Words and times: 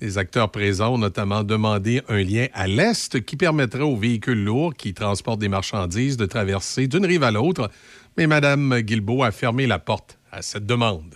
Les 0.00 0.18
acteurs 0.18 0.50
présents 0.50 0.94
ont 0.94 0.98
notamment 0.98 1.42
demandé 1.42 2.02
un 2.08 2.22
lien 2.22 2.48
à 2.52 2.66
l'est 2.66 3.24
qui 3.24 3.36
permettrait 3.36 3.80
aux 3.80 3.96
véhicules 3.96 4.44
lourds 4.44 4.74
qui 4.74 4.92
transportent 4.92 5.40
des 5.40 5.48
marchandises 5.48 6.18
de 6.18 6.26
traverser 6.26 6.86
d'une 6.86 7.06
rive 7.06 7.22
à 7.22 7.30
l'autre, 7.30 7.70
mais 8.18 8.26
Mme 8.26 8.80
Guilbeault 8.80 9.22
a 9.22 9.30
fermé 9.30 9.66
la 9.66 9.78
porte 9.78 10.18
à 10.30 10.42
cette 10.42 10.66
demande. 10.66 11.14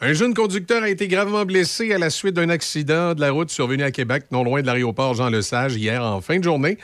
Un 0.00 0.14
jeune 0.14 0.34
conducteur 0.34 0.82
a 0.82 0.88
été 0.88 1.08
gravement 1.08 1.44
blessé 1.44 1.92
à 1.92 1.98
la 1.98 2.10
suite 2.10 2.34
d'un 2.34 2.48
accident 2.48 3.14
de 3.14 3.20
la 3.20 3.30
route 3.30 3.50
survenu 3.50 3.82
à 3.82 3.90
Québec, 3.90 4.24
non 4.32 4.42
loin 4.42 4.62
de 4.62 4.66
l'aéroport 4.66 5.14
Jean-Lesage, 5.14 5.76
hier 5.76 6.02
en 6.02 6.20
fin 6.20 6.38
de 6.38 6.44
journée. 6.44 6.78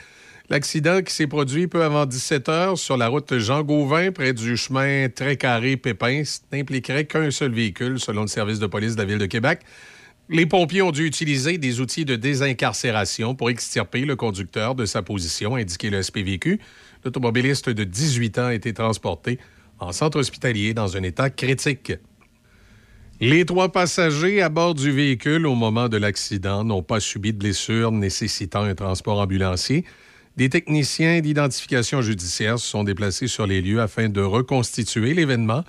L'accident 0.49 1.03
qui 1.03 1.13
s'est 1.13 1.27
produit 1.27 1.67
peu 1.67 1.83
avant 1.83 2.07
17 2.07 2.49
heures 2.49 2.79
sur 2.79 2.97
la 2.97 3.09
route 3.09 3.37
Jean-Gauvin, 3.39 4.13
près 4.13 4.33
du 4.33 4.57
chemin 4.57 5.09
très 5.09 5.37
carré 5.37 5.77
Pépin, 5.77 6.23
n'impliquerait 6.53 7.07
qu'un 7.07 7.33
seul 7.33 7.53
véhicule, 7.53 7.99
selon 7.99 8.23
le 8.23 8.29
service 8.29 8.61
de 8.61 8.67
police 8.67 8.95
de 8.95 9.01
la 9.01 9.07
Ville 9.07 9.19
de 9.19 9.27
Québec. 9.27 9.61
Les 10.29 10.45
pompiers 10.45 10.83
ont 10.83 10.91
dû 10.91 11.07
utiliser 11.07 11.57
des 11.57 11.81
outils 11.81 12.05
de 12.05 12.17
désincarcération 12.17 13.37
pour 13.37 13.49
extirper 13.49 14.05
le 14.05 14.17
conducteur 14.17 14.75
de 14.75 14.85
sa 14.85 15.01
position, 15.03 15.55
indiqué 15.55 15.89
le 15.89 16.03
SPVQ. 16.03 16.59
L'automobiliste 17.05 17.69
de 17.71 17.85
18 17.85 18.39
ans 18.39 18.47
a 18.47 18.55
été 18.55 18.75
transporté 18.75 19.39
en 19.79 19.93
centre 19.93 20.19
hospitalier 20.19 20.75
dans 20.75 20.97
un 20.97 21.05
état 21.05 21.31
critique. 21.31 21.93
Les 23.21 23.47
trois 23.47 23.71
passagers 23.71 24.43
à 24.43 24.49
bord 24.49 24.75
du 24.75 24.91
véhicule 24.91 25.47
au 25.47 25.55
moment 25.55 25.89
de 25.89 25.97
l'accident 25.97 26.65
n'ont 26.65 26.83
pas 26.83 26.99
subi 26.99 27.33
de 27.33 27.39
blessures 27.39 27.93
nécessitant 27.93 28.63
un 28.63 28.75
transport 28.75 29.21
ambulancier. 29.21 29.85
Des 30.37 30.49
techniciens 30.49 31.21
d'identification 31.21 32.03
judiciaire 32.03 32.59
se 32.59 32.67
sont 32.67 32.83
déplacés 32.83 33.29
sur 33.29 33.47
les 33.47 33.63
lieux 33.63 33.81
afin 33.81 34.09
de 34.09 34.21
reconstituer 34.21 35.15
l'événement. 35.15 35.63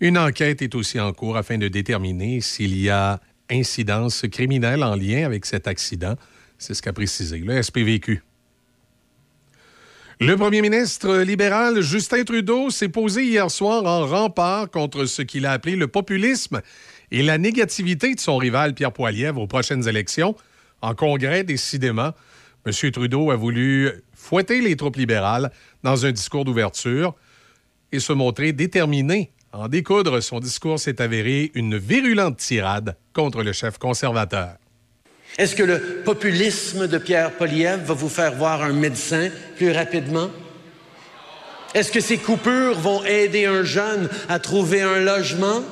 Une 0.00 0.18
enquête 0.18 0.60
est 0.60 0.74
aussi 0.74 1.00
en 1.00 1.12
cours 1.14 1.38
afin 1.38 1.56
de 1.56 1.68
déterminer 1.68 2.42
s'il 2.42 2.78
y 2.78 2.90
a 2.90 3.18
incidence 3.50 4.24
criminelle 4.30 4.82
en 4.82 4.94
lien 4.94 5.24
avec 5.24 5.46
cet 5.46 5.66
accident. 5.66 6.16
C'est 6.58 6.74
ce 6.74 6.82
qu'a 6.82 6.92
précisé 6.92 7.38
le 7.38 7.62
SPVQ. 7.62 8.22
Le 10.20 10.36
premier 10.36 10.62
ministre 10.62 11.18
libéral 11.18 11.80
Justin 11.80 12.22
Trudeau 12.22 12.70
s'est 12.70 12.88
posé 12.88 13.24
hier 13.24 13.50
soir 13.50 13.84
en 13.84 14.06
rempart 14.06 14.70
contre 14.70 15.06
ce 15.06 15.22
qu'il 15.22 15.44
a 15.44 15.50
appelé 15.50 15.74
le 15.74 15.88
populisme 15.88 16.62
et 17.10 17.22
la 17.22 17.36
négativité 17.36 18.14
de 18.14 18.20
son 18.20 18.36
rival 18.36 18.74
Pierre 18.74 18.92
Poilievre 18.92 19.40
aux 19.40 19.46
prochaines 19.48 19.88
élections. 19.88 20.36
En 20.82 20.94
congrès, 20.94 21.42
décidément, 21.42 22.12
M. 22.64 22.90
Trudeau 22.92 23.32
a 23.32 23.36
voulu 23.36 23.90
fouetter 24.12 24.60
les 24.60 24.76
troupes 24.76 24.96
libérales 24.96 25.50
dans 25.82 26.06
un 26.06 26.12
discours 26.12 26.44
d'ouverture 26.44 27.14
et 27.90 27.98
se 27.98 28.12
montrer 28.12 28.52
déterminé 28.52 29.32
en 29.54 29.68
découdre. 29.68 30.20
Son 30.20 30.40
discours 30.40 30.78
s'est 30.78 31.00
avéré 31.00 31.50
une 31.54 31.78
virulente 31.78 32.36
tirade 32.38 32.96
contre 33.12 33.42
le 33.42 33.52
chef 33.52 33.78
conservateur. 33.78 34.56
Est-ce 35.38 35.56
que 35.56 35.62
le 35.62 36.02
populisme 36.04 36.86
de 36.86 36.98
Pierre 36.98 37.32
Poliev 37.32 37.82
va 37.84 37.94
vous 37.94 38.08
faire 38.08 38.34
voir 38.34 38.62
un 38.62 38.72
médecin 38.72 39.30
plus 39.56 39.72
rapidement? 39.72 40.30
Est-ce 41.74 41.90
que 41.90 42.00
ces 42.00 42.18
coupures 42.18 42.78
vont 42.78 43.02
aider 43.04 43.46
un 43.46 43.64
jeune 43.64 44.08
à 44.28 44.38
trouver 44.38 44.82
un 44.82 45.00
logement? 45.00 45.62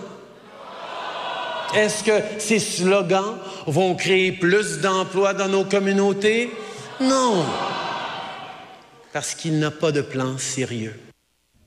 Est-ce 1.77 2.02
que 2.02 2.20
ces 2.39 2.58
slogans 2.58 3.39
vont 3.67 3.94
créer 3.94 4.33
plus 4.33 4.80
d'emplois 4.80 5.33
dans 5.33 5.48
nos 5.48 5.64
communautés? 5.64 6.50
Non, 7.00 7.46
parce 9.12 9.34
qu'il 9.34 9.58
n'a 9.58 9.70
pas 9.70 9.92
de 9.92 10.02
plan 10.02 10.39
sérieux. 10.39 10.98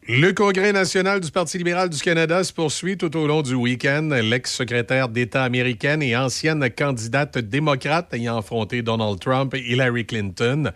Le 0.08 0.34
Congrès 0.34 0.72
national 0.72 1.20
du 1.20 1.32
Parti 1.32 1.58
libéral 1.58 1.90
du 1.90 1.98
Canada 1.98 2.44
se 2.44 2.54
poursuit 2.54 2.96
tout 2.96 3.18
au 3.18 3.26
long 3.26 3.42
du 3.42 3.56
week-end. 3.56 4.08
L'ex-secrétaire 4.12 5.10
d'État 5.10 5.44
américaine 5.44 6.04
et 6.04 6.16
ancienne 6.16 6.70
candidate 6.70 7.40
démocrate 7.40 8.14
ayant 8.14 8.38
affronté 8.38 8.84
Donald 8.84 9.20
Trump 9.20 9.56
et 9.56 9.62
Hillary 9.62 10.06
Clinton 10.06 10.72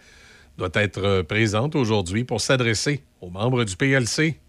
doit 0.57 0.71
être 0.73 1.21
présente 1.21 1.75
aujourd'hui 1.75 2.23
pour 2.23 2.41
s'adresser 2.41 3.03
aux 3.21 3.29
membres 3.29 3.65
du 3.65 3.75
PLC. 3.75 4.39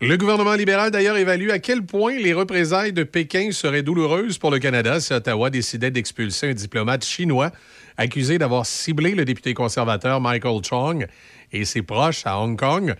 Le 0.00 0.16
gouvernement 0.16 0.54
libéral, 0.54 0.90
d'ailleurs, 0.90 1.18
évalue 1.18 1.50
à 1.50 1.58
quel 1.58 1.84
point 1.84 2.16
les 2.16 2.32
représailles 2.32 2.94
de 2.94 3.02
Pékin 3.02 3.50
seraient 3.52 3.82
douloureuses 3.82 4.38
pour 4.38 4.50
le 4.50 4.58
Canada 4.58 5.00
si 5.00 5.12
Ottawa 5.12 5.50
décidait 5.50 5.90
d'expulser 5.90 6.48
un 6.48 6.54
diplomate 6.54 7.04
chinois 7.04 7.50
accusé 7.98 8.38
d'avoir 8.38 8.64
ciblé 8.64 9.14
le 9.14 9.26
député 9.26 9.52
conservateur 9.52 10.18
Michael 10.22 10.64
Chong 10.64 11.06
et 11.52 11.66
ses 11.66 11.82
proches 11.82 12.22
à 12.24 12.40
Hong 12.40 12.58
Kong. 12.58 12.94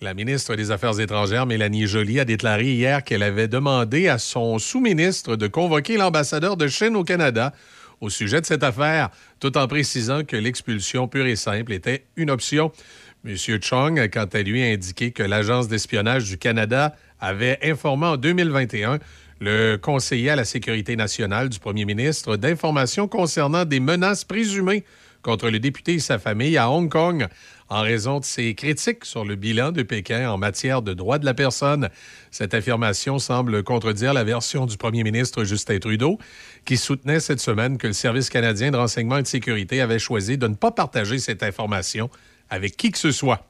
La 0.00 0.12
ministre 0.12 0.56
des 0.56 0.70
Affaires 0.70 0.98
étrangères, 0.98 1.46
Mélanie 1.46 1.86
Joly, 1.86 2.18
a 2.18 2.24
déclaré 2.24 2.72
hier 2.72 3.04
qu'elle 3.04 3.22
avait 3.22 3.48
demandé 3.48 4.08
à 4.08 4.18
son 4.18 4.58
sous-ministre 4.58 5.36
de 5.36 5.46
convoquer 5.46 5.96
l'ambassadeur 5.96 6.56
de 6.56 6.66
Chine 6.66 6.96
au 6.96 7.04
Canada 7.04 7.52
au 8.00 8.10
sujet 8.10 8.40
de 8.40 8.46
cette 8.46 8.64
affaire, 8.64 9.10
tout 9.40 9.56
en 9.56 9.68
précisant 9.68 10.24
que 10.24 10.36
l'expulsion 10.36 11.06
pure 11.06 11.26
et 11.26 11.36
simple 11.36 11.72
était 11.72 12.04
une 12.16 12.30
option. 12.30 12.72
M. 13.24 13.36
Chong, 13.62 14.10
quant 14.10 14.28
à 14.30 14.42
lui, 14.42 14.62
a 14.62 14.66
indiqué 14.66 15.12
que 15.12 15.22
l'Agence 15.22 15.68
d'espionnage 15.68 16.28
du 16.28 16.38
Canada 16.38 16.96
avait 17.20 17.58
informé 17.62 18.06
en 18.06 18.16
2021 18.16 18.98
le 19.40 19.76
conseiller 19.76 20.30
à 20.30 20.36
la 20.36 20.44
sécurité 20.44 20.96
nationale 20.96 21.48
du 21.48 21.58
premier 21.58 21.84
ministre 21.84 22.36
d'informations 22.36 23.08
concernant 23.08 23.64
des 23.64 23.80
menaces 23.80 24.24
présumées 24.24 24.84
contre 25.22 25.48
le 25.48 25.58
député 25.58 25.94
et 25.94 25.98
sa 26.00 26.18
famille 26.18 26.58
à 26.58 26.70
Hong 26.70 26.90
Kong 26.90 27.26
en 27.74 27.82
raison 27.82 28.20
de 28.20 28.24
ses 28.24 28.54
critiques 28.54 29.04
sur 29.04 29.24
le 29.24 29.34
bilan 29.34 29.72
de 29.72 29.82
Pékin 29.82 30.30
en 30.30 30.38
matière 30.38 30.80
de 30.80 30.94
droits 30.94 31.18
de 31.18 31.24
la 31.24 31.34
personne. 31.34 31.88
Cette 32.30 32.54
affirmation 32.54 33.18
semble 33.18 33.64
contredire 33.64 34.14
la 34.14 34.22
version 34.22 34.66
du 34.66 34.76
premier 34.76 35.02
ministre 35.02 35.42
Justin 35.42 35.80
Trudeau, 35.80 36.18
qui 36.64 36.76
soutenait 36.76 37.18
cette 37.18 37.40
semaine 37.40 37.76
que 37.76 37.88
le 37.88 37.92
Service 37.92 38.30
canadien 38.30 38.70
de 38.70 38.76
renseignement 38.76 39.16
et 39.16 39.22
de 39.22 39.26
sécurité 39.26 39.80
avait 39.80 39.98
choisi 39.98 40.38
de 40.38 40.46
ne 40.46 40.54
pas 40.54 40.70
partager 40.70 41.18
cette 41.18 41.42
information 41.42 42.10
avec 42.48 42.76
qui 42.76 42.92
que 42.92 42.98
ce 42.98 43.10
soit. 43.10 43.48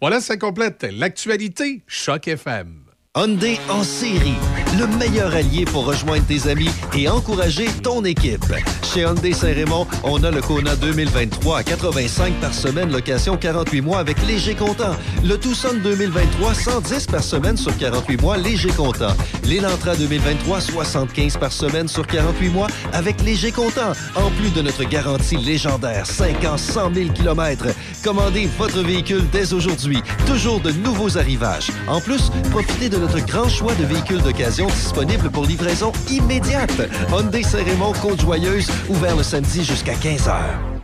Voilà, 0.00 0.20
ça 0.20 0.36
complète 0.36 0.86
l'actualité 0.92 1.82
Choc 1.88 2.28
FM. 2.28 2.87
Hyundai 3.16 3.58
en 3.70 3.82
série, 3.82 4.36
le 4.78 4.86
meilleur 4.98 5.34
allié 5.34 5.64
pour 5.64 5.86
rejoindre 5.86 6.24
tes 6.26 6.48
amis 6.48 6.68
et 6.96 7.08
encourager 7.08 7.66
ton 7.82 8.04
équipe. 8.04 8.44
Chez 8.84 9.00
Hyundai 9.00 9.32
Saint-Raymond, 9.32 9.86
on 10.04 10.22
a 10.22 10.30
le 10.30 10.42
Kona 10.42 10.76
2023 10.76 11.58
à 11.58 11.62
85 11.64 12.34
par 12.34 12.52
semaine, 12.52 12.92
location 12.92 13.36
48 13.36 13.80
mois 13.80 13.98
avec 13.98 14.24
léger 14.26 14.54
comptant. 14.54 14.94
Le 15.24 15.36
Tucson 15.36 15.74
2023, 15.82 16.54
110 16.54 17.06
par 17.06 17.22
semaine 17.22 17.56
sur 17.56 17.76
48 17.76 18.20
mois, 18.20 18.36
léger 18.36 18.70
comptant. 18.70 19.16
L'Elantra 19.44 19.96
2023, 19.96 20.60
75 20.60 21.38
par 21.38 21.50
semaine 21.50 21.88
sur 21.88 22.06
48 22.06 22.50
mois 22.50 22.68
avec 22.92 23.20
léger 23.22 23.52
comptant. 23.52 23.92
En 24.14 24.30
plus 24.32 24.50
de 24.50 24.60
notre 24.62 24.84
garantie 24.84 25.38
légendaire, 25.38 26.06
5 26.06 26.44
ans, 26.44 26.58
100 26.58 26.94
000 26.94 27.12
km. 27.14 27.66
Commandez 28.04 28.48
votre 28.58 28.82
véhicule 28.82 29.24
dès 29.32 29.54
aujourd'hui. 29.54 30.02
Toujours 30.26 30.60
de 30.60 30.70
nouveaux 30.72 31.16
arrivages. 31.16 31.70
En 31.88 32.00
plus, 32.00 32.30
profitez 32.50 32.88
de 32.88 32.97
notre 32.98 33.24
grand 33.24 33.48
choix 33.48 33.74
de 33.74 33.84
véhicules 33.84 34.22
d'occasion 34.22 34.66
disponibles 34.66 35.30
pour 35.30 35.44
livraison 35.44 35.92
immédiate. 36.10 36.80
Hyundai 37.10 37.42
Saint-Raymond, 37.42 37.92
Côte-Joyeuse, 38.00 38.70
ouvert 38.88 39.16
le 39.16 39.22
samedi 39.22 39.64
jusqu'à 39.64 39.94
15h. 39.94 40.77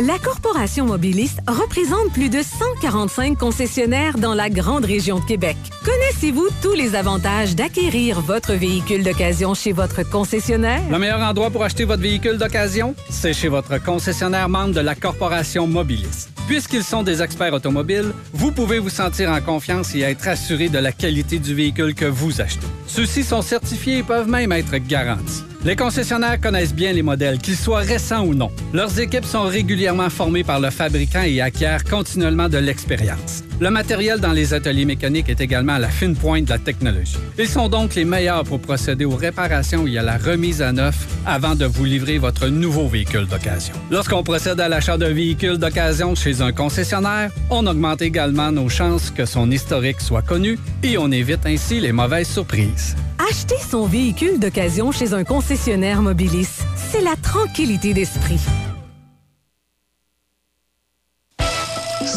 La 0.00 0.18
Corporation 0.18 0.86
Mobiliste 0.86 1.38
représente 1.46 2.12
plus 2.12 2.28
de 2.28 2.42
145 2.42 3.38
concessionnaires 3.38 4.18
dans 4.18 4.34
la 4.34 4.50
grande 4.50 4.84
région 4.84 5.20
de 5.20 5.24
Québec. 5.24 5.56
Connaissez-vous 5.84 6.48
tous 6.60 6.72
les 6.72 6.96
avantages 6.96 7.54
d'acquérir 7.54 8.20
votre 8.20 8.54
véhicule 8.54 9.04
d'occasion 9.04 9.54
chez 9.54 9.70
votre 9.70 10.02
concessionnaire? 10.02 10.82
Le 10.90 10.98
meilleur 10.98 11.20
endroit 11.20 11.50
pour 11.50 11.62
acheter 11.62 11.84
votre 11.84 12.02
véhicule 12.02 12.38
d'occasion, 12.38 12.96
c'est 13.08 13.32
chez 13.32 13.46
votre 13.46 13.80
concessionnaire 13.80 14.48
membre 14.48 14.74
de 14.74 14.80
la 14.80 14.96
Corporation 14.96 15.68
Mobiliste. 15.68 16.30
Puisqu'ils 16.48 16.82
sont 16.82 17.04
des 17.04 17.22
experts 17.22 17.54
automobiles, 17.54 18.12
vous 18.32 18.50
pouvez 18.50 18.80
vous 18.80 18.90
sentir 18.90 19.30
en 19.30 19.40
confiance 19.40 19.94
et 19.94 20.00
être 20.00 20.26
assuré 20.26 20.68
de 20.68 20.78
la 20.78 20.90
qualité 20.90 21.38
du 21.38 21.54
véhicule 21.54 21.94
que 21.94 22.06
vous 22.06 22.40
achetez. 22.40 22.66
Ceux-ci 22.88 23.22
sont 23.22 23.42
certifiés 23.42 23.98
et 23.98 24.02
peuvent 24.02 24.28
même 24.28 24.50
être 24.50 24.76
garantis. 24.76 25.44
Les 25.64 25.76
concessionnaires 25.76 26.38
connaissent 26.38 26.74
bien 26.74 26.92
les 26.92 27.00
modèles, 27.00 27.38
qu'ils 27.38 27.56
soient 27.56 27.78
récents 27.78 28.26
ou 28.26 28.34
non. 28.34 28.50
Leurs 28.74 29.00
équipes 29.00 29.24
sont 29.24 29.44
régulièrement 29.44 30.10
formées 30.10 30.44
par 30.44 30.60
le 30.60 30.68
fabricant 30.68 31.22
et 31.22 31.40
acquièrent 31.40 31.84
continuellement 31.84 32.50
de 32.50 32.58
l'expérience. 32.58 33.42
Le 33.60 33.70
matériel 33.70 34.18
dans 34.18 34.32
les 34.32 34.52
ateliers 34.52 34.84
mécaniques 34.84 35.28
est 35.28 35.40
également 35.40 35.74
à 35.74 35.78
la 35.78 35.88
fine 35.88 36.16
pointe 36.16 36.46
de 36.46 36.50
la 36.50 36.58
technologie. 36.58 37.16
Ils 37.38 37.48
sont 37.48 37.68
donc 37.68 37.94
les 37.94 38.04
meilleurs 38.04 38.42
pour 38.42 38.58
procéder 38.58 39.04
aux 39.04 39.14
réparations 39.14 39.86
et 39.86 39.96
à 39.96 40.02
la 40.02 40.18
remise 40.18 40.60
à 40.60 40.72
neuf 40.72 41.06
avant 41.24 41.54
de 41.54 41.64
vous 41.64 41.84
livrer 41.84 42.18
votre 42.18 42.48
nouveau 42.48 42.88
véhicule 42.88 43.26
d'occasion. 43.26 43.74
Lorsqu'on 43.90 44.24
procède 44.24 44.58
à 44.58 44.68
l'achat 44.68 44.98
d'un 44.98 45.12
véhicule 45.12 45.58
d'occasion 45.58 46.14
chez 46.16 46.40
un 46.40 46.50
concessionnaire, 46.50 47.30
on 47.48 47.66
augmente 47.66 48.02
également 48.02 48.50
nos 48.50 48.68
chances 48.68 49.10
que 49.10 49.24
son 49.24 49.50
historique 49.50 50.00
soit 50.00 50.22
connu 50.22 50.58
et 50.82 50.98
on 50.98 51.12
évite 51.12 51.46
ainsi 51.46 51.78
les 51.78 51.92
mauvaises 51.92 52.28
surprises. 52.28 52.96
Acheter 53.30 53.56
son 53.70 53.86
véhicule 53.86 54.40
d'occasion 54.40 54.90
chez 54.90 55.14
un 55.14 55.22
concessionnaire 55.22 56.02
Mobilis, 56.02 56.62
c'est 56.74 57.02
la 57.02 57.14
tranquillité 57.16 57.94
d'esprit. 57.94 58.40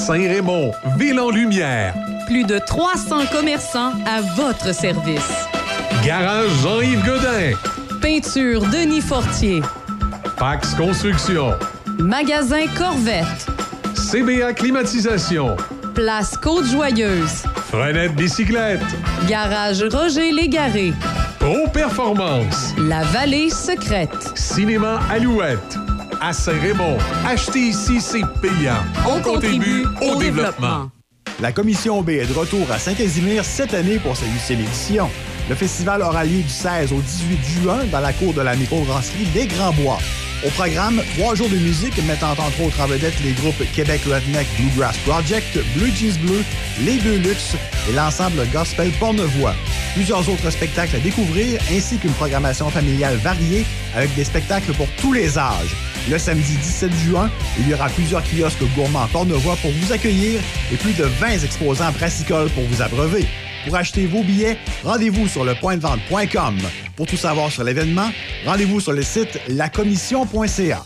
Saint-Raymond, 0.07 0.71
ville 0.97 1.19
en 1.19 1.29
lumière. 1.29 1.93
Plus 2.27 2.45
de 2.45 2.59
300 2.59 3.25
commerçants 3.29 3.91
à 4.05 4.21
votre 4.37 4.73
service. 4.73 5.29
Garage 6.01 6.49
Jean-Yves 6.63 7.03
Godin. 7.03 7.51
Peinture 8.01 8.61
Denis 8.71 9.01
Fortier. 9.01 9.61
Pax 10.37 10.75
Construction. 10.75 11.55
Magasin 11.99 12.67
Corvette. 12.77 13.47
CBA 13.95 14.53
Climatisation. 14.53 15.57
Place 15.93 16.37
Côte-Joyeuse. 16.37 17.43
Frenette 17.69 18.15
Bicyclette. 18.15 18.79
Garage 19.27 19.83
Roger 19.91 20.31
Légaré. 20.31 20.93
Pro 21.37 21.67
Performance. 21.73 22.73
La 22.77 23.03
Vallée 23.03 23.49
Secrète. 23.49 24.31
Cinéma 24.35 25.01
Alouette. 25.11 25.77
À 26.21 26.33
Saint-Raymond. 26.33 26.97
Acheter 27.25 27.59
ici, 27.59 28.01
c'est 28.01 28.25
payant. 28.41 28.83
On 29.07 29.21
contribue 29.21 29.85
au 30.01 30.15
développement. 30.15 30.89
La 31.39 31.51
Commission 31.51 32.01
B 32.01 32.09
est 32.09 32.25
de 32.25 32.33
retour 32.33 32.71
à 32.71 32.79
Saint-Casimir 32.79 33.45
cette 33.45 33.73
année 33.73 33.99
pour 33.99 34.17
sa 34.17 34.25
huitième 34.25 34.61
édition. 34.61 35.09
Le 35.49 35.55
festival 35.55 36.01
aura 36.01 36.25
lieu 36.25 36.41
du 36.41 36.49
16 36.49 36.91
au 36.93 36.99
18 36.99 37.61
juin 37.61 37.79
dans 37.91 37.99
la 37.99 38.13
cour 38.13 38.33
de 38.33 38.41
la 38.41 38.55
microbrasserie 38.55 39.27
Les 39.35 39.45
Grands 39.45 39.73
Bois. 39.73 39.99
Au 40.45 40.49
programme, 40.49 41.01
trois 41.17 41.35
jours 41.35 41.49
de 41.49 41.57
musique 41.57 41.97
mettant 42.05 42.31
entre 42.31 42.61
autres 42.61 42.79
en 42.79 42.87
vedette 42.87 43.19
les 43.23 43.33
groupes 43.33 43.63
Québec 43.73 44.01
Redneck 44.05 44.47
Bluegrass 44.59 44.97
Project, 44.99 45.57
Blue 45.75 45.91
Jeans 45.95 46.17
Bleu, 46.21 46.43
Les 46.83 46.97
Deux 46.97 47.17
Luxe 47.17 47.55
et 47.89 47.93
l'ensemble 47.93 48.45
gospel 48.51 48.91
Pornevoix. 48.99 49.55
Plusieurs 49.95 50.29
autres 50.29 50.51
spectacles 50.51 50.95
à 50.95 50.99
découvrir 50.99 51.59
ainsi 51.71 51.97
qu'une 51.97 52.13
programmation 52.13 52.69
familiale 52.69 53.15
variée 53.17 53.65
avec 53.95 54.13
des 54.15 54.23
spectacles 54.23 54.73
pour 54.73 54.87
tous 55.01 55.11
les 55.13 55.39
âges. 55.39 55.75
Le 56.09 56.17
samedi 56.17 56.55
17 56.55 56.91
juin, 56.93 57.29
il 57.59 57.67
y 57.67 57.73
aura 57.73 57.89
plusieurs 57.89 58.23
kiosques 58.23 58.63
gourmands 58.75 59.07
Pornevoix 59.11 59.57
pour 59.57 59.71
vous 59.71 59.91
accueillir 59.91 60.39
et 60.71 60.77
plus 60.77 60.93
de 60.93 61.03
20 61.03 61.43
exposants 61.43 61.91
brassicoles 61.91 62.49
pour 62.51 62.63
vous 62.63 62.81
abreuver. 62.81 63.25
Pour 63.65 63.75
acheter 63.75 64.05
vos 64.05 64.23
billets, 64.23 64.57
rendez-vous 64.85 65.27
sur 65.27 65.43
lepointdevente.com. 65.43 66.59
Pour 66.95 67.07
tout 67.07 67.17
savoir 67.17 67.51
sur 67.51 67.65
l'événement, 67.65 68.09
rendez-vous 68.45 68.79
sur 68.79 68.93
le 68.93 69.01
site 69.01 69.37
lacommission.ca. 69.49 70.85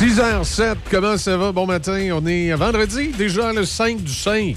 6h07, 0.00 0.76
comment 0.90 1.18
ça 1.18 1.36
va? 1.36 1.52
Bon 1.52 1.66
matin, 1.66 2.08
on 2.14 2.24
est 2.24 2.54
vendredi, 2.54 3.08
déjà 3.08 3.52
le 3.52 3.66
5 3.66 4.02
du 4.02 4.14
5. 4.14 4.56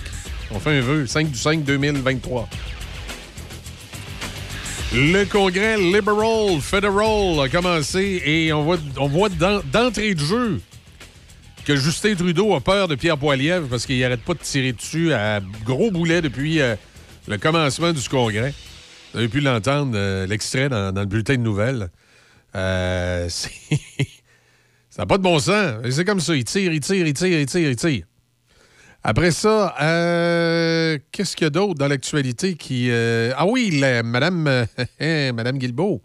On 0.51 0.57
fait 0.57 0.77
un 0.77 0.79
vœu, 0.79 1.05
5 1.05 1.31
du 1.31 1.37
5 1.37 1.65
2023. 1.65 2.47
Le 4.93 5.25
congrès 5.25 5.77
Liberal 5.77 6.61
Federal 6.61 7.41
a 7.41 7.49
commencé 7.49 8.21
et 8.25 8.53
on 8.53 8.63
voit, 8.63 8.77
on 8.95 9.09
voit 9.09 9.27
d'entrée 9.27 10.13
de 10.13 10.21
jeu 10.21 10.61
que 11.65 11.75
Justin 11.75 12.15
Trudeau 12.15 12.55
a 12.55 12.61
peur 12.61 12.87
de 12.87 12.95
Pierre 12.95 13.17
Poilievre 13.17 13.67
parce 13.67 13.85
qu'il 13.85 13.99
n'arrête 13.99 14.21
pas 14.21 14.35
de 14.35 14.39
tirer 14.39 14.71
dessus 14.71 15.11
à 15.11 15.41
gros 15.65 15.91
boulet 15.91 16.21
depuis 16.21 16.61
euh, 16.61 16.77
le 17.27 17.37
commencement 17.37 17.91
du 17.91 18.07
congrès. 18.07 18.53
Vous 19.11 19.19
avez 19.19 19.27
pu 19.27 19.41
l'entendre, 19.41 19.91
euh, 19.95 20.25
l'extrait 20.25 20.69
dans, 20.69 20.97
le 20.97 21.05
bulletin 21.05 21.35
de 21.35 21.41
nouvelles. 21.41 21.89
Euh, 22.55 23.27
ça 24.93 25.01
n'a 25.01 25.05
pas 25.07 25.17
de 25.17 25.23
bon 25.23 25.39
sens. 25.39 25.77
C'est 25.89 26.05
comme 26.05 26.19
ça. 26.19 26.35
Il 26.35 26.43
tire, 26.43 26.71
il 26.71 26.79
tire, 26.79 27.07
il 27.07 27.13
tire, 27.13 27.39
il 27.39 27.45
tire, 27.47 27.67
il 27.67 27.75
tire. 27.75 28.05
Après 29.01 29.31
ça, 29.31 29.73
qu'est-ce 31.11 31.35
qu'il 31.35 31.45
y 31.45 31.47
a 31.47 31.49
d'autre 31.49 31.73
dans 31.73 31.87
l'actualité 31.87 32.53
qui. 32.53 32.91
Ah 32.91 33.47
oui, 33.47 33.81
Madame, 34.03 34.43
Madame 34.99 35.57
Guilbeault. 35.57 35.99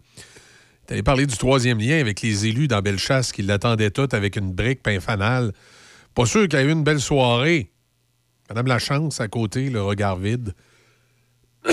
Tu 0.87 0.93
avais 0.93 1.03
parlé 1.03 1.27
du 1.27 1.37
troisième 1.37 1.77
lien 1.77 1.99
avec 1.99 2.23
les 2.23 2.47
élus 2.47 2.67
dans 2.67 2.81
Bellechasse 2.81 3.31
qui 3.31 3.43
l'attendaient 3.43 3.91
toutes 3.91 4.15
avec 4.15 4.35
une 4.37 4.53
brique 4.53 4.81
pain. 4.81 4.97
Pas 4.97 6.25
sûr 6.25 6.47
qu'il 6.47 6.57
y 6.57 6.63
a 6.63 6.65
eu 6.65 6.71
une 6.71 6.83
belle 6.83 6.99
soirée. 6.99 7.69
Madame 8.49 8.65
Lachance 8.65 9.21
à 9.21 9.27
côté, 9.27 9.69
le 9.69 9.83
regard 9.83 10.17
vide. 10.17 10.55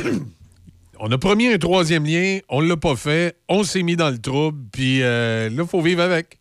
on 1.01 1.11
a 1.11 1.17
promis 1.17 1.47
un 1.47 1.57
troisième 1.57 2.05
lien, 2.05 2.41
on 2.51 2.61
l'a 2.61 2.77
pas 2.77 2.95
fait, 2.95 3.39
on 3.49 3.65
s'est 3.65 3.83
mis 3.83 3.97
dans 3.97 4.11
le 4.11 4.19
trouble, 4.19 4.63
puis 4.71 5.03
euh, 5.03 5.49
là, 5.49 5.63
il 5.63 5.67
faut 5.67 5.81
vivre 5.81 6.03
avec. 6.03 6.39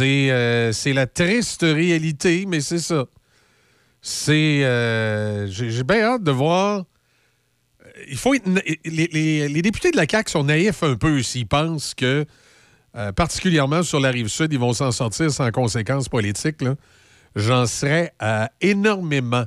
Euh, 0.00 0.72
c'est 0.72 0.92
la 0.92 1.06
triste 1.06 1.62
réalité, 1.62 2.44
mais 2.46 2.60
c'est 2.60 2.78
ça. 2.78 3.06
C'est. 4.00 4.64
Euh, 4.64 5.46
j'ai 5.48 5.84
bien 5.84 6.00
hâte 6.02 6.22
de 6.22 6.30
voir 6.30 6.84
il 8.08 8.16
faut 8.16 8.34
les, 8.84 9.62
députés 9.62 9.90
de 9.90 9.96
la 9.96 10.06
CAQ 10.08 10.30
sont 10.30 10.44
naïfs 10.44 10.82
un 10.82 10.96
peu 10.96 11.22
s'ils 11.22 11.46
pensent 11.46 11.94
que, 11.94 12.24
euh, 12.96 13.12
particulièrement 13.12 13.82
sur 13.82 14.00
la 14.00 14.10
rive 14.10 14.28
sud, 14.28 14.52
ils 14.52 14.58
vont 14.58 14.72
s'en 14.72 14.92
sortir 14.92 15.30
sans 15.30 15.50
conséquences 15.50 16.08
politiques. 16.08 16.62
J'en 17.36 17.66
serais 17.66 18.12
euh, 18.22 18.46
énormément, 18.60 19.44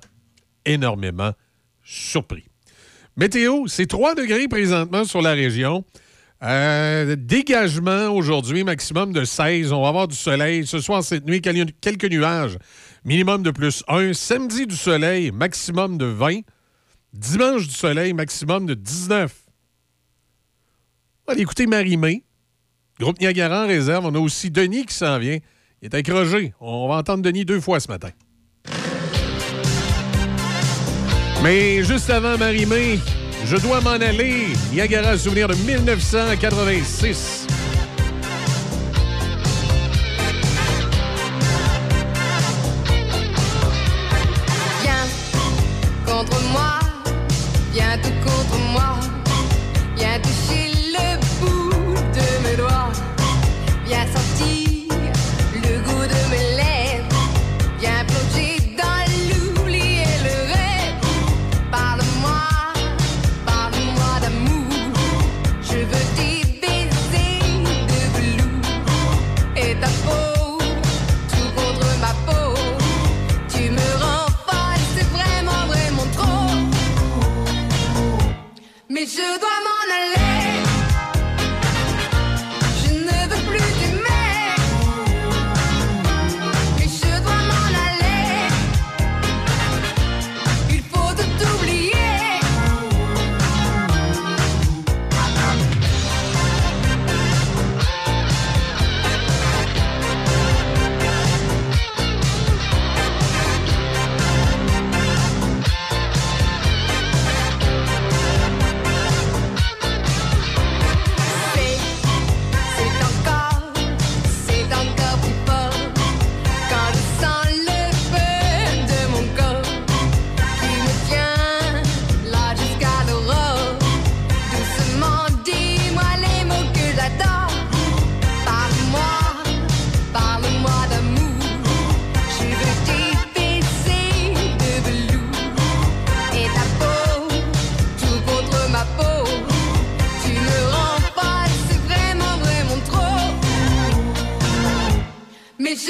énormément 0.65 1.31
surpris. 1.83 2.45
Météo, 3.17 3.67
c'est 3.67 3.87
3 3.87 4.15
degrés 4.15 4.47
présentement 4.47 5.03
sur 5.03 5.21
la 5.21 5.31
région. 5.31 5.83
Euh, 6.43 7.15
dégagement 7.15 8.07
aujourd'hui, 8.09 8.63
maximum 8.63 9.13
de 9.13 9.23
16. 9.23 9.71
On 9.71 9.83
va 9.83 9.89
avoir 9.89 10.07
du 10.07 10.15
soleil. 10.15 10.65
Ce 10.65 10.79
soir, 10.79 11.03
cette 11.03 11.25
nuit, 11.25 11.41
quelques 11.41 12.05
nuages. 12.05 12.57
Minimum 13.05 13.43
de 13.43 13.51
plus 13.51 13.83
1. 13.87 14.13
Samedi, 14.13 14.65
du 14.65 14.75
soleil, 14.75 15.31
maximum 15.31 15.97
de 15.97 16.05
20. 16.05 16.39
Dimanche 17.13 17.67
du 17.67 17.73
soleil, 17.73 18.13
maximum 18.13 18.65
de 18.65 18.73
19. 18.73 19.33
On 21.27 21.33
va 21.33 21.39
écouter 21.39 21.67
Marie-Mé. 21.67 22.23
Groupe 22.99 23.19
Niagara 23.19 23.65
en 23.65 23.67
réserve. 23.67 24.05
On 24.05 24.15
a 24.15 24.19
aussi 24.19 24.49
Denis 24.49 24.85
qui 24.85 24.95
s'en 24.95 25.19
vient. 25.19 25.37
Il 25.81 25.85
est 25.85 25.93
accroché. 25.93 26.53
On 26.59 26.87
va 26.87 26.95
entendre 26.95 27.21
Denis 27.21 27.45
deux 27.45 27.59
fois 27.59 27.79
ce 27.79 27.87
matin. 27.87 28.09
Mais 31.43 31.83
juste 31.83 32.09
avant 32.09 32.37
Marie-Mé, 32.37 32.99
je 33.45 33.57
dois 33.57 33.81
m'en 33.81 33.91
aller. 33.91 34.53
Niagara 34.71 35.17
Souvenir 35.17 35.47
de 35.47 35.55
1986. 35.55 37.47
Viens 44.83 45.07
contre 46.05 46.41
moi, 46.51 46.79
viens 47.73 47.97
tout 47.97 48.09
contre 48.23 48.57
moi, 48.73 48.99
viens 49.97 50.19
tout 50.21 50.40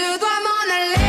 to 0.02 0.18
dois 0.18 0.40
m'en 0.44 0.74
aller 0.74 1.01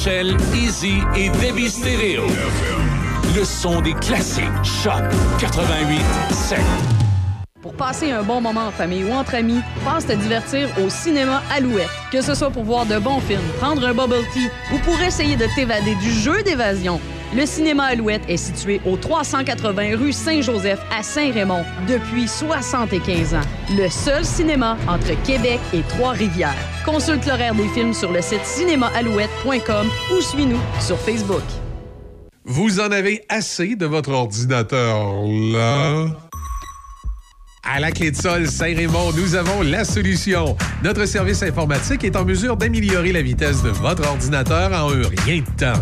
Michel, 0.00 0.34
Easy 0.54 0.94
et 1.14 1.28
Debbie 1.28 1.68
Stereo. 1.68 2.24
Le 3.36 3.44
son 3.44 3.82
des 3.82 3.92
classiques. 3.92 4.44
Choc 4.62 5.02
88 5.38 6.00
7. 6.30 6.58
Pour 7.60 7.74
passer 7.74 8.10
un 8.10 8.22
bon 8.22 8.40
moment 8.40 8.68
en 8.68 8.70
famille 8.70 9.04
ou 9.04 9.12
entre 9.12 9.34
amis, 9.34 9.60
pense 9.84 10.06
te 10.06 10.12
divertir 10.12 10.70
au 10.82 10.88
cinéma 10.88 11.42
Alouette. 11.54 11.90
Que 12.10 12.22
ce 12.22 12.34
soit 12.34 12.48
pour 12.48 12.64
voir 12.64 12.86
de 12.86 12.98
bons 12.98 13.20
films, 13.20 13.42
prendre 13.58 13.86
un 13.86 13.92
bubble 13.92 14.24
tea 14.32 14.48
ou 14.72 14.78
pour 14.78 14.98
essayer 15.02 15.36
de 15.36 15.44
t'évader 15.54 15.94
du 15.96 16.10
jeu 16.10 16.42
d'évasion. 16.44 16.98
Le 17.36 17.44
cinéma 17.44 17.84
Alouette 17.84 18.22
est 18.26 18.38
situé 18.38 18.80
au 18.86 18.96
380 18.96 19.98
rue 19.98 20.14
Saint-Joseph 20.14 20.80
à 20.98 21.02
Saint-Raymond 21.02 21.66
depuis 21.86 22.26
75 22.26 23.34
ans. 23.34 23.40
Le 23.76 23.90
seul 23.90 24.24
cinéma 24.24 24.78
entre 24.88 25.12
Québec 25.24 25.60
et 25.74 25.82
Trois-Rivières. 25.82 26.69
Consulte 26.90 27.24
l'horaire 27.26 27.54
des 27.54 27.68
films 27.68 27.94
sur 27.94 28.10
le 28.10 28.20
site 28.20 28.44
cinémaalouette.com 28.44 29.88
ou 30.12 30.20
suis-nous 30.20 30.58
sur 30.80 30.98
Facebook. 30.98 31.44
Vous 32.44 32.80
en 32.80 32.90
avez 32.90 33.22
assez 33.28 33.76
de 33.76 33.86
votre 33.86 34.10
ordinateur 34.10 34.98
là? 35.52 36.06
À 37.62 37.78
la 37.78 37.92
clé 37.92 38.10
de 38.10 38.16
sol 38.16 38.48
Saint-Raymond, 38.48 39.12
nous 39.12 39.36
avons 39.36 39.62
la 39.62 39.84
solution. 39.84 40.56
Notre 40.82 41.06
service 41.06 41.44
informatique 41.44 42.02
est 42.02 42.16
en 42.16 42.24
mesure 42.24 42.56
d'améliorer 42.56 43.12
la 43.12 43.22
vitesse 43.22 43.62
de 43.62 43.68
votre 43.68 44.08
ordinateur 44.08 44.72
en 44.72 44.90
un 44.90 45.02
rien 45.24 45.42
de 45.42 45.56
temps. 45.56 45.80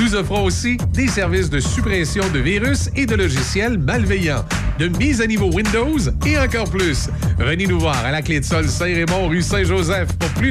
Nous 0.00 0.14
offrons 0.14 0.44
aussi 0.44 0.76
des 0.92 1.06
services 1.06 1.48
de 1.48 1.60
suppression 1.60 2.24
de 2.30 2.40
virus 2.40 2.90
et 2.96 3.06
de 3.06 3.14
logiciels 3.14 3.78
malveillants, 3.78 4.44
de 4.78 4.88
mise 4.88 5.20
à 5.20 5.26
niveau 5.26 5.50
Windows 5.52 5.98
et 6.26 6.38
encore 6.38 6.68
plus. 6.68 7.08
Venez 7.38 7.66
nous 7.66 7.78
voir 7.78 8.04
à 8.04 8.10
la 8.10 8.20
clé 8.20 8.40
de 8.40 8.44
sol 8.44 8.68
Saint-Raymond, 8.68 9.28
rue 9.28 9.42
Saint-Joseph, 9.42 10.08
plus. 10.42 10.50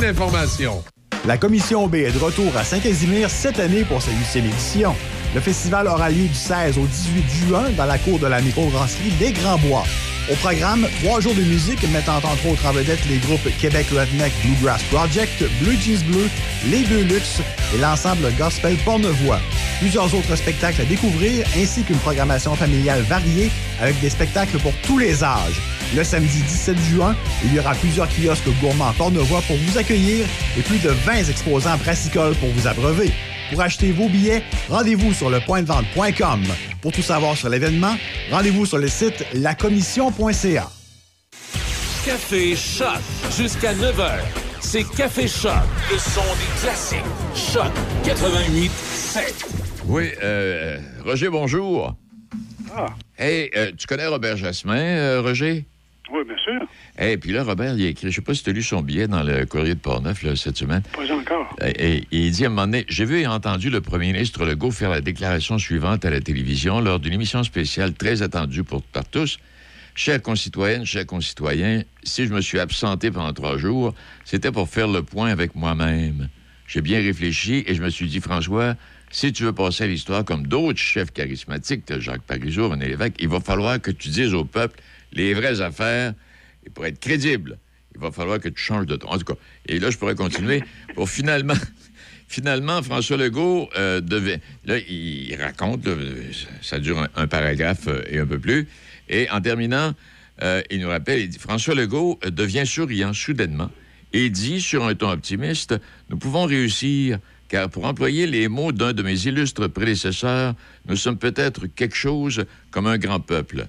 La 1.27 1.37
Commission 1.37 1.87
B 1.87 1.95
est 1.95 2.11
de 2.11 2.17
retour 2.17 2.55
à 2.55 2.63
Saint-Casimir 2.63 3.29
cette 3.29 3.59
année 3.59 3.83
pour 3.83 4.01
sa 4.01 4.11
huitième 4.11 4.45
édition. 4.45 4.95
Le 5.35 5.41
festival 5.41 5.87
aura 5.87 6.09
lieu 6.09 6.27
du 6.27 6.33
16 6.33 6.77
au 6.77 6.85
18 6.85 7.47
juin 7.47 7.69
dans 7.77 7.85
la 7.85 7.97
cour 7.97 8.17
de 8.17 8.27
la 8.27 8.41
microbrasserie 8.41 9.11
Les 9.19 9.31
Grands 9.31 9.57
Bois. 9.57 9.83
Au 10.31 10.35
programme, 10.35 10.87
trois 11.03 11.19
jours 11.19 11.35
de 11.35 11.41
musique 11.41 11.83
mettant 11.91 12.17
entre 12.17 12.47
autres 12.47 12.65
en 12.65 12.71
vedette 12.71 13.05
les 13.09 13.17
groupes 13.17 13.47
Québec 13.59 13.87
Redneck 13.91 14.31
Bluegrass 14.43 14.81
Project, 14.83 15.43
Blue 15.61 15.77
Jeans 15.77 16.03
Bleu, 16.07 16.29
Les 16.69 16.83
Deux 16.83 17.03
Luxe 17.03 17.41
et 17.75 17.77
l'ensemble 17.77 18.31
gospel 18.37 18.77
Pornevoix. 18.85 19.39
Plusieurs 19.79 20.13
autres 20.15 20.35
spectacles 20.35 20.81
à 20.81 20.85
découvrir 20.85 21.45
ainsi 21.57 21.83
qu'une 21.83 21.97
programmation 21.97 22.55
familiale 22.55 23.01
variée 23.01 23.51
avec 23.81 23.99
des 23.99 24.09
spectacles 24.09 24.59
pour 24.59 24.73
tous 24.83 24.99
les 24.99 25.23
âges. 25.23 25.59
Le 25.95 26.03
samedi 26.05 26.41
17 26.41 26.77
juin, 26.89 27.15
il 27.43 27.53
y 27.53 27.59
aura 27.59 27.75
plusieurs 27.75 28.07
kiosques 28.07 28.47
gourmands 28.61 28.93
Pornevoix 28.97 29.41
pour 29.41 29.57
vous 29.57 29.77
accueillir 29.77 30.25
et 30.57 30.61
plus 30.61 30.79
de 30.79 30.89
20 30.89 31.29
exposants 31.29 31.77
brassicoles 31.77 32.35
pour 32.35 32.49
vous 32.49 32.65
abreuver. 32.65 33.11
Pour 33.51 33.59
acheter 33.61 33.91
vos 33.91 34.07
billets, 34.07 34.41
rendez-vous 34.69 35.13
sur 35.13 35.29
le 35.29 35.41
pointdevente.com. 35.41 36.43
Pour 36.81 36.93
tout 36.93 37.01
savoir 37.01 37.35
sur 37.35 37.49
l'événement, 37.49 37.95
rendez-vous 38.31 38.65
sur 38.65 38.77
le 38.77 38.87
site 38.87 39.25
lacommission.ca. 39.33 40.69
Café 42.05 42.55
Choc 42.55 42.87
jusqu'à 43.37 43.73
9h. 43.73 44.11
C'est 44.61 44.85
Café 44.95 45.27
Choc, 45.27 45.51
le 45.91 45.97
son 45.97 46.21
des 46.21 46.61
classiques. 46.61 46.99
Choc 47.35 47.71
88 48.05 48.71
7. 48.71 49.45
Oui, 49.87 50.09
euh, 50.23 50.79
Roger, 51.03 51.27
bonjour. 51.27 51.95
Ah, 52.73 52.85
Hey, 53.17 53.51
euh, 53.57 53.71
tu 53.77 53.85
connais 53.87 54.07
Robert 54.07 54.37
Jasmin, 54.37 54.77
euh, 54.77 55.21
Roger? 55.21 55.65
Oui, 56.11 56.23
bien 56.25 56.37
sûr. 56.37 56.67
Hey, 56.97 57.17
puis 57.17 57.31
là, 57.31 57.43
Robert, 57.43 57.75
il 57.75 57.85
a 57.85 57.89
écrit, 57.89 58.09
je 58.09 58.15
sais 58.15 58.21
pas 58.21 58.33
si 58.33 58.43
tu 58.43 58.49
as 58.49 58.53
lu 58.53 58.63
son 58.63 58.81
billet 58.81 59.07
dans 59.07 59.23
le 59.23 59.45
courrier 59.45 59.75
de 59.75 59.79
Portneuf 59.79 60.23
là, 60.23 60.35
cette 60.35 60.57
semaine. 60.57 60.81
Pas 60.93 61.13
encore. 61.13 61.55
Et, 61.61 61.97
et 61.97 62.07
il 62.11 62.31
dit 62.31 62.43
à 62.43 62.47
un 62.47 62.49
moment 62.49 62.67
donné, 62.67 62.85
j'ai 62.87 63.05
vu 63.05 63.19
et 63.19 63.27
entendu 63.27 63.69
le 63.69 63.81
premier 63.81 64.11
ministre 64.11 64.45
Legault 64.45 64.71
faire 64.71 64.89
la 64.89 65.01
déclaration 65.01 65.57
suivante 65.57 66.05
à 66.05 66.09
la 66.09 66.21
télévision 66.21 66.79
lors 66.79 66.99
d'une 66.99 67.13
émission 67.13 67.43
spéciale 67.43 67.93
très 67.93 68.21
attendue 68.21 68.63
pour, 68.63 68.81
par 68.83 69.05
tous. 69.05 69.39
Chers 69.93 70.21
concitoyennes, 70.21 70.85
chers 70.85 71.05
concitoyens, 71.05 71.83
si 72.03 72.25
je 72.25 72.33
me 72.33 72.41
suis 72.41 72.59
absenté 72.59 73.11
pendant 73.11 73.33
trois 73.33 73.57
jours, 73.57 73.93
c'était 74.23 74.51
pour 74.51 74.69
faire 74.69 74.87
le 74.87 75.03
point 75.03 75.29
avec 75.29 75.55
moi-même. 75.55 76.29
J'ai 76.67 76.81
bien 76.81 76.99
réfléchi 76.99 77.65
et 77.67 77.75
je 77.75 77.83
me 77.83 77.89
suis 77.89 78.07
dit, 78.07 78.21
François, 78.21 78.75
si 79.11 79.33
tu 79.33 79.43
veux 79.43 79.51
passer 79.51 79.83
à 79.83 79.87
l'histoire 79.87 80.23
comme 80.23 80.47
d'autres 80.47 80.79
chefs 80.79 81.11
charismatiques, 81.11 81.99
Jacques 81.99 82.21
Parizeau, 82.21 82.69
René 82.69 82.87
Lévesque, 82.87 83.15
il 83.19 83.27
va 83.27 83.41
falloir 83.41 83.81
que 83.81 83.91
tu 83.91 84.07
dises 84.07 84.33
au 84.33 84.45
peuple 84.45 84.79
les 85.13 85.33
vraies 85.33 85.61
affaires 85.61 86.13
et 86.65 86.69
pour 86.69 86.85
être 86.85 86.99
crédible, 86.99 87.57
il 87.93 88.01
va 88.01 88.11
falloir 88.11 88.39
que 88.39 88.49
tu 88.49 88.61
changes 88.61 88.85
de 88.85 88.95
ton. 88.95 89.09
En 89.09 89.17
tout 89.17 89.25
cas, 89.25 89.39
et 89.67 89.79
là, 89.79 89.89
je 89.89 89.97
pourrais 89.97 90.15
continuer 90.15 90.63
pour 90.95 91.09
finalement. 91.09 91.55
Finalement, 92.27 92.81
François 92.81 93.17
Legault 93.17 93.69
euh, 93.77 93.99
devait. 93.99 94.39
Là, 94.63 94.77
il 94.77 95.35
raconte, 95.35 95.85
ça 96.61 96.79
dure 96.79 97.05
un, 97.13 97.27
paragraphe 97.27 97.89
euh, 97.89 98.03
et 98.09 98.19
un 98.19 98.25
peu 98.25 98.39
plus. 98.39 98.69
Et 99.09 99.29
en 99.31 99.41
terminant, 99.41 99.93
euh, 100.41 100.61
il 100.71 100.79
nous 100.79 100.87
rappelle, 100.87 101.29
François 101.33 101.75
Legault 101.75 102.19
euh, 102.25 102.29
devient 102.29 102.65
souriant 102.65 103.13
soudainement 103.13 103.69
et 104.13 104.29
dit 104.29 104.61
sur 104.61 104.85
un 104.85 104.95
ton 104.95 105.09
optimiste 105.11 105.75
Nous 106.09 106.17
pouvons 106.17 106.45
réussir, 106.45 107.19
car 107.47 107.69
pour 107.69 107.85
employer 107.85 108.25
les 108.27 108.47
mots 108.47 108.71
d'un 108.71 108.93
de 108.93 109.03
mes 109.03 109.27
illustres 109.27 109.67
prédécesseurs, 109.67 110.55
nous 110.87 110.95
sommes 110.95 111.17
peut-être 111.17 111.67
quelque 111.67 111.95
chose 111.95 112.45
comme 112.71 112.87
un 112.87 112.97
grand 112.97 113.19
peuple. 113.19 113.67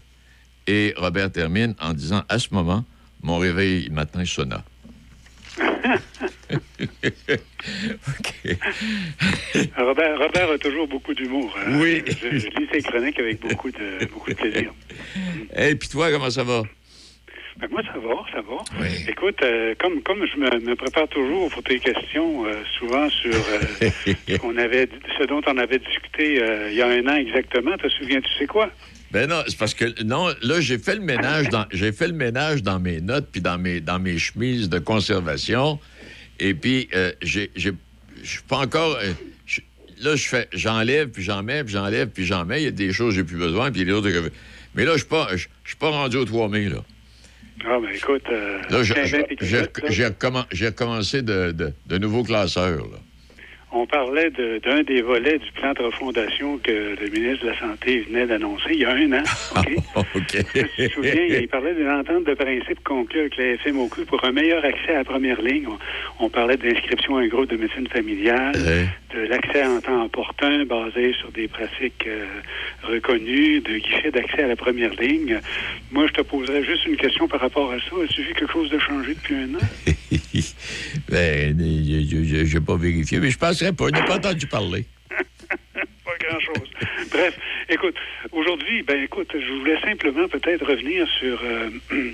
Et 0.66 0.94
Robert 0.96 1.30
termine 1.32 1.74
en 1.80 1.92
disant 1.92 2.22
À 2.28 2.38
ce 2.38 2.48
moment, 2.52 2.84
mon 3.22 3.38
réveil 3.38 3.88
matin 3.90 4.24
sonna. 4.24 4.64
OK. 8.08 8.56
Robert, 9.76 10.18
Robert 10.18 10.50
a 10.50 10.58
toujours 10.58 10.88
beaucoup 10.88 11.14
d'humour. 11.14 11.54
hein. 11.58 11.78
Oui. 11.80 12.02
Je, 12.06 12.38
je 12.38 12.46
lis 12.48 12.68
ses 12.72 12.82
chroniques 12.82 13.18
avec 13.18 13.40
beaucoup 13.40 13.70
de, 13.70 14.04
beaucoup 14.12 14.30
de 14.30 14.34
plaisir. 14.34 14.72
Et 15.56 15.74
puis 15.74 15.88
toi, 15.88 16.10
comment 16.10 16.30
ça 16.30 16.44
va? 16.44 16.62
Ben, 17.58 17.68
moi, 17.70 17.82
ça 17.82 17.98
va, 17.98 18.14
ça 18.32 18.40
va. 18.40 18.88
Écoute, 19.08 19.36
euh, 19.42 19.74
comme, 19.78 20.02
comme 20.02 20.24
je 20.26 20.38
me, 20.38 20.58
me 20.60 20.74
prépare 20.74 21.06
toujours 21.08 21.50
pour 21.50 21.62
tes 21.62 21.78
questions, 21.78 22.46
euh, 22.46 22.54
souvent 22.78 23.08
sur 23.10 23.34
euh, 23.34 23.90
ce, 24.26 24.36
qu'on 24.38 24.56
avait, 24.56 24.88
ce 25.18 25.24
dont 25.24 25.42
on 25.46 25.58
avait 25.58 25.78
discuté 25.78 26.40
il 26.70 26.74
y 26.74 26.80
a 26.82 26.86
un 26.88 27.06
an 27.08 27.16
exactement, 27.16 27.76
te 27.76 27.88
souviens-tu 27.88 28.30
sais 28.38 28.46
quoi? 28.46 28.70
Ben 29.12 29.28
non, 29.28 29.42
c'est 29.46 29.58
parce 29.58 29.74
que 29.74 30.02
non, 30.02 30.28
là 30.42 30.60
j'ai 30.60 30.78
fait 30.78 30.94
le 30.94 31.02
ménage 31.02 31.48
dans 31.50 31.66
j'ai 31.70 31.92
fait 31.92 32.08
le 32.08 32.14
ménage 32.14 32.62
dans 32.62 32.80
mes 32.80 33.00
notes 33.00 33.28
puis 33.30 33.40
dans 33.40 33.58
mes 33.58 33.80
dans 33.80 33.98
mes 33.98 34.18
chemises 34.18 34.68
de 34.70 34.78
conservation 34.78 35.78
et 36.40 36.54
puis 36.54 36.88
euh, 36.94 37.12
j'ai 37.20 37.50
je 37.54 37.70
suis 38.22 38.42
pas 38.48 38.58
encore 38.58 38.96
euh, 39.02 39.12
là 40.00 40.16
je 40.16 40.26
fais 40.26 40.48
j'enlève 40.52 41.08
puis 41.10 41.22
j'en 41.22 41.42
mets 41.42 41.62
puis 41.62 41.74
j'enlève 41.74 42.08
puis 42.08 42.24
j'en 42.24 42.44
mets, 42.46 42.62
il 42.62 42.64
y 42.64 42.68
a 42.68 42.70
des 42.70 42.92
choses 42.92 43.10
que 43.14 43.16
j'ai 43.20 43.24
plus 43.24 43.36
besoin 43.36 43.70
puis 43.70 43.84
les 43.84 43.92
autres 43.92 44.10
que- 44.10 44.32
mais 44.74 44.84
là 44.86 44.92
je 44.92 44.98
suis 44.98 45.06
pas 45.08 45.28
je 45.36 45.46
suis 45.66 45.76
pas 45.78 45.90
rendu 45.90 46.16
aux 46.16 46.24
3000 46.24 46.70
là. 46.70 46.84
Ah, 47.66 47.78
ben 47.80 47.90
écoute, 47.94 48.22
euh, 48.32 48.60
Là 48.70 48.82
recommen- 50.04 50.46
j'ai 50.50 50.66
recommencé 50.68 51.20
de, 51.22 51.52
de, 51.52 51.72
de 51.86 51.98
nouveaux 51.98 52.24
classeurs 52.24 52.78
là. 52.90 52.98
On 53.74 53.86
parlait 53.86 54.30
de- 54.30 54.58
d'un 54.62 54.82
des 54.82 55.00
volets 55.00 55.38
du 55.38 55.50
plan 55.52 55.72
de 55.72 55.82
refondation 55.82 56.58
que 56.58 56.70
le 57.00 57.08
ministre 57.10 57.46
de 57.46 57.50
la 57.50 57.58
Santé 57.58 58.04
venait 58.06 58.26
d'annoncer 58.26 58.70
il 58.74 58.80
y 58.80 58.84
a 58.84 58.92
un 58.92 59.12
an. 59.12 59.22
OK? 59.56 59.78
OK. 60.14 60.44
Tu 60.76 60.88
te 60.88 60.92
souviens, 60.92 61.14
il 61.40 61.48
parlait 61.48 61.74
d'une 61.74 61.88
entente 61.88 62.24
de 62.24 62.34
principe 62.34 62.82
conclue 62.84 63.20
avec 63.20 63.36
la 63.38 63.56
FMOQ 63.58 64.04
pour 64.04 64.22
un 64.24 64.32
meilleur 64.32 64.62
accès 64.64 64.90
à 64.90 64.98
la 64.98 65.04
première 65.04 65.40
ligne. 65.40 65.66
On, 65.68 66.26
on 66.26 66.28
parlait 66.28 66.58
d'inscription 66.58 67.16
à 67.16 67.22
un 67.22 67.28
groupe 67.28 67.48
de 67.48 67.56
médecine 67.56 67.88
familiale, 67.88 68.52
de 69.14 69.20
l'accès 69.20 69.64
en 69.64 69.80
temps 69.80 70.04
opportun 70.04 70.64
basé 70.66 71.14
sur 71.14 71.32
des 71.32 71.48
pratiques 71.48 72.06
euh, 72.06 72.26
reconnues, 72.82 73.60
de 73.60 73.78
guichet 73.78 74.10
d'accès 74.10 74.42
à 74.42 74.48
la 74.48 74.56
première 74.56 74.92
ligne. 75.00 75.40
Moi, 75.92 76.06
je 76.08 76.12
te 76.12 76.20
poserais 76.22 76.62
juste 76.64 76.84
une 76.86 76.96
question 76.96 77.26
par 77.26 77.40
rapport 77.40 77.70
à 77.72 77.78
ça. 77.78 77.96
As-tu 78.04 78.22
vu 78.22 78.34
quelque 78.34 78.52
chose 78.52 78.68
de 78.70 78.78
changé 78.78 79.14
depuis 79.14 79.34
un 79.34 79.54
an? 79.54 79.66
Ben 81.10 81.56
je- 81.58 82.24
je- 82.24 82.44
j'ai 82.44 82.60
pas 82.60 82.76
vérifié 82.76 83.18
mais 83.18 83.30
je 83.30 83.38
penserais 83.70 83.72
pas, 83.72 83.86
je 83.96 84.00
n'ai 84.02 84.06
pas 84.06 84.16
entendu 84.16 84.46
parler. 84.46 84.84
Pas 86.04 86.18
grand-chose. 86.28 86.68
Bref, 87.12 87.38
écoute, 87.68 87.94
aujourd'hui, 88.32 88.82
ben 88.82 89.00
écoute, 89.02 89.30
je 89.34 89.52
voulais 89.60 89.80
simplement 89.80 90.26
peut-être 90.28 90.64
revenir 90.66 91.06
sur 91.20 91.40
euh, 91.44 91.70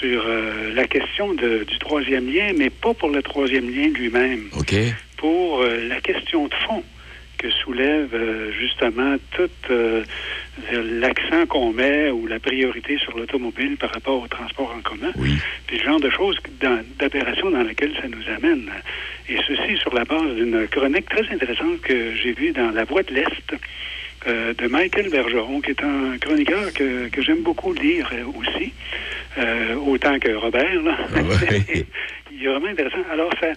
sur 0.00 0.24
euh, 0.26 0.72
la 0.74 0.86
question 0.88 1.32
de- 1.34 1.62
du 1.64 1.78
troisième 1.78 2.26
lien, 2.32 2.52
mais 2.56 2.68
pas 2.70 2.92
pour 2.94 3.10
le 3.10 3.22
troisième 3.22 3.70
lien 3.70 3.88
lui-même. 3.90 4.48
OK. 4.58 4.74
Pour 5.18 5.60
euh, 5.62 5.86
la 5.88 6.00
question 6.00 6.48
de 6.48 6.54
fond 6.66 6.82
que 7.38 7.48
soulève 7.50 8.10
justement 8.58 9.16
tout 9.36 9.48
euh, 9.70 10.02
l'accent 10.72 11.46
qu'on 11.46 11.72
met 11.72 12.10
ou 12.10 12.26
la 12.26 12.38
priorité 12.38 12.98
sur 12.98 13.16
l'automobile 13.16 13.76
par 13.76 13.92
rapport 13.92 14.22
au 14.22 14.28
transport 14.28 14.74
en 14.76 14.80
commun. 14.82 15.12
Puis 15.66 15.78
le 15.78 15.84
genre 15.84 16.00
de 16.00 16.10
choses 16.10 16.36
d'aberration 16.98 17.50
dans 17.50 17.62
laquelle 17.62 17.92
ça 18.00 18.08
nous 18.08 18.34
amène. 18.36 18.70
Et 19.28 19.38
ceci 19.46 19.76
sur 19.78 19.94
la 19.94 20.04
base 20.04 20.34
d'une 20.34 20.66
chronique 20.68 21.08
très 21.08 21.28
intéressante 21.32 21.80
que 21.80 22.14
j'ai 22.14 22.32
vue 22.32 22.52
dans 22.52 22.70
La 22.70 22.84
Voix 22.84 23.02
de 23.02 23.14
l'Est 23.14 23.54
euh, 24.26 24.54
de 24.54 24.66
Michael 24.68 25.08
Bergeron, 25.08 25.60
qui 25.60 25.70
est 25.70 25.82
un 25.82 26.18
chroniqueur 26.18 26.72
que, 26.72 27.08
que 27.08 27.22
j'aime 27.22 27.42
beaucoup 27.42 27.72
lire 27.72 28.10
euh, 28.12 28.24
aussi, 28.38 28.72
euh, 29.38 29.74
autant 29.76 30.18
que 30.18 30.32
Robert. 30.32 30.82
Là. 30.82 30.96
Il 32.32 32.44
est 32.44 32.48
vraiment 32.48 32.68
intéressant. 32.68 33.02
Alors, 33.10 33.32
sa, 33.40 33.52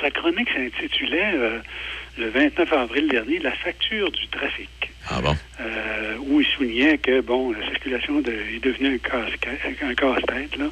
sa 0.00 0.10
chronique 0.10 0.48
s'intitulait 0.50 1.32
euh, 1.34 1.58
le 2.18 2.28
29 2.28 2.72
avril 2.72 3.08
dernier 3.08 3.38
La 3.38 3.52
facture 3.52 4.10
du 4.10 4.26
trafic. 4.28 4.91
Ah 5.08 5.20
bon? 5.20 5.36
Euh, 5.60 6.16
où 6.26 6.40
il 6.40 6.46
soulignait 6.46 6.98
que 6.98 7.20
bon, 7.20 7.52
la 7.52 7.64
circulation 7.66 8.20
est 8.20 8.60
devenue 8.64 8.94
un 8.94 8.98
casse- 8.98 9.38
un 9.82 9.94
casse-tête, 9.94 10.56
là, 10.56 10.68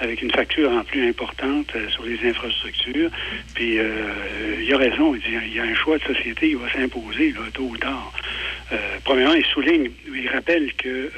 avec 0.00 0.22
une 0.22 0.30
facture 0.30 0.70
en 0.70 0.82
plus 0.84 1.08
importante 1.08 1.68
euh, 1.74 1.88
sur 1.90 2.04
les 2.04 2.18
infrastructures. 2.28 3.10
Puis 3.54 3.78
euh, 3.78 4.62
il 4.62 4.72
a 4.72 4.76
raison, 4.78 5.14
il 5.14 5.20
dit 5.20 5.36
il 5.46 5.54
y 5.54 5.60
a 5.60 5.64
un 5.64 5.74
choix 5.74 5.98
de 5.98 6.04
société 6.04 6.48
qui 6.50 6.54
va 6.54 6.70
s'imposer 6.72 7.32
là, 7.32 7.40
tôt 7.52 7.64
ou 7.64 7.76
tard. 7.76 8.12
Premièrement, 9.04 9.34
il 9.34 9.44
souligne, 9.44 9.90
il 10.14 10.28
rappelle 10.30 10.72
que 10.74 11.10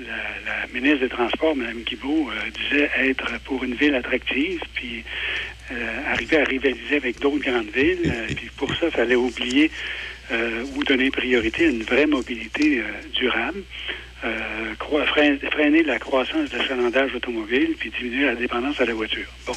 la, 0.00 0.12
la 0.44 0.66
ministre 0.74 1.00
des 1.00 1.08
Transports, 1.08 1.54
Mme 1.54 1.82
Guibault, 1.84 2.28
disait 2.60 2.90
être 2.98 3.38
pour 3.44 3.62
une 3.62 3.74
ville 3.74 3.94
attractive, 3.94 4.60
puis 4.74 5.04
arriver 6.08 6.38
à 6.38 6.44
rivaliser 6.44 6.96
avec 6.96 7.20
d'autres 7.20 7.38
grandes 7.48 7.70
villes. 7.70 8.12
puis 8.34 8.50
pour 8.56 8.74
ça, 8.74 8.86
il 8.86 8.90
fallait 8.90 9.14
oublier 9.14 9.70
euh, 10.32 10.64
ou 10.74 10.84
donner 10.84 11.10
priorité 11.10 11.66
à 11.66 11.70
une 11.70 11.82
vraie 11.82 12.06
mobilité 12.06 12.80
euh, 12.80 12.82
durable, 13.14 13.62
euh, 14.24 14.74
freiner 15.50 15.82
la 15.82 15.98
croissance 15.98 16.50
de 16.50 16.58
l'achalandage 16.58 17.14
automobile, 17.14 17.74
puis 17.78 17.92
diminuer 17.98 18.26
la 18.26 18.34
dépendance 18.34 18.80
à 18.80 18.86
la 18.86 18.94
voiture. 18.94 19.26
Bon. 19.46 19.52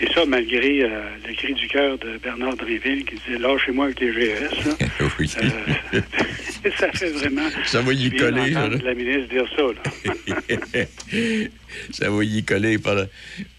Et 0.00 0.06
ça, 0.12 0.24
malgré 0.24 0.78
le 0.78 1.34
cri 1.34 1.52
du 1.52 1.68
cœur 1.68 1.98
de 1.98 2.16
Bernard 2.16 2.56
Dréville 2.56 3.04
qui 3.04 3.16
disait 3.16 3.38
Lâchez-moi 3.38 3.86
avec 3.86 4.00
les 4.00 4.12
GES. 4.12 4.76
oui. 5.18 5.28
Ça 6.78 6.92
fait 6.92 7.10
vraiment. 7.10 7.48
Ça 7.64 7.80
va 7.80 7.92
y 7.92 8.10
coller, 8.10 8.50
là. 8.50 8.68
la 8.68 8.94
ministre 8.94 9.28
dire 9.28 9.46
ça. 9.56 9.62
Là. 9.62 10.84
ça 11.92 12.10
va 12.10 12.24
y 12.24 12.42
coller 12.44 12.78
pendant, 12.78 13.06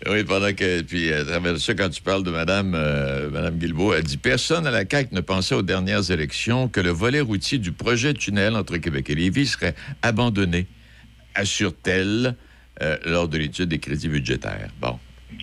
oui, 0.09 0.23
pendant 0.23 0.53
que. 0.53 0.81
Puis, 0.81 1.11
à 1.11 1.23
travers 1.23 1.57
ça, 1.57 1.73
quand 1.73 1.89
tu 1.89 2.01
parles 2.01 2.23
de 2.23 2.31
Mme, 2.31 2.73
euh, 2.75 3.29
Madame 3.29 3.57
Guilbeault, 3.57 3.93
elle 3.93 4.03
dit 4.03 4.17
Personne 4.17 4.67
à 4.67 4.71
la 4.71 4.83
CAQ 4.89 5.13
ne 5.13 5.21
pensait 5.21 5.55
aux 5.55 5.61
dernières 5.61 6.11
élections 6.11 6.67
que 6.67 6.79
le 6.79 6.89
volet 6.89 7.21
routier 7.21 7.57
du 7.57 7.71
projet 7.71 8.13
de 8.13 8.17
tunnel 8.17 8.55
entre 8.55 8.77
Québec 8.77 9.09
et 9.09 9.15
Lévis 9.15 9.47
serait 9.47 9.75
abandonné, 10.01 10.67
assure-t-elle, 11.35 12.35
euh, 12.81 12.97
lors 13.05 13.27
de 13.27 13.37
l'étude 13.37 13.69
des 13.69 13.79
crédits 13.79 14.09
budgétaires. 14.09 14.69
Bon. 14.79 14.97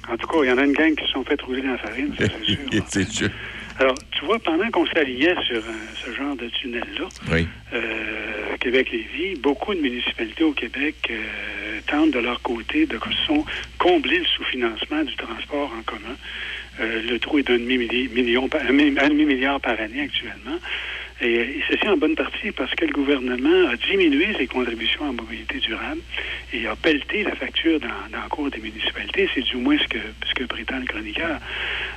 En 0.08 0.16
tout 0.16 0.26
cas, 0.26 0.38
il 0.42 0.48
y 0.48 0.52
en 0.52 0.58
a 0.58 0.64
une 0.64 0.72
gang 0.72 0.94
qui 0.94 1.04
se 1.06 1.12
sont 1.12 1.24
fait 1.24 1.40
rouler 1.40 1.62
dans 1.62 1.72
la 1.72 1.78
farine, 1.78 2.12
ça, 2.18 2.26
c'est 2.26 2.44
sûr. 2.44 2.84
C'est 2.88 3.08
sûr. 3.08 3.30
Alors, 3.78 3.96
tu 4.10 4.24
vois, 4.24 4.38
pendant 4.40 4.68
qu'on 4.70 4.86
s'alliait 4.86 5.36
sur 5.46 5.58
euh, 5.58 5.72
ce 6.04 6.12
genre 6.12 6.34
de 6.34 6.48
tunnel-là, 6.48 7.06
Oui. 7.30 7.46
euh, 7.72 8.56
Québec-Lévis, 8.58 9.36
beaucoup 9.36 9.72
de 9.72 9.80
municipalités 9.80 10.42
au 10.42 10.52
Québec 10.52 10.96
euh, 11.10 11.78
tentent 11.86 12.10
de 12.10 12.18
leur 12.18 12.42
côté 12.42 12.86
de 12.86 12.98
sont 13.26 13.44
combler 13.78 14.18
le 14.18 14.24
sous-financement 14.24 15.04
du 15.04 15.14
transport 15.14 15.72
en 15.78 15.82
commun. 15.82 16.16
Le 16.80 17.18
trou 17.18 17.38
est 17.40 17.42
d'un 17.42 17.58
demi-milliard 17.58 18.48
par 19.60 19.80
année 19.80 20.00
actuellement. 20.02 20.58
Et, 21.20 21.60
ceci 21.68 21.88
en 21.88 21.96
bonne 21.96 22.14
partie 22.14 22.52
parce 22.52 22.72
que 22.74 22.84
le 22.84 22.92
gouvernement 22.92 23.68
a 23.68 23.76
diminué 23.76 24.34
ses 24.38 24.46
contributions 24.46 25.02
en 25.02 25.12
mobilité 25.12 25.58
durable 25.58 26.00
et 26.52 26.66
a 26.66 26.76
pelleté 26.76 27.24
la 27.24 27.34
facture 27.34 27.80
dans, 27.80 27.88
dans 28.12 28.22
le 28.22 28.28
cours 28.28 28.50
des 28.50 28.60
municipalités. 28.60 29.28
C'est 29.34 29.42
du 29.42 29.56
moins 29.56 29.76
ce 29.78 29.88
que, 29.88 29.98
ce 30.28 30.34
que 30.34 30.44
prétend 30.44 30.78
le 30.78 30.86
chroniqueur, 30.86 31.40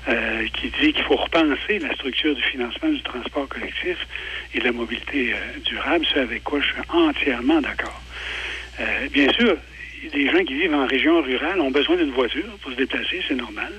euh, 0.07 0.47
qui 0.53 0.71
dit 0.81 0.93
qu'il 0.93 1.03
faut 1.03 1.17
repenser 1.17 1.79
la 1.79 1.93
structure 1.93 2.33
du 2.33 2.41
financement 2.41 2.89
du 2.89 3.01
transport 3.03 3.47
collectif 3.47 4.07
et 4.55 4.59
de 4.59 4.63
la 4.63 4.71
mobilité 4.71 5.33
euh, 5.33 5.59
durable, 5.65 6.05
ce 6.11 6.19
avec 6.19 6.43
quoi 6.43 6.59
je 6.59 6.65
suis 6.65 6.81
entièrement 6.89 7.61
d'accord. 7.61 8.01
Euh, 8.79 9.07
bien 9.11 9.31
sûr, 9.33 9.55
les 10.13 10.31
gens 10.31 10.43
qui 10.43 10.55
vivent 10.55 10.73
en 10.73 10.87
région 10.87 11.21
rurale 11.21 11.61
ont 11.61 11.69
besoin 11.69 11.95
d'une 11.95 12.11
voiture 12.11 12.57
pour 12.61 12.71
se 12.71 12.77
déplacer, 12.77 13.21
c'est 13.27 13.35
normal. 13.35 13.71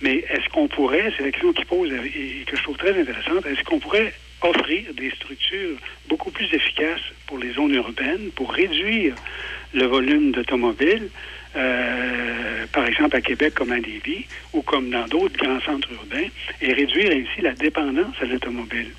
Mais 0.00 0.24
est-ce 0.28 0.48
qu'on 0.52 0.66
pourrait, 0.66 1.12
c'est 1.16 1.22
la 1.22 1.30
question 1.30 1.52
qu'il 1.52 1.66
pose 1.66 1.92
et 1.92 2.44
que 2.44 2.56
je 2.56 2.62
trouve 2.64 2.76
très 2.76 2.98
intéressante, 3.00 3.46
est-ce 3.46 3.62
qu'on 3.62 3.78
pourrait 3.78 4.12
offrir 4.44 4.92
des 4.94 5.10
structures 5.10 5.76
beaucoup 6.08 6.30
plus 6.30 6.46
efficaces 6.52 7.00
pour 7.26 7.38
les 7.38 7.52
zones 7.52 7.74
urbaines, 7.74 8.30
pour 8.34 8.52
réduire 8.52 9.14
le 9.74 9.86
volume 9.86 10.32
d'automobiles, 10.32 11.08
euh, 11.56 12.66
par 12.72 12.86
exemple 12.86 13.16
à 13.16 13.20
Québec 13.20 13.54
comme 13.54 13.72
à 13.72 13.78
Lévis, 13.78 14.26
ou 14.52 14.62
comme 14.62 14.90
dans 14.90 15.06
d'autres 15.06 15.36
grands 15.36 15.60
centres 15.60 15.90
urbains, 15.92 16.28
et 16.60 16.72
réduire 16.72 17.10
ainsi 17.12 17.40
la 17.40 17.52
dépendance 17.52 18.14
à 18.20 18.24
l'automobile, 18.24 18.90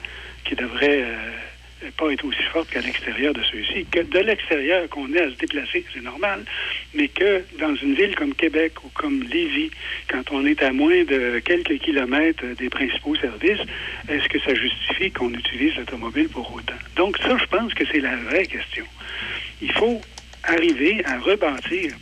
qui 0.45 0.55
devrait 0.55 1.03
euh, 1.03 1.31
pas 1.91 2.11
être 2.11 2.25
aussi 2.25 2.43
forte 2.51 2.69
qu'à 2.69 2.81
l'extérieur 2.81 3.33
de 3.33 3.41
ceux-ci, 3.43 3.85
que 3.85 3.99
de 3.99 4.19
l'extérieur 4.19 4.87
qu'on 4.89 5.11
ait 5.13 5.21
à 5.21 5.29
se 5.29 5.35
déplacer, 5.35 5.85
c'est 5.93 6.01
normal, 6.03 6.43
mais 6.93 7.07
que 7.07 7.43
dans 7.59 7.75
une 7.75 7.95
ville 7.95 8.15
comme 8.15 8.33
Québec 8.33 8.73
ou 8.83 8.89
comme 8.93 9.23
Lévis, 9.23 9.71
quand 10.07 10.23
on 10.31 10.45
est 10.45 10.61
à 10.63 10.71
moins 10.71 11.03
de 11.03 11.39
quelques 11.39 11.79
kilomètres 11.79 12.45
des 12.57 12.69
principaux 12.69 13.15
services, 13.15 13.61
est-ce 14.09 14.27
que 14.29 14.39
ça 14.39 14.53
justifie 14.53 15.11
qu'on 15.11 15.33
utilise 15.33 15.75
l'automobile 15.77 16.29
pour 16.29 16.53
autant? 16.53 16.73
Donc 16.95 17.17
ça, 17.17 17.37
je 17.37 17.45
pense 17.45 17.73
que 17.73 17.83
c'est 17.91 17.99
la 17.99 18.15
vraie 18.17 18.45
question. 18.45 18.85
Il 19.61 19.71
faut 19.71 20.01
arriver 20.43 21.03
à 21.05 21.19
rebâtir 21.19 21.93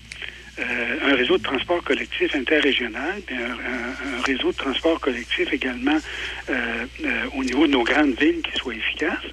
euh, 0.59 1.11
un 1.11 1.15
réseau 1.15 1.37
de 1.37 1.43
transport 1.43 1.81
collectif 1.83 2.35
interrégional, 2.35 3.21
un 3.31 4.21
réseau 4.23 4.51
de 4.51 4.57
transport 4.57 4.99
collectif 4.99 5.51
également 5.53 5.97
euh, 6.49 6.85
euh, 7.05 7.25
au 7.35 7.43
niveau 7.43 7.65
de 7.67 7.71
nos 7.71 7.83
grandes 7.83 8.19
villes 8.19 8.41
qui 8.41 8.57
soit 8.57 8.75
efficace. 8.75 9.23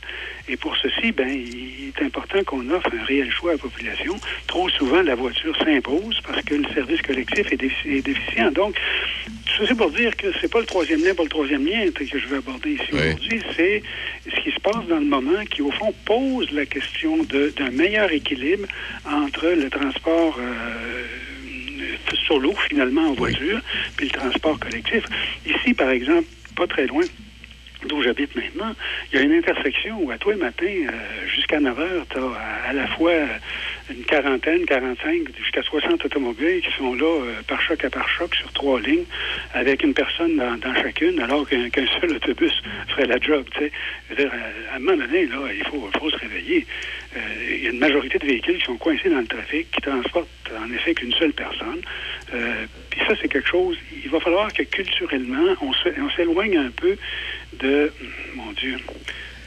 Et 0.49 0.57
pour 0.57 0.77
ceci, 0.77 1.13
ben, 1.13 1.29
il 1.29 1.89
est 1.97 2.03
important 2.03 2.43
qu'on 2.45 2.69
offre 2.71 2.91
un 2.99 3.05
réel 3.05 3.31
choix 3.31 3.51
à 3.51 3.55
la 3.55 3.59
population. 3.59 4.19
Trop 4.47 4.69
souvent, 4.71 5.03
la 5.03 5.15
voiture 5.15 5.55
s'impose 5.59 6.19
parce 6.27 6.43
que 6.43 6.55
le 6.55 6.65
service 6.73 7.03
collectif 7.03 7.53
est, 7.53 7.57
défi- 7.61 7.89
est 7.99 8.03
déficient. 8.03 8.51
Donc, 8.53 8.75
tout 9.27 9.53
ça, 9.59 9.65
c'est 9.69 9.75
pour 9.77 9.91
dire 9.91 10.17
que 10.17 10.29
c'est 10.41 10.51
pas 10.51 10.61
le 10.61 10.67
troisième 10.67 11.05
lien, 11.05 11.15
pas 11.15 11.23
le 11.25 11.29
troisième 11.29 11.67
lien 11.67 11.91
que 11.91 12.05
je 12.07 12.27
veux 12.29 12.39
aborder 12.39 12.73
ici 12.73 12.85
aujourd'hui, 13.11 13.43
c'est 13.57 13.83
ce 14.35 14.41
qui 14.41 14.51
se 14.51 14.61
passe 14.61 14.87
dans 14.89 14.99
le 14.99 15.05
moment 15.07 15.45
qui, 15.51 15.61
au 15.63 15.71
fond, 15.71 15.93
pose 16.07 16.51
la 16.53 16.65
question 16.65 17.19
d'un 17.25 17.71
meilleur 17.71 18.11
équilibre 18.11 18.67
entre 19.05 19.49
le 19.49 19.69
transport 19.69 20.39
euh, 20.41 21.05
sur 22.25 22.39
l'eau, 22.39 22.55
finalement, 22.69 23.09
en 23.11 23.13
voiture, 23.15 23.61
puis 23.97 24.07
le 24.07 24.13
transport 24.13 24.59
collectif. 24.59 25.05
Ici, 25.47 25.75
par 25.75 25.91
exemple, 25.91 26.27
pas 26.57 26.67
très 26.67 26.87
loin 26.87 27.05
d'où 27.89 28.03
j'habite 28.03 28.35
maintenant, 28.37 28.73
il 29.11 29.19
y 29.19 29.23
a 29.23 29.25
une 29.25 29.33
intersection 29.33 29.99
où 30.01 30.11
à 30.11 30.19
tous 30.19 30.31
les 30.31 30.37
matins, 30.37 30.67
euh, 30.67 31.29
jusqu'à 31.35 31.59
9 31.59 31.79
heures, 31.79 32.07
tu 32.11 32.19
as 32.19 32.69
à, 32.69 32.73
la 32.73 32.87
fois 32.89 33.13
une 33.91 34.05
quarantaine, 34.05 34.65
45, 34.67 35.29
jusqu'à 35.37 35.63
60 35.63 36.05
automobiles 36.05 36.61
qui 36.61 36.73
sont 36.77 36.95
là 36.95 37.07
euh, 37.07 37.43
par 37.47 37.61
choc 37.63 37.85
à 37.85 37.91
par 37.91 38.09
choc 38.09 38.35
sur 38.35 38.53
trois 38.53 38.81
lignes, 38.81 39.07
avec 39.55 39.83
une 39.83 39.95
personne 39.95 40.37
dans, 40.37 40.75
chacune, 40.75 41.19
alors 41.21 41.49
qu'un 41.49 41.87
seul 42.01 42.13
autobus 42.13 42.53
ferait 42.89 43.07
la 43.07 43.19
job. 43.19 43.45
à, 43.61 44.77
un 44.77 44.79
moment 44.79 44.97
donné, 44.97 45.27
là, 45.27 45.39
il 45.55 45.65
faut, 45.65 45.89
faut 45.99 46.11
se 46.11 46.17
réveiller. 46.17 46.67
Euh, 47.17 47.21
il 47.51 47.65
y 47.65 47.67
a 47.67 47.71
une 47.71 47.79
majorité 47.79 48.19
de 48.19 48.27
véhicules 48.27 48.59
qui 48.59 48.65
sont 48.65 48.77
coincés 48.77 49.09
dans 49.09 49.21
le 49.21 49.27
trafic, 49.27 49.71
qui 49.71 49.81
transportent 49.81 50.29
en 50.57 50.71
effet 50.73 50.95
qu'une 50.95 51.13
seule 51.15 51.33
personne. 51.33 51.81
Euh, 52.35 52.67
Puis 52.91 53.01
ça, 53.07 53.15
c'est 53.21 53.29
quelque 53.29 53.49
chose, 53.49 53.77
il 54.05 54.11
va 54.11 54.21
falloir 54.21 54.53
que 54.53 54.63
culturellement, 54.63 55.55
on 55.63 56.11
s'éloigne 56.11 56.59
un 56.59 56.71
peu 56.71 56.97
de, 57.59 57.93
mon 58.35 58.53
Dieu, 58.53 58.77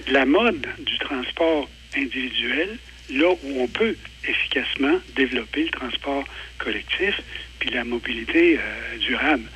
la 0.08 0.26
mode 0.26 0.68
du 0.80 0.98
transport 1.00 1.70
individuel, 1.96 2.80
là 3.10 3.30
où 3.44 3.62
on 3.62 3.68
peut 3.68 3.98
efficacement 4.24 5.00
développer 5.16 5.64
le 5.64 5.70
transport 5.70 6.24
collectif 6.60 7.20
puis 7.60 7.70
la 7.72 7.84
mobilité 7.84 8.58
euh, 8.58 8.98
durable. 9.00 9.50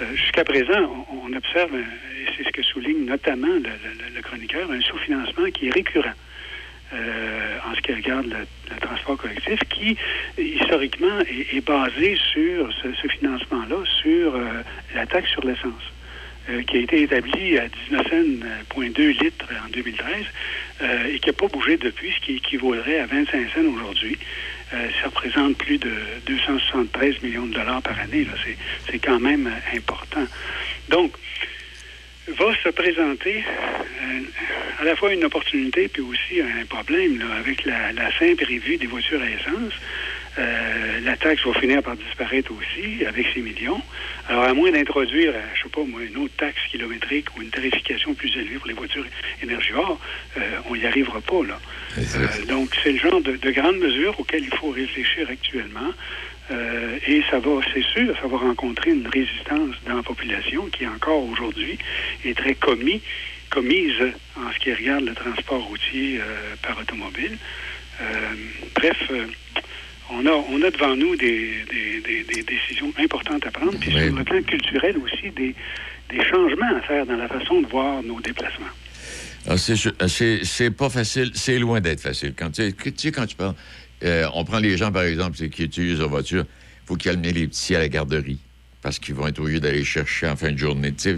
Euh, 0.00 0.14
Jusqu'à 0.16 0.44
présent, 0.44 1.06
on, 1.12 1.32
observe, 1.32 1.74
euh, 1.74 1.80
et 1.80 2.26
c'est 2.36 2.44
ce 2.44 2.50
que 2.50 2.62
souligne 2.62 3.04
notamment 3.04 3.46
le, 3.46 4.14
le- 4.14 4.22
chroniqueur, 4.22 4.70
un 4.70 4.80
sous-financement 4.80 5.46
qui 5.52 5.68
est 5.68 5.74
récurrent. 5.74 6.14
en 6.92 7.74
ce 7.74 7.80
qui 7.82 7.92
regarde 7.92 8.26
le, 8.26 8.78
transport 8.80 9.16
collectif, 9.18 9.58
qui 9.70 9.96
historiquement 10.38 11.18
est, 11.52 11.64
basé 11.64 12.16
sur 12.32 12.72
ce, 12.72 12.92
ce 12.92 13.08
financement-là, 13.08 13.84
sur 14.02 14.38
la 14.94 15.06
taxe 15.06 15.30
sur 15.30 15.44
l'essence, 15.46 15.82
euh, 16.48 16.62
qui 16.62 16.76
a 16.76 16.80
été 16.80 17.02
établie 17.02 17.58
à 17.58 17.68
19 17.68 18.08
cents, 18.08 18.46
0.2 18.76 19.22
litres 19.22 19.46
en 19.64 19.68
2013 19.70 20.24
euh, 20.82 21.04
et 21.12 21.18
qui 21.18 21.28
n'a 21.28 21.32
pas 21.32 21.48
bougé 21.48 21.76
depuis, 21.76 22.12
ce 22.12 22.20
qui 22.20 22.36
équivaudrait 22.36 23.00
à 23.00 23.06
25 23.06 23.50
cents 23.50 23.64
aujourd'hui. 23.74 24.18
Euh, 24.74 24.88
ça 25.00 25.06
représente 25.08 25.56
plus 25.58 25.78
de 25.78 25.92
273 26.26 27.22
millions 27.22 27.46
de 27.46 27.54
dollars 27.54 27.82
par 27.82 27.98
année. 28.00 28.26
C'est- 28.90 28.98
quand 29.00 29.20
même 29.20 29.46
euh, 29.46 29.76
important. 29.76 30.26
Donc, 30.88 31.14
va 32.28 32.54
se 32.62 32.68
présenter 32.70 33.44
euh, 33.44 34.20
à 34.80 34.84
la 34.84 34.96
fois 34.96 35.12
une 35.12 35.24
opportunité 35.24 35.86
puis 35.88 36.02
aussi 36.02 36.40
un 36.40 36.64
problème 36.66 37.18
là, 37.18 37.36
avec 37.36 37.64
la, 37.64 37.92
la 37.92 38.10
fin 38.10 38.34
prévue 38.34 38.76
des 38.78 38.86
voitures 38.86 39.22
à 39.22 39.30
essence. 39.30 39.72
Euh, 40.38 41.00
la 41.00 41.16
taxe 41.16 41.46
va 41.46 41.54
finir 41.54 41.82
par 41.82 41.96
disparaître 41.96 42.52
aussi 42.52 43.04
avec 43.06 43.26
ces 43.32 43.40
millions. 43.40 43.80
Alors, 44.28 44.44
à 44.44 44.54
moins 44.54 44.70
d'introduire, 44.70 45.32
euh, 45.34 45.40
je 45.54 45.62
sais 45.62 45.68
pas 45.68 45.82
moi, 45.84 46.02
une 46.02 46.16
autre 46.18 46.34
taxe 46.36 46.60
kilométrique 46.70 47.34
ou 47.36 47.42
une 47.42 47.50
tarification 47.50 48.12
plus 48.14 48.30
élevée 48.36 48.56
pour 48.56 48.66
les 48.66 48.74
voitures 48.74 49.04
énergivores, 49.42 49.98
euh, 50.36 50.40
on 50.68 50.76
n'y 50.76 50.84
arrivera 50.84 51.20
pas, 51.20 51.42
là. 51.44 51.58
Euh, 51.98 52.44
donc, 52.48 52.76
c'est 52.82 52.92
le 52.92 52.98
genre 52.98 53.20
de, 53.22 53.36
de 53.36 53.50
grandes 53.50 53.78
mesures 53.78 54.18
auxquelles 54.18 54.44
il 54.44 54.54
faut 54.56 54.70
réfléchir 54.70 55.28
actuellement. 55.30 55.92
Et 57.08 57.22
ça 57.28 57.40
va, 57.40 57.60
c'est 57.74 57.82
sûr, 57.82 58.16
ça 58.22 58.28
va 58.28 58.36
rencontrer 58.36 58.90
une 58.92 59.08
résistance 59.08 59.74
dans 59.84 59.96
la 59.96 60.02
population 60.04 60.66
qui, 60.66 60.86
encore 60.86 61.24
aujourd'hui, 61.24 61.76
est 62.24 62.36
très 62.36 62.54
commis, 62.54 63.02
commise 63.50 63.96
en 64.36 64.52
ce 64.52 64.58
qui 64.60 64.72
regarde 64.72 65.06
le 65.06 65.14
transport 65.14 65.64
routier 65.64 66.20
par 66.62 66.78
automobile. 66.78 67.36
Bref, 68.76 69.10
on 70.10 70.24
a, 70.26 70.30
on 70.30 70.62
a 70.62 70.70
devant 70.70 70.94
nous 70.96 71.16
des, 71.16 71.64
des- 71.70 72.00
des- 72.00 72.24
des 72.24 72.42
décisions 72.42 72.92
importantes 72.98 73.44
à 73.46 73.50
prendre, 73.50 73.76
puis 73.78 73.90
sur 73.92 74.14
le 74.14 74.24
plan 74.24 74.42
culturel 74.42 74.96
aussi, 74.98 75.30
des, 75.30 75.54
des 76.10 76.24
changements 76.24 76.76
à 76.76 76.80
faire 76.82 77.06
dans 77.06 77.16
la 77.16 77.28
façon 77.28 77.60
de 77.62 77.66
voir 77.66 78.02
nos 78.02 78.20
déplacements. 78.20 78.66
Ah, 79.48 79.56
c'est 79.56 79.76
ju- 79.76 79.90
c'est- 80.44 80.70
pas 80.70 80.90
facile, 80.90 81.30
c'est 81.34 81.58
loin 81.58 81.80
d'être 81.80 82.00
facile. 82.00 82.34
Quand 82.36 82.50
tu 82.50 82.62
sais, 82.62 82.72
tu 82.72 82.92
sais, 82.96 83.12
quand 83.12 83.26
tu 83.26 83.36
parles, 83.36 83.54
euh, 84.04 84.26
on 84.34 84.44
prend 84.44 84.58
les 84.58 84.76
gens, 84.76 84.90
par 84.92 85.02
exemple, 85.04 85.36
qui 85.48 85.64
utilisent 85.64 85.98
leur 86.00 86.08
voiture, 86.08 86.44
il 86.84 86.86
faut 86.86 86.96
calmer 86.96 87.32
les 87.32 87.46
petits 87.48 87.74
à 87.74 87.78
la 87.80 87.88
garderie 87.88 88.38
parce 88.82 88.98
qu'ils 88.98 89.14
vont 89.14 89.26
être 89.26 89.40
obligés 89.40 89.60
d'aller 89.60 89.84
chercher 89.84 90.28
en 90.28 90.36
fin 90.36 90.52
de 90.52 90.58
journée. 90.58 90.92
Tu 90.92 90.98
sais, 90.98 91.16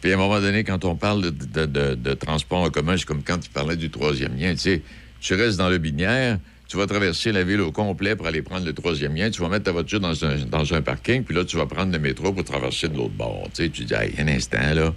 Puis 0.00 0.10
à 0.12 0.14
un 0.14 0.18
moment 0.18 0.40
donné, 0.40 0.64
quand 0.64 0.84
on 0.86 0.96
parle 0.96 1.22
de, 1.22 1.30
de- 1.30 1.66
de- 1.66 1.94
de 1.94 2.14
transport 2.14 2.60
en 2.62 2.70
commun, 2.70 2.96
c'est 2.96 3.04
comme 3.04 3.22
quand 3.22 3.38
tu 3.38 3.50
parlais 3.50 3.76
du 3.76 3.90
troisième 3.90 4.34
lien. 4.38 4.52
Tu 4.54 4.58
sais, 4.60 4.82
tu 5.20 5.34
restes 5.34 5.58
dans 5.58 5.68
le 5.68 5.76
binière, 5.76 6.38
tu 6.70 6.76
vas 6.76 6.86
traverser 6.86 7.32
la 7.32 7.42
ville 7.42 7.60
au 7.62 7.72
complet 7.72 8.14
pour 8.14 8.28
aller 8.28 8.42
prendre 8.42 8.64
le 8.64 8.72
troisième 8.72 9.16
lien, 9.16 9.28
tu 9.28 9.42
vas 9.42 9.48
mettre 9.48 9.64
ta 9.64 9.72
voiture 9.72 9.98
dans 9.98 10.24
un, 10.24 10.36
dans 10.36 10.72
un 10.72 10.80
parking, 10.80 11.24
puis 11.24 11.34
là, 11.34 11.44
tu 11.44 11.56
vas 11.56 11.66
prendre 11.66 11.92
le 11.92 11.98
métro 11.98 12.32
pour 12.32 12.44
traverser 12.44 12.88
de 12.88 12.96
l'autre 12.96 13.14
bord. 13.14 13.48
Tu 13.52 13.68
dis, 13.68 13.92
Hey, 13.92 14.14
un 14.18 14.28
instant, 14.28 14.72
là, 14.72 14.94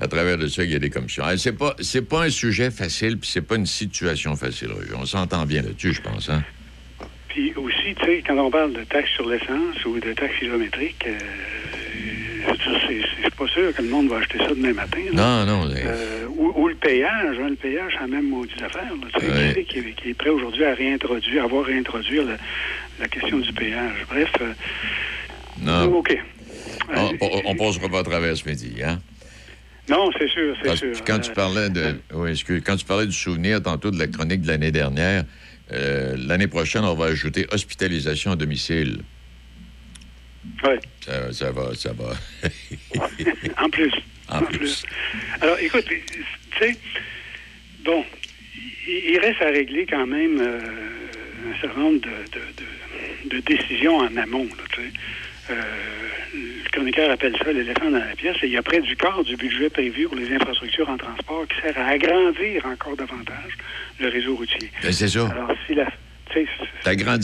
à 0.00 0.08
travers 0.08 0.36
de 0.38 0.48
ça, 0.48 0.64
il 0.64 0.72
y 0.72 0.74
a 0.74 0.80
des 0.80 0.90
commissions. 0.90 1.22
C'est 1.36 1.56
pas, 1.56 1.76
c'est 1.78 2.02
pas 2.02 2.24
un 2.24 2.30
sujet 2.30 2.72
facile, 2.72 3.16
puis 3.16 3.30
c'est 3.32 3.42
pas 3.46 3.54
une 3.54 3.66
situation 3.66 4.34
facile. 4.34 4.70
On 4.98 5.06
s'entend 5.06 5.46
bien 5.46 5.62
là-dessus, 5.62 5.92
je 5.92 6.02
pense. 6.02 6.28
Hein? 6.28 6.42
Puis 7.28 7.54
aussi, 7.54 7.94
tu 7.94 8.04
sais, 8.04 8.24
quand 8.26 8.36
on 8.36 8.50
parle 8.50 8.72
de 8.72 8.82
taxes 8.82 9.12
sur 9.12 9.28
l'essence 9.28 9.84
ou 9.86 10.00
de 10.00 10.12
taxes 10.14 10.36
kilométriques, 10.40 11.06
euh, 11.06 11.18
c'est 12.46 13.34
pas 13.34 13.46
sûr 13.48 13.74
que 13.74 13.82
le 13.82 13.88
monde 13.88 14.08
va 14.08 14.16
acheter 14.18 14.38
ça 14.38 14.48
demain 14.48 14.72
matin. 14.72 15.00
là. 15.12 15.44
Non, 15.44 15.64
non. 15.64 15.70
Euh, 15.74 16.26
ou, 16.36 16.52
ou 16.56 16.68
le 16.68 16.74
payage, 16.74 17.36
hein, 17.40 17.48
le 17.50 17.56
payage, 17.56 17.92
c'est 17.94 18.00
la 18.00 18.06
même 18.06 18.28
maudite 18.28 18.60
affaire. 18.62 18.82
Là, 18.92 19.06
tu 19.14 19.20
sais, 19.26 19.32
Ouais. 19.32 19.64
qui, 19.68 19.82
qui, 19.94 20.08
est- 20.10 20.14
prêt 20.14 20.30
aujourd'hui 20.30 20.64
à 20.64 20.74
réintroduire, 20.74 21.44
à 21.44 21.46
voir 21.46 21.64
réintroduire 21.64 22.24
la, 22.24 22.36
la 23.00 23.08
question 23.08 23.38
du 23.38 23.52
payage. 23.52 24.04
Bref, 24.08 24.30
euh, 24.40 24.52
non. 25.62 25.84
OK. 25.96 26.16
On, 26.94 27.10
on, 27.20 27.42
on 27.46 27.54
passera 27.56 27.88
pas 27.88 28.00
à 28.00 28.02
travers 28.04 28.36
ce 28.36 28.48
midi, 28.48 28.74
hein? 28.84 29.00
Non, 29.88 30.10
c'est 30.18 30.28
sûr, 30.30 30.56
c'est 30.62 30.76
sûr. 30.76 30.92
quand 31.06 31.18
tu 31.18 31.30
Euh, 31.30 31.34
parlais 31.34 31.68
de. 31.70 31.96
Oui, 32.14 32.30
excuse, 32.30 32.62
quand 32.64 32.76
tu 32.76 32.84
parlais 32.86 33.06
du 33.06 33.12
souvenir 33.12 33.62
tantôt 33.62 33.90
de 33.90 33.98
la 33.98 34.06
chronique 34.06 34.40
de 34.42 34.48
l'année 34.48 34.70
dernière, 34.72 35.24
l'année 35.70 36.46
prochaine, 36.46 36.84
on 36.84 36.94
va 36.94 37.06
ajouter 37.06 37.46
hospitalisation 37.52 38.30
à 38.32 38.36
domicile. 38.36 39.00
Ouais. 40.64 40.78
Ça, 41.04 41.32
ça 41.32 41.50
va, 41.52 41.74
ça 41.74 41.92
va. 41.92 42.14
en 43.62 43.68
plus. 43.70 43.92
En 44.28 44.42
plus. 44.42 44.84
Alors, 45.40 45.58
écoute, 45.58 45.84
tu 45.86 46.58
sais, 46.58 46.76
bon, 47.84 48.04
il, 48.86 49.18
reste 49.18 49.42
à 49.42 49.46
régler 49.50 49.86
quand 49.86 50.06
même 50.06 50.40
euh, 50.40 50.60
un 51.52 51.60
certain 51.60 51.80
nombre 51.80 52.00
de, 52.00 52.08
de- 52.08 53.28
de- 53.28 53.36
de 53.36 53.40
décisions 53.40 53.96
en 53.96 54.16
amont, 54.16 54.48
tu 54.72 54.80
sais. 54.82 54.88
Euh, 55.50 55.62
le 56.32 56.70
chroniqueur 56.70 57.10
appelle 57.10 57.36
ça 57.36 57.52
l'éléphant 57.52 57.90
dans 57.90 57.98
la 57.98 58.16
pièce, 58.16 58.36
et 58.42 58.46
il 58.46 58.52
y 58.52 58.56
a 58.56 58.62
près 58.62 58.80
du 58.80 58.96
quart 58.96 59.22
du 59.24 59.36
budget 59.36 59.68
prévu 59.68 60.06
pour 60.06 60.16
les 60.16 60.32
infrastructures 60.32 60.88
en 60.88 60.96
transport 60.96 61.46
qui 61.48 61.60
sert 61.60 61.78
à 61.78 61.88
agrandir 61.88 62.64
encore 62.64 62.96
davantage 62.96 63.52
le 64.00 64.08
réseau 64.08 64.36
routier. 64.36 64.70
Ben, 64.82 64.92
c'est 64.92 65.08
ça. 65.08 65.26
Alors, 65.28 65.52
si 65.66 65.74
la... 65.74 65.86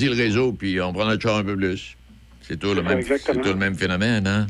le 0.07 0.15
réseau, 0.15 0.53
puis 0.53 0.81
on 0.81 0.93
prend 0.93 1.07
notre 1.07 1.23
char 1.23 1.39
un 1.39 1.45
peu 1.45 1.57
plus. 1.57 1.97
C'est 2.51 2.59
tout, 2.59 2.75
le 2.75 2.83
même, 2.83 2.99
exactement. 2.99 3.41
c'est 3.45 3.49
tout 3.49 3.55
le 3.55 3.61
même 3.61 3.77
phénomène, 3.77 4.27
hein? 4.27 4.47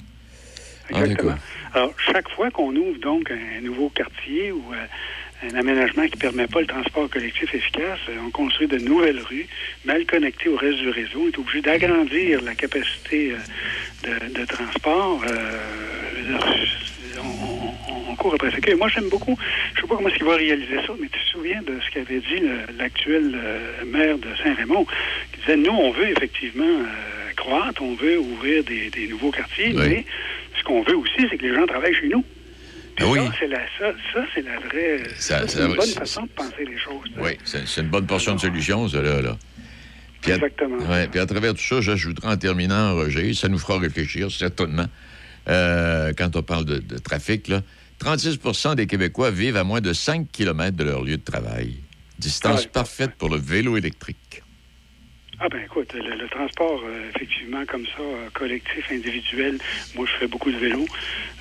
Tout 0.88 0.96
Exactement. 0.96 1.34
Alors, 1.74 1.92
chaque 2.10 2.28
fois 2.30 2.50
qu'on 2.50 2.74
ouvre 2.74 2.98
donc 2.98 3.30
un 3.30 3.60
nouveau 3.60 3.90
quartier 3.90 4.50
ou 4.52 4.64
euh, 4.72 5.48
un 5.50 5.54
aménagement 5.54 6.04
qui 6.06 6.16
ne 6.16 6.20
permet 6.20 6.46
pas 6.46 6.60
le 6.62 6.66
transport 6.66 7.10
collectif 7.10 7.54
efficace, 7.54 7.98
euh, 8.08 8.16
on 8.26 8.30
construit 8.30 8.66
de 8.68 8.78
nouvelles 8.78 9.20
rues 9.20 9.46
mal 9.84 10.06
connectées 10.06 10.48
au 10.48 10.56
reste 10.56 10.78
du 10.78 10.88
réseau. 10.88 11.24
On 11.24 11.28
est 11.28 11.38
obligé 11.38 11.60
d'agrandir 11.60 12.40
la 12.42 12.54
capacité 12.54 13.32
euh, 14.08 14.18
de, 14.28 14.40
de 14.40 14.44
transport. 14.46 15.22
Euh, 15.28 15.58
on, 17.22 17.26
on- 17.26 18.10
on 18.12 18.16
court 18.16 18.34
après 18.34 18.50
ça. 18.50 18.56
Moi, 18.76 18.88
j'aime 18.88 19.08
beaucoup. 19.10 19.36
Je 19.74 19.76
ne 19.78 19.82
sais 19.82 19.88
pas 19.88 19.96
comment 19.96 20.08
est-ce 20.08 20.16
qu'il 20.16 20.26
va 20.26 20.36
réaliser 20.36 20.76
ça, 20.86 20.92
mais 21.00 21.06
tu 21.08 21.18
te 21.20 21.28
souviens 21.32 21.62
de 21.62 21.74
ce 21.84 21.90
qu'avait 21.92 22.20
dit 22.20 22.42
l'actuel 22.78 23.38
maire 23.86 24.18
de 24.18 24.28
Saint-Raymond, 24.42 24.86
qui 25.32 25.40
disait, 25.40 25.56
nous, 25.56 25.70
on 25.72 25.92
veut 25.92 26.08
effectivement 26.08 26.64
croître, 27.40 27.82
on 27.82 27.94
veut 27.96 28.18
ouvrir 28.18 28.62
des, 28.64 28.90
des 28.90 29.08
nouveaux 29.08 29.30
quartiers, 29.32 29.72
Oui. 29.74 29.88
mais 29.88 30.04
ce 30.58 30.62
qu'on 30.64 30.82
veut 30.82 30.96
aussi, 30.96 31.26
c'est 31.30 31.36
que 31.36 31.42
les 31.46 31.54
gens 31.54 31.66
travaillent 31.66 31.94
chez 31.94 32.08
nous. 32.08 32.24
Ah 33.00 33.04
oui. 33.08 33.18
ça, 33.18 33.32
c'est 33.40 33.46
la, 33.48 33.60
ça, 33.78 33.92
ça, 34.12 34.24
c'est 34.34 34.42
la 34.42 34.58
vraie... 34.60 35.02
Ça- 35.16 35.48
c'est 35.48 35.60
une 35.60 35.74
bonne 35.74 35.88
façon 35.88 36.22
de 36.24 36.28
penser 36.28 36.64
les 36.66 36.78
choses. 36.78 37.08
Oui, 37.18 37.30
c'est 37.44 37.80
une 37.80 37.88
bonne 37.88 38.06
portion 38.06 38.34
de 38.34 38.40
solution, 38.40 38.86
ça, 38.88 39.00
là. 39.00 39.22
là. 39.22 39.38
Puis 40.20 40.32
à, 40.32 40.34
Exactement. 40.34 40.76
ouais, 40.90 41.08
puis 41.08 41.18
à 41.18 41.24
travers 41.26 41.54
tout 41.54 41.62
ça, 41.62 41.80
j'ajouterai 41.80 42.28
en 42.28 42.36
terminant, 42.36 42.94
Roger, 42.94 43.32
ça 43.32 43.48
nous 43.48 43.58
fera 43.58 43.78
réfléchir, 43.78 44.30
certainement, 44.30 44.84
euh, 45.48 46.12
quand 46.16 46.36
on 46.36 46.42
parle 46.42 46.66
de, 46.66 46.78
de 46.78 46.98
trafic, 46.98 47.48
là. 47.48 47.62
36% 48.04 48.74
des 48.76 48.86
Québécois 48.86 49.30
vivent 49.30 49.56
à 49.56 49.64
moins 49.64 49.80
de 49.80 49.92
5 49.92 50.26
km 50.32 50.76
de 50.76 50.84
leur 50.84 51.02
lieu 51.02 51.16
de 51.16 51.22
travail. 51.24 51.76
Distance 52.18 52.62
Ouais. 52.64 52.70
parfaite 52.72 53.12
pour 53.16 53.30
le 53.30 53.38
vélo 53.38 53.76
électrique. 53.78 54.42
Ah 55.42 55.48
ben 55.48 55.62
écoute, 55.64 55.94
le, 55.94 56.16
le 56.16 56.28
transport, 56.28 56.82
euh, 56.84 57.08
effectivement, 57.14 57.64
comme 57.64 57.86
ça, 57.86 58.02
euh, 58.02 58.28
collectif, 58.34 58.84
individuel, 58.90 59.58
moi 59.94 60.04
je 60.06 60.12
fais 60.18 60.26
beaucoup 60.26 60.50
de 60.52 60.58
vélo, 60.58 60.86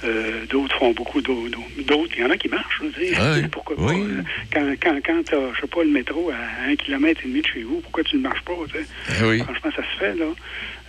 euh, 0.06 0.46
d'autres 0.46 0.74
font 0.78 0.92
beaucoup 0.94 1.22
d'au- 1.22 1.50
d'au- 1.50 1.68
d'autres. 1.84 2.14
Il 2.16 2.22
y 2.22 2.26
en 2.26 2.30
a 2.30 2.38
qui 2.38 2.48
marchent, 2.48 2.78
je 2.80 2.86
veux 2.86 2.92
dire. 2.92 3.20
Ouais, 3.20 3.48
Pourquoi 3.52 3.76
oui. 3.78 4.08
pas? 4.16 4.24
Quand, 4.54 4.72
quand, 4.82 5.00
quand 5.06 5.24
t'as, 5.28 5.54
je 5.54 5.60
sais 5.60 5.68
pas, 5.68 5.84
le 5.84 5.90
métro 5.92 6.30
à 6.30 6.38
un 6.70 6.76
kilomètre 6.78 7.20
et 7.26 7.28
demi 7.28 7.42
de 7.42 7.48
chez 7.48 7.64
vous, 7.64 7.82
pourquoi 7.82 8.04
tu 8.06 8.16
ne 8.16 8.22
marches 8.22 8.44
pas, 8.44 8.54
tu 8.72 8.80
sais? 8.80 8.88
Eh 9.20 9.26
oui. 9.26 9.44
Franchement, 9.44 9.72
ça 9.76 9.84
se 9.84 9.98
fait, 10.00 10.16
là. 10.16 10.34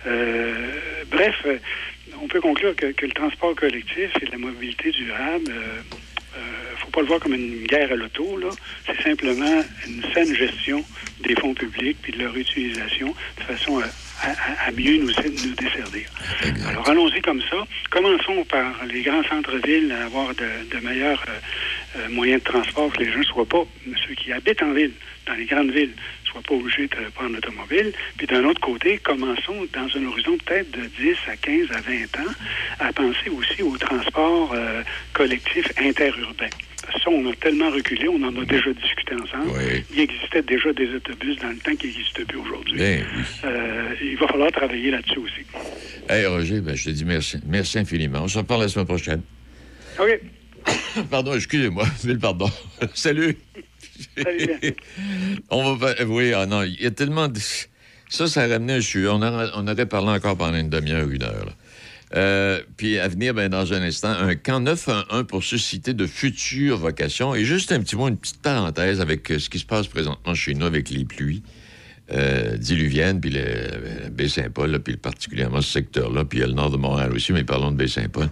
Euh, 0.07 0.71
bref, 1.11 1.35
on 2.21 2.27
peut 2.29 2.39
conclure 2.39 2.75
que, 2.77 2.93
que 2.93 3.05
le 3.05 3.11
transport 3.11 3.55
collectif 3.55 4.09
et 4.21 4.25
la 4.27 4.37
mobilité 4.37 4.89
durable, 4.91 5.49
euh, 5.51 5.81
euh, 6.37 6.75
faut 6.77 6.91
pas 6.91 7.01
le 7.01 7.07
voir 7.07 7.19
comme 7.19 7.33
une 7.33 7.65
guerre 7.65 7.91
à 7.91 7.95
l'auto, 7.95 8.37
là. 8.37 8.55
C'est 8.87 9.01
simplement 9.03 9.65
une 9.85 10.01
saine 10.13 10.33
gestion 10.33 10.85
des 11.21 11.35
fonds 11.35 11.53
publics 11.53 11.97
puis 12.01 12.11
de 12.13 12.19
leur 12.19 12.35
utilisation 12.35 13.13
de 13.37 13.43
façon 13.43 13.79
à, 13.79 13.85
à- 14.27 14.67
à 14.67 14.71
mieux 14.71 14.97
nous, 14.97 15.07
nous 15.07 15.55
desservir. 15.55 16.09
Alors, 16.67 16.89
allons-y 16.89 17.21
comme 17.21 17.41
ça. 17.41 17.57
Commençons 17.89 18.43
par 18.45 18.85
les 18.85 19.01
grands 19.01 19.23
centres-villes 19.23 19.91
à 19.91 20.05
avoir 20.05 20.29
de, 20.35 20.47
de 20.71 20.85
meilleurs 20.85 21.23
euh, 21.27 21.99
euh, 21.99 22.09
moyens 22.09 22.41
de 22.43 22.49
transport, 22.49 22.91
que 22.93 23.03
les 23.03 23.11
gens 23.11 23.19
ne 23.19 23.23
soient 23.23 23.45
pas, 23.45 23.63
ceux 24.07 24.13
qui 24.15 24.31
habitent 24.31 24.61
en 24.63 24.73
ville, 24.73 24.91
dans 25.27 25.33
les 25.33 25.45
grandes 25.45 25.71
villes, 25.71 25.93
ne 26.31 26.41
soient 26.41 26.47
pas 26.47 26.55
obligés 26.55 26.87
de 26.87 27.09
prendre 27.13 27.35
l'automobile. 27.35 27.93
Puis 28.17 28.27
d'un 28.27 28.43
autre 28.45 28.61
côté, 28.61 28.97
commençons 28.97 29.67
dans 29.73 29.87
un 29.97 30.05
horizon 30.05 30.37
peut-être 30.45 30.71
de 30.71 30.85
10 30.99 31.15
à 31.27 31.35
15 31.37 31.71
à 31.71 31.81
20 31.81 31.93
ans 32.25 32.31
à 32.79 32.93
penser 32.93 33.29
aussi 33.29 33.61
au 33.61 33.77
transport 33.77 34.53
euh, 34.53 34.81
collectif 35.13 35.71
interurbain. 35.77 36.49
Ça, 37.03 37.09
on 37.09 37.29
a 37.29 37.33
tellement 37.35 37.69
reculé, 37.69 38.07
on 38.07 38.21
en 38.23 38.35
a 38.35 38.45
déjà 38.45 38.73
discuté 38.73 39.13
ensemble. 39.13 39.51
Il 39.93 39.99
existait 39.99 40.41
déjà 40.41 40.73
des 40.73 40.93
autobus 40.95 41.37
dans 41.37 41.49
le 41.49 41.57
temps 41.57 41.75
qui 41.75 41.87
n'existent 41.87 42.23
plus 42.27 42.39
aujourd'hui. 42.39 42.81
Oui. 42.81 43.03
Euh, 43.43 43.93
il 44.01 44.17
va 44.17 44.27
falloir 44.27 44.51
travailler 44.51 44.89
là-dessus 44.89 45.19
aussi. 45.19 45.45
Hey, 46.09 46.25
Roger, 46.25 46.59
ben, 46.59 46.75
je 46.75 46.85
te 46.85 46.89
dis 46.89 47.05
merci, 47.05 47.37
merci 47.45 47.77
infiniment. 47.77 48.21
On 48.23 48.27
se 48.27 48.39
reparle 48.39 48.61
la 48.61 48.67
semaine 48.67 48.87
prochaine. 48.87 49.21
OK. 49.99 50.21
Pardon, 51.09 51.33
excusez-moi, 51.35 51.85
mille 52.03 52.19
pardon. 52.19 52.49
Salut. 52.93 53.37
on 55.49 55.73
va 55.73 55.95
faire... 55.95 56.09
Oui, 56.09 56.33
ah 56.33 56.45
non, 56.45 56.63
il 56.63 56.81
y 56.81 56.85
a 56.85 56.91
tellement 56.91 57.27
de... 57.27 57.39
Ça, 58.09 58.27
ça 58.27 58.43
a 58.43 58.47
ramené 58.47 58.73
un 58.73 58.81
sujet. 58.81 59.07
On, 59.07 59.21
aurait- 59.21 59.85
parlé 59.85 60.09
encore 60.09 60.35
pendant 60.35 60.57
une 60.57 60.69
demi-heure, 60.69 61.09
une 61.09 61.23
heure. 61.23 61.55
Euh, 62.13 62.61
puis 62.75 62.99
à 62.99 63.07
venir, 63.07 63.33
ben, 63.33 63.47
dans 63.47 63.73
un 63.73 63.81
instant, 63.81 64.09
un 64.09 64.35
camp 64.35 64.59
911 64.59 65.25
pour 65.27 65.43
susciter 65.43 65.93
de 65.93 66.05
futures 66.05 66.77
vocations. 66.77 67.33
Et 67.33 67.45
juste 67.45 67.71
un 67.71 67.79
petit 67.79 67.95
mot, 67.95 68.09
une 68.09 68.17
petite 68.17 68.41
parenthèse 68.41 68.99
avec 68.99 69.31
euh, 69.31 69.39
ce 69.39 69.49
qui 69.49 69.59
se 69.59 69.65
passe 69.65 69.87
présentement 69.87 70.33
chez 70.33 70.53
nous 70.53 70.65
avec 70.65 70.89
les 70.89 71.05
pluies 71.05 71.41
euh, 72.11 72.57
diluviennes, 72.57 73.21
puis 73.21 73.29
le, 73.29 74.09
Baie-Saint-Paul, 74.09 74.77
puis 74.79 74.97
particulièrement 74.97 75.61
ce 75.61 75.71
secteur-là, 75.71 76.25
puis 76.25 76.39
le 76.39 76.47
nord 76.47 76.69
de 76.69 76.77
Montréal 76.77 77.13
aussi, 77.13 77.31
mais 77.31 77.45
parlons 77.45 77.71
de 77.71 77.77
Baie-Saint-Paul, 77.77 78.29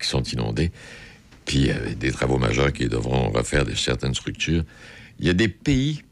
qui 0.00 0.08
sont 0.08 0.22
inondés, 0.22 0.70
puis 1.46 1.70
avec 1.70 1.96
des 1.96 2.12
travaux 2.12 2.38
majeurs 2.38 2.72
qui 2.72 2.88
devront 2.88 3.30
refaire 3.30 3.64
de 3.64 3.74
certaines 3.74 4.14
structures. 4.14 4.64
Il 5.18 5.26
y 5.26 5.30
a 5.30 5.32
des 5.32 5.48
pays, 5.48 6.02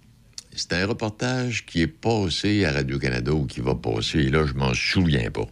c'est 0.55 0.73
un 0.73 0.87
reportage 0.87 1.67
qui 1.67 1.83
est 1.83 1.89
passé 1.89 2.65
à 2.65 2.73
Radio-Canada 2.73 3.33
ou 3.33 3.45
qui 3.45 3.61
va 3.61 3.75
passer, 3.75 4.21
et 4.21 4.31
là, 4.31 4.47
je 4.47 4.55
m'en 4.55 4.73
souviens 4.73 5.31
pas. 5.31 5.47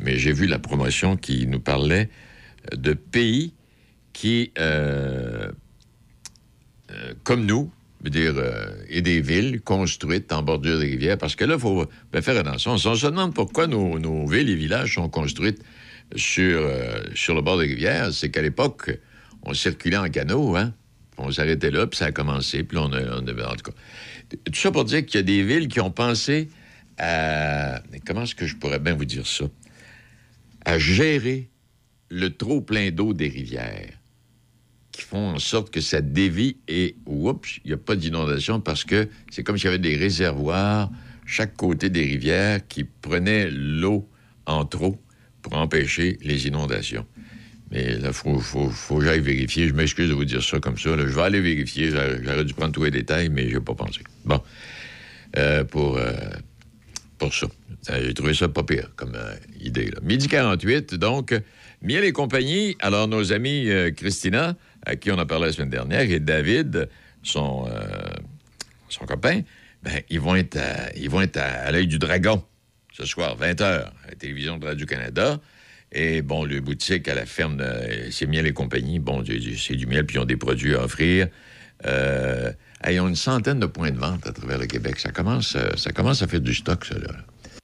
Mais 0.00 0.16
j'ai 0.16 0.32
vu 0.32 0.46
la 0.46 0.58
promotion 0.58 1.16
qui 1.16 1.46
nous 1.46 1.60
parlait 1.60 2.08
de 2.74 2.94
pays 2.94 3.52
qui, 4.12 4.52
euh, 4.58 5.50
euh, 6.90 7.14
comme 7.24 7.44
nous, 7.44 7.70
dire, 8.08 8.34
euh, 8.36 8.70
et 8.88 9.02
des 9.02 9.20
villes 9.20 9.60
construites 9.60 10.32
en 10.32 10.42
bordure 10.42 10.78
des 10.78 10.86
rivières, 10.86 11.18
parce 11.18 11.36
que 11.36 11.44
là, 11.44 11.54
il 11.54 11.60
faut 11.60 11.86
ben, 12.12 12.22
faire 12.22 12.36
attention. 12.38 12.72
On 12.72 12.78
se 12.78 13.06
demande 13.06 13.34
pourquoi 13.34 13.66
nos, 13.66 13.98
nos 13.98 14.26
villes 14.26 14.50
et 14.50 14.54
villages 14.54 14.94
sont 14.94 15.08
construites 15.08 15.62
sur, 16.16 16.60
euh, 16.62 17.02
sur 17.14 17.34
le 17.34 17.42
bord 17.42 17.58
des 17.58 17.66
rivières, 17.66 18.12
c'est 18.12 18.30
qu'à 18.30 18.42
l'époque, 18.42 18.98
on 19.42 19.54
circulait 19.54 19.96
en 19.96 20.08
canot, 20.08 20.56
hein? 20.56 20.74
On 21.18 21.30
s'arrêtait 21.30 21.70
là, 21.70 21.86
puis 21.86 21.98
ça 21.98 22.06
a 22.06 22.12
commencé, 22.12 22.64
puis 22.64 22.78
on, 22.78 22.90
on. 22.92 23.18
En 23.18 23.56
tout 23.56 23.70
cas, 23.70 23.72
tout 24.44 24.54
ça 24.54 24.70
pour 24.70 24.84
dire 24.84 25.04
qu'il 25.04 25.16
y 25.16 25.18
a 25.18 25.22
des 25.22 25.42
villes 25.42 25.68
qui 25.68 25.80
ont 25.80 25.90
pensé 25.90 26.48
à... 26.98 27.82
Comment 28.06 28.22
est-ce 28.22 28.34
que 28.34 28.46
je 28.46 28.56
pourrais 28.56 28.78
bien 28.78 28.94
vous 28.94 29.04
dire 29.04 29.26
ça? 29.26 29.44
À 30.64 30.78
gérer 30.78 31.50
le 32.08 32.30
trop-plein 32.30 32.90
d'eau 32.90 33.12
des 33.12 33.28
rivières 33.28 33.98
qui 34.90 35.02
font 35.02 35.30
en 35.30 35.38
sorte 35.38 35.70
que 35.70 35.80
ça 35.80 36.00
dévie 36.00 36.56
et, 36.68 36.96
oups, 37.06 37.60
il 37.64 37.68
n'y 37.68 37.74
a 37.74 37.78
pas 37.78 37.96
d'inondation 37.96 38.60
parce 38.60 38.84
que 38.84 39.08
c'est 39.30 39.42
comme 39.42 39.56
s'il 39.56 39.66
y 39.66 39.68
avait 39.68 39.78
des 39.78 39.96
réservoirs 39.96 40.90
chaque 41.24 41.56
côté 41.56 41.88
des 41.88 42.04
rivières 42.04 42.66
qui 42.66 42.84
prenaient 42.84 43.48
l'eau 43.50 44.08
en 44.46 44.66
trop 44.66 45.00
pour 45.42 45.54
empêcher 45.54 46.18
les 46.22 46.46
inondations. 46.46 47.06
Mais 47.70 47.96
là, 47.96 48.08
il 48.08 48.12
faut, 48.12 48.38
faut, 48.38 48.68
faut 48.68 48.98
que 48.98 49.04
j'aille 49.04 49.20
vérifier. 49.20 49.66
Je 49.66 49.72
m'excuse 49.72 50.08
de 50.08 50.14
vous 50.14 50.26
dire 50.26 50.42
ça 50.42 50.60
comme 50.60 50.78
ça. 50.78 50.94
là. 50.94 51.06
Je 51.06 51.12
vais 51.12 51.22
aller 51.22 51.40
vérifier. 51.40 51.90
J'aurais 51.90 52.44
dû 52.44 52.52
prendre 52.54 52.72
tous 52.72 52.84
les 52.84 52.90
détails, 52.90 53.30
mais 53.30 53.48
je 53.48 53.56
n'ai 53.56 53.64
pas 53.64 53.74
pensé. 53.74 54.00
Bon. 54.24 54.40
Euh, 55.38 55.64
pour, 55.64 55.96
euh, 55.96 56.12
pour 57.16 57.32
ça. 57.32 57.46
Euh, 57.88 58.02
J'ai 58.04 58.14
trouvé 58.14 58.34
ça 58.34 58.48
pas 58.48 58.62
pire 58.62 58.90
comme 58.96 59.16
idée. 59.58 59.90
Midi 60.02 60.28
48, 60.28 60.94
donc, 60.96 61.34
Miel 61.80 62.04
et 62.04 62.12
compagnie. 62.12 62.76
Alors, 62.80 63.08
nos 63.08 63.32
amis 63.32 63.68
Christina, 63.96 64.54
à 64.84 64.96
qui 64.96 65.10
on 65.10 65.18
a 65.18 65.24
parlé 65.24 65.46
la 65.46 65.52
semaine 65.52 65.70
dernière, 65.70 66.02
et 66.02 66.20
David, 66.20 66.90
son, 67.22 67.66
son 68.90 69.06
copain, 69.06 69.40
ben, 69.82 70.02
ils 70.10 70.20
vont 70.20 70.36
être 70.36 70.58
ils 70.96 71.10
vont 71.10 71.22
être 71.22 71.38
à 71.38 71.72
l'œil 71.72 71.86
du 71.86 71.98
dragon 71.98 72.44
ce 72.92 73.04
soir, 73.04 73.36
20h, 73.38 73.62
à 73.64 73.92
la 74.08 74.14
télévision 74.18 74.58
de 74.58 74.66
Radio-Canada. 74.66 75.40
Et 75.92 76.22
bon, 76.22 76.44
le 76.44 76.60
boutique 76.60 77.06
à 77.08 77.14
la 77.14 77.26
ferme, 77.26 77.58
de- 77.58 78.10
c'est 78.10 78.26
Miel 78.26 78.46
et 78.46 78.52
compagnie. 78.52 78.98
Bon, 78.98 79.22
c'est 79.26 79.38
du- 79.38 79.58
c'est 79.58 79.74
du 79.74 79.86
miel, 79.86 80.06
puis 80.06 80.16
ils 80.16 80.20
ont 80.20 80.24
des 80.24 80.36
produits 80.38 80.74
à 80.74 80.82
offrir. 80.84 81.28
Euh, 81.84 82.50
ils 82.88 83.00
ont 83.00 83.08
une 83.08 83.16
centaine 83.16 83.58
de 83.60 83.66
points 83.66 83.90
de 83.90 83.98
vente 83.98 84.26
à 84.26 84.32
travers 84.32 84.58
le 84.58 84.66
Québec. 84.66 84.98
Ça 84.98 85.10
commence, 85.10 85.54
euh, 85.56 85.70
ça 85.76 85.92
commence 85.92 86.22
à 86.22 86.28
faire 86.28 86.40
du 86.40 86.54
stock, 86.54 86.84
ça, 86.84 86.94
là. 86.98 87.08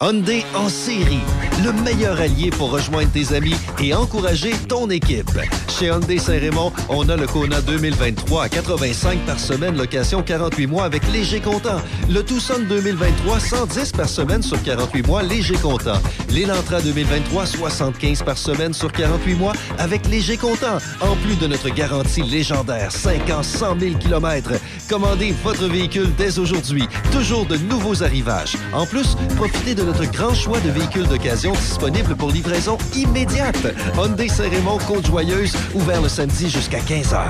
Hyundai 0.00 0.44
en 0.54 0.68
série, 0.68 1.18
le 1.64 1.72
meilleur 1.82 2.20
allié 2.20 2.50
pour 2.50 2.70
rejoindre 2.70 3.10
tes 3.10 3.34
amis 3.34 3.56
et 3.82 3.92
encourager 3.94 4.52
ton 4.68 4.88
équipe. 4.90 5.28
Chez 5.68 5.86
Hyundai 5.86 6.18
Saint-Raymond, 6.18 6.72
on 6.88 7.08
a 7.08 7.16
le 7.16 7.26
Kona 7.26 7.60
2023 7.60 8.44
à 8.44 8.48
85 8.48 9.18
par 9.26 9.40
semaine, 9.40 9.76
location 9.76 10.22
48 10.22 10.66
mois 10.68 10.84
avec 10.84 11.02
léger 11.12 11.40
comptant. 11.40 11.80
Le 12.08 12.22
Tucson 12.22 12.60
2023, 12.68 13.40
110 13.40 13.90
par 13.90 14.08
semaine 14.08 14.40
sur 14.40 14.62
48 14.62 15.04
mois, 15.04 15.24
léger 15.24 15.56
comptant. 15.56 16.00
L'Elantra 16.30 16.80
2023, 16.80 17.46
75 17.46 18.22
par 18.22 18.38
semaine 18.38 18.72
sur 18.72 18.92
48 18.92 19.34
mois 19.34 19.52
avec 19.78 20.06
léger 20.06 20.36
comptant. 20.36 20.78
En 21.00 21.16
plus 21.16 21.34
de 21.40 21.48
notre 21.48 21.70
garantie 21.70 22.22
légendaire, 22.22 22.92
5 22.92 23.30
ans, 23.30 23.42
100 23.42 23.80
000 23.80 23.94
km. 23.98 24.52
Commandez 24.88 25.34
votre 25.42 25.66
véhicule 25.66 26.14
dès 26.16 26.38
aujourd'hui. 26.38 26.84
Toujours 27.10 27.46
de 27.46 27.56
nouveaux 27.56 28.04
arrivages. 28.04 28.56
En 28.72 28.86
plus, 28.86 29.16
profitez 29.36 29.74
de 29.74 29.87
notre 29.88 30.04
grand 30.10 30.34
choix 30.34 30.60
de 30.60 30.68
véhicules 30.70 31.06
d'occasion 31.06 31.52
disponibles 31.52 32.14
pour 32.14 32.30
livraison 32.30 32.76
immédiate. 32.94 33.66
Hyundai 33.96 34.28
Saint-Raymond, 34.28 34.76
Côte-Joyeuse, 34.86 35.56
ouvert 35.74 36.02
le 36.02 36.10
samedi 36.10 36.50
jusqu'à 36.50 36.80
15h. 36.80 37.22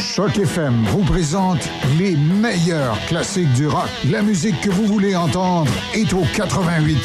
Choc 0.00 0.38
FM 0.38 0.84
vous 0.86 1.04
présente 1.04 1.68
les 1.98 2.16
meilleurs 2.16 2.98
classiques 3.08 3.52
du 3.52 3.66
rock. 3.66 3.90
La 4.10 4.22
musique 4.22 4.58
que 4.62 4.70
vous 4.70 4.86
voulez 4.86 5.14
entendre 5.14 5.70
est 5.92 6.10
au 6.14 6.22
88 6.34 6.98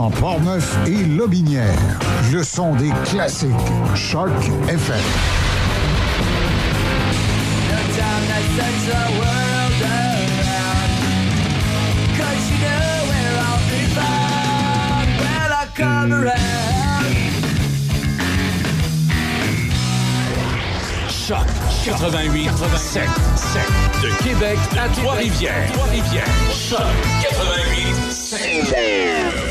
7. 0.00 0.10
Dans 0.10 0.10
Portneuf 0.10 0.78
et 0.86 1.04
Lobinière, 1.04 1.78
le 2.32 2.42
son 2.42 2.74
des 2.74 2.90
classiques. 3.04 3.50
Choc 3.94 4.30
FM. 4.68 4.96
Choc 21.08 21.38
88 21.84 22.50
7 22.76 23.02
7 23.36 23.62
de 24.02 24.24
Québec 24.24 24.58
à 24.76 24.88
Trois-Rivières. 24.88 25.70
Trois-Rivières. 25.72 26.24
Choc 26.52 26.78
88 27.22 28.12
7 28.12 29.49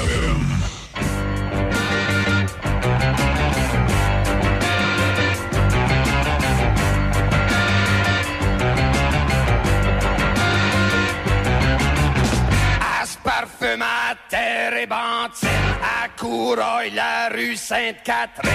À 13.82 14.15
terre 14.27 14.75
et 14.75 14.88
bantine, 14.88 15.49
à 15.84 16.08
Coureuil, 16.17 16.91
la 16.91 17.29
rue 17.29 17.55
Sainte-Catherine. 17.55 18.51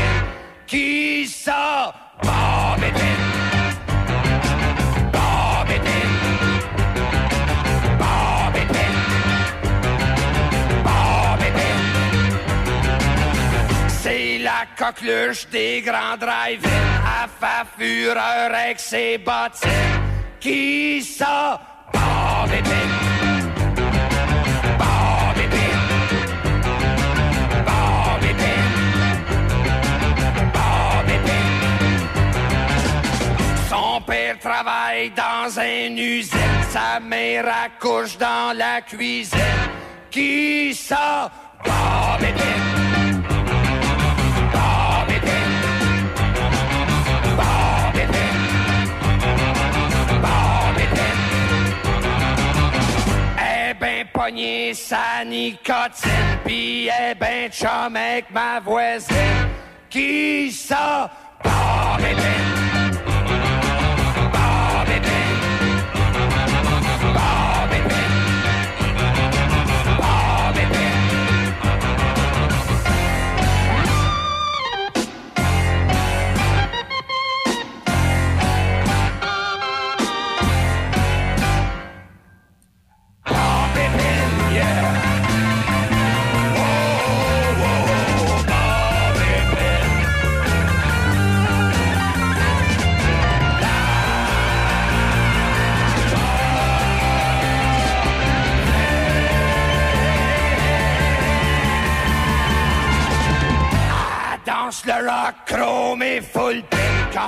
Qui 0.66 1.26
ça? 1.26 1.94
Bob 2.22 2.78
Épine. 2.78 3.02
Bob 5.12 5.70
Épine. 5.70 5.94
C'est 13.88 14.38
la 14.38 14.66
coqueluche 14.76 15.48
des 15.50 15.82
grands 15.82 16.16
drive-in, 16.18 16.68
à 17.06 17.28
fa 17.28 17.64
fureur 17.78 18.52
avec 18.52 18.80
ses 18.80 19.18
bottines. 19.18 19.70
Qui 20.40 21.02
ça? 21.02 21.60
Bob. 21.92 22.50
Son 33.94 34.00
père 34.00 34.36
travaille 34.40 35.10
dans 35.10 35.48
une 35.60 35.96
usine, 35.96 36.62
sa 36.70 36.98
mère 36.98 37.44
accouche 37.46 38.18
dans 38.18 38.52
la 38.56 38.80
cuisine. 38.80 39.38
Qui 40.10 40.74
ça? 40.74 41.30
Bob 41.64 42.20
Épine. 42.20 43.22
Bob 44.52 45.10
Épine. 45.10 46.10
Bob 47.36 47.94
Épine. 47.94 48.90
Bob 50.20 50.76
Épine. 50.76 51.24
Eh 53.38 53.74
ben 53.74 54.06
pogné 54.12 54.74
sa 54.74 55.24
nicotine, 55.24 56.40
pis 56.44 56.88
eh 56.88 57.14
ben 57.14 57.48
chum 57.48 57.94
avec 57.94 58.28
ma 58.32 58.58
voisine. 58.58 59.48
Qui 59.88 60.50
ça? 60.50 61.08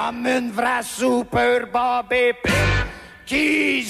Comme 0.06 0.26
une 0.26 0.50
vraie 0.52 0.82
super 0.82 1.66
Bob 1.72 2.12
Épine. 2.12 2.52
Qui? 3.24 3.82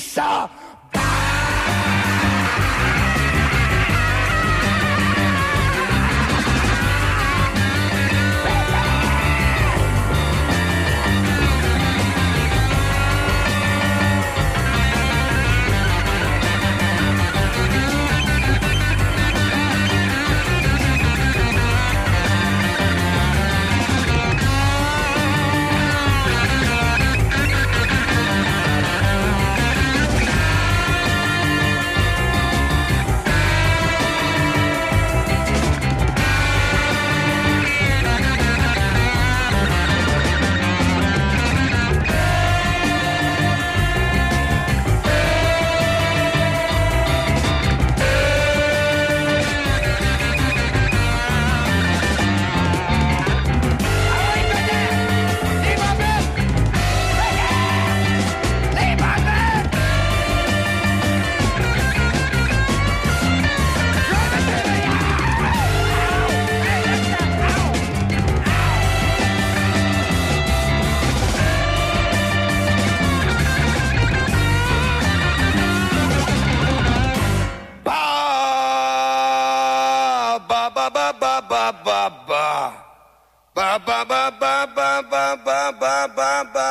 Ba 83.77 84.05
ba 84.09 84.31
ba 84.31 84.33
ba 84.35 84.66
ba 84.74 85.03
ba 85.05 85.37
ba 85.45 85.72
ba 85.77 86.09
ba 86.16 86.45
ba. 86.51 86.70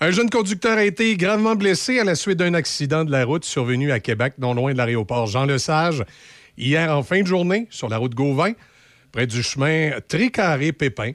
Un 0.00 0.10
jeune 0.10 0.30
conducteur 0.30 0.78
a 0.78 0.84
été 0.84 1.14
gravement 1.18 1.54
blessé 1.54 1.98
à 1.98 2.04
la 2.04 2.14
suite 2.14 2.38
d'un 2.38 2.54
accident 2.54 3.04
de 3.04 3.10
la 3.10 3.26
route 3.26 3.44
survenu 3.44 3.92
à 3.92 4.00
Québec, 4.00 4.32
non 4.38 4.54
loin 4.54 4.72
de 4.72 4.78
l'aéroport 4.78 5.26
Jean-Lesage, 5.26 6.02
hier 6.56 6.96
en 6.96 7.02
fin 7.02 7.20
de 7.20 7.26
journée 7.26 7.66
sur 7.68 7.90
la 7.90 7.98
route 7.98 8.14
Gauvin 8.14 8.54
près 9.12 9.26
du 9.26 9.42
chemin 9.42 9.92
Tricaré-Pépin. 10.08 11.12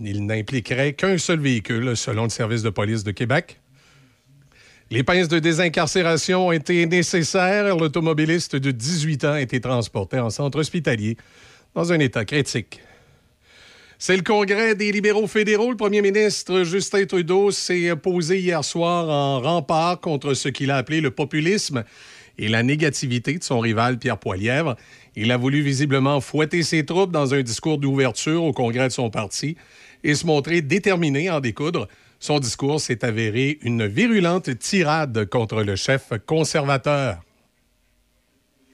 Il 0.00 0.26
n'impliquerait 0.26 0.92
qu'un 0.92 1.18
seul 1.18 1.40
véhicule, 1.40 1.96
selon 1.96 2.24
le 2.24 2.28
service 2.30 2.62
de 2.62 2.70
police 2.70 3.04
de 3.04 3.10
Québec. 3.10 3.60
Les 4.90 5.02
pinces 5.02 5.28
de 5.28 5.38
désincarcération 5.38 6.48
ont 6.48 6.52
été 6.52 6.86
nécessaires. 6.86 7.76
L'automobiliste 7.76 8.54
de 8.54 8.70
18 8.70 9.24
ans 9.24 9.32
a 9.32 9.40
été 9.40 9.60
transporté 9.60 10.18
en 10.18 10.30
centre 10.30 10.58
hospitalier 10.58 11.16
dans 11.74 11.92
un 11.92 11.98
état 11.98 12.24
critique. 12.24 12.80
C'est 13.98 14.16
le 14.16 14.22
congrès 14.22 14.74
des 14.74 14.92
libéraux 14.92 15.26
fédéraux. 15.26 15.70
Le 15.70 15.76
premier 15.76 16.02
ministre 16.02 16.62
Justin 16.62 17.06
Trudeau 17.06 17.50
s'est 17.50 17.96
posé 17.96 18.38
hier 18.38 18.62
soir 18.62 19.08
en 19.08 19.40
rempart 19.40 20.00
contre 20.00 20.34
ce 20.34 20.48
qu'il 20.48 20.70
a 20.70 20.76
appelé 20.76 21.00
le 21.00 21.10
populisme 21.10 21.84
et 22.36 22.48
la 22.48 22.62
négativité 22.62 23.38
de 23.38 23.42
son 23.44 23.60
rival 23.60 23.98
Pierre 23.98 24.18
Poilièvre. 24.18 24.76
Il 25.16 25.30
a 25.30 25.36
voulu 25.36 25.62
visiblement 25.62 26.20
fouetter 26.20 26.62
ses 26.62 26.84
troupes 26.84 27.12
dans 27.12 27.34
un 27.34 27.42
discours 27.42 27.78
d'ouverture 27.78 28.42
au 28.42 28.52
congrès 28.52 28.88
de 28.88 28.92
son 28.92 29.10
parti 29.10 29.56
et 30.02 30.14
se 30.14 30.26
montrer 30.26 30.60
déterminé 30.60 31.28
à 31.28 31.36
en 31.36 31.40
découdre. 31.40 31.88
Son 32.18 32.38
discours 32.38 32.80
s'est 32.80 33.04
avéré 33.04 33.58
une 33.62 33.86
virulente 33.86 34.58
tirade 34.58 35.26
contre 35.26 35.62
le 35.62 35.76
chef 35.76 36.12
conservateur. 36.26 37.18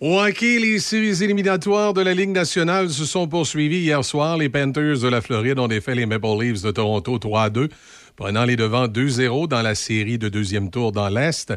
Au 0.01 0.19
hockey, 0.19 0.59
les 0.59 0.79
séries 0.79 1.23
éliminatoires 1.23 1.93
de 1.93 2.01
la 2.01 2.15
Ligue 2.15 2.31
nationale 2.31 2.89
se 2.89 3.05
sont 3.05 3.29
poursuivies 3.29 3.81
hier 3.81 4.03
soir. 4.03 4.39
Les 4.39 4.49
Panthers 4.49 5.01
de 5.01 5.09
la 5.09 5.21
Floride 5.21 5.59
ont 5.59 5.69
défait 5.69 5.95
les 5.95 6.07
Maple 6.07 6.41
Leafs 6.41 6.63
de 6.63 6.71
Toronto 6.71 7.19
3-2, 7.19 7.69
prenant 8.17 8.45
les 8.45 8.57
devants 8.57 8.87
2-0 8.87 9.47
dans 9.49 9.61
la 9.61 9.75
série 9.75 10.17
de 10.17 10.31
deuxième 10.31 10.71
tour 10.71 10.93
dans 10.93 11.11
l'Est. 11.11 11.53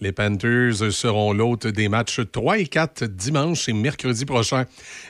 Les 0.00 0.12
Panthers 0.12 0.92
seront 0.92 1.32
l'hôte 1.32 1.66
des 1.66 1.88
matchs 1.88 2.20
3 2.30 2.58
et 2.58 2.66
4 2.66 3.04
dimanche 3.04 3.68
et 3.68 3.72
mercredi 3.72 4.24
prochain. 4.24 4.64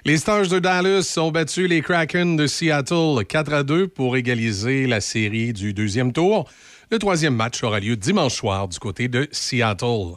Les 0.07 0.17
Stars 0.17 0.49
de 0.49 0.59
Dallas 0.59 1.15
ont 1.19 1.31
battu 1.31 1.67
les 1.67 1.83
Kraken 1.83 2.37
de 2.37 2.47
Seattle 2.47 3.23
4 3.29 3.53
à 3.53 3.63
2 3.65 3.89
pour 3.89 4.17
égaliser 4.17 4.87
la 4.87 5.03
série 5.03 5.53
du 5.53 5.75
deuxième 5.75 6.13
tour. 6.15 6.49
Le 6.91 6.99
troisième 6.99 7.35
match 7.35 7.63
aura 7.63 7.81
lieu 7.81 7.97
dimanche 7.97 8.35
soir 8.35 8.67
du 8.67 8.79
côté 8.79 9.09
de 9.09 9.29
Seattle. 9.31 10.15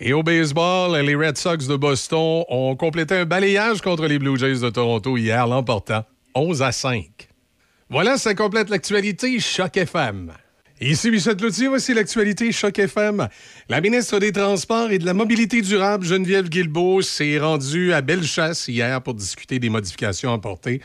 Et 0.00 0.14
au 0.14 0.22
baseball, 0.22 0.98
les 1.04 1.14
Red 1.14 1.36
Sox 1.36 1.66
de 1.66 1.76
Boston 1.76 2.44
ont 2.48 2.74
complété 2.76 3.16
un 3.16 3.24
balayage 3.26 3.82
contre 3.82 4.06
les 4.06 4.18
Blue 4.18 4.38
Jays 4.38 4.60
de 4.60 4.70
Toronto 4.70 5.18
hier, 5.18 5.46
l'emportant 5.46 6.04
11 6.34 6.62
à 6.62 6.72
5. 6.72 7.28
Voilà, 7.90 8.16
ça 8.16 8.34
complète 8.34 8.70
l'actualité 8.70 9.38
Choc 9.38 9.76
FM. 9.76 10.32
Ici 10.84 11.12
Michel 11.12 11.36
Cloutier, 11.36 11.68
voici 11.68 11.94
l'actualité 11.94 12.50
Choc 12.50 12.76
FM. 12.76 13.28
La 13.68 13.80
ministre 13.80 14.18
des 14.18 14.32
Transports 14.32 14.90
et 14.90 14.98
de 14.98 15.06
la 15.06 15.14
Mobilité 15.14 15.62
durable, 15.62 16.04
Geneviève 16.04 16.48
Guilbeault, 16.48 17.02
s'est 17.02 17.38
rendue 17.38 17.92
à 17.92 18.00
Bellechasse 18.00 18.66
hier 18.66 19.00
pour 19.00 19.14
discuter 19.14 19.60
des 19.60 19.68
modifications 19.68 20.32
apportées 20.32 20.80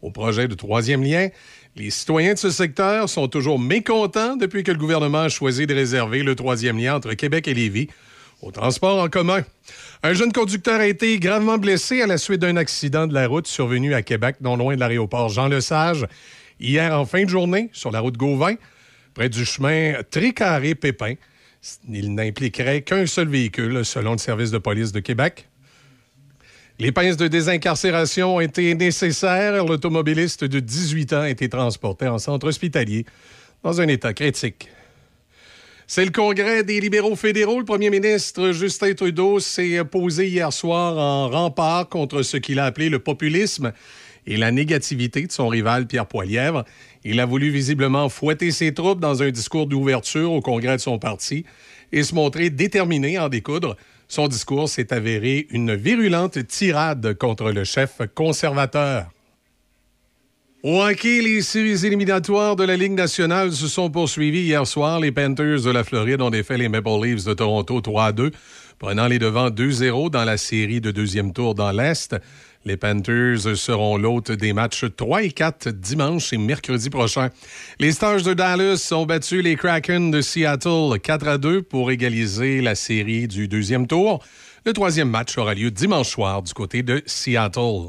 au 0.00 0.10
projet 0.10 0.48
de 0.48 0.54
troisième 0.54 1.02
lien. 1.02 1.28
Les 1.76 1.90
citoyens 1.90 2.32
de 2.32 2.38
ce 2.38 2.48
secteur 2.48 3.10
sont 3.10 3.28
toujours 3.28 3.58
mécontents 3.58 4.36
depuis 4.36 4.64
que 4.64 4.72
le 4.72 4.78
gouvernement 4.78 5.20
a 5.20 5.28
choisi 5.28 5.66
de 5.66 5.74
réserver 5.74 6.22
le 6.22 6.34
troisième 6.34 6.78
lien 6.78 6.96
entre 6.96 7.12
Québec 7.12 7.46
et 7.46 7.52
Lévis 7.52 7.88
au 8.40 8.52
transport 8.52 9.02
en 9.02 9.10
commun. 9.10 9.42
Un 10.02 10.14
jeune 10.14 10.32
conducteur 10.32 10.80
a 10.80 10.86
été 10.86 11.18
gravement 11.18 11.58
blessé 11.58 12.00
à 12.00 12.06
la 12.06 12.16
suite 12.16 12.40
d'un 12.40 12.56
accident 12.56 13.06
de 13.06 13.12
la 13.12 13.28
route 13.28 13.46
survenu 13.46 13.92
à 13.92 14.00
Québec, 14.00 14.36
non 14.40 14.56
loin 14.56 14.76
de 14.76 14.80
l'aéroport 14.80 15.28
Jean-Lesage, 15.28 16.06
hier 16.58 16.98
en 16.98 17.04
fin 17.04 17.24
de 17.24 17.28
journée 17.28 17.68
sur 17.74 17.90
la 17.90 18.00
route 18.00 18.16
Gauvin 18.16 18.54
près 19.14 19.28
du 19.28 19.44
chemin 19.44 19.94
Tricaré-Pépin. 20.10 21.14
Il 21.88 22.14
n'impliquerait 22.14 22.82
qu'un 22.82 23.06
seul 23.06 23.28
véhicule, 23.28 23.84
selon 23.84 24.12
le 24.12 24.18
service 24.18 24.50
de 24.50 24.58
police 24.58 24.92
de 24.92 25.00
Québec. 25.00 25.48
Les 26.78 26.90
pinces 26.90 27.16
de 27.16 27.28
désincarcération 27.28 28.36
ont 28.36 28.40
été 28.40 28.74
nécessaires. 28.74 29.64
L'automobiliste 29.64 30.44
de 30.44 30.58
18 30.58 31.12
ans 31.12 31.20
a 31.20 31.30
été 31.30 31.48
transporté 31.48 32.08
en 32.08 32.18
centre 32.18 32.48
hospitalier 32.48 33.06
dans 33.62 33.80
un 33.80 33.88
état 33.88 34.12
critique. 34.12 34.68
C'est 35.86 36.04
le 36.04 36.10
congrès 36.10 36.64
des 36.64 36.80
libéraux 36.80 37.16
fédéraux. 37.16 37.58
Le 37.58 37.64
premier 37.64 37.90
ministre 37.90 38.52
Justin 38.52 38.94
Trudeau 38.94 39.40
s'est 39.40 39.84
posé 39.84 40.26
hier 40.26 40.52
soir 40.52 40.96
en 40.96 41.28
rempart 41.28 41.88
contre 41.88 42.22
ce 42.22 42.38
qu'il 42.38 42.58
a 42.58 42.64
appelé 42.64 42.88
le 42.88 42.98
populisme 42.98 43.72
et 44.26 44.36
la 44.36 44.50
négativité 44.50 45.26
de 45.26 45.32
son 45.32 45.48
rival 45.48 45.86
Pierre 45.86 46.06
Poilièvre. 46.06 46.64
Il 47.04 47.20
a 47.20 47.26
voulu 47.26 47.50
visiblement 47.50 48.08
fouetter 48.08 48.50
ses 48.50 48.72
troupes 48.74 49.00
dans 49.00 49.22
un 49.22 49.30
discours 49.30 49.66
d'ouverture 49.66 50.32
au 50.32 50.40
congrès 50.40 50.76
de 50.76 50.80
son 50.80 50.98
parti 50.98 51.44
et 51.92 52.02
se 52.02 52.14
montrer 52.14 52.50
déterminé 52.50 53.16
à 53.16 53.26
en 53.26 53.28
découdre. 53.28 53.76
Son 54.08 54.28
discours 54.28 54.68
s'est 54.68 54.92
avéré 54.92 55.46
une 55.50 55.74
virulente 55.74 56.46
tirade 56.46 57.14
contre 57.14 57.50
le 57.50 57.64
chef 57.64 58.00
conservateur. 58.14 59.06
Au 60.62 60.80
hockey, 60.80 61.22
les 61.22 61.42
séries 61.42 61.84
éliminatoires 61.84 62.54
de 62.54 62.62
la 62.62 62.76
Ligue 62.76 62.92
nationale 62.92 63.50
se 63.50 63.66
sont 63.66 63.90
poursuivies 63.90 64.42
hier 64.42 64.64
soir. 64.64 65.00
Les 65.00 65.10
Panthers 65.10 65.62
de 65.62 65.70
la 65.70 65.82
Floride 65.82 66.22
ont 66.22 66.30
défait 66.30 66.56
les 66.56 66.68
Maple 66.68 67.02
Leafs 67.02 67.24
de 67.24 67.34
Toronto 67.34 67.80
3-2, 67.80 68.32
prenant 68.78 69.08
les 69.08 69.18
devants 69.18 69.50
2-0 69.50 70.10
dans 70.10 70.24
la 70.24 70.36
série 70.36 70.80
de 70.80 70.92
deuxième 70.92 71.32
tour 71.32 71.56
dans 71.56 71.72
l'Est. 71.72 72.14
Les 72.64 72.76
Panthers 72.76 73.56
seront 73.56 73.96
l'hôte 73.96 74.30
des 74.30 74.52
matchs 74.52 74.84
3 74.96 75.24
et 75.24 75.30
4 75.32 75.70
dimanche 75.70 76.32
et 76.32 76.38
mercredi 76.38 76.90
prochain. 76.90 77.30
Les 77.80 77.90
Stars 77.90 78.22
de 78.22 78.34
Dallas 78.34 78.88
ont 78.92 79.04
battu 79.04 79.42
les 79.42 79.56
Kraken 79.56 80.12
de 80.12 80.20
Seattle 80.20 81.00
4 81.02 81.28
à 81.28 81.38
2 81.38 81.62
pour 81.62 81.90
égaliser 81.90 82.60
la 82.60 82.76
série 82.76 83.26
du 83.26 83.48
deuxième 83.48 83.88
tour. 83.88 84.24
Le 84.64 84.72
troisième 84.72 85.10
match 85.10 85.36
aura 85.38 85.54
lieu 85.54 85.72
dimanche 85.72 86.10
soir 86.10 86.40
du 86.42 86.54
côté 86.54 86.84
de 86.84 87.02
Seattle. 87.04 87.88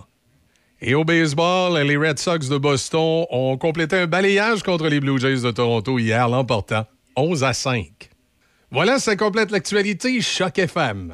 Et 0.81 0.95
au 0.95 1.05
baseball, 1.05 1.79
les 1.85 1.95
Red 1.95 2.17
Sox 2.17 2.49
de 2.49 2.57
Boston 2.57 3.25
ont 3.29 3.57
complété 3.57 3.97
un 3.97 4.07
balayage 4.07 4.63
contre 4.63 4.87
les 4.87 4.99
Blue 4.99 5.19
Jays 5.19 5.41
de 5.41 5.51
Toronto 5.51 5.99
hier, 5.99 6.27
l'emportant 6.27 6.85
11 7.15 7.43
à 7.43 7.53
5. 7.53 8.09
Voilà, 8.71 8.97
ça 8.97 9.15
complète 9.15 9.51
l'actualité 9.51 10.19
Choc 10.19 10.57
FM. 10.57 11.13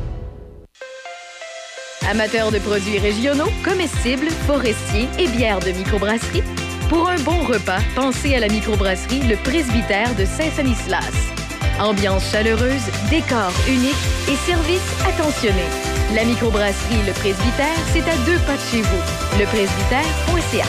Amateurs 2.09 2.51
de 2.51 2.59
produits 2.59 2.99
régionaux, 2.99 3.51
comestibles, 3.63 4.29
forestiers 4.47 5.07
et 5.19 5.27
bières 5.27 5.59
de 5.59 5.71
microbrasserie, 5.71 6.43
pour 6.89 7.07
un 7.07 7.17
bon 7.19 7.43
repas, 7.43 7.79
pensez 7.95 8.35
à 8.35 8.39
la 8.39 8.49
microbrasserie 8.49 9.21
Le 9.21 9.37
Presbytère 9.37 10.13
de 10.15 10.25
Saint-Sanislas. 10.25 11.13
Ambiance 11.79 12.29
chaleureuse, 12.31 12.83
décor 13.09 13.53
unique 13.69 13.95
et 14.27 14.35
service 14.35 14.81
attentionné. 15.07 15.63
La 16.13 16.25
microbrasserie 16.25 17.05
Le 17.07 17.13
Presbytère, 17.13 17.77
c'est 17.93 18.01
à 18.01 18.15
deux 18.25 18.39
pas 18.39 18.55
de 18.55 18.61
chez 18.71 18.81
vous. 18.81 19.39
Lepresbytère.ca 19.39 20.65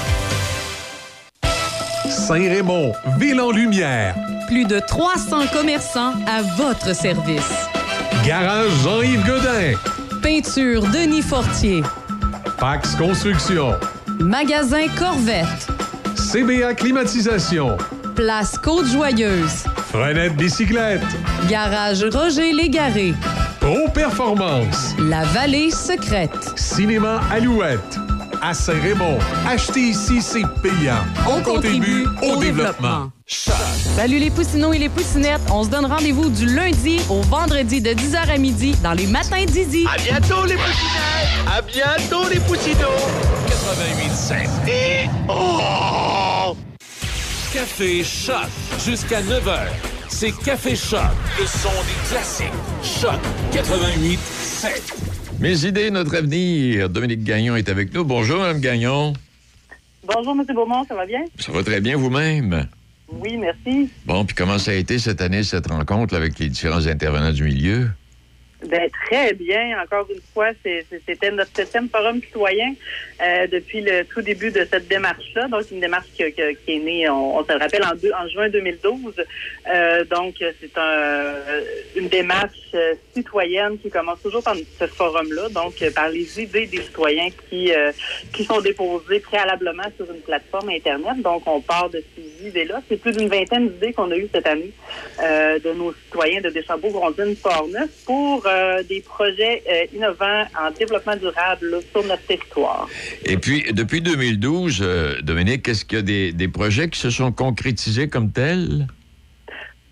Saint-Raymond, 2.09 2.93
Ville 3.18 3.41
en 3.41 3.51
Lumière. 3.51 4.14
Plus 4.47 4.64
de 4.64 4.78
300 4.78 5.47
commerçants 5.53 6.12
à 6.28 6.43
votre 6.57 6.95
service. 6.95 7.68
Garage 8.24 8.70
Jean-Yves 8.85 9.26
Godin. 9.26 9.72
Peinture 10.23 10.83
Denis 10.93 11.23
Fortier. 11.23 11.83
Pax 12.59 12.95
Construction. 12.95 13.75
Magasin 14.20 14.87
Corvette. 14.97 15.66
CBA 16.14 16.75
Climatisation. 16.77 17.77
Place 18.14 18.57
Côte-Joyeuse. 18.57 19.64
Frenette 19.91 20.37
Bicyclette. 20.37 21.03
Garage 21.49 22.05
Roger 22.05 22.53
Légaré. 22.53 23.14
Pro 23.61 23.89
Performance. 23.93 24.95
La 25.01 25.25
Vallée 25.25 25.73
Secrète. 25.73 26.53
Cinéma 26.57 27.20
Alouette. 27.33 27.99
À 28.41 28.55
Saint-Raymond. 28.55 29.18
Acheter 29.49 29.89
ici, 29.89 30.23
c'est 30.23 30.47
payant. 30.62 31.03
On, 31.29 31.43
contribue 31.43 32.07
au 32.23 32.37
développement. 32.37 33.11
Salut 33.33 34.18
les 34.18 34.30
poussinots 34.30 34.74
et 34.74 34.78
les 34.78 34.91
poussinettes. 34.91 35.41
On 35.51 35.64
se 35.64 35.70
donne 35.70 35.87
rendez-vous 35.87 36.28
du 36.28 36.45
lundi 36.45 37.01
au 37.09 37.22
vendredi 37.22 37.80
de 37.80 37.91
10h 37.91 38.28
à 38.28 38.37
midi 38.37 38.74
dans 38.83 38.93
les 38.93 39.07
matins 39.07 39.47
d'Izzy. 39.47 39.87
À 39.91 39.97
bientôt 39.97 40.45
les 40.45 40.57
poussinettes! 40.57 41.49
À 41.51 41.62
bientôt 41.62 42.28
les 42.28 42.41
poussinots! 42.41 42.76
88.7. 43.49 44.68
Et... 44.68 45.09
Oh! 45.30 46.55
Café 47.55 48.05
Choc. 48.05 48.49
Jusqu'à 48.85 49.22
9h. 49.22 49.61
C'est 50.09 50.33
Café 50.33 50.76
Choc. 50.76 51.01
Le 51.41 51.47
son 51.47 51.70
des 51.70 52.09
classiques. 52.11 52.47
Choc 52.83 53.18
88.7. 53.53 54.93
Mes 55.41 55.64
idées, 55.64 55.91
notre 55.91 56.14
avenir. 56.16 56.91
Dominique 56.91 57.24
Gagnon 57.24 57.57
est 57.57 57.70
avec 57.70 57.95
nous. 57.95 58.05
Bonjour, 58.05 58.41
Mme 58.41 58.61
Gagnon. 58.61 59.14
Bonjour, 60.05 60.33
M. 60.33 60.45
Beaumont, 60.55 60.85
ça 60.87 60.95
va 60.95 61.07
bien? 61.07 61.20
Ça 61.39 61.51
va 61.51 61.62
très 61.62 61.80
bien 61.80 61.97
vous-même? 61.97 62.68
Oui, 63.20 63.36
merci. 63.36 63.90
Bon, 64.06 64.24
puis 64.24 64.34
comment 64.34 64.58
ça 64.58 64.70
a 64.70 64.74
été 64.74 64.98
cette 64.98 65.20
année, 65.20 65.42
cette 65.42 65.68
rencontre 65.68 66.14
avec 66.16 66.38
les 66.38 66.48
différents 66.48 66.86
intervenants 66.86 67.32
du 67.32 67.44
milieu? 67.44 67.90
Ben, 68.68 68.88
très 69.06 69.32
bien. 69.34 69.76
Encore 69.82 70.06
une 70.10 70.20
fois, 70.32 70.50
c'était 70.62 71.30
notre 71.32 71.50
septième 71.54 71.88
forum 71.88 72.20
citoyen 72.22 72.74
euh, 73.20 73.46
depuis 73.48 73.80
le 73.80 74.04
tout 74.04 74.22
début 74.22 74.50
de 74.50 74.64
cette 74.70 74.86
démarche-là. 74.88 75.48
Donc, 75.48 75.62
une 75.70 75.80
démarche 75.80 76.06
que- 76.18 76.30
que- 76.30 76.52
qui 76.52 76.76
est 76.76 76.78
née, 76.78 77.08
on, 77.08 77.38
on 77.38 77.44
se 77.44 77.52
le 77.52 77.58
rappelle, 77.58 77.82
en, 77.84 77.94
deux- 77.94 78.12
en 78.12 78.28
juin 78.28 78.48
2012. 78.48 79.14
Euh, 79.72 80.04
donc, 80.04 80.34
c'est 80.38 80.78
un, 80.78 81.34
une 81.96 82.08
démarche 82.08 82.50
euh, 82.74 82.94
citoyenne 83.14 83.78
qui 83.78 83.90
commence 83.90 84.22
toujours 84.22 84.42
par 84.42 84.54
ce 84.78 84.86
forum-là, 84.86 85.48
donc 85.50 85.74
euh, 85.82 85.90
par 85.90 86.08
les 86.08 86.40
idées 86.40 86.66
des 86.66 86.82
citoyens 86.82 87.28
qui, 87.50 87.72
euh, 87.72 87.90
qui 88.32 88.44
sont 88.44 88.60
déposées 88.60 89.20
préalablement 89.20 89.82
sur 89.96 90.08
une 90.10 90.20
plateforme 90.20 90.70
Internet. 90.70 91.20
Donc, 91.22 91.42
on 91.46 91.60
part 91.60 91.90
de 91.90 92.02
ces 92.14 92.46
idées-là. 92.48 92.80
C'est 92.88 93.00
plus 93.00 93.12
d'une 93.16 93.28
vingtaine 93.28 93.68
d'idées 93.70 93.92
qu'on 93.92 94.10
a 94.10 94.16
eues 94.16 94.28
cette 94.32 94.46
année 94.46 94.70
euh, 95.22 95.58
de 95.58 95.72
nos 95.72 95.92
citoyens 96.04 96.40
de 96.40 96.50
Deschambault, 96.50 96.90
Grondine, 96.90 97.36
Port-Neuf 97.36 97.90
pour 98.06 98.46
euh, 98.53 98.82
des 98.82 99.00
projets 99.00 99.62
euh, 99.68 99.86
innovants 99.94 100.44
en 100.59 100.70
développement 100.70 101.16
durable 101.16 101.70
là, 101.70 101.78
sur 101.90 102.05
notre 102.05 102.22
territoire. 102.22 102.88
Et 103.24 103.36
puis, 103.36 103.64
depuis 103.72 104.00
2012, 104.00 104.80
euh, 104.82 105.20
Dominique, 105.22 105.68
est-ce 105.68 105.84
qu'il 105.84 105.98
y 105.98 106.00
a 106.00 106.03
des, 106.03 106.32
des 106.32 106.48
projets 106.48 106.88
qui 106.88 107.00
se 107.00 107.11
sont 107.11 107.32
concrétisés 107.32 108.09
comme 108.09 108.30
tels? 108.30 108.86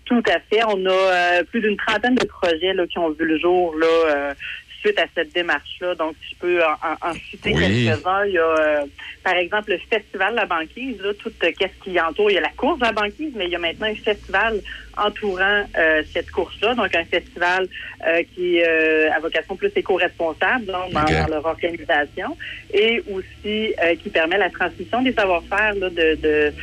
Tout 0.05 0.23
à 0.27 0.39
fait. 0.49 0.63
On 0.67 0.85
a 0.85 1.43
plus 1.45 1.61
d'une 1.61 1.77
trentaine 1.77 2.15
de 2.15 2.25
projets 2.25 2.73
là, 2.73 2.85
qui 2.85 2.99
ont 2.99 3.11
vu 3.11 3.25
le 3.25 3.39
jour 3.39 3.73
là, 3.77 4.33
suite 4.81 4.99
à 4.99 5.05
cette 5.15 5.33
démarche-là. 5.33 5.95
Donc, 5.95 6.15
si 6.21 6.35
je 6.35 6.39
peux 6.39 6.61
en, 6.63 7.13
citer 7.29 7.53
Oui. 7.53 7.85
quelques-uns, 7.85 8.25
il 8.25 8.33
y 8.33 8.37
a, 8.37 8.43
euh, 8.43 8.85
par 9.23 9.35
exemple, 9.35 9.71
le 9.71 9.77
Festival 9.89 10.31
de 10.31 10.37
la 10.37 10.45
banquise, 10.45 10.99
là, 11.01 11.13
tout 11.13 11.31
euh, 11.43 11.51
qu'est-ce 11.57 11.83
qui 11.83 11.99
entoure? 11.99 12.29
Il 12.31 12.35
y 12.35 12.37
a 12.37 12.41
la 12.41 12.49
course 12.49 12.79
de 12.79 12.85
la 12.85 12.91
banquise, 12.91 13.31
mais 13.35 13.45
il 13.45 13.51
y 13.51 13.55
a 13.55 13.59
maintenant 13.59 13.87
un 13.87 13.95
festival 13.95 14.61
entourant 14.97 15.63
euh, 15.77 16.03
cette 16.13 16.29
course-là. 16.31 16.75
Donc, 16.75 16.93
un 16.95 17.05
festival 17.05 17.67
euh, 18.07 18.23
qui 18.33 18.57
est 18.57 19.07
à 19.09 19.19
vocation 19.19 19.55
plus 19.55 19.71
éco-responsable 19.75 20.65
donc, 20.65 20.91
dans, 20.91 21.27
leur 21.29 21.45
organisation 21.45 22.35
et 22.73 23.01
aussi 23.11 23.73
qui 24.01 24.09
permet 24.09 24.37
la 24.37 24.49
transmission 24.49 25.01
des 25.01 25.13
savoir-faire 25.13 25.73
là, 25.75 25.89
de, 25.89 26.15
de, 26.15 26.53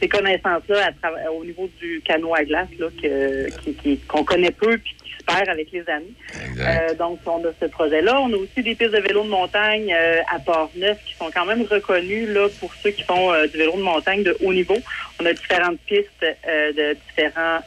ces 0.00 0.08
connaissances-là 0.08 0.90
à 1.02 1.32
au 1.32 1.44
niveau 1.44 1.68
du 1.80 2.00
canot 2.04 2.34
à 2.34 2.44
glace 2.44 2.68
là, 2.78 2.86
que, 3.02 3.50
qui- 3.60 3.74
qui- 3.74 3.98
qu'on 4.08 4.24
connaît 4.24 4.50
peu 4.50 4.78
puis 4.78 4.95
avec 5.28 5.70
les 5.72 5.88
années. 5.88 6.14
Euh, 6.58 6.94
donc, 6.94 7.18
on 7.26 7.44
a 7.44 7.50
ce 7.60 7.66
projet-là. 7.66 8.20
On 8.20 8.32
a 8.32 8.36
aussi 8.36 8.62
des 8.62 8.74
pistes 8.74 8.92
de 8.92 9.00
vélo 9.00 9.24
de 9.24 9.28
montagne 9.28 9.92
euh, 9.92 10.20
à 10.32 10.38
Port-Neuf 10.38 10.98
qui 11.04 11.14
sont 11.14 11.30
quand 11.34 11.44
même 11.44 11.62
reconnues 11.62 12.26
là, 12.32 12.48
pour 12.60 12.72
ceux 12.82 12.90
qui 12.90 13.02
font 13.02 13.32
euh, 13.32 13.46
du 13.46 13.58
vélo 13.58 13.72
de 13.76 13.82
montagne 13.82 14.22
de 14.22 14.36
haut 14.42 14.52
niveau. 14.52 14.76
On 15.20 15.26
a 15.26 15.32
différentes 15.32 15.78
pistes 15.80 16.10
de 16.20 16.94
différents 17.08 17.60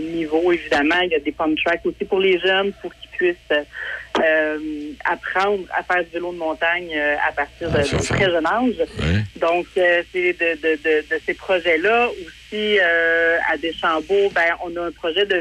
niveaux, 0.00 0.50
évidemment. 0.50 1.00
Il 1.02 1.10
y 1.10 1.14
a 1.14 1.18
des 1.18 1.32
pump 1.32 1.58
tracks 1.64 1.84
aussi 1.84 2.04
pour 2.06 2.20
les 2.20 2.38
jeunes 2.38 2.72
pour 2.80 2.90
qu'ils 2.94 3.10
puissent 3.10 3.58
apprendre 5.04 5.64
à 5.76 5.82
faire 5.82 6.02
du 6.04 6.10
vélo 6.10 6.32
de 6.32 6.38
montagne 6.38 6.98
à 7.26 7.32
partir 7.32 7.70
de, 7.70 7.78
de 7.78 8.06
très 8.06 8.30
jeune 8.30 8.46
âge. 8.46 8.82
Donc, 9.36 9.66
c'est 9.74 10.06
de, 10.14 10.54
de, 10.54 10.76
de, 10.82 11.14
de 11.14 11.20
ces 11.26 11.34
projets-là. 11.34 12.08
Aussi, 12.08 12.78
à 12.80 13.58
Deschambault, 13.58 14.30
ben, 14.34 14.56
on 14.64 14.74
a 14.76 14.86
un 14.86 14.92
projet 14.92 15.26
de 15.26 15.36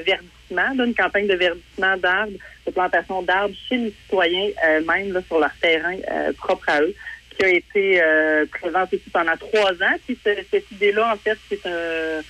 verdissement, 0.50 0.76
là, 0.78 0.86
une 0.86 0.96
campagne 0.96 1.28
de 1.28 1.36
verdissement 1.36 1.98
d'arbres, 1.98 2.34
de 2.66 2.72
plantation 2.72 3.22
d'arbres 3.22 3.56
chez 3.70 3.78
les 3.78 3.94
citoyens 4.04 4.50
euh, 4.66 4.82
même 4.82 5.14
là, 5.14 5.22
sur 5.28 5.40
leur 5.40 5.54
terrain 5.62 5.96
euh, 6.12 6.32
propre 6.34 6.70
à 6.70 6.82
eux, 6.82 6.94
qui 7.38 7.46
a 7.46 7.50
été 7.50 8.02
euh, 8.02 8.46
présente 8.52 8.94
ici 8.94 9.10
pendant 9.12 9.36
trois 9.38 9.72
ans. 9.74 9.96
Puis 10.06 10.18
ce- 10.26 10.44
cette 10.52 10.72
idée-là, 10.72 11.14
en 11.14 11.18
fait, 11.18 11.38
c'est 11.50 11.66
un 11.66 12.22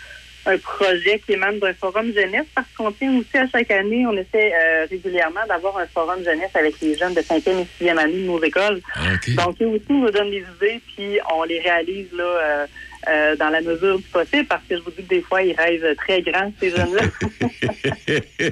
un 0.48 0.60
projet 0.60 1.18
qui 1.26 1.34
émane 1.34 1.58
d'un 1.58 1.74
forum 1.74 2.14
jeunesse 2.14 2.46
parce 2.54 2.68
qu'on 2.78 2.92
tient 2.92 3.18
aussi 3.18 3.36
à 3.36 3.48
chaque 3.48 3.72
année, 3.72 4.06
on 4.06 4.16
essaie 4.16 4.54
euh, 4.54 4.86
régulièrement 4.88 5.40
d'avoir 5.50 5.76
un 5.80 5.88
forum 5.88 6.24
jeunesse 6.24 6.52
avec 6.54 6.80
les 6.82 6.96
jeunes 6.96 7.16
de 7.16 7.22
5e 7.22 7.64
et 7.82 7.84
6e 7.84 7.98
année 7.98 8.14
de 8.14 8.28
nos 8.28 8.40
écoles. 8.44 8.80
Donc, 9.34 9.60
eux 9.60 9.66
aussi 9.66 9.86
nous 9.90 10.12
donnent 10.12 10.30
des 10.30 10.46
idées, 10.58 10.80
puis 10.96 11.18
on 11.34 11.42
les 11.46 11.60
réalise 11.62 12.14
là, 12.14 12.24
euh, 12.24 12.66
euh, 13.08 13.36
dans 13.36 13.50
la 13.50 13.62
mesure 13.62 13.98
du 13.98 14.04
possible 14.06 14.46
parce 14.46 14.64
que 14.68 14.78
je 14.78 14.82
vous 14.82 14.92
dis 14.92 15.04
que 15.04 15.10
des 15.10 15.22
fois, 15.22 15.42
ils 15.42 15.56
rêvent 15.56 15.96
très 15.96 16.22
grand, 16.22 16.52
ces 16.60 16.72
jeunes-là. 16.72 17.04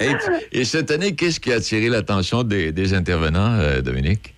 et, 0.00 0.60
et 0.60 0.64
cette 0.64 0.90
année, 0.90 1.14
qu'est-ce 1.14 1.40
qui 1.40 1.52
a 1.52 1.56
attiré 1.56 1.88
l'attention 1.88 2.42
des, 2.42 2.72
des 2.72 2.94
intervenants, 2.94 3.58
euh, 3.60 3.80
Dominique? 3.80 4.34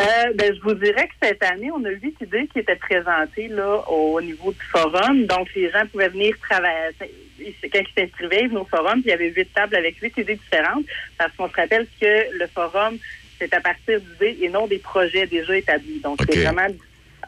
Euh, 0.00 0.32
ben, 0.34 0.54
je 0.54 0.60
vous 0.60 0.74
dirais 0.74 1.06
que 1.06 1.14
cette 1.22 1.42
année, 1.44 1.70
on 1.70 1.84
a 1.84 1.90
huit 1.90 2.16
idées 2.20 2.48
qui 2.52 2.58
étaient 2.58 2.76
présentées 2.76 3.48
là, 3.48 3.76
au 3.88 4.20
niveau 4.20 4.52
du 4.52 4.64
forum. 4.70 5.26
Donc, 5.26 5.48
les 5.54 5.70
gens 5.70 5.86
pouvaient 5.90 6.08
venir 6.08 6.34
travailler. 6.40 6.90
Quand 6.98 7.80
ils 7.80 7.86
s'inscrivaient, 7.96 8.42
ils 8.42 8.48
venaient 8.48 8.60
au 8.60 8.64
forum, 8.64 9.02
puis 9.02 9.04
il 9.06 9.10
y 9.10 9.12
avait 9.12 9.30
huit 9.30 9.48
tables 9.54 9.76
avec 9.76 9.98
huit 9.98 10.16
idées 10.18 10.36
différentes. 10.36 10.84
Parce 11.18 11.32
qu'on 11.36 11.48
se 11.48 11.54
rappelle 11.54 11.86
que 12.00 12.38
le 12.38 12.46
forum, 12.48 12.98
c'est 13.38 13.52
à 13.54 13.60
partir 13.60 14.00
d'idées 14.00 14.38
et 14.42 14.48
non 14.48 14.66
des 14.66 14.78
projets 14.78 15.26
déjà 15.26 15.56
établis. 15.56 16.00
Donc, 16.00 16.18
c'est 16.28 16.42
vraiment 16.42 16.66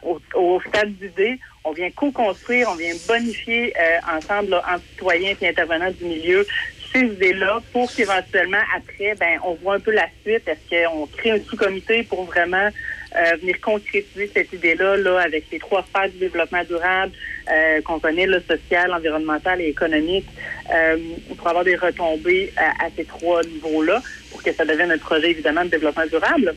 au, 0.03 0.19
au 0.35 0.61
stade 0.61 0.93
d'idées. 0.93 1.39
On 1.63 1.71
vient 1.71 1.91
co-construire, 1.91 2.69
on 2.71 2.75
vient 2.75 2.93
bonifier 3.07 3.73
euh, 3.77 4.17
ensemble, 4.17 4.51
là, 4.51 4.63
en 4.73 4.77
citoyens 4.79 5.35
et 5.41 5.47
intervenants 5.47 5.91
du 5.91 6.05
milieu, 6.05 6.45
ces 6.93 7.01
idées-là 7.01 7.59
pour 7.73 7.93
qu'éventuellement, 7.93 8.61
après, 8.75 9.13
ben, 9.15 9.39
on 9.43 9.53
voit 9.55 9.75
un 9.75 9.79
peu 9.79 9.91
la 9.91 10.07
suite. 10.21 10.47
Est-ce 10.47 10.85
qu'on 10.85 11.05
crée 11.07 11.31
un 11.31 11.39
sous-comité 11.41 12.03
pour 12.03 12.23
vraiment 12.23 12.69
euh, 13.15 13.35
venir 13.41 13.59
concrétiser 13.59 14.31
cette 14.33 14.53
idée-là 14.53 14.95
là, 14.95 15.19
avec 15.19 15.45
les 15.51 15.59
trois 15.59 15.83
sphères 15.83 16.09
du 16.09 16.17
développement 16.19 16.63
durable 16.63 17.11
euh, 17.51 17.81
qu'on 17.81 17.99
connaît, 17.99 18.25
le 18.25 18.41
social, 18.41 18.93
environnemental 18.93 19.59
et 19.59 19.67
économique, 19.67 20.27
euh, 20.73 20.97
pour 21.35 21.47
avoir 21.47 21.65
des 21.65 21.75
retombées 21.75 22.53
à, 22.55 22.85
à 22.85 22.89
ces 22.95 23.03
trois 23.03 23.43
niveaux-là 23.43 24.01
pour 24.31 24.41
que 24.41 24.53
ça 24.53 24.63
devienne 24.63 24.91
un 24.91 24.97
projet, 24.97 25.31
évidemment, 25.31 25.65
de 25.65 25.69
développement 25.69 26.05
durable. 26.05 26.55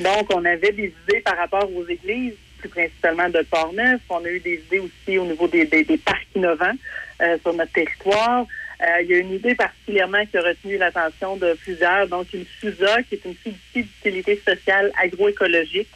Donc, 0.00 0.32
on 0.32 0.44
avait 0.44 0.72
des 0.72 0.94
idées 1.08 1.20
par 1.20 1.36
rapport 1.36 1.68
aux 1.74 1.86
églises, 1.88 2.34
plus 2.60 2.68
principalement 2.68 3.28
de 3.28 3.42
Port-Neuf. 3.50 4.00
On 4.08 4.24
a 4.24 4.28
eu 4.28 4.40
des 4.40 4.62
idées 4.66 4.80
aussi 4.80 5.18
au 5.18 5.24
niveau 5.24 5.48
des, 5.48 5.64
des- 5.64 5.84
des 5.84 5.98
parcs 5.98 6.26
innovants 6.34 6.76
euh, 7.22 7.36
sur 7.42 7.52
notre 7.54 7.72
territoire. 7.72 8.46
Euh, 8.82 9.02
il 9.02 9.10
y 9.10 9.14
a 9.14 9.18
une 9.18 9.34
idée 9.34 9.54
particulièrement 9.54 10.24
qui 10.26 10.38
a 10.38 10.42
retenu 10.42 10.78
l'attention 10.78 11.36
de 11.36 11.52
plusieurs, 11.54 12.06
donc 12.08 12.26
une 12.32 12.46
FUSA, 12.46 13.02
qui 13.02 13.16
est 13.16 13.24
une 13.26 13.34
fiducie 13.34 13.82
d'utilité 13.88 14.40
sociale 14.46 14.90
agroécologique. 15.02 15.88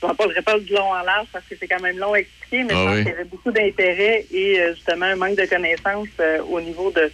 Je 0.00 0.06
ne 0.06 0.12
vais 0.12 0.16
pas 0.16 0.26
le 0.26 0.34
répéter 0.34 0.60
de 0.70 0.74
long 0.76 0.92
en 0.92 1.02
large 1.02 1.26
parce 1.32 1.44
que 1.46 1.56
c'est 1.58 1.66
quand 1.66 1.80
même 1.82 1.98
long 1.98 2.12
à 2.12 2.20
expliquer, 2.20 2.62
mais 2.62 2.72
Ah 2.72 2.76
je 2.76 2.84
pense 2.84 2.94
oui. 2.94 3.02
qu'il 3.02 3.10
y 3.10 3.14
avait 3.16 3.24
beaucoup 3.24 3.50
d'intérêt 3.50 4.24
et 4.32 4.60
euh, 4.60 4.72
justement 4.74 5.06
un 5.06 5.16
manque 5.16 5.34
de 5.34 5.46
connaissances 5.46 6.06
euh, 6.20 6.38
au 6.42 6.60
niveau 6.60 6.92
de, 6.92 7.10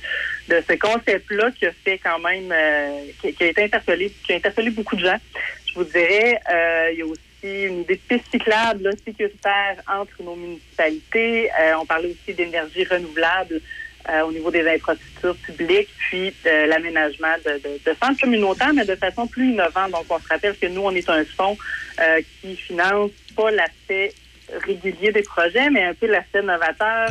de 0.50 0.62
ce 0.68 0.74
concept-là 0.74 1.50
qui 1.58 1.64
a 1.64 1.72
fait 1.72 1.96
quand 1.96 2.18
même, 2.18 2.52
qui, 3.22 3.32
qui 3.32 3.44
a 3.44 3.46
été 3.46 3.62
interpellé, 3.64 4.12
qui 4.26 4.34
a 4.34 4.36
interpellé 4.36 4.68
beaucoup 4.68 4.96
de 4.96 5.00
gens. 5.06 5.16
Je 5.66 5.72
vous 5.80 5.84
dirais, 5.84 6.38
il 6.92 6.98
y 6.98 7.02
a 7.02 7.06
aussi 7.06 7.22
une 7.44 7.80
idée 7.80 7.96
de 7.96 8.00
piste 8.00 8.30
cyclable 8.30 8.84
là, 8.84 8.90
sécuritaire 9.04 9.76
entre 9.86 10.22
nos 10.22 10.36
municipalités. 10.36 11.50
Euh, 11.60 11.74
on 11.80 11.86
parlait 11.86 12.10
aussi 12.10 12.34
d'énergie 12.34 12.84
renouvelable 12.84 13.60
euh, 14.08 14.22
au 14.22 14.32
niveau 14.32 14.50
des 14.50 14.66
infrastructures 14.68 15.36
publiques, 15.36 15.88
puis 15.96 16.34
euh, 16.46 16.66
l'aménagement 16.66 17.34
de, 17.44 17.60
de, 17.62 17.96
centres 18.02 18.20
communautaires, 18.20 18.72
mais 18.74 18.84
de 18.84 18.96
façon 18.96 19.26
plus 19.26 19.52
innovante. 19.52 19.92
Donc, 19.92 20.04
on 20.10 20.18
se 20.18 20.28
rappelle 20.28 20.56
que 20.56 20.66
nous, 20.66 20.82
on 20.82 20.90
est 20.90 21.08
un 21.08 21.24
fonds 21.24 21.56
qui 22.42 22.56
finance 22.56 23.12
pas 23.36 23.50
l'aspect 23.50 24.12
régulier 24.64 25.12
des 25.12 25.22
projets, 25.22 25.70
mais 25.70 25.84
un 25.84 25.94
peu 25.94 26.06
l'aspect 26.06 26.42
novateur, 26.42 27.08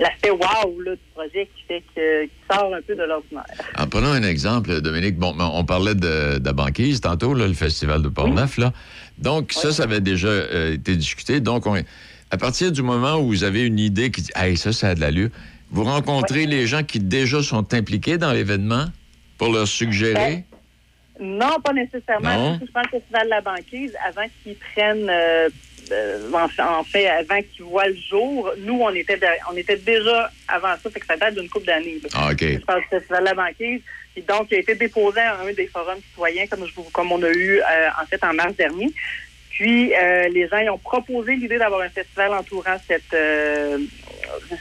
l'aspect 0.00 0.30
wow 0.30 0.80
là, 0.82 0.92
du 0.92 1.00
projet 1.14 1.48
qui 1.56 1.62
fait 1.66 1.82
que 1.94 2.24
qui 2.24 2.30
sort 2.50 2.74
un 2.74 2.82
peu 2.82 2.94
de 2.94 3.02
l'ordinaire. 3.02 3.44
En 3.76 3.86
prenant 3.86 4.12
un 4.12 4.22
exemple, 4.22 4.80
Dominique, 4.80 5.16
bon, 5.16 5.34
on 5.38 5.64
parlait 5.64 5.94
de, 5.94 6.38
de 6.38 6.44
la 6.44 6.52
banquise 6.52 7.00
tantôt, 7.00 7.34
là, 7.34 7.46
le 7.46 7.54
festival 7.54 8.02
de 8.02 8.08
Port-Neuf, 8.08 8.58
là. 8.58 8.72
Donc, 9.18 9.52
ça, 9.52 9.72
ça 9.72 9.84
avait 9.84 10.00
déjà 10.00 10.28
euh, 10.28 10.74
été 10.74 10.94
discuté. 10.96 11.40
Donc, 11.40 11.66
on- 11.66 11.82
à 12.30 12.36
partir 12.36 12.70
du 12.72 12.82
moment 12.82 13.16
où 13.16 13.28
vous 13.28 13.42
avez 13.44 13.64
une 13.64 13.78
idée 13.78 14.10
qui 14.10 14.22
dit, 14.22 14.30
hey, 14.36 14.56
ça, 14.56 14.72
ça 14.72 14.90
a 14.90 14.94
de 14.94 15.00
l'allure, 15.00 15.30
vous 15.70 15.84
rencontrez 15.84 16.46
les 16.46 16.66
gens 16.66 16.82
qui 16.82 17.00
déjà 17.00 17.42
sont 17.42 17.72
impliqués 17.74 18.18
dans 18.18 18.32
l'événement 18.32 18.86
pour 19.38 19.52
leur 19.52 19.66
suggérer? 19.66 20.44
Non, 21.20 21.56
pas 21.64 21.72
nécessairement. 21.72 22.34
Non? 22.52 22.60
Je 22.64 22.70
pense 22.70 22.86
que 22.86 22.96
le 22.96 23.00
Festival 23.00 23.24
de 23.24 23.30
la 23.30 23.40
banquise, 23.40 23.92
avant 24.06 24.26
qu'ils 24.42 24.54
prennent, 24.74 25.08
euh, 25.10 25.48
en, 25.92 26.64
en 26.64 26.84
fait, 26.84 27.06
avant 27.08 27.40
qu'ils 27.42 27.64
voient 27.64 27.88
le 27.88 27.96
jour, 27.96 28.52
nous, 28.58 28.80
on 28.80 28.94
était, 28.94 29.18
on 29.50 29.56
était 29.56 29.76
déjà 29.76 30.30
avant 30.48 30.74
ça, 30.82 30.90
fait 30.90 31.00
que 31.00 31.06
ça 31.06 31.16
date 31.16 31.34
d'une 31.34 31.48
couple 31.48 31.66
d'années. 31.66 31.98
Ah, 32.14 32.30
OK. 32.32 32.40
Je 32.40 32.58
pense 32.58 32.76
que 32.76 32.94
le 32.94 32.98
Festival 33.00 33.20
de 33.20 33.24
la 33.24 33.34
banquise. 33.34 33.80
Et 34.16 34.22
donc, 34.22 34.48
il 34.50 34.56
a 34.56 34.58
été 34.58 34.74
déposé 34.74 35.20
à 35.20 35.38
un 35.40 35.52
des 35.52 35.66
forums 35.68 36.00
citoyens, 36.10 36.46
comme, 36.48 36.66
je 36.66 36.74
vous, 36.74 36.84
comme 36.92 37.12
on 37.12 37.22
a 37.22 37.30
eu, 37.30 37.58
euh, 37.60 37.88
en 38.02 38.06
fait, 38.06 38.22
en 38.24 38.34
mars 38.34 38.54
dernier. 38.56 38.90
Puis, 39.50 39.92
euh, 39.94 40.28
les 40.28 40.48
gens 40.48 40.58
ils 40.58 40.70
ont 40.70 40.78
proposé 40.78 41.34
l'idée 41.34 41.58
d'avoir 41.58 41.80
un 41.80 41.88
festival 41.88 42.32
entourant 42.32 42.76
cette, 42.86 43.14
euh, 43.14 43.78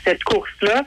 cette 0.04 0.24
course-là. 0.24 0.84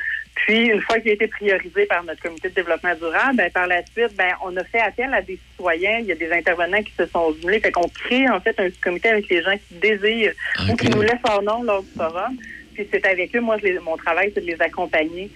Puis, 0.47 0.67
une 0.67 0.81
fois 0.81 0.99
qu'il 1.01 1.11
a 1.11 1.15
été 1.15 1.27
priorisé 1.27 1.87
par 1.87 2.03
notre 2.05 2.23
comité 2.23 2.49
de 2.49 2.55
développement 2.55 2.95
durable, 2.95 3.37
ben, 3.37 3.51
par 3.51 3.67
la 3.67 3.85
suite, 3.87 4.15
ben, 4.17 4.33
on 4.45 4.57
a 4.57 4.65
fait 4.65 4.81
appel 4.81 5.13
à 5.13 5.21
des 5.23 5.39
citoyens. 5.51 5.99
Il 5.99 6.07
y 6.07 6.13
a 6.13 6.15
des 6.15 6.33
intervenants 6.33 6.83
qui 6.83 6.93
se 6.99 7.07
sont 7.07 7.31
venus. 7.33 7.61
Fait 7.63 7.71
qu'on 7.71 7.89
crée, 7.89 8.29
en 8.29 8.41
fait, 8.41 8.59
un 8.59 8.69
comité 8.83 9.09
avec 9.11 9.29
les 9.29 9.43
gens 9.43 9.55
qui 9.69 9.75
désirent 9.75 10.33
ou 10.71 10.77
qui 10.77 10.89
nous 10.89 11.03
laissent 11.03 11.23
leur 11.27 11.43
nom 11.43 11.63
lors 11.63 11.83
du 11.83 11.91
forum. 11.97 12.37
Puis, 12.75 12.89
c'est 12.91 13.05
avec 13.07 13.35
eux. 13.37 13.41
Moi, 13.41 13.59
je 13.59 13.65
les- 13.65 13.79
mon 13.81 13.97
travail, 13.97 14.33
c'est 14.35 14.41
de 14.41 14.47
les 14.47 14.61
accompagner. 14.63 15.31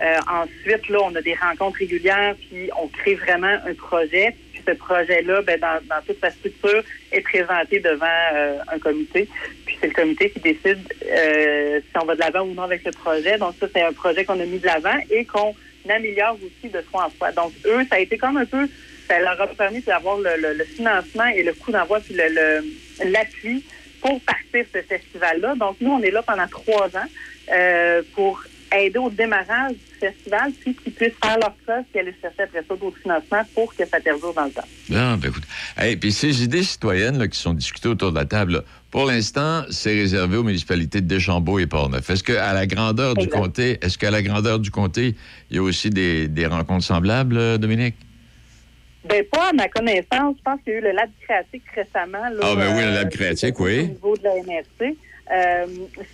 Euh, 0.00 0.16
ensuite, 0.28 0.88
là, 0.88 0.98
on 1.04 1.14
a 1.14 1.22
des 1.22 1.34
rencontres 1.34 1.78
régulières, 1.78 2.34
puis 2.50 2.70
on 2.80 2.86
crée 2.88 3.14
vraiment 3.16 3.56
un 3.66 3.74
projet. 3.74 4.34
Ce 4.68 4.74
projet-là, 4.74 5.40
ben, 5.42 5.58
dans, 5.58 6.02
toute 6.06 6.20
sa 6.20 6.30
structure, 6.30 6.82
est 7.10 7.22
présenté 7.22 7.80
devant 7.80 8.06
euh, 8.34 8.58
un 8.70 8.78
comité. 8.78 9.26
Puis 9.64 9.78
c'est 9.80 9.86
le 9.86 9.94
comité 9.94 10.30
qui 10.30 10.40
décide 10.40 10.80
euh, 11.10 11.80
si 11.80 11.98
on 12.00 12.04
va 12.04 12.14
de 12.14 12.20
l'avant 12.20 12.42
ou 12.42 12.52
non 12.52 12.64
avec 12.64 12.84
le 12.84 12.92
projet. 12.92 13.38
Donc 13.38 13.54
ça, 13.58 13.66
c'est 13.74 13.82
un 13.82 13.92
projet 13.92 14.26
qu'on 14.26 14.38
a 14.38 14.44
mis 14.44 14.58
de 14.58 14.66
l'avant 14.66 14.98
et 15.10 15.24
qu'on 15.24 15.54
améliore 15.88 16.36
aussi 16.36 16.70
de 16.70 16.82
soi 16.90 17.06
en 17.06 17.10
soi. 17.16 17.32
Donc 17.32 17.52
eux, 17.64 17.82
ça 17.88 17.96
a 17.96 18.00
été 18.00 18.18
comme 18.18 18.36
un 18.36 18.44
peu, 18.44 18.68
ça 19.08 19.18
leur 19.20 19.40
a 19.40 19.46
permis 19.46 19.80
d'avoir 19.80 20.18
le, 20.18 20.64
financement 20.64 21.26
et 21.26 21.42
le 21.42 21.54
coût 21.54 21.72
d'envoi, 21.72 22.00
puis 22.00 22.14
l'appui 23.04 23.64
pour 24.02 24.20
partir 24.20 24.66
ce 24.74 24.82
festival-là. 24.82 25.54
Donc 25.54 25.76
nous, 25.80 25.92
on 25.92 26.02
est 26.02 26.10
là 26.10 26.22
pendant 26.22 26.46
trois 26.46 26.88
ans 26.94 27.08
euh, 27.52 28.02
pour 28.14 28.42
aider 28.76 28.98
au 28.98 29.10
démarrage 29.10 29.72
du 29.72 29.98
festival, 30.00 30.52
puis 30.60 30.74
qu'ils 30.74 30.92
puissent 30.92 31.12
faire 31.22 31.38
leur 31.38 31.52
preuve, 31.64 31.84
puis 31.90 32.00
aller 32.00 32.14
chercher 32.20 32.42
après 32.42 32.64
ça 32.68 32.76
d'autres 32.76 32.98
financements 32.98 33.42
pour 33.54 33.74
que 33.74 33.84
ça 33.86 34.00
perdure 34.00 34.32
dans 34.34 34.44
le 34.44 34.50
temps. 34.50 34.64
Ah, 34.94 35.16
ben 35.18 35.28
écoute. 35.30 35.44
Hey, 35.76 35.96
puis 35.96 36.12
ces 36.12 36.42
idées 36.42 36.62
citoyennes 36.62 37.18
là, 37.18 37.28
qui 37.28 37.38
sont 37.38 37.54
discutées 37.54 37.88
autour 37.88 38.10
de 38.12 38.16
la 38.18 38.24
table, 38.24 38.52
là, 38.52 38.60
pour 38.90 39.04
l'instant, 39.06 39.64
c'est 39.70 39.94
réservé 39.94 40.36
aux 40.38 40.42
municipalités 40.42 41.00
de 41.00 41.06
Deschambault 41.06 41.58
et 41.58 41.66
Portneuf. 41.66 42.08
Est-ce 42.08 42.24
qu'à 42.24 42.52
la 42.52 42.66
grandeur 42.66 43.14
du 43.14 43.28
comté, 43.28 43.78
est-ce 43.82 43.98
qu'à 43.98 44.10
la 44.10 44.22
grandeur 44.22 44.58
du 44.58 44.70
comté, 44.70 45.14
il 45.50 45.56
y 45.56 45.58
a 45.58 45.62
aussi 45.62 45.90
des, 45.90 46.26
des 46.28 46.46
rencontres 46.46 46.84
semblables, 46.84 47.36
euh, 47.36 47.58
Dominique? 47.58 47.96
Ben, 49.08 49.24
pas 49.30 49.50
à 49.50 49.52
ma 49.52 49.68
connaissance. 49.68 50.36
Je 50.38 50.42
pense 50.42 50.60
qu'il 50.64 50.72
y 50.72 50.76
a 50.76 50.78
eu 50.80 50.82
le 50.82 50.90
lab 50.92 51.08
créatique 51.22 51.62
récemment. 51.74 52.18
Là, 52.30 52.40
Ah, 52.42 52.54
ben 52.56 52.74
oui, 52.76 52.82
le 52.82 52.88
euh, 52.88 52.94
lab 52.94 53.10
créatique, 53.10 53.58
Au 53.60 53.64
oui. 53.64 53.88
niveau 53.88 54.16
de 54.16 54.22
la 54.24 54.34
MRC. 54.42 54.96
Euh, 55.32 55.66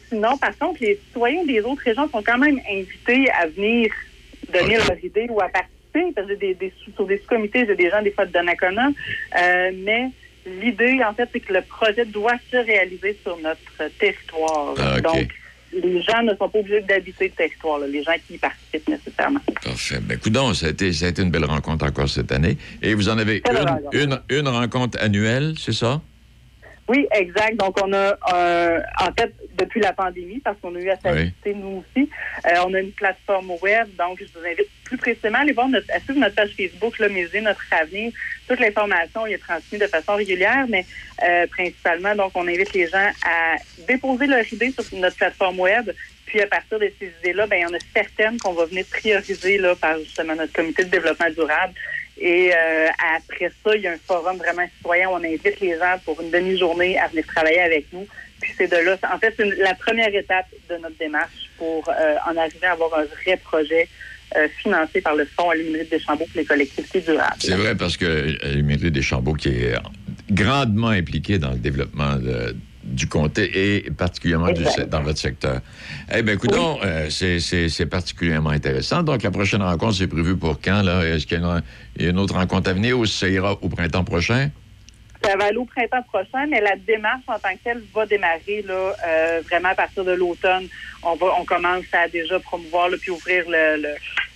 sinon, 0.08 0.36
par 0.38 0.56
contre, 0.58 0.80
les 0.80 0.98
citoyens 1.06 1.44
des 1.44 1.60
autres 1.60 1.82
régions 1.82 2.08
sont 2.10 2.22
quand 2.22 2.38
même 2.38 2.60
invités 2.70 3.30
à 3.30 3.46
venir 3.46 3.92
donner 4.52 4.76
leur 4.76 5.02
idée 5.02 5.26
ou 5.30 5.40
à 5.40 5.48
participer. 5.48 6.12
Parce 6.14 6.26
que 6.26 6.34
des, 6.34 6.72
sur 6.94 7.06
des 7.06 7.18
sous-comités, 7.18 7.66
j'ai 7.66 7.76
des 7.76 7.90
gens 7.90 8.02
des 8.02 8.10
fois 8.10 8.26
de 8.26 8.32
Donnacona. 8.32 8.88
Euh, 8.88 9.70
mais 9.84 10.10
l'idée, 10.44 11.00
en 11.04 11.14
fait, 11.14 11.28
c'est 11.32 11.40
que 11.40 11.52
le 11.52 11.62
projet 11.62 12.04
doit 12.04 12.36
se 12.50 12.56
réaliser 12.56 13.16
sur 13.22 13.38
notre 13.38 13.90
territoire. 13.98 14.74
Ah. 14.78 15.00
Donc, 15.00 15.28
les 15.72 16.02
gens 16.02 16.22
ne 16.22 16.34
sont 16.36 16.48
pas 16.48 16.58
obligés 16.58 16.82
d'habiter 16.82 17.26
le 17.26 17.30
territoire, 17.32 17.78
là, 17.78 17.86
les 17.86 18.02
gens 18.02 18.12
qui 18.26 18.34
y 18.34 18.38
participent 18.38 18.88
nécessairement. 18.88 19.40
Parfait. 19.62 19.98
Ben, 20.00 20.18
coudonc, 20.18 20.54
ça 20.54 20.66
a, 20.66 20.70
été, 20.70 20.92
ça 20.92 21.06
a 21.06 21.08
été 21.08 21.22
une 21.22 21.30
belle 21.30 21.44
rencontre 21.44 21.84
encore 21.84 22.08
cette 22.08 22.30
année. 22.30 22.56
Et 22.82 22.94
vous 22.94 23.08
en 23.08 23.18
avez 23.18 23.42
une 24.28 24.48
rencontre 24.48 24.98
annuelle, 25.00 25.54
c'est 25.58 25.72
ça? 25.72 26.00
Oui, 26.86 27.06
exact. 27.12 27.56
Donc, 27.56 27.78
on 27.82 27.92
a, 27.94 28.16
euh, 28.34 28.80
en 29.00 29.12
fait, 29.18 29.32
depuis 29.56 29.80
la 29.80 29.94
pandémie, 29.94 30.40
parce 30.40 30.58
qu'on 30.60 30.74
a 30.74 30.78
eu 30.78 30.90
à 30.90 30.96
s'ajuster, 30.96 31.54
nous 31.54 31.82
aussi, 31.82 32.10
euh, 32.46 32.56
on 32.66 32.74
a 32.74 32.80
une 32.80 32.92
plateforme 32.92 33.52
web. 33.62 33.88
Donc, 33.96 34.18
je 34.20 34.38
vous 34.38 34.46
invite 34.46 34.68
plus 34.84 34.98
précisément 34.98 35.38
à 35.38 35.40
aller 35.42 35.52
voir 35.52 35.68
notre, 35.68 35.90
à 35.90 35.98
suivre 36.00 36.20
notre 36.20 36.34
page 36.34 36.50
Facebook, 36.54 36.98
là, 36.98 37.08
Musée, 37.08 37.40
notre 37.40 37.64
avenir. 37.70 38.12
Toute 38.46 38.60
l'information 38.60 39.26
est 39.26 39.38
transmise 39.38 39.80
de 39.80 39.86
façon 39.86 40.16
régulière, 40.16 40.66
mais 40.68 40.84
euh, 41.26 41.46
principalement, 41.46 42.14
donc, 42.14 42.32
on 42.34 42.46
invite 42.46 42.74
les 42.74 42.86
gens 42.86 43.10
à 43.24 43.56
déposer 43.88 44.26
leur 44.26 44.52
idée 44.52 44.70
sur 44.70 44.98
notre 44.98 45.16
plateforme 45.16 45.60
web. 45.60 45.90
Puis, 46.26 46.42
à 46.42 46.46
partir 46.46 46.78
de 46.78 46.92
ces 47.00 47.12
idées-là, 47.20 47.46
ben, 47.46 47.56
il 47.56 47.62
y 47.62 47.66
en 47.66 47.74
a 47.74 47.80
certaines 47.94 48.36
qu'on 48.38 48.52
va 48.52 48.66
venir 48.66 48.84
prioriser 48.90 49.56
là, 49.56 49.74
par 49.74 49.98
justement 50.00 50.34
notre 50.34 50.52
comité 50.52 50.84
de 50.84 50.90
développement 50.90 51.30
durable. 51.30 51.72
Et 52.18 52.52
euh, 52.54 52.86
après 53.16 53.50
ça, 53.64 53.74
il 53.74 53.82
y 53.82 53.86
a 53.88 53.92
un 53.92 53.98
forum 54.06 54.36
vraiment 54.36 54.66
citoyen 54.76 55.08
où 55.08 55.12
on 55.14 55.24
invite 55.24 55.60
les 55.60 55.76
gens 55.78 55.96
pour 56.04 56.20
une 56.20 56.30
demi-journée 56.30 56.98
à 56.98 57.08
venir 57.08 57.26
travailler 57.26 57.60
avec 57.60 57.86
nous. 57.92 58.06
Puis 58.40 58.52
c'est 58.56 58.70
de 58.70 58.76
là, 58.76 58.96
en 59.12 59.18
fait, 59.18 59.34
c'est 59.36 59.44
la 59.56 59.74
première 59.74 60.14
étape 60.14 60.46
de 60.70 60.76
notre 60.76 60.96
démarche 60.98 61.50
pour 61.58 61.88
euh, 61.88 62.16
en 62.30 62.36
arriver 62.36 62.66
à 62.66 62.72
avoir 62.72 62.94
un 62.98 63.04
vrai 63.04 63.36
projet 63.42 63.88
euh, 64.36 64.48
financé 64.62 65.00
par 65.00 65.14
le 65.16 65.24
Fonds 65.24 65.50
à 65.50 65.54
l'Université 65.54 65.96
des 65.96 65.98
Deschambault 65.98 66.24
pour 66.26 66.36
les 66.40 66.44
collectivités 66.44 67.00
durables. 67.00 67.36
C'est 67.38 67.54
vrai 67.54 67.74
parce 67.76 67.96
que 67.96 68.04
euh, 68.04 68.36
l'Université 68.54 68.90
des 68.90 69.02
Chambeaux 69.02 69.34
qui 69.34 69.48
est 69.48 69.74
grandement 70.30 70.88
impliquée 70.88 71.38
dans 71.38 71.50
le 71.50 71.58
développement 71.58 72.16
de- 72.16 72.54
du 72.84 73.08
comté 73.08 73.76
et 73.76 73.90
particulièrement 73.90 74.52
du 74.52 74.62
dans 74.88 75.02
votre 75.02 75.18
secteur. 75.18 75.60
Eh 76.14 76.22
bien, 76.22 76.34
écoutons, 76.34 76.78
euh, 76.84 77.08
c'est- 77.10 77.86
particulièrement 77.86 78.50
intéressant. 78.50 79.02
Donc, 79.02 79.22
la 79.22 79.30
prochaine 79.30 79.62
rencontre, 79.62 79.94
c'est 79.94 80.06
prévu 80.06 80.36
pour 80.36 80.60
quand? 80.60 80.82
là? 80.82 81.02
Est-ce 81.02 81.26
qu'il 81.26 81.40
y, 81.40 81.42
a 81.42 81.46
une- 81.46 81.62
il 81.96 82.04
y 82.04 82.06
a 82.06 82.10
une 82.10 82.18
autre 82.18 82.34
rencontre 82.34 82.70
à 82.70 82.72
venir 82.72 82.98
ou 82.98 83.06
ça 83.06 83.28
ira 83.28 83.52
au 83.60 83.68
printemps 83.68 84.04
prochain? 84.04 84.50
Ça 85.22 85.36
va 85.36 85.46
aller 85.46 85.56
au 85.56 85.64
printemps 85.64 86.02
prochain, 86.02 86.46
mais 86.50 86.60
la 86.60 86.76
démarche 86.76 87.22
en 87.28 87.38
tant 87.38 87.54
que 87.54 87.60
telle 87.64 87.82
va 87.94 88.04
démarrer 88.04 88.62
là, 88.66 88.94
euh, 89.06 89.40
vraiment 89.48 89.70
à 89.70 89.74
partir 89.74 90.04
de 90.04 90.12
l'automne. 90.12 90.66
On 91.02 91.14
va, 91.16 91.26
on 91.40 91.44
commence 91.44 91.84
à 91.92 92.08
déjà 92.08 92.38
promouvoir 92.40 92.90
là, 92.90 92.96
puis 93.00 93.10
ouvrir 93.10 93.44
le, 93.48 93.80
le- 93.82 93.94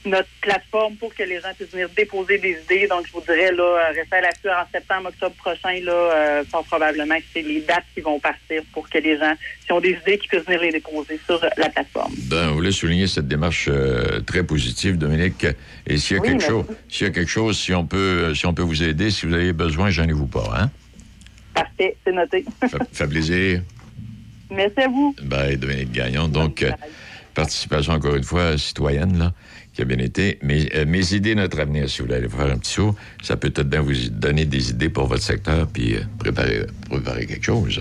notre 0.09 0.29
plateforme 0.41 0.97
pour 0.97 1.15
que 1.15 1.23
les 1.23 1.37
gens 1.41 1.49
puissent 1.57 1.71
venir 1.71 1.89
déposer 1.97 2.39
des 2.39 2.59
idées. 2.65 2.87
Donc, 2.89 3.07
je 3.07 3.13
vous 3.13 3.21
dirais 3.21 3.53
là, 3.53 3.63
euh, 3.63 3.93
restez 3.95 4.17
à 4.17 4.21
l'affût 4.21 4.49
en 4.49 4.67
septembre, 4.73 5.09
octobre 5.09 5.35
prochain. 5.37 5.81
Là, 5.83 5.93
euh, 5.93 6.45
probablement 6.51 7.17
que 7.17 7.25
c'est 7.33 7.43
les 7.43 7.61
dates 7.61 7.85
qui 7.95 8.01
vont 8.01 8.19
partir 8.19 8.63
pour 8.73 8.89
que 8.89 8.99
les 8.99 9.19
gens, 9.19 9.35
qui 9.65 9.73
ont 9.73 9.81
des 9.81 9.97
idées, 10.03 10.19
qui 10.19 10.29
puissent 10.29 10.45
venir 10.45 10.61
les 10.61 10.73
déposer 10.73 11.21
sur 11.25 11.41
la 11.57 11.69
plateforme. 11.69 12.13
Ben, 12.29 12.49
on 12.51 12.55
voulait 12.55 12.73
souligner 12.73 13.07
cette 13.07 13.29
démarche 13.29 13.69
euh, 13.69 14.21
très 14.21 14.43
positive, 14.43 14.99
Dominique? 14.99 15.47
Et 15.87 15.99
s'il 15.99 16.17
y 16.17 16.19
a 16.19 16.23
Oui, 16.23 16.29
quelque 16.29 16.41
merci. 16.41 16.51
chose, 16.51 16.65
s'il 16.89 17.07
y 17.07 17.11
a 17.11 17.13
quelque 17.13 17.31
chose, 17.31 17.59
si 17.59 17.75
on 17.75 17.87
peut, 17.87 18.35
si 18.35 18.47
on 18.47 18.55
peut 18.55 18.63
vous 18.63 18.83
aider, 18.83 19.11
si 19.11 19.27
vous 19.27 19.35
avez 19.35 19.53
besoin, 19.53 19.91
gênez-vous 19.91 20.27
pas, 20.27 20.51
hein? 20.59 20.71
Parfait, 21.55 21.97
c'est 22.05 22.13
noté. 22.13 22.45
Fait, 22.61 22.77
fait 22.93 23.07
plaisir. 23.09 23.63
Merci 24.51 24.81
à 24.81 24.89
vous. 24.89 25.15
Ben, 25.23 25.57
Dominique 25.57 25.93
Gagnon. 25.93 26.29
Donc, 26.29 26.63
euh, 26.63 26.71
participation 27.35 27.93
encore 27.93 28.17
une 28.17 28.25
fois 28.25 28.57
citoyenne, 28.59 29.19
là, 29.19 29.33
qui 29.79 29.83
a 29.83 29.85
bien 29.85 29.99
été. 29.99 30.41
Mes, 30.43 30.69
euh, 30.75 30.85
mes 30.87 31.15
idées, 31.15 31.37
notre 31.37 31.61
avenir, 31.61 31.89
si 31.89 31.99
vous 32.01 32.07
voulez 32.07 32.17
aller 32.17 32.29
faire 32.29 32.53
un 32.53 32.59
petit 32.59 32.73
saut, 32.73 32.97
ça 33.23 33.37
peut 33.37 33.49
peut-être 33.49 33.69
bien 33.69 33.81
vous 33.81 33.95
donner 34.11 34.45
des 34.45 34.71
idées 34.71 34.89
pour 34.89 35.07
votre 35.07 35.23
secteur, 35.23 35.69
puis 35.69 35.95
euh, 35.95 36.01
préparer, 36.19 36.67
préparer 36.91 37.27
quelque 37.27 37.45
chose. 37.45 37.81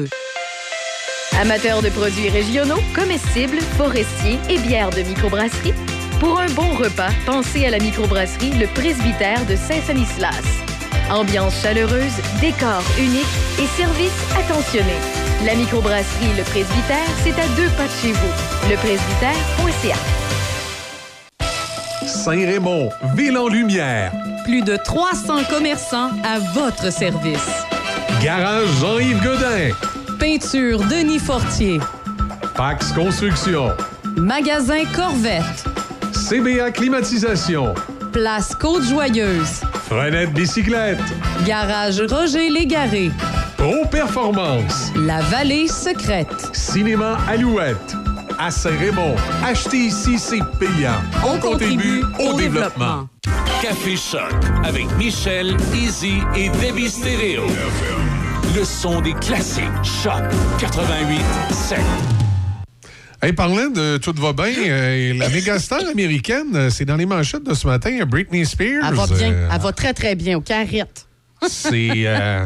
Amateurs 1.39 1.81
de 1.81 1.89
produits 1.89 2.29
régionaux, 2.29 2.81
comestibles, 2.93 3.59
forestiers 3.77 4.39
et 4.49 4.59
bières 4.59 4.91
de 4.91 5.01
microbrasserie, 5.01 5.73
pour 6.19 6.39
un 6.39 6.49
bon 6.49 6.75
repas, 6.75 7.09
pensez 7.25 7.65
à 7.65 7.71
la 7.71 7.79
microbrasserie 7.79 8.51
Le 8.51 8.67
Presbytère 8.67 9.43
de 9.47 9.55
Saint-Sanislas. 9.55 10.43
Ambiance 11.09 11.59
chaleureuse, 11.63 12.13
décor 12.39 12.83
unique 12.99 13.25
et 13.59 13.65
service 13.65 14.13
attentionné. 14.37 14.93
La 15.45 15.55
microbrasserie 15.55 16.37
Le 16.37 16.43
Presbytère, 16.43 17.09
c'est 17.23 17.33
à 17.33 17.47
deux 17.55 17.69
pas 17.69 17.87
de 17.87 17.91
chez 18.01 18.11
vous. 18.11 18.69
Lepresbytère.ca. 18.69 19.97
Saint-Raymond, 22.05 22.91
ville 23.15 23.37
en 23.39 23.47
lumière. 23.47 24.11
Plus 24.43 24.61
de 24.61 24.77
300 24.77 25.45
commerçants 25.49 26.11
à 26.23 26.37
votre 26.53 26.93
service. 26.93 27.65
Garage 28.21 28.69
Jean-Yves 28.79 29.23
Godin. 29.23 29.71
Peinture 30.21 30.77
Denis 30.87 31.17
Fortier. 31.17 31.79
Pax 32.53 32.91
Construction. 32.91 33.71
Magasin 34.17 34.85
Corvette. 34.93 35.65
CBA 36.13 36.71
Climatisation. 36.71 37.73
Place 38.13 38.53
Côte-Joyeuse. 38.53 39.61
Frenette 39.87 40.31
Bicyclette. 40.31 40.99
Garage 41.43 41.99
Roger 42.01 42.51
Légaré. 42.51 43.09
Pro 43.57 43.83
Performance. 43.89 44.91
La 44.95 45.21
Vallée 45.21 45.67
Secrète. 45.67 46.51
Cinéma 46.53 47.17
Alouette. 47.27 47.95
À 48.37 48.51
Saint-Raymond. 48.51 49.15
Acheter 49.43 49.87
ici, 49.87 50.19
c'est 50.19 50.45
payant. 50.59 51.01
On, 51.25 51.39
contribue 51.39 52.03
au 52.19 52.33
développement. 52.33 53.07
Café 53.59 53.97
Choc 53.97 54.33
avec 54.63 54.85
Michel, 54.97 55.57
Easy 55.73 56.19
et 56.35 56.49
Debbie 56.49 56.89
Stereo. 56.89 57.47
Le 58.55 58.63
son 58.65 59.01
des 59.01 59.13
classiques. 59.13 59.63
Choc 59.83 60.21
88 60.59 61.21
7. 61.51 61.79
Hey, 63.21 63.33
parlant 63.33 63.69
de 63.69 63.97
tout 63.97 64.13
va 64.17 64.33
bien, 64.33 64.51
euh, 64.67 65.13
la 65.13 65.29
mégastar 65.29 65.81
américaine, 65.87 66.55
euh, 66.55 66.69
c'est 66.71 66.85
dans 66.85 66.95
les 66.95 67.05
manchettes 67.05 67.43
de 67.43 67.53
ce 67.53 67.67
matin, 67.67 68.03
Britney 68.05 68.45
Spears. 68.45 68.83
Elle 68.87 68.95
va 68.95 69.05
bien. 69.07 69.31
euh, 69.31 69.49
Elle 69.53 69.61
va 69.61 69.71
très, 69.71 69.93
très 69.93 70.15
bien. 70.15 70.37
Au 70.37 70.41
carrette. 70.41 71.07
c'est 71.47 71.91
euh, 72.07 72.45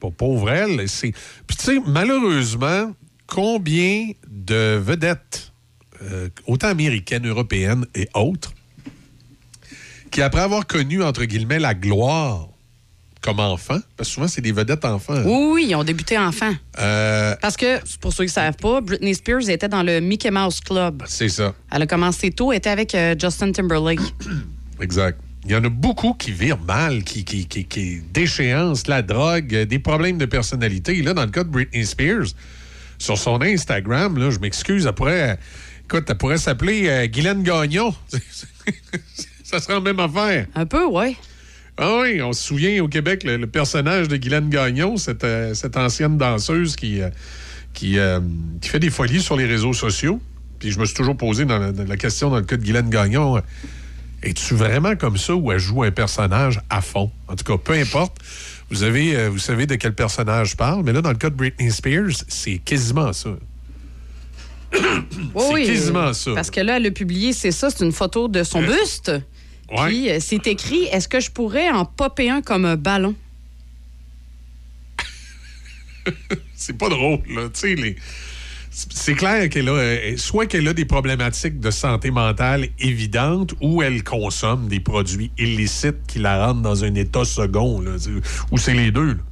pas 0.00 0.10
pauvre 0.10 0.50
elle. 0.50 0.88
C'est 0.88 1.12
puis 1.46 1.56
tu 1.56 1.64
sais 1.64 1.78
malheureusement 1.86 2.92
combien 3.26 4.08
de 4.28 4.76
vedettes 4.76 5.52
euh, 6.02 6.28
autant 6.46 6.68
américaines, 6.68 7.26
européennes 7.26 7.86
et 7.94 8.08
autres 8.14 8.52
qui 10.10 10.20
après 10.22 10.40
avoir 10.40 10.66
connu 10.66 11.02
entre 11.02 11.24
guillemets 11.24 11.58
la 11.58 11.74
gloire 11.74 12.47
comme 13.20 13.40
enfant, 13.40 13.78
parce 13.96 14.08
que 14.08 14.14
souvent 14.14 14.28
c'est 14.28 14.40
des 14.40 14.52
vedettes 14.52 14.84
enfants. 14.84 15.22
Oui, 15.24 15.48
oui, 15.52 15.66
ils 15.70 15.74
ont 15.74 15.84
débuté 15.84 16.16
enfant. 16.16 16.52
Euh, 16.78 17.34
Parce 17.40 17.56
que, 17.56 17.78
pour 17.98 18.12
ceux 18.12 18.24
qui 18.24 18.30
ne 18.30 18.32
savent 18.34 18.56
pas, 18.56 18.80
Britney 18.80 19.14
Spears 19.14 19.48
était 19.48 19.68
dans 19.68 19.82
le 19.82 20.00
Mickey 20.00 20.30
Mouse 20.30 20.60
Club. 20.60 21.02
c'est 21.06 21.28
ça. 21.28 21.52
Elle 21.72 21.82
a 21.82 21.86
commencé 21.86 22.30
tôt, 22.30 22.52
elle 22.52 22.58
était 22.58 22.70
avec 22.70 22.94
euh, 22.94 23.14
Justin 23.18 23.50
Timberlake. 23.52 24.00
Exact. 24.80 25.18
Il 25.44 25.52
y 25.52 25.56
en 25.56 25.64
a 25.64 25.68
beaucoup 25.68 26.14
qui 26.14 26.30
virent 26.30 26.60
mal, 26.60 27.02
qui, 27.04 27.24
qui, 27.24 27.46
qui, 27.46 27.64
qui 27.64 28.00
déchéance, 28.12 28.86
la 28.86 29.02
drogue, 29.02 29.54
euh, 29.54 29.64
des 29.64 29.78
problèmes 29.78 30.18
de 30.18 30.26
personnalité. 30.26 31.02
Là, 31.02 31.14
dans 31.14 31.24
le 31.24 31.30
cas 31.30 31.42
de 31.44 31.48
Britney 31.48 31.84
Spears, 31.86 32.26
sur 32.98 33.16
son 33.18 33.40
Instagram, 33.42 34.18
là, 34.18 34.30
je 34.30 34.38
m'excuse, 34.38 34.86
elle 34.86 34.92
pourrait, 34.92 35.38
écoute, 35.84 36.04
elle 36.08 36.16
pourrait 36.18 36.38
s'appeler 36.38 36.88
euh, 36.88 37.06
Guylaine 37.06 37.42
Gagnon. 37.42 37.94
Ça 39.44 39.60
serait 39.60 39.74
la 39.74 39.80
même 39.80 40.00
affaire. 40.00 40.46
Un 40.54 40.66
peu, 40.66 40.84
ouais. 40.86 41.16
Ah 41.80 42.00
oui, 42.02 42.20
on 42.20 42.32
se 42.32 42.42
souvient 42.42 42.82
au 42.82 42.88
Québec, 42.88 43.22
le, 43.22 43.36
le 43.36 43.46
personnage 43.46 44.08
de 44.08 44.16
Guylaine 44.16 44.50
Gagnon, 44.50 44.96
cette, 44.96 45.22
euh, 45.22 45.54
cette 45.54 45.76
ancienne 45.76 46.18
danseuse 46.18 46.74
qui, 46.74 47.00
euh, 47.00 47.08
qui, 47.72 48.00
euh, 48.00 48.18
qui 48.60 48.68
fait 48.68 48.80
des 48.80 48.90
folies 48.90 49.22
sur 49.22 49.36
les 49.36 49.46
réseaux 49.46 49.72
sociaux. 49.72 50.20
Puis 50.58 50.72
je 50.72 50.80
me 50.80 50.84
suis 50.84 50.94
toujours 50.94 51.16
posé 51.16 51.44
dans 51.44 51.58
la, 51.58 51.70
dans 51.70 51.86
la 51.86 51.96
question 51.96 52.30
dans 52.30 52.38
le 52.38 52.42
cas 52.42 52.56
de 52.56 52.64
Guylaine 52.64 52.90
Gagnon. 52.90 53.40
Es-tu 54.24 54.54
vraiment 54.54 54.96
comme 54.96 55.16
ça 55.16 55.36
ou 55.36 55.52
elle 55.52 55.60
joue 55.60 55.84
un 55.84 55.92
personnage 55.92 56.60
à 56.68 56.80
fond? 56.80 57.12
En 57.28 57.36
tout 57.36 57.44
cas, 57.44 57.56
peu 57.62 57.74
importe. 57.74 58.16
Vous, 58.70 58.82
avez, 58.82 59.28
vous 59.28 59.38
savez 59.38 59.66
de 59.66 59.76
quel 59.76 59.94
personnage 59.94 60.50
je 60.50 60.56
parle, 60.56 60.82
mais 60.82 60.92
là, 60.92 61.00
dans 61.00 61.12
le 61.12 61.16
cas 61.16 61.30
de 61.30 61.36
Britney 61.36 61.70
Spears, 61.70 62.24
c'est 62.26 62.58
quasiment 62.58 63.12
ça. 63.12 63.30
Oui, 65.34 65.44
C'est 65.46 65.52
oui, 65.54 65.66
quasiment 65.66 66.12
ça. 66.12 66.32
Parce 66.34 66.50
que 66.50 66.60
là, 66.60 66.76
elle 66.76 66.86
a 66.86 66.90
publié, 66.90 67.32
c'est 67.32 67.52
ça, 67.52 67.70
c'est 67.70 67.84
une 67.84 67.92
photo 67.92 68.28
de 68.28 68.42
son 68.42 68.60
buste. 68.60 69.12
Ouais. 69.70 69.88
Puis, 69.88 70.10
euh, 70.10 70.18
c'est 70.20 70.46
écrit 70.46 70.84
Est-ce 70.84 71.08
que 71.08 71.20
je 71.20 71.30
pourrais 71.30 71.68
en 71.70 71.84
popper 71.84 72.30
un 72.30 72.40
comme 72.42 72.64
un 72.64 72.76
ballon? 72.76 73.14
C'est 76.54 76.76
pas 76.76 76.88
drôle, 76.88 77.20
là. 77.28 77.48
Tu 77.52 77.60
sais, 77.60 77.74
les- 77.74 77.96
C'est 78.70 79.14
clair 79.14 79.48
qu'elle 79.48 79.68
a, 79.68 79.72
euh, 79.72 80.16
soit 80.16 80.46
qu'elle 80.46 80.66
a 80.68 80.72
des 80.72 80.84
problématiques 80.84 81.58
de 81.60 81.70
santé 81.70 82.10
mentale 82.10 82.68
évidentes 82.78 83.54
ou 83.60 83.82
elle 83.82 84.04
consomme 84.04 84.68
des 84.68 84.80
produits 84.80 85.30
illicites 85.38 86.06
qui 86.06 86.18
la 86.20 86.46
rendent 86.46 86.62
dans 86.62 86.84
un 86.84 86.94
état 86.94 87.24
second, 87.24 87.80
là, 87.80 87.96
ou 88.52 88.58
c'est 88.58 88.74
les 88.74 88.90
deux. 88.90 89.14
là. 89.14 89.22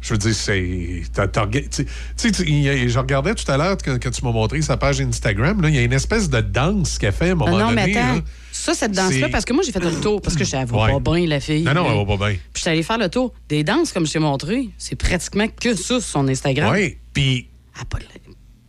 Je 0.00 0.14
veux 0.14 0.18
dire, 0.18 0.34
c'est. 0.34 1.02
je 1.18 2.98
regardais 2.98 3.34
tout 3.34 3.50
à 3.50 3.56
l'heure 3.56 3.76
quand, 3.84 3.98
quand 4.02 4.10
tu 4.10 4.24
m'as 4.24 4.32
montré 4.32 4.62
sa 4.62 4.76
page 4.76 5.00
Instagram, 5.00 5.60
il 5.68 5.74
y 5.74 5.78
a 5.78 5.82
une 5.82 5.92
espèce 5.92 6.30
de 6.30 6.40
danse 6.40 6.98
qu'elle 6.98 7.12
fait 7.12 7.28
à 7.28 7.32
un 7.32 7.34
moment 7.34 7.50
Non, 7.58 7.66
non, 7.66 7.72
mais 7.72 7.96
attends. 7.96 8.14
là. 8.16 8.20
Ça, 8.52 8.74
cette 8.74 8.92
danse-là, 8.92 9.28
parce 9.30 9.44
que 9.44 9.52
moi, 9.52 9.62
j'ai 9.64 9.72
fait 9.72 9.80
le 9.80 9.92
tour, 10.00 10.20
parce 10.20 10.36
que 10.36 10.44
je 10.44 10.50
savais 10.50 10.70
Ouais. 10.72 10.98
pas 11.00 11.12
bien, 11.12 11.26
la 11.26 11.40
fille. 11.40 11.62
Non, 11.62 11.74
non, 11.74 11.86
elle 11.90 12.06
va 12.06 12.16
pas 12.16 12.28
bien. 12.28 12.36
Puis, 12.36 12.50
je 12.56 12.60
suis 12.60 12.70
allé 12.70 12.82
faire 12.82 12.98
le 12.98 13.08
tour. 13.08 13.32
Des 13.48 13.64
danses, 13.64 13.92
comme 13.92 14.06
je 14.06 14.12
t'ai 14.12 14.18
montré, 14.18 14.68
c'est 14.78 14.96
pratiquement 14.96 15.46
que 15.48 15.74
ça 15.74 16.00
sur 16.00 16.02
son 16.02 16.28
Instagram. 16.28 16.72
Oui, 16.74 16.96
puis. 17.12 17.48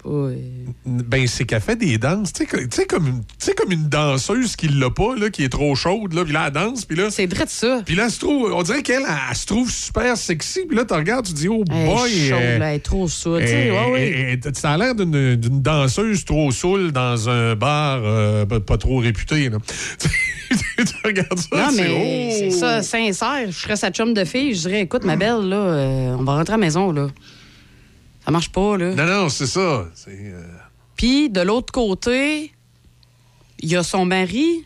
Ben, 0.04 1.28
c'est 1.28 1.46
qu'elle 1.46 1.62
fait 1.62 1.76
des 1.76 1.98
danses, 1.98 2.34
tu 2.34 2.46
sais, 2.72 2.86
comme, 2.86 3.22
comme 3.58 3.72
une 3.72 3.88
danseuse 3.88 4.56
qui 4.56 4.68
l'a 4.68 4.90
pas, 4.90 5.16
là, 5.16 5.30
qui 5.30 5.44
est 5.44 5.50
trop 5.50 5.76
chaude, 5.76 6.14
là, 6.14 6.24
puis 6.24 6.34
là, 6.34 6.46
elle 6.48 6.54
danse, 6.54 6.86
puis 6.86 6.98
là... 6.98 7.10
C'est 7.12 7.28
vrai 7.28 7.46
de 7.46 7.50
ça. 7.50 7.82
Puis 7.86 7.96
là, 7.96 8.06
elle 8.06 8.12
se 8.12 8.20
trouve, 8.20 8.52
on 8.52 8.64
dirait 8.64 8.82
qu'elle, 8.82 9.04
elle, 9.04 9.36
se 9.36 9.46
trouve 9.46 9.70
super 9.70 10.18
sexy, 10.18 10.62
puis 10.68 10.76
là, 10.76 10.86
tu 10.86 10.94
regardes, 10.94 11.26
tu 11.26 11.34
dis, 11.34 11.48
oh 11.48 11.64
Elle 11.70 11.78
est 11.78 11.86
boy... 11.86 12.12
chaude, 12.30 12.40
euh, 12.40 12.60
elle 12.62 12.76
est 12.76 12.80
trop 12.80 13.08
saoule. 13.08 13.42
Tu 13.42 13.48
sais, 13.48 13.70
euh, 13.70 13.92
ouais, 13.92 14.38
euh, 14.44 14.50
euh, 14.50 14.52
Ça 14.54 14.72
a 14.72 14.78
l'air 14.78 14.96
d'une 14.96 15.36
d'une 15.36 15.62
danseuse 15.62 16.26
trop 16.26 16.52
saoule 16.52 16.92
dans 16.92 17.30
un 17.30 17.56
bar 17.56 18.02
euh, 18.04 18.46
pas, 18.46 18.60
pas 18.60 18.78
trop 18.78 18.98
réputé, 18.98 19.50
là. 19.50 19.58
tu 20.78 20.96
regardes 21.06 21.40
ça, 21.40 21.58
Non, 21.58 21.70
c'est... 21.72 21.82
mais 21.82 21.90
oh! 21.92 22.36
c'est 22.40 22.52
ça, 22.52 22.82
sincère. 22.82 23.46
Je 23.48 23.58
serais 23.58 23.76
sa 23.76 23.92
chum 23.92 24.14
de 24.14 24.24
fille, 24.24 24.54
je 24.56 24.62
dirais, 24.62 24.82
écoute, 24.82 25.04
ma 25.06 25.16
belle, 25.16 25.48
là, 25.48 25.56
euh, 25.56 26.16
on 26.18 26.24
va 26.24 26.36
rentrer 26.36 26.54
à 26.54 26.58
la 26.58 26.62
maison, 26.66 26.92
là. 26.92 27.08
Ça 28.24 28.32
marche 28.32 28.52
pas, 28.52 28.78
là. 28.78 28.94
Non, 28.94 29.06
non, 29.06 29.30
c'est 29.30 29.48
ça. 29.48 29.88
Euh, 30.08 30.44
Puis, 30.96 31.30
de 31.30 31.42
l'autre 31.42 31.72
côté, 31.74 32.52
il 33.60 33.70
y 33.70 33.76
a 33.76 33.84
son 33.84 34.06
mari, 34.06 34.66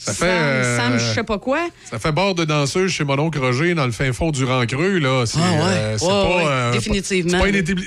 Ça 0.00 0.14
Sam, 0.14 0.28
fait... 0.28 0.32
euh, 0.34 0.76
Sam, 0.78 0.98
je 0.98 1.14
sais 1.14 1.24
pas 1.24 1.38
quoi. 1.38 1.58
Ça 1.84 1.98
fait 1.98 2.10
bord 2.12 2.34
de 2.34 2.44
danseuse 2.44 2.90
chez 2.90 3.04
mon 3.04 3.18
oncle 3.18 3.38
Roger 3.38 3.74
dans 3.74 3.84
le 3.84 3.92
fin 3.92 4.12
fond 4.14 4.30
du 4.30 4.44
Creux 4.66 4.98
là. 4.98 5.24
C'est 5.26 5.38
Ah 5.38 5.52
ouais. 5.52 5.58
euh, 5.62 5.98
Ouais, 6.00 6.08
pas, 6.08 6.36
ouais, 6.36 6.44
euh, 6.48 6.72
définitivement. 6.72 7.38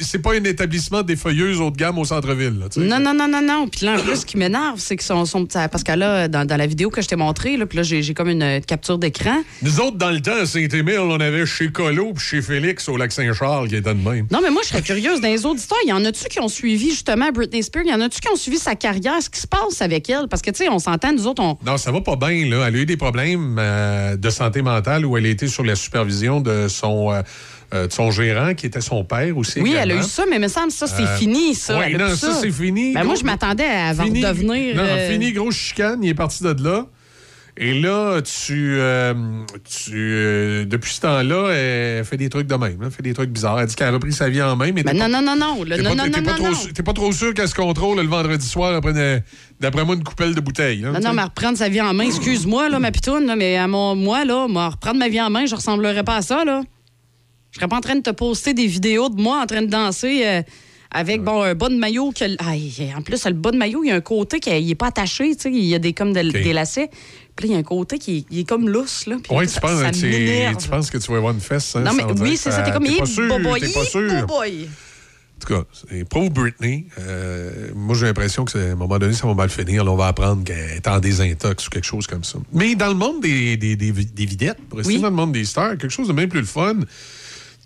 C'est 0.02 0.20
pas, 0.20 0.36
un 0.36 0.42
pas 0.42 0.50
établissement 0.50 1.02
des 1.02 1.16
feuilleuses 1.16 1.60
haut 1.60 1.72
de 1.72 1.76
gamme 1.78 1.98
au 1.98 2.06
centre-ville. 2.06 2.60
Non, 2.78 3.00
non, 3.00 3.14
non, 3.14 3.28
non, 3.28 3.42
non. 3.42 3.68
Puis 3.68 3.86
là, 3.86 3.96
en 3.96 4.00
plus, 4.00 4.18
ce 4.18 4.26
qui 4.26 4.38
m'énerve, 4.38 4.80
c'est 4.80 4.96
que 4.96 5.04
son, 5.04 5.26
son- 5.26 5.46
parce 5.46 5.84
que 5.84 5.92
là, 5.94 6.28
dans, 6.28 6.46
dans 6.46 6.58
la 6.58 6.68
vidéo 6.68 6.90
que 6.92 7.02
je 7.02 7.08
t'ai 7.08 7.16
montrée, 7.16 7.58
là, 7.58 7.66
puis 7.66 7.78
là, 7.78 7.84
j'ai 7.84 8.14
comme 8.14 8.30
une 8.30 8.62
capture 8.62 8.98
d'écran. 9.00 9.42
Nous 9.64 9.80
autres, 9.80 9.98
dans 9.98 10.12
le 10.12 10.22
temps, 10.22 10.36
à 10.42 10.46
Saint-Émile, 10.46 11.00
on 11.00 11.20
avait 11.20 11.46
chez 11.48 11.72
Colo 11.72 12.14
puis 12.14 12.24
chez 12.24 12.42
Félix 12.42 12.88
au 12.90 12.98
lac 12.98 13.12
Saint-Charles 13.12 13.70
qui 13.70 13.76
était 13.76 13.94
de 13.94 14.00
même. 14.08 14.28
Non, 14.32 14.40
mais 14.44 14.52
moi, 14.52 14.62
je 14.64 14.70
serais 14.70 14.82
curieuse. 14.82 15.20
Dans 15.22 15.28
les 15.30 15.46
auditeurs, 15.46 15.78
il 15.86 15.90
y 15.90 15.94
en 15.94 16.04
a-tu 16.06 16.26
qui 16.26 16.40
ont 16.40 16.48
suivi 16.48 16.92
justement 16.92 17.32
Britney 17.32 17.64
Spears? 17.64 17.84
Il 17.86 17.92
y 17.92 17.94
en 17.94 18.02
a-tu 18.02 18.20
qui 18.20 18.28
ont 18.30 18.36
suivi 18.36 18.58
sa 18.58 18.76
carrière? 18.76 19.22
Ce 19.22 19.30
qui 19.30 19.40
se 19.40 19.48
passe 19.48 19.82
avec 19.82 20.10
elle? 20.10 20.28
Parce 20.30 20.42
que, 20.42 20.52
tu 20.52 20.58
sais, 20.64 20.70
on 20.70 20.80
s'entend, 20.80 21.12
nous 21.14 21.26
autres, 21.28 21.42
on. 21.42 21.58
Non, 21.66 21.78
ça 21.78 21.92
va 21.92 22.02
pas 22.04 22.16
bien, 22.16 22.48
là. 22.50 22.68
Elle 22.68 22.76
a 22.76 22.80
eu 22.80 22.86
des 22.86 22.98
problèmes 22.98 23.58
euh, 23.60 24.16
de 24.16 24.30
santé 24.30 24.62
mentale 24.62 25.06
où 25.06 25.18
elle 25.18 25.26
a 25.26 25.30
été 25.30 25.48
sur 25.48 25.64
la 25.64 25.76
supervision 25.76 26.42
de 26.42 26.68
son, 26.68 27.12
euh, 27.12 27.22
euh, 27.74 27.88
de 27.88 27.92
son 27.92 28.12
gérant, 28.12 28.54
qui 28.54 28.66
était 28.66 28.82
son 28.82 29.04
père 29.04 29.38
aussi. 29.38 29.60
Oui, 29.62 29.74
elle 29.78 29.92
a 29.92 29.96
eu 29.96 30.04
ça, 30.04 30.26
mais 30.30 30.36
il 30.36 30.42
me 30.42 30.48
semble 30.48 30.68
que 30.68 30.74
ça, 30.74 30.88
c'est 30.88 31.08
fini, 31.18 31.56
ça. 31.56 31.80
ouais, 31.80 31.94
non, 31.98 32.10
ça, 32.16 32.34
c'est 32.34 32.52
fini. 32.52 32.94
Ben, 32.94 33.04
moi, 33.04 33.16
je 33.16 33.24
m'attendais 33.24 33.66
à 33.66 33.94
Fini- 33.94 34.22
devenir. 34.22 34.76
Non, 34.76 34.84
fini, 35.10 35.32
grosse 35.32 35.56
chicane, 35.56 36.00
il 36.04 36.10
est 36.10 36.14
parti 36.14 36.44
de 36.44 36.56
là. 36.64 36.86
Et 37.56 37.80
là, 37.80 38.20
tu, 38.22 38.78
euh, 38.80 39.14
tu 39.64 39.92
euh, 39.96 40.66
depuis 40.66 40.92
ce 40.92 41.02
temps-là, 41.02 41.52
elle 41.52 42.04
fait 42.04 42.18
des 42.18 42.28
trucs 42.30 42.48
de 42.48 42.56
même. 42.56 42.80
Elle 42.84 42.90
fait 42.90 43.04
des 43.04 43.14
trucs 43.14 43.30
bizarres. 43.30 43.60
Elle 43.62 43.68
dit 43.68 43.76
qu'elle 43.76 43.90
a 43.90 43.92
repris 43.92 44.12
sa 44.12 44.28
vie 44.28 44.42
en 44.42 44.56
main, 44.56 44.72
mais 44.74 44.82
Ben 44.82 44.94
non, 44.94 45.02
pas- 45.02 45.08
non, 45.08 45.22
non, 45.22 45.36
non. 45.36 45.64
le- 45.64 45.76
t'es 45.76 45.84
non, 45.84 45.90
pas, 45.92 45.96
non, 45.96 46.04
t'es 46.12 46.22
non, 46.22 46.26
pas 46.32 46.40
non, 46.40 46.52
trop, 46.52 46.68
t'es 46.74 46.84
pas 46.84 46.94
trop 46.94 47.12
sûr 47.12 47.32
qu'elle 47.36 47.48
se 47.48 47.54
contrôle 47.54 48.00
le 48.02 48.08
vendredi 48.08 48.48
soir 48.48 48.74
après, 48.74 49.24
d'après 49.60 49.86
moi, 49.86 49.94
une 49.94 50.04
coupelle 50.04 50.34
de 50.34 50.42
bouteille. 50.42 50.84
hein, 50.84 50.94
Non, 50.94 51.00
non, 51.00 51.14
mais 51.14 51.22
reprendre 51.24 51.56
sa 51.58 51.70
vie 51.70 51.80
en 51.80 51.94
main, 51.94 52.06
excuse-moi, 52.06 52.70
là, 52.70 52.80
ma 52.80 52.92
pitoune, 52.92 53.28
là, 53.28 53.36
mais 53.36 53.56
à 53.56 53.68
mon, 53.68 53.96
moi, 53.96 54.26
là, 54.26 54.48
moi, 54.48 54.70
reprendre 54.70 54.98
ma 54.98 55.08
vie 55.08 55.22
en 55.22 55.30
main, 55.30 55.46
je 55.46 55.54
ressemblerais 55.54 56.04
pas 56.04 56.16
à 56.18 56.22
ça, 56.24 56.44
là. 56.44 56.64
Je 57.52 57.60
serais 57.60 57.68
pas 57.68 57.78
en 57.78 57.82
train 57.82 57.96
de 57.96 58.02
te 58.02 58.10
poster 58.10 58.56
des 58.56 58.66
vidéos 58.66 59.10
de 59.10 59.22
moi 59.22 59.40
en 59.44 59.46
train 59.46 59.62
de 59.62 59.68
danser 59.68 60.24
euh, 60.26 60.42
avec, 60.94 61.22
bon, 61.24 61.42
un 61.42 61.56
bas 61.56 61.70
de 61.70 61.76
maillot. 61.76 62.12
Que, 62.12 62.26
il- 62.26 62.94
en 62.96 63.02
plus, 63.02 63.26
le 63.26 63.34
bas 63.34 63.52
de 63.52 63.58
maillot, 63.58 63.84
il 63.84 63.88
y 63.88 63.92
a 63.92 63.96
un 63.96 64.02
côté 64.02 64.40
qui 64.40 64.50
il 64.52 64.70
est 64.72 64.76
pas 64.76 64.88
attaché, 64.88 65.36
tu 65.36 65.42
sais, 65.44 65.52
il 65.52 65.66
y 65.66 65.76
a 65.76 65.80
des, 65.80 65.94
comme 65.94 66.14
de- 66.14 66.22
des 66.32 66.54
lacets. 66.54 66.90
Puis 67.36 67.48
là, 67.48 67.52
il 67.52 67.54
y 67.54 67.56
a 67.56 67.60
un 67.60 67.64
côté 67.64 67.98
qui 67.98 68.26
est 68.32 68.48
comme 68.48 68.70
lousse, 68.70 69.08
là. 69.08 69.16
Ça- 69.48 69.60
tu, 69.60 69.60
penses, 69.60 70.64
tu, 70.64 70.70
penses 70.70 70.92
que 70.92 70.98
tu 71.00 71.12
vas 71.12 71.18
avoir 71.18 71.34
une 71.34 71.40
fesse. 71.42 71.76
hein, 71.76 71.82
Non, 71.82 71.94
mais 71.94 72.04
oui, 72.22 72.38
c'est 72.38 72.52
ça, 72.52 72.62
t'es 72.62 72.72
comme, 72.72 72.84
pas 72.86 73.06
sûr, 73.06 73.28
pas 73.74 73.86
sûr. 73.86 74.28
En 75.36 75.46
tout 75.46 75.54
cas, 75.56 75.64
c'est 75.90 76.08
pauvre 76.08 76.30
Britney. 76.30 76.86
euh, 77.00 77.70
moi, 77.76 77.96
j'ai 77.98 78.06
l'impression 78.06 78.46
que, 78.46 78.58
à 78.58 78.72
un 78.72 78.76
moment 78.76 78.98
donné, 78.98 79.14
ça 79.14 79.28
va 79.28 79.34
mal 79.34 79.50
finir. 79.50 79.84
Là, 79.84 79.92
on 79.92 79.98
va 79.98 80.08
apprendre 80.08 80.44
qu'elle 80.46 80.70
est 80.78 80.88
en 80.88 81.00
désintox 81.02 81.68
ou 81.68 81.70
quelque 81.70 81.84
chose 81.86 82.08
comme 82.08 82.24
ça. 82.24 82.40
Mais 82.54 82.76
dans 82.76 82.88
le 82.88 82.94
monde 82.94 83.20
des, 83.22 83.58
des, 83.58 83.76
des, 83.76 83.92
des 83.92 84.26
videttes, 84.26 84.60
pour 84.70 84.78
rester 84.78 84.94
Oui. 84.94 85.02
dans 85.02 85.10
le 85.10 85.16
monde 85.16 85.34
des 85.34 85.44
stars, 85.44 85.72
quelque 85.72 85.90
chose 85.90 86.08
de 86.08 86.14
même 86.14 86.30
plus 86.30 86.40
le 86.40 86.46
fun, 86.46 86.76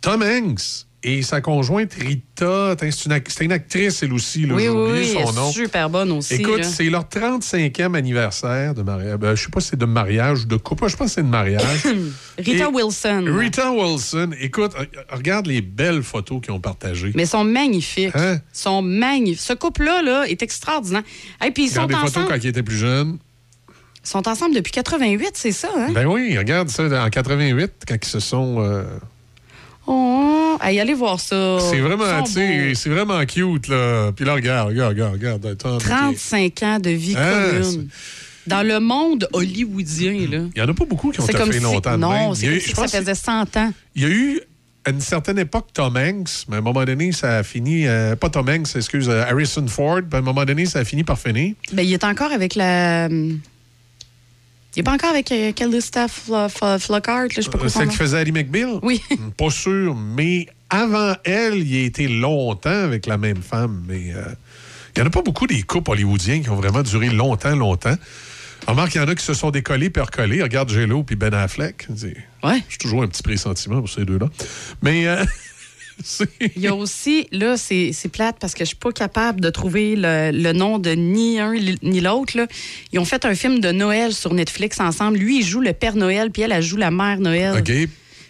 Tom 0.02 0.24
Hanks 0.24 0.87
et 1.10 1.22
sa 1.22 1.40
conjointe 1.40 1.94
Rita, 1.94 2.76
c'est 2.80 3.06
une, 3.46 3.52
actrice 3.54 4.04
elle 4.04 4.12
aussi, 4.12 4.46
là, 4.46 4.56
Oui, 4.56 4.68
oui, 4.68 4.90
oui, 4.92 5.08
son 5.14 5.20
elle 5.22 5.28
est 5.30 5.36
nom. 5.36 5.52
super 5.52 5.90
bonne 5.90 6.12
aussi. 6.12 6.34
Écoute, 6.36 6.64
c'est 6.66 6.90
leur 6.90 7.06
35e 7.06 7.96
anniversaire 7.96 8.74
de 8.74 8.82
mariage. 8.82 9.18
Ben, 9.18 9.34
je 9.34 9.44
sais 9.46 9.50
pas 9.50 9.62
si 9.62 9.70
c'est 9.70 9.80
de 9.80 9.86
mariage 9.86 10.42
ou 10.44 10.46
de 10.48 10.58
couple. 10.58 10.88
Je 10.90 10.98
pense 10.98 11.08
que 11.08 11.14
c'est 11.16 11.24
de 11.24 11.28
mariage. 11.30 11.64
Rita 12.38 12.66
Et- 12.66 12.68
Wilson. 12.68 13.26
Rita 13.28 13.72
Wilson. 13.72 14.32
Écoute, 14.40 14.74
euh, 14.78 14.86
regarde 15.10 15.48
les 15.48 15.62
belles 15.62 16.04
photos 16.04 16.42
qu'ils 16.42 16.52
ont 16.52 16.60
partagées. 16.60 17.12
Mais 17.16 17.24
ils 17.24 17.28
sont 17.28 17.44
magnifiques. 17.46 18.12
Hein? 18.14 18.36
Ils 18.54 18.58
sont 18.60 18.82
magnifiques. 18.82 19.42
Ce 19.42 19.54
couple-là 19.54 20.02
là, 20.02 20.24
est 20.28 20.42
extraordinaire. 20.44 21.04
Et 21.46 21.52
puis 21.52 21.64
ils 21.66 21.70
sont 21.70 21.84
Regarde 21.84 21.90
des 21.90 21.96
photos 22.10 22.24
ensemble, 22.24 22.28
quand 22.28 22.44
ils 22.44 22.48
étaient 22.50 22.64
plus 22.64 22.78
jeunes. 22.78 23.18
ils 24.04 24.10
sont 24.10 24.28
ensemble 24.28 24.56
depuis 24.56 24.72
88, 24.74 25.32
c'est 25.36 25.52
ça, 25.54 25.70
hein? 25.78 25.90
Ben 25.94 26.06
oui, 26.06 26.38
regarde 26.38 26.68
ça 26.70 26.84
en 27.06 27.10
88, 27.10 27.72
quand 27.88 27.96
ils 27.96 28.06
se 28.08 28.20
sont. 28.20 28.58
euh, 28.60 28.84
Oh, 29.90 30.58
hey, 30.62 30.80
allez 30.80 30.94
voir 30.94 31.20
ça. 31.20 31.58
c'est 31.72 31.80
vraiment, 31.80 32.26
c'est 32.26 32.90
vraiment 32.90 33.26
cute, 33.26 33.68
là. 33.70 34.12
Puis 34.16 34.26
là, 34.26 34.34
regarde, 34.34 34.70
regarde, 34.70 34.94
regarde, 34.94 35.14
regarde. 35.14 35.46
Attends, 35.46 35.78
35 35.78 36.64
ans 36.64 36.80
de 36.80 36.90
vie 36.90 37.16
Ah, 37.18 37.32
commune. 37.62 37.88
Dans 38.48 38.64
le 38.66 38.80
monde 38.80 39.28
hollywoodien, 39.34 40.14
là. 40.30 40.38
Il 40.38 40.52
n'y 40.56 40.62
en 40.62 40.68
a 40.70 40.74
pas 40.74 40.86
beaucoup 40.86 41.12
qui 41.12 41.20
ont 41.22 41.28
comme 41.28 41.52
fait 41.52 41.58
si... 41.60 41.64
longtemps 41.64 41.98
Non, 41.98 42.34
c'est 42.34 42.48
comme 42.48 42.60
si 42.60 42.72
ça 42.74 42.88
faisait 42.88 43.16
100 43.16 43.58
ans. 43.58 43.74
Il 43.96 44.02
y 44.04 44.06
a 44.06 44.10
eu 44.10 44.42
à 44.86 44.92
une 44.92 45.02
certaine 45.02 45.38
époque 45.40 45.68
Tom 45.74 45.98
Hanks, 45.98 46.46
mais 46.48 46.56
à 46.56 46.60
un 46.60 46.62
moment 46.62 46.86
donné, 46.86 47.12
ça 47.12 47.40
a 47.40 47.44
fini. 47.44 47.88
euh, 47.88 48.16
pas 48.16 48.30
Tom 48.30 48.48
Hanks, 48.48 48.74
excuse, 48.76 49.10
euh, 49.10 49.24
Harrison 49.24 49.68
Ford. 49.68 50.00
Puis 50.10 50.16
à 50.16 50.20
un 50.20 50.22
moment 50.22 50.46
donné, 50.46 50.66
ça 50.66 50.80
a 50.80 50.86
fini 50.86 51.04
par 51.04 51.20
finir. 51.20 51.56
Ben, 51.74 51.84
il 51.84 51.92
est 51.94 52.04
encore 52.06 52.32
avec 52.32 52.56
la... 52.56 53.10
Il 54.76 54.80
n'est 54.80 54.84
pas 54.84 54.94
encore 54.94 55.10
avec 55.10 55.32
euh, 55.32 55.52
Calista 55.54 56.06
Flo- 56.08 56.50
Flo- 56.50 56.78
Flockhart, 56.80 57.24
là, 57.24 57.28
je 57.30 57.42
sais 57.42 57.50
pas 57.50 57.58
son 57.68 57.80
Celle 57.80 57.88
qui 57.90 57.96
faisait 57.96 58.18
Ali 58.20 58.32
McBeal? 58.32 58.80
Oui. 58.84 59.02
Pas 59.38 59.50
sûr, 59.50 59.96
mais 59.96 60.48
avant 60.70 61.16
elle, 61.24 61.58
il 61.68 61.76
a 61.78 61.86
été 61.86 62.08
longtemps 62.08 62.70
avec 62.84 63.08
la 63.08 63.18
même 63.18 63.42
femme. 63.42 63.84
Mais 63.88 64.14
euh, 64.14 64.22
il 64.96 65.00
n'y 65.00 65.04
en 65.04 65.08
a 65.08 65.10
pas 65.10 65.22
beaucoup 65.24 65.48
des 65.48 65.64
couples 65.64 65.92
hollywoodiens 65.92 66.42
qui 66.42 66.50
ont 66.50 66.56
vraiment 66.56 66.84
duré 66.84 67.10
longtemps, 67.10 67.56
longtemps. 67.56 67.96
Remarque, 68.68 68.96
il 68.96 68.98
y 68.98 69.02
en 69.02 69.08
a 69.08 69.16
qui 69.16 69.24
se 69.24 69.34
sont 69.34 69.50
décollés 69.50 69.90
puis 69.90 70.02
recollés. 70.02 70.44
Regarde 70.44 70.70
J-Lo 70.70 71.04
puis 71.04 71.16
Ben 71.16 71.34
Affleck. 71.34 71.88
Ouais. 72.44 72.62
J'ai 72.70 72.78
toujours 72.78 73.02
un 73.04 73.08
petit 73.08 73.24
pressentiment 73.24 73.80
pour 73.80 73.90
ces 73.90 74.04
deux-là. 74.06 74.28
Mais 74.84 75.08
euh, 75.08 75.24
Il 76.56 76.62
y 76.62 76.68
a 76.68 76.76
aussi, 76.76 77.28
là, 77.32 77.58
c'est 77.58 77.94
plate 78.12 78.38
parce 78.40 78.54
que 78.54 78.60
je 78.60 78.68
suis 78.70 78.76
pas 78.76 78.92
capable 78.92 79.42
de 79.42 79.50
trouver 79.50 79.96
le, 79.96 80.32
le 80.32 80.54
nom 80.54 80.80
de 80.80 80.92
ni 80.92 81.40
un 81.40 81.54
ni 81.84 82.00
l'autre. 82.02 82.34
Ils 82.94 83.00
ont 83.00 83.06
fait 83.06 83.26
un 83.26 83.36
film 83.36 83.60
de 83.60 83.72
Noël 83.72 84.14
sur 84.14 84.34
Netflix 84.34 84.80
ensemble. 84.80 85.18
Lui, 85.18 85.40
il 85.40 85.46
joue 85.46 85.62
le 85.62 85.74
Père 85.74 85.96
Noël, 85.96 86.32
puis 86.32 86.44
elle, 86.44 86.52
elle 86.52 86.64
joue 86.64 86.78
la 86.78 86.92
Mère 86.92 87.20
Noël. 87.20 87.58
OK. 87.60 87.72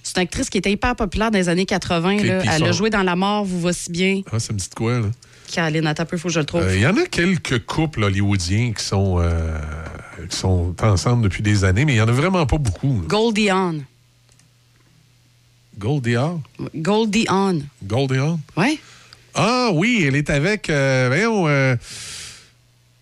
C'est 0.03 0.15
une 0.17 0.23
actrice 0.23 0.49
qui 0.49 0.57
était 0.57 0.71
hyper 0.71 0.95
populaire 0.95 1.31
dans 1.31 1.37
les 1.37 1.49
années 1.49 1.65
80. 1.65 2.15
OK, 2.15 2.23
là. 2.23 2.39
puis 2.39 2.49
Elle 2.55 2.63
a 2.63 2.71
joué 2.71 2.89
dans 2.89 3.03
La 3.03 3.15
mort 3.17 3.43
vous 3.43 3.59
va 3.59 3.73
si 3.73 3.91
bien. 3.91 4.21
Ah, 4.31 4.39
ça 4.39 4.53
me 4.53 4.57
dit 4.57 4.69
de 4.69 4.73
quoi, 4.73 4.99
là? 4.99 5.07
Caroline, 5.51 5.87
attends 5.87 6.05
peu, 6.05 6.17
faut 6.17 6.27
que 6.27 6.33
je 6.33 6.39
le 6.39 6.45
trouve. 6.45 6.61
Euh, 6.61 6.75
Il 6.75 6.81
y 6.81 6.87
en 6.87 6.95
a 6.97 7.05
quelques 7.05 7.65
couples 7.65 8.03
hollywoodiens 8.03 8.73
qui 8.73 8.83
sont, 8.83 9.17
euh, 9.19 9.57
qui 10.29 10.35
sont 10.35 10.75
ensemble 10.81 11.23
depuis 11.23 11.41
des 11.41 11.63
années, 11.63 11.85
mais 11.85 11.93
il 11.93 11.95
n'y 11.95 12.01
en 12.01 12.07
a 12.07 12.11
vraiment 12.11 12.45
pas 12.45 12.57
beaucoup. 12.57 13.01
Goldie 13.07 13.49
Hawn. 13.49 13.83
Goldie 15.77 16.15
Hawn? 16.15 16.41
Goldie 16.75 17.25
Hawn. 17.29 17.63
Goldie 17.85 18.17
Hawn? 18.17 18.39
Oui. 18.55 18.79
Ah 19.35 19.69
oui, 19.73 20.03
elle 20.07 20.15
est 20.15 20.29
avec. 20.29 20.69
euh, 20.69 21.05
voyons. 21.09 21.47
euh, 21.47 21.75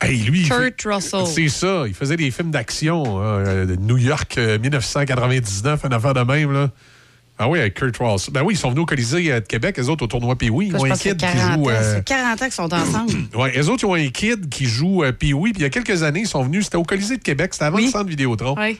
hey, 0.01 0.17
lui. 0.23 0.43
Kurt 0.47 0.81
Russell. 0.85 1.25
C'est 1.27 1.47
ça. 1.49 1.83
Il 1.87 1.93
faisait 1.93 2.17
des 2.17 2.31
films 2.31 2.51
d'action. 2.51 3.03
euh, 3.21 3.65
de 3.65 3.75
New 3.75 3.97
York 3.97 4.37
euh, 4.37 4.59
1999, 4.59 5.81
une 5.85 5.93
affaire 5.93 6.13
de 6.13 6.21
même. 6.21 6.51
Là. 6.51 6.69
Ah 7.37 7.49
oui, 7.49 7.59
avec 7.59 7.73
Kurt 7.75 7.95
Russell. 7.99 8.33
Ben 8.33 8.43
oui, 8.43 8.53
ils 8.53 8.57
sont 8.57 8.69
venus 8.69 8.83
au 8.83 8.85
Colisée 8.85 9.31
euh, 9.31 9.39
de 9.39 9.45
Québec, 9.45 9.77
les 9.77 9.87
autres 9.89 10.03
au 10.03 10.07
tournoi 10.07 10.35
Pee-Wee. 10.37 10.67
Ils 10.67 10.75
ont 10.75 10.85
un 10.85 10.91
kid 10.91 11.17
qui 11.17 11.25
40 11.25 11.53
joue. 11.63 11.69
euh, 11.69 11.95
C'est 11.97 12.03
40 12.05 12.41
ans 12.41 12.45
qu'ils 12.45 12.51
sont 12.53 12.73
ensemble. 12.73 13.13
Ouais, 13.35 13.51
les 13.53 13.67
autres, 13.69 13.83
ils 13.83 13.87
ont 13.87 13.93
un 13.93 14.07
kid 14.09 14.49
qui 14.49 14.65
joue 14.65 15.03
euh, 15.03 15.11
Pee-Wee. 15.13 15.51
Puis 15.53 15.61
il 15.61 15.63
y 15.63 15.65
a 15.65 15.69
quelques 15.69 16.03
années, 16.03 16.21
ils 16.21 16.27
sont 16.27 16.43
venus. 16.43 16.65
C'était 16.65 16.77
au 16.77 16.83
Colisée 16.83 17.17
de 17.17 17.21
Québec. 17.23 17.53
C'était 17.53 17.65
avant 17.65 17.77
le 17.77 17.87
centre 17.87 18.09
Vidéotron. 18.09 18.55
Oui. 18.57 18.77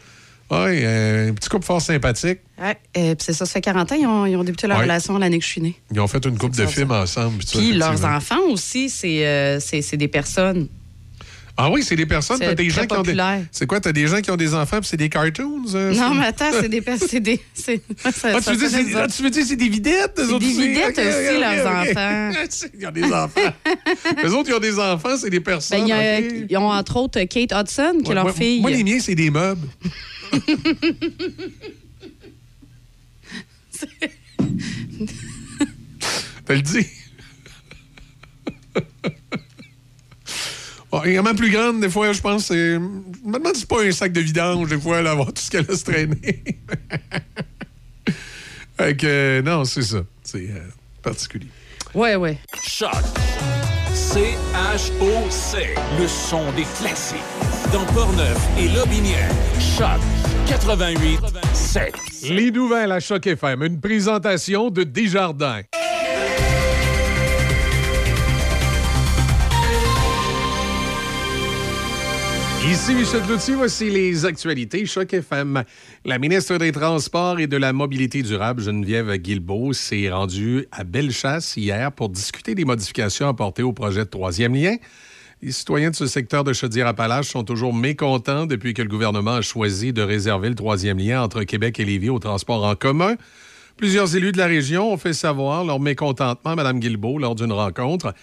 Ouais, 0.52 0.82
euh, 0.84 1.30
un 1.30 1.34
petit 1.34 1.50
couple 1.50 1.66
fort 1.66 1.82
sympathique. 1.82 2.40
Ouais, 2.62 2.78
euh, 2.98 3.16
puis 3.16 3.26
c'est 3.26 3.34
ça, 3.34 3.46
ça 3.46 3.54
fait 3.54 3.62
40 3.62 3.92
ans, 3.92 3.96
ils 4.00 4.06
ont, 4.06 4.26
ils 4.28 4.36
ont 4.36 4.44
débuté 4.44 4.68
leur 4.68 4.78
Ouais. 4.78 4.84
relation 4.84 5.18
l'année 5.18 5.40
que 5.40 5.44
je 5.46 5.50
suis 5.50 5.62
née. 5.62 5.76
Ils 5.92 6.00
ont 6.00 6.08
fait 6.08 6.24
une 6.26 6.38
couple 6.38 6.56
de 6.56 6.66
films 6.68 6.92
ensemble. 6.92 7.42
ça, 7.44 7.58
Puis 7.58 7.74
leurs 7.74 8.06
enfants 8.06 8.42
aussi, 8.52 8.90
c'est 8.90 9.26
euh, 9.26 9.60
des 9.94 10.08
personnes. 10.08 10.68
Ah 11.58 11.70
oui, 11.72 11.84
c'est 11.84 11.96
des 11.96 12.06
personnes. 12.06 12.38
T'as 12.40 12.54
des 12.54 12.70
gens 12.70 12.86
qui 12.86 12.92
ont 12.94 13.02
des. 13.02 13.12
populaire. 13.12 13.40
C'est 13.50 13.66
quoi? 13.66 13.80
T'as 13.80 13.94
des 13.94 14.08
gens 14.08 14.20
qui 14.20 14.30
ont 14.30 14.36
des 14.36 14.54
enfants 14.54 14.80
puis 14.82 14.90
c'est 14.90 14.98
des 14.98 15.08
cartoons? 15.08 15.62
Non, 15.74 16.14
mais 16.14 16.26
attends, 16.26 16.52
c'est 16.52 16.68
des 16.68 16.82
personnes. 16.82 17.08
C'est 17.10 17.22
des. 17.22 17.40
ça- 17.54 17.72
Ah, 18.04 18.12
ça 18.12 18.42
tu, 18.42 18.50
veux 18.52 18.58
dire, 18.58 18.70
fait 18.78 18.84
c'est, 18.84 18.92
ça. 18.92 19.04
ah, 19.04 19.08
tu 19.08 19.24
veux 19.24 19.30
dire 19.30 19.46
c'est 19.48 19.56
des 19.56 19.70
videttes? 19.70 20.20
eux 20.20 20.34
autres 20.34 20.40
des 20.40 20.52
videttes 20.52 21.00
aussi, 21.00 21.40
leurs 21.40 21.66
ok. 21.66 21.90
enfants. 21.90 22.32
Ils 22.78 22.88
ont 22.88 22.92
des 22.92 23.04
enfants. 23.06 23.54
les 24.24 24.30
autres, 24.34 24.50
ils 24.50 24.54
ont 24.54 24.60
des 24.60 24.78
enfants, 24.80 25.16
c'est 25.18 25.30
des 25.30 25.40
personnes. 25.40 25.80
Ben, 25.80 25.86
il 25.86 25.90
y 25.90 25.94
a- 25.94 26.20
ok. 26.20 26.46
Ils 26.50 26.58
ont 26.58 26.70
entre 26.70 26.98
autres 26.98 27.24
Kate 27.24 27.54
Hudson, 27.54 28.00
qui 28.04 28.12
est 28.12 28.16
leur 28.16 28.36
fille. 28.36 28.60
Moi, 28.60 28.72
les 28.72 28.84
miens, 28.84 29.00
c'est 29.00 29.16
des 29.16 29.30
meubles. 29.32 29.66
T'as 36.46 36.56
le 36.56 36.62
dit. 36.62 36.86
Bon, 40.92 41.24
ma 41.24 41.34
plus 41.34 41.52
grande, 41.52 41.82
des 41.82 41.90
fois, 41.90 42.14
je 42.14 42.22
pense, 42.22 42.46
c'est. 42.46 42.76
Je 42.76 42.80
me 42.80 43.34
demande 43.34 43.54
si 43.56 43.62
c'est 43.62 43.68
pas 43.68 43.84
un 43.84 43.92
sac 43.92 44.14
de 44.14 44.22
vidange, 44.22 44.70
des 44.70 44.80
fois, 44.80 45.00
elle 45.00 45.08
avoir 45.08 45.34
tout 45.34 45.42
ce 45.42 45.52
qu'elle 45.52 45.70
a 45.70 45.76
se 45.76 45.84
traîner. 45.84 46.44
fait 48.78 48.96
que, 48.96 49.42
non, 49.42 49.66
c'est 49.66 49.82
ça. 49.82 50.04
C'est 50.24 50.50
euh, 50.50 50.60
particulier. 51.02 51.50
Ouais, 51.94 52.16
ouais. 52.16 52.38
Choc. 52.64 52.92
C-H-O-C. 53.94 55.76
Le 56.00 56.08
son 56.08 56.52
des 56.54 56.66
classiques. 56.78 57.55
Dans 57.72 57.86
Portneuf 57.94 58.38
et 58.58 58.68
Lobinière. 58.68 59.30
Choc 59.60 60.00
88 60.48 61.20
7. 61.54 61.94
Les 62.30 62.52
nouvelles 62.52 62.92
à 62.92 63.00
Choc 63.00 63.26
FM, 63.26 63.64
une 63.64 63.80
présentation 63.80 64.70
de 64.70 64.84
Desjardins. 64.84 65.62
Ici 72.70 72.94
Michel 72.94 73.22
Cloutier, 73.22 73.56
voici 73.56 73.90
les 73.90 74.26
actualités 74.26 74.86
Choc 74.86 75.14
FM. 75.14 75.64
La 76.04 76.20
ministre 76.20 76.58
des 76.58 76.72
Transports 76.72 77.40
et 77.40 77.48
de 77.48 77.58
la 77.58 77.74
Mobilité 77.74 78.22
durable, 78.22 78.62
Geneviève 78.62 79.16
Guilbeault, 79.16 79.74
s'est 79.74 80.10
rendue 80.12 80.68
à 80.72 80.84
Bellechasse 80.84 81.56
hier 81.58 81.92
pour 81.92 82.10
discuter 82.10 82.54
des 82.54 82.66
modifications 82.66 83.28
apportées 83.28 83.64
au 83.64 83.72
projet 83.72 84.02
de 84.02 84.10
troisième 84.10 84.56
lien. 84.56 84.76
Les 85.42 85.52
citoyens 85.52 85.92
de 85.92 85.96
ce 85.96 86.08
secteur 86.08 86.44
de 86.44 86.54
Chaudière-Appalaches 86.54 87.30
sont 87.30 87.44
toujours 87.44 87.74
mécontents 87.74 88.46
depuis 88.46 88.74
que 88.74 88.82
le 88.82 88.88
gouvernement 88.88 89.36
a 89.36 89.42
choisi 89.42 89.92
de 89.92 90.02
réserver 90.02 90.48
le 90.50 90.56
troisième 90.56 90.98
lien 90.98 91.22
entre 91.22 91.44
Québec 91.44 91.80
et 91.80 91.86
Lévis 91.86 92.10
au 92.10 92.20
transport 92.20 92.64
en 92.64 92.76
commun. 92.76 93.16
Plusieurs 93.76 94.16
élus 94.16 94.32
de 94.32 94.38
la 94.38 94.46
région 94.46 94.94
ont 94.94 94.98
fait 94.98 95.14
savoir 95.14 95.66
leur 95.66 95.82
mécontentement 95.82 96.52
à 96.52 96.56
Mme 96.56 96.80
Guilbeault 96.80 97.20
lors 97.20 97.36
d'une 97.36 97.52
rencontre. 97.52 98.14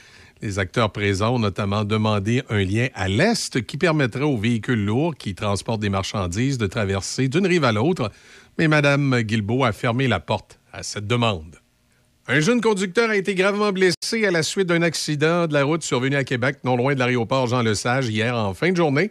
Les 0.41 0.59
acteurs 0.59 0.91
présents 0.91 1.35
ont 1.35 1.39
notamment 1.39 1.85
demandé 1.85 2.43
un 2.49 2.65
lien 2.65 2.89
à 2.95 3.09
l'est 3.09 3.65
qui 3.65 3.77
permettrait 3.77 4.23
aux 4.23 4.39
véhicules 4.39 4.85
lourds 4.85 5.15
qui 5.15 5.35
transportent 5.35 5.83
des 5.83 5.91
marchandises 5.91 6.57
de 6.57 6.67
traverser 6.67 7.29
d'une 7.29 7.47
rive 7.47 7.65
à 7.65 7.73
l'autre. 7.73 8.11
Mais 8.59 8.69
Mme 8.69 9.21
Guilbeault 9.21 9.65
a 9.65 9.73
fermé 9.73 10.09
la 10.09 10.19
porte 10.19 10.59
à 10.73 10.83
cette 10.83 11.07
demande. 11.07 11.62
Un 12.29 12.39
jeune 12.39 12.61
conducteur 12.61 13.11
a 13.11 13.17
été 13.17 13.35
gravement 13.35 13.73
blessé 13.73 14.25
à 14.25 14.31
la 14.31 14.45
suite 14.45 14.69
d'un 14.69 14.83
accident 14.83 15.49
de 15.49 15.53
la 15.53 15.65
route 15.65 15.83
survenu 15.83 16.15
à 16.15 16.23
Québec, 16.23 16.59
non 16.63 16.77
loin 16.77 16.95
de 16.95 17.01
l'aéroport 17.01 17.49
Jean-Lesage, 17.49 18.09
hier 18.09 18.37
en 18.37 18.55
fin 18.55 18.71
de 18.71 18.77
journée. 18.77 19.11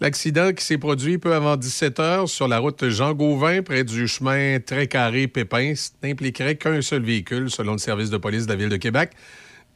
L'accident 0.00 0.54
qui 0.54 0.64
s'est 0.64 0.78
produit 0.78 1.18
peu 1.18 1.34
avant 1.34 1.58
17 1.58 2.00
heures 2.00 2.28
sur 2.30 2.48
la 2.48 2.58
route 2.58 2.88
Jean-Gauvin, 2.88 3.60
près 3.60 3.84
du 3.84 4.08
chemin 4.08 4.58
très 4.58 4.86
carré 4.86 5.28
Pépin, 5.28 5.74
n'impliquerait 6.02 6.56
qu'un 6.56 6.80
seul 6.80 7.02
véhicule, 7.02 7.50
selon 7.50 7.72
le 7.72 7.78
service 7.78 8.08
de 8.08 8.16
police 8.16 8.46
de 8.46 8.52
la 8.52 8.56
Ville 8.56 8.70
de 8.70 8.78
Québec. 8.78 9.10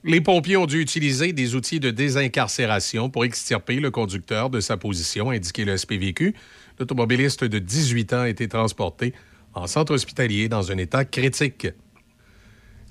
Les 0.02 0.22
pompiers 0.22 0.56
ont 0.56 0.64
dû 0.64 0.80
utiliser 0.80 1.34
des 1.34 1.54
outils 1.54 1.80
de 1.80 1.90
désincarcération 1.90 3.10
pour 3.10 3.26
extirper 3.26 3.78
le 3.78 3.90
conducteur 3.90 4.48
de 4.48 4.60
sa 4.60 4.78
position, 4.78 5.28
indiqué 5.28 5.66
le 5.66 5.76
SPVQ. 5.76 6.34
L'automobiliste 6.78 7.44
de 7.44 7.58
18 7.58 8.12
ans 8.14 8.20
a 8.20 8.28
été 8.30 8.48
transporté 8.48 9.12
en 9.52 9.66
centre 9.66 9.92
hospitalier 9.92 10.48
dans 10.48 10.72
un 10.72 10.78
état 10.78 11.04
critique. 11.04 11.66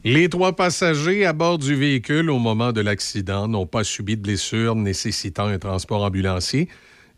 Les 0.05 0.29
trois 0.29 0.55
passagers 0.55 1.25
à 1.25 1.33
bord 1.33 1.57
du 1.57 1.75
véhicule 1.75 2.29
au 2.29 2.39
moment 2.39 2.71
de 2.71 2.79
l'accident 2.79 3.49
n'ont 3.49 3.65
pas 3.65 3.83
subi 3.83 4.15
de 4.15 4.21
blessures 4.21 4.73
nécessitant 4.73 5.47
un 5.47 5.59
transport 5.59 6.03
ambulancier. 6.03 6.69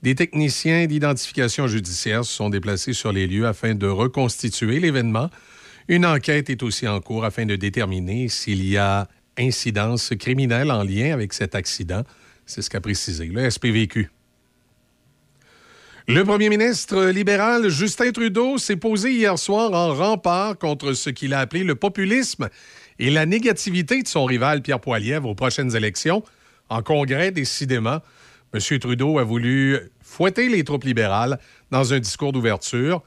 Des 0.02 0.16
techniciens 0.16 0.88
d'identification 0.88 1.68
judiciaire 1.68 2.26
se 2.26 2.34
sont 2.34 2.50
déplacés 2.50 2.94
sur 2.94 3.12
les 3.12 3.28
lieux 3.28 3.46
afin 3.46 3.76
de 3.76 3.86
reconstituer 3.86 4.80
l'événement. 4.80 5.30
Une 5.90 6.08
enquête 6.08 6.50
est 6.50 6.64
aussi 6.64 6.88
en 6.88 7.00
cours 7.02 7.24
afin 7.24 7.46
de 7.46 7.56
déterminer 7.56 8.30
s'il 8.30 8.66
y 8.66 8.78
a 8.78 9.08
incidence 9.38 10.14
criminelle 10.20 10.72
en 10.72 10.84
lien 10.84 11.14
avec 11.14 11.34
cet 11.34 11.54
accident. 11.54 12.02
C'est 12.48 12.64
ce 12.64 12.70
qu'a 12.72 12.82
précisé 12.82 13.28
le 13.28 13.48
SPVQ. 13.48 14.10
Le 16.14 16.26
premier 16.26 16.50
ministre 16.50 17.06
libéral 17.06 17.70
Justin 17.70 18.12
Trudeau 18.12 18.58
s'est 18.58 18.76
posé 18.76 19.14
hier 19.14 19.40
soir 19.40 19.72
en 19.72 19.94
rempart 19.94 20.58
contre 20.58 20.92
ce 20.92 21.10
qu'il 21.10 21.34
a 21.34 21.40
appelé 21.40 21.64
le 21.64 21.76
populisme 21.76 22.50
et 23.00 23.10
la 23.10 23.26
négativité 23.26 24.04
de 24.04 24.08
son 24.10 24.26
rival 24.26 24.62
Pierre 24.62 24.82
Poilievre 24.82 25.30
aux 25.30 25.36
prochaines 25.36 25.74
élections. 25.74 26.22
En 26.68 26.82
congrès, 26.82 27.32
décidément, 27.32 28.00
M. 28.54 28.80
Trudeau 28.80 29.20
a 29.20 29.24
voulu 29.24 29.80
fouetter 30.02 30.50
les 30.50 30.66
troupes 30.66 30.84
libérales 30.84 31.40
dans 31.72 31.94
un 31.94 32.00
discours 32.00 32.34
d'ouverture 32.34 33.04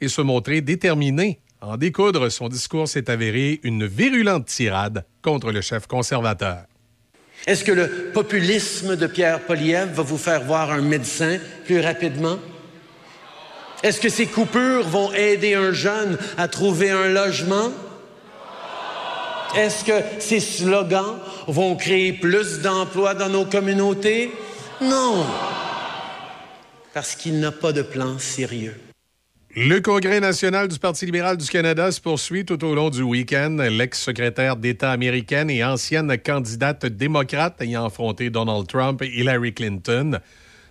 et 0.00 0.08
se 0.08 0.22
montrer 0.22 0.62
déterminé 0.62 1.38
en 1.60 1.76
découdre. 1.76 2.30
Son 2.30 2.48
discours 2.48 2.88
s'est 2.88 3.10
avéré 3.10 3.60
une 3.62 3.84
virulente 3.84 4.46
tirade 4.46 5.04
contre 5.20 5.52
le 5.52 5.60
chef 5.60 5.86
conservateur. 5.86 6.64
Est-ce 7.46 7.64
que 7.64 7.72
le 7.72 7.88
populisme 8.12 8.96
de 8.96 9.06
Pierre 9.06 9.40
Poliev 9.40 9.90
va 9.92 10.02
vous 10.02 10.18
faire 10.18 10.42
voir 10.42 10.70
un 10.70 10.80
médecin 10.80 11.38
plus 11.64 11.80
rapidement? 11.80 12.38
Est-ce 13.82 14.00
que 14.00 14.08
ces 14.08 14.26
coupures 14.26 14.86
vont 14.86 15.12
aider 15.12 15.54
un 15.54 15.72
jeune 15.72 16.16
à 16.38 16.46
trouver 16.46 16.90
un 16.90 17.08
logement? 17.08 17.72
Est-ce 19.56 19.84
que 19.84 20.20
ces 20.20 20.38
slogans 20.38 21.18
vont 21.48 21.74
créer 21.74 22.12
plus 22.12 22.60
d'emplois 22.60 23.14
dans 23.14 23.28
nos 23.28 23.44
communautés? 23.44 24.32
Non. 24.80 25.26
Parce 26.94 27.16
qu'il 27.16 27.40
n'a 27.40 27.52
pas 27.52 27.72
de 27.72 27.82
plan 27.82 28.18
sérieux. 28.18 28.76
Le 29.54 29.80
Congrès 29.80 30.18
national 30.18 30.66
du 30.66 30.78
Parti 30.78 31.04
libéral 31.04 31.36
du 31.36 31.46
Canada 31.46 31.92
se 31.92 32.00
poursuit 32.00 32.46
tout 32.46 32.64
au 32.64 32.74
long 32.74 32.88
du 32.88 33.02
week-end. 33.02 33.58
L'ex-secrétaire 33.58 34.56
d'État 34.56 34.90
américaine 34.90 35.50
et 35.50 35.62
ancienne 35.62 36.16
candidate 36.16 36.86
démocrate 36.86 37.60
ayant 37.60 37.84
affronté 37.84 38.30
Donald 38.30 38.66
Trump 38.66 39.02
et 39.02 39.08
Hillary 39.08 39.52
Clinton 39.52 40.20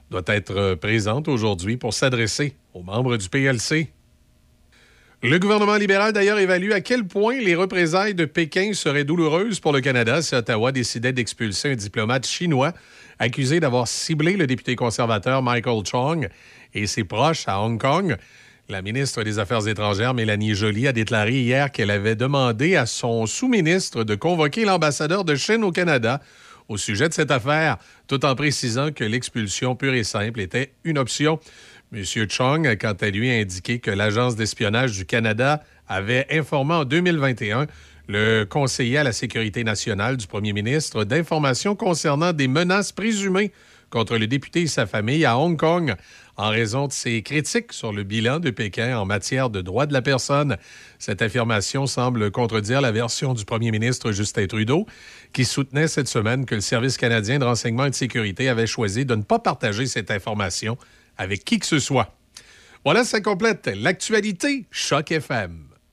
doit 0.09 0.23
être 0.25 0.73
présente 0.73 1.27
aujourd'hui 1.27 1.77
pour 1.77 1.93
s'adresser 1.93 2.55
aux 2.73 2.81
membres 2.81 3.17
du 3.17 3.29
PLC. 3.29 3.91
Le 5.21 5.37
gouvernement 5.37 5.75
libéral, 5.75 6.11
d'ailleurs, 6.11 6.39
évalue 6.39 6.71
à 6.71 6.81
quel 6.81 7.05
point 7.05 7.35
les 7.35 7.53
représailles 7.53 8.15
de 8.15 8.25
Pékin 8.25 8.73
seraient 8.73 9.03
douloureuses 9.03 9.59
pour 9.59 9.73
le 9.73 9.81
Canada 9.81 10.23
si 10.23 10.33
Ottawa 10.33 10.71
décidait 10.71 11.13
d'expulser 11.13 11.73
un 11.73 11.75
diplomate 11.75 12.25
chinois 12.25 12.73
accusé 13.19 13.59
d'avoir 13.59 13.87
ciblé 13.87 14.37
le 14.37 14.47
député 14.47 14.75
conservateur 14.75 15.43
Michael 15.43 15.85
Chong 15.85 16.27
et 16.73 16.87
ses 16.87 17.03
proches 17.03 17.47
à 17.47 17.61
Hong 17.61 17.79
Kong. 17.79 18.17
La 18.71 18.81
ministre 18.81 19.23
des 19.23 19.37
Affaires 19.37 19.67
étrangères, 19.67 20.13
Mélanie 20.13 20.55
Joly, 20.55 20.87
a 20.87 20.93
déclaré 20.93 21.41
hier 21.41 21.71
qu'elle 21.71 21.91
avait 21.91 22.15
demandé 22.15 22.77
à 22.77 22.85
son 22.85 23.25
sous-ministre 23.25 24.05
de 24.05 24.15
convoquer 24.15 24.63
l'ambassadeur 24.63 25.25
de 25.25 25.35
Chine 25.35 25.65
au 25.65 25.73
Canada 25.73 26.21
au 26.69 26.77
sujet 26.77 27.09
de 27.09 27.13
cette 27.13 27.31
affaire, 27.31 27.75
tout 28.07 28.25
en 28.25 28.33
précisant 28.33 28.93
que 28.93 29.03
l'expulsion 29.03 29.75
pure 29.75 29.93
et 29.93 30.05
simple 30.05 30.39
était 30.39 30.71
une 30.85 30.97
option. 30.97 31.41
M. 31.91 32.05
Chong, 32.29 32.77
quant 32.79 32.93
à 32.93 33.09
lui, 33.09 33.29
a 33.29 33.33
indiqué 33.33 33.79
que 33.79 33.91
l'Agence 33.91 34.37
d'espionnage 34.37 34.93
du 34.93 35.05
Canada 35.05 35.61
avait 35.89 36.25
informé 36.31 36.75
en 36.75 36.85
2021 36.85 37.67
le 38.07 38.45
conseiller 38.45 38.99
à 38.99 39.03
la 39.03 39.11
sécurité 39.11 39.65
nationale 39.65 40.15
du 40.15 40.27
premier 40.27 40.53
ministre 40.53 41.03
d'informations 41.03 41.75
concernant 41.75 42.31
des 42.31 42.47
menaces 42.47 42.93
présumées 42.93 43.51
contre 43.89 44.17
le 44.17 44.27
député 44.27 44.61
et 44.61 44.67
sa 44.67 44.85
famille 44.85 45.25
à 45.25 45.37
Hong 45.37 45.57
Kong 45.59 45.93
en 46.37 46.49
raison 46.49 46.87
de 46.87 46.91
ses 46.91 47.21
critiques 47.21 47.73
sur 47.73 47.91
le 47.91 48.03
bilan 48.03 48.39
de 48.39 48.49
Pékin 48.49 48.97
en 48.97 49.05
matière 49.05 49.49
de 49.49 49.61
droits 49.61 49.85
de 49.85 49.93
la 49.93 50.01
personne. 50.01 50.57
Cette 50.99 51.21
affirmation 51.21 51.87
semble 51.87 52.31
contredire 52.31 52.81
la 52.81 52.91
version 52.91 53.33
du 53.33 53.45
premier 53.45 53.71
ministre 53.71 54.11
Justin 54.11 54.47
Trudeau, 54.47 54.85
qui 55.33 55.45
soutenait 55.45 55.87
cette 55.87 56.07
semaine 56.07 56.45
que 56.45 56.55
le 56.55 56.61
Service 56.61 56.97
canadien 56.97 57.39
de 57.39 57.45
renseignement 57.45 57.85
et 57.85 57.89
de 57.89 57.95
sécurité 57.95 58.49
avait 58.49 58.67
choisi 58.67 59.05
de 59.05 59.15
ne 59.15 59.23
pas 59.23 59.39
partager 59.39 59.85
cette 59.85 60.11
information 60.11 60.77
avec 61.17 61.43
qui 61.45 61.59
que 61.59 61.65
ce 61.65 61.79
soit. 61.79 62.15
Voilà, 62.83 63.03
ça 63.03 63.21
complète 63.21 63.69
l'actualité 63.75 64.65
Choc 64.71 65.11
FM. 65.11 65.70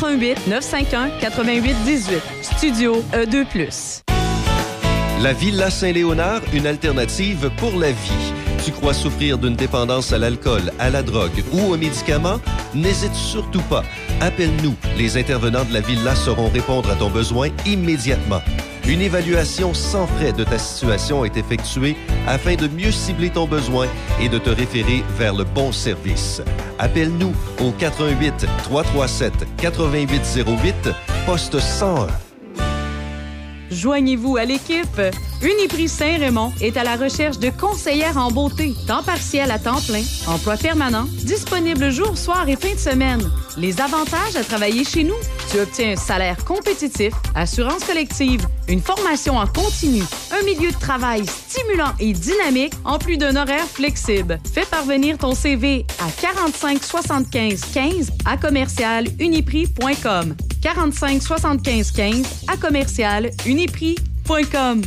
418 0.00 0.46
951 0.46 1.10
88 1.20 1.76
18. 1.84 2.22
Studio 2.42 3.04
E 3.12 3.26
E2+. 3.26 4.02
La 5.22 5.34
Villa 5.34 5.70
Saint-Léonard, 5.70 6.40
une 6.54 6.66
alternative 6.66 7.50
pour 7.58 7.78
la 7.78 7.90
vie. 7.90 8.32
Tu 8.64 8.72
crois 8.72 8.94
souffrir 8.94 9.36
d'une 9.36 9.54
dépendance 9.54 10.14
à 10.14 10.18
l'alcool, 10.18 10.72
à 10.78 10.88
la 10.88 11.02
drogue 11.02 11.44
ou 11.52 11.72
aux 11.72 11.76
médicaments? 11.76 12.40
N'hésite 12.74 13.14
surtout 13.14 13.62
pas. 13.62 13.84
Appelle-nous. 14.22 14.74
Les 14.96 15.18
intervenants 15.18 15.64
de 15.64 15.74
la 15.74 15.80
Villa 15.80 16.14
sauront 16.14 16.48
répondre 16.48 16.90
à 16.90 16.94
ton 16.94 17.10
besoin 17.10 17.48
immédiatement. 17.66 18.40
Une 18.90 19.02
évaluation 19.02 19.72
sans 19.72 20.08
frais 20.08 20.32
de 20.32 20.42
ta 20.42 20.58
situation 20.58 21.24
est 21.24 21.36
effectuée 21.36 21.96
afin 22.26 22.56
de 22.56 22.66
mieux 22.66 22.90
cibler 22.90 23.30
ton 23.30 23.46
besoin 23.46 23.86
et 24.20 24.28
de 24.28 24.36
te 24.36 24.50
référer 24.50 25.04
vers 25.16 25.32
le 25.32 25.44
bon 25.44 25.70
service. 25.70 26.42
Appelle-nous 26.76 27.32
au 27.60 27.70
88 27.70 28.48
337 28.64 29.32
8808 29.62 30.88
poste 31.24 31.60
101. 31.60 32.08
Joignez-vous 33.70 34.36
à 34.36 34.44
l'équipe. 34.44 35.00
Uniprix 35.40 35.88
Saint-Raymond 35.88 36.52
est 36.60 36.76
à 36.76 36.82
la 36.82 36.96
recherche 36.96 37.38
de 37.38 37.50
conseillères 37.50 38.16
en 38.16 38.32
beauté, 38.32 38.74
temps 38.88 39.04
partiel 39.04 39.52
à 39.52 39.60
temps 39.60 39.80
plein, 39.80 40.02
emploi 40.26 40.56
permanent, 40.56 41.04
disponible 41.22 41.90
jour, 41.90 42.18
soir 42.18 42.48
et 42.48 42.56
fin 42.56 42.74
de 42.74 42.78
semaine. 42.78 43.22
Les 43.56 43.80
avantages 43.80 44.34
à 44.34 44.42
travailler 44.42 44.84
chez 44.84 45.04
nous, 45.04 45.14
tu 45.50 45.60
obtiens 45.60 45.92
un 45.92 45.96
salaire 45.96 46.44
compétitif, 46.44 47.14
assurance 47.36 47.84
collective, 47.84 48.44
une 48.70 48.80
formation 48.80 49.36
en 49.36 49.46
continu, 49.46 50.02
un 50.30 50.44
milieu 50.44 50.70
de 50.70 50.78
travail 50.78 51.24
stimulant 51.26 51.92
et 51.98 52.12
dynamique, 52.12 52.72
en 52.84 52.98
plus 52.98 53.16
d'un 53.16 53.34
horaire 53.36 53.66
flexible. 53.66 54.38
Fais 54.52 54.64
parvenir 54.64 55.18
ton 55.18 55.34
CV 55.34 55.84
à 55.98 56.10
45 56.20 56.82
75 56.82 57.60
15 57.74 58.10
à 58.24 58.36
commercial 58.36 59.06
uniprix.com. 59.18 60.36
45 60.62 61.22
75 61.22 61.90
15 61.90 62.26
à 62.48 62.56
commercial 62.56 63.30
uniprix.com. 63.44 64.82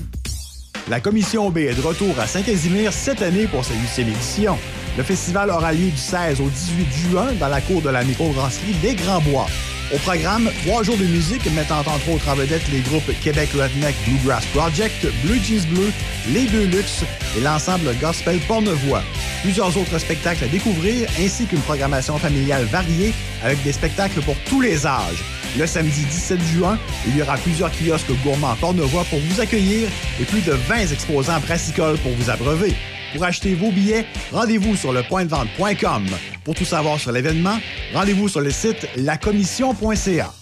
La 0.90 1.00
Commission 1.00 1.50
B 1.50 1.60
est 1.60 1.76
de 1.76 1.82
retour 1.82 2.18
à 2.20 2.28
Saint-Casimir 2.28 2.92
cette 2.92 3.22
année 3.22 3.48
pour 3.48 3.64
sa 3.64 3.74
huitième 3.74 4.10
édition. 4.10 4.58
Le 4.98 5.04
festival 5.04 5.50
aura 5.50 5.74
lieu 5.74 5.90
du 5.90 5.98
16 5.98 6.40
au 6.42 6.50
18 6.50 7.10
juin 7.10 7.28
dans 7.40 7.48
la 7.48 7.62
cour 7.62 7.82
de 7.82 7.90
la 7.90 8.04
microbrasserie 8.04 8.76
Les 8.84 8.96
Grands 8.96 9.22
Bois. 9.22 9.48
Au 9.94 9.98
programme, 10.00 10.50
trois 10.66 10.82
jours 10.82 10.98
de 10.98 11.06
musique 11.06 11.46
mettant 11.52 11.82
entre 11.82 12.10
autres 12.10 12.28
en 12.28 12.34
vedette 12.34 12.68
les 12.72 12.80
groupes 12.80 13.12
Québec 13.22 13.50
Redneck 13.54 13.96
Bluegrass 14.08 14.44
Project, 14.48 15.06
Blue 15.24 15.40
Jeans 15.40 15.68
Bleu, 15.70 15.92
Les 16.30 16.48
Deux 16.48 16.66
Luxe 16.66 17.04
et 17.38 17.42
l'ensemble 17.42 17.94
gospel 18.02 18.40
Pornevoix. 18.48 19.04
Plusieurs 19.44 19.78
autres 19.78 20.00
spectacles 20.00 20.46
à 20.46 20.48
découvrir 20.48 21.08
ainsi 21.20 21.46
qu'une 21.46 21.62
programmation 21.62 22.18
familiale 22.18 22.64
variée 22.66 23.14
avec 23.44 23.62
des 23.62 23.72
spectacles 23.72 24.22
pour 24.22 24.36
tous 24.50 24.62
les 24.62 24.88
âges. 24.88 25.24
Le 25.60 25.68
samedi 25.68 26.06
17 26.06 26.42
juin, 26.42 26.80
il 27.08 27.16
y 27.16 27.22
aura 27.22 27.38
plusieurs 27.38 27.70
kiosques 27.72 28.14
gourmands 28.24 28.56
Pornevoix 28.60 29.04
pour 29.04 29.20
vous 29.20 29.42
accueillir 29.42 29.90
et 30.20 30.26
plus 30.26 30.42
de 30.42 30.54
20 30.54 30.92
exposants 30.92 31.40
brassicoles 31.40 32.00
pour 32.00 32.14
vous 32.14 32.32
abreuver. 32.32 32.74
Pour 33.14 33.24
acheter 33.24 33.54
vos 33.54 33.72
billets, 33.72 34.06
rendez-vous 34.32 34.76
sur 34.76 34.92
le 34.92 35.04
pointdevente.com. 35.04 36.06
Pour 36.44 36.56
tout 36.56 36.66
savoir 36.66 37.00
sur 37.00 37.12
l'événement, 37.12 37.60
rendez-vous 37.94 38.28
sur 38.28 38.42
le 38.42 38.50
site 38.50 38.88
lacommission.ca. 38.96 40.34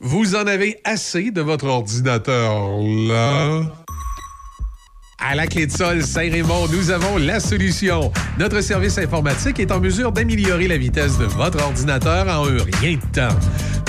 Vous 0.00 0.36
en 0.36 0.46
avez 0.46 0.78
assez 0.84 1.32
de 1.32 1.40
votre 1.40 1.66
ordinateur 1.66 2.78
là? 3.08 3.62
À 5.20 5.34
la 5.34 5.48
clé 5.48 5.66
de 5.66 5.72
sol 5.72 6.04
Saint-Raymond, 6.04 6.68
nous 6.68 6.92
avons 6.92 7.16
la 7.16 7.40
solution. 7.40 8.12
Notre 8.38 8.60
service 8.60 8.96
informatique 8.98 9.58
est 9.58 9.72
en 9.72 9.80
mesure 9.80 10.12
d'améliorer 10.12 10.68
la 10.68 10.78
vitesse 10.78 11.18
de 11.18 11.24
votre 11.24 11.60
ordinateur 11.60 12.28
en 12.28 12.46
un 12.46 12.62
rien 12.80 12.96
de 12.96 13.12
temps. 13.12 13.36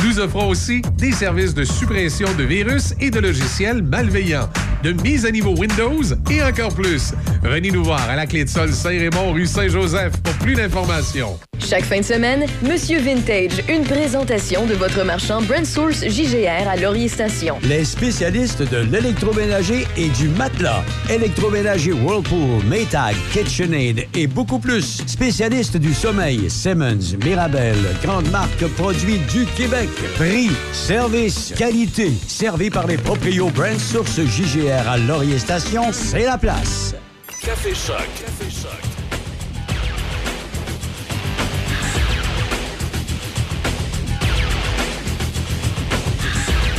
Nous 0.03 0.19
offrons 0.19 0.47
aussi 0.47 0.81
des 0.97 1.11
services 1.11 1.53
de 1.53 1.63
suppression 1.63 2.27
de 2.33 2.43
virus 2.43 2.95
et 2.99 3.11
de 3.11 3.19
logiciels 3.19 3.83
malveillants, 3.83 4.49
de 4.83 4.91
mise 5.03 5.25
à 5.25 5.31
niveau 5.31 5.55
Windows 5.55 6.03
et 6.31 6.41
encore 6.43 6.73
plus. 6.73 7.13
Venez 7.43 7.71
nous 7.71 7.83
voir 7.83 8.09
à 8.09 8.15
la 8.15 8.25
clé 8.25 8.43
de 8.43 8.49
sol 8.49 8.71
Saint-Raymond, 8.71 9.33
rue 9.33 9.45
Saint-Joseph 9.45 10.13
pour 10.23 10.33
plus 10.35 10.55
d'informations. 10.55 11.39
Chaque 11.59 11.83
fin 11.83 11.99
de 11.99 12.05
semaine, 12.05 12.45
Monsieur 12.63 12.99
Vintage, 12.99 13.61
une 13.67 13.83
présentation 13.83 14.65
de 14.65 14.73
votre 14.73 15.03
marchand 15.03 15.41
Brand 15.41 15.65
Source 15.65 16.07
JGR 16.07 16.67
à 16.67 16.77
Laurier 16.77 17.09
Station. 17.09 17.57
Les 17.63 17.83
spécialistes 17.83 18.63
de 18.63 18.77
l'électroménager 18.77 19.85
et 19.97 20.07
du 20.09 20.29
matelas. 20.29 20.83
Électroménager 21.09 21.91
Whirlpool, 21.91 22.63
Maytag, 22.65 23.15
KitchenAid 23.33 24.07
et 24.15 24.27
beaucoup 24.27 24.59
plus. 24.59 25.03
Spécialistes 25.05 25.77
du 25.77 25.93
sommeil, 25.93 26.49
Simmons, 26.49 27.17
Mirabel, 27.23 27.75
grande 28.01 28.29
marque 28.31 28.65
produits 28.77 29.19
du 29.31 29.45
Québec. 29.57 29.89
Prix, 30.15 30.49
service, 30.71 31.53
qualité. 31.57 32.11
Servi 32.27 32.69
par 32.69 32.87
les 32.87 32.97
proprios 32.97 33.49
Brand 33.49 33.77
Source 33.77 34.21
JGR 34.21 34.68
à 34.71 34.97
Laurier 34.97 35.39
Station, 35.39 35.91
c'est 35.91 36.25
la 36.25 36.37
place. 36.37 36.93
Café 37.41 37.73
Choc. 37.73 37.97
Café 37.97 38.51
Choc. 38.51 38.71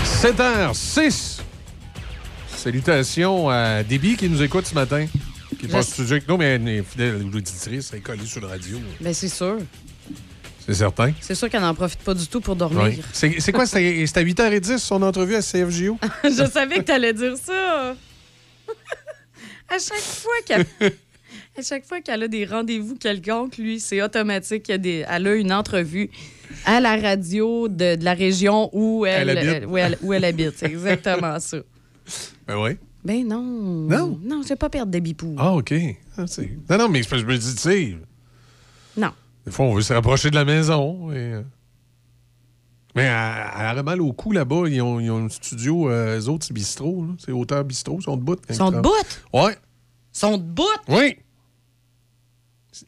–7h06. 0.22 1.40
Salutations 2.54 3.48
à 3.48 3.82
Déby 3.82 4.16
qui 4.16 4.28
nous 4.28 4.42
écoute 4.42 4.66
ce 4.66 4.74
matin. 4.74 5.06
Qui 5.58 5.66
n'est 5.66 5.72
pas 5.72 5.82
studio 5.82 6.12
avec 6.12 6.28
nous, 6.28 6.36
mais 6.36 6.56
elle 6.56 6.68
est 6.68 6.82
fidèle 6.82 7.22
auditrice. 7.34 7.90
Elle 7.92 7.98
est 7.98 8.02
collée 8.02 8.26
sur 8.26 8.40
le 8.40 8.46
radio. 8.46 8.78
Ben, 9.00 9.12
c'est 9.14 9.28
sûr. 9.28 9.58
C'est 10.72 10.78
certain. 10.78 11.12
C'est 11.20 11.34
sûr 11.34 11.48
qu'elle 11.50 11.62
n'en 11.62 11.74
profite 11.74 11.98
pas 12.00 12.14
du 12.14 12.26
tout 12.28 12.40
pour 12.40 12.54
dormir. 12.54 12.82
Oui. 12.84 13.00
C'est 13.12 13.40
c'est 13.40 13.50
quoi? 13.50 13.66
C'était 13.66 14.04
à 14.16 14.22
8h10 14.22 14.78
son 14.78 15.02
entrevue 15.02 15.34
à 15.34 15.40
CFJO? 15.42 15.98
Je 16.24 16.48
savais 16.48 16.76
que 16.76 16.82
tu 16.84 16.92
allais 16.92 17.12
dire 17.12 17.36
ça. 17.36 17.96
à 19.68 19.78
chaque 19.78 19.98
fois 20.00 20.32
qu'elle. 20.46 20.66
À 21.58 21.62
chaque 21.62 21.84
fois 21.84 22.00
qu'elle 22.00 22.22
a 22.22 22.28
des 22.28 22.44
rendez-vous 22.44 22.94
quelconques, 22.94 23.58
lui, 23.58 23.80
c'est 23.80 24.00
automatique. 24.00 24.62
qu'il 24.62 24.72
y 24.72 24.74
a 24.74 24.78
des- 24.78 25.04
Elle 25.08 25.26
a 25.26 25.34
une 25.34 25.52
entrevue 25.52 26.08
à 26.64 26.80
la 26.80 26.96
radio 26.96 27.66
de, 27.68 27.96
de 27.96 28.04
la 28.04 28.14
région 28.14 28.70
où 28.72 29.04
elle, 29.06 29.28
Elle 29.28 29.38
habite. 29.50 29.68
où 29.68 29.76
elle, 29.76 29.98
où 30.02 30.12
elle 30.12 30.24
habite. 30.24 30.52
C'est 30.56 30.66
exactement 30.66 31.38
ça. 31.40 31.58
Ben 32.46 32.56
oui. 32.62 32.76
Ben 33.04 33.26
non. 33.26 33.42
Non? 33.42 34.18
Non, 34.22 34.42
je 34.42 34.48
vais 34.50 34.56
pas 34.56 34.70
perdre 34.70 34.92
des 34.92 35.00
bipous. 35.00 35.34
Ah, 35.38 35.54
OK. 35.54 35.74
Ah, 36.16 36.26
c'est- 36.28 36.50
non, 36.68 36.78
non, 36.78 36.88
mais 36.88 37.02
c'est 37.02 37.18
je 37.18 37.26
me 37.26 37.36
dis, 37.36 37.54
tu 37.54 37.60
sais, 37.60 37.96
Non. 38.96 39.10
Des 39.46 39.52
fois, 39.52 39.64
on 39.66 39.74
veut 39.74 39.82
se 39.82 39.92
rapprocher 39.92 40.30
de 40.30 40.34
la 40.36 40.44
maison. 40.44 41.10
et, 41.12 41.16
euh, 41.16 41.42
Mais 42.96 43.02
elle, 43.04 43.70
elle 43.70 43.78
a 43.78 43.82
mal 43.82 44.00
au 44.00 44.12
cou 44.12 44.32
là-bas. 44.32 44.64
Ils 44.68 44.80
ont, 44.82 45.00
ils 45.00 45.10
ont 45.10 45.24
un 45.26 45.28
studio, 45.28 45.88
euh, 45.90 46.18
eux 46.20 46.28
autres, 46.28 46.46
c'est 46.46 46.52
bistrot. 46.54 47.06
C'est 47.18 47.32
auteur 47.32 47.64
bistrot. 47.64 47.98
Ils 48.00 48.04
sont 48.04 48.16
debout. 48.16 48.36
quand 48.36 48.42
Ils 48.50 48.54
sont 48.56 48.70
debout? 48.70 48.90
travaillent. 49.32 49.48
Ouais. 49.52 49.56
Ils 50.14 50.18
sont 50.18 50.38
debout? 50.38 50.62
Oui. 50.88 51.16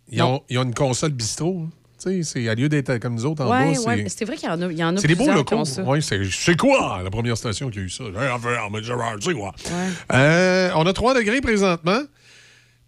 Ils 0.08 0.22
ont, 0.22 0.42
ils 0.48 0.58
ont 0.58 0.62
une 0.64 0.74
console 0.74 1.10
bistrot. 1.12 1.68
Tu 2.02 2.10
sais, 2.10 2.22
c'est 2.24 2.48
à 2.48 2.54
lieu 2.54 2.68
d'être 2.68 2.98
comme 2.98 3.14
nous 3.14 3.24
autres 3.26 3.44
en 3.44 3.50
Ouais, 3.50 3.74
bas. 3.74 3.80
ouais. 3.82 4.08
C'est 4.08 4.24
vrai 4.24 4.36
qu'il 4.36 4.48
y 4.48 4.52
en 4.52 4.60
a, 4.60 4.72
il 4.72 4.78
y 4.78 4.82
en 4.84 4.96
a 4.96 5.00
C'est 5.00 5.06
des 5.08 5.14
beaux 5.14 5.30
locaux. 5.32 5.62
Ouais, 5.86 6.00
c'est 6.00 6.56
quoi 6.56 7.00
la 7.02 7.10
première 7.10 7.36
station 7.36 7.70
qui 7.70 7.78
a 7.78 7.82
eu 7.82 7.88
ça? 7.90 8.04
Quoi. 8.12 9.52
Ouais. 9.70 9.88
Euh, 10.12 10.70
on 10.74 10.84
a 10.86 10.92
3 10.92 11.14
degrés 11.14 11.40
présentement. 11.40 12.00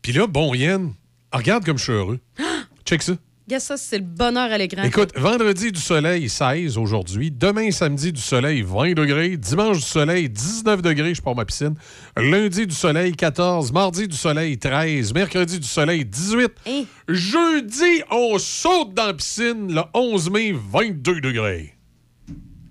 Puis 0.03 0.13
là, 0.13 0.27
bon, 0.27 0.53
Yann, 0.55 0.93
regarde 1.33 1.65
comme 1.65 1.79
je 1.79 1.85
suis 1.85 1.93
heureux. 1.93 2.19
Check 2.85 3.03
ça. 3.03 3.13
Regarde 3.47 3.63
ça, 3.63 3.77
c'est 3.77 3.99
le 3.99 4.05
bonheur 4.05 4.51
à 4.51 4.57
l'écran. 4.57 4.83
Écoute, 4.85 5.11
vendredi 5.19 5.71
du 5.71 5.79
soleil, 5.81 6.31
16 6.31 6.79
aujourd'hui. 6.79 7.31
Demain, 7.31 7.71
samedi, 7.71 8.11
du 8.11 8.21
soleil, 8.21 8.63
20 8.63 8.95
degrés. 8.95 9.37
Dimanche, 9.37 9.77
du 9.79 9.83
soleil, 9.85 10.31
19 10.31 10.81
degrés. 10.81 11.15
Je 11.15 11.21
pars 11.21 11.35
ma 11.37 11.45
piscine. 11.45 11.75
Lundi, 12.17 12.67
du 12.67 12.75
soleil, 12.75 13.13
14. 13.13 13.71
Mardi, 13.71 14.09
du 14.09 14.17
soleil, 14.17 14.57
13. 14.57 15.13
Mercredi, 15.13 15.61
du 15.61 15.67
soleil, 15.67 16.07
18. 16.07 16.53
Hein? 16.67 16.85
Jeudi, 17.07 18.03
on 18.11 18.39
saute 18.39 18.95
dans 18.95 19.09
la 19.09 19.15
piscine. 19.15 19.75
Le 19.75 19.83
11 19.93 20.31
mai, 20.31 20.55
22 20.73 21.21
degrés. 21.21 21.75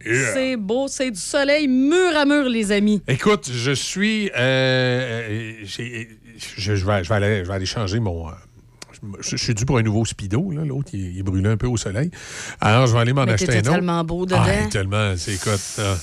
Yeah. 0.04 0.34
C'est 0.34 0.58
beau, 0.58 0.88
c'est 0.88 1.12
du 1.12 1.20
soleil 1.20 1.68
mur 1.68 2.18
à 2.18 2.26
mur, 2.26 2.50
les 2.50 2.72
amis. 2.72 3.02
Écoute, 3.08 3.48
je 3.54 3.72
suis. 3.72 4.30
euh, 4.36 4.40
euh, 4.40 5.54
j'ai- 5.64 6.10
je, 6.58 6.76
je 6.76 6.86
vais, 6.86 7.04
je 7.04 7.10
vais 7.10 7.16
aller, 7.16 7.44
je 7.44 7.48
vais 7.48 7.54
aller 7.54 7.66
changer 7.68 8.00
mon. 8.00 8.28
euh, 8.28 8.32
je, 9.20 9.36
je 9.36 9.44
suis 9.44 9.54
dû 9.54 9.66
pour 9.66 9.78
un 9.78 9.82
nouveau 9.84 10.06
speedo. 10.06 10.52
là. 10.52 10.64
L'autre, 10.66 10.90
il, 10.94 11.22
brûlé 11.24 11.50
un 11.50 11.58
peu 11.58 11.68
au 11.68 11.78
soleil. 11.78 12.10
Alors, 12.62 12.88
je 12.88 12.94
vais 12.94 13.00
aller 13.00 13.14
m'en 13.14 13.26
Mais 13.26 13.34
acheter 13.34 13.54
un 13.56 13.60
autre. 13.60 13.72
tellement 13.72 14.04
beau 14.04 14.26
dedans. 14.26 14.44
Ah, 14.46 14.68
tellement. 14.70 15.14
C'est 15.18 15.34
écoute. 15.36 15.60
euh, 15.80 15.96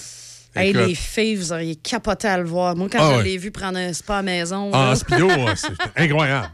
Hey, 0.57 0.73
les 0.73 0.95
filles, 0.97 1.37
vous 1.37 1.53
auriez 1.53 1.77
capoté 1.77 2.27
à 2.27 2.37
le 2.39 2.45
voir. 2.45 2.75
Moi, 2.75 2.89
quand 2.91 2.99
Ah 3.01 3.19
je 3.19 3.23
l'ai 3.25 3.39
vu 3.39 3.51
prendre 3.53 3.79
un 3.79 3.93
spa 3.93 4.19
à 4.19 4.23
maison. 4.23 4.71
Ah, 4.75 4.89
là. 4.91 4.97
speedo, 4.97 5.29
c'est 5.57 5.69
incroyable. 5.97 6.51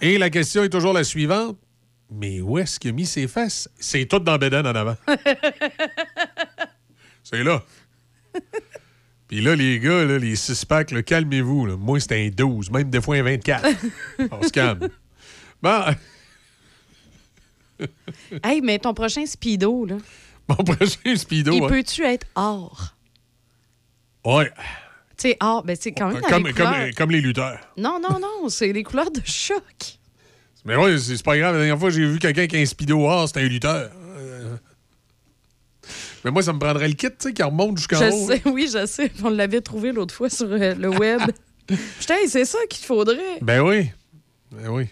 Et 0.00 0.18
la 0.18 0.30
question 0.30 0.64
est 0.64 0.68
toujours 0.68 0.92
la 0.92 1.04
suivante. 1.04 1.56
Mais 2.10 2.40
où 2.40 2.58
est-ce 2.58 2.78
qu'il 2.80 2.90
a 2.90 2.92
mis 2.92 3.06
ses 3.06 3.26
fesses? 3.28 3.68
C'est 3.78 4.06
tout 4.06 4.18
dans 4.18 4.36
Bédane 4.36 4.66
en 4.66 4.74
avant. 4.74 4.96
C'est 7.22 7.42
là. 7.42 7.62
Puis 9.34 9.42
là, 9.42 9.56
les 9.56 9.80
gars, 9.80 10.04
là, 10.04 10.16
les 10.16 10.36
six 10.36 10.64
packs, 10.64 11.04
calmez-vous. 11.04 11.76
Moi, 11.76 11.98
c'était 11.98 12.24
un 12.24 12.28
12, 12.28 12.70
même 12.70 12.88
des 12.88 13.00
fois 13.00 13.16
un 13.16 13.24
24. 13.24 13.66
On 14.30 14.40
se 14.44 14.52
calme. 14.52 14.88
Bon, 15.60 15.82
hey, 18.44 18.60
mais 18.60 18.78
ton 18.78 18.94
prochain 18.94 19.26
speedo, 19.26 19.86
là, 19.86 19.96
mon 20.48 20.54
prochain 20.54 21.16
speedo. 21.16 21.52
il 21.52 21.62
ouais. 21.62 21.68
peut-tu 21.68 22.04
être 22.04 22.28
or? 22.36 22.94
Ouais. 24.24 24.52
Tu 25.16 25.30
sais, 25.30 25.36
or, 25.40 25.64
ben, 25.64 25.76
c'est 25.80 25.90
quand 25.90 26.12
même 26.12 26.20
dans 26.20 26.28
Comme, 26.28 26.46
les 26.46 26.52
comme- 26.52 26.66
couleurs. 26.72 26.94
comme 26.96 27.10
les 27.10 27.20
lutteurs. 27.20 27.58
Non, 27.76 27.98
non, 28.00 28.20
non, 28.20 28.48
c'est 28.48 28.72
les 28.72 28.84
couleurs 28.84 29.10
de 29.10 29.20
choc. 29.24 29.98
Mais 30.64 30.76
ouais, 30.76 30.96
c'est 30.96 31.16
c'est 31.16 31.24
pas 31.24 31.36
grave. 31.36 31.54
La 31.54 31.58
dernière 31.58 31.80
fois, 31.80 31.90
j'ai 31.90 32.06
vu 32.06 32.20
quelqu'un 32.20 32.46
qui 32.46 32.56
a 32.56 32.60
un 32.60 32.66
speedo 32.66 33.00
or, 33.00 33.26
c'était 33.26 33.40
un 33.40 33.48
lutteur. 33.48 33.90
Mais 36.24 36.30
moi, 36.30 36.42
ça 36.42 36.52
me 36.52 36.58
prendrait 36.58 36.88
le 36.88 36.94
kit, 36.94 37.08
tu 37.08 37.14
sais, 37.18 37.32
qui 37.34 37.42
remonte 37.42 37.76
jusqu'en 37.76 37.98
Je 37.98 38.04
haut. 38.04 38.26
sais, 38.26 38.42
oui, 38.46 38.68
je 38.72 38.86
sais. 38.86 39.12
On 39.22 39.28
l'avait 39.30 39.60
trouvé 39.60 39.92
l'autre 39.92 40.14
fois 40.14 40.30
sur 40.30 40.46
euh, 40.50 40.74
le 40.74 40.88
web. 40.88 41.20
Putain, 41.98 42.16
c'est 42.26 42.44
ça 42.46 42.58
qu'il 42.68 42.80
te 42.80 42.86
faudrait. 42.86 43.38
Ben 43.42 43.60
oui. 43.60 43.90
Ben 44.50 44.68
oui. 44.70 44.88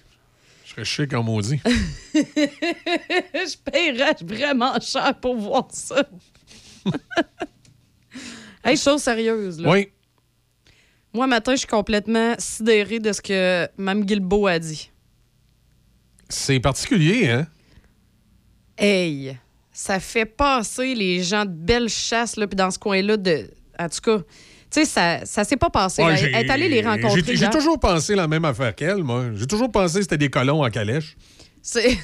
Je 0.65 0.71
serais 0.73 0.85
chic 0.85 1.15
en 1.15 1.23
maudit. 1.23 1.61
je 2.15 3.57
paierais 3.71 4.17
vraiment 4.23 4.79
cher 4.81 5.15
pour 5.21 5.37
voir 5.37 5.69
ça. 5.71 6.03
hey, 8.65 8.77
chose 8.77 9.03
sérieuse, 9.03 9.61
là. 9.61 9.71
Oui. 9.71 9.89
Moi, 11.15 11.27
matin, 11.27 11.53
je 11.53 11.59
suis 11.59 11.67
complètement 11.67 12.35
sidérée 12.39 12.99
de 12.99 13.13
ce 13.13 13.21
que 13.21 13.69
Mme 13.77 14.05
Guilbeault 14.05 14.47
a 14.47 14.59
dit. 14.59 14.91
C'est 16.29 16.59
particulier, 16.61 17.29
hein? 17.29 17.47
Hey, 18.79 19.37
ça 19.83 19.99
fait 19.99 20.27
passer 20.27 20.95
les 20.95 21.25
gens 21.25 21.45
de 21.45 21.51
belle 21.51 21.89
chasse, 21.89 22.37
là, 22.37 22.47
puis 22.47 22.55
dans 22.55 22.71
ce 22.71 22.79
coin-là, 22.79 23.17
de... 23.17 23.51
en 23.77 23.89
tout 23.89 24.01
cas, 24.01 24.19
tu 24.19 24.25
sais, 24.71 24.85
ça, 24.85 25.27
ça 25.27 25.43
s'est 25.43 25.57
pas 25.57 25.71
passé. 25.71 26.05
Ouais, 26.05 26.15
Elle 26.23 26.47
est 26.47 26.51
allée 26.51 26.69
les 26.69 26.83
rencontrer. 26.83 27.35
J'ai 27.35 27.51
toujours 27.51 27.81
pensé 27.81 28.15
la 28.15 28.29
même 28.29 28.45
affaire 28.45 28.73
qu'elle, 28.77 29.03
moi. 29.03 29.25
J'ai 29.35 29.47
toujours 29.47 29.73
pensé 29.73 29.97
que 29.97 30.03
c'était 30.03 30.19
des 30.19 30.31
colons 30.31 30.65
en 30.65 30.71
calèche. 30.71 31.17
C'est... 31.61 31.99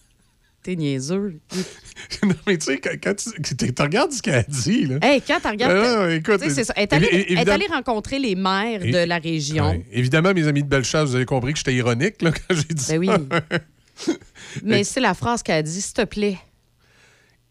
T'es 0.62 0.76
niaiseux. 0.76 1.40
non, 2.22 2.34
mais 2.46 2.58
tu 2.58 2.66
sais, 2.66 2.78
quand, 2.78 2.94
quand 3.02 3.14
tu, 3.16 3.82
regardes 3.82 4.12
ce 4.12 4.20
qu'elle 4.20 4.34
a 4.34 4.42
dit, 4.42 4.84
là. 4.84 4.98
Hey, 5.00 5.22
quand 5.22 5.40
tu 5.40 5.48
regardes... 5.48 5.72
Ah, 5.72 6.12
écoute, 6.12 6.42
tu 6.42 6.48
sais, 6.48 6.54
c'est 6.54 6.64
ça. 6.64 6.74
Elle 6.76 6.82
est 6.82 6.92
allée, 6.92 7.26
elle 7.30 7.38
est 7.38 7.50
allée 7.50 7.66
rencontrer 7.66 8.18
les 8.18 8.34
maires 8.34 8.80
de 8.80 9.06
la 9.06 9.18
région. 9.18 9.70
Ouais. 9.70 9.86
Évidemment, 9.92 10.34
mes 10.34 10.46
amis 10.46 10.62
de 10.62 10.68
Bellechasse, 10.68 11.08
vous 11.08 11.16
avez 11.16 11.26
compris 11.26 11.52
que 11.52 11.58
j'étais 11.58 11.74
ironique 11.74 12.20
là, 12.20 12.32
quand 12.32 12.54
j'ai 12.54 12.74
dit 12.74 12.84
Ben 12.86 12.98
oui. 12.98 13.08
ça. 13.08 14.12
Mais 14.62 14.84
c'est 14.84 15.00
la 15.00 15.14
phrase 15.14 15.42
qu'elle 15.42 15.56
a 15.56 15.62
dit, 15.62 15.80
s'il 15.80 15.94
te 15.94 16.04
plaît. 16.04 16.36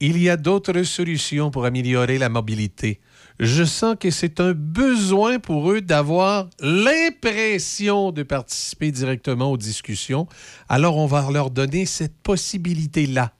Il 0.05 0.21
y 0.21 0.29
a 0.29 0.35
d'autres 0.35 0.83
solutions 0.83 1.49
pour 1.49 1.63
améliorer 1.63 2.17
la 2.17 2.27
mobilité. 2.27 2.99
Je 3.39 3.63
sens 3.63 3.95
que 3.97 4.09
c'est 4.11 4.41
un 4.41 4.51
besoin 4.51 5.39
pour 5.39 5.71
eux 5.71 5.79
d'avoir 5.79 6.49
l'impression 6.59 8.11
de 8.11 8.23
participer 8.23 8.91
directement 8.91 9.49
aux 9.51 9.55
discussions. 9.57 10.27
Alors, 10.67 10.97
on 10.97 11.05
va 11.05 11.25
leur 11.31 11.49
donner 11.49 11.85
cette 11.85 12.17
possibilité-là. 12.21 13.31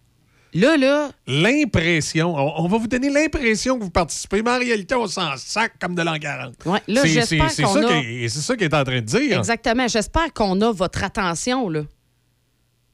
Là, 0.53 0.77
là. 0.77 1.11
L'impression. 1.27 2.33
On, 2.35 2.63
on 2.63 2.67
va 2.69 2.77
vous 2.77 2.87
donner 2.87 3.09
l'impression 3.09 3.77
que 3.77 3.83
vous 3.83 3.89
participez, 3.89 4.41
mais 4.41 4.51
en 4.51 4.59
réalité, 4.59 4.95
on 4.95 5.07
s'en 5.07 5.35
sac 5.35 5.73
comme 5.81 5.95
de 5.95 6.01
l'an 6.01 6.17
40. 6.17 6.53
Ouais, 6.65 6.79
là, 6.87 7.01
j'espère 7.05 7.47
qu'on 7.55 7.73
ça 7.73 7.79
a- 7.89 8.01
C'est 8.29 8.29
ça 8.29 8.55
qu'elle 8.55 8.69
est 8.71 8.75
en 8.75 8.83
train 8.85 9.01
de 9.01 9.05
dire. 9.05 9.39
Exactement. 9.39 9.87
J'espère 9.89 10.31
qu'on 10.33 10.61
a 10.61 10.71
votre 10.71 11.03
attention, 11.03 11.67
là. 11.69 11.81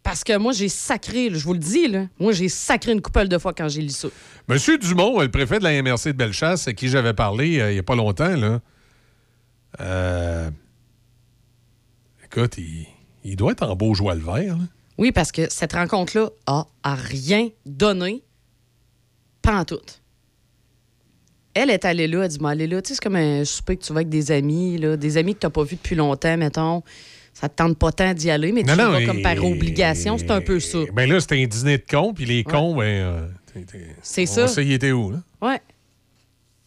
Parce 0.09 0.23
que 0.23 0.35
moi, 0.39 0.53
j'ai 0.53 0.69
sacré, 0.69 1.29
là, 1.29 1.37
je 1.37 1.43
vous 1.43 1.53
le 1.53 1.59
dis, 1.59 1.87
là. 1.87 2.07
Moi, 2.19 2.31
j'ai 2.31 2.49
sacré 2.49 2.93
une 2.93 2.99
couple 2.99 3.27
de 3.27 3.37
fois 3.37 3.53
quand 3.53 3.69
j'ai 3.69 3.83
lu 3.83 3.89
ça. 3.89 4.07
Monsieur 4.47 4.79
Dumont, 4.79 5.21
le 5.21 5.29
préfet 5.29 5.59
de 5.59 5.63
la 5.63 5.83
MRC 5.83 6.05
de 6.07 6.11
Bellechasse, 6.13 6.67
à 6.67 6.73
qui 6.73 6.87
j'avais 6.87 7.13
parlé 7.13 7.59
euh, 7.59 7.69
il 7.69 7.73
n'y 7.75 7.79
a 7.79 7.83
pas 7.83 7.93
longtemps, 7.93 8.35
là, 8.35 8.59
euh, 9.79 10.49
écoute, 12.25 12.57
il, 12.57 12.87
il 13.23 13.35
doit 13.35 13.51
être 13.51 13.61
en 13.61 13.75
beau 13.75 13.93
joie 13.93 14.15
le 14.15 14.21
vert. 14.21 14.57
là. 14.57 14.63
Oui, 14.97 15.11
parce 15.11 15.31
que 15.31 15.47
cette 15.47 15.73
rencontre-là 15.73 16.31
a, 16.47 16.65
a 16.81 16.95
rien 16.95 17.49
donné, 17.67 18.23
pas 19.43 19.59
en 19.59 19.63
tout. 19.63 19.77
Elle 21.53 21.69
est 21.69 21.85
allée 21.85 22.07
là, 22.07 22.23
elle 22.23 22.29
dit, 22.29 22.39
moi, 22.39 22.49
allez 22.49 22.65
là, 22.65 22.81
tu 22.81 22.87
sais, 22.87 22.93
c'est 22.95 23.03
comme 23.03 23.15
un 23.15 23.45
souper 23.45 23.77
que 23.77 23.83
tu 23.83 23.93
vas 23.93 23.99
avec 23.99 24.09
des 24.09 24.31
amis, 24.31 24.79
là, 24.79 24.97
des 24.97 25.17
amis 25.17 25.35
que 25.35 25.41
tu 25.41 25.45
n'as 25.45 25.51
pas 25.51 25.63
vus 25.63 25.75
depuis 25.75 25.95
longtemps, 25.95 26.35
mettons. 26.35 26.81
Ça 27.39 27.47
te 27.47 27.55
tente 27.55 27.77
pas 27.77 27.91
tant 27.91 28.13
d'y 28.13 28.29
aller, 28.29 28.51
mais 28.51 28.63
tu 28.63 28.69
Non, 28.69 28.75
vas 28.91 29.05
comme 29.05 29.21
par 29.21 29.43
obligation. 29.45 30.17
C'est 30.17 30.31
un 30.31 30.41
peu 30.41 30.59
ça. 30.59 30.79
Ben 30.93 31.09
là, 31.09 31.19
c'était 31.19 31.41
un 31.41 31.45
dîner 31.47 31.77
de 31.77 31.83
cons, 31.89 32.13
puis 32.13 32.25
les 32.25 32.43
cons, 32.43 32.75
ben. 32.75 32.83
euh, 32.83 33.27
C'est 34.01 34.25
ça. 34.25 34.47
sait, 34.47 34.65
il 34.65 34.73
était 34.73 34.91
où, 34.91 35.11
là? 35.11 35.19
Ouais. 35.41 35.59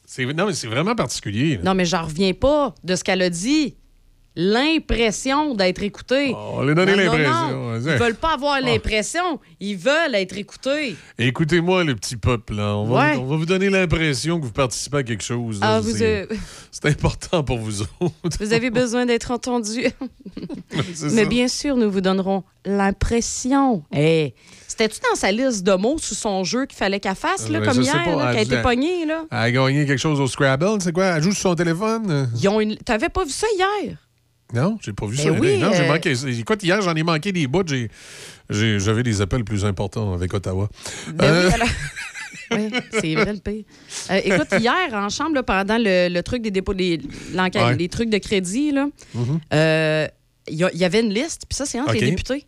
C'est- 0.07 0.25
Non, 0.27 0.47
mais 0.47 0.53
c'est 0.55 0.67
vraiment 0.69 0.95
particulier. 0.95 1.57
là. 1.57 1.63
Non, 1.65 1.75
mais 1.75 1.85
j'en 1.85 2.05
reviens 2.05 2.33
pas 2.33 2.75
de 2.85 2.97
ce 2.97 3.05
qu'elle 3.05 3.23
a 3.23 3.31
dit. 3.31 3.77
L'impression 4.35 5.55
d'être 5.55 5.83
écouté. 5.83 6.35
On 6.35 6.63
lui 6.63 6.71
a 6.73 6.75
donné 6.75 6.93
Non, 6.97 7.05
non, 7.05 7.19
l'impression. 7.19 7.75
Ils 7.93 7.99
veulent 7.99 8.15
pas 8.15 8.35
avoir 8.35 8.55
Ah. 8.55 8.61
l'impression. 8.63 9.41
Ils 9.61 9.77
veulent 9.77 10.15
être 10.15 10.37
écoutés. 10.39 10.97
Écoutez-moi, 11.19 11.85
le 11.85 11.95
petit 11.95 12.17
peuple, 12.17 12.55
là. 12.55 12.77
On, 12.77 12.87
va, 12.87 13.01
Ouais. 13.13 13.17
on 13.19 13.27
va 13.27 13.37
vous 13.37 13.45
donner 13.47 13.69
l'impression 13.69 14.41
que 14.41 14.45
vous 14.47 14.53
participez 14.53 14.99
à 14.99 15.03
quelque 15.03 15.23
chose. 15.23 15.59
Ah, 15.63 15.81
c'est, 15.85 16.29
euh, 16.33 16.37
important 16.91 17.45
pour 17.45 17.59
vous 17.59 17.83
autres. 17.83 18.13
vous 18.41 18.53
avez 18.55 18.71
besoin 18.71 19.05
d'être 19.05 19.31
entendu. 19.31 19.85
Mais 20.75 20.83
ça. 20.95 21.25
bien 21.27 21.49
sûr, 21.49 21.77
nous 21.77 21.91
vous 21.91 22.01
donnerons 22.01 22.43
l'impression. 22.65 23.83
Hey, 23.93 24.35
C'était-tu 24.67 25.01
dans 25.11 25.17
sa 25.17 25.31
liste 25.31 25.63
de 25.65 25.75
mots 25.75 25.99
sous 25.99 26.15
son 26.15 26.45
jeu 26.45 26.65
qu'il 26.65 26.79
fallait 26.79 27.01
qu'elle 27.01 27.15
fasse, 27.15 27.51
là, 27.51 27.59
Euh, 27.59 27.65
comme 27.67 27.83
hier, 27.83 28.03
qu'elle 28.05 28.19
a 28.21 28.41
été 28.41 28.63
pognée? 28.63 29.05
Là? 29.05 29.25
Elle 29.31 29.37
a 29.39 29.51
gagné 29.51 29.85
quelque 29.85 29.99
chose 30.01 30.19
au 30.21 30.27
Scrabble, 30.27 30.81
c'est 30.81 30.93
quoi? 30.93 31.05
Elle 31.05 31.23
joue 31.23 31.33
sur 31.33 31.51
son 31.51 31.55
téléphone? 31.55 32.31
Ils 32.41 32.49
ont 32.49 32.61
une... 32.61 32.77
T'avais 32.77 33.11
pas 33.11 33.25
vu 33.25 33.31
ça 33.31 33.47
hier? 33.57 33.97
Non, 34.53 34.79
j'ai 34.83 34.93
pas 34.93 35.07
vu 35.07 35.17
Ben 35.17 35.23
ça. 35.23 35.33
oui, 35.33 35.59
non, 35.59 35.73
j'ai 35.73 35.85
euh, 35.85 35.89
manqué. 35.89 36.13
Écoute, 36.39 36.63
hier, 36.63 36.81
j'en 36.83 36.95
ai 36.95 37.03
manqué 37.03 37.33
des 37.33 37.47
bouts. 37.47 37.65
J'avais 38.51 39.03
des 39.03 39.21
appels 39.21 39.45
plus 39.45 39.65
importants 39.65 40.13
avec 40.13 40.33
Ottawa. 40.35 40.69
Ben 41.15 41.25
Euh, 41.25 41.49
oui, 41.49 41.55
alors- 41.55 41.69
Oui, 42.51 42.69
c'est 43.01 43.15
vrai 43.15 43.33
le 43.33 43.39
pire. 43.41 43.65
Euh, 44.11 44.21
écoute, 44.25 44.49
hier, 44.61 44.75
en 44.93 45.09
chambre, 45.09 45.35
là, 45.37 45.43
pendant 45.43 45.79
le, 45.79 46.09
le 46.13 46.23
truc 46.23 46.43
des 46.43 46.51
dépôts, 46.51 46.75
l'enquête, 47.33 47.63
Ouais. 47.63 47.77
les 47.77 47.89
trucs 47.89 48.11
de 48.11 48.19
crédit, 48.19 48.73
là, 48.73 48.89
mhm. 49.15 49.41
il 50.49 50.55
y, 50.55 50.65
il 50.75 50.85
avait 50.85 51.01
une 51.01 51.15
liste, 51.15 51.45
puis 51.49 51.57
ça, 51.57 51.65
c'est 51.65 51.81
entre 51.81 51.95
les 51.95 52.11
députés. 52.11 52.47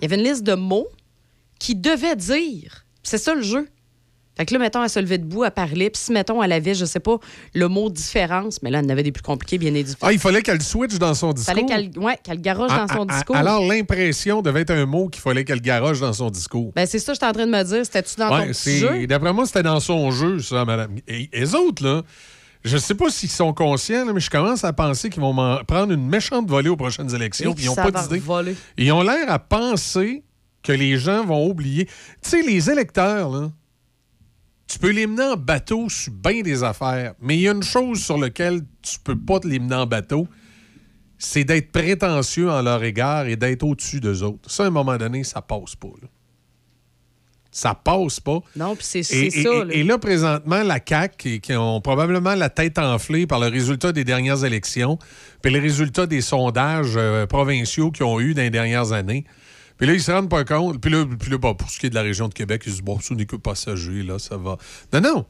Il 0.00 0.02
y 0.02 0.04
avait 0.06 0.16
une 0.16 0.26
liste 0.28 0.42
de 0.42 0.54
mots 0.54 0.88
qui 1.58 1.74
devaient 1.74 2.16
dire. 2.16 2.86
C'est 3.02 3.18
ça 3.18 3.34
le 3.34 3.42
jeu. 3.42 3.68
Fait 4.36 4.46
que 4.46 4.54
là, 4.54 4.60
mettons, 4.60 4.82
elle 4.82 4.88
se 4.88 4.98
levait 4.98 5.18
debout, 5.18 5.44
elle 5.44 5.50
parlait, 5.50 5.90
puis 5.90 6.00
si, 6.02 6.10
mettons, 6.12 6.42
elle 6.42 6.52
avait, 6.52 6.74
je 6.74 6.86
sais 6.86 7.00
pas, 7.00 7.18
le 7.54 7.68
mot 7.68 7.90
différence, 7.90 8.62
mais 8.62 8.70
là, 8.70 8.78
elle 8.78 8.86
en 8.86 8.88
avait 8.88 9.02
des 9.02 9.12
plus 9.12 9.22
compliqués, 9.22 9.58
bien 9.58 9.74
évidemment. 9.74 9.98
Ah, 10.00 10.12
il 10.12 10.18
fallait 10.18 10.40
qu'elle 10.40 10.62
switch 10.62 10.94
dans 10.98 11.12
son 11.12 11.32
discours. 11.32 11.54
Fallait 11.54 11.66
qu'elle 11.66 11.90
ouais, 11.98 12.18
qu'elle 12.22 12.40
garoche 12.40 12.70
dans 12.70 12.88
son 12.88 13.06
ah, 13.08 13.14
discours. 13.14 13.36
Alors, 13.36 13.62
l'impression 13.66 14.40
devait 14.40 14.62
être 14.62 14.70
un 14.70 14.86
mot 14.86 15.08
qu'il 15.08 15.20
fallait 15.20 15.44
qu'elle 15.44 15.60
garoche 15.60 16.00
dans 16.00 16.14
son 16.14 16.30
discours. 16.30 16.72
Ben, 16.74 16.86
c'est 16.86 16.98
ça 16.98 17.12
que 17.12 17.16
j'étais 17.16 17.26
en 17.26 17.32
train 17.32 17.46
de 17.46 17.50
me 17.50 17.62
dire. 17.62 17.84
C'était-tu 17.84 18.16
dans 18.16 18.30
ton 18.30 18.36
Ouais, 18.36 18.46
petit 18.48 18.54
c'est- 18.54 18.78
jeu? 18.78 19.06
D'après 19.06 19.32
moi, 19.34 19.44
c'était 19.44 19.62
dans 19.62 19.80
son 19.80 20.10
jeu, 20.10 20.38
ça, 20.38 20.64
madame. 20.64 20.96
Et 21.06 21.28
les 21.32 21.54
autres, 21.54 21.84
là, 21.84 22.02
je 22.64 22.78
sais 22.78 22.94
pas 22.94 23.10
s'ils 23.10 23.28
sont 23.28 23.52
conscients, 23.52 24.06
là, 24.06 24.12
mais 24.14 24.20
je 24.20 24.30
commence 24.30 24.64
à 24.64 24.72
penser 24.72 25.10
qu'ils 25.10 25.20
vont 25.20 25.34
prendre 25.66 25.92
une 25.92 26.06
méchante 26.06 26.48
volée 26.48 26.68
aux 26.70 26.76
prochaines 26.76 27.14
élections, 27.14 27.52
puis 27.52 27.64
ils 27.64 27.66
n'ont 27.66 27.74
pas 27.74 27.90
d'idée. 27.90 28.22
Ils 28.78 28.92
ont 28.92 29.02
l'air 29.02 29.30
à 29.30 29.38
penser 29.38 30.22
que 30.62 30.72
les 30.72 30.96
gens 30.96 31.24
vont 31.24 31.46
oublier. 31.46 31.86
Tu 32.22 32.30
sais, 32.30 32.42
les 32.42 32.70
électeurs, 32.70 33.28
là, 33.30 33.50
tu 34.72 34.78
peux 34.78 34.90
les 34.90 35.06
mener 35.06 35.24
en 35.24 35.36
bateau 35.36 35.88
sur 35.90 36.12
bien 36.12 36.40
des 36.40 36.62
affaires, 36.64 37.12
mais 37.20 37.36
il 37.36 37.40
y 37.42 37.48
a 37.48 37.52
une 37.52 37.62
chose 37.62 38.02
sur 38.02 38.16
laquelle 38.16 38.62
tu 38.80 38.98
peux 39.04 39.18
pas 39.18 39.38
te 39.38 39.46
les 39.46 39.58
mener 39.58 39.74
en 39.74 39.86
bateau, 39.86 40.26
c'est 41.18 41.44
d'être 41.44 41.70
prétentieux 41.72 42.50
en 42.50 42.62
leur 42.62 42.82
égard 42.82 43.26
et 43.26 43.36
d'être 43.36 43.62
au-dessus 43.64 44.00
d'eux 44.00 44.22
autres. 44.22 44.50
Ça, 44.50 44.64
à 44.64 44.66
un 44.68 44.70
moment 44.70 44.96
donné, 44.96 45.24
ça 45.24 45.42
passe 45.42 45.76
pas. 45.76 45.88
là. 46.00 46.08
Ça 47.54 47.74
passe 47.74 48.18
pas. 48.18 48.40
Non, 48.56 48.74
puis 48.74 48.84
c'est 48.86 49.00
et- 49.00 49.30
ça. 49.30 49.38
et- 49.38 49.42
là. 49.44 49.64
et 49.70 49.82
là, 49.84 49.98
présentement, 49.98 50.62
la 50.62 50.78
CAQ, 50.82 51.16
qui, 51.18 51.40
qui 51.42 51.52
ont 51.54 51.82
probablement 51.82 52.34
la 52.34 52.48
tête 52.48 52.78
enflée 52.78 53.26
par 53.26 53.40
le 53.40 53.48
résultat 53.48 53.92
des 53.92 54.04
dernières 54.04 54.42
élections, 54.46 54.98
puis 55.42 55.52
les 55.52 55.58
résultats 55.60 56.06
des 56.06 56.22
sondages 56.22 56.94
euh, 56.96 57.26
provinciaux 57.26 57.90
qu'ils 57.90 58.06
ont 58.06 58.20
eu 58.20 58.32
dans 58.32 58.40
les 58.40 58.48
dernières 58.50 58.92
années. 58.92 59.26
Puis 59.82 59.88
là, 59.88 59.96
ils 59.96 60.00
se 60.00 60.12
rendent 60.12 60.28
pas 60.30 60.44
compte. 60.44 60.80
Puis 60.80 60.92
là, 60.92 61.04
puis 61.18 61.28
là, 61.28 61.38
bon, 61.38 61.54
pour 61.56 61.68
ce 61.68 61.80
qui 61.80 61.86
est 61.86 61.90
de 61.90 61.96
la 61.96 62.02
région 62.02 62.28
de 62.28 62.34
Québec, 62.34 62.62
ils 62.66 62.68
se 62.68 62.74
disent, 62.76 62.84
bon, 62.84 63.00
ce 63.00 63.14
n'est 63.14 63.26
que 63.26 63.34
passager, 63.34 64.04
là, 64.04 64.16
ça 64.20 64.36
va. 64.36 64.56
Non, 64.92 65.00
non, 65.00 65.26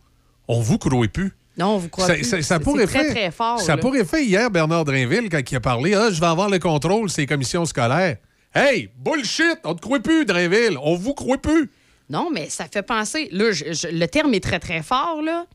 on 0.46 0.60
vous 0.60 0.76
croit 0.76 1.06
plus. 1.08 1.32
Non, 1.56 1.78
vous 1.78 1.88
croyez 1.88 2.06
Ça, 2.08 2.14
plus. 2.16 2.24
ça- 2.24 2.42
ça 2.42 2.54
a 2.56 2.58
C'est- 2.58 2.64
pour 2.64 2.76
c'est 2.76 2.82
effet- 2.84 2.98
très, 2.98 3.10
très 3.14 3.30
fort. 3.30 3.58
Ça 3.60 3.72
a 3.72 3.76
là. 3.76 3.80
pour 3.80 3.96
effet 3.96 4.26
hier, 4.26 4.50
Bernard 4.50 4.84
Drinville, 4.84 5.30
quand 5.30 5.40
il 5.50 5.56
a 5.56 5.60
parlé, 5.60 5.94
ah, 5.94 6.10
je 6.10 6.20
vais 6.20 6.26
avoir 6.26 6.50
le 6.50 6.58
contrôle, 6.58 7.08
ces 7.08 7.24
commissions 7.24 7.64
scolaires. 7.64 8.18
Hey, 8.54 8.90
bullshit, 8.98 9.56
on 9.64 9.74
te 9.74 9.80
croit 9.80 10.00
plus, 10.00 10.26
Drinville, 10.26 10.76
on 10.82 10.96
vous 10.96 11.14
croit 11.14 11.38
plus. 11.38 11.70
Non, 12.10 12.28
mais 12.30 12.50
ça 12.50 12.66
fait 12.70 12.82
penser. 12.82 13.30
Là, 13.32 13.52
je- 13.52 13.72
je- 13.72 13.88
le 13.88 14.06
terme 14.06 14.34
est 14.34 14.40
très, 14.44 14.58
très 14.58 14.82
fort, 14.82 15.22
là. 15.24 15.46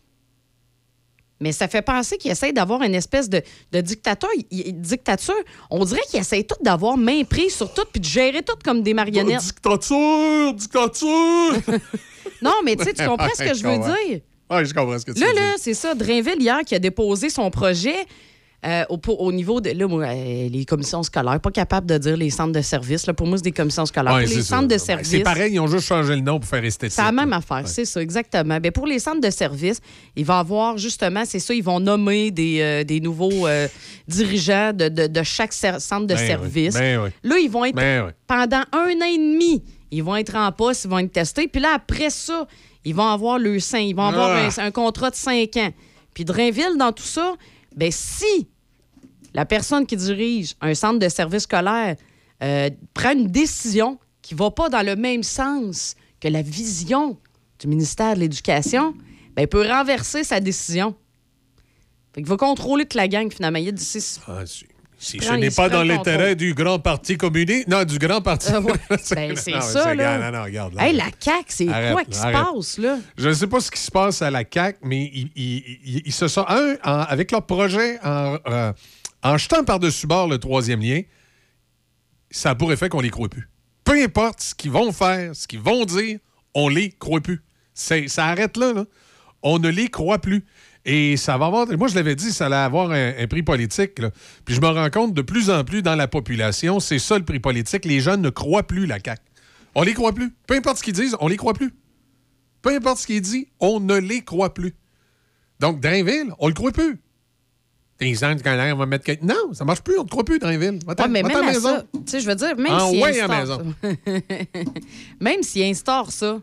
Mais 1.39 1.51
ça 1.51 1.67
fait 1.67 1.81
penser 1.81 2.17
qu'il 2.17 2.31
essaie 2.31 2.51
d'avoir 2.51 2.81
une 2.81 2.95
espèce 2.95 3.29
de, 3.29 3.41
dictateur. 3.81 4.29
dictature. 4.51 5.35
On 5.69 5.85
dirait 5.85 6.01
qu'il 6.09 6.19
essaie 6.19 6.43
tout 6.43 6.61
d'avoir 6.61 6.97
main 6.97 7.23
prise 7.23 7.55
sur 7.55 7.71
tout 7.73 7.85
puis 7.91 7.99
de 7.99 8.05
gérer 8.05 8.41
tout 8.41 8.55
comme 8.63 8.81
des 8.81 8.93
marionnettes. 8.93 9.41
Dictature, 9.41 10.53
dictature. 10.53 11.53
non, 12.41 12.53
mais 12.65 12.75
tu 12.75 12.83
sais, 12.85 12.93
tu 12.93 13.05
comprends 13.05 13.29
ce 13.35 13.43
que 13.43 13.53
je 13.53 13.63
veux 13.63 13.77
dire? 13.77 14.21
Oui, 14.49 14.65
je 14.65 14.73
comprends 14.73 14.97
ce 14.97 15.05
que 15.05 15.11
tu 15.11 15.19
Là, 15.19 15.27
veux 15.27 15.35
là, 15.35 15.41
dire. 15.49 15.55
c'est 15.59 15.73
ça. 15.73 15.93
Drainville, 15.93 16.41
hier, 16.41 16.61
qui 16.65 16.73
a 16.73 16.79
déposé 16.79 17.29
son 17.29 17.51
projet 17.51 17.97
euh, 18.65 18.83
au, 18.89 19.31
niveau 19.31 19.61
de. 19.61 19.69
Là, 19.69 19.87
moi, 19.87 20.05
euh, 20.05 20.49
les 20.49 20.65
commissions 20.65 21.03
scolaires, 21.03 21.39
pas 21.39 21.51
capable 21.51 21.85
de 21.87 21.97
dire 21.99 22.17
les 22.17 22.31
centres 22.31 22.53
de 22.53 22.61
services. 22.61 23.05
Là, 23.05 23.13
pour 23.13 23.27
moi, 23.27 23.37
c'est 23.37 23.43
des 23.43 23.51
commissions 23.51 23.85
scolaires. 23.85 24.15
Ouais, 24.15 24.25
pour 24.25 24.35
les 24.35 24.41
ça. 24.41 24.55
centres 24.55 24.63
de 24.63 24.67
Ben, 24.69 24.79
services. 24.79 25.07
C'est 25.09 25.19
pareil, 25.19 25.53
ils 25.53 25.59
ont 25.59 25.67
juste 25.67 25.85
changé 25.87 26.15
le 26.15 26.21
nom 26.21 26.39
pour 26.39 26.49
faire 26.49 26.65
esthétique. 26.65 26.95
C'est 26.95 27.03
la 27.03 27.11
même 27.11 27.33
affaire, 27.33 27.67
c'est 27.67 27.85
ça, 27.85 28.01
exactement. 28.01 28.59
Ben, 28.59 28.71
pour 28.71 28.87
les 28.87 28.97
centres 28.99 29.21
de 29.21 29.29
services, 29.29 29.79
il 30.15 30.25
va 30.25 30.37
y 30.37 30.39
avoir 30.39 30.77
justement, 30.77 31.23
c'est 31.25 31.39
ça, 31.39 31.53
ils 31.53 31.63
vont 31.63 31.79
nommer 31.79 32.31
des, 32.31 32.59
euh, 32.61 32.83
des 32.83 32.99
nouveaux 32.99 33.45
euh, 33.47 33.67
dirigeants 34.07 34.73
de, 34.73 34.89
de- 34.89 35.07
de 35.07 35.23
chaque 35.23 35.53
centre 35.53 36.07
de 36.07 36.15
Ben 36.15 36.19
oui, 36.19 36.27
service. 36.27 36.73
ben 36.73 36.99
oui. 37.03 37.09
Là, 37.23 37.37
ils 37.37 37.49
vont 37.49 37.63
être 37.65 37.75
Ben 37.75 38.11
pendant 38.25 38.63
un 38.73 38.89
an 39.01 39.05
et 39.05 39.17
demi, 39.17 39.63
ils 39.91 40.03
vont 40.03 40.15
être 40.15 40.35
en 40.35 40.51
poste, 40.51 40.85
ils 40.85 40.89
vont 40.89 40.99
être 40.99 41.11
testés. 41.11 41.47
Puis 41.47 41.61
là, 41.61 41.69
après 41.75 42.09
ça, 42.09 42.47
ils 42.83 42.95
vont 42.95 43.07
avoir 43.07 43.37
le 43.37 43.59
sein, 43.59 43.79
ils 43.79 43.95
vont 43.95 44.05
avoir 44.07 44.31
Ah. 44.35 44.49
un, 44.61 44.65
un 44.65 44.71
contrat 44.71 45.11
de 45.11 45.15
cinq 45.15 45.55
ans. 45.57 45.69
Puis 46.13 46.25
Drainville, 46.25 46.77
dans 46.79 46.91
tout 46.91 47.03
ça, 47.03 47.35
ben 47.77 47.91
si 47.91 48.47
la 49.33 49.45
personne 49.45 49.85
qui 49.85 49.95
dirige 49.95 50.55
un 50.61 50.73
centre 50.73 50.99
de 50.99 51.07
service 51.09 51.43
scolaire 51.43 51.95
euh, 52.43 52.69
prend 52.93 53.11
une 53.13 53.27
décision 53.27 53.99
qui 54.21 54.33
ne 54.33 54.39
va 54.39 54.51
pas 54.51 54.67
dans 54.69 54.85
le 54.85 54.95
même 54.95 55.23
sens 55.23 55.95
que 56.19 56.27
la 56.27 56.41
vision 56.41 57.17
du 57.59 57.67
ministère 57.67 58.15
de 58.15 58.19
l'Éducation, 58.21 58.93
ben, 59.35 59.43
il 59.43 59.47
peut 59.47 59.65
renverser 59.67 60.23
sa 60.23 60.39
décision. 60.39 60.95
Fait 62.13 62.21
qu'il 62.21 62.29
va 62.29 62.37
contrôler 62.37 62.83
toute 62.85 62.95
la 62.95 63.07
gang, 63.07 63.31
finalement. 63.31 63.59
Il 63.59 63.67
a 63.69 63.71
dit, 63.71 63.83
c'est- 63.83 64.19
Ah, 64.27 64.45
si 64.45 64.65
si 64.97 65.19
ce 65.19 65.31
n'est 65.33 65.51
pas 65.51 65.69
dans 65.69 65.83
l'intérêt 65.83 66.35
du 66.35 66.53
grand 66.53 66.79
parti 66.79 67.17
communiste, 67.17 67.67
non, 67.67 67.83
du 67.83 67.99
grand 67.99 68.21
parti. 68.21 68.51
Euh, 68.51 68.59
ouais. 68.61 68.73
Ben, 69.11 69.35
c'est 69.35 69.61
ça, 69.61 69.93
là. 69.93 70.17
Non, 70.31 70.37
non, 70.39 70.43
regarde. 70.45 70.73
là. 70.73 70.87
Hey, 70.87 70.95
la 70.95 71.05
CAQ, 71.19 71.45
c'est 71.49 71.65
quoi 71.65 72.03
qui 72.03 72.17
se 72.17 72.23
passe, 72.31 72.77
là? 72.77 72.97
Je 73.17 73.29
ne 73.29 73.33
sais 73.33 73.47
pas 73.47 73.59
ce 73.59 73.69
qui 73.71 73.79
se 73.79 73.91
passe 73.91 74.21
à 74.21 74.31
la 74.31 74.43
CAQ, 74.51 74.79
mais 74.83 75.09
ils, 75.13 75.31
ils- 75.35 75.79
ils- 75.85 76.01
ils 76.05 76.11
se 76.13 76.27
sont. 76.27 76.45
Un, 76.47 76.75
en- 76.83 76.99
avec 77.01 77.31
leur 77.31 77.45
projet, 77.45 77.99
en, 78.03 78.37
euh, 78.47 78.73
en 79.23 79.37
jetant 79.37 79.63
par-dessus 79.63 80.07
bord 80.07 80.27
le 80.27 80.37
troisième 80.39 80.81
lien, 80.81 81.01
ça 82.31 82.51
a 82.51 82.55
pour 82.55 82.71
effet 82.73 82.89
qu'on 82.89 83.01
les 83.01 83.09
croit 83.09 83.29
plus. 83.29 83.49
Peu 83.83 84.01
importe 84.03 84.41
ce 84.41 84.55
qu'ils 84.55 84.71
vont 84.71 84.91
faire, 84.91 85.35
ce 85.35 85.47
qu'ils 85.47 85.59
vont 85.61 85.85
dire, 85.85 86.19
on 86.53 86.67
les 86.69 86.89
croit 86.91 87.21
plus. 87.21 87.41
Ça 87.73 87.95
arrête 88.25 88.57
là, 88.57 88.73
là. 88.73 88.85
On 89.43 89.59
ne 89.59 89.69
les 89.69 89.87
croit 89.89 90.19
plus. 90.19 90.43
Et 90.89 91.17
ça 91.17 91.37
va 91.37 91.47
avoir. 91.47 91.67
Moi, 91.77 91.89
je 91.89 91.95
l'avais 91.95 92.15
dit, 92.15 92.31
ça 92.31 92.45
allait 92.45 92.55
avoir 92.55 92.91
un, 92.91 93.11
un 93.19 93.27
prix 93.27 93.43
politique. 93.43 93.99
là. 93.99 94.09
Puis 94.45 94.55
je 94.55 94.61
me 94.61 94.67
rends 94.67 94.89
compte 94.89 95.13
de 95.13 95.21
plus 95.21 95.49
en 95.49 95.65
plus 95.65 95.81
dans 95.81 95.95
la 95.95 96.07
population, 96.07 96.79
c'est 96.79 96.97
ça 96.97 97.17
le 97.17 97.25
prix 97.25 97.41
politique. 97.41 97.83
Les 97.83 97.99
gens 97.99 98.15
ne 98.15 98.29
croient 98.29 98.63
plus 98.65 98.85
la 98.85 98.97
CAQ. 99.03 99.21
On 99.75 99.83
les 99.83 99.93
croit 99.93 100.13
plus. 100.13 100.33
Peu 100.47 100.55
importe 100.55 100.77
ce 100.77 100.83
qu'ils 100.83 100.93
disent, 100.93 101.17
on 101.19 101.27
les 101.27 101.35
croit 101.35 101.53
plus. 101.53 101.73
Peu 102.61 102.69
importe 102.73 102.99
ce 102.99 103.05
qu'il 103.05 103.19
dit, 103.21 103.49
on 103.59 103.81
ne 103.81 103.97
les 103.97 104.21
croit 104.21 104.53
plus. 104.53 104.73
Donc, 105.59 105.81
Drainville, 105.81 106.31
on 106.39 106.47
le 106.47 106.53
croit 106.53 106.71
plus. 106.71 106.99
Tes 107.97 108.13
gens, 108.13 108.35
quand 108.43 108.55
on 108.73 108.77
va 108.77 108.85
mettre. 108.85 109.11
Non, 109.23 109.53
ça 109.53 109.65
marche 109.65 109.81
plus, 109.81 109.97
on 109.97 110.03
ne 110.03 110.05
te 110.05 110.11
croit 110.11 110.23
plus, 110.23 110.39
Drainville. 110.39 110.79
Va-t'en 110.85 111.03
Ouais, 111.03 111.09
mais 111.09 111.21
va-t'en 111.21 111.39
même 111.39 111.49
à 111.49 111.51
maison. 111.53 111.77
ça, 111.77 111.83
sais, 112.05 112.19
je 112.21 112.27
veux 112.27 112.35
dire, 112.35 112.55
même 112.55 112.67
Ah 112.71 112.87
s'il 112.89 113.01
ouais, 113.01 113.21
instaure 113.21 113.61
même 115.19 115.43
s'il 115.43 115.63
instaure 115.63 116.11
ça, 116.11 116.39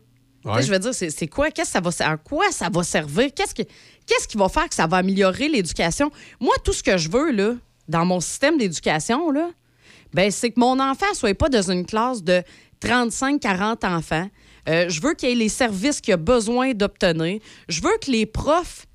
Je 0.60 0.70
veux 0.70 0.78
dire, 0.78 0.92
c'est 0.94 1.26
quoi, 1.28 1.50
qu'est-ce 1.50 1.72
que 1.78 1.90
ça 1.90 2.04
va, 2.04 2.12
à 2.12 2.16
quoi 2.16 2.50
ça 2.50 2.68
va 2.72 2.82
servir? 2.82 3.30
Qu'est-ce 3.34 3.54
que- 3.54 3.62
qu'est-ce 4.06 4.28
qui 4.28 4.36
va 4.36 4.48
faire 4.48 4.68
que 4.68 4.74
ça 4.74 4.86
va 4.86 4.98
améliorer 4.98 5.48
l'éducation? 5.48 6.10
Moi, 6.40 6.54
tout 6.64 6.72
ce 6.72 6.82
que 6.82 6.96
je 6.98 7.08
veux, 7.10 7.30
là, 7.32 7.54
dans 7.88 8.04
mon 8.04 8.20
système 8.20 8.58
d'éducation, 8.58 9.32
ben, 10.12 10.30
c'est 10.30 10.50
que 10.50 10.60
mon 10.60 10.78
enfant 10.80 11.06
soit 11.14 11.34
pas 11.34 11.48
dans 11.48 11.70
une 11.70 11.84
classe 11.86 12.22
de 12.22 12.42
35-40 12.80 13.84
enfants. 13.84 14.28
Euh, 14.68 14.88
je 14.88 15.00
veux 15.00 15.14
qu'il 15.14 15.28
ait 15.30 15.34
les 15.34 15.48
services 15.48 16.00
qu'il 16.00 16.14
a 16.14 16.16
besoin 16.16 16.72
d'obtenir. 16.72 17.40
Je 17.68 17.80
veux 17.82 17.96
que 18.00 18.10
les 18.10 18.26
profs 18.26 18.86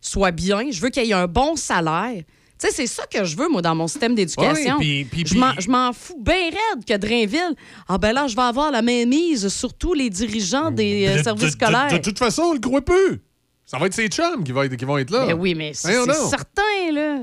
soient 0.00 0.30
bien. 0.30 0.70
Je 0.70 0.80
veux 0.80 0.88
qu'il 0.90 1.08
ait 1.08 1.12
un 1.12 1.26
bon 1.26 1.56
salaire. 1.56 2.22
Tu 2.60 2.66
sais, 2.66 2.72
c'est 2.74 2.86
ça 2.86 3.04
que 3.06 3.24
je 3.24 3.36
veux, 3.36 3.48
moi, 3.48 3.62
dans 3.62 3.74
mon 3.74 3.86
système 3.86 4.14
d'éducation. 4.14 4.76
Ouais, 4.78 4.80
puis- 4.80 5.04
puis- 5.04 5.24
je 5.26 5.38
m'en- 5.38 5.52
je 5.58 5.70
m'en 5.70 5.92
fous 5.92 6.18
bien 6.20 6.34
raide 6.50 6.84
que 6.84 6.96
Drainville, 6.96 7.54
ah 7.88 7.98
ben 7.98 8.12
là, 8.12 8.26
je 8.26 8.34
vais 8.34 8.42
avoir 8.42 8.70
la 8.72 8.82
même 8.82 9.08
mise 9.08 9.48
sur 9.48 9.72
tous 9.74 9.94
les 9.94 10.10
dirigeants 10.10 10.70
des 10.70 11.06
euh, 11.08 11.18
De- 11.18 11.22
services 11.22 11.44
de- 11.44 11.50
scolaires. 11.50 11.92
De, 11.92 11.98
toute 11.98 12.18
façon, 12.18 12.42
on 12.42 12.52
le 12.54 12.58
croit 12.60 12.82
plus. 12.82 13.20
Ça 13.64 13.78
va 13.78 13.86
être 13.86 13.94
ses 13.94 14.08
chums 14.08 14.42
qui 14.44 14.50
vont 14.52 14.62
être, 14.62 14.74
qui 14.76 14.84
vont 14.84 14.98
être 14.98 15.10
là. 15.10 15.26
Ben 15.26 15.34
oui, 15.38 15.54
mais 15.54 15.72
c'est 15.74 15.92
certain, 16.30 16.92
là. 16.92 17.18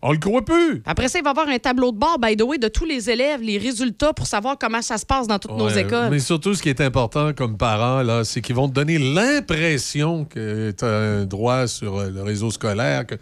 On 0.00 0.12
le 0.12 0.18
croit 0.18 0.44
plus. 0.44 0.80
Après 0.86 1.08
ça, 1.08 1.18
il 1.18 1.24
va 1.24 1.30
y 1.30 1.32
avoir 1.32 1.48
un 1.48 1.58
tableau 1.58 1.90
de 1.90 1.98
bord, 1.98 2.18
by 2.20 2.36
the 2.36 2.42
way, 2.42 2.58
de 2.58 2.68
tous 2.68 2.84
les 2.84 3.10
élèves, 3.10 3.42
les 3.42 3.58
résultats 3.58 4.12
pour 4.12 4.26
savoir 4.26 4.56
comment 4.56 4.80
ça 4.80 4.96
se 4.96 5.04
passe 5.04 5.26
dans 5.26 5.40
toutes 5.40 5.56
nos 5.56 5.68
écoles. 5.68 6.10
Mais 6.10 6.20
surtout, 6.20 6.54
ce 6.54 6.62
qui 6.62 6.68
est 6.68 6.80
important 6.80 7.32
comme 7.32 7.56
parent, 7.56 8.02
là, 8.02 8.22
c'est 8.22 8.40
qu'ils 8.40 8.54
vont 8.54 8.68
te 8.68 8.74
donner 8.74 8.98
l'impression 8.98 10.24
que 10.24 10.70
tu 10.70 10.84
as 10.84 10.88
un 10.88 11.24
droit 11.24 11.66
sur 11.66 11.98
euh, 11.98 12.10
le 12.10 12.22
réseau 12.22 12.50
scolaire, 12.50 13.06
que, 13.06 13.16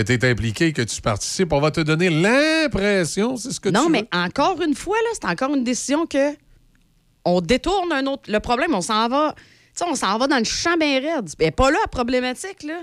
tu 0.00 0.12
es 0.12 0.30
impliqué, 0.30 0.72
que 0.72 0.82
tu 0.82 1.02
participes. 1.02 1.52
On 1.52 1.60
va 1.60 1.72
te 1.72 1.80
donner 1.80 2.08
l'impression, 2.08 3.36
c'est 3.36 3.50
ce 3.50 3.58
que 3.58 3.68
non, 3.68 3.86
tu 3.86 3.92
mais 3.92 4.08
encore 4.12 4.62
une 4.62 4.74
fois, 4.74 4.96
là, 4.96 5.10
c'est 5.14 5.28
encore 5.28 5.54
une 5.54 5.64
décision 5.64 6.06
que 6.06 6.36
on 7.24 7.40
détourne 7.40 7.92
un 7.92 8.06
autre. 8.06 8.30
Le 8.30 8.38
problème, 8.38 8.74
on 8.74 8.80
s'en 8.80 9.08
va. 9.08 9.34
Tu 9.36 9.42
sais, 9.74 9.84
on 9.88 9.94
s'en 9.94 10.18
va 10.18 10.26
dans 10.26 10.38
le 10.38 10.44
champ 10.44 10.76
bien 10.76 11.00
raide. 11.00 11.30
Elle 11.38 11.52
pas 11.52 11.70
là, 11.70 11.78
la 11.80 11.88
problématique, 11.88 12.62
là. 12.62 12.80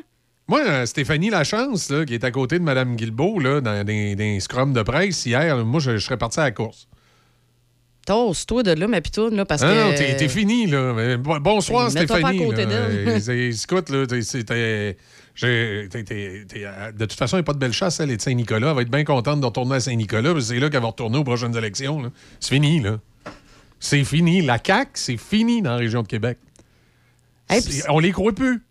Moi, 0.50 0.62
euh, 0.68 0.86
Stéphanie 0.86 1.30
Lachance, 1.30 1.90
là, 1.90 2.04
qui 2.06 2.16
est 2.16 2.24
à 2.26 2.32
côté 2.32 2.58
de 2.60 2.64
Mme 2.64 2.96
Guilbeault, 2.96 3.40
là, 3.40 3.62
dans 3.62 3.84
des, 3.86 4.16
des 4.16 4.40
scrums 4.42 4.74
de 4.74 4.82
presse 4.82 5.26
hier, 5.26 5.64
moi, 5.64 5.80
je, 5.80 5.98
je 5.98 6.04
serais 6.06 6.18
parti 6.18 6.40
à 6.40 6.44
la 6.44 6.52
course. 6.52 6.88
Tosse-toi 8.06 8.64
de 8.64 8.72
là, 8.72 8.88
ma 8.88 9.00
pitoune, 9.02 9.36
là, 9.36 9.46
parce 9.46 9.62
Ah 9.62 9.68
que. 9.72 9.90
non, 9.92 9.96
t'es 9.96 10.16
t'es 10.18 10.28
fini, 10.28 10.66
là. 10.66 11.18
Bonsoir, 11.40 11.92
Mets-toi 11.92 12.08
pas 12.08 12.14
à 12.16 12.32
Stéphanie. 12.32 12.40
côté 12.40 12.66
d'elle. 12.66 13.08
Euh, 13.30 13.52
Écoute, 13.52 13.90
là, 13.92 14.08
t'es- 14.08 14.22
c'était- 14.24 14.98
j'ai- 15.36 15.88
t'es- 15.92 16.04
t'es- 16.04 16.46
t'es- 16.48 16.66
euh, 16.66 16.92
de 16.94 17.06
toute 17.06 17.20
façon, 17.20 17.38
il 17.38 17.42
n'y 17.42 17.44
a 17.44 17.44
pas 17.44 17.54
de 17.54 17.60
belle 17.60 17.74
chasse, 17.74 18.00
elle 18.00 18.10
est 18.10 18.18
de 18.18 18.22
Saint-Nicolas. 18.22 18.70
Elle 18.70 18.76
va 18.76 18.82
être 18.82 18.90
bien 18.90 19.04
contente 19.04 19.42
de 19.42 19.46
retourner 19.46 19.76
à 19.76 19.80
Saint-Nicolas, 19.80 20.34
parce 20.34 20.48
que 20.48 20.54
c'est 20.56 20.60
là 20.60 20.72
qu'elle 20.72 20.82
va 20.82 20.88
retourner 20.88 21.20
aux 21.20 21.24
prochaines 21.24 21.56
élections. 21.56 22.02
là. 22.02 22.10
C'est 22.40 22.56
fini, 22.56 22.80
là. 22.80 22.98
C'est 23.80 24.04
fini. 24.04 24.42
La 24.42 24.58
CAQ, 24.66 24.90
c'est 24.96 25.18
fini 25.18 25.62
dans 25.62 25.72
la 25.72 25.78
région 25.78 26.02
de 26.02 26.08
Québec. 26.08 26.40
Hey, 27.48 27.62
on 27.90 28.00
les 28.00 28.12
croit 28.12 28.34
plus. 28.34 28.62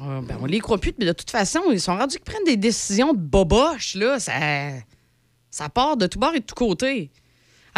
Ah, 0.00 0.20
ben, 0.22 0.38
on 0.40 0.46
les 0.46 0.60
croit 0.60 0.78
plus, 0.78 0.94
mais 0.98 1.06
de 1.06 1.12
toute 1.12 1.30
façon, 1.30 1.60
ils 1.72 1.80
sont 1.80 1.96
rendus 1.96 2.16
qu'ils 2.16 2.24
prennent 2.24 2.44
des 2.44 2.56
décisions 2.56 3.12
de 3.12 3.18
boboche, 3.18 3.94
là. 3.96 4.20
Ça, 4.20 4.32
ça 5.50 5.68
part 5.68 5.96
de 5.96 6.06
tout 6.06 6.18
bord 6.18 6.34
et 6.34 6.40
de 6.40 6.44
tout 6.44 6.54
côté. 6.54 7.10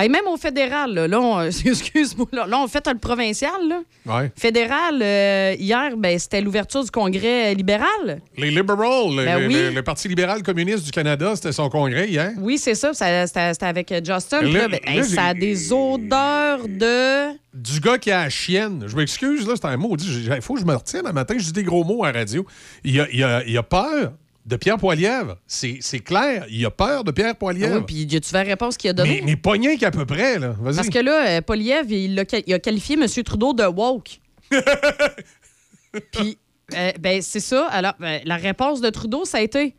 Hey, 0.00 0.08
même 0.08 0.26
au 0.26 0.36
fédéral, 0.36 0.94
là, 0.94 1.06
là, 1.08 1.20
on- 1.20 1.42
excuse-moi, 1.64 2.26
là, 2.32 2.46
là, 2.46 2.58
on 2.58 2.68
fait 2.68 2.86
le 2.86 2.98
provincial, 2.98 3.52
là. 3.68 3.80
Ouais. 4.06 4.32
Fédéral, 4.36 4.98
euh, 5.02 5.54
hier, 5.58 5.96
ben, 5.96 6.18
c'était 6.18 6.40
l'ouverture 6.40 6.82
du 6.82 6.90
congrès 6.90 7.54
libéral. 7.54 8.20
Les 8.36 8.50
Liberals, 8.50 9.10
le, 9.16 9.24
Ben 9.24 9.38
le- 9.40 9.46
oui. 9.48 9.54
le- 9.54 9.70
le 9.70 9.82
Parti 9.82 10.08
libéral 10.08 10.42
communiste 10.42 10.84
du 10.84 10.90
Canada, 10.90 11.32
c'était 11.36 11.52
son 11.52 11.68
congrès 11.68 12.08
hier. 12.08 12.32
Oui, 12.38 12.56
c'est 12.56 12.74
ça. 12.74 12.94
ça- 12.94 13.26
C'était 13.26 13.52
c'était 13.52 13.66
avec 13.66 13.92
euh, 13.92 14.00
Justin. 14.04 14.42
là, 14.42 14.68
ben, 14.68 14.80
hey, 14.84 15.04
ça 15.04 15.24
a 15.26 15.34
des 15.34 15.72
odeurs 15.72 16.66
de. 16.66 17.32
du 17.52 17.80
gars 17.80 17.98
qui 17.98 18.10
a 18.10 18.22
la 18.24 18.30
chienne. 18.30 18.84
Je 18.86 18.96
m'excuse, 18.96 19.46
là, 19.46 19.54
c'est 19.56 19.66
un 19.66 19.76
mot. 19.76 19.96
Il 19.98 20.40
faut 20.40 20.54
que 20.54 20.60
je 20.60 20.64
me 20.66 20.74
retienne 20.74 21.06
un 21.06 21.12
matin. 21.12 21.34
Je 21.36 21.44
dis 21.44 21.52
des 21.52 21.64
gros 21.64 21.84
mots 21.84 22.04
à 22.04 22.12
la 22.12 22.20
radio. 22.20 22.46
Il 22.84 23.00
a, 23.00 23.06
il 23.12 23.22
a- 23.22 23.42
il 23.46 23.56
a 23.58 23.62
peur 23.62 24.12
de 24.46 24.56
Pierre 24.56 24.78
Poilievre. 24.78 25.36
C'est 25.46 26.00
clair. 26.00 26.46
Il 26.50 26.64
a 26.64 26.70
peur 26.70 27.04
de 27.04 27.10
Pierre 27.10 27.30
Ah 27.32 27.34
Poilievre. 27.34 27.78
oui, 27.78 27.84
puis 27.86 28.06
vu 28.06 28.32
la 28.32 28.42
réponse 28.42 28.76
qu'il 28.76 28.90
a 28.90 28.92
donnée? 28.92 29.20
mais, 29.20 29.26
mais 29.26 29.36
qu'à 29.76 29.90
peu 29.90 30.06
près, 30.06 30.38
là. 30.38 30.54
Parce 30.64 30.88
que 30.88 30.98
là, 30.98 31.26
euh, 31.28 31.40
Poliev, 31.40 31.90
il, 31.90 32.24
il 32.46 32.54
a 32.54 32.58
qualifié 32.58 32.96
M. 33.00 33.06
Trudeau 33.24 33.52
de 33.52 33.64
woke. 33.64 34.20
Puis, 36.12 36.38
euh, 36.74 36.92
ben, 37.00 37.20
c'est 37.22 37.40
ça. 37.40 37.66
Alors, 37.68 37.94
ben, 37.98 38.20
la 38.24 38.36
réponse 38.36 38.80
de 38.80 38.90
Trudeau, 38.90 39.24
ça 39.24 39.38
a 39.38 39.40
été 39.40 39.74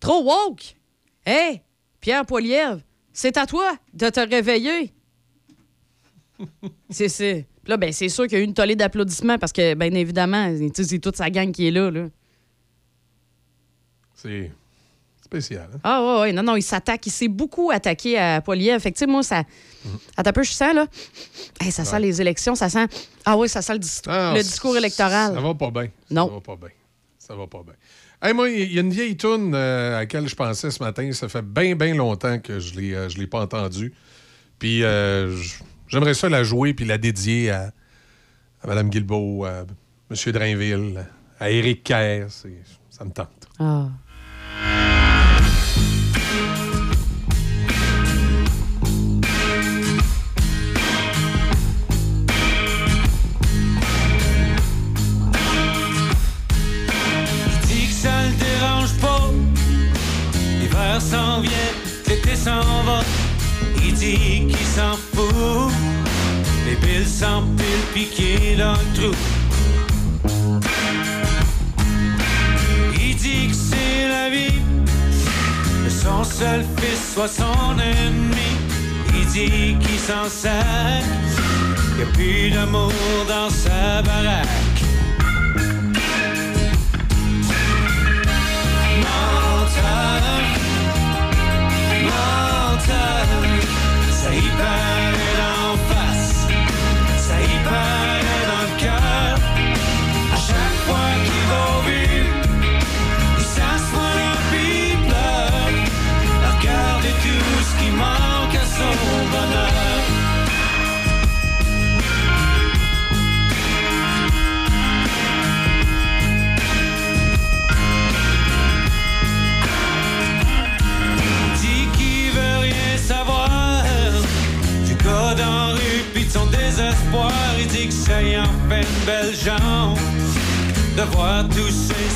trop 0.00 0.22
woke. 0.22 0.76
Hey, 1.26 1.62
Pierre 2.00 2.26
Poliev, 2.26 2.80
c'est 3.12 3.36
à 3.36 3.46
toi 3.46 3.72
de 3.94 4.08
te 4.10 4.20
réveiller. 4.20 4.92
c'est. 7.08 7.46
Puis 7.64 7.70
Là, 7.70 7.78
ben, 7.78 7.92
c'est 7.92 8.10
sûr 8.10 8.24
qu'il 8.24 8.34
y 8.36 8.40
a 8.40 8.44
eu 8.44 8.46
une 8.46 8.52
tollée 8.52 8.76
d'applaudissements 8.76 9.38
parce 9.38 9.52
que, 9.52 9.72
bien 9.74 9.92
évidemment, 9.94 10.54
tu 10.74 10.84
c'est 10.84 10.98
toute 10.98 11.16
sa 11.16 11.30
gang 11.30 11.50
qui 11.50 11.68
est 11.68 11.70
là. 11.70 11.90
là. 11.90 12.08
C'est 14.24 14.50
spécial. 15.24 15.68
hein? 15.74 15.78
Ah, 15.84 16.02
ouais, 16.02 16.20
ouais. 16.22 16.32
Non, 16.32 16.42
non, 16.42 16.56
il 16.56 16.62
s'attaque. 16.62 17.06
Il 17.06 17.10
s'est 17.10 17.28
beaucoup 17.28 17.70
attaqué 17.70 18.18
à 18.18 18.40
Poliev. 18.40 18.80
Fait 18.80 18.90
que, 18.92 18.96
tu 18.96 19.00
sais, 19.04 19.06
moi, 19.10 19.22
ça. 19.22 19.42
Attends 20.16 20.30
un 20.30 20.32
peu, 20.32 20.42
je 20.42 20.52
sens, 20.52 20.74
là. 20.74 20.86
Hey, 21.60 21.70
ça 21.72 21.84
sent 21.84 22.00
les 22.00 22.20
élections, 22.20 22.54
ça 22.54 22.68
sent. 22.68 22.86
Ah, 23.24 23.36
oui, 23.36 23.48
ça 23.48 23.60
sent 23.62 23.74
le, 23.74 23.78
dis- 23.80 24.00
Ah, 24.06 24.32
le 24.34 24.42
discours 24.42 24.72
Ça 24.72 24.78
électoral. 24.78 25.34
va 25.38 25.54
pas 25.54 25.70
bien. 25.70 25.88
Non. 26.10 26.28
Ça 26.28 26.34
va 26.34 26.40
pas 26.40 26.56
bien. 26.56 26.68
Ça 27.18 27.34
va 27.36 27.46
pas 27.46 27.62
bien. 27.62 27.74
Hey, 28.22 28.32
moi, 28.32 28.48
il 28.48 28.72
y 28.72 28.78
a 28.78 28.80
une 28.80 28.90
vieille 28.90 29.16
toune 29.16 29.52
euh, 29.54 29.96
à 29.96 30.00
laquelle 30.00 30.26
je 30.28 30.34
pensais 30.34 30.70
ce 30.70 30.82
matin. 30.82 31.10
Ça 31.12 31.28
fait 31.28 31.42
bien, 31.44 31.74
bien 31.76 31.94
longtemps 31.94 32.38
que 32.38 32.58
je 32.60 32.74
l'ai, 32.74 32.94
euh, 32.94 33.08
je 33.10 33.18
l'ai 33.18 33.26
pas 33.26 33.40
entendue. 33.42 33.92
Puis 34.58 34.82
euh, 34.84 35.36
j'aimerais 35.88 36.14
ça 36.14 36.28
la 36.30 36.44
jouer 36.44 36.72
puis 36.72 36.86
la 36.86 36.96
dédier 36.96 37.50
à, 37.50 37.72
à 38.62 38.66
Mme 38.66 38.88
Guilbeault, 38.88 39.44
à 39.44 39.64
M. 40.10 40.32
Drainville, 40.32 41.04
à 41.40 41.50
Éric 41.50 41.82
Kerr. 41.84 42.28
Ça 42.88 43.04
me 43.04 43.10
tente. 43.10 43.28
Ah. 43.58 43.88
S'en 61.00 61.40
vient, 61.40 61.72
l'été 62.06 62.36
s'en 62.36 62.82
va. 62.84 63.00
Il 63.84 63.94
dit 63.94 64.46
qu'il 64.48 64.66
s'en 64.66 64.96
fout. 65.12 65.72
Les 66.66 66.76
billes 66.76 67.06
s'empilent 67.06 67.86
piquées 67.92 68.56
dans 68.56 68.72
le 68.72 69.10
trou. 69.10 69.43
Dit 73.24 73.48
que 73.48 73.54
c'est 73.54 74.08
la 74.08 74.28
vie. 74.28 74.60
Son 75.88 76.22
seul 76.22 76.62
fils 76.78 77.14
soit 77.14 77.32
son 77.42 77.78
ennemi. 77.78 78.50
Il 79.18 79.26
dit 79.26 79.76
qu'il 79.80 79.98
s'en 79.98 80.28
sert. 80.28 81.04
Qu'il 81.96 82.02
a 82.02 82.06
plus 82.12 82.50
d'amour 82.50 82.92
dans 83.26 83.48
sa 83.48 84.02
baraque. 84.02 84.74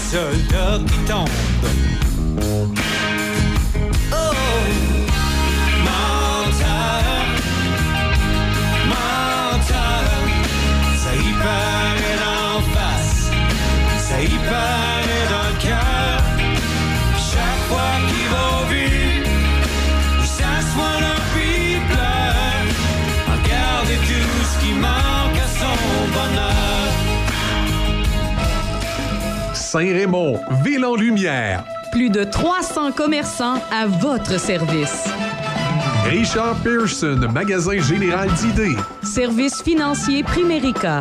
Ces 0.08 0.16
soldats 0.16 0.78
qui 0.86 0.98
tombent. 1.10 2.07
Saint-Raymond, 29.68 30.40
ville 30.64 30.82
en 30.86 30.96
lumière. 30.96 31.62
Plus 31.92 32.08
de 32.08 32.24
300 32.24 32.92
commerçants 32.92 33.60
à 33.70 33.86
votre 33.86 34.40
service. 34.40 35.04
Richard 36.06 36.54
Pearson, 36.64 37.20
magasin 37.34 37.78
général 37.78 38.30
d'idées. 38.32 38.76
Service 39.02 39.60
financier 39.62 40.22
Primérica. 40.22 41.00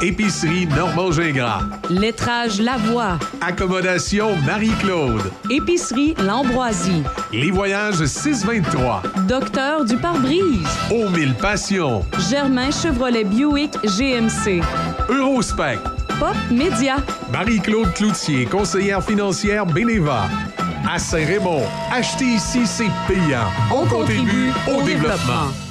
Épicerie 0.00 0.66
Normand 0.66 1.12
Gingras. 1.12 1.60
Lettrage 1.90 2.58
Lavoie. 2.58 3.18
Accommodation 3.42 4.34
Marie-Claude. 4.46 5.30
Épicerie 5.50 6.14
L'Ambroisie. 6.26 7.02
Les 7.34 7.50
voyages 7.50 8.02
623. 8.02 9.02
Docteur 9.28 9.84
du 9.84 9.98
pare-brise. 9.98 10.66
Aux 10.90 11.10
mille 11.10 11.34
passions. 11.34 12.02
Germain 12.30 12.70
Chevrolet 12.70 13.24
Buick 13.24 13.74
GMC. 13.84 14.62
Eurospec. 15.10 15.80
Pop 16.18 16.36
Média. 16.50 16.96
Marie-Claude 17.30 17.92
Cloutier, 17.92 18.46
conseillère 18.46 19.02
financière 19.02 19.66
Beneva. 19.66 20.28
À 20.88 20.98
Saint-Raymond, 20.98 21.62
acheter 21.92 22.24
ici, 22.24 22.66
c'est 22.66 22.90
payant. 23.06 23.50
On, 23.70 23.86
contribue 23.86 24.52
au 24.68 24.82
développement. 24.82 25.65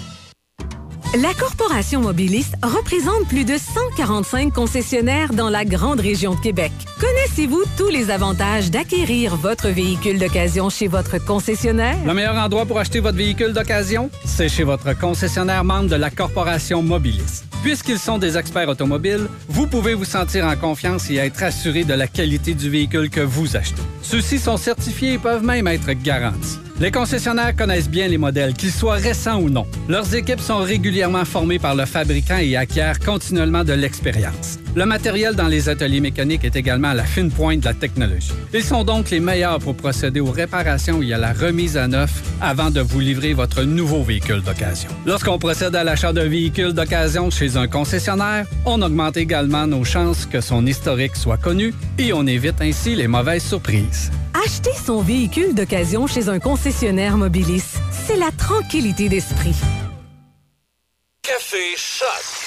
La 1.22 1.34
Corporation 1.34 2.02
Mobiliste 2.02 2.56
représente 2.62 3.30
plus 3.30 3.46
de 3.46 3.54
145 3.58 4.52
concessionnaires 4.52 5.32
dans 5.32 5.50
la 5.50 5.64
grande 5.64 6.02
région 6.02 6.36
de 6.36 6.40
Québec. 6.42 6.74
Connaissez-vous 7.00 7.64
tous 7.78 7.88
les 7.88 8.12
avantages 8.12 8.70
d'acquérir 8.70 9.38
votre 9.38 9.70
véhicule 9.70 10.20
d'occasion 10.20 10.70
chez 10.70 10.88
votre 10.88 11.24
concessionnaire? 11.24 11.96
Le 12.06 12.14
meilleur 12.14 12.36
endroit 12.36 12.66
pour 12.66 12.80
acheter 12.80 13.00
votre 13.00 13.16
véhicule 13.16 13.54
d'occasion, 13.54 14.10
c'est 14.26 14.50
chez 14.50 14.66
votre 14.66 14.98
concessionnaire 14.98 15.64
membre 15.64 15.90
de 15.90 15.96
la 15.96 16.10
Corporation 16.10 16.82
Mobiliste. 16.82 17.46
Puisqu'ils 17.64 18.00
sont 18.00 18.18
des 18.18 18.38
experts 18.38 18.68
automobiles, 18.68 19.30
vous 19.48 19.68
pouvez 19.68 19.94
vous 19.94 20.04
sentir 20.04 20.46
en 20.46 20.58
confiance 20.58 21.10
et 21.10 21.16
être 21.16 21.44
assuré 21.44 21.86
de 21.86 21.94
la 21.94 22.08
qualité 22.08 22.56
du 22.56 22.70
véhicule 22.70 23.10
que 23.10 23.22
vous 23.22 23.56
achetez. 23.56 23.82
Ceux-ci 24.02 24.38
sont 24.38 24.58
certifiés 24.58 25.14
et 25.14 25.18
peuvent 25.18 25.46
même 25.46 25.68
être 25.68 25.94
garantis. 25.94 26.60
Les 26.78 26.92
concessionnaires 26.92 27.56
connaissent 27.56 27.90
bien 27.90 28.10
les 28.10 28.18
modèles, 28.18 28.54
qu'ils 28.54 28.72
soient 28.72 28.96
récents 28.96 29.40
ou 29.40 29.50
non. 29.50 29.66
Leurs 29.88 30.14
équipes 30.14 30.42
sont 30.42 30.58
régulièrement 30.58 31.24
formées 31.24 31.58
par 31.58 31.74
le 31.74 31.86
fabricant 31.86 32.38
et 32.38 32.58
acquièrent 32.58 33.00
continuellement 33.00 33.64
de 33.64 33.72
l'expérience. 33.72 34.60
Le 34.76 34.86
matériel 34.86 35.36
dans 35.36 35.48
les 35.48 35.70
ateliers 35.70 36.02
mécaniques 36.02 36.44
est 36.44 36.58
également 36.58 36.90
à 36.90 36.94
la 36.94 37.06
fine 37.06 37.32
pointe 37.32 37.62
de 37.62 37.66
la 37.66 37.74
technologie. 37.74 38.34
Ils 38.54 38.62
sont 38.62 38.84
donc 38.84 39.10
les 39.10 39.22
meilleurs 39.22 39.60
pour 39.60 39.78
procéder 39.78 40.20
aux 40.20 40.32
réparations 40.32 41.02
et 41.02 41.14
à 41.14 41.18
la 41.18 41.32
remise 41.32 41.78
à 41.78 41.88
neuf 41.88 42.22
avant 42.42 42.70
de 42.70 42.82
vous 42.82 43.00
livrer 43.00 43.34
votre 43.34 43.64
nouveau 43.64 44.04
véhicule 44.04 44.42
d'occasion. 44.42 44.90
Lorsqu'on 45.06 45.40
procède 45.40 45.78
à 45.78 45.86
l'achat 45.86 46.12
d'un 46.12 46.28
véhicule 46.28 46.74
d'occasion 46.74 47.30
chez 47.30 47.56
un 47.56 47.70
concessionnaire, 47.70 48.48
on 48.66 48.82
augmente 48.82 49.16
également 49.16 49.66
nos 49.66 49.86
chances 49.86 50.26
que 50.26 50.42
son 50.42 50.66
historique 50.66 51.16
soit 51.16 51.38
connu 51.38 51.74
et 51.98 52.12
on 52.12 52.28
évite 52.28 52.60
ainsi 52.60 52.96
les 52.96 53.08
mauvaises 53.08 53.44
surprises. 53.44 54.12
Acheter 54.46 54.74
son 54.74 55.02
véhicule 55.02 55.56
d'occasion 55.56 56.06
chez 56.06 56.30
un 56.30 56.38
concessionnaire 56.38 57.18
Mobilis, 57.18 57.80
c'est 57.90 58.16
la 58.16 58.30
tranquillité 58.30 59.10
d'esprit. 59.10 59.56
Café 61.24 61.74
Choc 61.76 62.46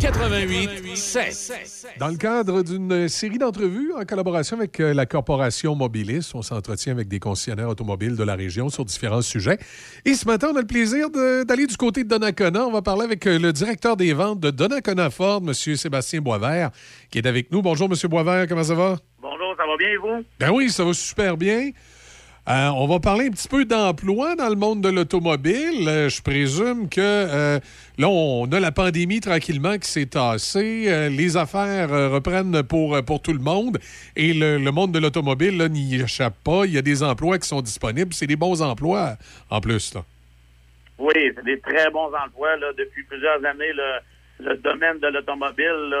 88 0.00 0.96
7. 0.96 1.98
Dans 2.00 2.08
le 2.08 2.16
cadre 2.16 2.62
d'une 2.62 3.08
série 3.08 3.38
d'entrevues 3.38 3.92
en 3.94 4.04
collaboration 4.04 4.56
avec 4.56 4.80
euh, 4.80 4.92
la 4.92 5.06
Corporation 5.06 5.76
Mobilis, 5.76 6.32
on 6.34 6.42
s'entretient 6.42 6.92
avec 6.92 7.06
des 7.06 7.20
concessionnaires 7.20 7.68
automobiles 7.68 8.16
de 8.16 8.24
la 8.24 8.34
région 8.34 8.68
sur 8.68 8.84
différents 8.84 9.22
sujets. 9.22 9.58
Et 10.04 10.14
ce 10.14 10.26
matin, 10.26 10.48
on 10.52 10.56
a 10.56 10.60
le 10.60 10.66
plaisir 10.66 11.10
d'aller 11.10 11.66
du 11.66 11.76
côté 11.76 12.02
de 12.02 12.08
Donnacona. 12.08 12.66
On 12.66 12.72
va 12.72 12.82
parler 12.82 13.04
avec 13.04 13.24
euh, 13.26 13.38
le 13.38 13.52
directeur 13.52 13.96
des 13.96 14.12
ventes 14.12 14.40
de 14.40 14.50
Donnacona 14.50 15.10
Ford, 15.10 15.42
M. 15.46 15.54
Sébastien 15.54 16.20
Boisvert, 16.20 16.70
qui 17.10 17.18
est 17.18 17.26
avec 17.26 17.52
nous. 17.52 17.62
Bonjour, 17.62 17.88
M. 17.88 18.10
Boisvert, 18.10 18.48
comment 18.48 18.64
ça 18.64 18.74
va? 18.74 18.96
Va 19.66 19.76
bien 19.76 19.98
vous? 20.00 20.24
Ben 20.38 20.50
oui, 20.50 20.70
ça 20.70 20.84
va 20.84 20.92
super 20.92 21.36
bien. 21.36 21.70
Euh, 22.48 22.68
on 22.68 22.86
va 22.86 23.00
parler 23.00 23.26
un 23.26 23.30
petit 23.30 23.48
peu 23.48 23.64
d'emploi 23.64 24.36
dans 24.36 24.48
le 24.48 24.54
monde 24.54 24.80
de 24.80 24.88
l'automobile. 24.88 25.88
Euh, 25.88 26.08
je 26.08 26.22
présume 26.22 26.88
que 26.88 27.00
euh, 27.00 27.58
là, 27.98 28.08
on 28.08 28.44
a 28.52 28.60
la 28.60 28.70
pandémie 28.70 29.20
tranquillement 29.20 29.76
qui 29.78 29.90
s'est 29.90 30.06
tassée. 30.06 31.08
Les 31.10 31.36
affaires 31.36 31.90
reprennent 31.90 32.62
pour, 32.62 33.02
pour 33.04 33.20
tout 33.20 33.32
le 33.32 33.40
monde. 33.40 33.78
Et 34.14 34.32
le, 34.32 34.58
le 34.58 34.70
monde 34.70 34.92
de 34.92 35.00
l'automobile 35.00 35.60
n'y 35.70 35.96
échappe 35.96 36.36
pas. 36.44 36.66
Il 36.66 36.72
y 36.74 36.78
a 36.78 36.82
des 36.82 37.02
emplois 37.02 37.38
qui 37.40 37.48
sont 37.48 37.62
disponibles. 37.62 38.14
C'est 38.14 38.28
des 38.28 38.36
bons 38.36 38.62
emplois 38.62 39.16
en 39.50 39.60
plus. 39.60 39.94
Là. 39.94 40.04
Oui, 40.98 41.32
c'est 41.34 41.44
des 41.44 41.58
très 41.58 41.90
bons 41.90 42.12
emplois. 42.24 42.56
Là, 42.58 42.68
depuis 42.78 43.02
plusieurs 43.02 43.44
années, 43.44 43.72
le, 43.74 44.48
le 44.50 44.56
domaine 44.58 45.00
de 45.00 45.08
l'automobile 45.08 45.92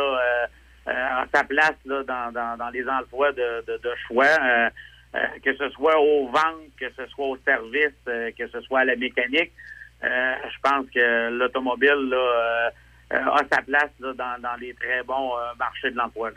euh, 0.88 0.92
a 0.92 1.26
sa 1.34 1.44
place 1.44 1.76
là, 1.84 2.02
dans, 2.04 2.32
dans, 2.32 2.56
dans 2.56 2.70
les 2.70 2.86
emplois 2.88 3.32
de, 3.32 3.64
de, 3.66 3.76
de 3.78 3.90
choix, 4.06 4.24
euh, 4.24 4.70
euh, 5.14 5.18
que 5.44 5.56
ce 5.56 5.68
soit 5.70 5.98
aux 5.98 6.26
ventes, 6.28 6.70
que 6.78 6.90
ce 6.96 7.06
soit 7.06 7.26
au 7.26 7.36
service, 7.38 7.94
que 8.06 8.46
ce 8.48 8.60
soit 8.62 8.80
à 8.80 8.84
la 8.84 8.96
mécanique. 8.96 9.52
Je 10.02 10.58
pense 10.62 10.86
que 10.94 11.30
l'automobile 11.30 12.14
a 13.10 13.38
sa 13.50 13.62
place 13.62 13.90
là, 13.98 14.12
dans, 14.12 14.42
dans 14.42 14.56
les 14.60 14.74
très 14.74 15.02
bons 15.02 15.32
marchés 15.58 15.90
de 15.90 15.96
l'emploi. 15.96 16.30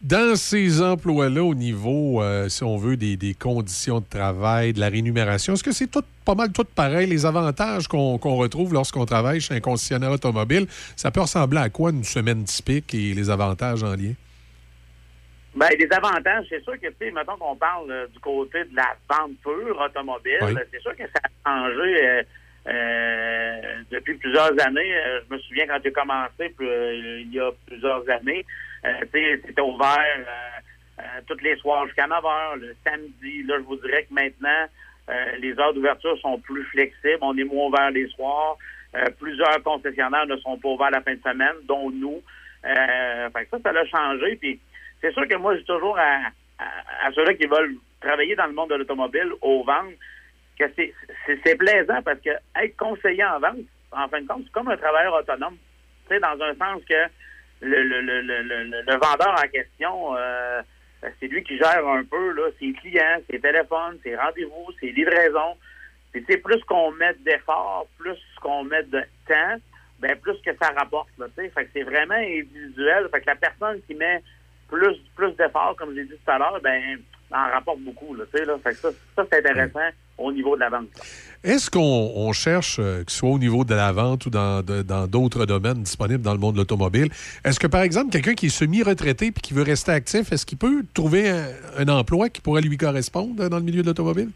Dans 0.00 0.36
ces 0.36 0.80
emplois-là, 0.80 1.42
au 1.42 1.56
niveau, 1.56 2.22
euh, 2.22 2.48
si 2.48 2.62
on 2.62 2.76
veut, 2.76 2.96
des, 2.96 3.16
des 3.16 3.34
conditions 3.34 3.98
de 3.98 4.06
travail, 4.08 4.72
de 4.72 4.78
la 4.78 4.88
rémunération, 4.88 5.54
est-ce 5.54 5.64
que 5.64 5.72
c'est 5.72 5.88
tout, 5.88 6.04
pas 6.24 6.36
mal 6.36 6.52
tout 6.52 6.62
pareil? 6.62 7.08
Les 7.08 7.26
avantages 7.26 7.88
qu'on 7.88 8.16
retrouve 8.16 8.72
lorsqu'on 8.72 9.06
travaille 9.06 9.40
chez 9.40 9.54
un 9.54 9.60
concessionnaire 9.60 10.12
automobile, 10.12 10.66
ça 10.94 11.10
peut 11.10 11.20
ressembler 11.20 11.58
à 11.58 11.68
quoi 11.68 11.90
une 11.90 12.04
semaine 12.04 12.44
typique 12.44 12.94
et 12.94 13.12
les 13.12 13.28
avantages 13.28 13.82
en 13.82 13.96
lien? 13.96 14.12
Ben, 15.56 15.70
des 15.76 15.88
avantages, 15.90 16.46
c'est 16.48 16.62
sûr 16.62 16.74
que, 16.74 16.86
tu 16.86 16.94
sais, 17.00 17.10
mettons 17.10 17.36
qu'on 17.36 17.56
parle 17.56 17.90
euh, 17.90 18.06
du 18.06 18.20
côté 18.20 18.62
de 18.70 18.76
la 18.76 18.94
vente 19.10 19.32
pure 19.42 19.80
automobile, 19.84 20.38
Oui. 20.42 20.54
c'est 20.72 20.80
sûr 20.80 20.94
que 20.94 21.02
ça 21.02 21.20
a 21.44 21.50
changé 21.50 22.06
euh, 22.06 22.22
euh, 22.68 23.60
depuis 23.90 24.14
plusieurs 24.14 24.52
années. 24.64 24.94
Je 25.28 25.34
me 25.34 25.40
souviens 25.40 25.66
quand 25.66 25.80
j'ai 25.82 25.90
commencé 25.90 26.54
il 26.60 27.30
y 27.32 27.40
a 27.40 27.50
plusieurs 27.66 28.08
années, 28.10 28.46
c'était 28.82 29.60
ouvert 29.60 29.98
euh, 30.18 31.00
euh, 31.00 31.20
tous 31.26 31.42
les 31.42 31.56
soirs 31.56 31.86
jusqu'à 31.86 32.06
9 32.06 32.24
heures, 32.24 32.56
le 32.56 32.74
samedi. 32.84 33.42
Là, 33.44 33.56
je 33.58 33.64
vous 33.64 33.76
dirais 33.76 34.04
que 34.04 34.14
maintenant, 34.14 34.66
euh, 35.08 35.36
les 35.38 35.58
heures 35.58 35.72
d'ouverture 35.72 36.18
sont 36.18 36.38
plus 36.40 36.64
flexibles. 36.64 37.18
On 37.20 37.36
est 37.36 37.44
moins 37.44 37.66
ouvert 37.66 37.90
les 37.90 38.08
soirs. 38.08 38.56
Euh, 38.94 39.04
plusieurs 39.18 39.62
concessionnaires 39.62 40.26
ne 40.26 40.36
sont 40.38 40.58
pas 40.58 40.68
ouverts 40.68 40.90
la 40.90 41.02
fin 41.02 41.14
de 41.14 41.20
semaine, 41.22 41.54
dont 41.64 41.90
nous. 41.90 42.22
Euh, 42.64 43.30
fait 43.30 43.44
que 43.44 43.50
ça, 43.50 43.58
ça 43.62 43.78
a 43.78 43.84
changé. 43.86 44.36
Puis 44.36 44.60
c'est 45.00 45.12
sûr 45.12 45.26
que 45.28 45.36
moi, 45.36 45.56
dis 45.56 45.64
toujours 45.64 45.98
à, 45.98 46.30
à, 46.58 47.12
ceux-là 47.12 47.34
qui 47.34 47.46
veulent 47.46 47.76
travailler 48.00 48.34
dans 48.34 48.46
le 48.46 48.52
monde 48.52 48.70
de 48.70 48.76
l'automobile, 48.76 49.32
aux 49.40 49.62
ventes, 49.64 49.94
que 50.58 50.64
c'est, 50.76 51.54
plaisant 51.56 52.02
parce 52.04 52.20
que 52.20 52.30
être 52.60 52.76
conseiller 52.76 53.24
en 53.24 53.38
vente, 53.38 53.58
en 53.92 54.08
fin 54.08 54.20
de 54.20 54.26
compte, 54.26 54.42
c'est 54.44 54.52
comme 54.52 54.68
un 54.68 54.76
travailleur 54.76 55.14
autonome. 55.14 55.56
Dans 56.10 56.42
un 56.42 56.54
sens 56.54 56.82
que 56.88 57.04
le, 57.60 57.82
le, 57.82 58.00
le, 58.00 58.20
le, 58.22 58.42
le, 58.42 58.82
le 58.82 58.92
vendeur 58.92 59.34
en 59.38 59.48
question, 59.48 60.16
euh, 60.16 60.62
c'est 61.20 61.26
lui 61.26 61.42
qui 61.42 61.56
gère 61.58 61.86
un 61.86 62.04
peu 62.04 62.32
là, 62.32 62.50
ses 62.58 62.72
clients, 62.72 63.18
ses 63.30 63.40
téléphones, 63.40 63.98
ses 64.02 64.16
rendez-vous, 64.16 64.68
ses 64.80 64.90
livraisons. 64.92 65.56
Puis, 66.12 66.22
plus 66.22 66.62
qu'on 66.64 66.90
met 66.92 67.14
d'efforts, 67.24 67.86
plus 67.98 68.18
qu'on 68.40 68.64
met 68.64 68.82
de 68.84 69.02
temps, 69.26 69.56
ben 69.98 70.16
plus 70.16 70.36
que 70.44 70.50
ça 70.60 70.70
rapporte. 70.76 71.10
Là, 71.18 71.26
tu 71.36 71.42
sais. 71.42 71.50
fait 71.50 71.64
que 71.64 71.70
c'est 71.74 71.82
vraiment 71.82 72.14
individuel. 72.14 73.08
Fait 73.12 73.20
que 73.20 73.26
la 73.26 73.36
personne 73.36 73.80
qui 73.86 73.94
met 73.94 74.22
plus 74.68 74.96
plus 75.16 75.32
d'efforts, 75.32 75.76
comme 75.76 75.94
j'ai 75.94 76.04
dit 76.04 76.14
tout 76.24 76.30
à 76.30 76.38
l'heure, 76.38 76.60
ben 76.62 76.98
en 77.30 77.50
rapporte 77.50 77.80
beaucoup. 77.80 78.14
Là, 78.14 78.24
tu 78.32 78.38
sais, 78.38 78.44
là. 78.44 78.56
Fait 78.62 78.70
que 78.70 78.76
ça, 78.76 78.90
ça 79.16 79.26
c'est 79.30 79.38
intéressant 79.38 79.88
au 80.16 80.32
niveau 80.32 80.54
de 80.56 80.60
la 80.60 80.70
vente. 80.70 80.88
Est-ce 81.44 81.70
qu'on 81.70 82.12
on 82.16 82.32
cherche, 82.32 82.78
euh, 82.80 83.04
que 83.04 83.12
ce 83.12 83.18
soit 83.18 83.30
au 83.30 83.38
niveau 83.38 83.64
de 83.64 83.74
la 83.74 83.92
vente 83.92 84.26
ou 84.26 84.30
dans 84.30 84.62
d'autres 85.06 85.46
domaines 85.46 85.82
disponibles 85.82 86.22
dans 86.22 86.32
le 86.32 86.38
monde 86.38 86.54
de 86.54 86.58
l'automobile, 86.58 87.08
est-ce 87.44 87.60
que, 87.60 87.68
par 87.68 87.82
exemple, 87.82 88.10
quelqu'un 88.10 88.34
qui 88.34 88.46
est 88.46 88.48
semi-retraité 88.48 89.30
puis 89.30 89.40
qui 89.40 89.54
veut 89.54 89.62
rester 89.62 89.92
actif, 89.92 90.32
est-ce 90.32 90.44
qu'il 90.44 90.58
peut 90.58 90.82
trouver 90.94 91.30
un, 91.30 91.88
emploi 91.88 92.28
qui 92.28 92.40
pourrait 92.40 92.62
lui 92.62 92.76
correspondre 92.76 93.48
dans 93.48 93.56
le 93.56 93.62
milieu 93.62 93.82
de 93.82 93.86
l'automobile? 93.86 94.30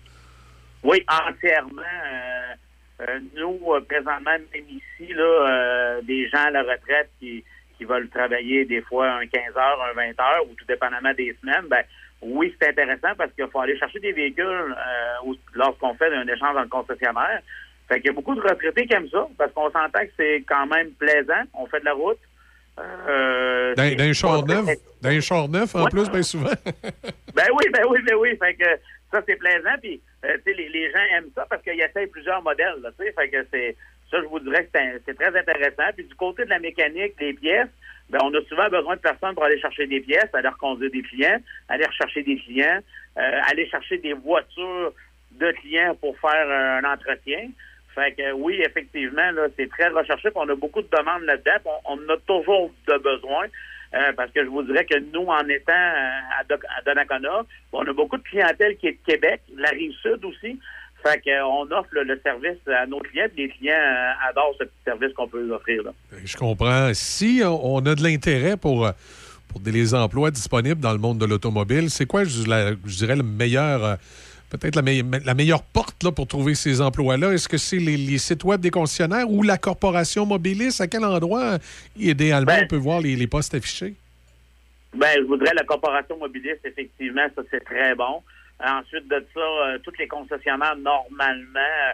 Oui, 0.84 1.04
entièrement. 1.08 1.82
Euh, 1.82 3.04
euh, 3.08 3.20
nous, 3.36 3.58
présentement, 3.88 4.30
même 4.30 4.44
ici, 4.70 5.12
là, 5.12 6.00
des 6.02 6.28
gens 6.28 6.44
à 6.46 6.50
la 6.50 6.62
retraite 6.62 7.10
qui, 7.18 7.42
qui 7.76 7.84
veulent 7.84 8.08
travailler 8.08 8.64
des 8.64 8.80
fois 8.80 9.10
un 9.10 9.26
15 9.26 9.56
heures, 9.56 9.82
un 9.90 9.94
20 9.94 10.02
heures, 10.20 10.44
ou 10.48 10.54
tout 10.54 10.64
dépendamment 10.66 11.12
des 11.14 11.36
semaines, 11.40 11.66
ben 11.68 11.82
oui, 12.22 12.54
c'est 12.60 12.68
intéressant 12.70 13.14
parce 13.18 13.32
qu'il 13.32 13.46
faut 13.48 13.60
aller 13.60 13.76
chercher 13.78 13.98
des 14.00 14.12
véhicules 14.12 14.46
euh, 14.46 15.32
lorsqu'on 15.54 15.94
fait 15.94 16.12
un 16.14 16.26
échange 16.26 16.54
dans 16.54 16.62
le 16.62 16.68
concessionnaire. 16.68 17.40
Fait 17.88 17.96
qu'il 18.00 18.06
y 18.06 18.10
a 18.10 18.12
beaucoup 18.12 18.34
de 18.34 18.40
retraités 18.40 18.86
qui 18.86 18.94
aiment 18.94 19.08
ça, 19.08 19.26
parce 19.36 19.52
qu'on 19.52 19.70
s'entend 19.70 20.00
que 20.04 20.12
c'est 20.16 20.42
quand 20.48 20.66
même 20.66 20.90
plaisant. 20.92 21.42
On 21.54 21.66
fait 21.66 21.80
de 21.80 21.84
la 21.84 21.92
route. 21.94 22.18
Euh, 22.78 23.74
D'un 23.74 23.88
c'est 23.90 23.94
d'un 23.96 24.12
char 24.12 24.44
pas 24.46 24.54
neuf, 24.54 24.64
très- 24.64 24.78
d'un 25.02 25.20
char 25.20 25.48
neuf 25.48 25.74
en 25.74 25.84
Ouais. 25.84 25.90
plus, 25.90 26.10
bien 26.10 26.22
souvent. 26.22 26.50
Ben 27.34 27.46
oui, 27.54 27.64
ben 27.72 27.82
oui, 27.88 27.98
ben 28.06 28.14
oui. 28.16 28.36
Fait 28.38 28.54
que 28.54 28.64
ça, 29.10 29.22
c'est 29.26 29.36
plaisant. 29.36 29.74
Puis, 29.80 30.00
euh, 30.24 30.36
tu 30.44 30.52
sais, 30.52 30.56
les, 30.56 30.68
les 30.68 30.90
gens 30.92 30.98
aiment 31.16 31.30
ça 31.34 31.46
parce 31.48 31.62
qu'ils 31.62 31.80
essayent 31.80 32.06
plusieurs 32.08 32.42
modèles, 32.42 32.76
là. 32.82 32.90
Fait 32.98 33.28
que 33.30 33.46
c'est, 33.50 33.74
ça, 34.10 34.18
je 34.20 34.26
vous 34.26 34.38
dirais 34.40 34.64
que 34.66 34.78
c'est 35.06 35.14
très 35.14 35.34
intéressant. 35.38 35.92
Puis, 35.96 36.04
du 36.04 36.14
côté 36.14 36.44
de 36.44 36.50
la 36.50 36.58
mécanique, 36.58 37.18
des 37.18 37.32
pièces, 37.32 37.68
ben, 38.10 38.18
on 38.22 38.34
a 38.34 38.42
souvent 38.48 38.68
besoin 38.68 38.96
de 38.96 39.00
personnes 39.00 39.34
pour 39.34 39.44
aller 39.44 39.60
chercher 39.60 39.86
des 39.86 40.00
pièces, 40.00 40.28
aller 40.32 40.48
reconduire 40.48 40.90
des 40.90 41.02
clients, 41.02 41.38
aller 41.68 41.86
rechercher 41.86 42.22
des 42.22 42.36
clients, 42.36 42.80
euh, 43.18 43.40
aller 43.50 43.68
chercher 43.68 43.98
des 43.98 44.12
voitures 44.12 44.92
de 45.32 45.50
clients 45.52 45.94
pour 46.00 46.18
faire 46.18 46.50
un 46.50 46.84
entretien. 46.84 47.48
Fait 47.94 48.12
que 48.12 48.32
oui, 48.32 48.60
effectivement, 48.64 49.30
c'est 49.58 49.68
très 49.68 49.88
recherché. 49.88 50.30
puis 50.30 50.38
on 50.40 50.48
a 50.48 50.54
beaucoup 50.54 50.82
de 50.82 50.88
demandes 50.90 51.22
là-dedans. 51.22 51.80
On, 51.86 51.98
on 51.98 52.08
a 52.12 52.16
toujours 52.26 52.72
de 52.86 52.98
besoin. 52.98 53.46
Euh, 53.94 54.12
parce 54.16 54.30
que 54.30 54.42
je 54.42 54.48
vous 54.48 54.62
dirais 54.62 54.86
que 54.86 54.98
nous, 54.98 55.26
en 55.26 55.46
étant 55.48 55.72
euh, 55.72 56.30
à, 56.38 56.78
à 56.78 56.82
Donnacona, 56.82 57.42
on 57.72 57.86
a 57.86 57.92
beaucoup 57.92 58.16
de 58.16 58.22
clientèle 58.22 58.76
qui 58.78 58.88
est 58.88 58.92
de 58.92 59.12
Québec, 59.12 59.42
la 59.54 59.68
rive 59.68 59.92
sud 60.00 60.24
aussi. 60.24 60.58
Fait 61.02 61.20
qu'on 61.20 61.62
offre 61.72 61.88
le, 61.92 62.04
le 62.04 62.20
service 62.22 62.58
à 62.68 62.86
nos 62.86 62.98
clients, 63.00 63.26
les 63.36 63.48
clients 63.48 63.74
euh, 63.74 64.28
adorent 64.30 64.54
ce 64.58 64.64
petit 64.64 64.82
service 64.84 65.12
qu'on 65.14 65.26
peut 65.28 65.44
leur 65.44 65.56
offrir. 65.58 65.82
Là. 65.82 65.90
Je 66.24 66.36
comprends. 66.36 66.90
Si 66.94 67.40
on 67.44 67.76
on 67.76 67.86
a 67.86 67.94
de 67.94 68.02
l'intérêt 68.02 68.56
pour, 68.56 68.86
euh, 68.86 68.92
pour 69.48 69.60
les 69.64 69.94
emplois 69.94 70.30
disponibles 70.30 70.80
dans 70.80 70.92
le 70.92 70.98
monde 70.98 71.18
de 71.18 71.26
l'automobile. 71.26 71.90
C'est 71.90 72.06
quoi, 72.06 72.24
je, 72.24 72.46
la- 72.48 72.70
je 72.72 72.96
dirais, 72.96 73.16
le 73.16 73.22
meilleur, 73.22 73.84
euh, 73.84 73.94
peut-être 74.50 74.76
la, 74.76 74.82
la 75.24 75.34
meilleure 75.34 75.62
porte 75.62 76.02
là, 76.04 76.12
pour 76.12 76.26
trouver 76.26 76.54
ces 76.54 76.80
emplois-là? 76.80 77.32
Est-ce 77.32 77.48
que 77.48 77.58
c'est 77.58 77.78
les, 77.78 77.96
les 77.96 78.18
sites 78.18 78.44
web 78.44 78.60
des 78.60 78.70
concessionnaires 78.70 79.28
ou 79.28 79.42
la 79.42 79.58
corporation 79.58 80.24
mobiliste? 80.24 80.80
À 80.80 80.86
quel 80.86 81.04
endroit, 81.04 81.42
euh, 81.42 81.58
idéalement, 81.96 82.46
Ben- 82.46 82.64
on 82.64 82.68
peut 82.68 82.76
voir 82.76 83.00
les, 83.00 83.16
les 83.16 83.26
postes 83.26 83.54
affichés? 83.54 83.94
Ben, 84.94 85.08
je 85.16 85.22
voudrais 85.26 85.54
la 85.54 85.64
corporation 85.64 86.16
mobiliste, 86.18 86.60
effectivement, 86.64 87.26
ça 87.34 87.42
c'est 87.50 87.64
très 87.64 87.94
bon. 87.94 88.22
Ensuite 88.64 89.08
de 89.08 89.24
ça, 89.34 89.40
euh, 89.40 89.78
tous 89.82 89.92
les 89.98 90.06
concessionnaires, 90.08 90.76
normalement, 90.76 91.92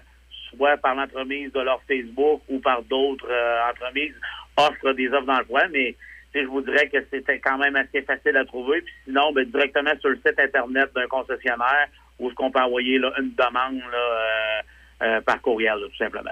soit 0.51 0.77
par 0.77 0.95
l'entremise 0.95 1.53
de 1.53 1.61
leur 1.61 1.81
Facebook 1.89 2.43
ou 2.49 2.59
par 2.61 2.83
d'autres 2.83 3.31
euh, 3.31 3.71
entreprises, 3.71 4.15
offrent 4.57 4.93
des 4.93 5.09
offres 5.09 5.27
d'emploi, 5.27 5.63
mais 5.73 5.95
je 6.35 6.47
vous 6.47 6.61
dirais 6.61 6.89
que 6.89 6.99
c'était 7.11 7.39
quand 7.39 7.59
même 7.59 7.77
assez 7.77 8.03
facile 8.03 8.37
à 8.37 8.45
trouver. 8.45 8.83
Puis 8.83 8.95
sinon, 9.05 9.33
ben, 9.33 9.45
directement 9.45 9.93
sur 10.01 10.11
le 10.11 10.17
site 10.17 10.39
Internet 10.39 10.91
d'un 10.95 11.07
concessionnaire 11.07 11.89
où 12.19 12.29
est-ce 12.29 12.35
qu'on 12.35 12.51
peut 12.51 12.61
envoyer 12.61 12.99
là, 12.99 13.13
une 13.19 13.31
demande 13.31 13.81
euh, 13.95 14.63
euh, 15.03 15.21
par 15.21 15.41
courriel, 15.41 15.79
tout 15.91 15.97
simplement. 15.97 16.31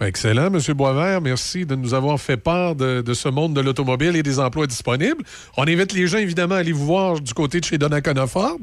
Excellent, 0.00 0.52
M. 0.52 0.58
Boisvert. 0.74 1.20
Merci 1.20 1.64
de 1.64 1.74
nous 1.76 1.94
avoir 1.94 2.18
fait 2.18 2.36
part 2.36 2.74
de, 2.74 3.14
ce 3.14 3.28
monde 3.28 3.54
de 3.54 3.60
l'automobile 3.60 4.16
et 4.16 4.22
des 4.22 4.38
emplois 4.40 4.66
disponibles. 4.66 5.22
On 5.56 5.62
invite 5.62 5.92
les 5.92 6.06
gens, 6.06 6.18
évidemment, 6.18 6.56
à 6.56 6.58
aller 6.58 6.72
vous 6.72 6.84
voir 6.84 7.20
du 7.20 7.32
côté 7.34 7.60
de 7.60 7.64
chez 7.64 7.78
Donnacona 7.78 8.26
Ford. 8.26 8.58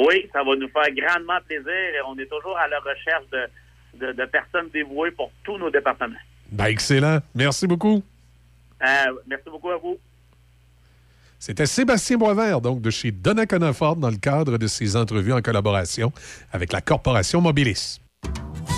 Oui, 0.00 0.28
ça 0.32 0.42
va 0.42 0.56
nous 0.56 0.68
faire 0.68 0.90
grandement 0.96 1.38
plaisir 1.46 1.68
et 1.68 2.00
on 2.08 2.18
est 2.18 2.26
toujours 2.26 2.56
à 2.56 2.66
la 2.68 2.80
recherche 2.80 3.24
de, 3.30 4.06
de, 4.06 4.12
de 4.12 4.24
personnes 4.24 4.68
dévouées 4.72 5.10
pour 5.10 5.30
tous 5.44 5.58
nos 5.58 5.70
départements. 5.70 6.16
Ben, 6.50 6.66
excellent. 6.66 7.18
Merci 7.34 7.66
beaucoup. 7.66 8.02
Euh, 8.82 9.12
merci 9.26 9.50
beaucoup 9.50 9.70
à 9.70 9.76
vous. 9.76 9.98
C'était 11.38 11.66
Sébastien 11.66 12.16
Boisvert, 12.16 12.60
donc 12.60 12.80
de 12.80 12.90
chez 12.90 13.10
Donnacona 13.10 13.72
Ford, 13.72 13.96
dans 13.96 14.10
le 14.10 14.16
cadre 14.16 14.58
de 14.58 14.66
ses 14.66 14.96
entrevues 14.96 15.32
en 15.32 15.42
collaboration 15.42 16.12
avec 16.52 16.72
la 16.72 16.80
Corporation 16.80 17.40
Mobilis. 17.40 18.00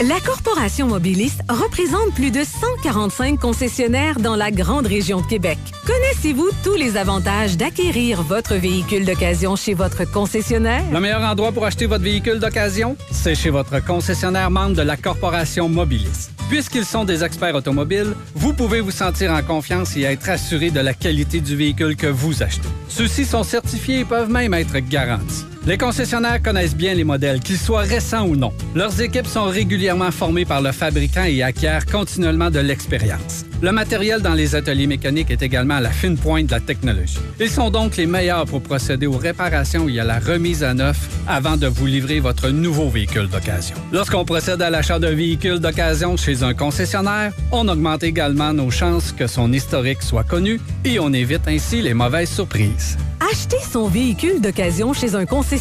La 0.01 0.19
Corporation 0.21 0.89
Mobiliste 0.89 1.43
représente 1.49 2.15
plus 2.15 2.33
de 2.33 2.41
145 2.43 3.39
concessionnaires 3.39 4.19
dans 4.19 4.35
la 4.35 4.51
grande 4.51 4.87
région 4.87 5.21
de 5.21 5.27
Québec. 5.27 5.59
Connaissez-vous 5.87 6.49
tous 6.65 6.75
les 6.75 6.97
avantages 6.97 7.57
d'acquérir 7.57 8.23
votre 8.23 8.55
véhicule 8.55 9.05
d'occasion 9.05 9.55
chez 9.55 9.75
votre 9.75 10.11
concessionnaire? 10.11 10.83
Le 10.91 10.99
meilleur 10.99 11.21
endroit 11.21 11.53
pour 11.53 11.67
acheter 11.67 11.87
votre 11.87 12.03
véhicule 12.03 12.41
d'occasion, 12.41 12.97
c'est 13.13 13.37
chez 13.37 13.51
votre 13.51 13.85
concessionnaire 13.85 14.51
membre 14.51 14.75
de 14.75 14.83
la 14.83 14.97
Corporation 14.97 15.69
Mobilis. 15.69 16.31
Puisqu'ils 16.49 16.87
sont 16.87 17.05
des 17.05 17.23
experts 17.23 17.55
automobiles, 17.55 18.15
vous 18.35 18.55
pouvez 18.55 18.81
vous 18.81 18.91
sentir 18.91 19.31
en 19.31 19.43
confiance 19.43 19.97
et 19.97 20.03
être 20.03 20.29
assuré 20.31 20.71
de 20.71 20.81
la 20.81 20.95
qualité 20.95 21.41
du 21.41 21.55
véhicule 21.55 21.97
que 21.97 22.09
vous 22.09 22.43
achetez. 22.43 22.69
Ceux-ci 22.89 23.25
sont 23.25 23.45
certifiés 23.45 24.01
et 24.01 24.05
peuvent 24.05 24.31
même 24.31 24.55
être 24.55 24.79
garantis. 24.79 25.45
Les 25.65 25.79
concessionnaires 25.79 26.43
connaissent 26.43 26.75
bien 26.75 26.93
les 26.93 27.05
modèles, 27.05 27.39
qu'ils 27.39 27.57
soient 27.57 27.83
récents 27.83 28.27
ou 28.27 28.35
non. 28.35 28.53
Leurs 28.75 29.01
équipes 29.01 29.29
sont 29.29 29.45
régulièrement 29.45 30.11
formées 30.11 30.45
par 30.45 30.61
le 30.61 30.73
fabricant 30.73 31.23
et 31.23 31.41
acquièrent 31.45 31.87
continuellement 31.87 32.51
de 32.51 32.59
l'expérience. 32.59 33.45
Le 33.61 33.71
matériel 33.71 34.23
dans 34.23 34.35
les 34.35 34.57
ateliers 34.57 34.89
mécaniques 34.89 35.31
est 35.31 35.41
également 35.41 35.75
à 35.75 35.81
la 35.81 35.91
fine 35.91 36.19
pointe 36.19 36.47
de 36.47 36.51
la 36.51 36.59
technologie. 36.59 37.21
Ils 37.39 37.49
sont 37.49 37.71
donc 37.71 37.97
les 37.97 38.07
meilleurs 38.07 38.45
pour 38.45 38.61
procéder 38.61 39.07
aux 39.07 39.17
réparations 39.17 39.89
et 39.89 40.01
à 40.01 40.05
la 40.05 40.19
remise 40.19 40.65
à 40.65 40.75
neuf 40.75 41.09
avant 41.29 41.57
de 41.57 41.69
vous 41.69 41.87
livrer 41.87 42.19
votre 42.19 42.49
nouveau 42.49 42.89
véhicule 42.89 43.29
d'occasion. 43.29 43.77
Lorsqu'on 43.93 44.25
procède 44.25 44.63
à 44.63 44.71
l'achat 44.71 44.99
d'un 44.99 45.15
véhicule 45.15 45.61
d'occasion 45.61 46.17
chez 46.17 46.43
un 46.43 46.55
concessionnaire, 46.55 47.33
on 47.53 47.69
augmente 47.69 48.03
également 48.03 48.53
nos 48.53 48.73
chances 48.73 49.13
que 49.13 49.29
son 49.29 49.53
historique 49.53 50.03
soit 50.03 50.25
connu 50.25 50.61
et 50.85 50.99
on 50.99 51.13
évite 51.13 51.47
ainsi 51.47 51.83
les 51.83 51.95
mauvaises 51.95 52.31
surprises. 52.31 52.97
Acheter 53.31 53.59
son 53.71 53.87
véhicule 53.87 54.41
d'occasion 54.41 54.93
chez 54.93 55.15
un 55.15 55.25
concessionnaire 55.25 55.52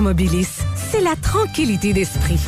Mobilis, 0.00 0.60
c'est 0.76 1.00
la 1.00 1.16
tranquillité 1.16 1.92
d'esprit. 1.92 2.38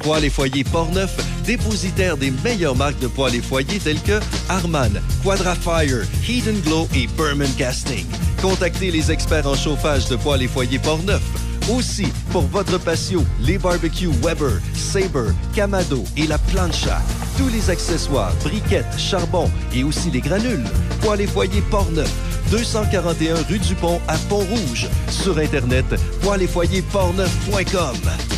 Poêles 0.00 0.24
et 0.24 0.30
foyers 0.30 0.64
Portneuf, 0.64 1.16
dépositaire 1.44 2.16
des 2.16 2.32
meilleures 2.42 2.74
marques 2.74 2.98
de 2.98 3.06
poêles 3.06 3.36
et 3.36 3.40
foyers 3.40 3.78
telles 3.78 4.02
que 4.02 4.18
Harman, 4.48 5.00
Quadrafire, 5.22 6.02
and 6.48 6.58
Glow 6.64 6.88
et 6.92 7.06
Berman 7.16 7.52
Casting. 7.56 8.06
Contactez 8.42 8.90
les 8.90 9.12
experts 9.12 9.46
en 9.46 9.54
chauffage 9.54 10.08
de 10.08 10.16
poêles 10.16 10.42
et 10.42 10.48
foyers 10.48 10.80
Portneuf. 10.80 11.22
Aussi, 11.68 12.06
pour 12.30 12.42
votre 12.42 12.78
patio, 12.78 13.22
les 13.40 13.58
barbecues 13.58 14.10
Weber, 14.22 14.58
Sabre, 14.74 15.34
Camado 15.54 16.02
et 16.16 16.26
la 16.26 16.38
plancha. 16.38 16.98
Tous 17.36 17.48
les 17.48 17.68
accessoires, 17.68 18.32
briquettes, 18.42 18.98
charbon 18.98 19.50
et 19.74 19.84
aussi 19.84 20.10
les 20.10 20.20
granules. 20.20 20.64
Poêles 21.02 21.22
et 21.22 21.26
foyers 21.26 21.62
Portneuf, 21.70 22.10
241 22.50 23.34
rue 23.48 23.58
du 23.58 23.74
Pont 23.74 24.00
à 24.08 24.16
Pont-Rouge. 24.30 24.88
Sur 25.10 25.38
Internet, 25.38 25.86
poêles 26.22 26.42
et 26.42 26.46
foyers 26.48 26.82
portneuf.com. 26.82 28.37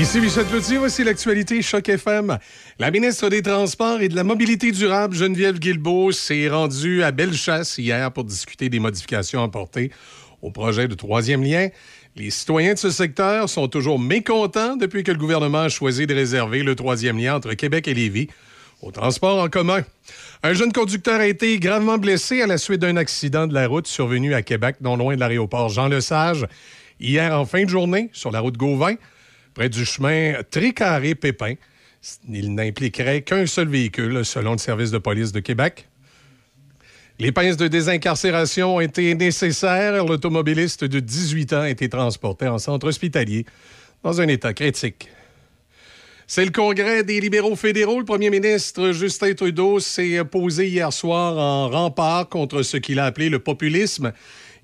Ici 0.00 0.18
Michel 0.18 0.46
Cloutier, 0.46 0.78
voici 0.78 1.04
l'actualité 1.04 1.60
Choc 1.60 1.86
FM. 1.86 2.38
La 2.78 2.90
ministre 2.90 3.28
des 3.28 3.42
Transports 3.42 4.00
et 4.00 4.08
de 4.08 4.16
la 4.16 4.24
Mobilité 4.24 4.72
durable, 4.72 5.14
Geneviève 5.14 5.58
Guilbeault, 5.58 6.12
s'est 6.12 6.48
rendue 6.48 7.02
à 7.02 7.10
Bellechasse 7.10 7.76
hier 7.76 8.10
pour 8.10 8.24
discuter 8.24 8.70
des 8.70 8.78
modifications 8.78 9.42
apportées 9.42 9.92
au 10.40 10.50
projet 10.50 10.88
de 10.88 10.94
troisième 10.94 11.44
lien. 11.44 11.68
Les 12.16 12.30
citoyens 12.30 12.72
de 12.72 12.78
ce 12.78 12.88
secteur 12.88 13.50
sont 13.50 13.68
toujours 13.68 13.98
mécontents 13.98 14.74
depuis 14.74 15.04
que 15.04 15.12
le 15.12 15.18
gouvernement 15.18 15.60
a 15.60 15.68
choisi 15.68 16.06
de 16.06 16.14
réserver 16.14 16.62
le 16.62 16.74
troisième 16.74 17.18
lien 17.18 17.36
entre 17.36 17.52
Québec 17.52 17.86
et 17.86 17.92
Lévis 17.92 18.28
au 18.80 18.92
transport 18.92 19.38
en 19.38 19.50
commun. 19.50 19.82
Un 20.42 20.54
jeune 20.54 20.72
conducteur 20.72 21.20
a 21.20 21.26
été 21.26 21.58
gravement 21.58 21.98
blessé 21.98 22.40
à 22.40 22.46
la 22.46 22.56
suite 22.56 22.80
d'un 22.80 22.96
accident 22.96 23.46
de 23.46 23.52
la 23.52 23.66
route 23.66 23.86
survenu 23.86 24.32
à 24.32 24.40
Québec, 24.40 24.76
non 24.80 24.96
loin 24.96 25.14
de 25.14 25.20
l'aéroport 25.20 25.68
Jean-Lesage, 25.68 26.46
hier 27.00 27.38
en 27.38 27.44
fin 27.44 27.64
de 27.64 27.68
journée 27.68 28.08
sur 28.14 28.30
la 28.30 28.40
route 28.40 28.56
Gauvin, 28.56 28.94
près 29.54 29.68
du 29.68 29.84
chemin 29.84 30.34
Tricaré-Pépin. 30.50 31.54
Il 32.28 32.54
n'impliquerait 32.54 33.22
qu'un 33.22 33.46
seul 33.46 33.68
véhicule, 33.68 34.24
selon 34.24 34.52
le 34.52 34.58
service 34.58 34.90
de 34.90 34.98
police 34.98 35.32
de 35.32 35.40
Québec. 35.40 35.88
Les 37.18 37.32
pinces 37.32 37.58
de 37.58 37.68
désincarcération 37.68 38.76
ont 38.76 38.80
été 38.80 39.14
nécessaires. 39.14 40.04
L'automobiliste 40.04 40.84
de 40.84 41.00
18 41.00 41.52
ans 41.52 41.60
a 41.60 41.68
été 41.68 41.88
transporté 41.90 42.48
en 42.48 42.58
centre 42.58 42.86
hospitalier 42.86 43.44
dans 44.02 44.22
un 44.22 44.28
état 44.28 44.54
critique. 44.54 45.08
C'est 46.26 46.44
le 46.44 46.50
congrès 46.52 47.04
des 47.04 47.20
libéraux 47.20 47.56
fédéraux. 47.56 47.98
Le 47.98 48.04
premier 48.06 48.30
ministre 48.30 48.92
Justin 48.92 49.34
Trudeau 49.34 49.80
s'est 49.80 50.24
posé 50.24 50.68
hier 50.68 50.92
soir 50.92 51.36
en 51.36 51.68
rempart 51.68 52.28
contre 52.28 52.62
ce 52.62 52.76
qu'il 52.76 53.00
a 53.00 53.04
appelé 53.04 53.28
le 53.28 53.40
populisme 53.40 54.12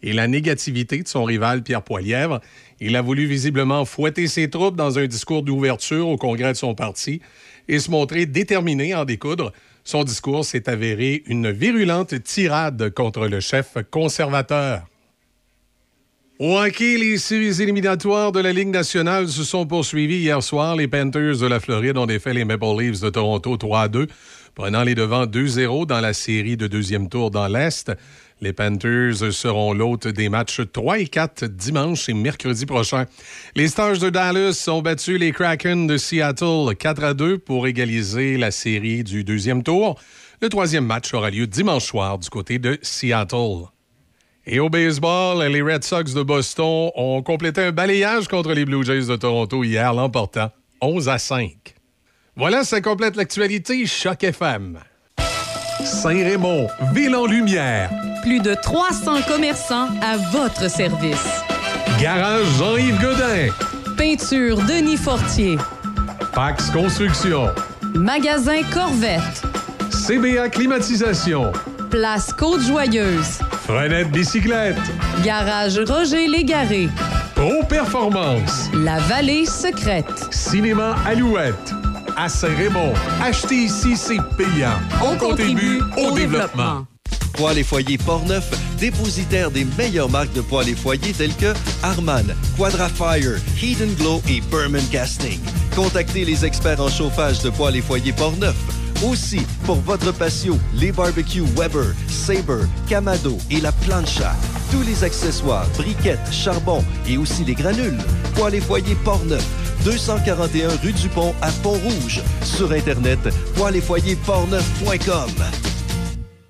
et 0.02 0.12
la 0.12 0.28
négativité 0.28 1.02
de 1.02 1.08
son 1.08 1.24
rival 1.24 1.62
Pierre 1.62 1.82
Poilièvre. 1.82 2.40
Il 2.81 2.97
a 2.97 3.03
voulu 3.03 3.27
visiblement 3.27 3.85
fouetter 3.85 4.27
ses 4.27 4.51
troupes 4.51 4.77
dans 4.77 4.98
un 4.98 5.07
discours 5.07 5.43
d'ouverture 5.43 6.09
au 6.09 6.16
congrès 6.16 6.53
de 6.53 6.59
son 6.59 6.74
parti 6.74 7.20
et 7.69 7.78
se 7.78 7.90
montrer 7.90 8.27
déterminé 8.27 8.93
à 8.93 9.03
en 9.03 9.05
découdre. 9.05 9.53
Son 9.85 10.05
discours 10.05 10.44
s'est 10.44 10.69
avéré 10.69 11.23
une 11.27 11.51
virulente 11.51 12.23
tirade 12.23 12.90
contre 12.90 13.28
le 13.28 13.40
chef 13.40 13.77
conservateur. 13.90 14.86
Au 16.39 16.59
hockey, 16.59 16.98
les 16.98 17.16
séries 17.16 17.62
éliminatoires 17.62 18.31
de 18.31 18.40
la 18.40 18.53
Ligue 18.53 18.69
nationale 18.69 19.27
se 19.27 19.43
sont 19.43 19.65
poursuivies 19.65 20.19
hier 20.19 20.43
soir. 20.43 20.77
Les 20.77 20.86
Panthers 20.86 21.39
de 21.39 21.47
la 21.47 21.61
Floride 21.61 21.97
ont 21.97 22.05
défait 22.05 22.35
les 22.35 22.44
Maple 22.44 22.78
Leafs 22.78 23.01
de 23.01 23.09
Toronto 23.09 23.57
3-2, 23.57 24.07
prenant 24.55 24.82
les 24.82 24.94
devants 24.94 25.24
2-0 25.24 25.86
dans 25.86 26.01
la 26.01 26.12
série 26.12 26.59
de 26.59 26.66
deuxième 26.66 27.09
tour 27.09 27.31
dans 27.31 27.48
l'Est. 27.48 27.90
Les 28.42 28.52
Panthers 28.52 29.32
seront 29.32 29.72
l'hôte 29.72 30.08
des 30.08 30.28
matchs 30.28 30.60
3 30.70 30.98
et 30.98 31.06
4 31.06 31.46
dimanche 31.46 32.08
et 32.10 32.12
mercredi 32.12 32.66
prochain. 32.66 33.06
Les 33.54 33.68
Stars 33.68 33.98
de 33.98 34.10
Dallas 34.10 34.66
ont 34.68 34.82
battu 34.82 35.16
les 35.16 35.32
Kraken 35.32 35.86
de 35.86 35.96
Seattle 35.96 36.76
4 36.78 37.04
à 37.04 37.14
2 37.14 37.38
pour 37.38 37.66
égaliser 37.66 38.36
la 38.36 38.50
série 38.50 39.04
du 39.04 39.24
deuxième 39.24 39.62
tour. 39.62 39.98
Le 40.42 40.50
troisième 40.50 40.84
match 40.84 41.14
aura 41.14 41.30
lieu 41.30 41.46
dimanche 41.46 41.86
soir 41.86 42.18
du 42.18 42.28
côté 42.28 42.58
de 42.58 42.78
Seattle. 42.82 43.68
Et 44.46 44.60
au 44.60 44.68
baseball, 44.68 45.42
les 45.50 45.62
Red 45.62 45.82
Sox 45.82 46.12
de 46.12 46.22
Boston 46.22 46.90
ont 46.94 47.22
complété 47.22 47.62
un 47.62 47.72
balayage 47.72 48.28
contre 48.28 48.52
les 48.52 48.66
Blue 48.66 48.84
Jays 48.84 49.06
de 49.06 49.16
Toronto 49.16 49.64
hier, 49.64 49.94
l'emportant 49.94 50.50
11 50.82 51.08
à 51.08 51.18
5. 51.18 51.74
Voilà, 52.36 52.64
ça 52.64 52.82
complète 52.82 53.16
l'actualité 53.16 53.86
Choc 53.86 54.22
FM. 54.22 54.78
Saint-Raymond, 55.82 56.68
ville 56.92 57.16
en 57.16 57.26
lumière. 57.26 57.90
Plus 58.27 58.40
de 58.40 58.55
300 58.55 59.23
commerçants 59.28 59.86
à 60.03 60.16
votre 60.32 60.69
service. 60.69 61.44
Garage 62.01 62.44
Jean-Yves 62.59 63.01
Godin. 63.01 63.53
Peinture 63.97 64.57
Denis 64.66 64.97
Fortier. 64.97 65.57
Pax 66.35 66.69
Construction. 66.70 67.55
Magasin 67.94 68.62
Corvette. 68.74 69.43
CBA 69.93 70.48
Climatisation. 70.48 71.53
Place 71.89 72.32
Côte-Joyeuse. 72.32 73.39
Frenette 73.65 74.11
Bicyclette. 74.11 74.77
Garage 75.23 75.78
Roger 75.86 76.27
Légaré. 76.27 76.89
Pro 77.36 77.62
Performance. 77.69 78.70
La 78.74 78.98
Vallée 78.98 79.47
Secrète. 79.47 80.27
Cinéma 80.32 80.97
Alouette. 81.07 81.73
À 82.16 82.28
Saint-Raymond. 82.28 82.93
Acheter 83.23 83.55
ici, 83.55 83.97
c'est 83.97 84.19
payant. 84.36 84.81
On 85.01 85.16
contribue 85.16 85.81
au 85.97 86.11
développement. 86.11 86.86
Poêles 87.36 87.58
et 87.58 87.64
foyers 87.64 87.98
Portneuf, 87.98 88.50
dépositaire 88.78 89.50
des 89.50 89.66
meilleures 89.76 90.08
marques 90.08 90.32
de 90.32 90.40
poêles 90.40 90.70
et 90.70 90.74
foyers 90.74 91.12
telles 91.12 91.34
que 91.34 91.52
Harman, 91.82 92.34
Quadrafire, 92.56 93.36
Heat 93.62 93.96
Glow 93.98 94.22
et 94.28 94.40
Berman 94.50 94.84
Casting. 94.90 95.38
Contactez 95.74 96.24
les 96.24 96.44
experts 96.44 96.80
en 96.80 96.88
chauffage 96.88 97.40
de 97.42 97.50
poêles 97.50 97.76
et 97.76 97.82
foyers 97.82 98.12
Portneuf. 98.12 98.56
Aussi, 99.04 99.40
pour 99.64 99.76
votre 99.76 100.10
patio, 100.12 100.58
les 100.74 100.90
barbecues 100.90 101.44
Weber, 101.54 101.94
Sabre, 102.08 102.66
Camado 102.88 103.36
et 103.50 103.60
la 103.60 103.72
plancha. 103.72 104.34
Tous 104.70 104.82
les 104.82 105.04
accessoires, 105.04 105.66
briquettes, 105.76 106.32
charbon 106.32 106.82
et 107.06 107.18
aussi 107.18 107.44
les 107.44 107.54
granules. 107.54 107.98
Poêles 108.34 108.54
et 108.54 108.60
foyers 108.60 108.96
Portneuf, 109.04 109.44
241 109.84 110.68
rue 110.82 110.92
du 110.92 111.08
Pont 111.10 111.34
à 111.42 111.50
Pont-Rouge. 111.62 112.22
Sur 112.42 112.72
Internet, 112.72 113.20
poêles 113.54 113.76
et 113.76 113.82
foyers 113.82 114.16
portneuf.com. 114.16 115.76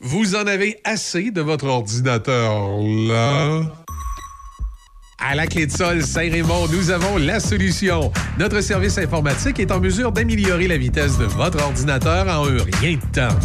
Vous 0.00 0.34
en 0.34 0.46
avez 0.46 0.78
assez 0.84 1.30
de 1.30 1.40
votre 1.40 1.66
ordinateur 1.66 2.52
là? 3.08 3.62
À 5.24 5.36
la 5.36 5.46
clé 5.46 5.66
de 5.66 5.70
sol 5.70 6.02
Saint-Raymond, 6.02 6.66
nous 6.72 6.90
avons 6.90 7.16
la 7.16 7.38
solution. 7.38 8.12
Notre 8.40 8.60
service 8.60 8.98
informatique 8.98 9.60
est 9.60 9.70
en 9.70 9.78
mesure 9.78 10.10
d'améliorer 10.10 10.66
la 10.66 10.76
vitesse 10.76 11.16
de 11.16 11.26
votre 11.26 11.62
ordinateur 11.62 12.26
en 12.26 12.46
un 12.48 12.64
rien 12.80 12.96
de 12.96 13.12
temps. 13.14 13.36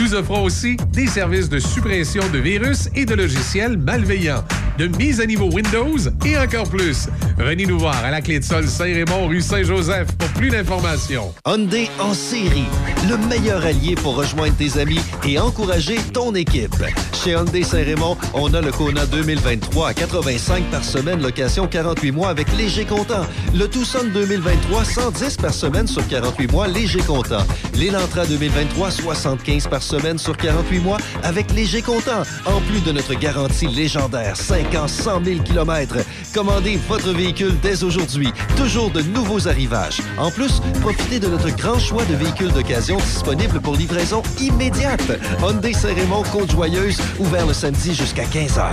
Nous 0.00 0.14
offrons 0.14 0.42
aussi 0.42 0.76
des 0.92 1.06
services 1.06 1.50
de 1.50 1.58
suppression 1.58 2.22
de 2.32 2.38
virus 2.38 2.88
et 2.94 3.04
de 3.04 3.14
logiciels 3.14 3.76
malveillants, 3.76 4.42
de 4.78 4.86
mise 4.96 5.20
à 5.20 5.26
niveau 5.26 5.50
Windows 5.50 5.98
et 6.24 6.38
encore 6.38 6.68
plus. 6.70 7.08
Venez 7.36 7.66
nous 7.66 7.78
voir 7.78 7.96
à 8.04 8.10
la 8.10 8.20
clé 8.20 8.38
de 8.38 8.44
sol 8.44 8.66
Saint-Raymond, 8.66 9.26
rue 9.26 9.42
Saint-Joseph 9.42 10.12
pour 10.16 10.28
plus 10.28 10.50
d'informations. 10.50 11.34
Hyundai 11.44 11.90
en 11.98 12.14
série, 12.14 12.64
le 13.08 13.16
meilleur 13.28 13.64
allié 13.64 13.96
pour 13.96 14.14
rejoindre 14.14 14.54
tes 14.56 14.78
amis 14.78 15.00
et 15.26 15.38
encourager 15.38 15.96
ton 16.12 16.34
équipe. 16.34 16.74
Chez 17.12 17.32
Hyundai 17.32 17.64
Saint-Raymond, 17.64 18.16
on 18.34 18.54
a 18.54 18.60
le 18.60 18.70
Kona 18.70 19.04
2023 19.06 19.88
à 19.88 19.94
85 19.94 20.64
par 20.70 20.84
semaine, 20.84 21.20
location 21.20 21.66
48 21.66 22.12
mois 22.12 22.28
avec 22.28 22.46
léger 22.56 22.84
comptant. 22.84 23.26
Le 23.54 23.66
Tucson 23.66 24.04
2023, 24.14 24.84
110 24.84 25.36
par 25.38 25.52
semaine 25.52 25.88
sur 25.88 26.06
48 26.06 26.52
mois, 26.52 26.68
léger 26.68 27.00
comptant. 27.00 27.44
L'Elantra 27.74 28.26
2023, 28.26 28.92
75 28.92 29.66
par 29.66 29.82
semaine 29.82 30.18
sur 30.18 30.36
48 30.36 30.78
mois 30.78 30.98
avec 31.24 31.52
léger 31.52 31.82
comptant. 31.82 32.22
En 32.46 32.60
plus 32.60 32.80
de 32.84 32.92
notre 32.92 33.14
garantie 33.14 33.66
légendaire, 33.66 34.36
5 34.36 34.67
ans, 34.76 34.88
100 34.88 35.24
000 35.24 35.42
km. 35.42 35.96
Commandez 36.34 36.78
votre 36.88 37.12
véhicule 37.12 37.58
dès 37.60 37.84
aujourd'hui. 37.84 38.28
Toujours 38.56 38.90
de 38.90 39.02
nouveaux 39.02 39.48
arrivages. 39.48 40.00
En 40.18 40.30
plus, 40.30 40.60
profitez 40.80 41.18
de 41.18 41.28
notre 41.28 41.50
grand 41.50 41.78
choix 41.78 42.04
de 42.04 42.14
véhicules 42.14 42.52
d'occasion 42.52 42.96
disponibles 42.96 43.60
pour 43.60 43.76
livraison 43.76 44.22
immédiate. 44.40 45.02
Hyundai 45.40 45.72
Saint-Raymond, 45.72 46.22
Côte-Joyeuse, 46.32 47.00
ouvert 47.18 47.46
le 47.46 47.52
samedi 47.52 47.94
jusqu'à 47.94 48.24
15h. 48.24 48.68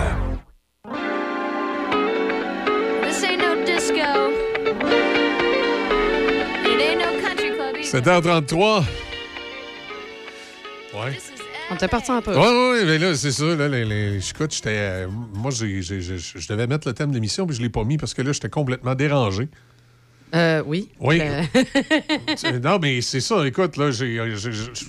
This 3.03 3.23
ain't 3.23 3.39
no 3.39 3.63
disco. 3.65 4.31
It 6.65 6.81
ain't 6.81 6.99
no 6.99 7.21
country 7.21 7.51
club. 7.55 7.75
either. 7.77 8.01
7h33. 8.01 8.83
Ouais. 10.93 11.11
On 11.71 11.75
était 11.75 11.87
parti 11.87 12.11
un 12.11 12.21
peu. 12.21 12.37
Oui, 12.37 12.45
oui, 12.47 12.79
mais 12.85 12.97
là, 12.99 13.15
c'est 13.15 13.31
ça. 13.31 13.43
Là, 13.55 13.67
les, 13.67 13.85
les, 13.85 14.29
écoute, 14.29 14.53
j'étais. 14.53 14.69
euh, 14.77 15.07
moi, 15.33 15.51
j'ai, 15.51 15.81
j'ai- 15.81 16.01
j'ai- 16.01 16.17
je 16.17 16.47
devais 16.47 16.67
mettre 16.67 16.87
le 16.87 16.93
thème 16.93 17.09
de 17.09 17.15
l'émission, 17.15 17.47
puis 17.47 17.55
je 17.55 17.61
ne 17.61 17.65
l'ai 17.65 17.71
pas 17.71 17.83
mis 17.83 17.97
parce 17.97 18.13
que 18.13 18.21
là, 18.21 18.31
j'étais 18.33 18.49
complètement 18.49 18.93
dérangé. 18.93 19.49
Euh, 20.35 20.61
oui. 20.65 20.89
Oui. 20.99 21.19
Euh, 21.21 21.41
non, 22.63 22.77
mais 22.79 23.01
c'est 23.01 23.19
ça. 23.21 23.45
Écoute, 23.47 23.77
là, 23.77 23.89
j'ai- 23.91 24.19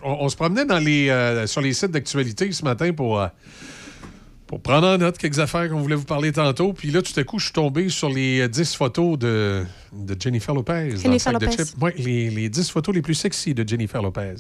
on, 0.03 0.11
on 0.25 0.29
se 0.29 0.37
promenait 0.37 0.65
dans 0.67 0.79
les, 0.79 1.09
euh, 1.09 1.47
sur 1.47 1.61
les 1.63 1.73
sites 1.73 1.93
d'actualité 1.93 2.51
ce 2.53 2.65
matin 2.65 2.93
pour, 2.93 3.21
euh, 3.21 3.29
pour 4.47 4.61
prendre 4.61 4.87
en 4.89 4.99
note 4.99 5.17
quelques 5.19 5.39
affaires 5.39 5.71
qu'on 5.71 5.81
voulait 5.81 5.95
vous 5.95 6.05
parler 6.05 6.33
tantôt. 6.33 6.73
Puis 6.75 6.91
là, 6.91 7.01
tout 7.01 7.19
à 7.19 7.25
coup, 7.25 7.39
je 7.39 7.45
suis 7.45 7.53
tombé 7.55 7.89
sur 7.89 8.11
les 8.11 8.41
euh, 8.41 8.49
10 8.49 8.75
photos 8.75 9.19
de, 9.19 9.65
de 9.95 10.17
Jennifer 10.21 10.55
Lopez. 10.55 10.73
dans 10.89 10.95
le 10.95 10.97
Jennifer 10.97 11.33
de 11.39 11.45
Lopez. 11.47 12.03
les, 12.03 12.29
les 12.31 12.49
10 12.51 12.71
photos 12.71 12.95
les 12.95 13.03
plus 13.03 13.15
sexy 13.15 13.55
de 13.55 13.67
Jennifer 13.67 14.03
Lopez. 14.03 14.35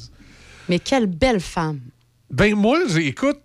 Mais 0.68 0.78
quelle 0.80 1.06
belle 1.06 1.40
femme. 1.40 1.80
Ben 2.30 2.54
moi, 2.56 2.78
écoute, 2.98 3.40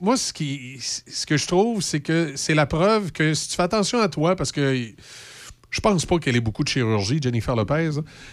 moi 0.00 0.16
ce 0.16 0.32
qui, 0.32 0.78
ce 0.80 1.24
que 1.24 1.36
je 1.36 1.46
trouve, 1.46 1.80
c'est 1.80 2.00
que 2.00 2.32
c'est 2.36 2.54
la 2.54 2.66
preuve 2.66 3.12
que 3.12 3.32
si 3.32 3.48
tu 3.48 3.56
fais 3.56 3.62
attention 3.62 4.00
à 4.00 4.08
toi, 4.08 4.36
parce 4.36 4.52
que 4.52 4.92
je 5.70 5.80
pense 5.80 6.04
pas 6.04 6.18
qu'elle 6.18 6.36
ait 6.36 6.40
beaucoup 6.40 6.62
de 6.62 6.68
chirurgie, 6.68 7.18
Jennifer 7.22 7.56
Lopez. 7.56 7.90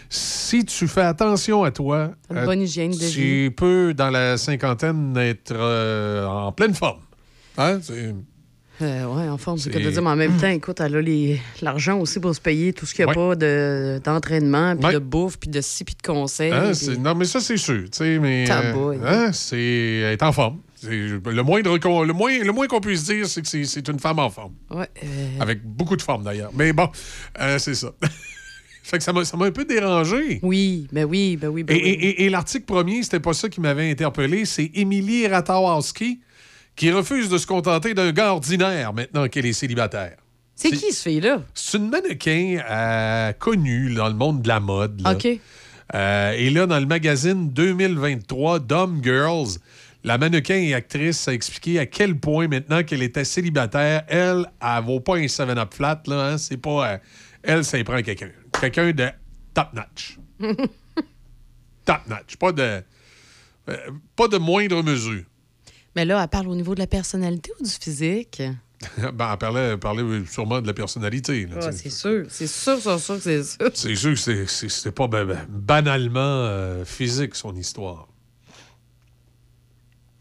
Si 0.10 0.66
tu 0.66 0.88
fais 0.88 1.02
attention 1.04 1.64
à 1.64 1.72
toi, 1.72 2.12
euh, 2.32 2.40
Une 2.40 2.46
bonne 2.46 2.62
hygiène 2.62 2.92
de 2.92 2.98
tu 2.98 3.46
vie. 3.46 3.50
peux 3.52 3.94
dans 3.94 4.10
la 4.10 4.38
cinquantaine 4.38 5.16
être 5.18 5.54
euh, 5.56 6.26
en 6.26 6.52
pleine 6.52 6.74
forme. 6.74 7.02
Hein? 7.58 7.80
Euh, 8.82 9.06
ouais, 9.06 9.28
en 9.28 9.38
forme, 9.38 9.58
c'est 9.58 9.72
que 9.72 9.80
de 9.80 9.90
dire, 9.90 10.02
mais 10.04 10.10
en 10.10 10.16
même 10.16 10.38
temps, 10.38 10.50
écoute, 10.50 10.80
elle 10.82 10.96
a 10.96 11.64
l'argent 11.64 12.00
aussi 12.00 12.20
pour 12.20 12.36
se 12.36 12.40
payer 12.40 12.74
tout 12.74 12.86
ce 12.86 12.94
qu'il 12.94 13.06
n'y 13.06 13.12
a 13.12 13.18
Ouais. 13.18 13.30
pas 13.30 13.36
de- 13.36 14.00
d'entraînement, 14.04 14.76
puis 14.76 14.86
Ouais. 14.86 14.94
de 14.94 15.00
bouffe, 15.00 15.38
puis 15.40 15.50
de 15.50 15.62
scie, 15.62 15.84
puis 15.84 15.96
de 15.96 16.06
conseils. 16.08 16.52
hein, 16.52 16.72
puis- 16.78 16.98
non, 17.00 17.16
mais 17.16 17.26
ça, 17.26 17.40
c'est 17.40 17.58
sûr. 17.58 17.86
Mais, 18.22 18.46
hein, 18.52 19.32
c'est 19.34 19.58
elle 19.60 20.14
est 20.14 20.24
en 20.24 20.32
forme. 20.32 20.60
C'est- 20.76 20.90
Le, 20.92 21.42
moindre 21.42 21.76
le 22.06 22.14
moins, 22.14 22.38
le 22.38 22.52
moins 22.52 22.68
qu'on 22.68 22.80
puisse 22.80 23.04
dire, 23.06 23.26
c'est 23.28 23.42
que 23.42 23.48
c'est- 23.48 23.88
une 23.88 24.00
femme 24.00 24.20
en 24.20 24.30
forme. 24.30 24.54
Ouais, 24.70 24.88
euh, 25.04 25.08
Avec 25.40 25.64
beaucoup 25.66 25.96
de 25.96 26.02
forme, 26.04 26.24
d'ailleurs. 26.24 26.52
Mais 26.54 26.72
bon, 26.72 26.88
euh, 27.42 27.58
c'est 27.58 27.74
ça. 27.74 27.92
fait 28.84 29.00
que 29.00 29.04
ça 29.04 29.12
m'a 29.12 29.26
ça 29.26 29.36
m'a 29.38 29.46
un 29.46 29.52
peu 29.52 29.66
dérangé. 29.66 30.40
Oui, 30.44 30.88
ben 30.92 31.06
oui, 31.06 31.36
ben 31.36 31.48
oui, 31.48 31.64
ben 31.64 31.76
Et, 31.76 31.82
oui. 31.82 32.16
et 32.20 32.30
l'article 32.30 32.66
premier, 32.66 33.02
c'était 33.02 33.20
pas 33.20 33.34
ça 33.34 33.50
qui 33.50 33.60
m'avait 33.60 33.90
interpellé, 33.90 34.46
c'est 34.46 34.70
Émilie 34.76 35.26
Ratowski 35.28 36.20
qui 36.78 36.92
refuse 36.92 37.28
de 37.28 37.38
se 37.38 37.48
contenter 37.48 37.94
d'un 37.94 38.12
gars 38.12 38.32
ordinaire 38.32 38.94
maintenant 38.94 39.28
qu'elle 39.28 39.48
est 39.48 39.54
célibataire. 39.54 40.16
C'est 40.56 40.72
qui, 40.72 40.94
ce 40.94 41.10
fille-là? 41.10 41.42
C'est 41.54 41.78
une 41.78 41.90
mannequin 41.90 42.60
euh, 42.70 43.34
connue 43.34 43.94
dans 43.94 44.08
le 44.08 44.14
monde 44.14 44.42
de 44.42 44.48
la 44.48 44.60
mode. 44.60 45.02
là. 45.02 45.12
OK. 45.12 45.28
Euh, 45.96 46.32
et 46.32 46.50
là, 46.50 46.66
dans 46.66 46.80
le 46.80 46.86
magazine 46.86 47.50
2023 47.50 48.60
Dumb 48.60 49.04
Girls, 49.04 49.58
la 50.04 50.18
mannequin 50.18 50.56
et 50.56 50.74
actrice 50.74 51.28
a 51.28 51.34
expliqué 51.34 51.80
à 51.80 51.86
quel 51.86 52.18
point, 52.18 52.48
maintenant 52.48 52.84
qu'elle 52.84 53.04
était 53.04 53.24
célibataire, 53.24 54.04
elle, 54.08 54.46
elle 54.62 54.84
vaut 54.84 55.00
pas 55.00 55.18
un 55.18 55.26
7-up 55.26 55.74
flat. 55.74 56.02
Là, 56.08 56.30
hein. 56.30 56.38
C'est 56.38 56.58
pas... 56.58 56.94
euh, 56.94 56.98
elle, 57.44 57.64
ça 57.64 57.78
y 57.78 57.84
prend 57.84 58.02
quelqu'un. 58.02 58.30
Quelqu'un 58.60 58.92
de 58.92 59.10
top-notch. 59.54 60.18
Top-notch. 61.86 62.36
Pas 62.38 62.52
de... 62.52 62.84
pas 64.16 64.28
de 64.28 64.38
moindre 64.38 64.84
mesure. 64.84 65.24
Mais 65.98 66.06
là, 66.06 66.22
elle 66.22 66.28
parle 66.30 66.48
au 66.48 66.54
niveau 66.54 66.76
de 66.76 66.80
la 66.80 66.86
personnalité 66.86 67.52
ou 67.60 67.64
du 67.64 67.72
physique? 67.72 68.40
ben, 69.14 69.30
elle 69.32 69.38
parlait, 69.40 69.62
elle 69.72 69.80
parlait 69.80 70.04
sûrement 70.28 70.62
de 70.62 70.68
la 70.68 70.74
personnalité. 70.76 71.48
là, 71.48 71.56
Ah, 71.60 71.72
c'est 71.72 71.90
sûr. 71.90 72.28
C'est 72.30 72.46
sûr, 72.46 72.78
c'est 72.80 73.00
sûr 73.00 73.16
que 73.16 73.22
c'est 73.22 73.42
ça. 73.42 73.58
C'est 73.74 73.96
sûr 73.96 74.14
que 74.14 74.46
c'est- 74.46 74.92
pas 74.92 75.08
ben- 75.08 75.26
ben- 75.26 75.48
banalement 75.50 76.20
euh, 76.20 76.86
physique, 76.86 77.34
son 77.34 77.56
histoire. 77.56 78.08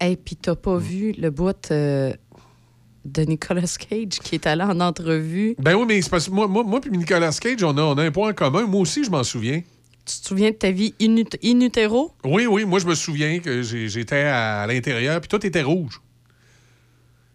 Et 0.00 0.16
puis, 0.16 0.36
t'as 0.36 0.52
Mm. 0.52 0.56
pas 0.56 0.78
vu 0.78 1.12
le 1.12 1.28
bout 1.30 1.70
euh, 1.70 2.14
de 3.04 3.22
Nicolas 3.24 3.76
Cage 3.78 4.18
qui 4.24 4.36
est 4.36 4.46
allé 4.46 4.62
en 4.62 4.80
entrevue? 4.80 5.56
Ben 5.58 5.74
oui, 5.74 5.84
mais 5.86 6.00
c'est 6.00 6.08
parce 6.08 6.26
que 6.28 6.32
moi, 6.32 6.48
moi, 6.48 6.64
moi 6.64 6.80
puis 6.80 6.90
Nicolas 6.90 7.32
Cage, 7.38 7.62
on 7.64 7.76
a, 7.76 7.82
on 7.82 7.98
a 7.98 8.02
un 8.04 8.10
point 8.10 8.30
en 8.30 8.34
commun. 8.34 8.64
Moi 8.66 8.80
aussi, 8.80 9.04
je 9.04 9.10
m'en 9.10 9.22
souviens. 9.24 9.60
Tu 10.06 10.20
te 10.20 10.28
souviens 10.28 10.50
de 10.50 10.54
ta 10.56 10.70
vie 10.70 10.94
in, 11.00 11.16
ut- 11.16 11.36
in 11.42 11.60
utero? 11.60 12.12
Oui, 12.24 12.46
oui, 12.46 12.64
moi, 12.64 12.78
je 12.78 12.86
me 12.86 12.94
souviens 12.94 13.40
que 13.40 13.62
j'étais 13.62 14.22
à, 14.22 14.64
l'intérieur, 14.66 15.20
puis 15.20 15.28
tout 15.28 15.44
était 15.44 15.62
rouge. 15.62 16.00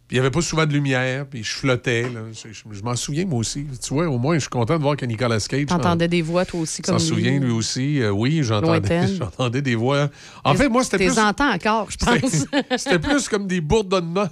Puis 0.08 0.18
il 0.18 0.22
n'y 0.22 0.26
avait 0.26 0.32
pas 0.32 0.42
souvent 0.42 0.66
de 0.66 0.72
lumière, 0.74 1.26
puis 1.26 1.44
je 1.44 1.52
flottais. 1.54 2.04
là. 2.04 2.22
Je, 2.32 2.54
je- 2.54 2.64
je 2.70 2.82
m'en 2.82 2.96
souviens, 2.96 3.26
moi 3.26 3.40
aussi. 3.40 3.66
Tu 3.82 3.94
vois, 3.94 4.08
au 4.08 4.18
moins, 4.18 4.36
je 4.36 4.42
suis 4.42 4.50
content 4.50 4.78
de 4.78 4.84
voir 4.84 4.96
que 4.96 5.06
Nicolas 5.06 5.40
Cage 5.40 5.66
T'entendais 5.66 6.08
des 6.08 6.22
voix, 6.22 6.46
toi 6.46 6.62
aussi, 6.62 6.82
comme 6.82 6.96
lui. 6.98 7.02
souvient, 7.02 7.40
lui 7.40 7.52
aussi. 7.52 8.02
Euh, 8.02 8.10
oui, 8.12 8.42
j'entendais 8.44 9.62
des 9.62 9.76
voix. 9.76 10.10
En 10.46 10.56
fait, 10.56 10.70
moi, 10.70 10.84
c'était 10.84 10.98
plus... 10.98 11.20
entends 11.20 11.52
encore, 11.54 11.90
je 11.92 11.98
pense. 11.98 12.46
C'était 12.78 13.00
plus 13.00 13.28
comme 13.28 13.48
des 13.48 13.60
bourdonnements. 13.62 14.30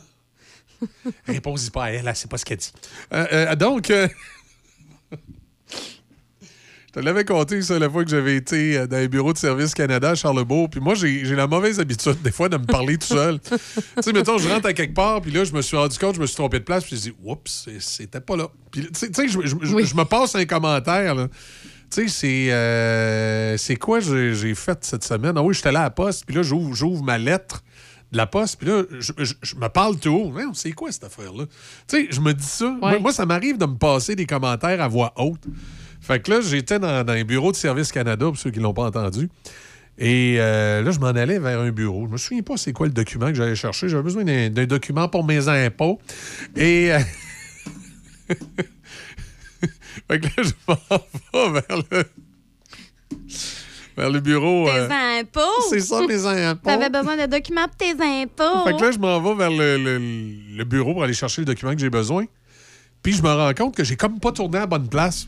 Réponds-y 1.28 1.70
pas 1.72 1.86
à 1.86 1.90
elle, 1.92 2.16
sait 2.16 2.28
pas 2.28 2.38
ce 2.38 2.46
qu'elle 2.46 2.58
dit. 2.58 2.72
Euh, 3.14 3.26
euh, 3.32 3.56
donc, 3.56 3.92
je 6.90 7.00
te 7.00 7.06
l'avais 7.06 7.24
conté 7.24 7.62
ça 7.62 7.78
la 7.78 7.88
fois 7.88 8.04
que 8.04 8.10
j'avais 8.10 8.36
été 8.36 8.76
euh, 8.78 8.88
dans 8.88 8.98
les 8.98 9.08
bureaux 9.08 9.32
de 9.32 9.38
service 9.38 9.76
Canada 9.76 10.10
à 10.10 10.16
Charlebourg. 10.16 10.70
Puis 10.72 10.80
moi, 10.80 10.96
j'ai 10.96 11.24
j'ai 11.24 11.36
la 11.36 11.46
mauvaise 11.46 11.80
habitude, 11.80 12.20
des 12.24 12.32
fois, 12.32 12.50
de 12.50 12.58
me 12.58 12.66
parler 12.66 12.98
tout 12.98 13.06
seul. 13.08 13.40
tu 13.42 13.56
sais, 14.02 14.12
mettons, 14.12 14.40
je 14.40 14.50
rentre 14.50 14.66
à 14.66 14.74
quelque 14.74 14.96
part, 14.96 15.22
puis 15.22 15.32
là, 15.32 15.44
je 15.44 15.54
me 15.54 15.62
suis 15.62 15.78
rendu 15.78 15.98
compte, 16.00 16.16
je 16.16 16.22
me 16.22 16.26
suis 16.26 16.36
trompé 16.36 16.58
de 16.58 16.64
place, 16.64 16.84
puis 16.84 16.96
j'ai 16.96 17.12
dit, 17.12 17.16
oups, 17.24 17.68
c'était 17.80 18.22
pas 18.22 18.36
là. 18.36 18.48
Puis, 18.72 18.88
tu 18.92 19.08
sais, 19.14 19.28
je, 19.28 19.40
je- 19.44 19.56
je- 19.62 19.86
je 19.86 19.96
me 19.96 20.04
passe 20.04 20.34
un 20.34 20.46
commentaire, 20.46 21.14
là. 21.14 21.28
Tu 21.92 22.02
sais, 22.04 22.08
c'est. 22.08 22.52
euh, 22.54 23.56
c'est 23.58 23.76
quoi 23.76 24.00
j'ai 24.00 24.34
j'ai 24.34 24.56
fait 24.56 24.78
cette 24.84 25.04
semaine? 25.04 25.34
Ah 25.38 25.42
oui, 25.44 25.54
j'étais 25.54 25.72
là 25.72 25.82
à 25.82 25.84
la 25.84 25.90
poste, 25.92 26.24
puis 26.26 26.36
là, 26.36 26.42
j'ouvre 26.44 26.74
j'ouvre 26.76 27.04
ma 27.04 27.18
lettre 27.20 27.64
de 28.12 28.18
la 28.18 28.26
poste, 28.26 28.58
puis 28.60 28.68
là, 28.68 28.84
je, 29.00 29.12
je- 29.20 29.34
je 29.44 29.56
me 29.56 29.68
parle 29.70 29.98
tout 30.00 30.10
haut. 30.10 30.34
C'est 30.54 30.72
quoi 30.72 30.92
cette 30.92 31.04
affaire-là? 31.04 31.46
Tu 31.88 31.98
sais, 31.98 32.08
je 32.10 32.20
me 32.22 32.34
dis 32.34 32.44
ça. 32.46 32.66
Moi, 32.80 33.00
moi, 33.00 33.14
ça 33.14 33.26
m'arrive 33.28 33.58
de 33.60 33.66
me 33.68 33.76
passer 33.78 34.16
des 34.16 34.26
commentaires 34.26 34.82
à 34.82 34.88
voix 34.88 35.14
haute. 35.18 35.44
Fait 36.02 36.20
que 36.22 36.32
là, 36.32 36.42
j'étais 36.42 36.80
dans, 36.80 37.04
dans 37.04 37.14
un 37.14 37.24
bureau 37.24 37.52
de 37.52 37.58
Service 37.58 37.92
Canada, 37.92 38.26
pour 38.26 38.38
ceux 38.38 38.52
qui 38.52 38.60
l'ont 38.60 38.74
pas 38.74 38.86
entendu. 38.86 39.30
Et 39.98 40.38
euh, 40.40 40.82
là, 40.82 40.92
je 40.92 41.00
m'en 41.00 41.08
allais 41.08 41.40
vers 41.40 41.60
un 41.60 41.72
bureau. 41.72 42.06
Je 42.08 42.12
me 42.14 42.18
souviens 42.18 42.42
pas 42.42 42.56
c'est 42.58 42.72
quoi 42.72 42.88
le 42.88 42.94
document 42.94 43.28
que 43.28 43.34
j'allais 43.34 43.56
chercher. 43.56 43.90
J'avais 43.90 44.04
besoin 44.04 44.24
d'un 44.24 44.50
d'un 44.50 44.66
document 44.66 45.10
pour 45.10 45.26
mes 45.26 45.48
impôts. 45.50 46.00
Et. 46.56 46.94
euh, 46.94 47.00
fait 50.10 50.20
que 50.20 50.26
là, 50.26 50.44
je 50.44 50.52
m'en 50.68 51.52
vais 51.52 51.62
vers 51.62 51.78
le. 51.92 52.04
vers 53.98 54.10
le 54.10 54.20
bureau. 54.22 54.66
Tes 54.68 54.72
euh, 54.78 55.20
impôts? 55.22 55.62
C'est 55.70 55.82
ça, 55.82 56.02
mes 56.08 56.26
impôts. 56.26 56.70
T'avais 56.70 56.90
besoin 56.90 57.18
de 57.18 57.26
documents 57.30 57.68
pour 57.68 57.76
tes 57.78 57.92
impôts? 57.92 58.64
Fait 58.66 58.76
que 58.78 58.82
là, 58.82 58.92
je 58.92 59.00
m'en 59.00 59.20
vais 59.22 59.36
vers 59.36 59.52
le, 59.52 59.78
le- 59.78 60.56
le 60.58 60.64
bureau 60.64 60.94
pour 60.94 61.04
aller 61.04 61.14
chercher 61.14 61.42
le 61.42 61.46
document 61.46 61.74
que 61.74 61.80
j'ai 61.80 61.90
besoin. 61.90 62.26
Puis 63.04 63.14
je 63.14 63.22
me 63.22 63.30
rends 63.30 63.54
compte 63.54 63.76
que 63.76 63.84
j'ai 63.84 63.96
comme 63.96 64.20
pas 64.20 64.32
tourné 64.32 64.58
à 64.58 64.62
la 64.62 64.68
bonne 64.68 64.88
place. 64.90 65.28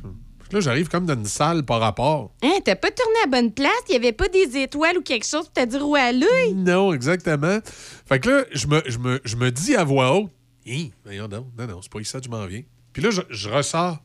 Là, 0.52 0.60
j'arrive 0.60 0.90
comme 0.90 1.06
dans 1.06 1.14
une 1.16 1.26
salle 1.26 1.64
par 1.64 1.80
rapport. 1.80 2.34
Hein, 2.44 2.60
t'as 2.66 2.76
pas 2.76 2.92
tourné 2.92 3.16
à 3.24 3.28
bonne 3.28 3.52
place? 3.54 3.72
Il 3.90 3.94
y 3.94 3.96
avait 3.96 4.12
pas 4.12 4.28
des 4.28 4.58
étoiles 4.58 4.98
ou 4.98 5.02
quelque 5.02 5.26
chose 5.26 5.46
pour 5.46 5.54
te 5.54 5.66
dire 5.66 5.88
où 5.88 5.96
aller? 5.96 6.54
Non, 6.56 6.94
exactement. 6.94 7.60
Fait 8.06 8.20
que 8.20 8.30
là, 8.30 8.44
je 8.52 8.68
me, 8.68 8.82
je 8.86 8.98
me, 8.98 9.22
je 9.24 9.36
me 9.38 9.50
dis 9.52 9.76
à 9.76 9.84
voix 9.84 10.14
haute, 10.18 10.30
Hi, 10.66 10.92
donc, 11.06 11.46
non, 11.58 11.68
non, 11.68 11.80
c'est 11.82 11.92
pas 11.92 12.00
ici 12.02 12.12
que 12.14 12.24
je 12.24 12.30
m'en 12.30 12.46
viens. 12.46 12.62
Puis 12.94 13.02
là, 13.02 13.10
je, 13.10 13.22
je 13.30 13.50
ressors. 13.50 13.98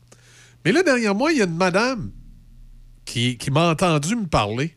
Mais 0.65 0.71
là, 0.71 0.81
derrière 0.83 1.13
moi, 1.13 1.31
il 1.31 1.37
y 1.37 1.41
a 1.41 1.45
une 1.45 1.55
madame 1.55 2.11
qui, 3.05 3.37
qui 3.37 3.51
m'a 3.51 3.69
entendu 3.69 4.15
me 4.15 4.25
parler. 4.25 4.73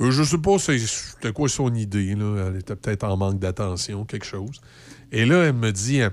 Euh, 0.00 0.10
je 0.10 0.22
sais 0.22 0.38
pas 0.38 0.58
c'est- 0.58 0.78
c'était 0.78 1.32
quoi 1.32 1.48
son 1.48 1.72
idée. 1.74 2.14
Là? 2.16 2.46
Elle 2.48 2.56
était 2.60 2.74
peut-être 2.74 3.04
en 3.04 3.16
manque 3.16 3.38
d'attention, 3.38 4.04
quelque 4.04 4.26
chose. 4.26 4.60
Et 5.12 5.24
là, 5.26 5.44
elle 5.44 5.52
me 5.54 5.70
dit 5.70 6.00
euh, 6.00 6.10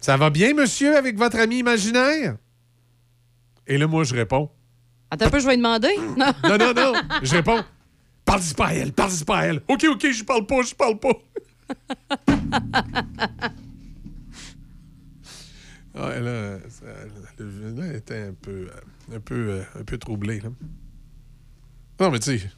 Ça 0.00 0.16
va 0.16 0.30
bien, 0.30 0.52
monsieur, 0.54 0.96
avec 0.96 1.16
votre 1.16 1.36
ami 1.38 1.58
imaginaire 1.58 2.36
Et 3.66 3.78
là, 3.78 3.86
moi, 3.86 4.04
je 4.04 4.14
réponds 4.14 4.50
Attends 5.10 5.26
un 5.26 5.30
peu, 5.30 5.38
je 5.40 5.44
vais 5.46 5.52
lui 5.52 5.58
demander. 5.58 5.88
Non, 6.16 6.32
Non, 6.48 6.58
non, 6.58 6.74
non. 6.74 6.92
Je 7.22 7.32
réponds 7.34 7.62
Parle-y 8.24 8.54
pas 8.54 8.66
à 8.68 8.74
elle, 8.74 8.92
parle-y 8.92 9.24
pas 9.24 9.38
à 9.38 9.44
elle. 9.46 9.60
OK, 9.68 9.84
OK, 9.90 10.10
je 10.10 10.24
parle 10.24 10.46
pas, 10.46 10.62
je 10.62 10.74
parle 10.74 10.98
pas. 10.98 11.12
Ouais, 15.94 16.20
là, 16.20 16.58
ça- 16.68 16.86
le- 17.38 17.70
là, 17.80 17.84
elle 17.86 17.96
était 17.96 18.18
un 18.22 18.32
peu, 18.32 18.50
euh, 18.68 19.16
un 19.16 19.20
peu, 19.20 19.34
euh, 19.50 19.62
un 19.78 19.84
peu 19.84 19.96
troublé. 19.96 20.40
Là. 20.40 20.48
Non, 22.00 22.10
mais 22.10 22.18
tu 22.18 22.36
sais, 22.36 22.50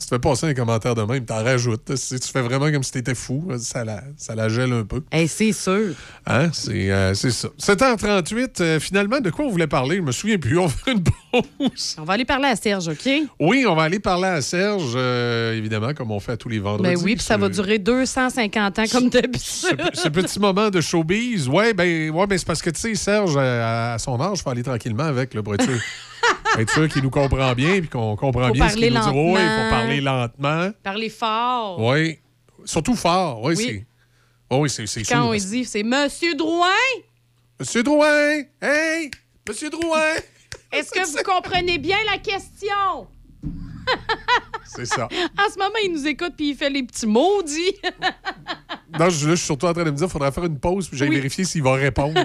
tu 0.00 0.06
te 0.06 0.14
fais 0.14 0.18
passer 0.18 0.46
un 0.46 0.54
commentaire 0.54 0.94
de 0.94 1.02
même, 1.02 1.24
t'en 1.24 1.44
rajoutes. 1.44 1.94
Si 1.96 2.18
tu 2.18 2.28
fais 2.28 2.40
vraiment 2.40 2.70
comme 2.72 2.82
si 2.82 2.92
t'étais 2.92 3.14
fou, 3.14 3.46
ça 3.58 3.84
la, 3.84 4.02
ça 4.16 4.34
la 4.34 4.48
gèle 4.48 4.72
un 4.72 4.84
peu. 4.84 5.02
c'est 5.28 5.52
sûr. 5.52 5.94
Hein? 6.26 6.48
C'est 6.52 6.90
euh, 6.90 7.12
c'est 7.14 7.30
ça. 7.30 7.48
7h38, 7.60 8.62
euh, 8.62 8.80
finalement, 8.80 9.20
de 9.20 9.30
quoi 9.30 9.44
on 9.44 9.50
voulait 9.50 9.66
parler? 9.66 9.96
Je 9.96 10.02
me 10.02 10.12
souviens 10.12 10.38
plus. 10.38 10.58
On 10.60 10.66
va 10.66 10.72
faire 10.72 10.94
une 10.94 11.02
pause. 11.02 11.96
On 11.98 12.04
va 12.04 12.14
aller 12.14 12.24
parler 12.24 12.48
à 12.48 12.56
Serge, 12.56 12.88
OK? 12.88 13.08
Oui, 13.38 13.64
on 13.66 13.74
va 13.74 13.84
aller 13.84 13.98
parler 13.98 14.26
à 14.28 14.42
Serge, 14.42 14.92
euh, 14.96 15.54
évidemment, 15.54 15.94
comme 15.94 16.10
on 16.10 16.18
fait 16.20 16.32
à 16.32 16.36
tous 16.36 16.48
les 16.48 16.58
vendredis. 16.58 16.94
Ben 16.94 17.00
oui, 17.02 17.14
puis 17.16 17.24
ça 17.24 17.36
va 17.36 17.48
durer 17.48 17.78
250 17.78 18.78
ans 18.78 18.84
comme 18.90 19.08
d'habitude. 19.10 19.80
ce 19.94 20.08
petit 20.08 20.40
moment 20.40 20.70
de 20.70 20.80
showbiz, 20.80 21.48
ouais, 21.48 21.72
ben, 21.72 22.10
ouais, 22.10 22.26
ben 22.26 22.36
c'est 22.38 22.46
parce 22.46 22.62
que, 22.62 22.70
tu 22.70 22.80
sais, 22.80 22.94
Serge, 22.94 23.36
à 23.36 23.96
son 23.98 24.20
âge, 24.20 24.38
il 24.38 24.42
faut 24.42 24.50
aller 24.50 24.62
tranquillement 24.62 25.04
avec, 25.04 25.34
là, 25.34 25.42
pour 25.42 25.54
être 26.58 26.70
sûr, 26.72 26.88
qu'il 26.88 27.02
nous 27.02 27.10
comprend 27.10 27.52
bien, 27.54 27.80
puis 27.80 27.88
qu'on 27.88 28.16
comprend 28.16 28.48
Faut 28.48 28.52
bien 28.54 28.68
ce 28.68 28.76
qu'il 28.76 28.92
nous 28.92 29.00
dit. 29.00 29.08
Oui, 29.08 29.40
il 29.40 29.64
faut 29.64 29.70
parler 29.70 30.00
lentement. 30.00 30.70
Parler 30.82 31.08
fort. 31.10 31.78
Oui. 31.80 32.18
Surtout 32.64 32.94
fort, 32.94 33.42
oui, 33.42 33.54
Oui. 33.56 33.64
c'est. 33.66 33.86
Oh, 34.50 34.58
oui, 34.62 34.70
c'est 34.70 34.84
Quand 35.04 35.04
sûr. 35.04 35.26
on 35.26 35.34
dit, 35.34 35.64
c'est 35.64 35.82
Monsieur 35.82 36.34
Drouin, 36.34 36.68
Monsieur 37.58 37.82
Drouin! 37.82 38.42
Hey! 38.60 39.10
Monsieur 39.48 39.70
Drouin! 39.70 40.14
est-ce 40.72 40.90
que 40.90 41.06
vous 41.06 41.22
comprenez 41.22 41.78
bien 41.78 41.98
la 42.10 42.18
question? 42.18 43.06
C'est 44.64 44.86
ça. 44.86 45.08
En 45.36 45.50
ce 45.52 45.58
moment, 45.58 45.74
il 45.84 45.92
nous 45.92 46.06
écoute 46.06 46.34
puis 46.36 46.50
il 46.50 46.54
fait 46.56 46.70
les 46.70 46.84
petits 46.84 47.06
maudits. 47.06 47.74
Non, 48.98 49.10
je, 49.10 49.26
là, 49.26 49.34
je 49.34 49.36
suis 49.36 49.46
surtout 49.46 49.66
en 49.66 49.72
train 49.72 49.82
de 49.84 49.90
me 49.90 49.96
dire 49.96 50.06
qu'il 50.06 50.12
faudrait 50.12 50.30
faire 50.30 50.44
une 50.44 50.58
pause, 50.60 50.88
puis 50.88 50.96
j'aille 50.96 51.08
Oui. 51.08 51.16
vérifier 51.16 51.44
s'il 51.44 51.62
va 51.62 51.72
répondre. 51.74 52.22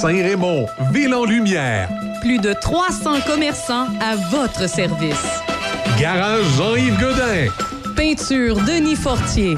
Saint-Raymond, 0.00 0.66
ville 0.92 1.14
en 1.14 1.26
lumière. 1.26 1.86
Plus 2.22 2.38
de 2.38 2.54
300 2.54 3.20
commerçants 3.26 3.86
à 4.00 4.16
votre 4.30 4.66
service. 4.66 5.42
Garage 5.98 6.46
Jean-Yves 6.56 6.98
Godin. 6.98 7.48
Peinture 7.94 8.56
Denis 8.64 8.96
Fortier. 8.96 9.56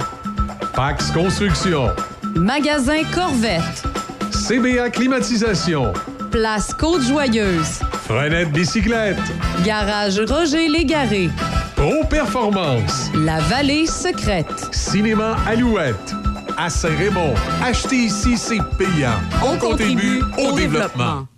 Pax 0.74 1.12
Construction. 1.12 1.90
Magasin 2.34 3.04
Corvette. 3.14 3.84
CBA 4.32 4.90
Climatisation. 4.90 5.92
Place 6.32 6.74
Côte-Joyeuse. 6.74 7.78
Frenette 8.04 8.50
Bicyclette. 8.50 9.22
Garage 9.64 10.18
Roger 10.28 10.66
Légaré. 10.66 11.30
Pro 11.76 12.02
Performance. 12.10 13.12
La 13.14 13.38
Vallée 13.38 13.86
Secrète. 13.86 14.68
Cinéma 14.72 15.36
Alouette. 15.46 16.16
À 16.56 16.70
Saint-Raymond. 16.70 17.34
Acheter 17.62 17.96
ici, 17.96 18.36
c'est 18.36 18.60
payant. 18.78 19.18
On 19.44 19.56
contribue 19.56 20.22
au 20.38 20.52
développement. 20.52 21.26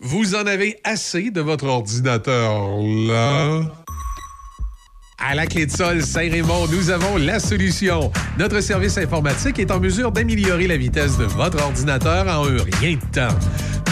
Vous 0.00 0.34
en 0.34 0.46
avez 0.46 0.78
assez 0.84 1.30
de 1.30 1.40
votre 1.40 1.66
ordinateur 1.66 2.78
là? 3.08 3.81
À 5.24 5.36
la 5.36 5.46
clé 5.46 5.66
de 5.66 5.70
sol 5.70 6.02
Saint-Raymond, 6.02 6.66
nous 6.72 6.90
avons 6.90 7.16
la 7.16 7.38
solution. 7.38 8.10
Notre 8.40 8.60
service 8.60 8.98
informatique 8.98 9.60
est 9.60 9.70
en 9.70 9.78
mesure 9.78 10.10
d'améliorer 10.10 10.66
la 10.66 10.76
vitesse 10.76 11.16
de 11.16 11.24
votre 11.24 11.62
ordinateur 11.62 12.26
en 12.26 12.44
un 12.44 12.56
rien 12.80 12.96
de 12.96 13.14
temps. 13.14 13.34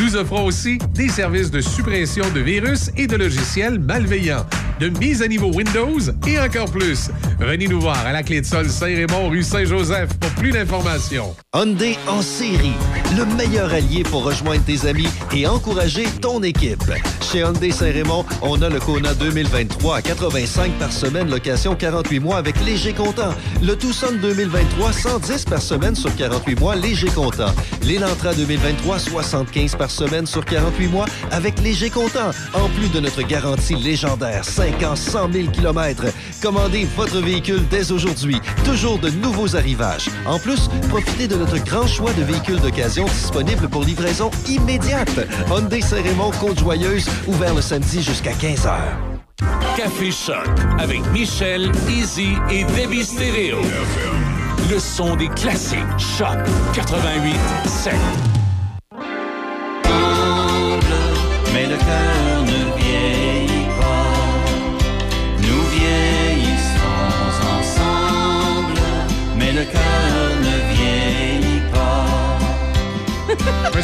Nous 0.01 0.17
offrons 0.17 0.45
aussi 0.45 0.79
des 0.95 1.09
services 1.09 1.51
de 1.51 1.61
suppression 1.61 2.25
de 2.35 2.41
virus 2.41 2.91
et 2.97 3.07
de 3.07 3.17
logiciels 3.17 3.79
malveillants, 3.79 4.47
de 4.81 4.89
mise 4.89 5.21
à 5.21 5.29
niveau 5.29 5.53
Windows 5.53 6.01
et 6.27 6.39
encore 6.41 6.71
plus. 6.71 7.11
Venez 7.39 7.69
nous 7.69 7.81
voir 7.81 7.99
à 8.07 8.13
la 8.13 8.23
clé 8.23 8.41
de 8.41 8.47
sol 8.47 8.69
Saint-Raymond, 8.69 9.29
rue 9.29 9.43
Saint-Joseph 9.43 10.09
pour 10.19 10.31
plus 10.31 10.53
d'informations. 10.53 11.37
Hyundai 11.55 11.99
en 12.09 12.23
série, 12.23 12.73
le 13.15 13.27
meilleur 13.37 13.73
allié 13.75 14.03
pour 14.03 14.25
rejoindre 14.25 14.65
tes 14.65 14.87
amis 14.89 15.09
et 15.35 15.47
encourager 15.47 16.05
ton 16.23 16.43
équipe. 16.43 16.83
Chez 17.21 17.41
Hyundai 17.41 17.71
Saint-Raymond, 17.71 18.25
on 18.41 18.63
a 18.63 18.71
le 18.71 18.81
Kona 18.81 19.13
2023 19.13 19.97
à 19.97 20.03
85 20.03 20.73
par 20.79 20.93
semaine, 20.93 21.20
location 21.29 21.75
48 21.75 22.21
mois 22.21 22.37
avec 22.37 22.59
léger 22.65 22.93
comptant. 22.93 23.35
Le 23.63 23.77
Tucson 23.77 24.13
2023, 24.21 24.93
110 24.93 25.45
par 25.45 25.61
semaine 25.61 25.95
sur 25.95 26.15
48 26.15 26.59
mois, 26.59 26.77
léger 26.77 27.09
comptant. 27.09 27.53
L'Elantra 27.83 28.33
2023, 28.35 28.99
75 28.99 29.77
par 29.77 29.91
semaine 29.91 30.27
sur 30.27 30.45
48 30.45 30.87
mois 30.89 31.07
avec 31.31 31.61
léger 31.61 31.91
comptant. 31.91 32.31
En 32.55 32.69
plus 32.71 32.89
de 32.89 33.01
notre 33.01 33.23
garantie 33.23 33.75
légendaire, 33.75 34.45
5 34.45 34.83
ans, 34.83 34.97
100 34.97 35.33
000 35.33 35.49
km. 35.51 36.05
Commandez 36.41 36.87
votre 36.97 37.19
véhicule 37.21 37.67
dès 37.71 37.93
aujourd'hui. 37.93 38.41
Toujours 38.65 38.99
de 38.99 39.11
nouveaux 39.11 39.57
arrivages. 39.57 40.09
En 40.27 40.39
plus, 40.39 40.69
profitez 40.89 41.29
de 41.29 41.37
notre 41.37 41.59
grand 41.59 41.87
choix 41.87 42.13
de 42.13 42.23
véhicules 42.23 42.61
d'occasion 42.61 43.07
disponibles 43.07 43.69
pour 43.69 43.85
livraison 43.85 44.31
immédiate. 44.49 45.21
Hyundai 45.51 45.81
Saint-Raymond, 45.81 46.31
Côte-Joyeuse, 46.41 47.09
ouvert 47.27 47.55
le 47.55 47.63
samedi 47.63 48.03
jusqu'à 48.03 48.33
15h. 48.33 49.10
Café 49.77 50.11
Choc 50.11 50.49
avec 50.79 51.01
Michel, 51.13 51.71
Easy 51.89 52.35
et 52.51 52.65
Debbie 52.65 53.05
Stereo. 53.05 53.61
Le 54.71 54.79
son 54.79 55.17
des 55.17 55.29
classiques. 55.29 55.79
Choc 55.99 56.39
88 56.75 57.35
7. 57.67 57.95
Mais 61.53 61.67
le 61.67 61.77
cœur 61.77 62.30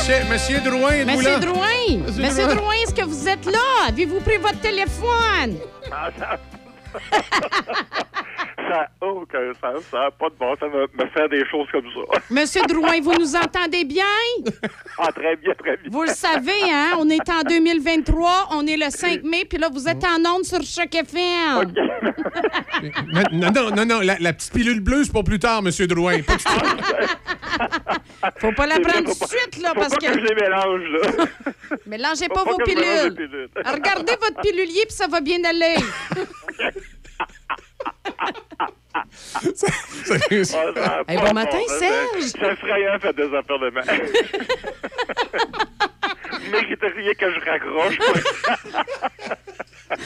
Monsieur, 0.07 0.25
Monsieur 0.31 0.61
Drouin, 0.61 1.05
là? 1.05 1.17
Monsieur 1.17 1.41
Drouin! 1.41 1.99
Monsieur 2.07 2.23
Monsieur 2.23 2.45
Drouin. 2.45 2.55
Drouin, 2.55 2.75
est-ce 2.75 2.95
que 2.95 3.05
vous 3.05 3.29
êtes 3.29 3.45
là? 3.45 3.89
Avez-vous 3.89 4.21
pris 4.21 4.37
votre 4.37 4.61
téléphone? 4.61 5.57
Ça 8.77 8.91
n'a 9.01 9.09
aucun 9.09 9.53
sens. 9.55 9.85
Ça 9.91 9.99
n'a 9.99 10.11
pas 10.11 10.29
de 10.29 10.35
bon 10.39 10.55
sens 10.57 10.71
de 10.71 11.03
me 11.03 11.09
faire 11.11 11.29
des 11.31 11.45
choses 11.47 11.67
comme 11.73 11.85
ça. 11.85 12.21
Monsieur 12.31 12.61
Drouin, 12.69 13.01
vous 13.01 13.15
nous 13.15 13.35
entendez 13.35 13.85
bien? 13.85 14.05
Ah, 14.99 15.11
très 15.13 15.37
bien, 15.37 15.55
très 15.55 15.77
bien. 15.79 15.91
Vous 15.91 16.03
le 16.03 16.11
savez, 16.11 16.63
hein? 16.71 16.97
On 16.99 17.09
est 17.09 17.29
en 17.31 17.43
2023, 17.43 18.49
on 18.53 18.67
est 18.67 18.77
le 18.77 18.91
5 18.91 19.23
mai, 19.23 19.47
puis 19.49 19.59
là, 19.59 19.69
vous 19.73 19.89
êtes 19.89 20.05
en 20.05 20.19
onde 20.31 20.45
sur 20.45 20.61
Choc 20.63 20.95
FM. 20.95 21.73
Non, 23.13 23.23
non, 23.33 23.51
non, 23.51 23.71
non, 23.71 23.87
non, 23.87 24.01
la, 24.01 24.17
la 24.19 24.33
petite 24.35 24.53
pilule 24.53 24.81
bleue, 24.81 25.05
c'est 25.05 25.13
pour 25.13 25.25
plus 25.25 25.39
tard, 25.39 25.63
Monsieur 25.63 25.87
Drouin. 25.87 26.19
Faut 28.39 28.53
pas 28.53 28.67
la 28.67 28.81
prendre 28.81 29.05
tout 29.05 29.25
de 29.25 29.29
suite, 29.29 29.63
là, 29.63 29.71
faut 29.71 29.81
parce 29.81 29.95
pas 29.95 29.97
que... 29.99 30.07
que 30.07 30.21
je 30.21 30.25
les 30.25 30.35
mélange, 30.35 30.83
là. 30.91 31.01
Mélangez 31.87 32.29
pas 32.29 32.45
pas 32.45 32.51
vos 32.51 32.59
pilules. 32.59 33.49
Regardez 33.65 34.13
votre 34.21 34.41
pilulier, 34.43 34.85
puis 34.87 34.97
ça 34.97 35.07
va 35.07 35.21
bien 35.21 35.43
aller. 35.45 35.77
Ah, 38.95 39.05
Hey, 41.09 41.17
pas 41.17 41.23
bon 41.23 41.29
de 41.29 41.35
matin. 41.35 41.59
Serge. 41.79 42.23
C'est 42.23 42.43
effrayant, 42.53 42.99
faire 42.99 43.15
des 43.15 43.35
affaires 43.35 43.59
de 43.59 43.71
main. 43.71 43.83
Vous 46.33 46.51
mériteriez 46.51 47.15
que 47.15 47.31
je 47.33 47.41
raccroche. 47.45 47.99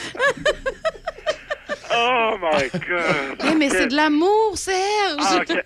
oh 1.95 2.37
my 2.41 2.69
God. 2.71 3.37
Eh, 3.49 3.55
mais 3.55 3.69
c'est 3.69 3.87
de 3.87 3.95
l'amour, 3.95 4.57
Serge. 4.57 5.19
Ah, 5.19 5.37
ok. 5.41 5.63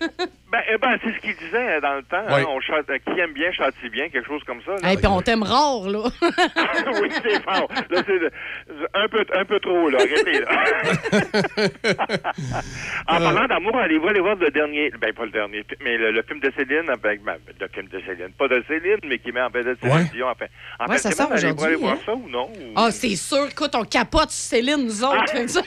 Ben, 0.50 0.60
eh 0.72 0.78
ben, 0.78 0.96
c'est 1.02 1.12
ce 1.12 1.18
qu'il 1.18 1.34
disait 1.36 1.80
dans 1.80 1.94
le 1.94 2.02
temps. 2.04 2.22
Oui. 2.28 2.34
hein, 2.42 2.44
on 2.48 2.60
chante, 2.60 2.88
euh, 2.88 2.98
qui 2.98 3.18
aime 3.20 3.32
bien 3.32 3.50
châtie 3.50 3.88
bien, 3.90 4.08
quelque 4.08 4.28
chose 4.28 4.42
comme 4.46 4.60
ça. 4.62 4.76
Et 4.92 4.96
puis 4.96 5.06
on 5.08 5.20
t'aime 5.20 5.42
rare, 5.42 5.88
là. 5.88 6.04
oui, 7.02 7.08
c'est 7.10 7.42
fort. 7.42 7.68
Là, 7.90 8.02
c'est 8.06 8.18
de- 8.18 8.30
un 8.94 9.08
peu, 9.08 9.24
un 9.34 9.44
peu 9.44 9.58
trop, 9.58 9.88
là. 9.90 9.98
Arrêtez, 9.98 10.40
là. 10.40 10.48
en 13.08 13.18
parlant 13.18 13.46
d'amour, 13.46 13.76
allez-vous 13.76 14.08
aller 14.08 14.20
voir 14.20 14.36
le 14.36 14.50
dernier, 14.50 14.90
ben 15.00 15.12
pas 15.12 15.24
le 15.24 15.30
dernier, 15.32 15.64
mais 15.82 15.96
le, 15.96 16.12
le 16.12 16.22
film 16.22 16.40
de 16.40 16.52
Céline, 16.56 16.88
avec, 16.90 17.22
ben, 17.24 17.36
le 17.60 17.68
film 17.68 17.88
de 17.88 18.00
Céline, 18.06 18.30
pas 18.38 18.48
de 18.48 18.62
Céline, 18.68 18.98
mais 19.06 19.18
qui 19.18 19.32
met 19.32 19.40
en 19.42 19.48
vedette 19.50 19.78
Céline 19.80 19.96
Ouais. 19.96 20.04
Dion. 20.12 20.28
Enfin, 20.28 20.46
en 20.78 20.84
Ouais, 20.86 20.98
fin 20.98 21.08
de 21.10 21.14
ça 21.14 21.22
sort 21.24 21.32
aujourd'hui, 21.32 21.66
aller 21.66 21.74
voir 21.76 21.94
hein? 21.94 21.98
ça 22.06 22.14
ou 22.14 22.28
non? 22.28 22.50
ou- 22.54 22.72
Ah, 22.76 22.90
c'est 22.90 23.16
sûr. 23.16 23.46
Écoute, 23.50 23.74
on 23.74 23.84
capote 23.84 24.30
sur 24.30 24.56
Céline, 24.56 24.84
nous 24.84 25.04
autres. 25.04 25.28
Fait 25.30 25.48
ça- 25.48 25.62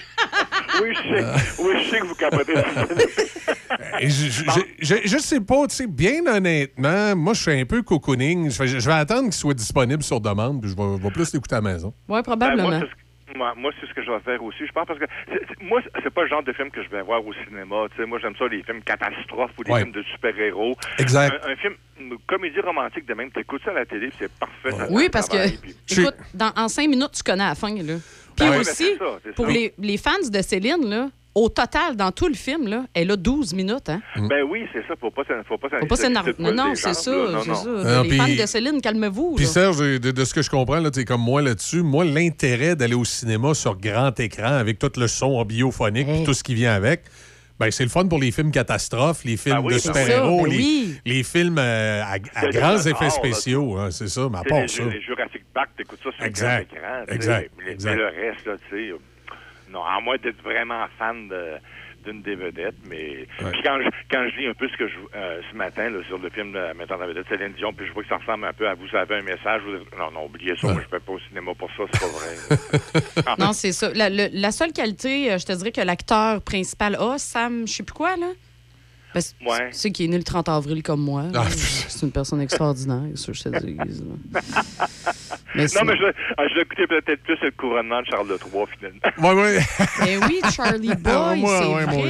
Oui, 0.81 0.93
je 0.95 1.01
sais, 1.01 1.26
oui, 1.60 1.84
je 1.84 1.89
sais 1.89 1.99
que 1.99 2.06
vous 2.06 2.15
capotez 2.15 2.53
sur 2.53 2.88
Céline. 2.88 3.10
Et 3.99 4.10
je, 4.10 4.30
je, 4.31 4.43
je, 4.79 4.95
je- 5.05 5.17
sais 5.17 5.39
pas, 5.41 5.67
tu 5.67 5.75
sais, 5.75 5.87
bien 5.87 6.25
honnêtement, 6.27 7.15
moi, 7.15 7.33
je 7.33 7.41
suis 7.41 7.51
un 7.59 7.65
peu 7.65 7.81
cocooning. 7.81 8.49
Je, 8.49 8.57
vais- 8.63 8.67
je 8.79 8.85
vais 8.87 8.93
attendre 8.95 9.23
qu'il 9.23 9.33
soit 9.33 9.53
disponible 9.53 10.03
sur 10.03 10.19
demande, 10.21 10.61
puis 10.61 10.69
je 10.71 10.75
vais, 10.75 11.11
plus 11.11 11.33
l'écouter 11.33 11.55
à 11.55 11.61
la 11.61 11.73
maison. 11.73 11.93
Ouais, 12.07 12.17
Ben, 12.19 12.23
probablement. 12.23 12.69
moi, 12.69 12.79
c'est 12.79 12.85
ce 12.85 12.91
que- 12.91 13.37
moi, 13.37 13.53
moi, 13.55 13.71
c'est 13.79 13.87
ce 13.87 13.93
que 13.93 14.03
je 14.03 14.09
vais 14.11 14.19
faire 14.21 14.43
aussi. 14.43 14.65
Je 14.65 14.71
pense 14.71 14.85
parce 14.87 14.99
que 14.99 15.05
moi, 15.63 15.81
c'est 16.03 16.09
pas 16.09 16.23
le 16.23 16.29
genre 16.29 16.43
de 16.43 16.51
film 16.53 16.71
que 16.71 16.81
je 16.83 16.89
vais 16.89 17.01
voir 17.03 17.23
au 17.25 17.31
cinéma. 17.33 17.85
Tu 17.91 17.97
sais, 18.01 18.05
moi, 18.07 18.17
j'aime 18.21 18.35
ça 18.37 18.45
les 18.47 18.63
films 18.63 18.81
catastrophes 18.81 19.51
ou 19.59 19.63
les 19.63 19.71
Ouais. 19.71 19.81
films 19.81 19.91
de 19.93 20.03
super-héros. 20.03 20.75
Exact. 20.97 21.39
Un, 21.45 21.51
un 21.51 21.55
film, 21.55 21.73
une 21.99 22.17
comédie 22.27 22.59
romantique 22.59 23.05
de 23.05 23.13
même, 23.13 23.29
t'écoutes 23.31 23.61
ça 23.63 23.71
à 23.71 23.75
la 23.75 23.85
télé, 23.85 24.07
puis 24.07 24.17
c'est 24.21 24.31
parfait. 24.31 24.71
ça- 24.71 24.87
Oui, 24.89 25.09
parce 25.11 25.29
que, 25.29 25.37
puis- 25.59 25.75
écoute, 26.01 26.15
dans, 26.33 26.51
en 26.55 26.67
cinq 26.69 26.89
minutes, 26.89 27.11
tu 27.13 27.23
connais 27.23 27.47
la 27.47 27.55
fin, 27.55 27.69
là. 27.75 27.95
Puis 28.35 28.47
Ben 28.47 28.51
oui, 28.51 28.57
aussi, 28.59 28.95
ben 28.99 29.05
ça, 29.23 29.31
pour 29.35 29.45
les, 29.47 29.73
les 29.77 29.97
fans 29.97 30.11
de 30.31 30.41
Céline, 30.41 30.89
là, 30.89 31.09
au 31.44 31.49
total, 31.49 31.95
dans 31.95 32.11
tout 32.11 32.28
le 32.28 32.34
film, 32.34 32.68
là, 32.68 32.86
elle 32.94 33.11
a 33.11 33.16
12 33.16 33.53
minutes, 33.53 33.90
hein? 33.90 34.02
Ben 34.16 34.44
oui, 34.49 34.66
c'est 34.74 34.82
ça. 34.88 34.94
Faut 34.99 35.11
pas 35.11 35.24
s'en- 35.24 35.44
faut 35.48 35.57
pas 35.57 35.70
Faut 35.80 35.86
pas 35.88 35.95
s'énerver. 35.95 36.34
Non, 36.40 36.52
non, 36.53 36.72
c'est 36.76 36.94
ça, 36.94 36.94
c'est 36.94 37.53
ça. 37.56 38.03
les 38.03 38.18
fans 38.18 38.28
de 38.28 38.45
Céline, 38.45 38.82
calmez-vous. 38.82 39.36
Puis. 39.36 39.45
Serge, 39.45 39.80
de, 39.80 39.98
de 40.11 40.26
ce 40.26 40.34
que 40.34 40.41
je 40.41 40.49
comprends, 40.49 40.80
là, 40.80 40.91
t'es 40.91 41.06
comme 41.06 41.22
moi 41.22 41.41
là-dessus, 41.41 41.82
moi, 41.82 42.03
l'intérêt 42.06 42.76
d'aller 42.76 42.95
au 42.95 43.06
cinéma 43.06 43.53
sur 43.53 43.76
grand 43.78 44.20
écran 44.20 44.44
avec 44.53 44.80
tout 44.80 44.91
le 44.98 45.07
son 45.07 45.44
biophonique 45.45 46.07
et 46.07 46.24
tout 46.24 46.34
ce 46.34 46.44
qui 46.44 46.56
vient 46.56 46.74
avec, 46.74 47.02
ben, 47.60 47.72
c'est 47.72 47.84
le 47.84 47.90
fun 47.90 48.07
pour 48.07 48.20
les 48.20 48.32
films 48.32 48.52
catastrophes, 48.52 49.24
les 49.26 49.36
films 49.36 49.60
oui, 49.64 49.74
de 49.74 49.80
c'est 49.80 49.88
super-héros, 49.88 50.44
ben 50.44 50.49
les, 50.52 50.57
oui. 50.57 50.95
les 51.06 51.24
films 51.24 51.57
euh, 51.60 52.02
à, 52.06 52.18
grands 52.52 52.78
effets 52.78 53.10
spéciaux. 53.10 53.78
hein, 53.78 53.91
c'est 53.91 54.07
ça, 54.07 54.28
mais 54.32 54.38
à 54.38 54.41
Tu 54.44 54.48
sais, 54.48 54.49
part 54.49 54.61
les, 54.61 54.68
ça. 54.70 54.84
les 54.86 55.02
Jurassic 55.02 55.41
Park, 55.53 55.70
t'écoutes 55.78 55.99
ça 56.03 56.10
sur 56.16 56.24
Exact. 56.26 56.70
grand 56.74 56.78
écran. 57.03 57.14
Exact. 57.16 57.52
Mais, 57.66 57.72
Exact. 57.74 57.91
mais 57.91 57.98
le 57.98 58.06
reste, 58.06 58.45
là, 58.45 58.53
tu 58.70 58.76
sais, 58.90 58.94
non, 59.71 59.83
à 59.83 59.99
moins 60.01 60.17
d'être 60.17 60.41
vraiment 60.43 60.85
fan 60.97 61.27
de 61.27 61.55
d'une 62.05 62.21
des 62.21 62.35
vedettes, 62.35 62.77
mais 62.87 63.27
puis 63.51 63.61
quand 63.61 63.77
je, 63.83 63.89
quand 64.09 64.25
je 64.29 64.39
lis 64.39 64.47
un 64.47 64.53
peu 64.53 64.69
ce 64.69 64.77
que 64.77 64.87
je 64.87 64.95
euh, 65.15 65.41
ce 65.51 65.55
matin 65.57 65.89
là, 65.89 65.99
sur 66.07 66.17
le 66.17 66.29
film 66.29 66.53
de 66.53 66.71
mettant 66.73 66.95
en 66.95 67.05
vedette 67.05 67.27
Céline 67.27 67.51
Dion, 67.57 67.73
puis 67.73 67.85
je 67.87 67.91
vois 67.91 68.03
que 68.03 68.07
ça 68.09 68.15
ressemble 68.15 68.45
un 68.45 68.53
peu 68.53 68.69
à 68.69 68.73
vous 68.73 68.87
avez 68.95 69.15
un 69.17 69.21
message, 69.21 69.61
vous 69.65 69.97
non 69.97 70.09
non 70.13 70.25
oubliez 70.27 70.55
ça, 70.55 70.71
moi 70.71 70.81
je 70.81 70.89
vais 70.89 71.01
pas 71.01 71.11
au 71.11 71.19
cinéma 71.19 71.51
pour 71.55 71.69
ça, 71.75 71.83
c'est 71.91 71.99
pas 71.99 72.07
vrai. 72.07 73.35
Non, 73.37 73.51
c'est 73.51 73.73
ça. 73.73 73.91
La, 73.93 74.09
le- 74.09 74.29
la 74.31 74.51
seule 74.51 74.71
qualité, 74.71 75.29
euh, 75.33 75.37
je 75.37 75.45
te 75.45 75.51
dirais 75.51 75.73
que 75.73 75.81
l'acteur 75.81 76.41
principal 76.41 76.95
a, 76.95 77.17
Sam, 77.17 77.67
je 77.67 77.73
sais 77.73 77.83
plus 77.83 77.93
quoi, 77.93 78.15
là. 78.15 78.27
Parce 79.14 79.34
que 79.34 79.44
Ouais. 79.49 79.69
Tu 79.72 79.77
sais 79.77 79.91
qu'il 79.91 80.06
est 80.06 80.10
né 80.10 80.18
le 80.18 80.23
30 80.23 80.49
avril 80.49 80.84
comme 80.84 81.02
moi. 81.02 81.23
Ah, 81.34 81.45
c'est 81.49 82.06
une 82.06 82.11
personne 82.11 82.41
extraordinaire, 82.41 83.02
ça, 83.15 83.31
je 83.34 83.44
te 83.44 83.49
dis. 83.65 83.76
Mais 85.56 85.65
non, 85.76 85.84
mais 85.84 85.98
je, 85.98 86.03
ah, 86.38 86.44
je 86.48 86.56
vais 86.56 86.61
écouter 86.61 86.86
peut-être 86.88 87.23
plus 87.23 87.36
le 87.41 87.49
couronnement 87.52 88.02
de 88.02 88.06
Charles 88.06 88.27
III, 88.30 88.65
finalement. 88.77 89.34
Ouais, 89.36 89.41
ouais. 89.41 89.60
Eh 90.07 90.18
oui, 90.18 90.41
Charlie 90.56 90.94
Boy, 90.95 91.11
Ah, 91.14 91.36
moi, 91.36 91.60
c'est 91.60 91.68
ouais, 91.68 91.86
vrai. 91.86 91.95
moi, 91.98 92.06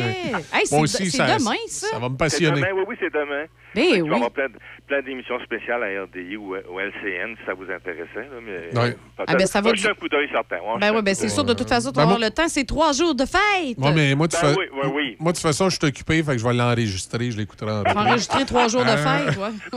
Hey, 0.53 0.65
c'est 0.65 0.71
moi 0.75 0.79
de- 0.79 0.83
aussi, 0.83 1.09
c'est 1.09 1.17
ça- 1.17 1.37
demain, 1.37 1.55
ça. 1.69 1.87
Ça 1.87 1.99
va 1.99 2.09
me 2.09 2.13
C'est 2.13 2.17
passionner. 2.17 2.55
demain, 2.61 2.67
oui, 2.75 2.83
oui, 2.89 2.95
c'est 2.99 3.13
demain. 3.13 3.45
Ben 3.75 3.83
va 3.85 4.01
oui. 4.01 4.13
avoir 4.15 4.31
plein, 4.31 4.47
de- 4.49 4.57
plein 4.87 5.01
d'émissions 5.01 5.39
spéciales 5.41 5.83
à 5.83 6.03
RDI 6.03 6.37
ou, 6.37 6.55
ou 6.55 6.79
LCN, 6.79 7.35
si 7.39 7.45
ça 7.45 7.53
vous 7.53 7.69
intéressait. 7.71 8.07
Là, 8.15 8.39
mais, 8.43 8.51
Ouais. 8.79 8.91
peut-être- 8.91 8.97
Ah, 9.27 9.35
ben, 9.35 9.45
ça 9.45 9.61
va 9.61 9.71
du- 9.71 9.85
un 9.87 9.93
coup 9.93 10.09
d'œil 10.09 10.27
certain. 10.31 10.57
ouais, 10.57 10.79
Ben 10.79 10.95
oui, 10.95 11.01
ben 11.03 11.13
c'est 11.15 11.29
sûr, 11.29 11.43
de 11.43 11.53
toute 11.53 11.69
façon, 11.69 11.89
tu 11.89 11.95
Ben, 11.95 12.01
vas 12.01 12.03
avoir 12.03 12.19
moi- 12.19 12.27
le 12.27 12.33
temps, 12.33 12.47
c'est 12.47 12.65
trois 12.65 12.91
jours 12.93 13.13
de 13.15 13.25
fête. 13.25 13.77
Ouais, 13.77 13.91
mais 13.93 14.15
moi, 14.15 14.27
de 14.27 14.31
Ben 14.33 14.37
fa- 14.39 14.51
oui, 14.53 14.65
oui, 14.73 14.89
oui. 14.93 15.17
moi, 15.19 15.31
de 15.31 15.37
toute 15.37 15.43
façon, 15.45 15.69
je 15.69 15.77
suis 15.77 15.85
occupé, 15.87 16.23
fait 16.23 16.31
que 16.33 16.37
je 16.39 16.47
vais 16.47 16.53
l'enregistrer, 16.53 17.29
je 17.31 17.37
l'écouterai 17.37 17.71
en 17.71 17.83
Tu 17.83 17.93
vas 17.93 18.01
enregistrer 18.01 18.45
trois 18.45 18.67
jours 18.67 18.83
de 18.83 18.89
Ah. 18.89 18.97
fête, 18.97 19.37
ouais. 19.37 19.75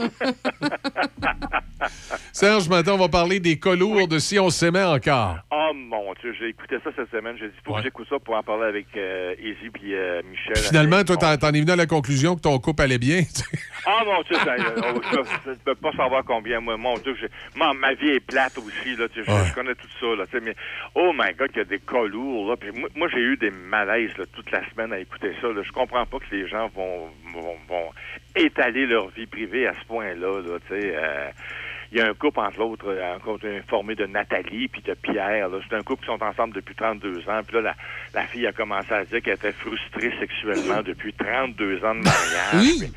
Serge, 2.31 2.69
maintenant, 2.69 2.95
on 2.95 2.97
va 2.97 3.09
parler 3.09 3.39
des 3.39 3.57
colours 3.59 4.07
de 4.07 4.17
Si 4.19 4.39
on 4.39 4.49
s'aimait 4.49 4.83
encore. 4.83 5.37
Oh 5.51 5.71
mon 5.75 6.13
Dieu, 6.21 6.33
j'ai 6.39 6.49
écouté 6.49 6.77
ça 6.83 6.89
cette 6.95 7.11
semaine. 7.11 7.35
J'ai 7.39 7.47
dit, 7.47 7.53
faut 7.65 7.71
Ouais. 7.73 7.79
que 7.79 7.83
j'écoute 7.85 8.07
ça 8.09 8.17
pour 8.19 8.35
en 8.35 8.43
parler 8.43 8.65
avec 8.65 8.85
euh, 8.95 9.35
Izzy 9.39 9.69
puis 9.73 9.93
euh, 9.93 10.21
Michel. 10.29 10.53
Puis 10.53 10.63
finalement, 10.63 11.03
toi, 11.03 11.17
t'en 11.17 11.35
t'en 11.37 11.49
es 11.53 11.59
venu 11.59 11.71
à 11.71 11.75
la 11.75 11.85
conclusion 11.85 12.35
que 12.35 12.41
ton 12.41 12.57
couple 12.59 12.83
allait 12.83 12.97
bien. 12.97 13.23
Ah 13.85 14.01
mon 14.05 14.21
Dieu, 14.21 14.35
ça, 14.37 14.53
euh, 14.53 14.81
on- 14.95 15.01
je 15.45 15.49
ne 15.49 15.55
peux 15.55 15.75
pas 15.75 15.91
savoir 15.91 16.23
combien. 16.25 16.59
Moi, 16.61 16.77
mon 16.77 16.97
Dieu, 16.99 17.15
j'ai- 17.19 17.27
moi, 17.55 17.73
ma 17.73 17.93
vie 17.93 18.09
est 18.11 18.19
plate 18.19 18.57
aussi. 18.57 18.95
Là, 18.95 19.07
tu 19.09 19.19
sais, 19.19 19.25
je, 19.27 19.31
Ouais. 19.31 19.45
je 19.47 19.53
connais 19.53 19.75
tout 19.75 19.87
ça. 19.99 20.15
Là, 20.15 20.25
tu 20.25 20.37
sais, 20.37 20.43
mais 20.43 20.55
oh 20.95 21.11
my 21.13 21.33
God, 21.33 21.49
qu'il 21.49 21.57
y 21.57 21.61
a 21.61 21.65
des 21.65 21.79
cas 21.79 22.03
lourds. 22.05 22.49
Là, 22.49 22.55
puis 22.57 22.71
moi, 22.71 22.89
moi, 22.95 23.07
j'ai 23.11 23.19
eu 23.19 23.35
des 23.37 23.51
malaises 23.51 24.15
là, 24.17 24.25
toute 24.33 24.49
la 24.51 24.61
semaine 24.69 24.93
à 24.93 24.99
écouter 24.99 25.33
ça. 25.41 25.47
Là. 25.47 25.61
Je 25.63 25.71
comprends 25.71 26.05
pas 26.05 26.17
que 26.19 26.33
les 26.35 26.47
gens 26.47 26.67
vont, 26.75 27.09
vont, 27.33 27.55
vont 27.67 27.89
étaler 28.35 28.85
leur 28.85 29.09
vie 29.09 29.25
privée 29.27 29.67
à 29.67 29.73
ce 29.73 29.85
point-là. 29.85 30.41
Là, 30.41 30.59
tu 30.67 30.79
sais, 30.79 30.93
euh, 30.95 31.29
il 31.91 31.99
y 31.99 32.01
a 32.01 32.07
un 32.07 32.13
couple, 32.13 32.39
entre 32.39 32.59
l'autre, 32.59 32.85
euh, 32.87 33.15
encore 33.15 33.37
formé 33.69 33.93
de 33.95 34.05
Nathalie 34.05 34.67
puis 34.69 34.81
de 34.81 34.93
Pierre. 34.93 35.49
là. 35.49 35.59
C'est 35.69 35.75
un 35.75 35.81
couple 35.81 36.01
qui 36.05 36.07
sont 36.07 36.23
ensemble 36.23 36.55
depuis 36.55 36.73
32 36.73 37.19
ans. 37.29 37.41
Puis 37.45 37.55
là, 37.57 37.61
la, 37.61 37.75
la 38.13 38.23
fille 38.27 38.47
a 38.47 38.51
commencé 38.53 38.91
à 38.93 39.03
dire 39.05 39.21
qu'elle 39.21 39.35
était 39.35 39.51
frustrée 39.51 40.11
sexuellement 40.19 40.81
depuis 40.81 41.13
32 41.13 41.83
ans 41.85 41.93
de 41.95 42.01
mariage. 42.03 42.79
Puis- 42.79 42.93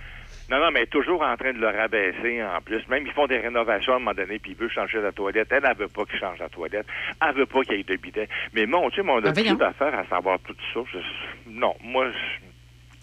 non, 0.50 0.58
non, 0.58 0.70
mais 0.70 0.80
elle 0.80 0.84
est 0.84 0.90
toujours 0.90 1.22
en 1.22 1.36
train 1.36 1.52
de 1.52 1.58
le 1.58 1.66
rabaisser 1.68 2.42
en 2.42 2.60
plus. 2.60 2.86
Même 2.88 3.06
ils 3.06 3.12
font 3.12 3.26
des 3.26 3.38
rénovations 3.38 3.94
à 3.94 3.96
un 3.96 3.98
moment 3.98 4.14
donné, 4.14 4.38
puis 4.38 4.52
il 4.52 4.56
veut 4.56 4.68
changer 4.68 5.00
la 5.00 5.12
toilette. 5.12 5.48
Elle, 5.50 5.64
elle 5.68 5.76
veut 5.76 5.88
pas 5.88 6.04
qu'il 6.04 6.18
change 6.18 6.38
la 6.38 6.48
toilette. 6.48 6.86
Elle 7.26 7.34
veut 7.34 7.46
pas 7.46 7.62
qu'il 7.62 7.76
y 7.76 7.80
ait 7.80 7.84
de 7.84 7.96
bidet. 7.96 8.28
Mais 8.52 8.66
mon 8.66 8.88
Dieu, 8.90 9.02
mais 9.02 9.12
on 9.12 9.16
a 9.24 9.32
voyons. 9.32 9.52
beaucoup 9.52 9.58
d'affaires 9.64 9.98
à 9.98 10.04
savoir 10.06 10.38
tout 10.40 10.54
ça. 10.72 10.80
Je- 10.92 11.50
non, 11.50 11.74
moi, 11.82 12.06
je, 12.10 12.46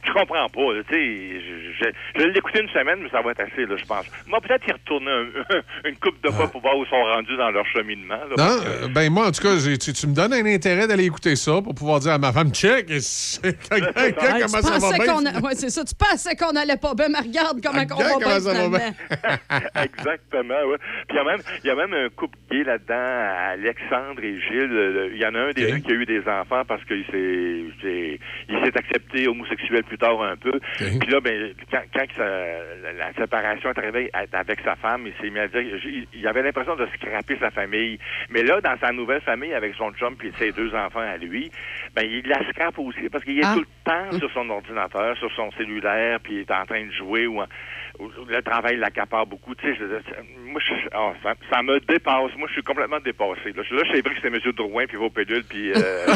je 0.06 0.12
comprends 0.14 0.48
pas. 0.50 0.74
là, 0.74 0.82
Tu 0.90 0.94
sais, 0.96 1.42
je, 1.42 1.86
je, 1.86 1.90
je 2.16 2.20
vais 2.26 2.32
l'écouter 2.32 2.62
une 2.62 2.70
semaine, 2.70 3.00
mais 3.02 3.10
ça 3.10 3.22
va 3.22 3.32
être 3.32 3.42
assez, 3.42 3.66
là, 3.66 3.76
je 3.78 3.86
pense. 3.86 4.06
Moi, 4.28 4.40
peut-être 4.42 4.68
y 4.68 4.72
retourner 4.72 5.12
un- 5.12 5.62
une 5.90 5.96
coupe 5.98 6.22
de 6.24 6.30
fois 6.30 6.48
pour 6.50 6.62
voir 6.62 6.78
où 6.78 6.84
ils 6.84 6.90
sont 6.90 7.04
rendus 7.04 7.36
dans 7.38 7.52
leur 7.52 7.66
cheminement. 7.68 8.16
là, 8.16 8.26
Non, 8.30 8.36
parce 8.36 8.62
que- 8.62 8.86
euh, 8.86 8.88
ben 8.90 9.12
moi, 9.12 9.28
en 9.28 9.32
tout 9.32 9.42
cas, 9.42 9.56
tu, 9.58 9.94
tu 9.94 10.08
me 10.08 10.14
donnes 10.16 10.34
un 10.34 10.46
intérêt 10.46 10.88
d'aller 10.88 11.06
écouter 11.06 11.36
ça 11.36 11.62
pour 11.62 11.74
pouvoir 11.76 12.00
dire 12.00 12.14
à 12.14 12.18
ma 12.18 12.32
femme, 12.32 12.52
check, 12.54 12.88
c'est- 13.00 13.42
comment 13.70 14.48
ça 14.48 14.62
va 14.62 14.80
pensais 14.80 14.98
bien. 15.04 15.14
qu'on 15.14 15.26
a- 15.26 15.40
ouais, 15.40 15.56
c'est 15.56 15.70
ça. 15.70 15.84
Tu 15.84 15.94
pensais 15.96 16.36
qu'on 16.36 16.56
allait 16.56 16.78
pas 16.78 16.94
bien, 16.96 17.08
mais 17.10 17.20
regarde 17.20 17.60
comment 17.64 17.80
on 17.80 17.96
Regarde 17.96 18.44
va 18.44 18.54
comment 18.54 18.70
bien 18.70 18.92
ça 18.92 19.28
va. 19.28 19.84
Exactement, 19.84 20.56
oui. 20.68 20.76
Puis 21.08 21.12
il 21.12 21.16
y 21.16 21.20
a 21.20 21.24
même, 21.24 21.40
il 21.64 21.68
y 21.68 21.70
a 21.70 21.76
même 21.76 21.94
un 21.94 22.10
couple 22.10 22.38
gay 22.52 22.64
là-dedans, 22.64 22.94
Alexandre 23.54 24.24
et 24.24 24.40
Gilles. 24.40 24.68
Le- 24.70 25.12
Il 25.14 25.20
y 25.22 25.26
en 25.26 25.36
a 25.36 25.40
un 25.40 25.52
des 25.52 25.72
deux 25.72 25.78
qui 25.80 25.92
a 25.92 25.96
eu 25.96 26.06
des 26.06 26.22
enfants 26.28 26.64
parce 26.68 26.84
qu'il 26.86 27.04
s'est, 27.06 27.64
s'est- 27.82 28.20
il 28.50 28.56
s'est 28.64 28.78
accepté 28.78 29.28
homosexuel 29.28 29.84
plus 29.84 29.93
tard 29.98 30.22
un 30.24 30.36
peu. 30.36 30.60
Puis 30.78 31.10
là, 31.11 31.20
ben, 31.20 31.53
quand, 31.72 31.82
quand 31.94 32.06
ça- 32.15 32.94
la, 32.98 33.14
séparation 33.14 33.70
est 33.72 33.78
arrivée 33.80 34.10
avec 34.34 34.60
sa 34.61 34.76
femme, 34.76 35.07
il 35.07 35.14
s'est 35.22 35.30
mis 35.30 35.40
à 35.40 35.48
dire, 35.48 35.61
il, 36.14 36.28
avait 36.28 36.41
l'impression 36.44 36.76
de 36.76 36.86
scraper 36.95 37.38
sa 37.40 37.52
famille. 37.52 37.98
Mais 38.30 38.44
là, 38.44 38.61
dans 38.61 38.78
sa 38.80 38.91
nouvelle 38.91 39.22
famille 39.22 39.53
avec 39.53 39.76
son 39.76 39.91
chum 39.94 40.15
puis 40.15 40.32
ses 40.38 40.52
deux 40.52 40.74
enfants 40.76 40.99
à 40.99 41.18
lui, 41.18 41.52
ben, 41.95 42.03
il 42.03 42.28
la 42.28 42.40
scrape 42.49 42.78
aussi 42.80 43.10
parce 43.11 43.24
qu'il 43.24 43.40
est 43.40 43.45
Ah. 43.45 43.53
tout 43.56 43.61
le 43.61 43.84
temps 43.84 44.18
sur 44.20 44.32
son 44.32 44.49
ordinateur, 44.49 45.18
sur 45.18 45.32
son 45.34 45.52
cellulaire, 45.52 46.20
puis 46.22 46.34
il 46.36 46.40
est 46.41 46.52
en 46.52 46.65
train 46.65 46.86
de 46.86 46.91
jouer 46.91 47.28
ou, 47.28 47.41
en- 47.41 47.48
le 47.99 48.41
travail 48.41 48.78
l'accapare 48.78 49.26
beaucoup. 49.28 49.53
Tu 49.56 49.68
sais, 49.68 49.76
je 49.80 49.86
moi, 50.49 50.61
je, 50.68 50.74
ah, 50.94 51.14
ça, 51.24 51.34
ça 51.52 51.61
me 51.64 51.80
dépasse. 51.80 52.32
Moi, 52.38 52.48
je 52.48 52.53
suis 52.53 52.64
complètement 52.64 52.99
dépassé. 52.99 53.52
Là, 53.56 53.64
je, 53.70 53.76
là, 53.76 53.82
je 53.86 53.91
sais 53.95 54.02
bien 54.02 54.14
que 54.14 54.20
c'est 54.22 54.28
M. 54.28 54.40
Drouin 54.56 54.86
puis 54.88 54.98
vos 54.98 55.10
pédules, 55.10 55.44
puis 55.48 55.72
euh, 55.74 56.06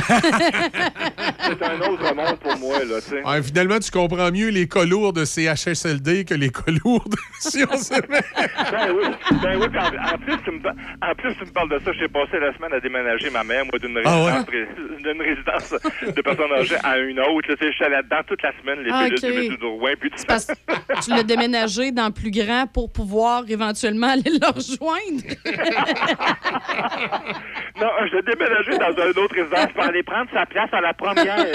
c'est 1.41 1.63
un 1.63 1.79
autre 1.81 2.15
monde 2.15 2.39
pour 2.39 2.57
moi, 2.57 2.79
là, 2.83 2.95
tu 3.01 3.09
sais. 3.09 3.23
Ouais, 3.23 3.41
finalement, 3.43 3.79
tu 3.79 3.91
comprends 3.91 4.31
mieux 4.31 4.49
les 4.49 4.67
colours 4.67 5.13
de 5.13 5.25
CHSLD 5.25 6.25
que 6.25 6.33
les 6.33 6.49
colours 6.49 7.07
de 7.09 7.15
Si 7.39 7.63
on. 7.63 7.99
Ben 7.99 8.91
oui, 8.93 9.07
ben 9.43 9.57
oui. 9.59 9.67
En, 9.77 10.13
en 10.13 10.17
plus, 10.17 10.37
tu 10.43 10.51
me, 10.51 10.59
pa- 10.61 10.73
en 11.01 11.15
plus, 11.15 11.33
tu 11.35 11.45
me 11.45 11.51
parles 11.51 11.69
de 11.69 11.79
ça. 11.85 11.91
J'ai 11.93 12.07
passé 12.07 12.39
la 12.39 12.53
semaine 12.55 12.73
à 12.73 12.79
déménager 12.79 13.29
ma 13.29 13.43
mère, 13.43 13.65
moi, 13.65 13.77
d'une 13.79 13.99
Ah 14.05 14.23
ouais? 14.23 14.31
résidence, 14.31 15.21
résidence 15.21 16.15
de 16.15 16.21
personnes 16.21 16.51
âgées 16.53 16.75
à 16.83 16.97
une 16.99 17.19
autre. 17.19 17.49
là. 17.49 17.55
Tu 17.55 17.63
sais, 17.65 17.71
Je 17.71 17.75
suis 17.75 17.85
allé 17.85 17.95
là-dedans 17.95 18.21
toute 18.27 18.41
la 18.41 18.51
semaine, 18.59 18.79
les 18.83 18.89
Ah, 18.91 19.05
pédules 19.09 19.21
de 19.47 19.51
M. 19.51 19.57
Drouin. 19.59 19.91
Puis 19.99 20.09
tu- 20.11 20.25
que 20.25 21.03
tu 21.03 21.09
l'as 21.11 21.23
déménagé 21.23 21.66
dans 21.91 22.09
plus 22.11 22.31
grand 22.31 22.65
pour 22.67 22.91
pouvoir 22.91 23.43
éventuellement 23.47 24.07
aller 24.07 24.23
le 24.31 24.47
rejoindre? 24.47 25.21
Non, 27.79 27.89
je 28.09 28.15
l'ai 28.15 28.23
déménagé 28.23 28.75
dans 28.79 28.91
une 28.91 29.19
autre 29.23 29.35
résidence 29.35 29.71
pour 29.75 29.83
aller 29.83 30.01
prendre 30.01 30.27
sa 30.33 30.47
place 30.47 30.69
à 30.71 30.81
la 30.81 30.95
première. 30.95 31.37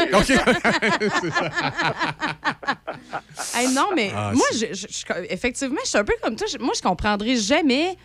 Hey, 3.56 3.68
non, 3.74 3.88
mais 3.94 4.10
Ah, 4.14 4.32
moi, 4.34 4.46
je, 4.52 4.66
je- 4.72 4.86
je- 4.88 5.32
effectivement, 5.32 5.80
je 5.84 5.88
suis 5.88 5.98
un 5.98 6.04
peu 6.04 6.14
comme 6.22 6.36
toi. 6.36 6.46
Je- 6.50 6.58
moi, 6.58 6.72
je 6.76 6.82
comprendrais 6.82 7.36
jamais 7.36 7.96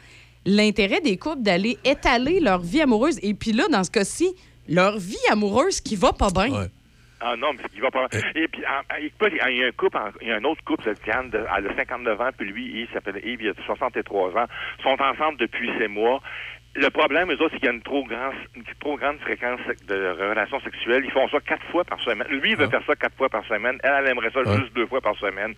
l'intérêt 0.46 1.02
des 1.02 1.18
couples 1.18 1.42
d'aller 1.42 1.78
étaler 1.86 2.40
leur 2.40 2.60
vie 2.60 2.82
amoureuse. 2.82 3.18
Et 3.22 3.34
puis 3.34 3.52
là, 3.52 3.66
dans 3.72 3.84
ce 3.84 3.92
cas-ci, 3.92 4.34
leur 4.68 4.98
vie 4.98 5.16
amoureuse 5.32 5.82
qui 5.82 5.96
va 5.96 6.14
pas 6.14 6.30
bien. 6.32 6.68
Ah 7.20 7.36
non, 7.38 7.54
mais 7.54 7.64
il 7.74 7.82
va 7.82 7.90
pas. 7.92 8.08
Et 8.36 8.48
puis, 8.48 8.64
en- 8.66 8.96
il 9.00 9.58
y 9.58 9.64
a 9.64 9.68
un 9.68 9.72
couple, 9.72 9.98
en- 9.98 10.12
il 10.22 10.28
y 10.28 10.32
a 10.32 10.36
un 10.36 10.44
autre 10.44 10.64
couple, 10.64 10.94
Diane, 11.04 11.30
de- 11.30 11.44
elle 11.58 11.68
a 11.68 11.76
59 11.76 12.20
ans, 12.22 12.30
puis 12.38 12.48
lui, 12.50 12.82
il 12.82 12.88
s'appelle 12.94 13.20
Yves, 13.24 13.42
il 13.42 13.50
a 13.50 13.54
63 13.66 14.30
ans. 14.38 14.46
Ils 14.80 14.84
sont 14.84 15.02
ensemble 15.02 15.38
depuis 15.40 15.70
ces 15.80 15.88
mois. 15.88 16.22
Le 16.76 16.90
problème, 16.92 17.32
eux 17.32 17.42
autres, 17.42 17.50
c'est 17.54 17.58
qu'il 17.60 17.66
y 17.66 17.70
a 17.70 17.74
une 17.74 17.82
trop, 17.82 18.04
grande, 18.06 18.36
une 18.56 18.64
trop 18.80 18.98
grande 18.98 19.18
fréquence 19.22 19.60
de 19.88 19.96
relations 20.30 20.60
sexuelles. 20.62 21.02
Ils 21.06 21.12
font 21.12 21.28
ça 21.30 21.40
quatre 21.40 21.66
fois 21.72 21.84
par 21.84 22.00
semaine. 22.02 22.28
Lui, 22.30 22.52
il 22.52 22.56
veut 22.56 22.66
faire 22.70 22.84
ça 22.86 22.96
quatre 22.96 23.16
fois 23.18 23.30
par 23.30 23.44
semaine. 23.48 23.80
Elle, 23.84 23.94
elle 24.04 24.12
aimerait 24.12 24.30
ça 24.30 24.42
juste 24.60 24.76
deux 24.76 24.86
fois 24.86 25.02
par 25.02 25.16
semaine. 25.18 25.56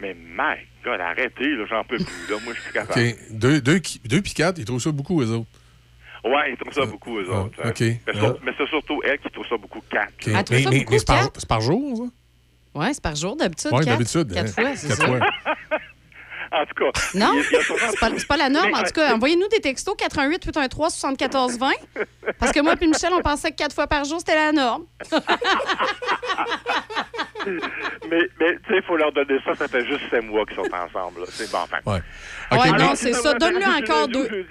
Mais, 0.00 0.14
my 0.14 0.56
God, 0.82 0.98
arrêtez, 0.98 1.50
là, 1.56 1.66
j'en 1.68 1.84
peux 1.84 1.96
plus. 1.98 2.30
Là. 2.30 2.36
Moi, 2.42 2.54
je 2.54 2.60
suis 2.62 2.72
capable. 2.72 2.94
Deux, 3.32 3.60
deux, 3.60 3.80
deux 4.06 4.22
puis 4.22 4.32
quatre, 4.32 4.58
ils 4.58 4.64
trouvent 4.64 4.80
ça 4.80 4.92
beaucoup, 4.92 5.20
eux 5.20 5.30
autres. 5.32 5.50
Ouais, 6.24 6.52
ils 6.52 6.56
trouvent 6.56 6.72
ça 6.72 6.86
beaucoup, 6.86 7.18
eux 7.18 7.28
autres. 7.30 7.58
OK. 7.68 7.80
Mais, 7.80 7.98
Ah. 8.08 8.34
c'est 8.56 8.68
surtout 8.68 9.00
elle 9.04 9.18
qui 9.18 9.30
trouve 9.30 9.46
ça 9.48 9.56
beaucoup 9.56 9.80
quatre. 9.90 10.12
OK. 10.18 10.26
Mais, 10.28 10.44
mais- 10.70 10.86
mais 10.90 10.98
c'est 10.98 11.06
par, 11.06 11.28
c'est 11.36 11.48
par 11.48 11.60
jour, 11.60 11.96
ça? 11.96 12.02
Ouais, 12.80 12.92
c'est 12.94 13.02
par 13.02 13.14
jour 13.16 13.36
d'habitude. 13.36 13.72
Ouais, 13.72 13.84
quatre. 13.84 13.98
d'habitude, 13.98 14.32
Quatre 14.32 14.48
hein. 14.58 14.62
fois, 14.62 14.76
c'est 14.76 14.88
Quatre 14.88 15.00
ça. 15.00 15.06
fois. 15.06 15.18
En 16.54 16.66
tout 16.66 16.74
cas. 16.84 17.00
Non, 17.14 17.32
c'est 17.50 17.98
pas, 17.98 18.10
c'est 18.14 18.26
pas 18.28 18.36
la 18.36 18.50
norme. 18.50 18.74
En 18.74 18.82
tout 18.82 18.90
cas, 18.92 19.14
envoyez-nous 19.14 19.48
des 19.48 19.60
textos 19.60 19.94
88 19.96 20.44
813 20.44 20.92
74 20.92 21.58
20 21.58 21.70
Parce 22.38 22.52
que 22.52 22.60
moi 22.60 22.74
et 22.78 22.86
Michel, 22.86 23.10
on 23.14 23.22
pensait 23.22 23.52
que 23.52 23.56
quatre 23.56 23.74
fois 23.74 23.86
par 23.86 24.04
jour, 24.04 24.18
c'était 24.18 24.34
la 24.34 24.52
norme. 24.52 24.84
mais, 28.10 28.28
mais 28.38 28.56
tu 28.58 28.68
sais, 28.68 28.76
il 28.76 28.82
faut 28.86 28.96
leur 28.98 29.12
donner 29.12 29.38
ça. 29.46 29.54
Ça 29.54 29.66
fait 29.68 29.86
juste 29.86 30.02
sept 30.10 30.24
mois 30.24 30.44
qu'ils 30.44 30.56
sont 30.56 30.62
ensemble. 30.62 31.20
là. 31.20 31.26
C'est 31.30 31.50
bon, 31.50 31.58
enfin. 31.62 31.78
Ouais. 31.86 32.02
Ouais, 32.52 32.58
Alors, 32.68 32.76
non, 32.90 32.94
c'est 32.96 33.12
ça. 33.14 33.34
Donne-le 33.34 33.82
encore 33.82 34.08
deux. 34.08 34.46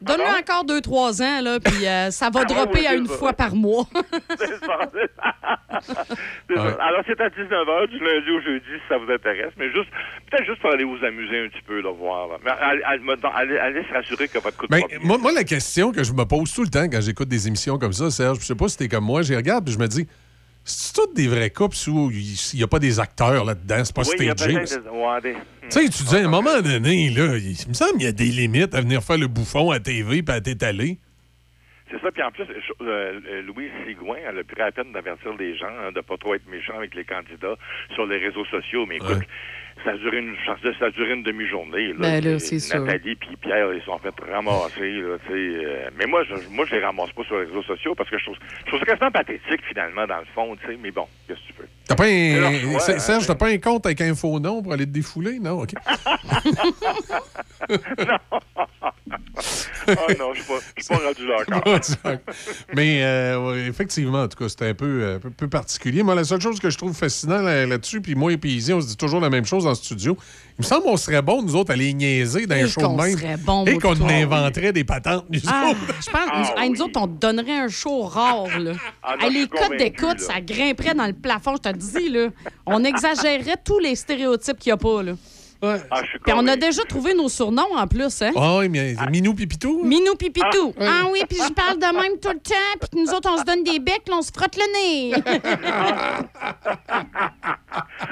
Donne-le 0.00 0.38
encore 0.40 0.64
deux, 0.64 0.80
trois 0.82 1.22
ans, 1.22 1.40
là, 1.40 1.58
puis 1.58 1.86
euh, 1.86 2.10
ça 2.10 2.28
va 2.28 2.40
Ah, 2.42 2.44
dropper 2.44 2.80
oui, 2.80 2.86
à 2.86 2.94
une 2.94 3.06
ça. 3.06 3.14
fois 3.14 3.32
par 3.32 3.54
mois. 3.54 3.86
C'est 4.38 4.58
ça. 4.64 4.90
C'est 6.48 6.54
ça. 6.56 6.76
Alors, 6.80 7.02
c'est 7.06 7.20
à 7.20 7.28
19h 7.28 7.88
du 7.88 7.98
lundi 7.98 8.30
au 8.30 8.40
jeudi, 8.40 8.66
si 8.66 8.88
ça 8.88 8.98
vous 8.98 9.10
intéresse. 9.10 9.52
Mais 9.56 9.66
juste, 9.72 9.88
peut-être 10.30 10.46
juste 10.46 10.60
pour 10.60 10.70
aller 10.70 10.84
vous 10.84 11.02
amuser 11.04 11.44
un 11.44 11.48
petit 11.48 11.62
peu, 11.66 11.80
là, 11.80 11.90
voir. 11.92 12.28
là. 12.28 12.36
Mais 12.44 12.50
allez, 12.50 13.82
se 13.88 13.92
rassurer 13.92 14.28
que 14.28 14.38
votre 14.38 14.56
coup 14.56 14.66
de 14.66 14.70
Ben, 14.70 14.82
moi, 15.02 15.18
moi, 15.18 15.32
la 15.32 15.44
question 15.44 15.92
que 15.92 16.02
je 16.04 16.12
me 16.12 16.24
pose 16.24 16.52
tout 16.52 16.62
le 16.62 16.68
temps 16.70 16.84
quand 16.88 17.00
j'écoute 17.00 17.28
des 17.28 17.46
émissions 17.48 17.78
comme 17.78 17.92
ça, 17.92 18.10
Serge, 18.10 18.38
je 18.40 18.44
sais 18.44 18.54
pas 18.54 18.68
si 18.68 18.76
t'es 18.78 18.88
comme 18.88 19.04
moi, 19.04 19.22
j'y 19.22 19.34
regarde 19.36 19.64
puis 19.64 19.74
je 19.74 19.78
me 19.78 19.86
dis, 19.88 20.06
c'est 20.66 20.92
tous 20.94 21.14
des 21.14 21.28
vrais 21.28 21.50
couples 21.50 21.76
où 21.88 22.10
il 22.10 22.36
n'y 22.54 22.62
a 22.62 22.66
pas 22.66 22.78
des 22.78 23.00
acteurs 23.00 23.44
là-dedans, 23.44 23.84
c'est 23.84 23.94
pas 23.94 24.02
Oui, 24.02 24.08
stagé. 24.34 24.52
des- 24.54 24.60
des- 24.60 25.34
Tu 25.70 25.70
sais, 25.70 25.88
tu 25.88 26.02
dis, 26.04 26.16
à 26.16 26.24
un 26.24 26.28
moment 26.28 26.60
donné, 26.60 27.10
là, 27.10 27.36
il, 27.36 27.52
il 27.52 27.68
me 27.68 27.74
semble 27.74 27.92
qu'il 27.92 28.02
y 28.02 28.06
a 28.06 28.12
des 28.12 28.24
limites 28.26 28.74
à 28.74 28.80
venir 28.80 29.02
faire 29.02 29.16
le 29.18 29.26
bouffon 29.28 29.70
à 29.70 29.80
TV 29.80 30.22
puis 30.22 30.34
à 30.34 30.40
t'étaler. 30.40 30.98
C'est 31.90 32.00
ça. 32.00 32.10
Puis 32.10 32.22
en 32.22 32.30
plus, 32.32 32.42
euh, 32.42 32.50
euh, 32.82 33.42
Louise 33.42 33.70
Sigouin, 33.86 34.16
elle 34.28 34.38
a 34.38 34.44
pris 34.44 34.56
la 34.58 34.72
peine 34.72 34.92
d'avertir 34.92 35.32
les 35.38 35.56
gens 35.56 35.66
hein, 35.68 35.92
de 35.92 36.00
pas 36.00 36.16
trop 36.16 36.34
être 36.34 36.48
méchants 36.48 36.76
avec 36.76 36.94
les 36.96 37.04
candidats 37.04 37.56
sur 37.94 38.06
les 38.06 38.18
réseaux 38.18 38.44
sociaux. 38.46 38.86
Mais 38.86 38.96
écoute, 38.96 39.22
ça 39.84 39.90
a 39.90 39.96
duré 39.98 40.18
une, 40.18 40.34
ça 40.44 40.86
a 40.86 40.90
duré 40.90 41.12
une 41.12 41.22
demi-journée. 41.22 41.88
là. 41.88 41.94
Ben 41.98 42.24
là, 42.24 42.30
Et 42.32 42.38
c'est 42.38 42.58
sûr. 42.58 42.80
Nathalie 42.80 43.14
puis 43.16 43.36
Pierre, 43.40 43.72
ils 43.74 43.82
sont 43.82 43.98
fait 43.98 44.14
ramasser. 44.30 44.90
Là, 45.00 45.16
euh, 45.30 45.88
mais 45.98 46.06
moi, 46.06 46.22
je, 46.24 46.34
moi, 46.50 46.64
je 46.68 46.74
les 46.76 46.80
ramasse 46.84 47.10
pas 47.12 47.22
sur 47.24 47.38
les 47.38 47.44
réseaux 47.46 47.62
sociaux 47.62 47.94
parce 47.94 48.10
que 48.10 48.18
je 48.18 48.24
trouve, 48.24 48.36
je 48.60 48.66
trouve 48.66 48.80
ça 48.80 48.86
quasiment 48.86 49.10
pathétique, 49.10 49.60
finalement, 49.68 50.06
dans 50.06 50.18
le 50.18 50.26
fond. 50.34 50.56
tu 50.56 50.66
sais. 50.66 50.78
Mais 50.82 50.90
bon, 50.90 51.06
qu'est-ce 51.28 51.40
que 51.40 51.46
tu 51.46 51.62
veux? 51.62 51.68
T'as 51.88 51.94
pas 51.94 52.04
un... 52.06 52.60
choix, 52.60 52.80
Ser- 52.80 52.92
hein, 52.94 52.98
Serge, 52.98 53.26
t'as 53.26 53.34
pas 53.36 53.48
un 53.48 53.58
compte 53.58 53.86
avec 53.86 54.00
un 54.00 54.14
faux 54.14 54.40
nom 54.40 54.62
pour 54.62 54.72
aller 54.72 54.86
te 54.86 54.90
défouler? 54.90 55.38
Non, 55.38 55.62
OK. 55.62 55.70
oh 59.88 59.92
non, 60.18 60.34
je 60.34 60.40
suis 60.42 60.48
pas, 60.52 60.58
je 60.76 60.82
suis 60.82 60.94
pas 60.94 61.00
rendu 61.06 61.26
là 61.26 61.36
encore. 61.56 62.20
Mais 62.74 63.02
euh, 63.04 63.50
ouais, 63.50 63.66
effectivement, 63.68 64.22
en 64.22 64.28
tout 64.28 64.36
cas, 64.38 64.48
c'était 64.48 64.68
un 64.68 64.74
peu, 64.74 64.86
euh, 65.02 65.16
un 65.16 65.18
peu, 65.20 65.30
peu 65.30 65.48
particulier. 65.48 66.02
Moi, 66.02 66.14
la 66.14 66.24
seule 66.24 66.40
chose 66.40 66.58
que 66.58 66.70
je 66.70 66.76
trouve 66.78 66.94
fascinant 66.94 67.40
là- 67.42 67.66
là-dessus, 67.66 68.00
puis 68.00 68.14
moi 68.14 68.32
et 68.32 68.36
puis 68.36 68.52
Izzy, 68.54 68.72
on 68.72 68.80
se 68.80 68.88
dit 68.88 68.96
toujours 68.96 69.20
la 69.20 69.30
même 69.30 69.44
chose 69.44 69.66
en 69.66 69.74
studio. 69.74 70.16
Il 70.58 70.62
me 70.62 70.66
semble 70.66 70.84
qu'on 70.84 70.96
serait 70.96 71.22
bon, 71.22 71.42
nous 71.42 71.54
autres, 71.54 71.72
à 71.72 71.76
les 71.76 71.92
niaiser 71.92 72.46
dans 72.46 72.56
Et 72.56 72.62
un 72.62 72.66
show 72.66 72.80
de 72.80 72.86
même. 73.26 73.38
bon, 73.44 73.64
et 73.66 73.78
qu'on 73.78 74.00
inventerait 74.08 74.72
des 74.72 74.84
patentes, 74.84 75.26
nous 75.28 75.40
Ah, 75.46 75.68
autres. 75.70 75.94
je 76.04 76.10
pense, 76.10 76.50
nous, 76.56 76.62
hey, 76.62 76.70
nous 76.70 76.82
autres, 76.82 76.98
on 77.00 77.06
te 77.08 77.20
donnerait 77.20 77.58
un 77.58 77.68
show 77.68 78.02
rare, 78.02 78.58
là. 78.58 78.72
Ah 79.02 79.16
non, 79.20 79.28
les 79.28 79.46
codes 79.46 79.76
d'écoute, 79.78 80.18
ça 80.20 80.40
grimperait 80.40 80.94
dans 80.94 81.06
le 81.06 81.12
plafond, 81.12 81.56
je 81.62 81.70
te 81.70 81.76
dis, 81.76 82.08
là. 82.08 82.28
On 82.64 82.82
exagérerait 82.84 83.56
tous 83.64 83.78
les 83.78 83.94
stéréotypes 83.94 84.58
qu'il 84.58 84.70
n'y 84.70 84.74
a 84.74 84.76
pas, 84.78 85.02
là. 85.02 85.12
Ah, 85.62 85.76
je 86.02 86.08
suis 86.10 86.18
Puis 86.18 86.32
on 86.36 86.46
a 86.46 86.56
déjà 86.56 86.82
trouvé 86.84 87.14
nos 87.14 87.28
surnoms 87.28 87.74
en 87.76 87.86
plus, 87.86 88.22
hein? 88.22 88.32
Ah 88.36 88.58
oui, 88.58 88.68
mais 88.68 88.94
Minou 89.10 89.34
Pipitou? 89.34 89.82
Minou 89.84 90.14
Pipitou. 90.14 90.74
Ah. 90.80 90.84
Ah, 91.02 91.08
oui, 91.10 91.20
puis 91.28 91.38
je 91.38 91.52
parle 91.52 91.78
de 91.78 91.84
même 92.00 92.18
tout 92.20 92.28
le 92.28 92.38
temps, 92.38 92.78
puis 92.80 93.00
nous 93.00 93.10
autres, 93.12 93.28
on 93.32 93.38
se 93.38 93.44
donne 93.44 93.64
des 93.64 93.78
becs, 93.78 94.02
puis 94.04 94.14
on 94.14 94.22
se 94.22 94.30
frotte 94.34 94.56
le 94.56 94.72
nez. 94.72 95.14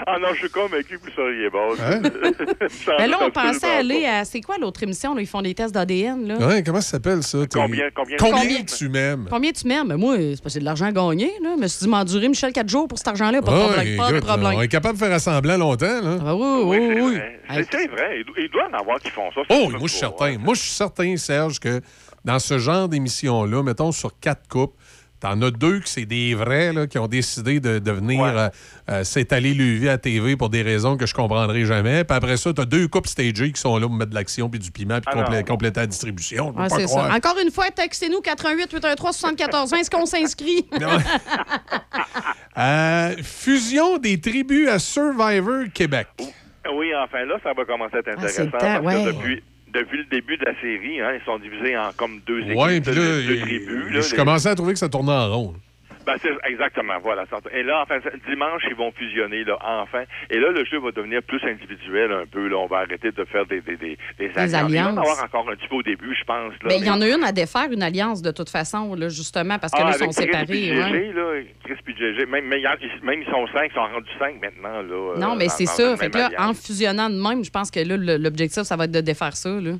Ah 0.06 0.18
non, 0.20 0.28
je 0.34 0.40
suis 0.40 0.50
convaincu 0.50 0.98
que 0.98 1.04
vous 1.04 1.10
seriez 1.16 1.48
bon. 1.48 1.72
Hein? 1.80 2.02
Mais 2.98 3.06
là, 3.08 3.16
on 3.22 3.30
pensait 3.30 3.66
aller 3.78 4.04
à. 4.04 4.24
C'est 4.24 4.40
quoi 4.42 4.56
l'autre 4.58 4.82
émission? 4.82 5.14
Là? 5.14 5.22
Ils 5.22 5.26
font 5.26 5.40
des 5.40 5.54
tests 5.54 5.72
d'ADN. 5.74 6.26
là? 6.28 6.46
Ouais, 6.46 6.62
comment 6.62 6.80
ça 6.82 6.90
s'appelle 6.92 7.22
ça? 7.22 7.38
Combien- 7.52 7.88
combien- 7.94 8.16
combien 8.18 8.40
Combien- 8.42 8.64
tu 8.64 8.88
m'aimes? 8.90 9.26
Combien 9.30 9.52
tu 9.52 9.66
m'aimes? 9.66 9.88
Mais 9.88 9.96
moi, 9.96 10.16
c'est 10.18 10.42
parce 10.42 10.54
que 10.54 10.60
de 10.60 10.64
l'argent 10.64 10.86
à 10.86 10.92
gagner. 10.92 11.32
Là. 11.42 11.50
Je 11.56 11.62
me 11.62 11.66
suis 11.66 11.78
dit, 11.84 11.88
m'endurer 11.88 12.28
Michel 12.28 12.52
4 12.52 12.68
jours 12.68 12.86
pour 12.88 12.98
cet 12.98 13.08
argent-là. 13.08 13.40
Pas 13.40 13.50
de 13.52 13.56
problème. 13.72 13.96
Pas 13.96 14.12
de 14.12 14.20
problème. 14.20 14.52
on 14.56 14.62
est 14.62 14.68
capable 14.68 14.98
de 14.98 15.04
faire 15.04 15.12
assembler 15.14 15.56
longtemps. 15.56 16.00
Là. 16.02 16.18
Ah 16.26 16.34
oui, 16.36 16.58
oui, 16.64 17.00
oui. 17.00 17.18
C'est 17.48 17.86
vrai. 17.88 18.20
Il, 18.20 18.24
do- 18.24 18.32
il 18.38 18.48
doit 18.50 18.68
en 18.72 18.78
avoir 18.78 18.98
qui 18.98 19.10
font 19.10 19.30
ça. 19.34 19.40
Oh, 19.48 19.68
moi, 19.70 19.80
je 19.82 19.88
suis 19.88 19.98
certain. 19.98 20.38
Moi, 20.38 20.54
je 20.54 20.60
suis 20.60 20.70
certain, 20.70 21.16
Serge, 21.16 21.58
que 21.60 21.80
dans 22.24 22.38
ce 22.38 22.58
genre 22.58 22.88
d'émission-là, 22.88 23.62
mettons 23.62 23.92
sur 23.92 24.18
quatre 24.18 24.48
coupes, 24.48 24.74
t'en 25.20 25.40
as 25.40 25.50
deux 25.50 25.80
que 25.80 25.88
c'est 25.88 26.04
des 26.04 26.34
vrais 26.34 26.72
là, 26.74 26.86
qui 26.86 26.98
ont 26.98 27.06
décidé 27.06 27.58
de, 27.58 27.78
de 27.78 27.90
venir 27.90 28.22
euh, 28.24 28.48
euh, 28.90 29.04
s'étaler 29.04 29.54
le 29.54 29.64
vie 29.64 29.88
à 29.88 29.96
TV 29.96 30.36
pour 30.36 30.50
des 30.50 30.60
raisons 30.60 30.98
que 30.98 31.06
je 31.06 31.14
comprendrai 31.14 31.64
jamais. 31.64 32.04
Puis 32.04 32.14
après 32.16 32.36
ça, 32.36 32.52
t'as 32.52 32.66
deux 32.66 32.88
coupes 32.88 33.06
stagées 33.06 33.50
qui 33.52 33.60
sont 33.60 33.76
là 33.78 33.86
pour 33.86 33.96
mettre 33.96 34.10
de 34.10 34.14
l'action 34.16 34.50
puis 34.50 34.58
du 34.60 34.70
piment 34.70 35.00
puis 35.00 35.14
Ah 35.16 35.22
complé- 35.22 35.44
compléter 35.44 35.80
la 35.80 35.86
distribution. 35.86 36.48
Ouais, 36.50 36.68
pas 36.68 36.86
ça. 36.86 37.14
Encore 37.14 37.36
une 37.42 37.50
fois, 37.50 37.70
textez-nous 37.70 38.20
88 38.20 38.70
813 38.72 38.96
74 39.16 39.70
20. 39.70 39.76
Est-ce 39.78 39.90
qu'on 39.90 40.06
s'inscrit? 40.06 40.66
Euh, 42.56 43.16
fusion 43.22 43.98
des 43.98 44.20
tribus 44.20 44.68
à 44.68 44.78
Survivor 44.78 45.64
Québec. 45.74 46.06
Oui, 46.72 46.92
enfin 46.96 47.24
là, 47.24 47.36
ça 47.42 47.52
va 47.52 47.64
commencer 47.64 47.96
à 47.96 47.98
être 47.98 48.08
Ah, 48.08 48.12
intéressant 48.12 48.46
parce 48.50 48.80
ouais. 48.84 48.94
que 49.04 49.10
depuis, 49.12 49.42
depuis 49.72 49.98
le 49.98 50.04
début 50.04 50.36
de 50.36 50.44
la 50.44 50.54
série, 50.60 51.00
hein, 51.00 51.12
ils 51.18 51.24
sont 51.24 51.38
divisés 51.38 51.76
en 51.76 51.90
comme 51.96 52.20
deux 52.26 52.40
équipes, 52.40 52.56
Ouais, 52.56 52.80
puis 52.80 52.90
là, 52.94 52.96
deux, 53.00 53.38
tribus. 53.40 53.92
là, 53.94 54.00
je 54.00 54.10
les- 54.10 54.16
commençais 54.16 54.48
à 54.48 54.54
trouver 54.54 54.72
que 54.72 54.78
ça 54.78 54.88
tournait 54.88 55.12
en 55.12 55.28
rond. 55.36 55.54
Ben, 56.06 56.14
c'est 56.20 56.30
exactement, 56.50 56.94
voilà. 57.02 57.24
Et 57.52 57.62
là, 57.62 57.82
enfin, 57.82 57.98
dimanche, 58.28 58.62
ils 58.68 58.74
vont 58.76 58.92
fusionner, 58.92 59.44
là, 59.44 59.56
enfin. 59.62 60.04
Et 60.30 60.38
là, 60.38 60.50
le 60.50 60.64
jeu 60.64 60.78
va 60.78 60.90
devenir 60.90 61.22
plus 61.22 61.42
individuel 61.44 62.12
un 62.12 62.26
peu. 62.26 62.46
Là, 62.48 62.56
on 62.58 62.66
va 62.66 62.78
arrêter 62.78 63.10
de 63.10 63.24
faire 63.24 63.46
des, 63.46 63.60
des, 63.60 63.76
des, 63.76 63.98
des 64.18 64.30
alliances. 64.36 64.46
Il 64.46 64.52
va 64.52 64.58
alliances. 64.58 64.98
en 64.98 65.00
avoir 65.02 65.24
encore 65.24 65.50
un 65.50 65.56
petit 65.56 65.68
peu 65.68 65.76
au 65.76 65.82
début, 65.82 66.14
je 66.18 66.24
pense. 66.24 66.52
Là, 66.52 66.58
Mais 66.64 66.68
Ben, 66.68 66.80
il 66.80 66.86
y 66.86 66.90
en 66.90 67.00
a 67.00 67.08
une 67.08 67.24
à 67.24 67.32
défaire, 67.32 67.70
une 67.72 67.82
alliance, 67.82 68.20
de 68.22 68.30
toute 68.30 68.50
façon, 68.50 68.94
là, 68.94 69.08
justement, 69.08 69.58
parce 69.58 69.72
que 69.72 69.78
Ah, 69.80 69.84
là, 69.84 69.90
ils 69.94 69.98
sont 69.98 70.10
Chris 70.10 70.26
puis 70.46 70.66
séparés. 70.66 70.92
ouais. 70.92 70.92
GG, 70.92 71.12
là, 71.12 71.42
Chris 71.64 71.74
puis 71.84 71.94
GG. 71.96 72.26
Même, 72.26 72.46
mais 72.46 72.60
ils 72.60 73.24
sont 73.30 73.46
cinq, 73.52 73.70
ils 73.70 73.74
sont 73.74 73.80
rendus 73.80 74.10
cinq 74.18 74.40
maintenant. 74.42 74.82
Là, 74.82 75.18
Non, 75.18 75.32
euh, 75.32 75.36
mais 75.38 75.46
dans- 75.46 75.50
c'est 75.52 75.66
ça. 75.66 75.96
Fait 75.96 76.10
que 76.10 76.18
là, 76.18 76.30
en 76.38 76.52
fusionnant 76.54 77.08
de 77.10 77.16
même, 77.20 77.44
je 77.44 77.50
pense 77.50 77.70
que 77.70 77.80
là, 77.80 77.96
l'objectif, 78.18 78.62
ça 78.62 78.76
va 78.76 78.84
être 78.84 78.92
de 78.92 79.00
défaire 79.00 79.36
ça. 79.36 79.48
Là. 79.50 79.72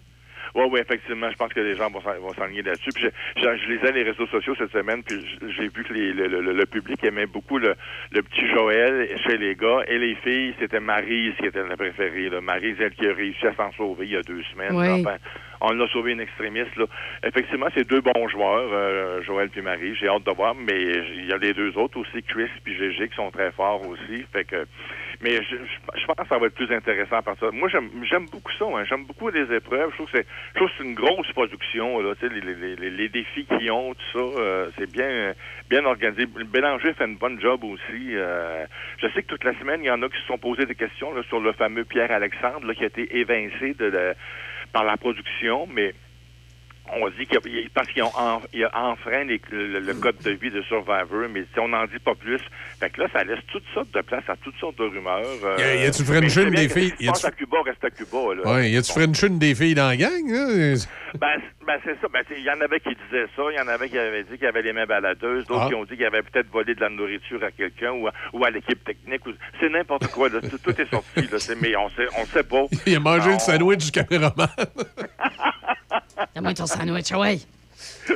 Oui, 0.54 0.64
oui, 0.70 0.80
effectivement. 0.80 1.30
Je 1.30 1.36
pense 1.36 1.52
que 1.52 1.60
les 1.60 1.76
gens 1.76 1.90
vont 1.90 2.00
s'en- 2.00 2.18
vont 2.20 2.32
s'enligner 2.34 2.62
là-dessus. 2.62 2.92
Puis 2.92 3.04
je, 3.04 3.40
je, 3.42 3.56
je 3.56 3.68
lisais 3.72 3.92
les 3.92 4.04
réseaux 4.04 4.26
sociaux 4.28 4.54
cette 4.56 4.70
semaine, 4.72 5.02
puis 5.02 5.16
j'ai 5.56 5.68
vu 5.68 5.82
que 5.84 5.92
les- 5.92 6.12
le, 6.12 6.28
le- 6.28 6.52
le 6.52 6.66
public 6.66 7.02
aimait 7.04 7.26
beaucoup 7.26 7.58
le, 7.58 7.74
le 8.12 8.22
petit 8.22 8.46
Joël 8.48 9.08
chez 9.26 9.36
les 9.36 9.54
gars. 9.56 9.80
Et 9.88 9.98
les 9.98 10.14
filles, 10.16 10.54
c'était 10.60 10.80
Maryse 10.80 11.34
qui 11.38 11.46
était 11.46 11.66
la 11.66 11.76
préférée. 11.76 12.28
Là. 12.30 12.40
Maryse, 12.40 12.76
elle 12.80 12.92
qui 12.94 13.06
a 13.08 13.12
réussi 13.12 13.46
à 13.46 13.54
s'en 13.54 13.72
sauver 13.72 14.06
il 14.06 14.12
y 14.12 14.16
a 14.16 14.22
deux 14.22 14.42
semaines. 14.52 14.74
Oui. 14.74 14.86
Enfin, 15.00 15.16
on 15.60 15.72
l'a 15.72 15.88
sauvé 15.88 16.12
une 16.12 16.20
extrémiste. 16.20 16.76
Là. 16.76 16.84
Effectivement, 17.24 17.66
c'est 17.74 17.88
deux 17.88 18.00
bons 18.02 18.28
joueurs, 18.28 18.68
euh, 18.72 19.22
Joël 19.22 19.48
puis 19.50 19.62
Marie. 19.62 19.94
J'ai 19.96 20.08
hâte 20.08 20.24
de 20.24 20.30
voir, 20.32 20.54
mais 20.54 20.80
il 20.80 21.26
y 21.26 21.32
a 21.32 21.38
les 21.38 21.52
deux 21.54 21.76
autres 21.78 21.98
aussi, 21.98 22.22
Chris 22.22 22.48
puis 22.62 22.76
GG, 22.76 23.08
qui 23.08 23.14
sont 23.16 23.30
très 23.30 23.50
forts 23.52 23.86
aussi. 23.88 24.24
Fait 24.32 24.44
que, 24.44 24.66
mais 25.24 25.36
je, 25.42 25.56
je- 25.56 26.00
je 26.00 26.04
pense 26.06 26.16
que 26.16 26.28
ça 26.28 26.38
va 26.38 26.46
être 26.46 26.54
plus 26.54 26.70
intéressant 26.70 27.16
à 27.16 27.22
partir. 27.22 27.50
Moi, 27.52 27.68
j'aime 27.70 28.26
beaucoup 28.30 28.52
ça. 28.58 28.66
hein. 28.66 28.84
J'aime 28.84 29.06
beaucoup 29.06 29.30
les 29.30 29.50
épreuves. 29.56 29.90
Je 29.90 29.94
trouve 29.96 30.10
que 30.12 30.18
c'est 30.76 30.84
une 30.84 30.94
grosse 30.94 31.32
production. 31.32 31.98
Là, 32.00 32.12
les, 32.20 32.40
les, 32.42 32.76
les, 32.76 32.90
les 32.90 33.08
défis 33.08 33.46
qu'ils 33.46 33.70
ont, 33.72 33.94
tout 33.94 34.04
ça, 34.12 34.18
euh, 34.18 34.70
c'est 34.78 34.90
bien 34.90 35.32
bien 35.70 35.84
organisé. 35.86 36.26
Bélanger 36.26 36.92
fait 36.92 37.06
une 37.06 37.16
bonne 37.16 37.40
job 37.40 37.64
aussi. 37.64 38.08
euh, 38.14 38.66
je 38.98 39.08
sais 39.08 39.22
que 39.22 39.28
toute 39.28 39.44
la 39.44 39.58
semaine, 39.58 39.80
il 39.82 39.86
y 39.86 39.90
en 39.90 40.02
a 40.02 40.08
qui 40.10 40.20
se 40.20 40.26
sont 40.26 40.38
posés 40.38 40.66
des 40.66 40.74
questions 40.74 41.14
là, 41.14 41.22
sur 41.28 41.40
le 41.40 41.52
fameux 41.52 41.84
Pierre 41.84 42.12
Alexandre 42.12 42.66
là, 42.66 42.74
qui 42.74 42.84
a 42.84 42.88
été 42.88 43.16
évincé 43.18 43.72
de, 43.74 43.86
la- 43.86 44.14
par 44.72 44.84
la 44.84 44.96
production, 44.98 45.66
mais 45.72 45.94
on 46.92 47.08
dit 47.10 47.26
qu'il 47.26 47.52
y 47.54 47.58
a, 47.64 47.68
parce 47.74 47.88
qu'ils 47.88 48.02
ont 48.02 48.12
en- 48.16 48.42
il 48.52 48.64
a 48.64 48.70
enfreint 48.86 49.24
les- 49.24 49.40
le, 49.50 49.80
le 49.80 49.94
code 49.94 50.18
de 50.22 50.30
vie 50.32 50.50
de 50.50 50.62
Survivor, 50.62 51.28
mais 51.30 51.44
si 51.52 51.58
on 51.60 51.68
n'en 51.68 51.84
dit 51.86 51.98
pas 51.98 52.14
plus. 52.14 52.40
Fait 52.78 52.90
que 52.90 53.00
là, 53.00 53.08
ça 53.12 53.24
laisse 53.24 53.40
toutes 53.52 53.64
sortes 53.72 53.92
de 53.94 54.00
place 54.02 54.24
à 54.28 54.36
toutes 54.36 54.56
sortes 54.58 54.76
de 54.78 54.84
rumeurs. 54.84 55.22
euh, 55.44 55.56
Y 55.58 55.62
a- 55.62 55.74
y 55.76 55.86
a-tu 55.86 56.02
mais 56.02 56.08
French 56.08 56.30
c'est 56.32 56.42
une 56.42 56.50
bien 56.50 56.62
des 56.62 56.68
filles? 56.68 56.94
Y 57.00 57.06
passe 57.06 57.24
à 57.24 57.30
Cuba 57.30 57.56
reste 57.64 57.84
à 57.84 57.90
Cuba. 57.90 58.18
Là. 58.36 58.52
Ouais, 58.54 58.70
y 58.70 58.76
a-tu 58.76 58.92
French 58.92 59.22
une 59.22 59.38
des 59.38 59.54
filles 59.54 59.74
dans 59.74 59.88
la 59.88 59.96
gang? 59.96 60.10
là? 60.28 60.74
Ben, 61.14 61.40
ben, 61.64 61.78
c'est 61.84 61.94
ça. 62.00 62.08
Ben, 62.12 62.24
il 62.36 62.42
y 62.42 62.50
en 62.50 62.60
avait 62.60 62.80
qui 62.80 62.88
disaient 62.88 63.26
ça. 63.36 63.42
Il 63.48 63.56
y 63.56 63.60
en 63.60 63.68
avait 63.68 63.88
qui 63.88 63.96
avaient 63.96 64.24
dit 64.24 64.32
qu'il 64.32 64.42
y 64.42 64.46
avait 64.48 64.62
les 64.62 64.72
mains 64.72 64.84
baladeuses. 64.84 65.46
D'autres 65.46 65.60
Ah. 65.66 65.68
qui 65.68 65.74
ont 65.76 65.84
dit 65.84 65.94
qu'il 65.96 66.04
avait 66.04 66.22
peut-être 66.22 66.50
volé 66.50 66.74
de 66.74 66.80
la 66.80 66.88
nourriture 66.88 67.40
à 67.44 67.52
quelqu'un 67.52 67.92
ou 67.92 68.08
à, 68.08 68.12
ou 68.32 68.44
à 68.44 68.50
l'équipe 68.50 68.82
technique. 68.82 69.24
ou- 69.24 69.30
C'est 69.60 69.68
n'importe 69.68 70.08
quoi. 70.08 70.28
Là. 70.28 70.40
Tout, 70.40 70.58
tout 70.58 70.74
est 70.80 70.90
sorti. 70.90 71.20
Là. 71.30 71.54
Mais 71.62 71.76
on 71.76 71.88
sait, 71.90 72.06
on 72.20 72.26
sait 72.26 72.42
pas. 72.42 72.64
Il 72.86 72.96
a 72.96 72.98
mangé 72.98 73.30
On- 73.30 73.34
le 73.34 73.38
sandwich 73.38 73.84
du 73.84 73.92
caméraman. 73.92 74.48
Donne-moi 76.34 76.54
ton 76.54 76.66
sandwich, 76.66 77.12
ouais. 77.12 77.38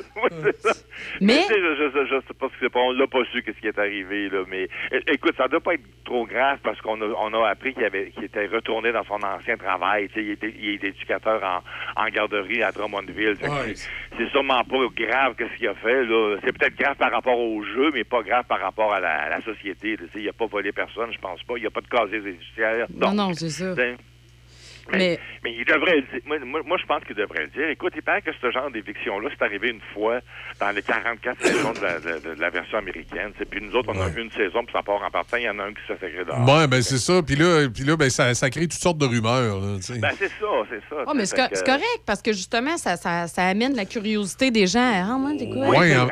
Mais 1.21 1.43
je, 1.49 1.55
je, 1.55 1.91
je, 1.93 2.07
je 2.07 2.21
sais 2.27 2.35
pas 2.39 2.47
ce 2.49 2.53
qui 2.55 2.61
s'est 2.61 2.69
passé. 2.71 2.85
On 2.87 2.93
l'a 2.93 3.07
pas 3.07 3.19
su 3.33 3.43
qu'est-ce 3.43 3.59
qui 3.59 3.67
est 3.67 3.79
arrivé 3.79 4.29
là, 4.29 4.45
mais 4.49 4.69
écoute, 5.09 5.35
ça 5.37 5.49
doit 5.49 5.61
pas 5.61 5.75
être 5.75 5.83
trop 6.05 6.27
grave 6.27 6.59
parce 6.63 6.81
qu'on 6.81 7.01
a, 7.03 7.07
on 7.07 7.35
a 7.35 7.49
appris 7.49 7.75
qu'il 7.75 7.85
avait 7.85 8.11
qu'il 8.11 8.25
était 8.25 8.47
retourné 8.47 8.93
dans 8.93 9.05
son 9.05 9.21
ancien 9.23 9.57
travail. 9.57 10.09
Tu 10.09 10.15
sais, 10.15 10.23
il 10.25 10.31
était, 10.33 10.55
il 10.59 10.71
est 10.75 10.85
éducateur 10.85 11.43
en, 11.43 12.03
en 12.03 12.09
garderie 12.09 12.63
à 12.63 12.73
Drummondville. 12.73 13.37
Que 13.37 13.47
Ouais. 13.49 13.75
c'est- 13.75 13.89
C'est 14.17 14.29
sûrement 14.31 14.63
pas 14.65 14.79
grave 14.97 15.35
qu'est-ce 15.37 15.57
qu'il 15.57 15.69
a 15.69 15.75
fait 15.75 16.05
là. 16.05 16.37
C'est 16.45 16.57
peut-être 16.57 16.77
grave 16.77 16.97
par 16.97 17.11
rapport 17.11 17.39
au 17.39 17.63
jeu, 17.65 17.91
mais 17.93 18.05
pas 18.05 18.23
grave 18.23 18.45
par 18.49 18.61
rapport 18.61 18.93
à 18.93 19.01
la, 19.01 19.11
à 19.25 19.29
la 19.29 19.43
société. 19.43 19.93
là. 19.97 20.05
Tu 20.07 20.19
sais, 20.19 20.23
il 20.25 20.29
a 20.29 20.33
pas 20.33 20.47
volé 20.47 20.73
personne, 20.73 21.13
je 21.13 21.19
pense 21.19 21.43
pas. 21.43 21.55
Il 21.57 21.65
y 21.65 21.67
a 21.67 21.71
pas 21.71 21.81
de 21.81 21.89
casier 21.89 22.23
judiciaire. 22.23 22.87
Non, 22.95 23.13
non, 23.13 23.35
c'est 23.35 23.51
ça. 23.51 23.75
Mais 24.97 25.19
mais 25.45 25.53
il 25.59 25.65
devrait 25.65 25.97
le 25.97 26.03
dire. 26.03 26.21
Moi, 26.27 26.39
moi, 26.45 26.61
moi, 26.67 26.77
je 26.81 26.87
pense 26.87 27.05
qu'il 27.05 27.15
devrait 27.17 27.43
le 27.43 27.49
dire. 27.49 27.69
Écoute, 27.69 27.93
il 27.97 28.03
paraît 28.03 28.23
que 28.23 28.31
ce 28.41 28.51
genre 28.51 28.71
d'éviction-là, 28.71 29.29
c'est 29.37 29.45
arrivé 29.45 29.69
une 29.71 29.81
fois 29.95 30.21
dans 30.61 30.71
les 30.71 30.83
44 30.83 31.41
saisons 31.45 31.73
de 31.73 31.81
la, 31.81 31.99
de- 32.01 32.35
de 32.35 32.41
la 32.41 32.51
version 32.51 32.79
américaine. 32.79 33.33
tu 33.33 33.39
sais. 33.41 33.45
Puis 33.45 33.61
nous 33.63 33.75
autres, 33.77 33.91
on 33.95 34.01
a 34.01 34.09
une 34.09 34.31
saison, 34.33 34.65
puis 34.65 34.73
ça 34.73 34.83
part 34.83 35.03
en 35.03 35.11
partant. 35.11 35.37
Il 35.37 35.45
y 35.45 35.49
en 35.51 35.59
a 35.59 35.65
un 35.65 35.73
qui 35.73 35.81
se 35.87 35.95
fait 35.95 36.13
dehors. 36.25 36.49
Ouais, 36.49 36.67
ben 36.67 36.81
c'est 36.83 36.99
ça. 36.99 37.23
Puis 37.23 37.37
là, 37.37 37.69
puis 37.73 37.85
là 37.85 37.97
ben, 37.97 38.09
ça, 38.11 38.35
ça 38.35 38.51
crée 38.51 38.63
toutes 38.69 38.73
sortes 38.81 38.99
de 38.99 39.07
rumeurs. 39.07 39.61
là, 39.61 39.77
tu 39.77 39.83
sais. 39.83 39.99
Ben, 39.99 40.11
c'est 40.19 40.29
ça, 40.29 40.47
c'est 40.71 40.81
ça. 40.89 41.05
Oh, 41.07 41.13
mais 41.15 41.27
c'est 41.27 41.37
co- 41.37 41.49
c'est 41.53 41.67
correct 41.67 42.01
parce 42.07 42.23
que 42.23 42.33
justement, 42.33 42.77
ça, 42.77 42.97
ça, 42.97 43.27
ça 43.29 43.47
amène 43.47 43.75
la 43.77 43.85
curiosité 43.85 44.51
des 44.51 44.67
gens. 44.67 45.19
Moi, 45.19 45.33
c'est 45.39 45.49
quoi? 45.49 45.69
Ouais, 45.69 45.97
en- 45.97 46.09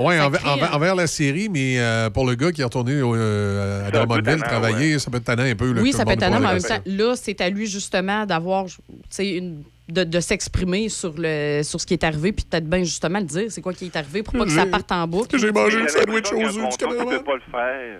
en- 0.00 0.04
ouais, 0.06 0.18
Ça 0.18 0.26
envers, 0.74 0.94
la 0.94 1.06
série, 1.06 1.48
mais 1.48 1.76
euh, 1.78 2.10
pour 2.10 2.26
le 2.26 2.34
gars 2.34 2.52
qui 2.52 2.60
est 2.60 2.64
retourné 2.64 2.92
euh, 2.94 3.86
à 3.86 3.90
Drummondville 3.90 4.42
travailler, 4.42 4.98
ça 4.98 5.10
peut 5.10 5.16
être 5.18 5.24
tannant 5.24 5.44
un 5.44 5.54
peu. 5.54 5.72
là, 5.72 5.80
Oui, 5.80 5.92
ça 5.92 6.04
peut 6.04 6.12
être 6.12 6.20
mais 6.20 6.36
en 6.36 6.40
même 6.40 6.60
temps, 6.62 6.80
là, 6.84 7.14
c'est 7.16 7.40
à 7.40 7.48
lui 7.48 7.66
justement 7.66 8.01
d'avoir, 8.26 8.66
tu 8.66 8.74
sais, 9.10 9.28
une 9.36 9.62
de, 9.88 10.04
de 10.04 10.20
s'exprimer 10.20 10.88
sur 10.88 11.12
le 11.18 11.62
sur 11.62 11.80
ce 11.80 11.86
qui 11.86 11.94
est 11.94 12.04
arrivé, 12.04 12.32
puis 12.32 12.44
peut-être 12.48 12.68
bien 12.68 12.82
justement 12.84 13.18
le 13.18 13.24
dire, 13.26 13.50
c'est 13.50 13.60
quoi 13.60 13.72
qui 13.74 13.86
est 13.86 13.96
arrivé 13.96 14.22
pour 14.22 14.32
pas 14.34 14.44
que 14.44 14.50
ça 14.50 14.64
parte 14.66 14.90
en 14.92 15.06
boucle. 15.06 15.38
J'ai 15.38 15.52
mangé 15.52 15.78
le 15.80 15.88
sandwich 15.88 16.32
aux 16.32 16.58
œufs 16.58 16.68
du 16.70 16.76
caméraman. 16.76 17.18
peut 17.18 17.24
pas 17.24 17.34
le 17.34 17.50
faire. 17.50 17.98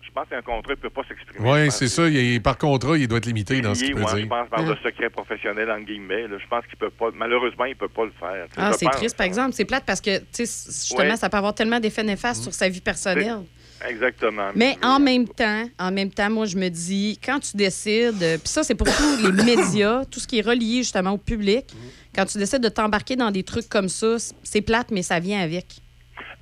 Je 0.00 0.10
pense, 0.14 0.28
qu'un 0.30 0.40
contrat 0.40 0.70
ne 0.72 0.76
peut 0.76 0.88
pas 0.88 1.02
s'exprimer. 1.06 1.46
Oui, 1.50 1.70
c'est 1.70 1.88
ça. 1.88 2.08
il 2.08 2.16
est- 2.36 2.40
par 2.40 2.56
contrat, 2.56 2.96
il 2.96 3.06
doit 3.06 3.18
être 3.18 3.26
limité 3.26 3.60
dans 3.60 3.74
ce 3.74 3.84
qu'il 3.84 3.94
peut 3.94 4.00
ouais, 4.00 4.06
Je 4.12 4.16
dire. 4.16 4.28
pense 4.28 4.48
par 4.48 4.60
Ah. 4.60 4.70
le 4.70 4.76
secret 4.76 5.10
professionnel, 5.10 5.70
en 5.70 5.80
guillemets. 5.80 6.26
là. 6.26 6.36
Je 6.42 6.46
pense 6.48 6.64
qu'il 6.66 6.78
peut 6.78 6.88
pas. 6.90 7.10
Malheureusement, 7.14 7.64
il 7.66 7.76
peut 7.76 7.88
pas 7.88 8.04
le 8.06 8.12
faire. 8.18 8.46
Ah, 8.56 8.72
c'est 8.72 8.86
triste, 8.86 9.14
par 9.16 9.26
exemple. 9.26 9.52
C'est 9.52 9.66
plate 9.66 9.84
parce 9.84 10.00
que, 10.00 10.18
tu 10.18 10.24
sais, 10.32 10.44
justement, 10.46 11.00
Ouais. 11.00 11.16
ça 11.16 11.28
peut 11.28 11.36
avoir 11.36 11.54
tellement 11.54 11.80
d'effets 11.80 12.02
néfastes 12.04 12.42
sur 12.44 12.54
sa 12.54 12.68
vie 12.68 12.80
personnelle. 12.80 13.40
Exactement. 13.88 14.50
Mais 14.54 14.76
en 14.82 14.98
même 14.98 15.28
temps, 15.28 15.64
en 15.78 15.90
même 15.92 16.10
temps, 16.10 16.30
moi, 16.30 16.46
je 16.46 16.56
me 16.56 16.68
dis, 16.68 17.18
quand 17.24 17.40
tu 17.40 17.56
décides, 17.56 18.22
euh, 18.22 18.38
puis 18.38 18.48
ça, 18.48 18.62
c'est 18.62 18.74
pour 18.74 18.86
tous 18.86 19.16
les 19.22 19.32
médias, 19.56 20.04
tout 20.06 20.20
ce 20.20 20.26
qui 20.26 20.38
est 20.38 20.46
relié 20.46 20.78
justement 20.78 21.10
au 21.12 21.18
public, 21.18 21.66
quand 22.14 22.24
tu 22.24 22.38
décides 22.38 22.62
de 22.62 22.68
t'embarquer 22.68 23.16
dans 23.16 23.30
des 23.30 23.42
trucs 23.42 23.68
comme 23.68 23.88
ça, 23.88 24.16
c'est 24.42 24.62
plate, 24.62 24.90
mais 24.90 25.02
ça 25.02 25.20
vient 25.20 25.40
avec. 25.40 25.66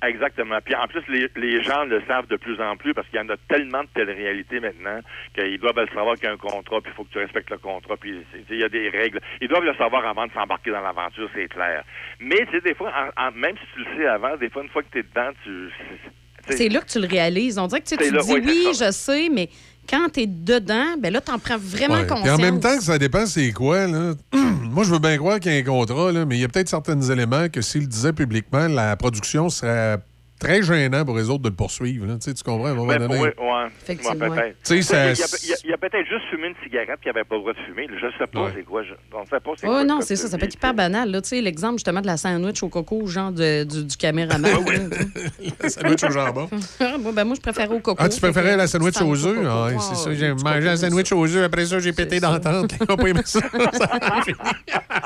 Exactement. 0.05 0.59
Puis 0.63 0.75
en 0.75 0.85
plus, 0.87 1.01
les, 1.07 1.29
les 1.37 1.63
gens 1.63 1.85
le 1.85 2.01
savent 2.07 2.27
de 2.27 2.35
plus 2.35 2.59
en 2.59 2.75
plus 2.75 2.93
parce 2.93 3.07
qu'il 3.07 3.19
y 3.19 3.21
en 3.23 3.29
a 3.29 3.37
tellement 3.47 3.83
de 3.83 3.87
télé-réalité 3.95 4.59
maintenant 4.59 4.99
qu'ils 5.33 5.57
doivent 5.59 5.79
le 5.79 5.87
savoir 5.95 6.15
qu'il 6.15 6.25
y 6.25 6.27
a 6.27 6.33
un 6.33 6.37
contrat, 6.37 6.81
puis 6.81 6.91
il 6.91 6.95
faut 6.95 7.05
que 7.05 7.11
tu 7.13 7.19
respectes 7.19 7.49
le 7.49 7.57
contrat, 7.57 7.95
puis 7.95 8.21
il 8.49 8.57
y 8.59 8.63
a 8.65 8.69
des 8.69 8.89
règles. 8.89 9.21
Ils 9.39 9.47
doivent 9.47 9.63
le 9.63 9.73
savoir 9.75 10.05
avant 10.05 10.27
de 10.27 10.33
s'embarquer 10.33 10.71
dans 10.71 10.81
l'aventure, 10.81 11.29
c'est 11.33 11.47
clair. 11.47 11.85
Mais 12.19 12.45
tu 12.47 12.51
sais, 12.51 12.61
des 12.61 12.73
fois, 12.75 12.91
en- 13.17 13.27
en- 13.27 13.31
même 13.31 13.55
si 13.57 13.63
tu 13.73 13.79
le 13.79 13.85
sais 13.97 14.05
avant, 14.05 14.35
des 14.35 14.49
fois, 14.49 14.63
une 14.63 14.69
fois 14.69 14.83
que 14.83 14.89
tu 14.91 14.99
es 14.99 15.03
dedans, 15.03 15.31
tu... 15.41 15.69
c'est- 16.49 16.69
là 16.69 16.79
que 16.81 16.91
tu 16.91 16.99
le 16.99 17.07
réalises. 17.07 17.57
On 17.57 17.67
dirait 17.67 17.81
que 17.81 17.87
tu, 17.87 17.97
tu 17.97 18.11
là, 18.11 18.21
dis 18.23 18.31
oui, 18.33 18.67
je 18.79 18.91
sais, 18.91 19.29
mais 19.31 19.49
quand 19.89 20.07
tu 20.13 20.21
es 20.21 20.27
dedans, 20.27 20.95
ben 20.99 21.11
là, 21.11 21.19
tu 21.21 21.31
en 21.31 21.39
prends 21.39 21.57
vraiment 21.57 21.95
Ouais. 21.95 22.07
Conscience. 22.07 22.39
en 22.39 22.41
même 22.41 22.59
temps, 22.59 22.79
ça 22.79 22.97
dépend 22.97 23.25
c'est 23.25 23.51
quoi. 23.51 23.87
Là. 23.87 24.13
Moi, 24.33 24.83
je 24.85 24.91
veux 24.91 24.99
bien 24.99 25.17
croire 25.17 25.39
qu'il 25.39 25.51
y 25.51 25.55
a 25.55 25.59
un 25.59 25.63
contrat, 25.63 26.11
là, 26.11 26.25
mais 26.25 26.37
il 26.37 26.41
y 26.41 26.43
a 26.43 26.47
peut-être 26.47 26.69
certains 26.69 26.99
éléments 27.01 27.47
que 27.49 27.61
s'il 27.61 27.81
le 27.81 27.87
disait 27.87 28.13
publiquement, 28.13 28.67
la 28.67 28.95
production 28.95 29.49
serait 29.49 29.97
très 30.43 30.61
gênant 30.61 31.05
pour 31.05 31.17
les 31.17 31.29
autres 31.29 31.43
de 31.43 31.49
le 31.49 31.55
poursuivre. 31.55 32.05
là. 32.05 32.15
Tu 32.15 32.21
sais, 32.21 32.33
tu 32.33 32.43
comprends, 32.43 32.67
à 32.67 32.71
un 32.71 32.73
moment 32.75 32.87
Ben, 32.87 32.99
donné. 32.99 33.15
oui, 33.19 33.27
ouais. 33.29 33.67
Effectivement. 33.81 34.27
Ouais, 34.27 34.29
peut-être. 34.41 34.57
Tu 34.63 34.81
sais, 34.81 35.15
ça- 35.15 35.39
Il 35.43 35.69
y 35.69 35.71
a, 35.71 35.75
a- 35.75 35.77
peut-être 35.77 36.07
juste 36.07 36.25
fumé 36.29 36.47
une 36.47 36.55
cigarette 36.63 36.99
qui 37.01 37.07
n'avait 37.07 37.23
pas 37.23 37.35
le 37.35 37.41
droit 37.41 37.53
de 37.53 37.59
fumer. 37.65 37.87
Je 37.89 38.05
ne 38.05 38.11
sais 38.11 38.27
pas 38.27 38.51
c'est 38.55 38.63
quoi. 38.63 38.83
Je, 38.83 38.93
on 39.13 39.21
ne 39.21 39.25
sait 39.25 39.39
pas 39.39 39.51
c'est 39.57 39.67
Oui, 39.67 39.73
quoi. 39.73 39.83
non, 39.83 40.01
c'est 40.01 40.15
ça. 40.15 40.27
Ça 40.27 40.37
peut 40.37 40.45
être 40.45 40.53
hyper 40.55 40.73
banal. 40.73 41.09
Là. 41.09 41.21
Tu 41.21 41.29
sais, 41.29 41.41
l'exemple 41.41 41.75
justement 41.77 42.01
de 42.01 42.07
la 42.07 42.17
sandwich 42.17 42.61
au 42.63 42.69
coco, 42.69 43.07
genre 43.07 43.31
de- 43.31 43.63
du, 43.63 43.85
du 43.85 43.97
caméraman. 43.97 44.51
La 45.61 45.69
sandwich 45.69 46.03
au 46.03 46.09
jambon. 46.11 46.49
moi, 46.99 47.11
ben, 47.13 47.23
moi, 47.23 47.35
je 47.35 47.41
préférais 47.41 47.67
au 47.73 47.79
coco. 47.79 47.95
Ah, 48.03 48.09
tu 48.09 48.19
préférais 48.19 48.57
la 48.57 48.67
sandwich 48.67 49.01
aux 49.01 49.05
au 49.05 49.25
œufs? 49.27 49.45
Ah, 49.47 49.67
oui, 49.69 49.75
c'est 49.79 49.95
ça. 49.95 50.13
J'ai 50.13 50.33
mangé 50.33 50.61
la 50.61 50.77
sandwich 50.77 51.11
aux 51.11 51.25
œufs. 51.25 51.43
Après 51.45 51.65
ça, 51.65 51.79
j'ai 51.79 51.93
pété 51.93 52.19
dans 52.19 52.31
la 52.31 52.39
tente. 52.39 52.73
Ils 52.79 52.91
ont 52.91 52.95
pas 52.97 53.07
aimé 53.07 53.21
ça. 53.25 53.39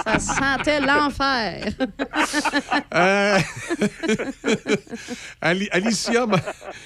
Ça 0.03 0.19
sentait 0.19 0.79
l'enfer. 0.79 1.65
Ali- 5.41 5.69
Alicia, 5.71 6.25
m'a- 6.25 6.37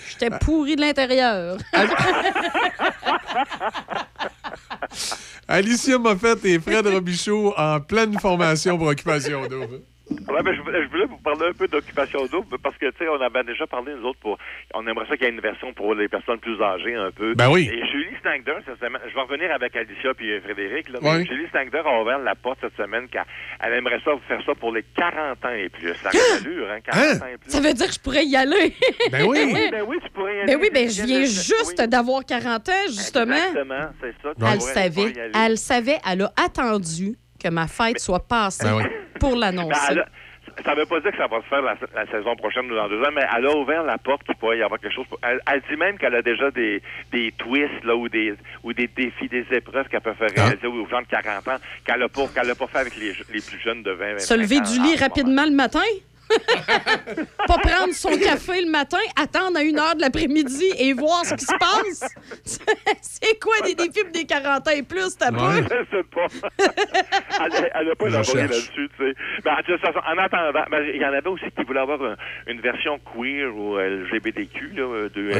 J'étais 0.10 0.30
pourri 0.30 0.76
de 0.76 0.82
l'intérieur. 0.82 1.58
Alicia 5.48 5.98
Moffett 5.98 6.44
et 6.46 6.60
Fred 6.60 6.88
Robichaud 6.88 7.54
en 7.58 7.80
pleine 7.80 8.18
formation 8.20 8.78
pour 8.78 8.88
Occupation 8.88 9.42
Double. 9.48 9.82
Ouais, 10.30 10.44
ben, 10.44 10.54
je, 10.54 10.62
voulais, 10.62 10.84
je 10.84 10.90
voulais 10.90 11.06
vous 11.06 11.18
parler 11.18 11.48
un 11.48 11.54
peu 11.54 11.68
d'occupation 11.68 12.26
double 12.26 12.58
parce 12.60 12.78
que, 12.78 12.88
tu 12.92 12.98
sais, 13.00 13.08
on 13.08 13.22
avait 13.22 13.44
déjà 13.44 13.68
parlé, 13.68 13.94
nous 13.96 14.08
autres, 14.10 14.20
pour, 14.20 14.38
on 14.74 14.86
aimerait 14.88 15.06
ça 15.08 15.16
qu'il 15.18 15.26
y 15.26 15.30
ait 15.30 15.34
une 15.34 15.42
version 15.42 15.74
pour 15.74 15.94
les 15.96 16.08
personnes 16.08 16.40
plus 16.40 16.62
âgées 16.62 16.96
un 16.96 17.12
peu. 17.12 17.34
Ben 17.36 17.50
oui. 17.50 17.70
Et 17.72 17.86
Julie 17.88 18.16
Stangder, 18.20 18.58
cette 18.66 18.80
semaine, 18.80 19.02
je 19.08 19.14
vais 19.14 19.22
revenir 19.22 19.52
avec 19.52 19.76
Alicia 19.76 20.14
puis 20.14 20.40
Frédéric, 20.42 20.90
là, 20.90 21.00
mais. 21.02 21.26
Julie 21.26 21.48
Stangder 21.50 21.82
a 21.86 22.02
ouvert 22.02 22.20
la 22.20 22.36
porte 22.36 22.60
cette 22.62 22.76
semaine 22.76 23.08
qu'elle 23.08 23.26
elle 23.60 23.74
aimerait 23.74 24.00
ça 24.04 24.12
faire 24.28 24.42
ça 24.46 24.56
pour 24.56 24.72
les 24.72 24.84
40 24.96 25.46
ans 25.46 25.50
et 25.50 25.70
plus. 25.70 25.94
Ça 25.96 26.10
a 26.10 26.40
l'allure, 26.40 26.68
hein, 26.72 26.80
40 26.82 27.22
ans 27.22 27.26
et 27.34 27.38
plus. 27.38 27.52
Ça 27.52 27.60
veut 27.60 27.74
dire 27.74 27.88
que 27.88 27.94
je 27.94 28.00
pourrais 28.00 28.26
y 28.26 28.36
aller. 28.36 28.74
Ben 29.12 29.26
oui. 29.28 29.40
Ben 29.52 29.54
oui, 29.54 29.70
ben 29.72 29.84
oui, 29.88 29.98
tu 30.04 30.10
pourrais 30.12 30.36
y 30.36 30.40
aller. 30.42 30.54
Ben 30.54 30.60
oui, 30.62 30.70
ben 30.74 30.90
je 30.90 31.04
viens 31.04 31.22
juste 31.22 31.82
d'avoir 31.88 32.24
40 32.26 32.70
ans, 32.70 32.72
justement. 32.88 33.34
Exactement, 33.34 33.90
c'est 34.02 34.14
ça. 34.22 34.34
Tu 34.38 34.46
Elle 34.54 34.62
savait. 34.62 35.02
y 35.02 35.20
aller. 35.20 35.32
Elle 35.36 35.52
le 35.52 35.56
savait. 35.58 35.98
Elle 36.10 36.22
a 36.22 36.34
attendu 36.38 37.16
que 37.42 37.50
ma 37.50 37.68
fête 37.68 38.00
soit 38.00 38.26
passée 38.28 38.64
Ben 38.66 38.76
oui. 38.78 38.84
pour 39.20 39.32
Ben, 39.34 39.40
l'annoncer. 39.40 39.80
elle 39.90 40.00
a- 40.00 40.06
ça 40.66 40.76
ne 40.76 40.80
veut 40.82 40.86
pas 40.86 41.00
dire 41.00 41.12
que 41.12 41.18
ça 41.18 41.28
va 41.28 41.38
se 41.42 41.48
faire 41.48 41.62
la, 41.62 41.76
la 41.96 42.06
saison 42.12 42.36
prochaine 42.36 42.70
ou 42.70 42.76
dans 42.76 42.90
deux 42.90 43.00
ans, 43.02 43.12
mais 43.16 43.22
elle 43.38 43.46
a 43.46 43.56
ouvert 43.56 43.84
la 43.84 43.98
porte 43.98 44.24
qu'il 44.24 44.36
pourrait 44.36 44.58
y 44.58 44.62
avoir 44.64 44.80
quelque 44.82 44.94
chose. 44.94 45.06
pour- 45.08 45.20
Elle, 45.24 45.40
elle 45.50 45.62
dit 45.70 45.78
même 45.78 45.98
qu'elle 45.98 46.14
a 46.16 46.22
déjà 46.22 46.52
des, 46.52 46.82
des 47.12 47.32
twists 47.38 47.84
là, 47.86 47.96
ou, 47.96 48.10
des, 48.10 48.34
ou 48.64 48.74
des 48.74 48.88
défis, 48.88 49.30
des 49.30 49.46
épreuves 49.52 49.88
qu'elle 49.88 50.02
peut 50.02 50.14
faire 50.14 50.30
Ah. 50.38 50.46
réaliser 50.48 50.68
aux 50.68 50.88
gens 50.90 51.02
de 51.02 51.08
40 51.08 51.48
ans 51.48 51.58
qu'elle 51.86 52.00
n'a 52.00 52.10
pas, 52.10 52.28
qu'elle 52.28 52.50
a 52.50 52.56
pas 52.56 52.68
fait 52.68 52.80
avec 52.80 52.96
les, 52.98 53.14
les 53.32 53.42
plus 53.42 53.60
jeunes 53.64 53.82
de 53.84 53.92
20 53.92 54.20
Se 54.20 54.34
lever 54.34 54.60
du 54.60 54.80
lit 54.82 54.98
rapidement 54.98 55.46
le 55.46 55.52
matin? 55.56 55.80
pas 57.48 57.58
prendre 57.58 57.94
son 57.94 58.10
café 58.18 58.62
le 58.62 58.70
matin, 58.70 58.98
attendre 59.22 59.58
à 59.58 59.64
une 59.64 59.80
heure 59.80 59.96
de 59.96 60.02
l'après-midi 60.02 60.66
et 60.78 60.94
voir 60.94 61.26
ce 61.26 61.36
qui 61.36 61.46
se 61.46 61.54
passe? 61.58 62.10
C'est 63.02 63.40
quoi 63.40 63.54
des 63.66 63.76
défis 63.76 64.04
pour 64.04 64.12
des 64.12 64.26
40 64.26 64.68
ans 64.68 64.72
et 64.76 64.84
plus, 64.84 65.16
t'as 65.18 65.32
pas? 65.32 65.56
Je 65.62 65.68
sais 65.68 66.04
pas. 66.14 66.28
elle 67.76 67.88
n'a 67.88 67.96
pas 67.96 68.08
élaboré 68.08 68.42
là-dessus, 68.42 68.90
tu 68.98 69.06
sais. 69.06 69.14
Ben, 69.44 69.56
de 69.68 69.74
toute 69.74 69.82
façon, 69.82 70.00
en 70.00 70.18
attendant, 70.18 70.52
ben, 70.70 70.84
il 70.94 71.02
y 71.02 71.06
en 71.06 71.14
avait 71.14 71.28
aussi 71.30 71.46
qui 71.58 71.64
voulaient 71.64 71.80
avoir 71.82 72.02
un- 72.02 72.16
une 72.48 72.62
version 72.62 73.00
queer 73.00 73.56
ou 73.56 73.78
LGBTQ, 73.78 74.72
là, 74.76 74.84
euh, 74.84 75.10
de 75.10 75.32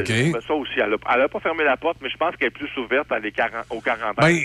ça 0.46 0.54
aussi, 0.54 0.72
elle 0.76 0.90
n'a 0.90 1.28
pas 1.28 1.40
fermé 1.40 1.64
la 1.64 1.76
porte, 1.76 1.98
mais 2.00 2.08
je 2.10 2.16
pense 2.16 2.36
qu'elle 2.36 2.48
est 2.48 2.50
plus 2.50 2.70
ouverte 2.78 3.10
à 3.12 3.18
les 3.18 3.32
40, 3.32 3.64
aux 3.70 3.80
40 3.80 4.02
ans. 4.18 4.22
Ben, 4.22 4.36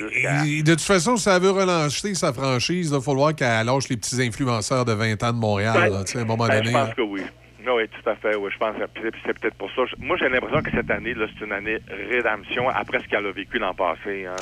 de 0.63 0.71
toute 0.71 0.81
façon, 0.81 1.17
ça 1.17 1.39
veut 1.39 1.51
relancer 1.51 2.13
sa 2.15 2.33
franchise. 2.33 2.87
Il 2.89 2.93
va 2.93 3.01
falloir 3.01 3.35
qu'elle 3.35 3.65
lâche 3.65 3.89
les 3.89 3.97
petits 3.97 4.21
influenceurs 4.21 4.85
de 4.85 4.93
20 4.93 5.21
ans 5.23 5.33
de 5.33 5.37
Montréal. 5.39 5.73
Ben, 5.75 5.89
là, 5.93 6.03
moment 6.37 6.47
ben, 6.49 6.59
donné. 6.59 6.67
je 6.71 6.77
pense 6.77 6.87
là. 6.89 6.93
que 6.95 7.01
oui. 7.01 7.21
Oui, 7.69 7.83
tout 7.89 8.09
à 8.09 8.15
fait. 8.15 8.35
Oui, 8.35 8.49
je 8.53 8.57
pense 8.59 8.77
que 8.77 8.83
c'est 9.25 9.39
peut-être 9.39 9.55
pour 9.57 9.69
ça. 9.71 9.81
Moi, 9.97 10.15
j'ai 10.17 10.29
l'impression 10.29 10.61
que 10.61 10.71
cette 10.71 10.89
année, 10.89 11.13
c'est 11.17 11.43
une 11.45 11.51
année 11.51 11.79
rédemption 12.09 12.69
après 12.69 13.01
ce 13.01 13.07
qu'elle 13.09 13.25
a 13.25 13.31
vécu 13.31 13.57
l'an 13.59 13.73
passé, 13.73 14.25
hein. 14.25 14.37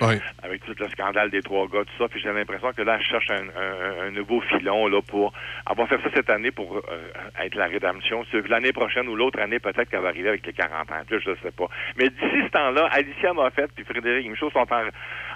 Oui. 0.00 0.14
Avec 0.42 0.64
tout 0.64 0.72
le 0.78 0.88
scandale 0.88 1.30
des 1.30 1.42
trois 1.42 1.66
gars, 1.66 1.80
tout 1.84 1.92
ça. 2.02 2.08
Puis 2.08 2.20
j'ai 2.20 2.32
l'impression 2.32 2.72
que 2.72 2.80
là, 2.80 2.96
elle 2.98 3.04
cherche 3.04 3.28
un, 3.30 3.42
un- 3.48 4.06
un 4.06 4.10
nouveau 4.12 4.40
filon, 4.42 4.86
là, 4.86 5.02
pour 5.02 5.32
avoir 5.66 5.88
fait 5.88 5.98
ça 6.02 6.08
cette 6.14 6.30
année 6.30 6.52
pour 6.52 6.76
euh, 6.76 7.42
être 7.44 7.54
la 7.56 7.66
rédemption. 7.66 8.24
L'année 8.48 8.72
prochaine 8.72 9.08
ou 9.08 9.16
l'autre 9.16 9.40
année, 9.40 9.58
peut-être 9.58 9.90
qu'elle 9.90 10.00
va 10.00 10.08
arriver 10.08 10.30
avec 10.30 10.46
les 10.46 10.52
40 10.54 10.90
ans. 10.90 10.94
Là, 11.10 11.18
je 11.18 11.30
ne 11.30 11.36
sais 11.42 11.50
pas. 11.50 11.66
Mais 11.96 12.08
d'ici 12.08 12.44
ce 12.46 12.50
temps-là, 12.50 12.88
Alicia 12.92 13.34
Moffett 13.34 13.70
puis 13.74 13.84
Frédéric 13.84 14.26
Michaud 14.30 14.50
sont 14.52 14.60
en, 14.72 14.82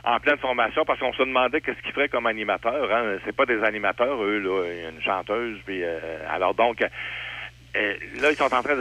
en 0.04 0.20
pleine 0.20 0.38
formation 0.38 0.84
parce 0.84 1.00
qu'on 1.00 1.12
se 1.12 1.22
demandait 1.22 1.60
qu'est-ce 1.60 1.80
qu'ils 1.82 1.92
feraient 1.92 2.08
comme 2.08 2.26
animateurs. 2.26 2.92
Hein. 2.94 3.16
C'est 3.24 3.34
pas 3.34 3.46
des 3.46 3.62
animateurs, 3.62 4.22
eux, 4.22 4.38
là. 4.38 4.64
Il 4.74 4.82
y 4.82 4.86
a 4.86 4.90
une 4.90 5.02
chanteuse. 5.02 5.58
Puis, 5.64 5.82
euh, 5.82 5.98
alors 6.30 6.54
donc, 6.54 6.82
euh, 6.82 7.94
là, 8.20 8.30
ils 8.30 8.36
sont 8.36 8.44
en 8.54 8.62
train 8.62 8.76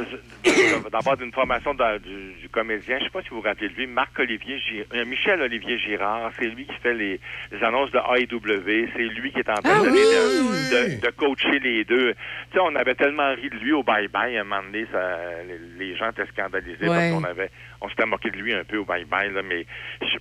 d'avoir 0.92 1.20
une 1.22 1.32
formation 1.32 1.74
du, 1.74 2.34
du 2.42 2.50
comédien. 2.50 3.00
Je 3.00 3.06
sais 3.06 3.10
pas 3.10 3.22
si 3.24 3.30
vous 3.30 3.38
vous 3.38 3.42
rappelez 3.42 3.70
de 3.70 3.74
lui, 3.74 3.88
Marc-Olivier 3.88 4.60
Girard, 4.60 5.06
Michel-Olivier 5.08 5.78
Girard. 5.80 6.32
C'est 6.38 6.46
lui 6.46 6.66
qui 6.66 6.76
fait 6.76 6.94
les, 6.94 7.20
les 7.52 7.64
annonces 7.64 7.90
de 7.92 7.98
AEW. 7.98 8.90
C'est 8.96 9.04
lui 9.04 9.32
qui 9.32 9.40
est 9.40 9.50
en 9.50 9.56
train 9.56 9.80
Ah 9.82 9.84
de, 9.84 9.90
oui! 9.90 10.00
de- 10.00 10.96
de- 10.96 11.02
de 11.02 11.10
coacher 11.12 11.60
les 11.60 11.86
deux. 11.86 12.14
Tu 12.52 12.58
sais, 12.58 12.60
on 12.62 12.76
avait 12.76 12.96
tellement 12.96 13.34
ri 13.34 13.50
de 13.50 13.56
lui 13.56 13.72
au 13.72 13.82
bye-bye. 13.84 14.38
À 14.38 14.42
un 14.42 14.44
moment 14.44 14.62
donné, 14.64 14.86
ça, 14.92 15.18
les, 15.48 15.86
les 15.88 15.96
gens 15.96 16.10
étaient 16.12 16.26
scandalisés 16.28 16.88
Ouais. 16.88 16.90
parce 16.90 17.12
qu'on 17.12 17.24
avait, 17.24 17.50
on 17.82 17.90
s'était 17.90 18.06
moqué 18.06 18.30
de 18.30 18.38
lui 18.38 18.54
un 18.54 18.64
peu 18.64 18.78
au 18.78 18.86
bye-bye, 18.86 19.32
là, 19.34 19.42
mais 19.42 19.66
je- 20.02 20.18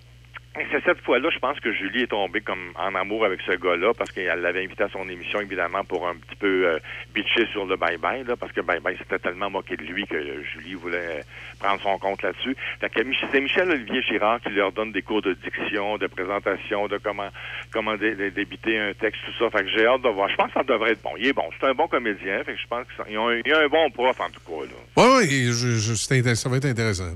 c'est 0.55 0.85
cette 0.85 1.01
fois-là, 1.01 1.31
je 1.33 1.39
pense 1.39 1.59
que 1.61 1.73
Julie 1.73 2.03
est 2.03 2.09
tombée 2.09 2.43
comme 2.43 2.73
en 2.77 2.95
amour 2.95 3.24
avec 3.24 3.41
ce 3.47 3.53
gars-là 3.53 3.93
parce 3.97 4.11
qu'elle 4.12 4.41
l'avait 4.41 4.65
invité 4.65 4.83
à 4.85 4.89
son 4.91 5.09
émission, 5.09 5.41
évidemment, 5.41 5.83
pour 5.85 6.07
un 6.07 6.15
petit 6.15 6.37
peu 6.37 6.66
euh, 6.69 6.79
bitcher 7.15 7.47
sur 7.53 7.65
le 7.65 7.77
bye-bye, 7.77 8.27
là, 8.27 8.37
parce 8.37 8.53
que 8.53 8.61
bye-bye 8.61 8.99
s'était 8.99 9.19
tellement 9.19 9.49
moqué 9.49 9.77
de 9.77 9.83
lui 9.83 10.07
que 10.07 10.15
euh, 10.16 10.43
Julie 10.53 10.74
voulait 10.74 10.99
euh, 10.99 11.23
prendre 11.59 11.81
son 11.83 11.97
compte 11.99 12.23
là-dessus. 12.23 12.55
Fait 12.81 12.91
que 12.91 13.01
Mich- 13.03 13.24
c'est 13.33 13.41
Michel-Olivier 13.41 14.03
Girard 14.03 14.41
qui 14.43 14.51
leur 14.51 14.73
donne 14.73 14.93
des 14.93 15.01
cours 15.03 15.23
de 15.23 15.33
diction, 15.33 15.97
de 15.97 16.07
présentation, 16.07 16.87
de 16.87 16.99
comment 16.99 17.29
comment 17.73 17.97
dé- 17.97 18.15
dé- 18.15 18.31
débiter 18.31 18.79
un 18.79 18.93
texte, 18.93 19.20
tout 19.24 19.33
ça. 19.45 19.51
Fait 19.51 19.65
que 19.65 19.70
j'ai 19.70 19.87
hâte 19.87 20.03
de 20.03 20.09
voir. 20.11 20.29
Je 20.29 20.37
pense 20.37 20.49
que 20.49 20.55
ça 20.55 20.62
devrait 20.65 20.93
être 20.93 21.03
bon. 21.03 21.12
Il 21.19 21.27
est 21.29 21.33
bon. 21.33 21.49
C'est 21.59 21.66
un 21.66 21.74
bon 21.74 21.89
comédien. 21.89 22.45
Fait 22.45 22.53
que 22.55 22.61
je 22.61 22.66
pense 22.66 22.87
qu'ils 23.07 23.16
ont, 23.19 23.29
un- 23.29 23.41
il 23.45 23.49
y 23.49 23.53
a 23.53 23.61
un 23.61 23.69
bon 23.69 23.91
prof, 23.91 24.20
en 24.20 24.29
tout 24.29 24.41
cas. 24.47 24.69
Oui, 24.99 25.53
c'est 25.97 26.15
inté- 26.20 26.35
ça 26.35 26.49
va 26.51 26.57
être 26.59 26.66
intéressant. 26.66 27.15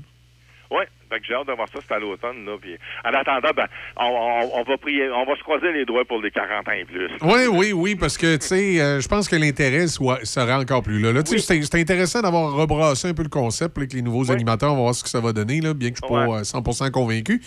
Oui, 0.70 0.82
fait 1.08 1.20
que 1.20 1.26
j'ai 1.26 1.34
hâte 1.34 1.46
de 1.46 1.52
voir 1.52 1.68
ça, 1.72 1.78
c'est 1.86 1.94
à 1.94 1.98
l'automne, 1.98 2.44
là. 2.44 2.52
Puis, 2.60 2.76
en 3.04 3.10
attendant, 3.10 3.50
ben, 3.56 3.66
on, 3.96 4.04
on- 4.06 4.60
on 4.60 4.62
va 4.64 4.76
prier, 4.78 5.08
on 5.10 5.24
va 5.24 5.36
se 5.36 5.42
croiser 5.42 5.72
les 5.72 5.84
doigts 5.84 6.04
pour 6.04 6.20
les 6.20 6.30
40 6.30 6.68
ans 6.68 6.72
et 6.72 6.84
plus. 6.84 7.08
Oui, 7.22 7.46
oui, 7.50 7.72
oui, 7.72 7.94
parce 7.96 8.16
que, 8.18 8.36
tu 8.36 8.46
sais, 8.46 8.80
euh, 8.80 9.00
je 9.00 9.08
pense 9.08 9.28
que 9.28 9.36
l'intérêt 9.36 9.86
soit- 9.86 10.24
sera 10.24 10.58
encore 10.58 10.82
plus 10.82 11.00
là. 11.00 11.12
là 11.12 11.22
tu 11.22 11.38
sais, 11.38 11.60
c'est 11.62 11.80
intéressant 11.80 12.20
d'avoir 12.22 12.52
rebrassé 12.54 13.08
un 13.08 13.14
peu 13.14 13.22
le 13.22 13.28
concept 13.28 13.76
là, 13.76 13.82
avec 13.82 13.92
les 13.92 14.02
nouveaux 14.02 14.30
animateurs. 14.30 14.72
On 14.72 14.76
va 14.76 14.82
voir 14.82 14.94
ce 14.94 15.02
que 15.02 15.08
ça 15.08 15.20
va 15.20 15.32
donner, 15.32 15.60
là, 15.60 15.74
bien 15.74 15.90
que 15.90 15.96
je 16.00 16.04
ne 16.12 16.18
suis 16.20 16.26
pas 16.28 16.38
euh, 16.38 16.42
100% 16.42 16.90
convaincu. 16.90 17.40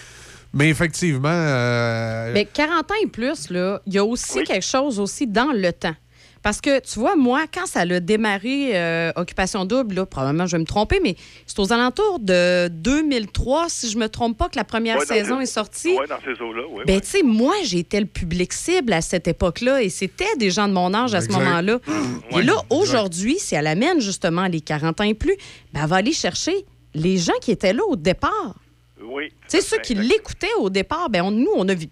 Mais 0.53 0.69
effectivement... 0.69 1.29
euh, 1.31 2.31
Mais 2.33 2.45
40 2.45 2.89
ans 2.91 2.95
et 3.03 3.07
plus, 3.07 3.49
là, 3.51 3.81
il 3.85 3.93
y 3.93 3.97
a 3.99 4.03
aussi 4.05 4.43
quelque 4.43 4.65
chose 4.65 4.99
aussi 4.99 5.27
dans 5.27 5.51
le 5.53 5.71
temps. 5.71 5.95
Parce 6.41 6.61
que, 6.61 6.79
tu 6.79 6.99
vois, 6.99 7.15
moi, 7.15 7.45
quand 7.53 7.65
ça 7.65 7.81
a 7.81 7.99
démarré 7.99 8.71
euh, 8.77 9.11
Occupation 9.17 9.65
Double, 9.65 9.95
là, 9.95 10.05
probablement 10.05 10.45
je 10.47 10.53
vais 10.55 10.59
me 10.61 10.65
tromper, 10.65 10.99
mais 11.03 11.15
c'est 11.45 11.59
aux 11.59 11.73
alentours 11.73 12.19
de 12.19 12.69
2003, 12.69 13.67
si 13.69 13.89
je 13.89 13.97
me 13.97 14.07
trompe 14.07 14.37
pas, 14.37 14.47
que 14.49 14.55
la 14.55 14.63
première 14.63 14.97
Ouais, 14.99 15.05
saison 15.05 15.37
ces- 15.37 15.43
est 15.43 15.45
sortie. 15.53 15.93
Ouais, 15.97 16.07
dans 16.07 16.19
ces 16.23 16.41
eaux-là, 16.41 16.63
oui. 16.71 16.83
Ben, 16.87 17.01
tu 17.01 17.07
sais, 17.07 17.23
moi, 17.23 17.53
j'étais 17.63 17.99
le 17.99 18.05
public 18.05 18.53
cible 18.53 18.93
à 18.93 19.01
cette 19.01 19.27
époque-là 19.27 19.81
et 19.83 19.89
c'était 19.89 20.35
des 20.37 20.49
gens 20.51 20.67
de 20.67 20.73
mon 20.73 20.93
âge 20.93 21.13
à 21.13 21.21
ce 21.21 21.29
moment-là. 21.29 21.79
Ouais, 22.31 22.41
et 22.41 22.43
là, 22.45 22.53
aujourd'hui, 22.69 23.37
si 23.39 23.55
elle 23.55 23.65
amène 23.67 23.99
justement 23.99 24.45
les 24.45 24.61
40 24.61 25.01
ans 25.01 25.03
et 25.03 25.13
plus, 25.15 25.35
ben, 25.73 25.81
elle 25.83 25.89
va 25.89 25.95
aller 25.97 26.13
chercher 26.13 26.53
les 26.93 27.17
gens 27.17 27.33
qui 27.41 27.51
étaient 27.51 27.73
là 27.73 27.81
au 27.87 27.95
départ. 27.95 28.55
Oui. 29.03 29.29
Tu 29.49 29.57
sais, 29.57 29.61
ceux 29.61 29.79
qui 29.79 29.95
l'écoutaient 29.95 30.47
au 30.59 30.69
départ, 30.69 31.09
ben 31.09 31.23
on- 31.23 31.31
nous, 31.31 31.49
on 31.55 31.67
a 31.67 31.73
vu. 31.73 31.87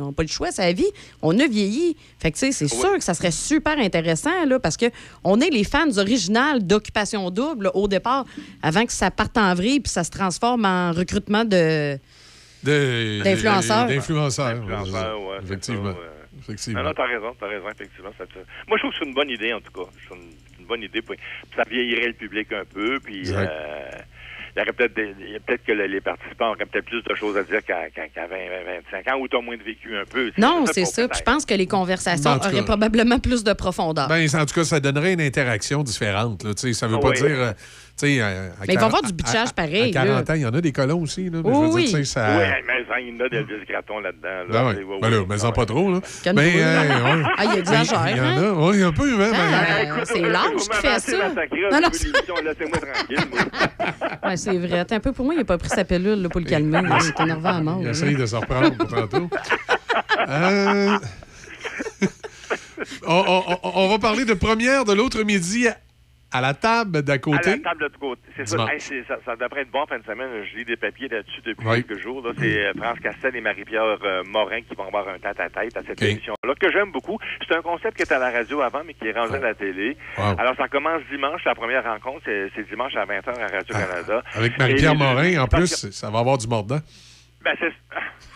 On 0.00 0.06
n'a 0.06 0.12
pas 0.12 0.22
le 0.22 0.28
choix, 0.28 0.50
c'est 0.50 0.62
la 0.62 0.72
vie. 0.72 0.86
On 1.22 1.38
a 1.38 1.46
vieilli. 1.46 1.96
Fait 2.18 2.30
que, 2.30 2.36
tu 2.38 2.46
sais, 2.46 2.52
c'est 2.52 2.68
sûr 2.68 2.94
que 2.94 3.04
ça 3.04 3.14
serait 3.14 3.30
super 3.30 3.78
intéressant, 3.78 4.44
là, 4.46 4.58
parce 4.58 4.76
que 4.76 4.86
on 5.24 5.40
est 5.40 5.50
les 5.50 5.64
fans 5.64 5.96
originales 5.96 6.66
d'Occupation 6.66 7.30
Double 7.30 7.64
là, 7.64 7.76
au 7.76 7.88
départ, 7.88 8.24
avant 8.62 8.84
que 8.86 8.92
ça 8.92 9.10
parte 9.10 9.36
en 9.38 9.54
vrille 9.54 9.80
puis 9.80 9.90
ça 9.90 10.04
se 10.04 10.10
transforme 10.10 10.64
en 10.64 10.92
recrutement 10.92 11.44
de. 11.44 11.98
D'influenceurs. 12.64 13.86
D'influenceurs. 13.88 14.54
Ouais, 14.64 15.38
c'est 15.38 15.44
Effectivement. 15.44 15.92
ça, 15.92 15.98
ouais. 15.98 16.06
Effectivement. 16.38 16.80
Non, 16.82 16.88
non, 16.88 16.94
t'as 16.96 17.06
raison, 17.06 17.34
t'as 17.38 17.46
raison, 17.48 17.66
effectivement. 17.70 18.10
ça 18.18 18.26
te- 18.26 18.38
Moi, 18.68 18.76
je 18.76 18.82
trouve 18.82 18.90
que 18.92 18.96
c'est 19.00 19.04
une 19.06 19.14
bonne 19.14 19.30
idée, 19.30 19.52
en 19.52 19.60
tout 19.60 19.72
cas. 19.72 19.88
Trouve 20.06 20.18
une, 20.18 20.60
une 20.60 20.66
bonne 20.66 20.82
idée. 20.82 21.00
Puis, 21.02 21.16
ça 21.56 21.62
vieillirait 21.68 22.08
le 22.08 22.12
public 22.12 22.52
un 22.52 22.64
peu, 22.64 22.98
puis... 23.02 23.20
Exact. 23.20 23.50
euh, 23.50 23.90
il 24.56 24.60
y 24.60 24.62
aurait 24.62 24.72
peut-être 24.72 24.94
peut-être 24.94 25.64
que 25.64 25.72
le- 25.72 25.86
les 25.86 26.00
participants 26.00 26.48
auraient 26.52 26.64
peut-être 26.64 26.86
plus 26.86 27.02
de 27.02 27.14
choses 27.14 27.36
à 27.36 27.42
dire 27.42 27.62
qu'à 27.64 27.90
qu'à- 27.90 28.08
qu'à 28.08 28.26
20, 28.26 28.36
20, 28.36 28.80
25 28.92 29.12
ans, 29.12 29.18
ou 29.20 29.28
t'as 29.28 29.40
moins 29.42 29.56
de 29.56 29.62
vécu 29.62 29.94
un 29.96 30.04
peu. 30.06 30.32
Non, 30.38 30.64
c'est 30.72 30.86
ça. 30.86 31.06
Puis 31.08 31.18
je 31.18 31.22
pense 31.24 31.44
que 31.44 31.54
les 31.54 31.66
conversations 31.66 32.38
cas. 32.38 32.48
auraient 32.48 32.64
probablement 32.64 33.18
plus 33.18 33.44
de 33.44 33.52
profondeur. 33.52 34.08
Ben, 34.08 34.26
en 34.34 34.46
tout 34.46 34.54
cas, 34.54 34.64
ça 34.64 34.80
donnerait 34.80 35.12
une 35.12 35.20
interaction 35.20 35.82
différente. 35.82 36.42
Là, 36.44 36.54
Tu 36.54 36.68
sais, 36.68 36.72
ça 36.72 36.86
veut 36.86 36.96
Ah 36.96 37.00
pas 37.02 37.10
oui. 37.10 37.20
dire. 37.20 37.54
Euh, 38.04 38.50
sais, 38.50 38.54
Mais 38.68 38.74
il 38.74 38.78
va 38.78 38.82
y 38.82 38.84
avoir 38.84 38.90
40 39.00 39.06
du 39.06 39.12
bitchage 39.14 39.52
pareil, 39.54 39.90
À 39.90 40.04
40 40.04 40.28
là. 40.28 40.32
ans, 40.34 40.36
il 40.36 40.42
y 40.42 40.46
en 40.46 40.54
a 40.54 40.60
des 40.60 40.72
colons 40.72 41.00
aussi. 41.02 41.30
Là, 41.30 41.40
mais 41.44 41.50
Oui, 41.50 41.86
je 41.86 41.92
veux 41.92 41.98
dire, 42.02 42.06
ça... 42.06 42.36
Oui, 42.36 42.44
mais 42.66 43.02
il 43.02 43.14
y 43.14 43.22
en 43.22 43.24
a 43.24 43.28
d'Elvis 43.28 43.64
Gratton 43.68 44.00
là-dedans. 44.00 44.28
Là. 44.28 44.44
Ben 44.50 44.66
ouais. 44.68 44.74
C'est- 44.76 44.82
ouais, 44.84 44.98
Ben 45.00 45.08
là, 45.10 45.18
ouais. 45.20 45.26
mais 45.28 45.44
en 45.44 45.52
pas 45.52 45.66
trop, 45.66 45.92
là. 45.92 46.00
Mais, 46.34 46.52
euh, 46.56 46.82
ouais. 46.82 47.22
Ah, 47.38 47.44
il 47.52 47.58
exagère, 47.58 48.06
Il 48.10 48.16
y 48.16 48.20
en 48.20 48.24
hein? 48.24 48.42
a, 48.42 48.52
oui, 48.70 48.82
un 48.82 48.92
peu, 48.92 49.22
hein. 49.22 49.30
Ah, 49.34 49.94
ben- 49.96 50.04
c'est 50.04 50.20
l'âge 50.20 50.68
qui 50.70 50.76
fait 50.76 50.98
ça. 51.00 51.28
Non, 51.28 51.80
non, 51.80 51.88
Laissez-moi 52.44 52.78
tranquille. 52.78 53.16
Ouais, 54.24 54.36
c'est 54.36 54.58
vrai. 54.58 54.84
Un 54.90 55.00
peu, 55.00 55.12
pour 55.12 55.24
moi, 55.24 55.34
il 55.34 55.38
n'a 55.38 55.44
pas 55.44 55.56
pris 55.58 55.68
sa 55.68 55.84
pilule 55.84 56.20
là, 56.22 56.28
pour 56.28 56.40
le 56.40 56.46
calmer. 56.46 56.80
Il 56.82 57.06
est 57.08 57.20
énervé 57.22 57.48
à 57.48 57.60
mort. 57.60 57.78
Il 57.80 57.88
essaye 57.88 58.16
de 58.16 58.26
se 58.26 58.34
reprendre 58.36 58.76
pour 58.76 58.88
tantôt. 58.88 59.30
Euh, 60.28 60.98
on, 63.06 63.24
on- 63.26 63.42
on- 63.62 63.70
on 63.74 63.88
va 63.88 63.98
parler 63.98 64.24
de 64.24 64.34
première 64.34 64.84
de 64.84 64.92
l'autre 64.92 65.22
midi 65.22 65.68
à, 66.36 66.38
à 66.38 66.40
la 66.42 66.54
table 66.54 67.02
d'à 67.02 67.14
À 67.14 67.18
côté. 67.18 67.50
la 67.50 67.58
table 67.58 67.90
de 67.90 67.96
côté. 67.98 68.22
C'est 68.36 68.48
ça. 68.48 68.66
Hey, 68.70 68.80
ça. 68.80 69.16
Ça 69.24 69.36
devrait 69.36 69.62
être 69.62 69.70
bon 69.70 69.84
fin 69.86 69.98
de 69.98 70.04
semaine. 70.04 70.28
Je 70.50 70.56
lis 70.58 70.64
des 70.64 70.76
papiers 70.76 71.08
là-dessus 71.08 71.40
depuis 71.44 71.66
Oui. 71.66 71.82
quelques 71.84 72.00
jours. 72.02 72.26
C'est 72.38 72.66
euh, 72.66 72.72
France 72.76 72.98
Castel 73.00 73.34
et 73.36 73.40
Marie-Pierre 73.40 73.98
euh, 74.04 74.22
Morin 74.24 74.60
qui 74.62 74.74
vont 74.74 74.86
avoir 74.86 75.08
un 75.08 75.18
tête-à-tête 75.18 75.76
à 75.76 75.82
cette 75.82 76.00
OK. 76.02 76.08
émission-là, 76.08 76.54
que 76.60 76.70
j'aime 76.72 76.92
beaucoup. 76.92 77.18
C'est 77.48 77.56
un 77.56 77.62
concept 77.62 77.96
qui 77.96 78.02
était 78.02 78.14
à 78.14 78.18
la 78.18 78.30
radio 78.30 78.60
avant, 78.60 78.82
mais 78.86 78.94
qui 78.94 79.08
est 79.08 79.12
rendu 79.12 79.34
à 79.34 79.40
la 79.40 79.54
télé. 79.54 79.96
Wow. 80.18 80.36
Alors, 80.38 80.56
ça 80.56 80.68
commence 80.68 81.02
dimanche. 81.10 81.42
La 81.44 81.54
première 81.54 81.84
rencontre, 81.84 82.22
c'est 82.26 82.68
dimanche 82.68 82.94
à 82.96 83.04
20h 83.06 83.28
à 83.38 83.46
Radio-Canada. 83.46 84.22
Ah, 84.26 84.38
Avec 84.38 84.58
Marie-Pierre 84.58 84.92
les- 84.92 84.98
Morin, 84.98 85.38
en 85.42 85.46
plus, 85.46 85.90
ça 85.90 86.10
va 86.10 86.18
avoir 86.20 86.38
du 86.38 86.46
mordant. 86.48 86.78
Ben, 87.42 87.54
c'est... 87.60 87.72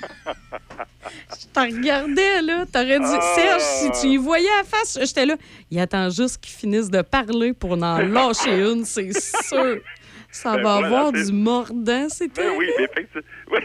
Je 0.00 1.46
t'en 1.52 1.64
regardais, 1.66 2.42
là. 2.42 2.64
T'aurais 2.72 2.98
dit, 2.98 3.04
Ah. 3.06 3.34
Serge, 3.34 3.62
si 3.62 4.00
tu 4.00 4.06
y 4.14 4.16
voyais 4.16 4.48
à 4.60 4.64
face, 4.64 4.98
j'étais 5.00 5.26
là. 5.26 5.36
Il 5.70 5.78
attend 5.78 6.08
juste 6.10 6.40
qu'il 6.40 6.54
finisse 6.54 6.90
de 6.90 7.02
parler 7.02 7.52
pour 7.52 7.72
en 7.72 7.98
lâcher 7.98 8.60
une, 8.62 8.84
c'est 8.84 9.12
sûr. 9.12 9.78
Ça 10.30 10.56
Ben 10.56 10.62
va 10.62 10.72
voilà, 10.80 10.86
avoir 10.86 11.12
du 11.12 11.32
mordant, 11.32 12.06
c'est 12.08 12.28
Ben 12.34 12.52
oui, 12.58 12.68
mais. 12.78 12.88
Oui. 13.50 13.58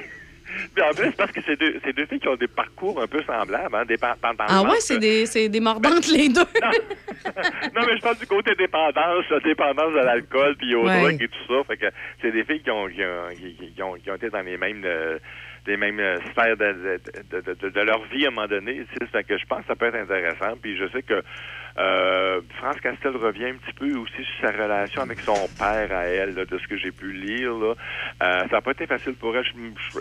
Mais 0.75 0.81
en 0.83 0.89
plus, 0.93 1.05
c'est 1.05 1.15
parce 1.15 1.31
que 1.31 1.39
c'est 1.45 1.55
deux, 1.57 1.79
deux 1.95 2.05
filles 2.07 2.19
qui 2.19 2.27
ont 2.27 2.35
des 2.35 2.47
parcours 2.47 3.01
un 3.01 3.07
peu 3.07 3.23
semblables, 3.23 3.73
hein, 3.73 3.85
dépendamment. 3.87 4.35
Ah 4.49 4.63
ouais, 4.63 4.81
c'est 4.81 4.99
des, 4.99 5.47
des 5.47 5.59
mordantes, 5.61 6.07
les 6.07 6.27
deux. 6.27 6.41
Non, 7.73 7.81
mais 7.87 7.95
je 7.95 8.01
parle 8.01 8.17
du 8.17 8.25
côté 8.27 8.53
dépendance, 8.55 9.23
la 9.29 9.39
dépendance 9.39 9.93
de 9.93 9.99
l'alcool 9.99 10.55
puis 10.57 10.75
aux 10.75 10.85
Ouais. 10.85 10.99
drogues 10.99 11.21
et 11.21 11.27
tout 11.29 11.47
ça. 11.47 11.63
Fait 11.67 11.77
que 11.77 11.85
c'est 12.21 12.31
des 12.31 12.43
filles 12.43 12.61
qui 12.61 12.69
ont, 12.71 12.87
qui 12.87 13.01
ont, 13.01 13.29
qui- 13.33 13.73
qui 13.73 13.81
ont, 13.83 13.93
qui 13.93 14.11
ont 14.11 14.15
été 14.15 14.29
dans 14.29 14.41
les 14.41 14.57
mêmes, 14.57 14.81
euh, 14.83 15.19
les 15.67 15.77
mêmes 15.77 15.99
euh, 15.99 16.19
sphères 16.31 16.57
de, 16.57 16.99
de, 17.31 17.41
de, 17.41 17.69
de- 17.69 17.81
leur 17.81 18.03
vie 18.05 18.25
à 18.25 18.29
un 18.29 18.31
moment 18.31 18.47
donné. 18.47 18.83
Fait 19.11 19.23
que 19.23 19.37
je 19.37 19.45
pense 19.45 19.61
que 19.61 19.67
ça 19.67 19.75
peut 19.75 19.85
être 19.85 19.95
intéressant. 19.95 20.57
Puis 20.61 20.77
je 20.77 20.87
sais 20.89 21.03
que 21.03 21.21
euh, 21.77 22.41
France 22.57 22.79
Castel 22.81 23.15
revient 23.15 23.45
un 23.45 23.53
petit 23.53 23.73
peu 23.73 23.95
aussi 23.95 24.23
sur 24.23 24.41
sa 24.41 24.51
relation 24.51 25.01
avec 25.03 25.19
son 25.21 25.47
père 25.57 25.89
à 25.91 26.03
elle, 26.05 26.33
là, 26.35 26.45
de 26.45 26.57
ce 26.57 26.67
que 26.67 26.77
j'ai 26.77 26.91
pu 26.91 27.13
lire. 27.13 27.53
Là. 27.53 27.73
Euh, 28.23 28.39
ça 28.41 28.47
n'a 28.57 28.61
pas 28.61 28.71
été 28.71 28.87
facile 28.87 29.13
pour 29.13 29.35
elle. 29.37 29.45
Je, 29.45 29.51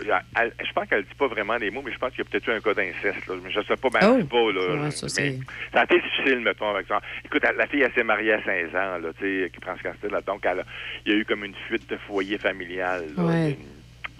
je- 0.01 0.09
elle- 0.39 0.53
je 0.65 0.73
pense 0.73 0.87
qu'elle 0.89 1.03
dit 1.03 1.15
pas 1.17 1.27
vraiment 1.27 1.55
les 1.57 1.69
mots, 1.71 1.81
mais 1.85 1.91
je 1.93 1.97
pense 1.97 2.09
qu'il 2.11 2.25
y 2.25 2.27
a 2.27 2.29
peut-être 2.29 2.47
eu 2.49 2.51
un 2.51 2.59
cas 2.59 2.73
d'inceste. 2.73 3.27
là. 3.27 3.35
Mais 3.43 3.51
je 3.51 3.61
sais 3.61 3.75
pas, 3.77 3.89
ben, 3.89 3.99
Oh. 4.03 4.15
je 4.17 4.21
sais 4.21 4.27
pas. 4.27 4.51
Là, 4.51 4.83
Ouais, 4.83 4.91
ça, 4.91 5.05
mais 5.05 5.09
c'est- 5.09 5.39
ça 5.73 5.81
a 5.81 5.83
été 5.85 6.01
difficile, 6.01 6.39
mettons, 6.41 6.71
avec 6.73 6.87
ça. 6.87 6.99
Écoute, 7.23 7.43
la 7.57 7.67
fille, 7.67 7.81
elle 7.83 7.93
s'est 7.93 8.03
mariée 8.03 8.33
à 8.33 8.43
16 8.43 8.69
ans, 8.75 8.97
là, 8.97 9.09
tu 9.17 9.43
sais, 9.43 9.49
qui 9.51 9.59
prend 9.59 9.77
ce 9.77 9.83
castel, 9.83 10.11
là. 10.11 10.21
Donc, 10.21 10.41
elle 10.45 10.59
a- 10.59 10.65
il 11.05 11.13
y 11.13 11.15
a 11.15 11.19
eu 11.19 11.25
comme 11.25 11.45
une 11.45 11.55
fuite 11.67 11.89
de 11.89 11.97
foyer 11.97 12.37
familial, 12.37 13.05
là. 13.15 13.23
Ouais. 13.23 13.57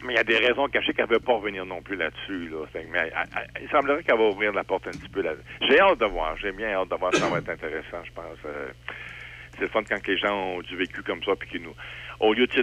Mais 0.04 0.14
il 0.14 0.18
y 0.18 0.20
a 0.20 0.24
des 0.24 0.38
raisons 0.38 0.68
cachées 0.68 0.94
qu'elle 0.94 1.08
ne 1.08 1.14
veut 1.14 1.20
pas 1.20 1.34
revenir 1.34 1.66
non 1.66 1.82
plus 1.82 1.96
là-dessus, 1.96 2.50
là. 2.50 2.66
Mais 2.74 2.84
elle- 3.00 3.14
elle- 3.36 3.62
il 3.64 3.70
semblerait 3.70 4.04
qu'elle 4.04 4.18
va 4.18 4.30
ouvrir 4.30 4.52
la 4.54 4.64
porte 4.64 4.88
un 4.88 4.92
petit 4.92 5.10
peu 5.10 5.22
là 5.22 5.34
J'ai 5.62 5.80
hâte 5.80 6.00
de 6.00 6.06
voir. 6.06 6.36
J'ai 6.38 6.52
bien 6.52 6.70
hâte 6.74 6.90
de 6.90 6.96
voir. 6.96 7.14
Ça 7.16 7.28
va 7.30 7.38
être 7.38 7.50
intéressant, 7.50 8.04
je 8.04 8.12
pense. 8.12 8.38
Euh, 8.46 8.68
c'est 9.56 9.62
le 9.62 9.68
fun 9.68 9.84
quand 9.88 10.08
les 10.08 10.18
gens 10.18 10.34
ont 10.56 10.62
du 10.62 10.76
vécu 10.76 11.04
comme 11.04 11.22
ça, 11.24 11.34
puis 11.38 11.50
qu'ils 11.50 11.62
nous... 11.64 11.76
Au 12.20 12.34
lieu 12.34 12.46
de... 12.48 12.62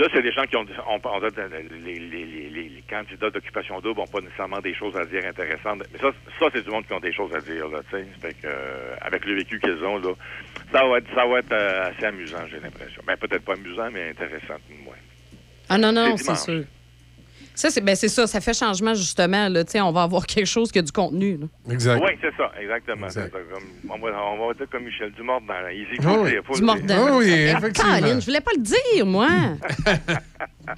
Là, 0.00 0.08
c'est 0.14 0.22
des 0.22 0.32
gens 0.32 0.44
qui 0.44 0.56
ont... 0.56 0.64
On, 0.88 1.00
on 1.04 1.18
dit, 1.20 1.34
les, 1.84 1.98
les, 1.98 2.24
les, 2.24 2.48
les- 2.50 2.82
candidats 2.88 3.30
d'occupation 3.30 3.78
double 3.80 4.00
n'ont 4.00 4.06
pas 4.06 4.20
nécessairement 4.20 4.58
des 4.60 4.74
choses 4.74 4.96
à 4.96 5.04
dire 5.04 5.24
intéressantes. 5.26 5.82
Mais 5.92 5.98
ça, 5.98 6.10
ça 6.40 6.46
c'est 6.52 6.64
du 6.64 6.70
monde 6.70 6.86
qui 6.86 6.92
ont 6.92 6.98
des 7.00 7.12
choses 7.12 7.32
à 7.34 7.40
dire, 7.40 7.68
là, 7.68 7.80
tu 7.90 7.96
sais. 7.96 8.34
Euh, 8.44 8.94
avec 9.00 9.24
le 9.26 9.34
vécu 9.36 9.60
qu'ils 9.60 9.84
ont, 9.84 9.98
là, 9.98 10.12
ça 10.72 10.84
va 10.86 10.98
être, 10.98 11.14
ça 11.14 11.24
va 11.26 11.38
être 11.38 11.52
euh, 11.52 11.90
assez 11.90 12.04
amusant, 12.06 12.44
j'ai 12.50 12.58
l'impression. 12.58 13.00
Ben, 13.06 13.16
peut-être 13.16 13.44
pas 13.44 13.52
amusant, 13.54 13.90
mais 13.92 14.10
intéressant, 14.10 14.56
moins. 14.84 14.94
Ah 15.68 15.78
non, 15.78 15.92
non, 15.92 16.16
C'est 16.16 16.34
sûr. 16.36 16.64
Ça, 17.60 17.68
c'est 17.68 17.82
ben, 17.82 17.94
c'est 17.94 18.08
ça. 18.08 18.26
Ça 18.26 18.40
fait 18.40 18.54
changement, 18.56 18.94
justement. 18.94 19.48
Là. 19.50 19.62
On 19.84 19.92
va 19.92 20.02
avoir 20.04 20.24
quelque 20.26 20.46
chose 20.46 20.72
qui 20.72 20.78
a 20.78 20.82
du 20.82 20.92
contenu. 20.92 21.36
là. 21.36 21.46
Exact. 21.72 22.02
Oui, 22.02 22.12
c'est 22.22 22.34
ça, 22.36 22.50
exactement. 22.60 23.08
C'est 23.10 23.20
ça, 23.20 23.28
comme- 23.28 23.90
on, 23.90 23.98
va, 23.98 24.08
on 24.32 24.46
va 24.48 24.54
dire 24.54 24.66
comme 24.70 24.84
Michel 24.84 25.10
Dumordant. 25.12 25.46
là. 25.60 25.70
Il 25.72 25.86
Ah 26.02 26.14
oui. 26.18 26.36
faut 26.46 26.54
Du 26.54 26.60
le 26.62 26.66
dire. 26.66 26.74
mordant. 26.96 27.06
Ah 27.08 27.16
oui, 27.18 27.30
effectivement. 27.30 27.90
Caroline, 27.98 28.20
je 28.20 28.26
voulais 28.26 28.40
pas 28.40 28.52
le 28.56 28.62
dire, 28.62 29.04
moi. 29.06 29.28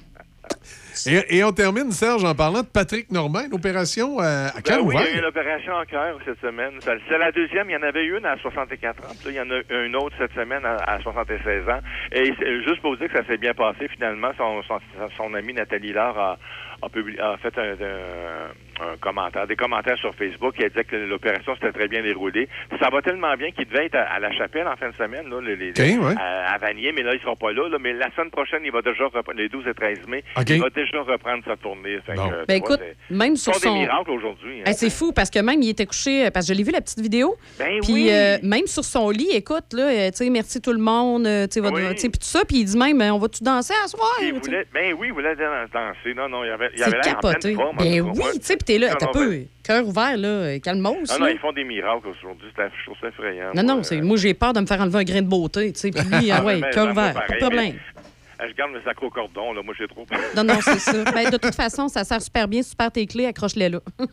Et, 1.07 1.37
et 1.37 1.43
on 1.43 1.51
termine, 1.51 1.91
Serge, 1.91 2.23
en 2.23 2.35
parlant 2.35 2.61
de 2.61 2.67
Patrick 2.67 3.11
Normand, 3.11 3.41
une 3.45 3.53
opération 3.55 4.21
euh, 4.21 4.47
à 4.47 4.53
Ben 4.53 4.61
cœur 4.61 4.85
oui, 4.85 4.95
il 4.97 5.01
y 5.01 5.03
a 5.07 5.15
eu 5.15 5.19
une 5.19 5.25
opération 5.25 5.73
en 5.73 5.83
cœur 5.85 6.17
cette 6.23 6.39
semaine. 6.39 6.73
C'est 6.83 7.17
la 7.17 7.31
deuxième. 7.31 7.67
Il 7.69 7.73
y 7.73 7.75
en 7.75 7.81
avait 7.81 8.05
une 8.05 8.23
à 8.25 8.37
64 8.37 8.99
ans. 9.03 9.07
Puis 9.23 9.25
là, 9.25 9.31
il 9.31 9.35
y 9.35 9.41
en 9.41 9.49
a 9.51 9.85
une 9.85 9.95
autre 9.95 10.15
cette 10.19 10.33
semaine 10.33 10.63
à, 10.63 10.75
à 10.75 11.01
76 11.01 11.67
ans. 11.67 11.79
Et 12.11 12.31
c'est- 12.39 12.63
juste 12.63 12.79
pour 12.81 12.91
vous 12.91 12.97
dire 12.97 13.09
que 13.11 13.17
ça 13.17 13.25
s'est 13.25 13.37
bien 13.37 13.53
passé, 13.55 13.87
finalement, 13.89 14.29
son, 14.37 14.61
son, 14.63 14.77
son 15.17 15.33
amie 15.33 15.53
Nathalie 15.53 15.93
Lard 15.93 16.17
a, 16.17 16.37
a, 16.85 16.89
publié- 16.89 17.19
a 17.19 17.37
fait 17.37 17.57
un, 17.57 17.73
un- 17.81 18.51
un 18.81 18.97
commentaire, 18.97 19.47
des 19.47 19.55
commentaires 19.55 19.97
sur 19.97 20.13
Facebook. 20.15 20.55
qui 20.55 20.63
a 20.65 20.69
dit 20.69 20.83
que 20.87 20.95
l'opération 20.95 21.53
s'était 21.55 21.71
très 21.71 21.87
bien 21.87 22.01
déroulée. 22.03 22.47
Ça 22.79 22.89
va 22.89 23.01
tellement 23.01 23.35
bien 23.35 23.51
qu'il 23.51 23.65
devait 23.67 23.85
être 23.85 23.95
à, 23.95 24.03
à 24.15 24.19
la 24.19 24.31
chapelle 24.31 24.67
en 24.67 24.75
fin 24.75 24.89
de 24.89 24.95
semaine, 24.95 25.29
là, 25.29 25.39
les, 25.41 25.55
les- 25.55 25.69
OK, 25.71 26.03
ouais. 26.05 26.15
à, 26.19 26.53
à 26.53 26.57
Vanier, 26.57 26.91
mais 26.91 27.01
là, 27.03 27.13
ils 27.13 27.21
seront 27.21 27.35
pas 27.35 27.51
là, 27.51 27.67
là. 27.69 27.77
Mais 27.79 27.93
la 27.93 28.11
semaine 28.15 28.29
prochaine, 28.31 28.61
il 28.65 28.71
va 28.71 28.81
déjà 28.81 29.05
reprendre, 29.05 29.37
les 29.37 29.49
12 29.49 29.65
et 29.67 29.73
13 29.73 30.07
mai, 30.07 30.23
il 30.47 30.61
va 30.61 30.69
déjà 30.69 31.01
reprendre 31.01 31.43
sa 31.45 31.55
tournée. 31.57 31.99
Fait 32.05 32.13
Bon. 32.15 32.29
Ben, 32.47 32.61
vois, 32.65 32.77
même 33.09 33.35
ce 33.35 33.45
sont 33.45 33.53
sur 33.53 33.61
son- 33.69 33.73
des 33.73 33.79
miracles 33.81 34.11
aujourd'hui. 34.11 34.61
hein. 34.65 34.71
C'est 34.73 34.89
fou 34.89 35.11
parce 35.13 35.29
que 35.29 35.39
même 35.39 35.61
il 35.61 35.69
était 35.69 35.85
couché, 35.85 36.25
euh, 36.25 36.31
parce 36.31 36.47
que 36.47 36.53
je 36.53 36.57
l'ai 36.57 36.63
vu 36.63 36.71
la 36.71 36.81
petite 36.81 36.99
vidéo. 36.99 37.35
Ben 37.59 37.79
puis 37.81 37.93
oui. 37.93 38.09
euh, 38.11 38.37
même 38.43 38.67
sur 38.67 38.83
son 38.83 39.09
lit, 39.09 39.29
écoute, 39.33 39.73
là, 39.73 39.83
euh, 39.89 40.11
tu 40.11 40.17
sais, 40.17 40.29
merci 40.29 40.61
tout 40.61 40.73
le 40.73 40.79
monde, 40.79 41.23
tu 41.23 41.29
sais, 41.51 41.59
Oui. 41.61 41.93
puis 41.95 42.09
tout 42.11 42.17
ça, 42.21 42.43
puis 42.45 42.57
il 42.59 42.65
dit 42.65 42.77
même, 42.77 43.01
on 43.01 43.17
va-tu 43.19 43.43
danser 43.43 43.73
à 43.83 43.87
soir? 43.87 44.09
Il 44.21 44.33
voulait, 44.33 44.65
ben 44.73 44.93
oui, 44.97 45.07
il 45.07 45.13
voulait 45.13 45.35
dan- 45.35 45.67
danser. 45.73 46.13
Non, 46.15 46.27
non, 46.29 46.43
il 46.43 46.47
y 46.47 46.51
avait, 46.51 46.69
il 46.73 46.79
y 46.79 46.83
C'est 46.83 46.85
avait 46.85 46.97
l'air 47.03 47.17
en 47.17 47.19
pleine 47.19 47.33
capoté. 47.33 47.53
forme, 47.55 47.77
en 47.77 47.83
Ben 47.83 47.97
tout 47.99 48.05
cas. 48.05 48.11
oui, 48.15 48.23
Ouais. 48.25 48.39
tu 48.39 48.45
sais, 48.45 48.57
puis 48.65 48.73
t'es 48.75 48.77
là, 48.79 48.95
t'as 48.95 49.07
peu, 49.07 49.29
ben- 49.29 49.45
cœur 49.63 49.87
ouvert, 49.87 50.17
là, 50.17 50.27
euh, 50.27 50.59
calmos. 50.59 50.95
Non, 51.11 51.19
non, 51.19 51.27
ils 51.27 51.39
font 51.39 51.51
des 51.53 51.63
miracles 51.63 52.07
aujourd'hui. 52.07 52.47
C'est- 52.55 52.69
Je 52.79 52.85
trouve 52.85 52.97
ça 53.01 53.07
effrayant. 53.09 53.47
Non, 53.55 53.63
moi. 53.63 53.75
non, 53.75 53.83
c'est, 53.83 54.01
moi, 54.01 54.17
j'ai 54.17 54.33
peur 54.33 54.53
de 54.53 54.59
me 54.61 54.65
faire 54.65 54.81
enlever 54.81 54.99
un 54.99 55.03
grain 55.03 55.21
de 55.21 55.27
beauté, 55.27 55.71
tu 55.73 55.79
sais, 55.79 55.91
puis 55.91 56.01
lui, 56.03 56.31
ah 56.31 56.43
ouais, 56.43 56.61
cœur 56.71 56.91
ouvert, 56.91 57.13
pas 57.13 57.27
de 57.33 57.37
problème. 57.39 57.73
mais, 57.73 58.45
euh, 58.45 58.47
Je 58.49 58.53
garde 58.55 58.71
mes 58.71 58.89
accros 58.89 59.09
cordon, 59.09 59.53
là. 59.53 59.61
Moi, 59.63 59.73
j'ai 59.77 59.87
trop 59.87 60.05
peur. 60.05 60.19
Non, 60.35 60.43
non, 60.43 60.59
c'est 60.61 60.79
ça. 60.79 61.03
Ben, 61.13 61.29
de 61.29 61.37
toute 61.37 61.55
façon, 61.55 61.87
ça 61.87 62.03
sert 62.03 62.21
super 62.21 62.47
bien. 62.47 62.61
Super 62.61 62.91
tes 62.91 63.05
clés, 63.05 63.25
accroche-les 63.27 63.69
là. 63.69 63.79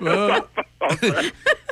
Bon. 0.00 0.30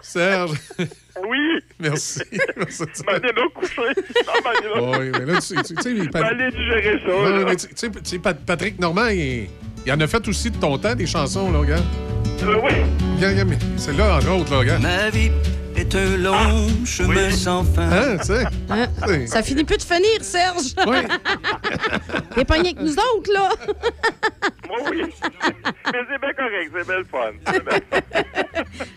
Serge, 0.03 0.53
Oui! 0.79 1.39
merci. 1.81 2.21
Merci. 2.57 2.83
M'allez 3.07 3.33
là 3.33 3.43
coucher. 3.55 3.83
Non, 4.27 4.91
là. 4.93 4.99
Oui, 4.99 5.11
mais 5.19 5.33
là, 5.33 5.41
tu, 5.41 5.55
tu- 5.57 5.75
tu 5.75 5.83
sais, 5.83 5.91
il- 5.91 6.11
M'allez 6.13 6.51
digérer 6.51 7.01
ça, 7.05 7.15
Ouais, 7.17 7.31
là. 7.39 7.45
mais 7.47 7.57
tu 7.57 7.67
tu 7.69 7.73
sais, 7.77 7.91
tu 7.91 7.99
sais, 8.05 8.19
Pat- 8.19 8.39
Patrick 8.45 8.79
Normand, 8.79 9.07
il, 9.09 9.49
il 9.87 9.93
en 9.93 10.01
a 10.01 10.07
fait 10.07 10.27
aussi 10.29 10.51
de 10.51 10.57
ton 10.57 10.77
temps, 10.79 10.95
des 10.95 11.07
chansons, 11.07 11.51
là, 11.51 11.59
regarde. 11.59 11.85
Euh, 12.43 12.57
oui. 12.63 12.73
Regarde, 13.17 13.33
regarde, 13.33 13.49
mais 13.49 13.59
c'est 13.77 13.97
là, 13.97 14.17
entre 14.17 14.31
autres, 14.31 14.53
là, 14.53 14.59
regarde. 14.59 14.83
Ma 14.83 15.09
vie 15.11 15.31
est 15.77 15.95
un 15.95 16.17
long 16.19 16.69
chemin 16.85 17.31
sans 17.31 17.65
fin. 17.65 17.91
Hein, 17.91 18.17
tu 18.19 18.27
sais? 18.27 18.45
Hein? 18.71 18.87
Ça 19.27 19.43
finit 19.43 19.65
plus 19.65 19.77
de 19.79 19.83
finir, 19.83 20.23
Serge. 20.23 20.75
Oui. 20.87 20.99
T'es 22.35 22.45
que 22.45 22.83
nous 22.83 22.93
autres, 22.95 23.33
là. 23.33 23.51
Moi, 24.81 24.91
oui. 24.91 25.03
Mais 25.93 26.01
c'est 26.11 26.21
bien 26.21 26.33
correct. 26.33 26.71
C'est 26.75 26.87
bien 26.87 26.99
le 26.99 27.05
fun. 27.05 27.33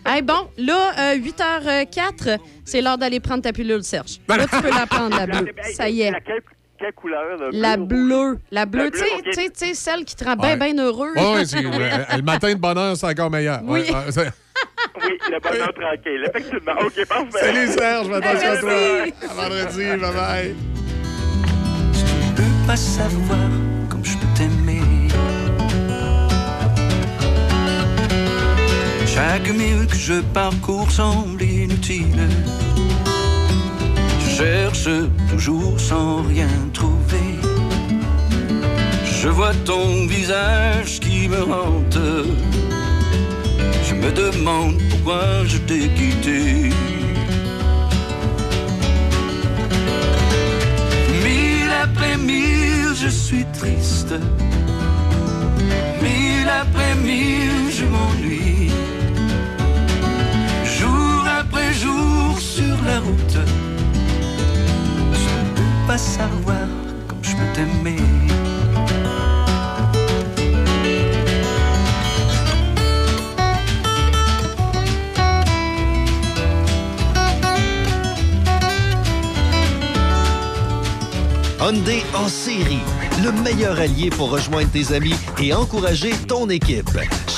Hey, 0.06 0.22
bon, 0.22 0.50
là, 0.58 0.92
euh, 1.14 1.16
8h04, 1.18 2.38
c'est 2.66 2.82
l'heure 2.82 2.98
d'aller 2.98 3.20
prendre 3.20 3.44
ta 3.44 3.52
pilule, 3.54 3.84
Serge. 3.84 4.20
Là, 4.28 4.38
tu 4.48 4.62
peux 4.62 4.70
la 4.70 4.86
prendre, 4.88 5.16
la 5.18 5.26
bleue. 5.28 5.52
Ça 5.74 5.90
y 5.90 6.02
est. 6.02 6.12
La- 6.12 6.20
Quelle, 6.22 6.42
quelle 6.78 6.94
couleur, 6.94 7.24
là? 7.38 7.48
La 7.52 7.78
bleu? 7.78 7.86
bleue. 7.86 8.40
La 8.52 8.66
bleue, 8.66 8.86
La 8.86 8.92
tu 8.92 8.98
bleue, 9.00 9.32
tu 9.34 9.50
sais, 9.54 9.74
celle 9.74 10.06
qui 10.06 10.16
te 10.16 10.24
rend 10.24 10.36
bien, 10.36 10.58
Ouais. 10.58 10.72
bien 10.74 10.84
heureux. 10.84 11.12
C'est- 11.46 11.58
euh, 11.58 12.04
le 12.18 12.22
matin 12.24 12.50
de 12.54 12.60
bonheur, 12.60 12.96
c'est 12.98 13.08
encore 13.08 13.30
meilleur. 13.30 13.60
Oui. 13.64 13.82
Ouais, 13.82 13.92
ouais, 13.92 14.12
c'est- 14.12 14.32
Oui, 15.04 15.18
le 15.32 15.40
bonheur 15.40 15.74
tranquille. 15.74 16.26
Effectivement. 16.30 16.74
OK, 16.82 17.06
parfait. 17.08 17.40
Salut, 17.40 17.68
Serge, 17.68 18.10
attention 18.12 18.52
à 18.52 18.58
toi. 18.58 18.72
À 19.30 19.34
vendredi, 19.34 19.84
bye-bye. 19.84 20.54
Je 21.94 22.36
peux 22.36 22.68
pas 22.68 22.76
savoir 22.76 23.40
Chaque 29.20 29.50
mille 29.50 29.86
que 29.86 29.98
je 29.98 30.22
parcours 30.34 30.90
semble 30.90 31.44
inutile. 31.44 32.30
Je 34.22 34.30
cherche 34.38 34.88
toujours 35.30 35.78
sans 35.78 36.22
rien 36.22 36.48
trouver. 36.72 37.32
Je 39.22 39.28
vois 39.28 39.54
ton 39.66 40.08
visage 40.08 41.02
qui 41.02 41.28
me 41.28 41.42
hante. 41.42 42.00
Je 43.88 43.94
me 43.94 44.10
demande 44.14 44.78
pourquoi 44.90 45.26
je 45.46 45.58
t'ai 45.58 45.90
quitté. 46.00 46.70
Mille 51.26 51.74
après 51.84 52.16
mille, 52.16 52.94
je 52.96 53.10
suis 53.10 53.46
triste. 53.52 54.14
Mille 56.02 56.50
après 56.62 56.96
mille, 56.96 57.70
je 57.78 57.84
m'ennuie. 57.84 58.69
Je 63.02 63.06
ne 63.40 63.46
peux 65.56 65.88
pas 65.88 65.98
savoir 65.98 66.68
comme 67.08 67.24
je 67.24 67.32
peux 67.32 67.54
t'aimer. 67.54 67.96
Hyundai 81.62 82.04
en 82.16 82.28
série. 82.28 82.80
Le 83.24 83.32
meilleur 83.44 83.80
allié 83.80 84.10
pour 84.10 84.32
rejoindre 84.32 84.70
tes 84.72 84.94
amis 84.94 85.16
et 85.42 85.54
encourager 85.54 86.12
ton 86.28 86.50
équipe. 86.50 86.90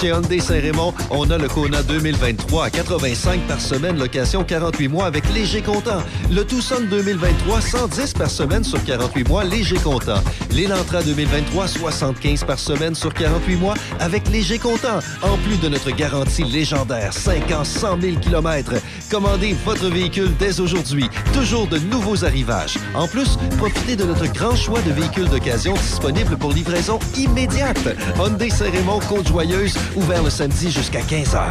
Chez 0.02 0.08
Hyundai 0.08 0.40
Saint-Raymond, 0.40 0.96
on 1.12 1.30
a 1.30 1.38
le 1.38 1.48
Kona 1.48 1.84
2023 1.84 2.66
à 2.66 2.70
85 2.72 3.42
par 3.42 3.62
semaine, 3.62 4.00
location 4.00 4.44
48 4.44 4.88
mois 4.88 5.06
avec 5.06 5.32
léger 5.32 5.62
comptant. 5.62 6.02
Le 6.32 6.44
Tucson 6.44 6.82
2023, 6.90 7.62
110 7.62 8.14
par 8.14 8.32
semaine 8.32 8.64
sur 8.64 8.84
48 8.84 9.28
mois, 9.28 9.44
léger 9.44 9.76
comptant. 9.76 10.20
L'Elantra 10.50 11.04
2023, 11.04 11.68
75 11.68 12.44
par 12.46 12.58
semaine 12.58 12.96
sur 12.96 13.14
48 13.14 13.56
mois 13.58 13.76
avec 14.00 14.28
léger 14.30 14.58
comptant. 14.58 15.02
En 15.22 15.38
plus 15.38 15.58
de 15.58 15.70
notre 15.70 15.92
garantie 15.92 16.46
légendaire, 16.46 17.14
5 17.14 17.52
ans, 17.52 17.64
100 17.64 18.02
000 18.02 18.18
km. 18.22 18.74
Commandez 19.12 19.56
votre 19.66 19.88
véhicule 19.88 20.32
dès 20.40 20.60
aujourd'hui. 20.60 21.06
Toujours 21.32 21.68
de 21.68 21.78
nouveaux 21.78 22.26
arrivages. 22.26 22.80
En 22.96 23.08
plus, 23.08 23.38
profitez 23.60 23.96
de 23.96 24.06
notre 24.06 24.26
grand 24.34 24.56
choix 24.56 24.82
de 24.82 24.94
véhicules 24.94 25.30
d'occasion 25.30 25.76
disponibles 25.76 26.38
pour 26.38 26.54
livraison 26.54 26.98
immédiate. 27.16 27.88
Hyundai 28.18 28.50
Saint-Raymond, 28.50 29.00
Côte-Joyeuse, 29.08 29.76
ouvert 29.96 30.24
le 30.24 30.30
samedi 30.30 30.72
jusqu'à 30.72 31.02
15h. 31.02 31.42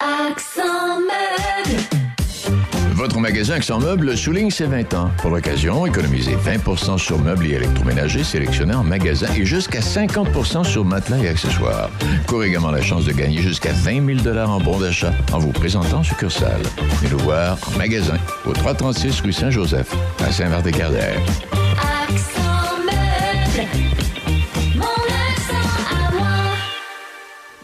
Accent 0.00 0.98
meuble. 0.98 1.82
Votre 2.94 3.18
magasin 3.18 3.54
Accent 3.54 3.80
Meubles 3.80 4.16
souligne 4.16 4.50
ses 4.50 4.66
20 4.66 4.94
ans. 4.94 5.10
Pour 5.18 5.30
l'occasion, 5.30 5.86
économisez 5.86 6.36
20% 6.36 6.98
sur 6.98 7.18
meubles 7.18 7.46
et 7.46 7.54
électroménagers 7.54 8.22
sélectionnés 8.22 8.74
en 8.74 8.84
magasin 8.84 9.26
et 9.36 9.44
jusqu'à 9.44 9.80
50% 9.80 10.64
sur 10.64 10.84
matelas 10.84 11.18
et 11.18 11.28
accessoires. 11.28 11.90
Courez 12.26 12.48
également 12.48 12.70
la 12.70 12.82
chance 12.82 13.04
de 13.04 13.12
gagner 13.12 13.42
jusqu'à 13.42 13.72
20 13.72 14.22
000 14.22 14.38
en 14.38 14.60
bons 14.60 14.78
d'achat 14.78 15.12
en 15.32 15.38
vous 15.38 15.52
présentant 15.52 15.98
en 15.98 16.02
succursale. 16.04 16.62
Venez 17.00 17.10
nous 17.10 17.18
voir 17.18 17.58
en 17.66 17.78
magasin 17.78 18.18
au 18.46 18.52
336 18.52 19.20
rue 19.22 19.32
Saint-Joseph 19.32 19.92
à 20.24 20.30
Saint-Marc-des-Carrières. 20.30 21.20
Accent 22.08 22.41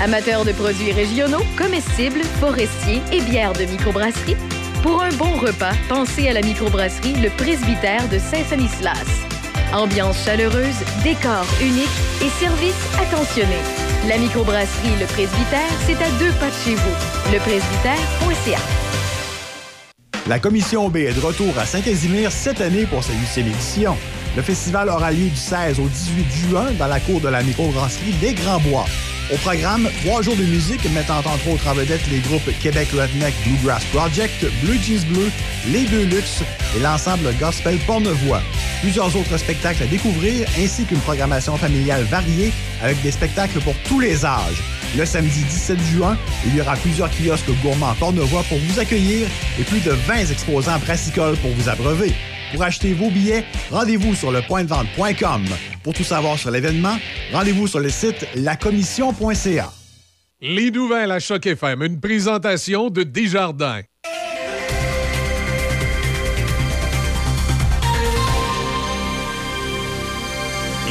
Amateurs 0.00 0.44
de 0.44 0.52
produits 0.52 0.92
régionaux, 0.92 1.44
comestibles, 1.56 2.22
forestiers 2.40 3.02
et 3.12 3.20
bières 3.20 3.52
de 3.52 3.64
microbrasserie, 3.64 4.36
pour 4.82 5.00
un 5.00 5.12
bon 5.12 5.36
repas, 5.36 5.74
pensez 5.88 6.28
à 6.28 6.32
la 6.32 6.40
microbrasserie 6.40 7.14
Le 7.22 7.30
Presbytère 7.30 8.08
de 8.08 8.18
Saint-Sanislas. 8.18 9.06
Ambiance 9.72 10.24
chaleureuse, 10.24 10.74
décor 11.04 11.46
unique 11.60 11.86
et 12.20 12.28
service 12.44 12.74
attentionné. 13.00 13.58
La 14.08 14.18
microbrasserie 14.18 14.98
Le 14.98 15.06
Presbytère, 15.06 15.70
c'est 15.86 16.02
à 16.02 16.10
deux 16.18 16.32
pas 16.40 16.48
de 16.48 16.64
chez 16.64 16.74
vous. 16.74 17.32
Lepresbytère.ca. 17.32 18.58
La 20.28 20.38
Commission 20.40 20.88
B 20.88 20.96
est 20.96 21.14
de 21.14 21.20
retour 21.20 21.56
à 21.58 21.64
Saint-Casimir 21.64 22.32
cette 22.32 22.60
année 22.60 22.86
pour 22.86 23.04
sa 23.04 23.12
huitième 23.12 23.46
édition. 23.46 23.96
Le 24.34 24.42
festival 24.42 24.88
aura 24.88 25.12
lieu 25.12 25.28
du 25.28 25.36
16 25.36 25.78
au 25.78 25.86
18 25.86 26.48
juin 26.48 26.66
dans 26.78 26.86
la 26.88 26.98
cour 26.98 27.20
de 27.20 27.28
la 27.28 27.42
microbrasserie 27.42 28.14
Les 28.20 28.34
Grands 28.34 28.60
Bois. 28.60 28.86
Au 29.32 29.36
programme, 29.36 29.88
trois 30.04 30.20
jours 30.20 30.36
de 30.36 30.44
musique 30.44 30.84
mettant 30.90 31.20
entre 31.20 31.48
autres 31.48 31.66
en 31.66 31.72
vedette 31.72 32.06
les 32.10 32.18
groupes 32.18 32.50
Québec 32.60 32.88
Redneck 32.92 33.32
Bluegrass 33.46 33.82
Project, 33.86 34.44
Blue 34.62 34.78
Jeans 34.78 35.06
Bleu, 35.08 35.30
Les 35.68 35.86
Deux 35.86 36.04
Luxe 36.04 36.42
et 36.76 36.80
l'ensemble 36.80 37.32
gospel 37.40 37.78
Pornevoix. 37.86 38.42
Plusieurs 38.82 39.16
autres 39.16 39.38
spectacles 39.38 39.84
à 39.84 39.86
découvrir 39.86 40.46
ainsi 40.58 40.84
qu'une 40.84 41.00
programmation 41.00 41.56
familiale 41.56 42.02
variée 42.04 42.52
avec 42.82 43.00
des 43.00 43.10
spectacles 43.10 43.60
pour 43.60 43.74
tous 43.88 44.00
les 44.00 44.26
âges. 44.26 44.62
Le 44.98 45.06
samedi 45.06 45.44
17 45.44 45.80
juin, 45.80 46.18
il 46.46 46.54
y 46.54 46.60
aura 46.60 46.76
plusieurs 46.76 47.08
kiosques 47.08 47.50
gourmands 47.62 47.94
Pornevoix 47.98 48.42
pour 48.50 48.58
vous 48.58 48.80
accueillir 48.80 49.26
et 49.58 49.64
plus 49.64 49.80
de 49.80 49.92
20 49.92 50.30
exposants 50.30 50.78
brassicoles 50.78 51.38
pour 51.38 51.52
vous 51.52 51.70
abreuver. 51.70 52.12
Pour 52.52 52.62
acheter 52.62 52.92
vos 52.92 53.10
billets, 53.10 53.44
rendez-vous 53.70 54.14
sur 54.14 54.30
le 54.30 54.42
pointdevente.com. 54.42 55.44
Pour 55.82 55.94
tout 55.94 56.04
savoir 56.04 56.38
sur 56.38 56.50
l'événement, 56.50 56.96
rendez-vous 57.32 57.66
sur 57.66 57.80
le 57.80 57.88
site 57.88 58.26
lacommission.ca. 58.34 59.72
Les 60.42 60.70
nouvelles 60.70 61.12
à 61.12 61.18
Choc 61.18 61.46
FM, 61.46 61.82
une 61.82 62.00
présentation 62.00 62.90
de 62.90 63.04
Desjardins. 63.04 63.80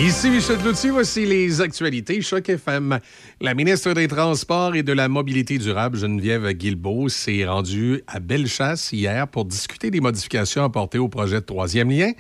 Ici 0.04 0.32
Michel 0.32 0.58
Cloutier, 0.58 0.90
voici 0.90 1.28
les 1.28 1.62
actualités 1.62 2.24
Choc 2.24 2.50
FM. 2.50 2.98
La 3.40 3.54
ministre 3.54 3.94
des 3.94 4.08
Transports 4.08 4.74
et 4.74 4.82
de 4.82 4.94
la 4.94 5.08
Mobilité 5.08 5.60
durable, 5.60 5.96
Geneviève 5.96 6.50
Guilbeault, 6.54 7.08
s'est 7.08 7.46
rendue 7.46 8.02
à 8.08 8.20
Bellechasse 8.20 8.92
hier 8.94 9.28
pour 9.28 9.46
discuter 9.46 9.92
des 9.92 10.02
modifications 10.02 10.64
apportées 10.64 10.98
au 10.98 11.08
projet 11.08 11.36
de 11.36 11.46
troisième 11.46 11.92
lien. 11.92 12.14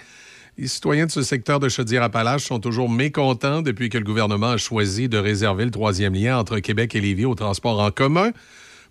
Les 0.59 0.67
citoyens 0.67 1.07
de 1.07 1.11
ce 1.11 1.23
secteur 1.23 1.59
de 1.59 1.69
Chaudière-Appalaches 1.69 2.45
sont 2.45 2.59
toujours 2.59 2.87
mécontents 2.87 3.63
depuis 3.63 3.89
que 3.89 3.97
le 3.97 4.03
gouvernement 4.03 4.51
a 4.51 4.57
choisi 4.57 5.09
de 5.09 5.17
réserver 5.17 5.65
le 5.65 5.71
troisième 5.71 6.13
lien 6.13 6.37
entre 6.37 6.59
Québec 6.59 6.93
et 6.93 7.01
Lévis 7.01 7.25
au 7.25 7.33
transport 7.33 7.79
en 7.79 7.89
commun. 7.89 8.29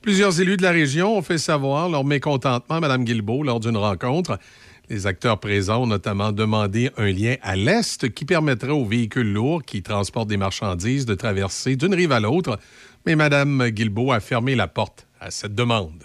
Plusieurs 0.03 0.41
élus 0.41 0.57
de 0.57 0.63
la 0.63 0.73
région 0.73 1.17
ont 1.17 1.23
fait 1.23 1.39
savoir 1.39 1.89
leur 1.89 2.05
mécontentement 2.05 2.77
à 2.77 2.81
Mme 2.81 3.05
Guilbeault 3.05 3.45
lors 3.45 3.61
d'une 3.61 3.77
rencontre. 3.77 4.39
Les 4.91 5.07
acteurs 5.07 5.39
présents 5.39 5.85
ont 5.85 5.87
notamment 5.87 6.33
demandé 6.33 6.91
un 6.97 7.13
lien 7.13 7.37
à 7.43 7.55
l'est 7.55 8.13
qui 8.13 8.25
permettrait 8.25 8.73
aux 8.73 8.85
véhicules 8.85 9.33
lourds 9.33 9.63
qui 9.63 9.85
transportent 9.85 10.29
des 10.29 10.37
marchandises 10.37 11.07
de 11.07 11.15
traverser 11.15 11.77
d'une 11.77 11.95
rive 11.95 12.11
à 12.11 12.19
l'autre, 12.19 12.59
mais 13.07 13.15
Mme 13.15 13.69
Guilbeault 13.69 14.11
a 14.11 14.19
fermé 14.19 14.57
la 14.57 14.67
porte 14.67 15.07
à 15.21 15.31
cette 15.31 15.55
demande. 15.55 16.03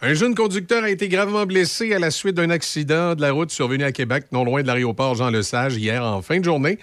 Un 0.00 0.14
jeune 0.14 0.34
conducteur 0.34 0.82
a 0.82 0.88
été 0.88 1.08
gravement 1.08 1.44
blessé 1.44 1.92
à 1.92 1.98
la 1.98 2.10
suite 2.10 2.36
d'un 2.36 2.48
accident 2.48 3.14
de 3.14 3.20
la 3.20 3.32
route 3.32 3.50
survenu 3.50 3.84
à 3.84 3.92
Québec, 3.92 4.24
non 4.32 4.44
loin 4.44 4.62
de 4.62 4.66
l'aéroport 4.66 5.14
Jean-Lesage, 5.14 5.76
hier 5.76 6.02
en 6.02 6.22
fin 6.22 6.38
de 6.38 6.44
journée. 6.44 6.78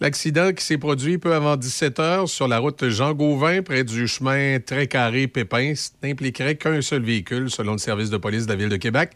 L'accident 0.00 0.52
qui 0.52 0.64
s'est 0.64 0.78
produit 0.78 1.16
peu 1.16 1.32
avant 1.32 1.56
17 1.56 2.00
heures 2.00 2.28
sur 2.28 2.48
la 2.48 2.58
route 2.58 2.88
Jean-Gauvin, 2.88 3.62
près 3.62 3.84
du 3.84 4.08
chemin 4.08 4.58
très 4.58 4.88
carré 4.88 5.28
Pépin, 5.28 5.74
n'impliquerait 6.02 6.56
qu'un 6.56 6.82
seul 6.82 7.02
véhicule, 7.02 7.52
selon 7.52 7.72
le 7.72 7.78
service 7.78 8.10
de 8.10 8.16
police 8.16 8.46
de 8.46 8.50
la 8.50 8.56
Ville 8.56 8.68
de 8.68 8.76
Québec. 8.76 9.10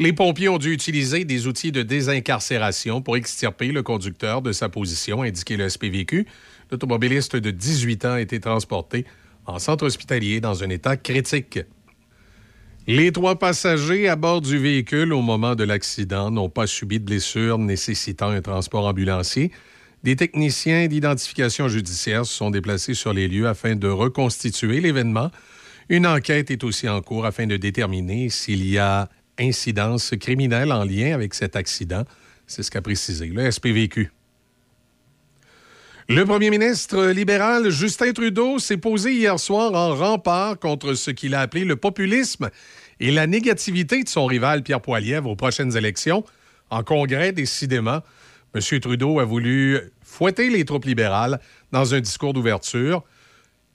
Les 0.00 0.12
pompiers 0.12 0.48
ont 0.48 0.58
dû 0.58 0.72
utiliser 0.72 1.24
des 1.24 1.48
outils 1.48 1.72
de 1.72 1.82
désincarcération 1.82 3.02
pour 3.02 3.16
extirper 3.16 3.72
le 3.72 3.82
conducteur 3.82 4.42
de 4.42 4.52
sa 4.52 4.68
position, 4.68 5.22
indiqué 5.22 5.56
le 5.56 5.68
SPVQ. 5.68 6.24
L'automobiliste 6.70 7.34
de 7.34 7.50
18 7.50 8.04
ans 8.04 8.12
a 8.12 8.20
été 8.20 8.38
transporté 8.38 9.06
en 9.44 9.58
centre 9.58 9.84
hospitalier 9.84 10.40
dans 10.40 10.62
un 10.62 10.70
état 10.70 10.96
critique. 10.96 11.58
Les 12.86 13.10
trois 13.10 13.40
passagers 13.40 14.08
à 14.08 14.14
bord 14.14 14.40
du 14.40 14.56
véhicule 14.56 15.12
au 15.12 15.20
moment 15.20 15.56
de 15.56 15.64
l'accident 15.64 16.30
n'ont 16.30 16.48
pas 16.48 16.68
subi 16.68 17.00
de 17.00 17.04
blessures 17.04 17.58
nécessitant 17.58 18.28
un 18.28 18.40
transport 18.40 18.86
ambulancier. 18.86 19.50
Des 20.04 20.14
techniciens 20.14 20.86
d'identification 20.86 21.66
judiciaire 21.66 22.24
se 22.24 22.34
sont 22.34 22.52
déplacés 22.52 22.94
sur 22.94 23.12
les 23.12 23.26
lieux 23.26 23.48
afin 23.48 23.74
de 23.74 23.88
reconstituer 23.88 24.80
l'événement. 24.80 25.32
Une 25.88 26.06
enquête 26.06 26.52
est 26.52 26.62
aussi 26.62 26.88
en 26.88 27.00
cours 27.02 27.26
afin 27.26 27.48
de 27.48 27.56
déterminer 27.56 28.28
s'il 28.28 28.64
y 28.64 28.78
a 28.78 29.08
incidence 29.38 30.14
criminelle 30.20 30.72
en 30.72 30.84
lien 30.84 31.14
avec 31.14 31.34
cet 31.34 31.56
accident. 31.56 32.04
C'est 32.46 32.62
ce 32.62 32.70
qu'a 32.70 32.82
précisé 32.82 33.26
le 33.26 33.50
SPVQ. 33.50 34.10
Le 36.10 36.24
premier 36.24 36.48
ministre 36.48 37.08
libéral 37.08 37.68
Justin 37.68 38.12
Trudeau 38.12 38.58
s'est 38.58 38.78
posé 38.78 39.12
hier 39.12 39.38
soir 39.38 39.74
en 39.74 39.94
rempart 39.94 40.58
contre 40.58 40.94
ce 40.94 41.10
qu'il 41.10 41.34
a 41.34 41.40
appelé 41.40 41.66
le 41.66 41.76
populisme 41.76 42.48
et 42.98 43.10
la 43.10 43.26
négativité 43.26 44.02
de 44.02 44.08
son 44.08 44.24
rival 44.24 44.62
Pierre 44.62 44.80
Poilievre 44.80 45.28
aux 45.28 45.36
prochaines 45.36 45.76
élections. 45.76 46.24
En 46.70 46.82
congrès, 46.82 47.32
décidément, 47.32 48.00
M. 48.54 48.80
Trudeau 48.80 49.20
a 49.20 49.24
voulu 49.24 49.78
fouetter 50.02 50.48
les 50.48 50.64
troupes 50.64 50.86
libérales 50.86 51.40
dans 51.72 51.94
un 51.94 52.00
discours 52.00 52.32
d'ouverture 52.32 53.04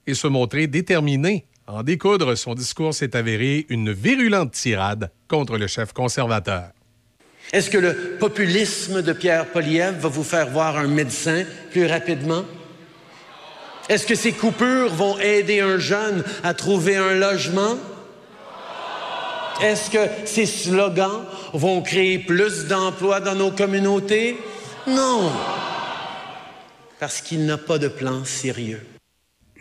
et 0.08 0.14
se 0.14 0.26
montrer 0.26 0.66
déterminé 0.66 1.46
en 1.66 1.82
découdre. 1.82 2.34
Son 2.36 2.54
discours 2.54 2.94
s'est 2.94 3.16
avéré 3.16 3.66
une 3.68 3.92
virulente 3.92 4.52
tirade 4.52 5.10
contre 5.28 5.58
le 5.58 5.66
chef 5.66 5.92
conservateur. 5.92 6.70
Est-ce 7.52 7.70
que 7.70 7.78
le 7.78 8.16
populisme 8.18 9.02
de 9.02 9.12
Pierre 9.12 9.46
Poliev 9.46 9.98
va 9.98 10.08
vous 10.08 10.24
faire 10.24 10.48
voir 10.48 10.76
un 10.76 10.88
médecin 10.88 11.44
plus 11.70 11.86
rapidement? 11.86 12.44
Est-ce 13.88 14.06
que 14.06 14.14
ces 14.14 14.32
coupures 14.32 14.92
vont 14.92 15.18
aider 15.18 15.60
un 15.60 15.78
jeune 15.78 16.24
à 16.42 16.54
trouver 16.54 16.96
un 16.96 17.14
logement? 17.14 17.76
Est-ce 19.62 19.90
que 19.90 19.98
ces 20.24 20.46
slogans 20.46 21.24
vont 21.52 21.82
créer 21.82 22.18
plus 22.18 22.66
d'emplois 22.66 23.20
dans 23.20 23.34
nos 23.34 23.50
communautés? 23.50 24.38
Non. 24.86 25.30
Parce 26.98 27.20
qu'il 27.20 27.44
n'a 27.44 27.58
pas 27.58 27.78
de 27.78 27.88
plan 27.88 28.24
sérieux. 28.24 28.80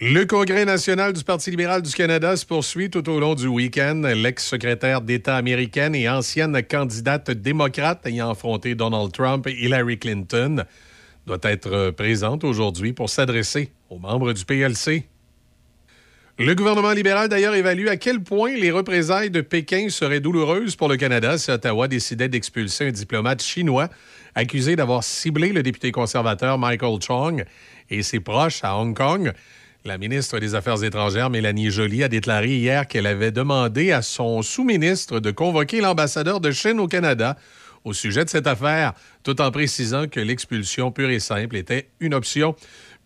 Le 0.05 0.25
Congrès 0.25 0.65
national 0.65 1.13
du 1.13 1.23
Parti 1.23 1.49
libéral 1.49 1.81
du 1.81 1.93
Canada 1.93 2.35
se 2.35 2.45
poursuit 2.45 2.89
tout 2.89 3.09
au 3.09 3.21
long 3.21 3.35
du 3.35 3.47
week-end. 3.47 4.01
L'ex-secrétaire 4.03 4.99
d'État 4.99 5.37
américaine 5.37 5.95
et 5.95 6.09
ancienne 6.09 6.61
candidate 6.61 7.31
démocrate 7.31 8.05
ayant 8.05 8.29
affronté 8.29 8.75
Donald 8.75 9.13
Trump 9.13 9.47
et 9.47 9.53
Hillary 9.53 9.97
Clinton 9.97 10.65
doit 11.25 11.39
être 11.43 11.91
présente 11.91 12.43
aujourd'hui 12.43 12.91
pour 12.91 13.09
s'adresser 13.09 13.71
aux 13.89 13.97
membres 13.97 14.33
du 14.33 14.43
PLC. 14.43 15.05
Le 16.37 16.53
gouvernement 16.53 16.91
libéral, 16.91 17.29
d'ailleurs, 17.29 17.55
évalue 17.55 17.87
à 17.87 17.95
quel 17.95 18.19
point 18.21 18.53
les 18.57 18.71
représailles 18.71 19.31
de 19.31 19.39
Pékin 19.39 19.87
seraient 19.87 20.19
douloureuses 20.19 20.75
pour 20.75 20.89
le 20.89 20.97
Canada 20.97 21.37
si 21.37 21.49
Ottawa 21.49 21.87
décidait 21.87 22.27
d'expulser 22.27 22.87
un 22.87 22.91
diplomate 22.91 23.41
chinois 23.41 23.87
accusé 24.35 24.75
d'avoir 24.75 25.01
ciblé 25.05 25.53
le 25.53 25.63
député 25.63 25.93
conservateur 25.93 26.57
Michael 26.57 26.99
Chong 27.01 27.45
et 27.89 28.03
ses 28.03 28.19
proches 28.19 28.65
à 28.65 28.75
Hong 28.75 28.97
Kong. 28.97 29.31
La 29.85 29.97
ministre 29.97 30.39
des 30.39 30.55
Affaires 30.55 30.81
étrangères, 30.85 31.29
Mélanie 31.29 31.69
Joly, 31.69 32.03
a 32.03 32.07
déclaré 32.07 32.55
hier 32.55 32.87
qu'elle 32.87 33.05
avait 33.05 33.33
demandé 33.33 33.91
à 33.91 34.01
son 34.01 34.41
sous-ministre 34.41 35.19
de 35.19 35.29
convoquer 35.29 35.81
l'ambassadeur 35.81 36.39
de 36.39 36.51
Chine 36.51 36.79
au 36.79 36.87
Canada 36.87 37.35
au 37.83 37.91
sujet 37.91 38.23
de 38.23 38.29
cette 38.29 38.47
affaire, 38.47 38.93
tout 39.23 39.41
en 39.41 39.51
précisant 39.51 40.07
que 40.07 40.21
l'expulsion 40.21 40.93
pure 40.93 41.09
et 41.09 41.19
simple 41.19 41.57
était 41.57 41.89
une 41.99 42.13
option. 42.13 42.55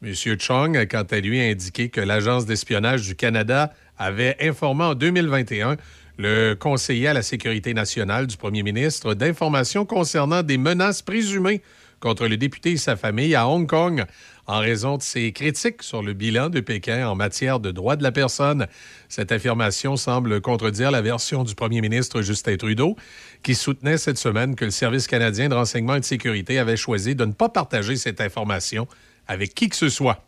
M. 0.03 0.13
Chong 0.39 0.77
a 0.77 0.85
quant 0.85 1.01
à 1.01 1.19
lui 1.19 1.41
indiqué 1.41 1.89
que 1.89 1.99
l'Agence 1.99 2.45
d'espionnage 2.45 3.07
du 3.07 3.15
Canada 3.15 3.73
avait 3.97 4.37
informé 4.39 4.83
en 4.83 4.93
2021 4.93 5.77
le 6.19 6.53
conseiller 6.53 7.07
à 7.07 7.13
la 7.13 7.23
sécurité 7.23 7.73
nationale 7.73 8.27
du 8.27 8.37
premier 8.37 8.61
ministre 8.61 9.15
d'informations 9.15 9.85
concernant 9.85 10.43
des 10.43 10.59
menaces 10.59 11.01
présumées 11.01 11.63
contre 11.99 12.27
le 12.27 12.37
député 12.37 12.73
et 12.73 12.77
sa 12.77 12.95
famille 12.95 13.33
à 13.33 13.47
Hong 13.47 13.67
Kong 13.67 14.05
en 14.47 14.59
raison 14.59 14.97
de 14.97 15.01
ses 15.01 15.33
critiques 15.33 15.83
sur 15.83 16.01
le 16.01 16.13
bilan 16.13 16.49
de 16.49 16.61
Pékin 16.61 17.07
en 17.07 17.15
matière 17.15 17.59
de 17.59 17.71
droits 17.71 17.97
de 17.97 18.03
la 18.03 18.11
personne. 18.11 18.67
Cette 19.09 19.31
affirmation 19.31 19.97
semble 19.97 20.41
contredire 20.41 20.89
la 20.89 21.01
version 21.01 21.43
du 21.43 21.53
premier 21.53 21.81
ministre 21.81 22.21
Justin 22.21 22.55
Trudeau, 22.55 22.95
qui 23.43 23.55
soutenait 23.55 23.97
cette 23.97 24.17
semaine 24.17 24.55
que 24.55 24.65
le 24.65 24.71
Service 24.71 25.07
canadien 25.07 25.49
de 25.49 25.53
renseignement 25.53 25.95
et 25.95 25.99
de 25.99 26.05
sécurité 26.05 26.59
avait 26.59 26.77
choisi 26.77 27.13
de 27.13 27.25
ne 27.25 27.33
pas 27.33 27.49
partager 27.49 27.97
cette 27.97 28.21
information 28.21 28.87
avec 29.27 29.53
qui 29.53 29.69
que 29.69 29.75
ce 29.75 29.89
soit. 29.89 30.23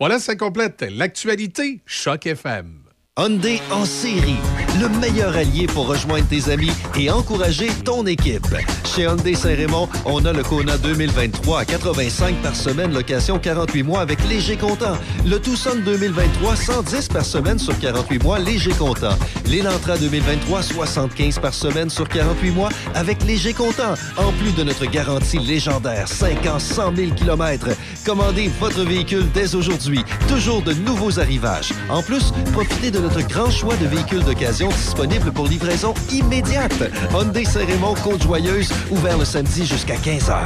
Voilà, 0.00 0.18
ça 0.18 0.34
complète 0.34 0.84
l'actualité 0.90 1.80
Choc 1.86 2.26
FM. 2.26 2.81
Hyundai 3.18 3.60
en 3.70 3.84
série, 3.84 4.38
le 4.80 4.88
meilleur 4.98 5.36
allié 5.36 5.66
pour 5.66 5.86
rejoindre 5.86 6.26
tes 6.28 6.50
amis 6.50 6.72
et 6.98 7.10
encourager 7.10 7.68
ton 7.84 8.06
équipe. 8.06 8.46
Chez 8.86 9.02
Hyundai 9.02 9.34
Saint-Raymond, 9.34 9.86
on 10.06 10.24
a 10.24 10.32
le 10.32 10.42
Kona 10.42 10.78
2023 10.78 11.60
à 11.60 11.64
85 11.66 12.36
par 12.36 12.56
semaine, 12.56 12.94
location 12.94 13.38
48 13.38 13.82
mois 13.82 14.00
avec 14.00 14.18
léger 14.30 14.56
comptant. 14.56 14.96
Le 15.26 15.38
Tucson 15.38 15.76
2023, 15.84 16.56
110 16.56 17.08
par 17.08 17.26
semaine 17.26 17.58
sur 17.58 17.78
48 17.78 18.22
mois, 18.22 18.38
léger 18.38 18.72
comptant. 18.72 19.18
L'Elantra 19.44 19.98
2023, 19.98 20.62
75 20.62 21.38
par 21.38 21.52
semaine 21.52 21.90
sur 21.90 22.08
48 22.08 22.50
mois 22.52 22.70
avec 22.94 23.22
léger 23.24 23.52
comptant. 23.52 23.92
En 24.16 24.32
plus 24.32 24.52
de 24.52 24.62
notre 24.62 24.86
garantie 24.86 25.38
légendaire, 25.38 26.08
5 26.08 26.46
ans, 26.46 26.58
100 26.58 26.96
000 26.96 27.10
km. 27.14 27.68
Commandez 28.06 28.50
votre 28.58 28.82
véhicule 28.84 29.30
dès 29.34 29.54
aujourd'hui. 29.54 30.02
Toujours 30.28 30.62
de 30.62 30.72
nouveaux 30.72 31.20
arrivages. 31.20 31.74
En 31.90 32.02
plus, 32.02 32.32
profitez 32.54 32.90
de 32.90 33.01
notre 33.02 33.26
grand 33.26 33.50
choix 33.50 33.76
de 33.76 33.86
véhicules 33.86 34.22
d'occasion 34.22 34.68
disponibles 34.68 35.32
pour 35.32 35.46
livraison 35.46 35.92
immédiate. 36.12 36.90
Hyundai 37.12 37.44
Saint-Raymond, 37.44 37.94
Côte-Joyeuse, 38.02 38.72
ouvert 38.90 39.18
le 39.18 39.24
samedi 39.24 39.66
jusqu'à 39.66 39.96
15h. 39.96 40.36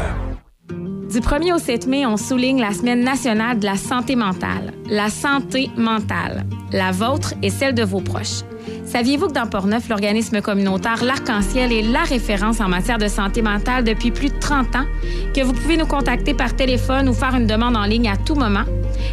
Du 1.13 1.21
1er 1.21 1.55
au 1.55 1.59
7 1.59 1.87
mai, 1.87 2.07
on 2.07 2.17
souligne 2.17 2.61
la 2.61 2.73
Semaine 2.73 3.05
nationale 3.05 3.59
de 3.59 3.67
la 3.67 3.77
santé 3.77 4.17
mentale. 4.17 4.73
La 4.89 5.09
santé 5.11 5.71
mentale, 5.77 6.45
la 6.73 6.93
vôtre 6.93 7.35
et 7.43 7.51
celle 7.51 7.75
de 7.75 7.85
vos 7.85 8.01
proches. 8.01 8.43
Saviez-vous 8.87 9.29
que 9.29 9.33
dans 9.33 9.47
Portneuf, 9.47 9.89
l'organisme 9.89 10.41
communautaire 10.41 11.05
L'Arc-en-Ciel 11.05 11.73
est 11.73 11.83
la 11.83 12.03
référence 12.03 12.61
en 12.61 12.69
matière 12.69 12.99
de 12.99 13.09
santé 13.09 13.43
mentale 13.43 13.85
depuis 13.85 14.11
plus 14.11 14.31
de 14.31 14.39
30 14.39 14.77
ans? 14.77 14.87
Que 15.35 15.43
vous 15.43 15.53
pouvez 15.53 15.77
nous 15.77 15.87
contacter 15.87 16.35
par 16.35 16.57
téléphone 16.57 17.09
ou 17.09 17.13
faire 17.13 17.35
une 17.35 17.47
demande 17.47 17.77
en 17.77 17.85
ligne 17.85 18.09
à 18.09 18.17
tout 18.17 18.35
moment? 18.35 18.65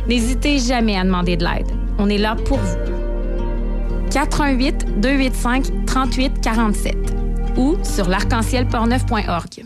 N'hésitez 0.07 0.59
jamais 0.59 0.97
à 0.97 1.03
demander 1.03 1.35
de 1.35 1.43
l'aide. 1.43 1.67
On 1.99 2.09
est 2.09 2.17
là 2.17 2.35
pour 2.35 2.57
vous. 2.57 3.02
418 4.13 5.01
285 5.01 5.85
38 5.87 6.41
47 6.41 6.95
ou 7.57 7.77
sur 7.83 8.07
l'arc-en-ciel-portneuf.org. 8.07 9.65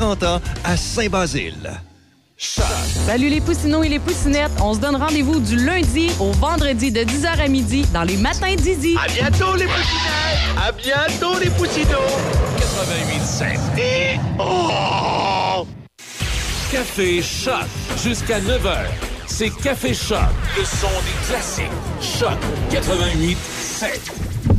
ans 0.01 0.41
à 0.63 0.77
Saint-Basile. 0.77 1.71
Salut 2.37 3.29
les 3.29 3.39
poussinots 3.39 3.83
et 3.83 3.89
les 3.89 3.99
poussinettes. 3.99 4.51
On 4.61 4.73
se 4.73 4.79
donne 4.79 4.95
rendez-vous 4.95 5.39
du 5.39 5.55
lundi 5.57 6.09
au 6.19 6.31
vendredi 6.31 6.91
de 6.91 7.01
10h 7.01 7.39
à 7.39 7.47
midi 7.47 7.85
dans 7.93 8.03
les 8.03 8.17
matins 8.17 8.55
d'Izzy. 8.55 8.95
À 8.97 9.07
bientôt 9.07 9.55
les 9.55 9.65
poussinettes! 9.65 10.57
À 10.57 10.71
bientôt 10.71 11.37
les 11.39 11.51
poussinots! 11.51 12.17
88.7. 12.57 13.79
Et... 13.79 14.19
Oh! 14.39 15.67
Café 16.71 17.21
Choc. 17.21 17.67
Jusqu'à 18.03 18.39
9h. 18.39 18.85
C'est 19.27 19.51
Café 19.51 19.93
Choc. 19.93 20.17
Le 20.57 20.65
son 20.65 20.87
des 20.87 21.27
classiques. 21.27 21.65
Choc 22.01 22.37
88.7. 22.71 23.60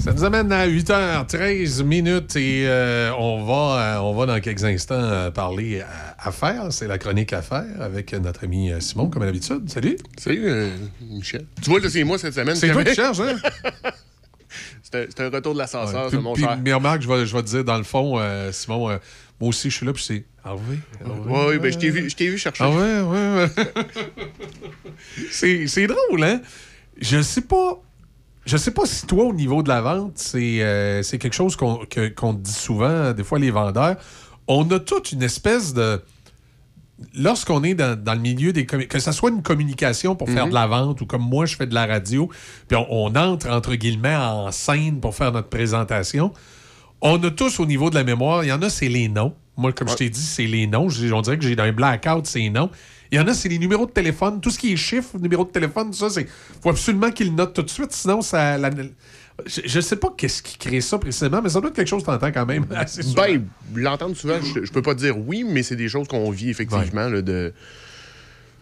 Ça 0.00 0.12
nous 0.12 0.24
amène 0.24 0.50
à 0.50 0.66
8h13 0.66 1.84
minutes 1.84 2.34
et 2.34 2.64
euh, 2.66 3.12
on, 3.16 3.44
va, 3.44 3.96
euh, 3.98 4.00
on 4.00 4.14
va 4.14 4.26
dans 4.26 4.40
quelques 4.40 4.64
instants 4.64 4.94
euh, 4.98 5.30
parler 5.30 5.80
à- 5.80 6.16
affaires. 6.28 6.72
C'est 6.72 6.88
la 6.88 6.98
chronique 6.98 7.32
affaires 7.32 7.80
avec 7.80 8.12
notre 8.14 8.42
ami 8.42 8.72
euh, 8.72 8.80
Simon, 8.80 9.08
comme 9.08 9.22
à 9.22 9.26
l'habitude. 9.26 9.70
Salut. 9.70 9.96
Salut, 10.18 10.42
euh, 10.48 10.70
Michel. 11.08 11.46
Tu 11.62 11.70
vois, 11.70 11.78
c'est 11.88 12.02
moi 12.02 12.18
cette 12.18 12.34
semaine. 12.34 12.56
C'est 12.56 12.72
toi 12.72 12.82
qui 12.82 12.94
cherches, 12.96 13.20
hein? 13.20 13.36
C'était 14.82 15.06
c'était 15.08 15.22
un 15.22 15.30
retour 15.30 15.54
de 15.54 15.58
l'ascenseur, 15.58 16.04
Ouais, 16.04 16.08
c'est 16.10 16.16
puis- 16.16 16.24
mon 16.24 16.34
cher. 16.34 16.58
mais 16.62 16.72
remarque, 16.74 17.00
je 17.02 17.08
vais, 17.08 17.24
je 17.24 17.34
vais 17.34 17.42
te 17.42 17.46
dire, 17.48 17.64
dans 17.64 17.78
le 17.78 17.84
fond, 17.84 18.18
euh, 18.18 18.50
Simon, 18.52 18.90
euh, 18.90 18.98
moi 19.40 19.48
aussi, 19.50 19.70
je 19.70 19.76
suis 19.76 19.86
là, 19.86 19.92
puis 19.94 20.02
c'est 20.02 20.24
Harvey. 20.44 20.76
Ouais, 21.26 21.58
ben, 21.58 21.72
je 21.72 21.78
t'ai 21.78 21.88
vu- 21.90 22.10
je 22.10 22.16
t'ai 22.16 22.28
vu 22.28 22.36
chercher. 22.36 22.64
Ah 22.64 22.70
ouais, 22.70 23.00
ouais, 23.00 23.34
ouais. 23.56 23.92
c'est 25.30 25.66
c'est 25.68 25.86
drôle, 25.86 26.22
hein? 26.24 26.40
Je 27.00 27.22
sais 27.22 27.40
pas. 27.42 27.80
Je 28.44 28.56
sais 28.56 28.72
pas 28.72 28.86
si 28.86 29.06
toi, 29.06 29.24
au 29.24 29.32
niveau 29.32 29.62
de 29.62 29.68
la 29.68 29.80
vente, 29.80 30.12
c'est 30.16 30.58
euh, 30.60 31.02
quelque 31.02 31.32
chose 31.34 31.54
qu'on 31.56 31.76
que- 31.88 32.32
dit 32.34 32.52
souvent, 32.52 33.12
des 33.12 33.22
fois, 33.24 33.38
les 33.38 33.50
vendeurs. 33.52 33.96
On 34.48 34.68
a 34.70 34.80
toute 34.80 35.12
une 35.12 35.22
espèce 35.22 35.72
de. 35.74 36.02
Lorsqu'on 37.16 37.64
est 37.64 37.74
dans, 37.74 38.00
dans 38.00 38.14
le 38.14 38.20
milieu 38.20 38.52
des. 38.52 38.64
Que 38.66 38.98
ce 38.98 39.12
soit 39.12 39.30
une 39.30 39.42
communication 39.42 40.14
pour 40.14 40.28
faire 40.28 40.44
Mhm. 40.44 40.50
de 40.50 40.54
la 40.54 40.66
vente 40.66 41.00
ou 41.00 41.06
comme 41.06 41.22
moi, 41.22 41.46
je 41.46 41.56
fais 41.56 41.66
de 41.66 41.74
la 41.74 41.86
radio, 41.86 42.28
puis 42.68 42.76
on, 42.76 42.86
on 42.90 43.14
entre, 43.16 43.48
entre 43.50 43.74
guillemets, 43.74 44.14
en 44.16 44.50
scène 44.52 45.00
pour 45.00 45.14
faire 45.14 45.32
notre 45.32 45.48
présentation, 45.48 46.32
on 47.00 47.22
a 47.24 47.30
tous 47.30 47.58
au 47.60 47.66
niveau 47.66 47.90
de 47.90 47.94
la 47.96 48.04
mémoire, 48.04 48.44
il 48.44 48.48
y 48.48 48.52
en 48.52 48.62
a, 48.62 48.68
c'est 48.70 48.88
les 48.88 49.08
noms. 49.08 49.34
Moi, 49.56 49.72
comme 49.72 49.88
je 49.88 49.94
t'ai 49.96 50.10
dit, 50.10 50.20
c'est 50.20 50.46
les 50.46 50.66
noms. 50.66 50.88
On 51.12 51.20
dirait 51.22 51.38
que 51.38 51.44
j'ai 51.46 51.58
un 51.58 51.72
blackout, 51.72 52.26
c'est 52.26 52.38
les 52.38 52.50
noms. 52.50 52.70
Il 53.12 53.16
y 53.18 53.20
en 53.20 53.28
a, 53.28 53.34
c'est 53.34 53.48
les 53.50 53.58
numéros 53.58 53.84
de 53.86 53.90
téléphone. 53.92 54.40
Tout 54.40 54.50
ce 54.50 54.58
qui 54.58 54.72
est 54.72 54.76
chiffres, 54.76 55.18
numéros 55.18 55.44
de 55.44 55.50
téléphone, 55.50 55.90
tout 55.90 55.96
ça, 55.98 56.08
c'est. 56.10 56.26
faut 56.62 56.70
absolument 56.70 57.10
qu'ils 57.10 57.28
le 57.28 57.34
notent 57.34 57.54
tout 57.54 57.62
de 57.62 57.70
suite, 57.70 57.92
sinon 57.92 58.22
ça. 58.22 58.56
la- 58.58 58.70
je, 59.46 59.60
je 59.64 59.80
sais 59.80 59.96
pas 59.96 60.12
qu'est-ce 60.16 60.42
qui 60.42 60.56
crée 60.58 60.80
ça 60.80 60.98
précisément, 60.98 61.40
mais 61.42 61.48
ça 61.50 61.60
doit 61.60 61.70
être 61.70 61.76
quelque 61.76 61.88
chose 61.88 62.02
que 62.02 62.06
t'entends 62.06 62.32
quand 62.32 62.46
même 62.46 62.66
assez 62.74 63.02
souvent. 63.02 63.22
Ben, 63.24 63.44
l'entendre 63.74 64.16
souvent, 64.16 64.38
je, 64.42 64.64
je 64.64 64.72
peux 64.72 64.82
pas 64.82 64.94
dire 64.94 65.16
oui, 65.18 65.44
mais 65.46 65.62
c'est 65.62 65.76
des 65.76 65.88
choses 65.88 66.08
qu'on 66.08 66.30
vit 66.30 66.50
effectivement. 66.50 67.08
là, 67.08 67.20
de... 67.22 67.52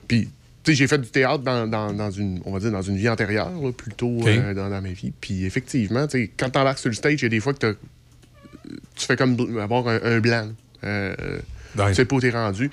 Puis, 0.09 0.29
tu 0.63 0.73
sais, 0.73 0.75
j'ai 0.75 0.87
fait 0.89 0.99
du 0.99 1.09
théâtre 1.09 1.43
dans, 1.45 1.67
dans- 1.67 1.93
dans 1.93 2.11
une, 2.11 2.41
on 2.45 2.53
va 2.53 2.59
dire, 2.61 2.71
dans 2.73 2.83
une 2.83 2.97
vie 2.97 3.09
antérieure, 3.09 3.51
là, 3.51 3.73
plutôt 3.73 4.19
euh, 4.27 4.55
dans, 4.55 4.69
dans 4.71 4.81
ma 4.83 4.91
vie. 4.91 5.13
Puis, 5.21 5.45
effectivement, 5.45 6.07
tu 6.07 6.19
sais, 6.19 6.31
quand 6.37 6.51
t'embarques 6.51 6.79
sur 6.79 6.89
le 6.91 6.95
stage, 6.95 7.15
il 7.15 7.23
y 7.23 7.27
a 7.27 7.29
des 7.29 7.41
fois 7.41 7.53
que 7.53 7.59
t'as- 7.59 7.75
tu 8.97 9.07
fais 9.07 9.17
comme 9.17 9.37
avoir 9.61 9.87
un, 9.89 9.99
un 10.03 10.21
blanc. 10.21 10.49
Euh, 10.85 11.15
Tu 11.91 11.95
sais 11.95 12.05
pas 12.05 12.17
où 12.17 12.21
t'es 12.21 12.31
rendu. 12.31 12.71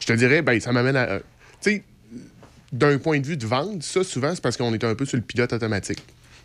Je 0.00 0.06
te 0.06 0.12
dirais, 0.14 0.42
ben, 0.42 0.58
ça 0.60 0.72
m'amène 0.72 0.96
à. 0.96 1.08
euh, 1.08 1.20
tu 1.62 1.70
sais, 1.70 1.82
d'un 2.72 2.98
point 2.98 3.18
de 3.20 3.26
vue 3.26 3.36
de 3.36 3.46
vente, 3.46 3.82
ça, 3.82 4.02
souvent, 4.04 4.34
c'est 4.34 4.40
parce 4.42 4.56
qu'on 4.56 4.72
est 4.74 4.84
un 4.84 4.94
peu 4.94 5.04
sur 5.04 5.16
le 5.16 5.22
pilote 5.22 5.52
automatique. 5.52 5.98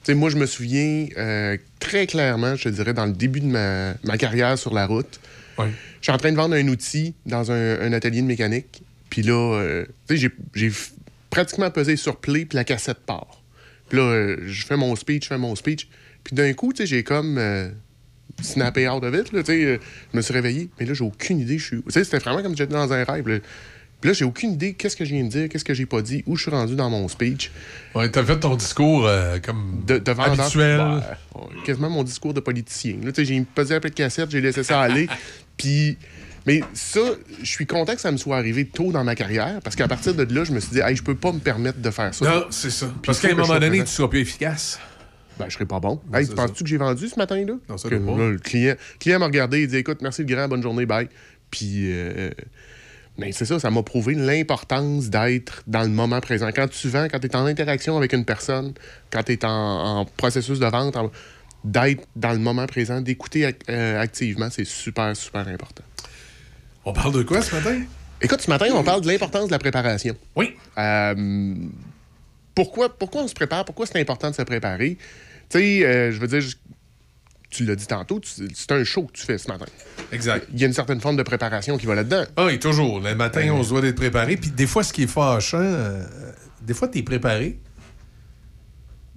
Tu 0.03 0.11
sais, 0.11 0.13
moi, 0.13 0.29
je 0.29 0.37
me 0.37 0.45
souviens 0.45 1.07
euh, 1.17 1.57
très 1.79 2.05
clairement, 2.07 2.55
je 2.55 2.63
te 2.65 2.69
dirais, 2.69 2.93
dans 2.93 3.05
le 3.05 3.13
début 3.13 3.39
de 3.41 3.47
ma, 3.47 3.93
ma 4.03 4.17
carrière 4.17 4.57
sur 4.57 4.73
la 4.73 4.85
route, 4.87 5.19
je 6.01 6.05
suis 6.07 6.11
en 6.11 6.17
train 6.17 6.31
de 6.31 6.37
vendre 6.37 6.55
un 6.55 6.67
outil 6.67 7.13
dans 7.25 7.51
un, 7.51 7.79
un 7.79 7.93
atelier 7.93 8.21
de 8.21 8.27
mécanique. 8.27 8.83
Puis 9.09 9.21
là, 9.21 9.33
euh, 9.59 9.85
tu 10.07 10.17
sais, 10.17 10.29
j'ai- 10.53 10.71
pratiquement 11.29 11.69
pesé 11.71 11.95
sur 11.95 12.17
play, 12.17 12.45
puis 12.45 12.55
la 12.55 12.63
cassette 12.63 12.99
part. 12.99 13.41
Puis 13.89 13.97
là, 13.99 14.03
euh, 14.05 14.37
je 14.47 14.65
fais 14.65 14.77
mon 14.77 14.95
speech, 14.95 15.23
je 15.23 15.27
fais 15.29 15.37
mon 15.37 15.55
speech. 15.55 15.87
Puis 16.23 16.35
d'un 16.35 16.53
coup, 16.53 16.71
tu 16.73 16.77
sais, 16.83 16.87
j'ai 16.87 17.03
comme 17.03 17.37
snappé 18.41 18.87
out 18.87 19.03
of 19.03 19.15
it. 19.15 19.31
Là, 19.31 19.41
euh, 19.47 19.77
je 20.11 20.17
me 20.17 20.21
suis 20.21 20.33
réveillé, 20.33 20.69
mais 20.79 20.85
là, 20.85 20.93
j'ai 20.93 21.03
aucune 21.03 21.39
idée. 21.39 21.59
C'était 21.87 22.17
vraiment 22.19 22.41
comme 22.41 22.53
si 22.53 22.57
j'étais 22.57 22.73
dans 22.73 22.91
un 22.91 23.03
rêve. 23.03 23.27
là. 23.27 23.39
Puis 24.01 24.09
là, 24.09 24.13
j'ai 24.13 24.25
aucune 24.25 24.51
idée 24.53 24.73
qu'est-ce 24.73 24.95
que 24.95 25.05
je 25.05 25.13
viens 25.15 25.23
de 25.23 25.29
dire, 25.29 25.49
qu'est-ce 25.49 25.63
que 25.63 25.73
j'ai 25.73 25.85
pas 25.85 26.01
dit, 26.01 26.23
où 26.27 26.35
je 26.35 26.43
suis 26.43 26.51
rendu 26.51 26.75
dans 26.75 26.89
mon 26.89 27.07
speech. 27.07 27.51
Ouais, 27.95 28.09
t'as 28.09 28.23
fait 28.23 28.39
ton 28.39 28.55
discours 28.55 29.07
euh, 29.07 29.39
comme 29.39 29.83
de, 29.87 29.97
de 29.97 30.11
habituel. 30.11 31.01
Quasiment 31.65 31.89
mon 31.89 32.03
discours 32.03 32.33
de 32.33 32.39
politicien. 32.39 32.97
Là, 33.03 33.11
j'ai 33.15 33.45
pesé 33.55 33.75
un 33.75 33.79
peu 33.79 33.89
de 33.89 33.95
cassette, 33.95 34.29
j'ai 34.29 34.41
laissé 34.41 34.63
ça 34.63 34.81
aller. 34.81 35.07
Puis. 35.57 35.97
Mais 36.47 36.61
ça, 36.75 36.99
je 37.41 37.49
suis 37.49 37.65
content 37.65 37.95
que 37.95 38.01
ça 38.01 38.11
me 38.11 38.17
soit 38.17 38.37
arrivé 38.37 38.65
tôt 38.65 38.91
dans 38.91 39.03
ma 39.03 39.15
carrière, 39.15 39.59
parce 39.63 39.75
qu'à 39.75 39.87
partir 39.87 40.13
de 40.13 40.31
là, 40.31 40.43
je 40.43 40.51
me 40.51 40.59
suis 40.59 40.73
dit, 40.73 40.79
hey, 40.79 40.95
je 40.95 41.01
peux 41.01 41.15
pas 41.15 41.31
me 41.31 41.39
permettre 41.39 41.79
de 41.79 41.89
faire 41.89 42.13
ça. 42.13 42.23
Non, 42.23 42.45
c'est 42.51 42.69
ça. 42.69 42.85
Puis 42.85 42.95
Parce 43.03 43.19
qu'à 43.19 43.29
un 43.29 43.33
moment 43.33 43.57
donné, 43.57 43.79
tu 43.79 43.87
seras 43.87 44.07
plus 44.07 44.19
efficace. 44.19 44.79
Ben, 45.39 45.45
je 45.49 45.53
serais 45.53 45.65
pas 45.65 45.79
bon. 45.79 45.99
Non, 46.11 46.17
Hey, 46.19 46.25
penses-tu 46.27 46.63
que 46.63 46.69
j'ai 46.69 46.77
vendu 46.77 47.07
ce 47.07 47.17
matin-là? 47.17 47.53
Non, 47.69 47.77
ça 47.77 47.89
Que 47.89 47.95
doit 47.95 48.15
pas. 48.15 48.21
là, 48.21 48.29
le 48.29 48.37
client, 48.39 48.75
le 48.93 48.99
client 48.99 49.19
m'a 49.19 49.25
regardé, 49.25 49.61
il 49.63 49.67
dit 49.67 49.77
Écoute, 49.77 50.01
merci 50.01 50.21
le 50.23 50.27
grand, 50.33 50.47
bonne 50.47 50.63
journée, 50.63 50.85
bye. 50.85 51.09
Puis, 51.51 51.91
euh, 51.91 52.29
mais 53.17 53.31
c'est 53.31 53.45
ça, 53.45 53.59
ça 53.59 53.69
m'a 53.71 53.83
prouvé 53.83 54.13
l'importance 54.15 55.09
d'être 55.09 55.63
dans 55.67 55.83
le 55.83 55.89
moment 55.89 56.19
présent. 56.21 56.49
Quand 56.55 56.67
tu 56.69 56.87
vends, 56.89 57.07
quand 57.09 57.19
tu 57.19 57.27
es 57.27 57.35
en 57.35 57.45
interaction 57.45 57.97
avec 57.97 58.13
une 58.13 58.25
personne, 58.25 58.73
quand 59.09 59.23
tu 59.23 59.33
es 59.33 59.45
en, 59.45 59.49
en 59.99 60.05
processus 60.05 60.59
de 60.59 60.65
vente, 60.67 60.95
en- 60.97 61.11
d'être 61.63 62.05
dans 62.15 62.31
le 62.33 62.39
moment 62.39 62.65
présent, 62.67 63.01
d'écouter 63.01 63.41
ac- 63.47 63.55
euh, 63.69 63.99
activement, 64.01 64.49
c'est 64.51 64.65
super, 64.65 65.15
super 65.15 65.47
important. 65.47 65.83
On 66.85 66.93
parle 66.93 67.13
de 67.13 67.23
quoi 67.23 67.41
ce 67.41 67.55
matin? 67.55 67.81
Écoute, 68.21 68.41
ce 68.41 68.49
matin, 68.49 68.67
on 68.73 68.83
parle 68.83 69.01
de 69.01 69.07
l'importance 69.07 69.47
de 69.47 69.51
la 69.51 69.59
préparation. 69.59 70.15
Oui. 70.35 70.55
Pourquoi, 72.55 72.97
pourquoi 72.97 73.21
on 73.23 73.27
se 73.27 73.33
prépare? 73.33 73.65
Pourquoi 73.65 73.85
c'est 73.85 73.99
important 73.99 74.29
de 74.31 74.35
se 74.35 74.41
préparer? 74.41 74.97
Tu 75.49 75.59
sais, 75.59 75.85
euh, 75.85 76.11
je 76.11 76.19
veux 76.19 76.27
dire, 76.27 76.41
je- 76.41 76.55
tu 77.51 77.63
l'as 77.65 77.75
dit 77.75 77.87
tantôt, 77.87 78.19
c'est 78.23 78.71
un 78.71 78.83
show 78.83 79.03
que 79.03 79.13
tu 79.13 79.23
fais 79.23 79.37
ce 79.37 79.47
matin. 79.47 79.65
Exact. 80.11 80.47
Il 80.53 80.59
y 80.59 80.63
a 80.63 80.67
une 80.67 80.73
certaine 80.73 80.99
forme 80.99 81.15
de 81.15 81.23
préparation 81.23 81.77
qui 81.77 81.85
va 81.85 81.95
là-dedans. 81.95 82.23
Ah 82.35 82.45
oui, 82.47 82.59
toujours. 82.59 82.99
Le 82.99 83.15
matin, 83.15 83.47
Euh. 83.47 83.51
on 83.53 83.63
se 83.63 83.69
doit 83.69 83.81
d'être 83.81 83.95
préparé. 83.95 84.35
Puis 84.37 84.49
des 84.49 84.67
fois, 84.67 84.83
ce 84.83 84.91
qui 84.91 85.03
est 85.03 85.07
fâchant, 85.07 85.59
euh, 85.61 86.03
des 86.63 86.73
fois, 86.73 86.87
tu 86.87 86.97
es 86.99 87.03
préparé, 87.03 87.59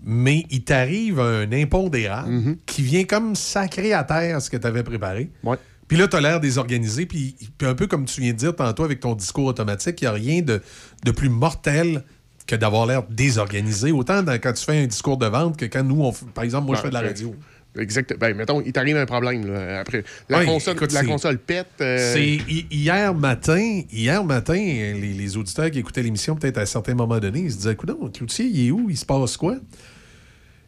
mais 0.05 0.44
il 0.51 0.62
t'arrive 0.65 1.19
un 1.20 1.51
impondérable 1.52 2.31
Mm-hmm. 2.31 2.56
qui 2.66 2.82
vient 2.82 3.05
comme 3.05 3.35
sacrer 3.35 3.93
à 3.93 4.05
terre 4.05 4.40
ce 4.40 4.51
que 4.51 4.56
tu 4.56 4.66
avais 4.66 4.82
préparé. 4.85 5.31
Ouais. 5.43 5.56
Puis 5.89 5.97
là, 5.97 6.06
tu 6.06 6.16
as 6.16 6.20
l'air 6.20 6.39
désorganisé. 6.39 7.06
Puis, 7.06 7.35
puis 7.56 7.66
un 7.66 7.74
peu 7.74 7.86
comme 7.86 8.05
tu 8.05 8.20
viens 8.20 8.32
de 8.32 8.36
dire 8.39 8.55
tantôt 8.55 8.85
avec 8.85 9.01
ton 9.01 9.15
discours 9.15 9.47
automatique, 9.47 10.01
il 10.01 10.05
n'y 10.05 10.09
a 10.09 10.12
rien 10.12 10.43
de, 10.43 10.62
de 11.05 11.10
plus 11.10 11.28
mortel 11.31 12.05
que 12.49 12.57
d'avoir 12.57 12.87
l'air 12.87 13.05
désorganisé. 13.09 13.93
Autant 13.93 14.23
dans- 14.25 14.33
quand 14.41 14.53
tu 14.55 14.65
fais 14.65 14.79
un 14.83 14.87
discours 14.87 15.19
de 15.19 15.27
vente 15.27 15.57
que 15.57 15.66
quand 15.66 15.85
nous, 15.85 16.03
on, 16.03 16.12
par 16.35 16.43
exemple, 16.43 16.66
moi, 16.66 16.75
je 16.77 16.81
Ben, 16.83 16.87
fais 16.89 16.89
de 16.89 16.95
la 17.03 17.09
radio. 17.09 17.35
Exact. 17.79 18.16
Ben, 18.19 18.35
mettons, 18.35 18.61
il 18.62 18.73
t'arrive 18.73 18.97
un 18.97 19.07
problème. 19.07 19.47
Là, 19.52 19.81
après, 19.81 20.02
la, 20.28 20.39
Oui, 20.41 20.47
console, 20.47 20.75
écoute, 20.75 20.93
la 20.93 21.05
console 21.05 21.39
pète. 21.39 21.67
euh, 21.83 22.12
C'est 22.15 22.25
hi- 22.27 22.67
hier 22.70 23.15
matin, 23.15 23.83
hier 23.93 24.25
matin, 24.25 24.55
les, 24.55 24.94
les 25.12 25.36
auditeurs 25.36 25.70
qui 25.70 25.78
écoutaient 25.78 26.02
l'émission, 26.02 26.35
peut-être 26.35 26.59
à 26.59 26.62
un 26.62 26.67
certain 26.67 26.94
moment 26.94 27.20
donné, 27.20 27.41
ils 27.41 27.52
se 27.52 27.59
disaient 27.59 27.73
Écoute, 27.73 27.91
l'outil, 28.18 28.51
il 28.52 28.67
est 28.67 28.70
où? 28.73 28.89
Il 28.91 28.97
se 28.97 29.05
passe 29.05 29.36
quoi? 29.36 29.57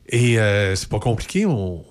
Et 0.08 0.38
euh, 0.38 0.76
c'est 0.76 0.88
pas 0.88 1.00
compliqué. 1.00 1.46
On, 1.46 1.82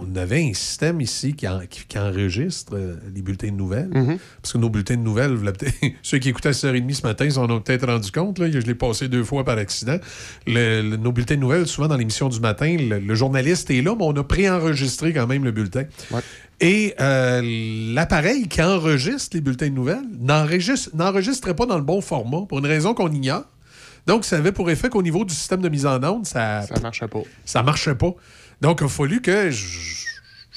on 0.00 0.16
avait 0.16 0.42
un 0.42 0.54
système 0.54 1.00
ici 1.00 1.34
qui, 1.34 1.46
en- 1.48 1.60
qui- 1.68 1.84
qui 1.86 1.98
enregistre 1.98 2.74
euh, 2.76 2.96
les 3.14 3.22
bulletins 3.22 3.48
de 3.48 3.52
nouvelles. 3.52 3.90
Mm-hmm. 3.90 4.18
Parce 4.42 4.52
que 4.52 4.58
nos 4.58 4.70
bulletins 4.70 4.96
de 4.96 5.02
nouvelles, 5.02 5.36
ceux 6.02 6.18
qui 6.18 6.28
écoutaient 6.28 6.50
à 6.50 6.52
6h30 6.52 6.92
ce 6.94 7.02
matin, 7.06 7.24
ils 7.24 7.32
s'en 7.32 7.48
ont 7.50 7.60
peut-être 7.60 7.86
rendu 7.86 8.10
compte. 8.12 8.38
Là, 8.38 8.50
je 8.50 8.58
l'ai 8.58 8.74
passé 8.74 9.08
deux 9.08 9.24
fois 9.24 9.44
par 9.44 9.58
accident. 9.58 9.98
Le- 10.46 10.82
le- 10.82 10.96
nos 10.96 11.12
bulletins 11.12 11.34
de 11.36 11.40
nouvelles, 11.40 11.66
souvent 11.66 11.88
dans 11.88 11.96
l'émission 11.96 12.28
du 12.28 12.40
matin, 12.40 12.76
le, 12.78 12.98
le 12.98 13.14
journaliste 13.14 13.70
est 13.70 13.82
là, 13.82 13.94
mais 13.98 14.04
on 14.04 14.16
a 14.16 14.24
préenregistré 14.24 15.12
quand 15.12 15.26
même 15.26 15.44
le 15.44 15.50
bulletin. 15.52 15.84
Et 16.60 16.94
euh, 17.00 17.92
l'appareil 17.94 18.48
qui 18.48 18.62
enregistre 18.62 19.36
les 19.36 19.40
bulletins 19.40 19.68
de 19.68 19.74
nouvelles 19.74 20.02
n'enregistre- 20.20 20.90
n'enregistrait 20.94 21.54
pas 21.54 21.66
dans 21.66 21.76
le 21.76 21.84
bon 21.84 22.00
format 22.00 22.42
pour 22.48 22.58
une 22.58 22.66
raison 22.66 22.94
qu'on 22.94 23.12
ignore. 23.12 23.44
Donc, 24.06 24.24
ça 24.24 24.36
avait 24.38 24.52
pour 24.52 24.70
effet 24.70 24.88
qu'au 24.88 25.02
niveau 25.02 25.24
du 25.24 25.34
système 25.34 25.60
de 25.60 25.68
mise 25.68 25.84
en 25.84 26.02
onde, 26.02 26.24
ça 26.26 26.62
ça 26.62 26.80
marchait 26.80 27.06
pas. 27.08 27.20
ça 27.44 27.62
marchait 27.62 27.94
pas. 27.94 28.12
Donc, 28.60 28.78
il 28.80 28.84
a 28.84 28.88
fallu 28.88 29.20
que 29.20 29.50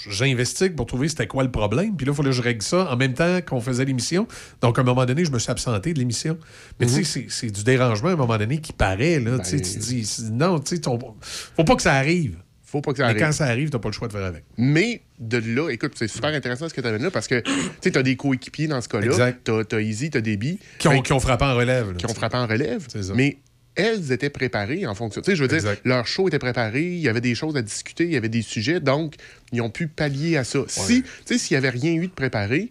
j'investigue 0.09 0.75
pour 0.75 0.85
trouver 0.87 1.07
c'était 1.09 1.27
quoi 1.27 1.43
le 1.43 1.51
problème. 1.51 1.95
Puis 1.95 2.05
là, 2.05 2.13
il 2.13 2.15
fallait 2.15 2.29
que 2.29 2.35
je 2.35 2.41
règle 2.41 2.61
ça 2.63 2.91
en 2.91 2.97
même 2.97 3.13
temps 3.13 3.39
qu'on 3.47 3.61
faisait 3.61 3.85
l'émission. 3.85 4.27
Donc, 4.61 4.77
à 4.79 4.81
un 4.81 4.85
moment 4.85 5.05
donné, 5.05 5.25
je 5.25 5.31
me 5.31 5.37
suis 5.39 5.51
absenté 5.51 5.93
de 5.93 5.99
l'émission. 5.99 6.37
Mais 6.79 6.87
tu 6.87 6.93
sais, 6.93 7.03
c'est- 7.03 7.25
c'est 7.29 7.51
du 7.51 7.63
dérangement 7.63 8.09
à 8.09 8.13
un 8.13 8.15
moment 8.15 8.37
donné 8.37 8.59
qui 8.59 8.73
paraît. 8.73 9.19
Là, 9.19 9.37
Tu 9.39 9.49
sais, 9.49 9.61
tu 9.61 9.77
dis, 9.79 10.07
non, 10.31 10.59
tu 10.59 10.75
sais, 10.75 10.81
ton- 10.81 10.97
faut 11.21 11.63
pas 11.63 11.75
que 11.75 11.81
ça 11.83 11.93
arrive. 11.93 12.37
Faut 12.63 12.79
pas 12.81 12.91
que 12.93 12.97
ça 12.99 13.03
Mais 13.03 13.09
arrive. 13.09 13.21
quand 13.21 13.31
ça 13.33 13.45
arrive, 13.47 13.69
t'as 13.69 13.79
pas 13.79 13.89
le 13.89 13.93
choix 13.93 14.07
de 14.07 14.13
faire 14.13 14.23
avec. 14.23 14.45
Mais 14.57 15.01
de 15.19 15.37
là, 15.39 15.69
écoute, 15.69 15.91
c'est 15.95 16.07
super 16.07 16.33
intéressant 16.33 16.69
ce 16.69 16.73
que 16.73 16.79
tu 16.79 16.87
as 16.87 16.97
là 16.97 17.11
parce 17.11 17.27
que 17.27 17.43
tu 17.81 17.97
as 17.97 18.01
des 18.03 18.15
coéquipiers 18.15 18.67
dans 18.67 18.79
ce 18.79 18.87
cas-là. 18.87 19.07
Exact. 19.07 19.51
Tu 19.69 19.75
as, 19.75 19.81
Easy, 19.81 20.09
tu 20.09 20.17
as 20.17 20.21
Déby. 20.21 20.57
Qui 20.79 20.87
ont, 20.87 21.01
qui 21.01 21.11
ont 21.11 21.19
frappé 21.19 21.43
en 21.43 21.53
relève. 21.55 21.89
là, 21.91 21.97
qui 21.97 22.05
ont 22.05 22.13
frappé 22.13 22.37
en 22.37 22.47
relève. 22.47 22.85
C'est 22.87 23.03
ça. 23.03 23.13
Mais 23.13 23.39
elles 23.75 24.11
étaient 24.11 24.29
préparées 24.29 24.85
en 24.85 24.93
fonction. 24.95 25.21
Tu 25.21 25.31
sais, 25.31 25.35
je 25.35 25.41
veux 25.41 25.47
dire, 25.47 25.57
Exact. 25.57 25.81
leur 25.85 26.05
show 26.07 26.27
était 26.27 26.39
préparé, 26.39 26.83
il 26.83 26.99
y 26.99 27.07
avait 27.07 27.21
des 27.21 27.35
choses 27.35 27.55
à 27.55 27.61
discuter, 27.61 28.03
il 28.05 28.11
y 28.11 28.17
avait 28.17 28.29
des 28.29 28.41
sujets, 28.41 28.79
donc 28.79 29.15
ils 29.51 29.61
ont 29.61 29.69
pu 29.69 29.87
pallier 29.87 30.37
à 30.37 30.43
ça. 30.43 30.59
Si, 30.67 31.03
tu 31.03 31.09
sais, 31.25 31.37
s'il 31.37 31.55
n'y 31.55 31.59
avait 31.65 31.69
rien 31.77 31.93
eu 31.93 32.07
de 32.07 32.11
préparé, 32.13 32.69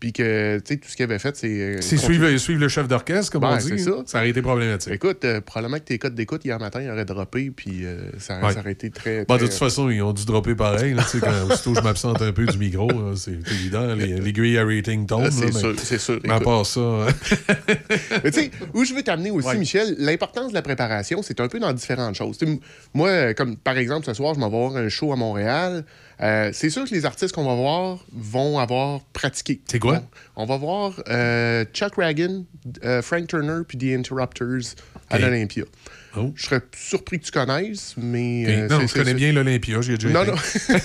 puis 0.00 0.12
que, 0.12 0.58
tu 0.58 0.74
sais, 0.74 0.76
tout 0.80 0.88
ce 0.88 0.94
qu'ils 0.96 1.04
avaient 1.04 1.18
fait, 1.18 1.36
c'est... 1.36 1.48
euh, 1.48 1.76
C'est 1.80 1.96
suivre, 1.96 2.36
suivre 2.36 2.60
le 2.60 2.68
chef 2.68 2.86
d'orchestre, 2.86 3.32
comme 3.32 3.40
Ben, 3.42 3.58
on 3.60 3.74
dit. 3.74 3.78
ça. 3.82 3.90
Ça 4.06 4.18
aurait 4.18 4.30
été 4.30 4.42
problématique. 4.42 4.92
Écoute, 4.92 5.24
euh, 5.24 5.40
probablement 5.40 5.78
que 5.78 5.84
tes 5.84 5.98
codes 5.98 6.14
d'écoute 6.14 6.44
hier 6.44 6.58
matin 6.60 6.80
ils 6.80 6.88
auraient 6.90 7.04
droppé, 7.04 7.50
puis 7.50 7.84
euh, 7.84 8.10
ça, 8.18 8.38
Ouais. 8.40 8.52
ça 8.52 8.60
aurait 8.60 8.72
été 8.72 8.90
très. 8.90 9.24
Bon, 9.24 9.34
de 9.36 9.40
toute 9.40 9.52
façon, 9.54 9.90
ils 9.90 10.00
ont 10.02 10.12
dû 10.12 10.24
dropper 10.24 10.54
pareil. 10.54 10.94
Là, 10.94 11.04
quand 11.20 11.50
aussitôt 11.52 11.74
je 11.74 11.80
m'absente 11.80 12.22
un 12.22 12.32
peu 12.32 12.46
du 12.46 12.58
micro, 12.58 12.88
c'est 13.16 13.32
évident. 13.32 13.94
les- 13.94 14.20
L'aiguille 14.20 14.56
à 14.58 14.64
rating 14.64 15.06
tombe. 15.06 15.24
Ah, 15.26 15.30
c'est 15.30 15.52
sûr, 15.52 15.74
c'est 15.78 15.98
sûr. 15.98 16.20
Mais 16.24 16.32
à 16.32 16.40
part 16.40 16.64
ça, 16.64 16.80
hein. 16.80 17.06
Mais 18.24 18.30
tu 18.30 18.40
sais, 18.40 18.50
où 18.74 18.84
je 18.84 18.94
veux 18.94 19.02
t'amener 19.02 19.30
aussi, 19.30 19.48
Ouais. 19.48 19.58
Michel, 19.58 19.94
l'importance 19.98 20.50
de 20.50 20.54
la 20.54 20.62
préparation, 20.62 21.22
c'est 21.22 21.40
un 21.40 21.48
peu 21.48 21.58
dans 21.58 21.72
différentes 21.72 22.14
choses. 22.14 22.38
Moi, 22.94 23.34
comme 23.34 23.56
par 23.56 23.76
exemple, 23.78 24.06
ce 24.06 24.14
soir, 24.14 24.34
je 24.34 24.40
m'en 24.40 24.48
vais 24.48 24.56
voir 24.56 24.76
un 24.76 24.88
show 24.88 25.12
à 25.12 25.16
Montréal. 25.16 25.84
Euh, 26.20 26.50
c'est 26.52 26.70
sûr 26.70 26.84
que 26.84 26.94
les 26.94 27.04
artistes 27.04 27.34
qu'on 27.34 27.44
va 27.44 27.54
voir 27.54 28.04
vont 28.12 28.58
avoir 28.58 29.00
pratiqué. 29.12 29.60
C'est 29.70 29.78
quoi? 29.78 30.02
On, 30.34 30.42
on 30.42 30.46
va 30.46 30.56
voir 30.56 31.02
euh, 31.08 31.64
Chuck 31.72 31.94
Ragan, 31.96 32.44
euh, 32.84 33.02
Frank 33.02 33.28
Turner 33.28 33.60
puis 33.66 33.78
The 33.78 33.98
Interrupters 33.98 34.74
à 35.10 35.18
l'Olympia. 35.18 35.64
Oh. 36.16 36.32
Je 36.34 36.46
serais 36.46 36.60
surpris 36.74 37.20
que 37.20 37.26
tu 37.26 37.30
connaisses, 37.30 37.94
mais... 37.96 38.66
Non, 38.68 38.86
je 38.86 38.92
connais 38.92 39.14
bien 39.14 39.32
l'Olympia. 39.32 39.80
J'y 39.80 39.92
ai 39.92 39.98
déjà 39.98 40.12
non, 40.12 40.22
été. 40.22 40.30
non. 40.32 40.38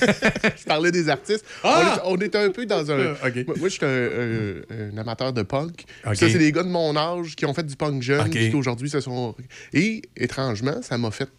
je 0.58 0.64
parlais 0.66 0.92
des 0.92 1.10
artistes. 1.10 1.45
Ah! 1.64 2.02
On, 2.06 2.18
est, 2.18 2.36
on 2.36 2.40
est 2.40 2.45
un 2.45 2.50
peu 2.52 2.66
dans 2.66 2.92
un. 2.92 3.00
Euh, 3.00 3.14
ok. 3.26 3.58
Moi, 3.58 3.70
je 3.70 3.74
suis 3.74 3.86
un, 3.86 4.98
amateur 4.98 5.34
de 5.34 5.42
punk. 5.42 5.86
Ça, 6.03 6.16
c'est 6.16 6.38
des 6.38 6.52
gars 6.52 6.64
de 6.64 6.70
mon 6.70 6.95
âge 6.95 7.36
qui 7.36 7.45
ont 7.45 7.53
fait 7.53 7.66
du 7.66 7.76
punk 7.76 8.02
jeune, 8.03 8.30
qui 8.30 8.53
aujourd'hui 8.53 8.90
se 8.90 9.00
sont. 9.00 9.36
Et 9.72 10.03
étrangement, 10.16 10.82
ça 10.82 10.98
m'a 10.98 11.10
fait 11.10 11.30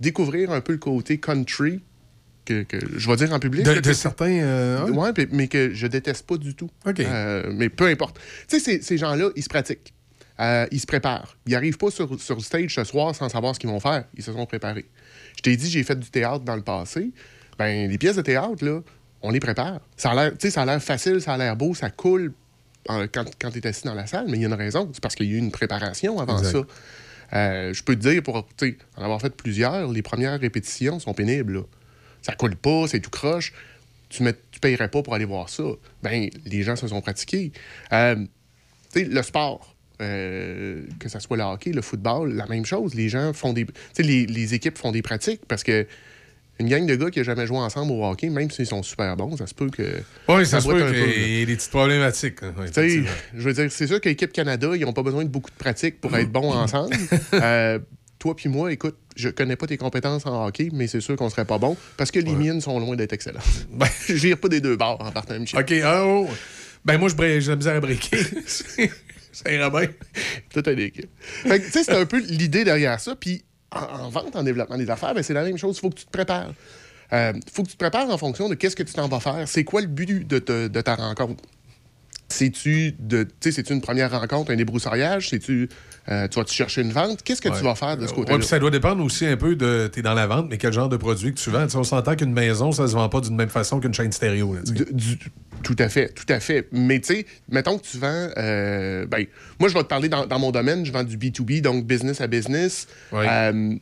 découvrir 0.00 0.50
un 0.50 0.60
peu 0.60 0.72
le 0.72 0.78
côté 0.78 1.18
country. 1.18 1.80
Que, 2.48 2.62
que 2.62 2.78
je 2.96 3.06
vais 3.10 3.16
dire 3.16 3.30
en 3.34 3.38
public. 3.38 3.62
De, 3.64 3.70
là, 3.72 3.80
de 3.80 3.88
que- 3.88 3.92
certains. 3.92 4.30
euh, 4.40 4.88
ouais. 4.90 5.10
Mais- 5.18 5.28
mais 5.32 5.48
que 5.48 5.74
je 5.74 5.86
déteste 5.86 6.26
pas 6.26 6.38
du 6.38 6.54
tout. 6.54 6.70
OK. 6.86 7.00
Euh, 7.00 7.50
mais 7.54 7.68
peu 7.68 7.86
importe. 7.88 8.18
Tu 8.48 8.58
sais, 8.58 8.64
ces, 8.64 8.80
ces 8.82 8.96
gens-là, 8.96 9.28
ils 9.36 9.42
se 9.42 9.50
pratiquent. 9.50 9.92
Euh, 10.40 10.66
ils 10.70 10.80
se 10.80 10.86
préparent. 10.86 11.36
Ils 11.46 11.52
n'arrivent 11.52 11.76
pas 11.76 11.90
sur, 11.90 12.18
sur 12.18 12.36
le 12.36 12.40
stage 12.40 12.74
ce 12.74 12.84
soir 12.84 13.14
sans 13.14 13.28
savoir 13.28 13.54
ce 13.54 13.60
qu'ils 13.60 13.68
vont 13.68 13.80
faire. 13.80 14.04
Ils 14.16 14.22
se 14.22 14.32
sont 14.32 14.46
préparés. 14.46 14.86
Je 15.36 15.42
t'ai 15.42 15.56
dit, 15.56 15.68
j'ai 15.68 15.82
fait 15.82 15.98
du 15.98 16.08
théâtre 16.10 16.44
dans 16.44 16.56
le 16.56 16.62
passé. 16.62 17.10
Ben, 17.58 17.90
les 17.90 17.98
pièces 17.98 18.16
de 18.16 18.22
théâtre, 18.22 18.64
là, 18.64 18.80
on 19.20 19.30
les 19.30 19.40
prépare. 19.40 19.80
Ça 19.96 20.12
a 20.12 20.64
l'air, 20.64 20.82
facile, 20.82 21.20
ça 21.20 21.34
a 21.34 21.36
l'air 21.38 21.54
beau, 21.56 21.74
ça 21.74 21.90
coule 21.90 22.32
euh, 22.88 23.06
quand, 23.12 23.24
quand 23.38 23.50
tu 23.50 23.58
es 23.58 23.66
assis 23.66 23.82
dans 23.84 23.94
la 23.94 24.06
salle, 24.06 24.26
mais 24.28 24.38
il 24.38 24.40
y 24.42 24.44
a 24.44 24.48
une 24.48 24.54
raison. 24.54 24.88
C'est 24.94 25.02
parce 25.02 25.14
qu'il 25.16 25.26
y 25.26 25.34
a 25.34 25.34
eu 25.34 25.38
une 25.38 25.50
préparation 25.50 26.18
avant 26.20 26.38
Exact. 26.38 26.52
ça. 26.52 26.64
Euh, 27.36 27.74
je 27.74 27.82
peux 27.82 27.94
te 27.94 28.00
dire, 28.08 28.22
pour 28.22 28.36
en 28.36 29.02
avoir 29.02 29.20
fait 29.20 29.34
plusieurs, 29.36 29.90
les 29.92 30.00
premières 30.02 30.40
répétitions 30.40 30.98
sont 30.98 31.12
pénibles. 31.12 31.52
là. 31.54 31.60
Ça 32.22 32.34
coule 32.34 32.56
pas, 32.56 32.86
c'est 32.88 33.00
tout 33.00 33.10
croche. 33.10 33.52
Tu 34.08 34.22
ne 34.22 34.30
tu 34.50 34.60
payerais 34.60 34.88
pas 34.88 35.02
pour 35.02 35.14
aller 35.14 35.24
voir 35.26 35.48
ça. 35.48 35.64
Ben, 36.02 36.30
les 36.46 36.62
gens 36.62 36.76
se 36.76 36.88
sont 36.88 37.00
pratiqués. 37.00 37.52
Euh, 37.92 38.16
tu 38.92 39.00
sais, 39.00 39.04
le 39.04 39.22
sport. 39.22 39.74
euh, 40.00 40.84
que 41.00 41.08
ce 41.08 41.18
soit 41.18 41.36
le 41.36 41.42
hockey, 41.42 41.72
le 41.72 41.82
football, 41.82 42.32
la 42.34 42.46
même 42.46 42.64
chose. 42.64 42.94
Les 42.94 43.08
gens 43.08 43.32
font 43.32 43.52
des. 43.52 43.66
Tu 43.66 43.72
sais, 43.92 44.02
les, 44.02 44.26
les 44.26 44.54
équipes 44.54 44.78
font 44.78 44.92
des 44.92 45.02
pratiques 45.02 45.42
parce 45.48 45.62
que. 45.62 45.86
Une 46.60 46.68
gang 46.68 46.84
de 46.86 46.96
gars 46.96 47.08
qui 47.08 47.20
n'a 47.20 47.24
jamais 47.24 47.46
joué 47.46 47.58
ensemble 47.58 47.92
au 47.92 48.04
hockey, 48.04 48.30
même 48.30 48.50
s'ils 48.50 48.66
sont 48.66 48.82
super 48.82 49.16
bons, 49.16 49.36
ça 49.36 49.46
se 49.46 49.54
peut 49.54 49.70
que. 49.70 50.02
Oui, 50.28 50.44
ça 50.44 50.60
se 50.60 50.66
peut 50.66 50.90
qu'il 50.90 50.98
y 51.36 51.42
ait 51.42 51.46
des 51.46 51.54
petites 51.54 51.70
problématiques. 51.70 52.42
hein, 52.42 52.52
oui, 52.78 53.04
je 53.32 53.40
veux 53.42 53.52
dire, 53.52 53.70
c'est 53.70 53.86
sûr 53.86 54.00
que 54.00 54.08
l'équipe 54.08 54.32
Canada, 54.32 54.70
ils 54.74 54.80
n'ont 54.84 54.92
pas 54.92 55.04
besoin 55.04 55.22
de 55.22 55.28
beaucoup 55.28 55.50
de 55.50 55.56
pratique 55.56 56.00
pour 56.00 56.16
être 56.16 56.32
bons 56.32 56.52
ensemble. 56.52 56.96
Euh, 57.34 57.78
toi 58.18 58.34
puis 58.34 58.48
moi, 58.48 58.72
écoute, 58.72 58.96
je 59.18 59.28
connais 59.28 59.56
pas 59.56 59.66
tes 59.66 59.76
compétences 59.76 60.24
en 60.26 60.46
hockey, 60.46 60.68
mais 60.72 60.86
c'est 60.86 61.00
sûr 61.00 61.16
qu'on 61.16 61.28
serait 61.28 61.44
pas 61.44 61.58
bon 61.58 61.76
parce 61.96 62.10
que 62.12 62.20
les 62.20 62.32
miennes 62.32 62.60
sont 62.60 62.78
loin 62.78 62.94
d'être 62.94 63.12
excellentes. 63.12 63.42
je 64.06 64.14
vire 64.14 64.38
pas 64.38 64.48
des 64.48 64.60
deux 64.60 64.76
bords 64.76 65.00
en 65.00 65.10
partant, 65.10 65.38
Michel. 65.38 65.60
OK, 65.60 65.72
ah, 65.84 66.04
oh. 66.06 66.28
Ben, 66.84 66.96
moi, 66.98 67.08
j'ai 67.18 67.40
la 67.40 67.56
misère 67.56 67.76
à 67.76 67.80
briquer. 67.80 68.16
ça 69.32 69.52
ira 69.52 69.70
bien. 69.70 69.88
Toute 70.54 70.68
une 70.68 70.78
équipe. 70.78 71.10
Fait 71.20 71.60
tu 71.60 71.70
sais, 71.70 71.82
c'est 71.84 71.96
un 71.96 72.06
peu 72.06 72.20
l'idée 72.20 72.62
derrière 72.64 73.00
ça. 73.00 73.16
Puis 73.16 73.42
en, 73.72 74.04
en 74.04 74.08
vente, 74.08 74.36
en 74.36 74.44
développement 74.44 74.78
des 74.78 74.88
affaires, 74.88 75.14
ben, 75.14 75.22
c'est 75.22 75.34
la 75.34 75.42
même 75.42 75.58
chose. 75.58 75.76
Il 75.76 75.80
faut 75.80 75.90
que 75.90 75.96
tu 75.96 76.06
te 76.06 76.10
prépares. 76.10 76.52
Il 77.10 77.40
faut 77.52 77.62
que 77.64 77.68
tu 77.68 77.74
te 77.74 77.78
prépares 77.78 78.08
en 78.08 78.18
fonction 78.18 78.48
de 78.48 78.54
qu'est-ce 78.54 78.76
que 78.76 78.82
tu 78.84 78.92
t'en 78.92 79.08
vas 79.08 79.20
faire. 79.20 79.48
C'est 79.48 79.64
quoi 79.64 79.80
le 79.80 79.86
but 79.88 80.26
de, 80.26 80.38
te- 80.38 80.68
de 80.68 80.80
ta 80.80 80.94
rencontre? 80.94 81.42
C'est-tu 82.30 82.94
de, 82.98 83.22
tu 83.24 83.30
sais, 83.40 83.52
c'est-tu 83.52 83.72
une 83.72 83.80
première 83.80 84.10
rencontre, 84.10 84.50
un 84.50 84.56
débroussaillage? 84.56 85.30
C'est-tu, 85.30 85.68
euh, 86.10 86.28
tu 86.28 86.38
vas-tu 86.38 86.54
chercher 86.54 86.82
une 86.82 86.92
vente? 86.92 87.22
Qu'est-ce 87.22 87.40
que 87.40 87.48
tu 87.48 87.64
vas 87.64 87.74
faire 87.74 87.96
de 87.96 88.06
ce 88.06 88.12
côté-là? 88.12 88.34
Ouais, 88.34 88.38
puis 88.40 88.48
ça 88.48 88.58
doit 88.58 88.70
dépendre 88.70 89.02
aussi 89.02 89.24
un 89.26 89.36
peu 89.38 89.56
de. 89.56 89.88
T'es 89.90 90.02
dans 90.02 90.12
la 90.14 90.26
vente, 90.26 90.46
mais 90.50 90.58
quel 90.58 90.72
genre 90.72 90.90
de 90.90 90.98
produit 90.98 91.32
que 91.32 91.38
tu 91.40 91.48
vends. 91.50 91.66
On 91.74 91.84
s'entend 91.84 92.16
qu'une 92.16 92.32
maison, 92.34 92.70
ça 92.70 92.86
se 92.86 92.92
vend 92.92 93.08
pas 93.08 93.20
d'une 93.22 93.34
même 93.36 93.48
façon 93.48 93.80
qu'une 93.80 93.94
chaîne 93.94 94.12
stéréo. 94.12 94.54
là, 94.54 94.60
du- 94.62 95.18
tout 95.62 95.76
à 95.78 95.88
fait, 95.88 96.10
tout 96.14 96.26
à 96.28 96.38
fait. 96.38 96.68
Mais 96.70 97.00
tu 97.00 97.14
sais, 97.14 97.26
mettons 97.50 97.78
que 97.78 97.84
tu 97.86 97.96
vends. 97.98 98.28
euh, 98.36 99.06
ben, 99.06 99.24
moi, 99.58 99.68
je 99.70 99.74
vais 99.74 99.82
te 99.82 99.88
parler 99.88 100.08
dans, 100.10 100.26
dans 100.26 100.38
mon 100.38 100.50
domaine, 100.52 100.84
je 100.84 100.92
vends 100.92 101.04
du 101.04 101.16
B2B, 101.16 101.62
donc 101.62 101.86
business 101.86 102.20
à 102.20 102.26
business. 102.26 102.86
Euh, 103.26 103.74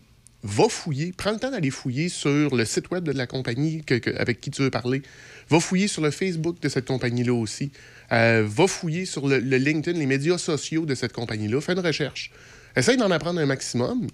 va 0.42 0.68
fouiller, 0.68 1.12
prends 1.16 1.33
le 1.33 1.39
temps 1.39 1.50
d'aller 1.50 1.70
fouiller 1.70 2.08
sur 2.08 2.55
le 2.55 2.65
site 2.65 2.91
web 2.92 3.02
de 3.02 3.10
la 3.10 3.26
compagnie 3.26 3.83
que- 3.84 3.94
que- 3.97 4.16
avec 4.16 4.41
qui 4.41 4.50
tu 4.52 4.62
veux 4.62 4.70
parler. 4.70 5.02
Va 5.50 5.58
fouiller 5.60 5.89
sur 5.89 6.02
le 6.02 6.10
Facebook 6.12 6.60
de 6.62 6.68
cette 6.68 6.86
compagnie-là 6.86 7.33
aussi. 7.34 7.73
Euh, 8.12 8.44
va 8.47 8.67
fouiller 8.68 9.05
sur 9.05 9.26
le, 9.26 9.39
le 9.41 9.57
LinkedIn, 9.57 9.99
les 9.99 10.07
médias 10.07 10.39
sociaux 10.39 10.86
de 10.86 10.94
cette 10.94 11.12
compagnie-là. 11.12 11.60
Fais 11.60 11.73
une 11.73 11.81
recherche. 11.81 12.31
Essaye 12.76 12.97
d'en 12.97 13.10
apprendre 13.10 13.41
un 13.41 13.47
maximum. 13.47 14.07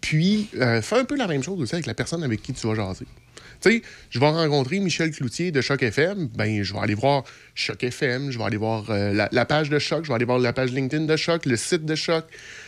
Puis, 0.00 0.48
euh, 0.60 0.82
fais 0.82 0.98
un 0.98 1.04
peu 1.04 1.16
la 1.16 1.26
même 1.26 1.42
chose 1.42 1.60
aussi 1.60 1.74
avec 1.74 1.86
la 1.86 1.94
personne 1.94 2.22
avec 2.24 2.42
qui 2.42 2.52
tu 2.52 2.66
vas 2.66 2.74
jaser. 2.74 3.06
Tu 3.60 3.70
sais, 3.70 3.82
je 4.10 4.18
vais 4.18 4.28
rencontrer 4.28 4.80
Michel 4.80 5.12
Cloutier 5.12 5.52
de 5.52 5.60
Choc 5.60 5.82
FM, 5.84 6.26
ben 6.34 6.64
je 6.64 6.72
vais 6.74 6.80
aller 6.80 6.94
voir 6.94 7.22
Choc 7.54 7.84
FM, 7.84 8.32
je 8.32 8.38
vais 8.38 8.44
aller 8.44 8.56
voir 8.56 8.90
euh, 8.90 9.12
la, 9.12 9.28
la 9.30 9.44
page 9.44 9.70
de 9.70 9.78
Choc, 9.78 10.02
je 10.04 10.08
vais 10.08 10.14
aller 10.14 10.24
voir 10.24 10.40
la 10.40 10.52
page 10.52 10.72
LinkedIn 10.72 11.04
de 11.04 11.16
Choc, 11.16 11.46
le 11.46 11.56
site 11.56 11.84
de 11.84 11.94
Choc, 11.94 12.24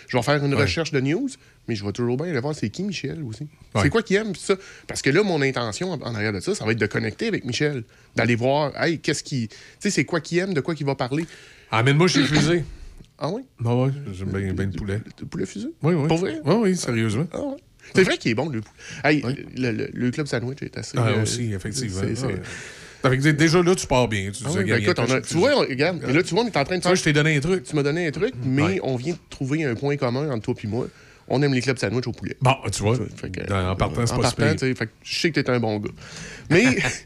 je 0.07 0.17
vais 0.17 0.23
faire 0.23 0.45
une 0.45 0.55
Ouais. 0.55 0.61
recherche 0.63 0.93
de 0.93 1.01
news, 1.01 1.29
mais 1.69 1.75
je 1.75 1.85
vais 1.85 1.93
toujours 1.93 2.17
bien 2.17 2.27
aller 2.27 2.41
voir 2.41 2.55
c'est 2.55 2.69
qui 2.71 2.83
Michel 2.83 3.23
aussi. 3.23 3.45
Ouais. 3.75 3.83
C'est 3.83 3.91
quoi 3.91 4.03
qu'il 4.03 4.17
aime, 4.17 4.35
ça? 4.35 4.55
Parce 4.87 5.03
que 5.03 5.11
là, 5.11 5.23
mon 5.23 5.41
intention 5.43 5.91
en, 5.93 6.15
arrière 6.15 6.33
de 6.33 6.41
ça, 6.41 6.55
ça 6.55 6.65
va 6.65 6.73
être 6.73 6.79
de 6.81 6.87
connecter 6.87 7.29
avec 7.29 7.45
Michel, 7.45 7.85
d'aller 8.17 8.37
voir, 8.37 8.73
hey, 8.83 8.99
qu'est-ce 8.99 9.23
qui. 9.25 9.49
Tu 9.49 9.57
sais, 9.81 9.91
c'est 9.91 10.05
quoi 10.05 10.21
qu'il 10.21 10.39
aime, 10.39 10.55
de 10.55 10.61
quoi 10.61 10.75
qu'il 10.75 10.87
va 10.87 10.95
parler. 10.95 11.27
Amène-moi 11.71 12.09
chez 12.09 12.23
Fusée. 12.25 12.65
Ah 13.19 13.29
oui? 13.31 13.43
Ah 13.65 13.75
ouais, 13.77 13.91
j'aime 14.13 14.29
bien, 14.29 14.53
bien 14.53 14.67
le 14.67 14.73
poulet. 14.73 15.01
Le 15.21 15.27
poulet 15.27 15.47
fusée? 15.47 15.69
Oui, 15.83 15.95
oui. 15.95 16.09
Pour 16.09 16.19
vrai? 16.19 16.41
Oui, 16.45 16.55
oui, 16.59 16.77
sérieusement. 16.77 17.27
Ah. 17.33 17.39
C'est 17.95 18.03
vrai 18.03 18.17
qu'il 18.19 18.31
est 18.33 18.35
bon, 18.35 18.49
le 18.49 18.61
poulet. 18.61 18.75
Hey, 19.05 19.23
le, 19.57 19.71
le- 19.71 19.91
le 19.93 20.11
club 20.11 20.27
sandwich 20.27 20.59
est 20.63 20.77
assez. 20.77 20.97
Ah, 20.99 21.09
euh, 21.09 21.23
aussi, 21.23 21.53
effectivement. 21.53 22.01
c'est- 22.01 22.15
c'est- 22.17 22.27
Ouais. 22.27 22.43
Fait 23.03 23.19
que 23.19 23.29
déjà 23.31 23.63
là, 23.63 23.75
tu 23.75 23.87
pars 23.87 24.09
bien. 24.09 24.31
Tu 24.31 24.43
Ah 24.47 24.51
oui, 24.57 24.65
ben 24.65 24.81
écoute, 24.83 24.99
on 24.99 25.11
a- 25.11 25.21
tu 25.21 25.35
vois, 25.35 25.55
on- 25.57 25.61
regarde, 25.61 26.03
là, 26.03 26.23
tu 26.23 26.35
vois, 26.35 26.43
on 26.43 26.47
est 26.47 26.57
en 26.57 26.65
train 26.65 26.77
de 26.77 26.81
Tu 26.81 26.89
vois, 26.89 26.95
je 26.95 27.03
t'ai 27.05 27.13
donné 27.13 27.37
un 27.37 27.41
truc. 27.41 27.63
Tu 27.65 27.77
m'as 27.77 27.83
donné 27.83 28.07
un 28.07 28.11
truc, 28.11 28.33
mais 28.45 28.63
Ouais. 28.63 28.81
on 28.83 28.97
vient 28.97 29.13
de 29.13 29.19
trouver 29.29 29.63
un 29.65 29.75
point 29.75 29.97
commun 29.99 30.31
entre 30.31 30.43
toi 30.43 30.55
et 30.65 30.67
moi. 30.67 30.89
On 31.29 31.41
aime 31.43 31.55
les 31.55 31.63
clubs 31.63 31.79
sandwich 31.79 32.07
au 32.07 32.13
poulet. 32.13 32.37
Bon, 32.41 32.55
tu 32.73 32.83
vois, 32.83 32.97
Fait 33.17 33.31
que, 33.31 33.47
dans- 33.47 33.71
en 33.71 33.77
partant, 33.77 34.07
c'est 34.07 34.15
pas 34.17 34.23
partant, 34.23 34.59
fait 34.59 34.75
que 34.75 34.85
je 35.03 35.19
sais 35.21 35.31
que 35.31 35.41
t'es 35.41 35.51
un 35.51 35.59
bon 35.61 35.79
gars. 35.79 35.91
Mais, 36.51 36.65
fait 36.81 36.99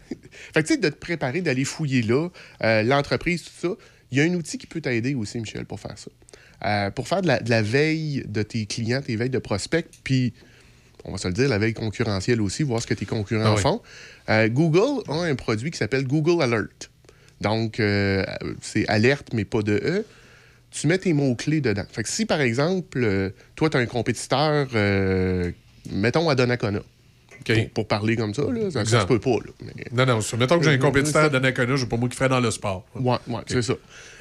que, 0.55 0.61
tu 0.61 0.67
sais, 0.67 0.77
de 0.77 0.89
te 0.89 0.97
préparer, 0.97 1.41
d'aller 1.41 1.65
fouiller 1.65 2.03
là, 2.03 2.29
euh, 2.65 2.83
l'entreprise, 2.83 3.45
tout 3.45 3.51
ça, 3.69 3.75
il 4.11 4.19
y 4.19 4.21
a 4.21 4.25
un 4.25 4.35
outil 4.35 4.59
qui 4.59 4.67
peut 4.67 4.81
t'aider 4.81 5.15
aussi, 5.15 5.39
Michel, 5.39 5.65
pour 5.67 5.79
faire 5.81 5.97
ça. 5.97 6.11
Euh, 6.67 6.91
pour 6.91 7.07
faire 7.07 7.23
de 7.23 7.29
la, 7.29 7.39
de 7.41 7.51
la 7.51 7.63
veille 7.63 8.25
de 8.27 8.43
tes 8.43 8.67
clients, 8.67 9.01
tes 9.01 9.15
veilles 9.15 9.31
de 9.31 9.39
prospects, 9.39 9.87
puis, 10.03 10.33
on 11.05 11.13
va 11.13 11.19
se 11.19 11.29
le 11.29 11.35
dire, 11.35 11.49
la 11.49 11.59
veille 11.59 11.75
concurrentielle 11.75 12.41
aussi, 12.41 12.65
voir 12.65 12.83
ce 12.83 12.87
que 12.89 12.95
tes 12.95 13.07
concurrents 13.07 13.45
Ah 13.47 13.55
oui. 13.55 13.61
font. 13.63 13.81
Euh, 14.31 14.49
Google 14.49 15.03
a 15.09 15.23
un 15.23 15.35
produit 15.37 15.71
qui 15.71 15.79
s'appelle 15.79 16.05
Google 16.07 16.43
Alert. 16.43 16.91
Donc, 17.41 17.79
euh, 17.79 18.25
c'est 18.61 18.87
alerte, 18.89 19.29
mais 19.33 19.45
pas 19.45 19.63
de 19.63 19.75
E. 19.85 20.05
Tu 20.71 20.87
mets 20.87 20.99
tes 20.99 21.13
mots-clés 21.13 21.61
dedans. 21.61 21.85
Fait 21.91 22.03
que 22.03 22.09
si, 22.09 22.27
par 22.27 22.41
exemple, 22.41 22.99
euh, 23.03 23.31
toi, 23.57 23.71
tu 23.71 23.77
as 23.77 23.81
un 23.81 23.87
compétiteur, 23.87 24.69
euh, 24.75 25.51
mettons 25.91 26.29
à 26.29 26.35
Donnacona, 26.35 26.81
pour, 27.63 27.71
pour 27.71 27.89
parler 27.89 28.17
comme 28.17 28.35
ça, 28.35 28.43
là, 28.43 28.71
ça, 28.71 28.85
ça 28.85 29.01
se 29.03 29.07
peut 29.07 29.19
pas. 29.21 29.31
Là. 29.31 29.53
Mais- 29.63 29.85
Non, 29.93 30.05
non, 30.07 30.21
mettons 30.39 30.59
que 30.59 30.65
j'ai 30.65 30.71
un 30.73 30.79
compétiteur 30.79 31.31
de 31.31 31.39
Nakona, 31.39 31.77
je 31.77 31.85
pas 31.87 31.97
moi 31.97 32.09
qui 32.09 32.17
ferais 32.17 32.29
dans 32.29 32.41
le 32.41 32.51
sport. 32.51 32.85
Ouais, 32.95 33.17
ouais, 33.29 33.41
c'est 33.47 33.63
ça. 33.63 33.75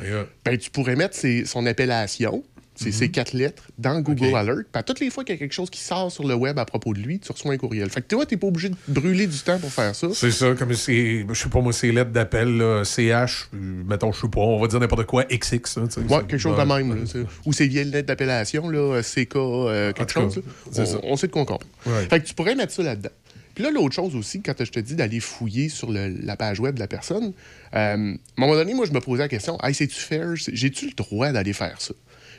euh, 0.03 0.24
Ben, 0.45 0.58
tu 0.58 0.69
pourrais 0.69 0.95
mettre 0.95 1.16
ses- 1.16 1.45
son 1.45 1.66
appellation, 1.66 2.43
c'est 2.78 2.92
ses 2.92 3.10
quatre 3.10 3.34
lettres, 3.34 3.64
dans 3.78 4.00
Google. 4.02 4.34
Alert. 4.36 4.64
Puis 4.72 4.80
à 4.80 4.84
toutes 4.84 5.00
les 5.00 5.10
fois 5.10 5.24
qu'il 5.24 5.36
y 5.36 5.38
a 5.38 5.40
quelque 5.40 5.54
chose 5.54 5.70
qui 5.70 5.82
sort 5.82 6.12
sur 6.12 6.26
le 6.28 6.34
web 6.36 6.58
à 6.60 6.66
propos 6.66 6.94
de 6.94 7.00
lui, 7.00 7.20
tu 7.20 7.32
reçois 7.32 7.54
un 7.54 7.58
courriel. 7.58 7.90
Fait 7.90 8.02
que 8.02 8.08
toi, 8.08 8.26
t'es 8.26 8.38
pas 8.38 8.48
obligé 8.48 8.70
de 8.70 8.76
brûler 8.88 9.28
du 9.28 9.38
temps 9.40 9.58
pour 9.60 9.72
faire 9.72 9.94
ça. 9.96 10.08
C'est 10.14 10.32
ça, 10.32 10.54
comme 10.54 10.74
c'est, 10.74 11.26
je 11.28 11.34
sais 11.34 11.50
pas 11.50 11.60
moi, 11.62 11.74
c'est 11.74 11.92
lettres 11.92 12.12
d'appel, 12.12 12.62
CH, 12.86 13.50
mettons, 13.54 14.12
je 14.12 14.22
sais 14.22 14.28
pas, 14.30 14.40
on 14.42 14.60
va 14.60 14.68
dire 14.68 14.80
n'importe 14.80 15.06
quoi, 15.06 15.24
XX. 15.26 15.78
hein, 15.78 15.88
tu 15.92 16.00
Ouais, 16.02 16.20
quelque 16.28 16.38
chose 16.38 16.58
ouais. 16.58 16.64
de 16.64 16.68
même. 16.72 16.96
là, 16.96 17.22
Ou 17.46 17.54
ces 17.54 17.68
vieilles 17.68 17.86
lettres 17.92 18.08
d'appellation, 18.08 18.70
là, 18.70 19.02
CK, 19.02 19.36
euh, 19.36 19.92
quelque 19.94 20.14
cas, 20.14 20.22
chose. 20.22 20.42
c'est 20.72 20.82
On, 20.82 20.86
ça. 20.86 21.00
on 21.04 21.16
sait 21.18 21.28
de 21.28 21.32
quoi 21.32 21.42
on 21.42 21.46
compte. 21.46 21.66
Ouais. 21.86 22.06
Fait 22.10 22.20
que 22.22 22.26
tu 22.28 22.34
pourrais 22.34 22.56
mettre 22.56 22.74
ça 22.74 22.84
là-dedans. 22.84 23.10
Puis 23.56 23.64
là, 23.64 23.72
l'autre 23.72 23.96
chose 23.96 24.16
aussi, 24.16 24.42
quand 24.44 24.54
je 24.64 24.70
te 24.72 24.80
dis 24.80 24.94
d'aller 24.94 25.20
fouiller 25.20 25.68
sur 25.70 25.92
le- 25.92 26.16
la 26.22 26.36
page 26.38 26.60
web 26.60 26.76
de 26.76 26.80
la 26.80 26.86
personne, 26.86 27.34
euh, 27.74 27.74
à 27.74 27.94
un 27.94 28.16
moment 28.38 28.54
donné, 28.54 28.76
moi, 28.76 28.86
je 28.86 28.92
me 28.94 29.00
posais 29.02 29.24
la 29.24 29.28
question 29.28 29.58
Hey, 29.64 29.74
c'est-tu 29.74 29.96
fair? 30.00 30.28
J'ai-tu 30.36 30.86
le 30.86 30.92
droit 30.94 31.32
d'aller 31.32 31.54
faire 31.54 31.82
ça 31.82 31.96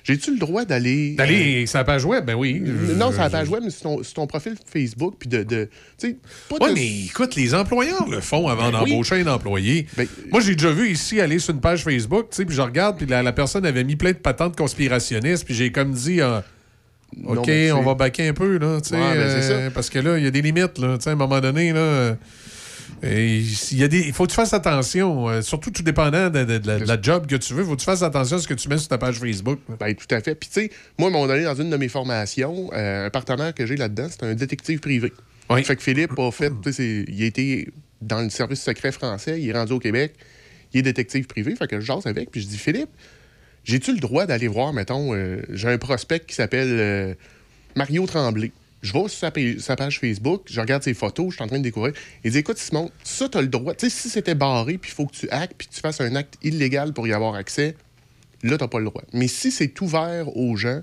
J'ai-tu 0.09 0.33
le 0.33 0.39
droit 0.39 0.65
d'aller. 0.65 1.15
D'aller 1.17 1.67
sur 1.67 1.79
la 1.79 1.85
page 1.85 2.05
web, 2.05 2.25
ben 2.25 2.35
oui. 2.35 2.63
euh, 2.67 2.95
non, 2.97 3.13
sur 3.13 3.21
la 3.21 3.29
page 3.31 3.49
web, 3.51 3.63
mais 3.63 3.71
sur 3.71 4.01
ton, 4.15 4.27
profil 4.27 4.55
Facebook, 4.67 5.17
puis 5.19 5.29
de. 5.29 5.43
de 5.43 5.69
tu 5.99 6.09
sais, 6.09 6.17
pas 6.49 6.57
Ouais, 6.65 6.71
de- 6.71 6.75
mais 6.75 7.05
écoute, 7.05 7.35
les 7.37 7.55
employeurs 7.55 8.09
le 8.09 8.21
font 8.21 8.49
avant 8.49 8.71
Ben 8.73 8.81
oui. 8.85 8.91
d'embaucher 8.91 9.21
un 9.21 9.27
employé. 9.27 9.87
Ben, 9.97 10.07
Moi, 10.33 10.41
j'ai 10.41 10.55
déjà 10.55 10.71
vu 10.73 10.89
ici 10.91 11.21
aller 11.21 11.39
sur 11.39 11.53
une 11.55 11.61
page 11.61 11.85
Facebook, 11.85 12.31
tu 12.31 12.37
sais, 12.37 12.45
puis 12.47 12.57
je 12.57 12.63
regarde, 12.63 12.97
puis 12.97 13.07
la, 13.07 13.23
la 13.23 13.33
personne 13.33 13.67
avait 13.67 13.85
mis 13.85 13.97
plein 13.97 14.13
de 14.13 14.17
patentes 14.17 14.57
conspirationnistes, 14.57 15.45
puis 15.45 15.55
j'ai 15.55 15.71
comme 15.73 15.93
dit, 15.93 16.21
euh, 16.23 16.41
Non, 17.17 17.33
OK, 17.33 17.39
on 17.41 17.45
c'est- 17.45 17.71
va 17.85 17.95
baquer 17.95 18.29
un 18.29 18.33
peu, 18.35 18.57
là, 18.59 18.81
tu 18.81 18.89
sais, 18.91 18.95
Ouais, 18.97 19.15
ben, 19.15 19.29
c'est 19.43 19.51
euh, 19.53 19.65
ça. 19.67 19.71
parce 19.73 19.91
que 19.91 19.99
là, 19.99 20.17
il 20.19 20.25
y 20.25 20.27
a 20.27 20.31
des 20.31 20.43
limites, 20.43 20.79
là, 20.79 20.97
tu 20.97 21.05
sais, 21.05 21.11
à 21.11 21.13
un 21.13 21.17
moment 21.17 21.41
donné, 21.41 21.73
là. 21.73 22.17
Et 23.03 23.39
il 23.39 23.79
y 23.79 23.85
a 23.85 23.89
des, 23.89 24.01
il 24.01 24.13
faut 24.13 24.25
que 24.25 24.31
tu 24.31 24.35
fasses 24.37 24.53
attention, 24.53 25.29
euh, 25.29 25.41
surtout 25.43 25.71
tout 25.71 25.83
dépendant 25.83 26.31
de, 26.31 26.45
de- 26.45 26.59
de 26.59 26.67
la, 26.67 26.79
de 26.81 26.85
la 26.85 27.01
job 27.01 27.27
que 27.27 27.37
tu 27.37 27.55
veux, 27.55 27.63
il 27.63 27.67
faut 27.67 27.75
que 27.75 27.81
tu 27.81 27.85
fasses 27.85 28.03
attention 28.03 28.37
à 28.37 28.41
ce 28.41 28.49
que 28.49 28.55
tu 28.55 28.69
mets 28.69 28.79
sur 28.79 28.89
ta 28.89 28.99
page 28.99 29.19
Facebook. 29.21 29.61
Ben, 29.79 29.95
tout 29.95 30.13
à 30.15 30.21
fait. 30.21 30.35
Puis, 30.35 30.49
tu 30.53 30.61
sais, 30.63 30.71
moi, 30.99 31.09
à 31.09 31.11
un 31.11 31.13
moment 31.13 31.27
donné, 31.27 31.45
dans 31.45 31.55
une 31.55 31.71
de 31.71 31.77
mes 31.77 31.89
formations, 31.89 32.71
euh, 32.73 33.07
un 33.07 33.11
partenaire 33.11 33.55
que 33.55 33.67
j'ai 33.67 33.77
là-dedans, 33.77 34.09
c'est 34.11 34.25
un 34.25 34.35
détective 34.35 34.81
privé. 34.81 35.13
Fait 35.65 35.77
que 35.77 35.83
Philippe 35.83 36.19
a 36.19 36.31
fait, 36.31 36.51
tu 36.51 36.57
sais, 36.65 36.73
c'est- 36.73 37.05
il 37.09 37.23
a 37.23 37.27
été 37.27 37.69
dans 38.03 38.21
le 38.21 38.31
service 38.31 38.63
secret 38.63 38.93
français, 38.93 39.41
il 39.41 39.49
est 39.49 39.53
rendu 39.53 39.73
au 39.73 39.79
Québec, 39.79 40.15
il 40.73 40.81
est 40.81 40.83
détective 40.83 41.27
privé. 41.27 41.55
Fait 41.57 41.67
que 41.69 41.81
je 41.81 41.87
jase 41.87 42.07
avec, 42.07 42.31
puis 42.31 42.41
je 42.43 42.47
dis, 42.49 42.59
Philippe, 42.59 42.91
j'ai-tu 43.65 43.93
le 43.93 44.01
droit 44.01 44.27
d'aller 44.27 44.49
voir, 44.49 44.73
mettons, 44.73 45.15
euh, 45.15 45.41
j'ai 45.51 45.69
un 45.69 45.79
prospect 45.79 46.21
qui 46.27 46.35
s'appelle 46.35 47.17
Mario 47.77 48.07
Tremblay. 48.07 48.51
Je 48.83 48.93
vais 48.93 49.01
sur 49.01 49.11
sa, 49.11 49.31
pa- 49.31 49.59
sa 49.59 49.75
page 49.77 49.99
Facebook, 49.99 50.43
je 50.49 50.61
regarde 50.61 50.83
ses 50.85 50.95
photos, 50.95 51.31
je 51.31 51.35
suis 51.35 51.43
en 51.45 51.49
train 51.49 51.59
de 51.59 51.63
découvrir. 51.65 51.93
Il 52.25 52.31
dit 52.31 52.39
Écoute, 52.39 52.59
Simon, 52.59 52.91
ça, 53.03 53.29
tu 53.29 53.37
as 53.39 53.43
le 53.43 53.49
droit. 53.49 53.75
Tu 53.75 53.91
sais, 53.91 53.97
si 53.97 54.09
c'était 54.09 54.35
barré, 54.37 54.79
puis 54.79 54.91
il 54.91 54.95
faut 54.95 55.07
que 55.07 55.17
tu 55.17 55.29
hackes, 55.31 55.55
puis 55.59 55.67
que 55.67 55.75
tu 55.75 55.81
fasses 55.81 56.01
un 56.01 56.15
acte 56.15 56.35
illégal 56.43 56.93
pour 56.93 57.07
y 57.09 57.13
avoir 57.13 57.35
accès, 57.35 57.75
là, 58.43 58.57
tu 58.57 58.69
pas 58.69 58.79
le 58.79 58.85
droit. 58.85 59.03
Mais 59.13 59.27
si 59.27 59.51
c'est 59.51 59.81
ouvert 59.81 60.37
aux 60.37 60.57
gens, 60.57 60.83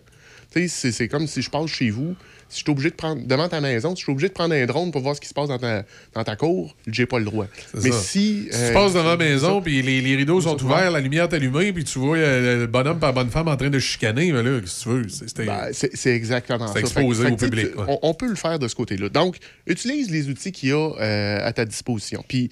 tu 0.51 0.67
sais, 0.67 0.91
c'est 0.91 1.07
comme 1.07 1.27
si 1.27 1.41
je 1.41 1.49
passe 1.49 1.69
chez 1.69 1.89
vous, 1.89 2.15
si 2.55 2.61
je 2.61 2.63
suis 2.65 2.71
obligé 2.71 2.89
de 2.89 2.95
prendre, 2.95 3.21
devant 3.25 3.49
ta 3.49 3.59
maison, 3.59 3.89
si 3.95 3.99
je 3.99 4.05
suis 4.05 4.11
obligé 4.11 4.29
de 4.29 4.33
prendre 4.33 4.53
un 4.55 4.65
drone 4.65 4.91
pour 4.91 5.01
voir 5.01 5.15
ce 5.15 5.21
qui 5.21 5.27
se 5.27 5.33
passe 5.33 5.49
dans 5.49 5.57
ta, 5.59 5.83
dans 6.13 6.23
ta 6.23 6.35
cour, 6.35 6.75
j'ai 6.87 7.05
pas 7.05 7.19
le 7.19 7.25
droit. 7.25 7.47
Mais 7.73 7.91
ça. 7.91 7.99
si. 7.99 8.15
Si 8.15 8.49
euh, 8.53 8.67
tu 8.69 8.73
passes 8.73 8.93
devant 8.93 9.09
la 9.09 9.17
maison, 9.17 9.61
puis 9.61 9.81
les, 9.81 10.01
les 10.01 10.15
rideaux 10.15 10.39
sont 10.41 10.61
ouverts, 10.63 10.89
la 10.91 11.01
lumière 11.01 11.25
est 11.25 11.33
allumée, 11.33 11.73
puis 11.73 11.83
tu 11.83 11.99
vois 11.99 12.17
euh, 12.17 12.61
le 12.61 12.67
bonhomme 12.67 12.99
par 12.99 13.09
la 13.09 13.13
bonne 13.13 13.29
femme 13.29 13.47
en 13.49 13.57
train 13.57 13.69
de 13.69 13.79
chicaner, 13.79 14.31
mais 14.31 14.41
là, 14.41 14.61
que 14.61 14.65
tu 14.65 14.89
veux? 14.89 15.07
C'est- 15.09 15.37
Ben, 15.45 15.71
exactement 16.09 16.67
ça. 16.67 16.73
C'est 16.73 16.79
exposé 16.79 17.25
Fait 17.25 17.31
au 17.33 17.37
fait 17.37 17.45
public, 17.45 17.77
ouais. 17.77 17.85
On, 17.87 17.99
on 18.03 18.13
peut 18.13 18.29
le 18.29 18.35
faire 18.35 18.57
de 18.57 18.67
ce 18.67 18.75
côté-là. 18.75 19.09
Donc, 19.09 19.37
utilise 19.67 20.09
les 20.09 20.29
outils 20.29 20.51
qu'il 20.51 20.69
y 20.69 20.71
a 20.71 20.91
euh, 20.99 21.39
à 21.45 21.51
ta 21.53 21.65
disposition. 21.65 22.23
Puis, 22.27 22.49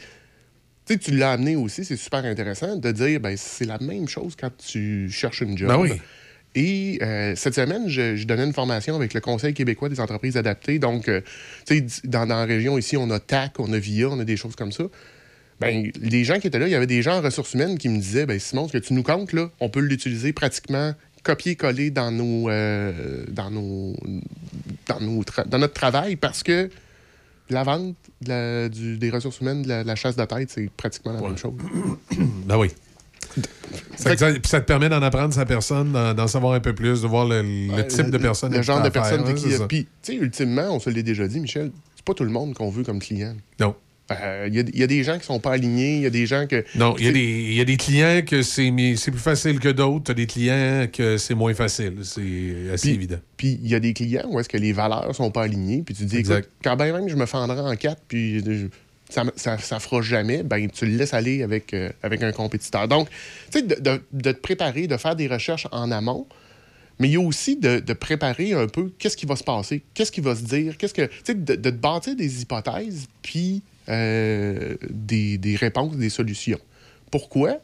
tu 0.85 0.93
sais, 0.93 0.99
tu 0.99 1.11
l'as 1.11 1.31
amené 1.31 1.55
aussi, 1.55 1.85
c'est 1.85 1.95
super 1.95 2.25
intéressant 2.25 2.75
de 2.75 2.91
dire, 2.91 3.19
ben, 3.21 3.35
c'est 3.37 3.65
la 3.65 3.77
même 3.79 4.07
chose 4.09 4.35
quand 4.39 4.51
tu 4.57 5.09
cherches 5.09 5.41
une 5.41 5.57
job. 5.57 5.69
Ben 5.69 5.77
oui. 5.77 5.91
Et 6.55 6.99
euh, 7.01 7.33
cette 7.35 7.55
semaine, 7.55 7.89
je, 7.89 8.15
je 8.15 8.25
donnais 8.27 8.43
une 8.43 8.53
formation 8.53 8.95
avec 8.95 9.13
le 9.13 9.21
Conseil 9.21 9.53
québécois 9.53 9.89
des 9.89 9.99
entreprises 9.99 10.37
adaptées. 10.37 10.77
Donc, 10.79 11.09
euh, 11.09 11.21
tu 11.65 11.87
sais, 11.87 12.01
dans, 12.07 12.25
dans 12.27 12.35
la 12.37 12.45
région 12.45 12.77
ici, 12.77 12.95
on 12.97 13.09
a 13.09 13.19
TAC, 13.19 13.59
on 13.59 13.71
a 13.73 13.79
VIA, 13.79 14.09
on 14.09 14.19
a 14.19 14.23
des 14.23 14.37
choses 14.37 14.55
comme 14.55 14.71
ça. 14.71 14.83
Ben, 15.59 15.91
les 16.01 16.23
gens 16.23 16.39
qui 16.39 16.47
étaient 16.47 16.59
là, 16.59 16.67
il 16.67 16.71
y 16.71 16.75
avait 16.75 16.87
des 16.87 17.01
gens 17.01 17.17
en 17.17 17.21
ressources 17.21 17.53
humaines 17.53 17.77
qui 17.77 17.89
me 17.89 17.97
disaient 17.97 18.25
ben, 18.25 18.37
Simon, 18.39 18.67
ce 18.67 18.73
que 18.73 18.77
tu 18.83 18.93
nous 18.93 19.03
comptes, 19.03 19.33
là, 19.33 19.49
on 19.59 19.69
peut 19.69 19.79
l'utiliser 19.79 20.33
pratiquement 20.33 20.93
copier-coller 21.23 21.89
dans 21.89 22.11
nos, 22.11 22.49
euh, 22.49 23.23
dans 23.29 23.49
nos, 23.49 23.95
dans 24.87 24.99
nos 24.99 25.21
tra- 25.23 25.47
dans 25.47 25.57
notre 25.59 25.73
travail 25.73 26.17
parce 26.17 26.43
que 26.43 26.69
la 27.49 27.63
vente 27.63 27.95
de 28.21 28.29
la- 28.29 28.69
du- 28.69 28.97
des 28.97 29.09
ressources 29.09 29.39
humaines, 29.39 29.61
de 29.61 29.69
la, 29.69 29.83
la 29.85 29.95
chasse 29.95 30.17
de 30.17 30.25
tête, 30.25 30.49
c'est 30.49 30.69
pratiquement 30.69 31.13
la 31.13 31.21
même 31.21 31.37
chose. 31.37 31.53
Ben 32.45 32.57
oui. 32.57 32.69
Ça, 33.95 34.15
ça- 34.17 34.59
te 34.61 34.65
permet 34.65 34.89
d'en 34.89 35.01
apprendre 35.01 35.33
sa 35.33 35.45
personne, 35.45 35.93
d'en 35.93 36.27
savoir 36.27 36.53
un 36.53 36.59
peu 36.59 36.73
plus, 36.75 37.01
de 37.01 37.07
voir 37.07 37.25
le, 37.27 37.41
le 37.41 37.73
Ouais, 37.73 37.87
type 37.87 38.09
de 38.09 38.17
personne. 38.17 38.51
Le 38.51 38.59
à 38.59 38.61
genre 38.61 38.81
de 38.81 38.89
personne 38.89 39.23
hein, 39.25 39.33
qui. 39.33 39.51
ça. 39.51 39.67
Puis, 39.67 39.87
tu 40.03 40.13
sais, 40.13 40.15
ultimement, 40.17 40.67
on 40.71 40.79
se 40.79 40.89
l'est 40.89 41.03
déjà 41.03 41.27
dit, 41.27 41.39
Michel, 41.39 41.71
c'est 41.95 42.05
pas 42.05 42.13
tout 42.13 42.23
le 42.23 42.29
monde 42.31 42.53
qu'on 42.53 42.69
veut 42.69 42.83
comme 42.83 42.99
client. 42.99 43.35
Non. 43.59 43.75
Euh, 44.11 44.47
Il 44.49 44.55
y, 44.55 44.59
a- 44.59 44.63
il 44.73 44.77
y 44.79 44.83
a 44.83 44.87
des 44.87 45.01
gens 45.03 45.17
qui 45.17 45.25
sont 45.25 45.39
pas 45.39 45.53
alignés, 45.53 45.95
il 45.95 46.01
y 46.01 46.05
a 46.05 46.09
des 46.09 46.25
gens 46.25 46.45
que. 46.45 46.63
Non, 46.75 46.93
il 46.99 47.05
y, 47.05 47.07
a 47.07 47.11
des- 47.13 47.21
il 47.21 47.53
y 47.53 47.61
a 47.61 47.65
des 47.65 47.77
clients 47.77 48.21
que 48.27 48.41
c'est 48.43 48.69
plus 48.71 49.17
facile 49.17 49.59
que 49.59 49.69
d'autres. 49.69 50.13
Des 50.13 50.25
clients 50.27 50.87
que 50.91 51.17
c'est 51.17 51.33
moins 51.35 51.53
facile. 51.53 51.93
C'est 52.03 52.69
assez 52.73 52.89
évident. 52.89 53.19
Puis 53.37 53.57
il 53.63 53.69
y 53.69 53.75
a 53.75 53.79
des 53.79 53.93
clients 53.93 54.25
où 54.29 54.39
est-ce 54.41 54.49
que 54.49 54.57
les 54.57 54.73
valeurs 54.73 55.15
sont 55.15 55.31
pas 55.31 55.43
alignées, 55.43 55.83
puis 55.85 55.95
tu 55.95 56.03
dis, 56.03 56.17
Exact. 56.17 56.39
écoute, 56.39 56.51
quand 56.63 56.75
bien 56.75 56.91
même 56.91 57.07
je 57.07 57.15
me 57.15 57.25
fendrai 57.25 57.61
en 57.61 57.75
quatre, 57.77 58.01
puis 58.07 58.39
je- 58.43 58.67
ça, 59.13 59.23
ça, 59.35 59.57
ça 59.57 59.79
fera 59.79 60.01
jamais, 60.01 60.43
ben 60.43 60.69
tu 60.69 60.85
le 60.85 60.97
laisses 60.97 61.13
aller 61.13 61.43
avec, 61.43 61.73
euh, 61.73 61.89
avec 62.01 62.23
un 62.23 62.31
compétiteur. 62.31 62.87
Donc, 62.87 63.09
tu 63.51 63.59
sais, 63.59 63.61
de, 63.61 63.75
de- 63.75 64.01
de 64.11 64.31
te 64.31 64.39
préparer, 64.39 64.87
de 64.87 64.97
faire 64.97 65.15
des 65.15 65.27
recherches 65.27 65.67
en 65.71 65.91
amont, 65.91 66.25
mais 66.99 67.09
il 67.09 67.13
y 67.13 67.17
a 67.17 67.21
aussi 67.21 67.55
de, 67.57 67.79
de 67.79 67.93
préparer 67.93 68.53
un 68.53 68.67
peu 68.67 68.91
qu'est-ce 68.99 69.17
qui 69.17 69.25
va 69.25 69.35
se 69.35 69.43
passer, 69.43 69.83
qu'est-ce 69.93 70.11
qui 70.11 70.21
va 70.21 70.35
se 70.35 70.43
dire, 70.43 70.77
qu'est-ce 70.77 70.93
que. 70.93 71.05
Tu 71.05 71.13
sais, 71.25 71.33
de, 71.35 71.55
de 71.55 71.69
te 71.69 71.75
bâtir 71.75 72.15
des 72.15 72.41
hypothèses, 72.41 73.07
puis 73.21 73.61
euh, 73.89 74.75
des, 74.89 75.37
des 75.37 75.55
réponses, 75.55 75.95
des 75.97 76.09
solutions. 76.09 76.59
Pourquoi? 77.11 77.57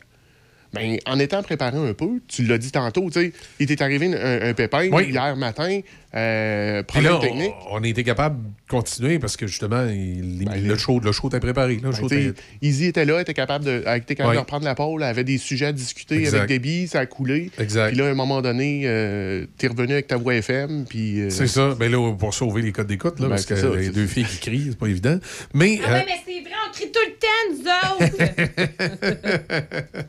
Ben, 0.72 0.98
en 1.08 1.18
étant 1.18 1.42
préparé 1.42 1.78
un 1.78 1.94
peu, 1.95 2.19
tu 2.28 2.44
l'as 2.44 2.60
dit 2.60 2.72
tantôt, 2.72 3.10
tu 3.10 3.19
sais, 3.19 3.34
il 3.60 3.66
t'est 3.66 3.82
arrivé 3.82 4.06
un, 4.14 4.50
un 4.50 4.53
pépin 4.53 4.88
Oui. 4.92 5.10
hier 5.10 5.36
matin, 5.36 5.80
euh, 6.15 6.81
là, 7.01 7.19
technique. 7.19 7.53
on, 7.69 7.77
on 7.79 7.83
a 7.83 7.88
été 7.88 8.03
capable 8.03 8.38
de 8.41 8.49
continuer 8.67 9.19
parce 9.19 9.38
que 9.38 9.45
justement, 9.47 9.85
il- 9.85 10.45
le, 10.67 10.75
show, 10.77 10.99
le 10.99 11.11
show 11.11 11.27
était 11.27 11.39
préparé. 11.39 11.75
là, 11.75 11.81
le 11.83 11.89
Ben, 11.91 11.95
show 11.95 12.05
était- 12.07 12.33
Izzy 12.61 12.85
était 12.85 13.05
là, 13.05 13.21
était 13.21 13.33
capable 13.33 13.65
de, 13.65 13.83
était 13.95 14.15
capable 14.15 14.35
de 14.35 14.39
reprendre 14.39 14.65
la 14.65 14.75
pôle, 14.75 15.03
elle 15.03 15.09
avait 15.09 15.23
des 15.23 15.38
sujets 15.38 15.67
à 15.67 15.71
discuter 15.71 16.15
Exact. 16.19 16.38
avec 16.38 16.49
Debbie, 16.49 16.88
ça 16.88 16.99
a 17.01 17.05
coulé. 17.05 17.51
Exact. 17.59 17.89
Puis 17.89 17.97
là, 17.97 18.07
à 18.07 18.09
un 18.09 18.15
moment 18.15 18.41
donné, 18.41 18.81
euh, 18.85 19.45
t'es 19.57 19.67
revenu 19.67 19.93
avec 19.93 20.07
ta 20.07 20.17
voix 20.17 20.33
FM, 20.35 20.85
puis... 20.89 21.21
euh, 21.21 21.29
C'est 21.29 21.47
ça. 21.47 21.75
Ben 21.79 21.91
là, 21.91 22.13
pour 22.15 22.33
sauver 22.33 22.61
les 22.63 22.71
codes 22.71 22.88
d'écoute, 22.88 23.19
là, 23.19 23.25
Ben, 23.25 23.29
parce 23.29 23.45
que 23.45 23.55
c'est 23.55 23.61
ça, 23.61 23.75
les 23.75 23.89
deux 23.89 24.07
filles 24.07 24.25
qui 24.25 24.39
crient, 24.39 24.67
c'est 24.69 24.77
pas 24.79 24.88
évident. 24.88 25.19
Mais. 25.53 25.79
Ah 25.83 25.89
euh, 25.89 25.93
ouais, 25.93 26.05
mais 26.07 26.13
c'est 26.25 26.41
vrai, 26.41 26.53
on 26.67 26.71
crie 26.71 26.91
tout 26.91 26.99
le 27.05 27.13
temps, 27.19 27.27
nous 27.51 27.59
autres! 28.05 28.79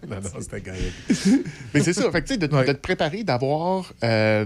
non, 0.09 0.17
non, 0.17 0.41
c'était 0.41 0.61
correct. 0.61 1.41
Mais 1.75 1.81
c'est 1.81 1.93
ça. 1.93 2.11
Fait 2.11 2.23
que, 2.23 2.27
tu 2.27 2.33
sais, 2.35 2.39
de, 2.39 2.47
de 2.47 2.73
te 2.73 2.81
préparer, 2.81 3.23
d'avoir 3.25 3.93
euh, 4.05 4.45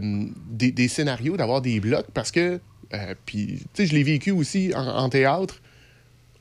des, 0.50 0.70
des 0.72 0.88
scénarios, 0.88 1.36
d'avoir 1.44 1.60
des 1.62 1.78
blocs, 1.80 2.06
parce 2.14 2.30
que, 2.30 2.58
euh, 2.92 3.14
puis, 3.26 3.60
tu 3.74 3.82
sais, 3.82 3.86
je 3.86 3.94
l'ai 3.94 4.02
vécu 4.02 4.30
aussi 4.30 4.72
en, 4.74 4.86
en 4.86 5.08
théâtre. 5.08 5.60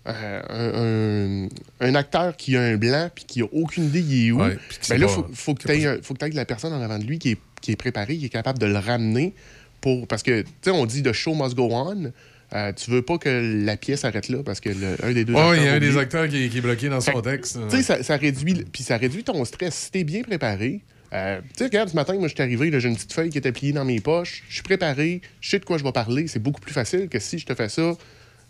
Euh, 0.06 0.42
un, 0.50 1.46
un- 1.46 1.50
un 1.90 1.96
acteur 1.96 2.36
qui 2.36 2.58
a 2.58 2.62
un 2.62 2.76
blanc 2.76 3.10
puis 3.16 3.24
qui 3.26 3.42
a 3.42 3.46
aucune 3.54 3.86
idée 3.86 4.02
il 4.02 4.28
est 4.28 4.32
où, 4.32 4.42
Ouais, 4.42 4.58
ben 4.90 4.98
là, 5.00 5.08
faut, 5.08 5.26
faut 5.34 5.54
que 5.56 5.64
tu 5.64 5.72
aies, 5.72 6.00
faut 6.02 6.14
que 6.14 6.20
t'aies 6.20 6.30
la 6.32 6.44
personne 6.44 6.74
en 6.74 6.82
avant 6.82 7.00
de 7.00 7.06
lui 7.06 7.20
qui 7.20 7.32
est, 7.32 7.38
qui 7.62 7.72
est 7.72 7.76
préparée, 7.78 8.18
qui 8.18 8.26
est 8.26 8.30
capable 8.30 8.60
de 8.60 8.66
le 8.66 8.78
ramener 8.80 9.34
pour. 9.80 10.06
Parce 10.08 10.22
que, 10.22 10.42
tu 10.42 10.48
sais, 10.62 10.72
on 10.72 10.86
dit 10.86 11.04
the 11.04 11.14
show 11.14 11.34
must 11.36 11.56
go 11.56 11.70
on. 11.72 12.12
Euh, 12.54 12.74
tu 12.74 12.92
veux 12.92 13.02
pas 13.02 13.18
que 13.18 13.64
la 13.66 13.78
pièce 13.78 14.04
arrête 14.04 14.28
là 14.28 14.44
parce 14.44 14.60
que 14.60 14.70
le- 14.70 14.98
un 15.04 15.14
des 15.14 15.24
deux 15.24 15.34
Oh, 15.38 15.54
il 15.56 15.64
y 15.64 15.68
a 15.70 15.74
un 15.76 15.80
des 15.80 15.98
acteurs 15.98 16.28
qui, 16.28 16.50
qui 16.50 16.58
est 16.58 16.62
bloqué 16.62 16.90
dans 16.90 17.00
son 17.00 17.22
texte. 17.22 17.58
Tu 17.70 17.78
sais, 17.78 17.82
ça, 17.84 18.04
ça 18.04 18.18
réduit, 18.18 18.66
puis 18.74 18.84
ça 18.84 18.98
réduit 18.98 19.24
ton 19.24 19.44
stress. 19.46 19.74
Si 19.74 19.92
t'es 19.92 20.04
bien 20.04 20.22
préparé, 20.22 20.82
euh, 21.14 21.42
tu 21.42 21.60
sais, 21.60 21.64
regarde, 21.66 21.90
ce 21.90 21.96
matin, 21.96 22.14
moi, 22.16 22.28
je 22.28 22.34
suis 22.34 22.42
arrivé, 22.42 22.72
j'ai 22.80 22.90
une 22.90 22.96
petite 22.96 23.14
feuille 23.14 23.30
qui 23.30 23.38
était 23.38 23.52
pliée 23.52 23.72
dans 23.72 23.86
mes 23.86 24.00
poches, 24.00 24.44
je 24.50 24.56
suis 24.56 24.64
préparé, 24.64 25.22
je 25.42 25.50
sais 25.50 25.60
de 25.60 25.66
quoi 25.66 25.78
je 25.78 25.84
vais 25.84 25.92
parler. 25.92 26.28
C'est 26.28 26.40
beaucoup 26.40 26.62
plus 26.62 26.74
facile 26.74 27.08
que 27.08 27.20
si 27.20 27.38
je 27.38 27.46
te 27.46 27.54
fais 27.54 27.70
ça, 27.70 27.94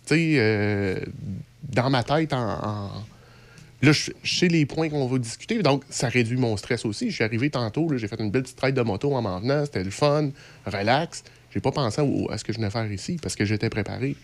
tu 0.05 0.15
sais, 0.15 0.35
euh, 0.37 0.99
dans 1.63 1.89
ma 1.89 2.03
tête, 2.03 2.33
en. 2.33 2.89
Là, 3.81 3.91
je, 3.91 4.11
sais 4.23 4.47
les 4.47 4.65
points 4.65 4.87
qu'on 4.87 5.05
va 5.07 5.17
discuter, 5.17 5.61
donc 5.61 5.83
ça 5.89 6.07
réduit 6.07 6.37
mon 6.37 6.55
stress 6.55 6.85
aussi. 6.85 7.09
Je 7.09 7.15
suis 7.15 7.23
arrivé 7.25 7.49
tantôt, 7.49 7.89
j'ai 7.97 8.07
fait 8.07 8.19
une 8.21 8.31
belle 8.31 8.43
petite 8.43 8.61
ride 8.61 8.75
de 8.75 8.81
moto 8.81 9.13
en 9.13 9.21
m'en 9.21 9.41
venant, 9.41 9.65
c'était 9.65 9.83
le 9.83 9.91
fun, 9.91 10.29
relax. 10.65 11.25
J'ai 11.53 11.59
pas 11.59 11.71
pensé 11.71 12.01
à 12.29 12.37
ce 12.37 12.45
que 12.45 12.53
je 12.53 12.59
venais 12.59 12.69
faire 12.69 12.89
ici 12.89 13.19
parce 13.21 13.35
que 13.35 13.43
j'étais 13.43 13.69
préparé. 13.69 14.15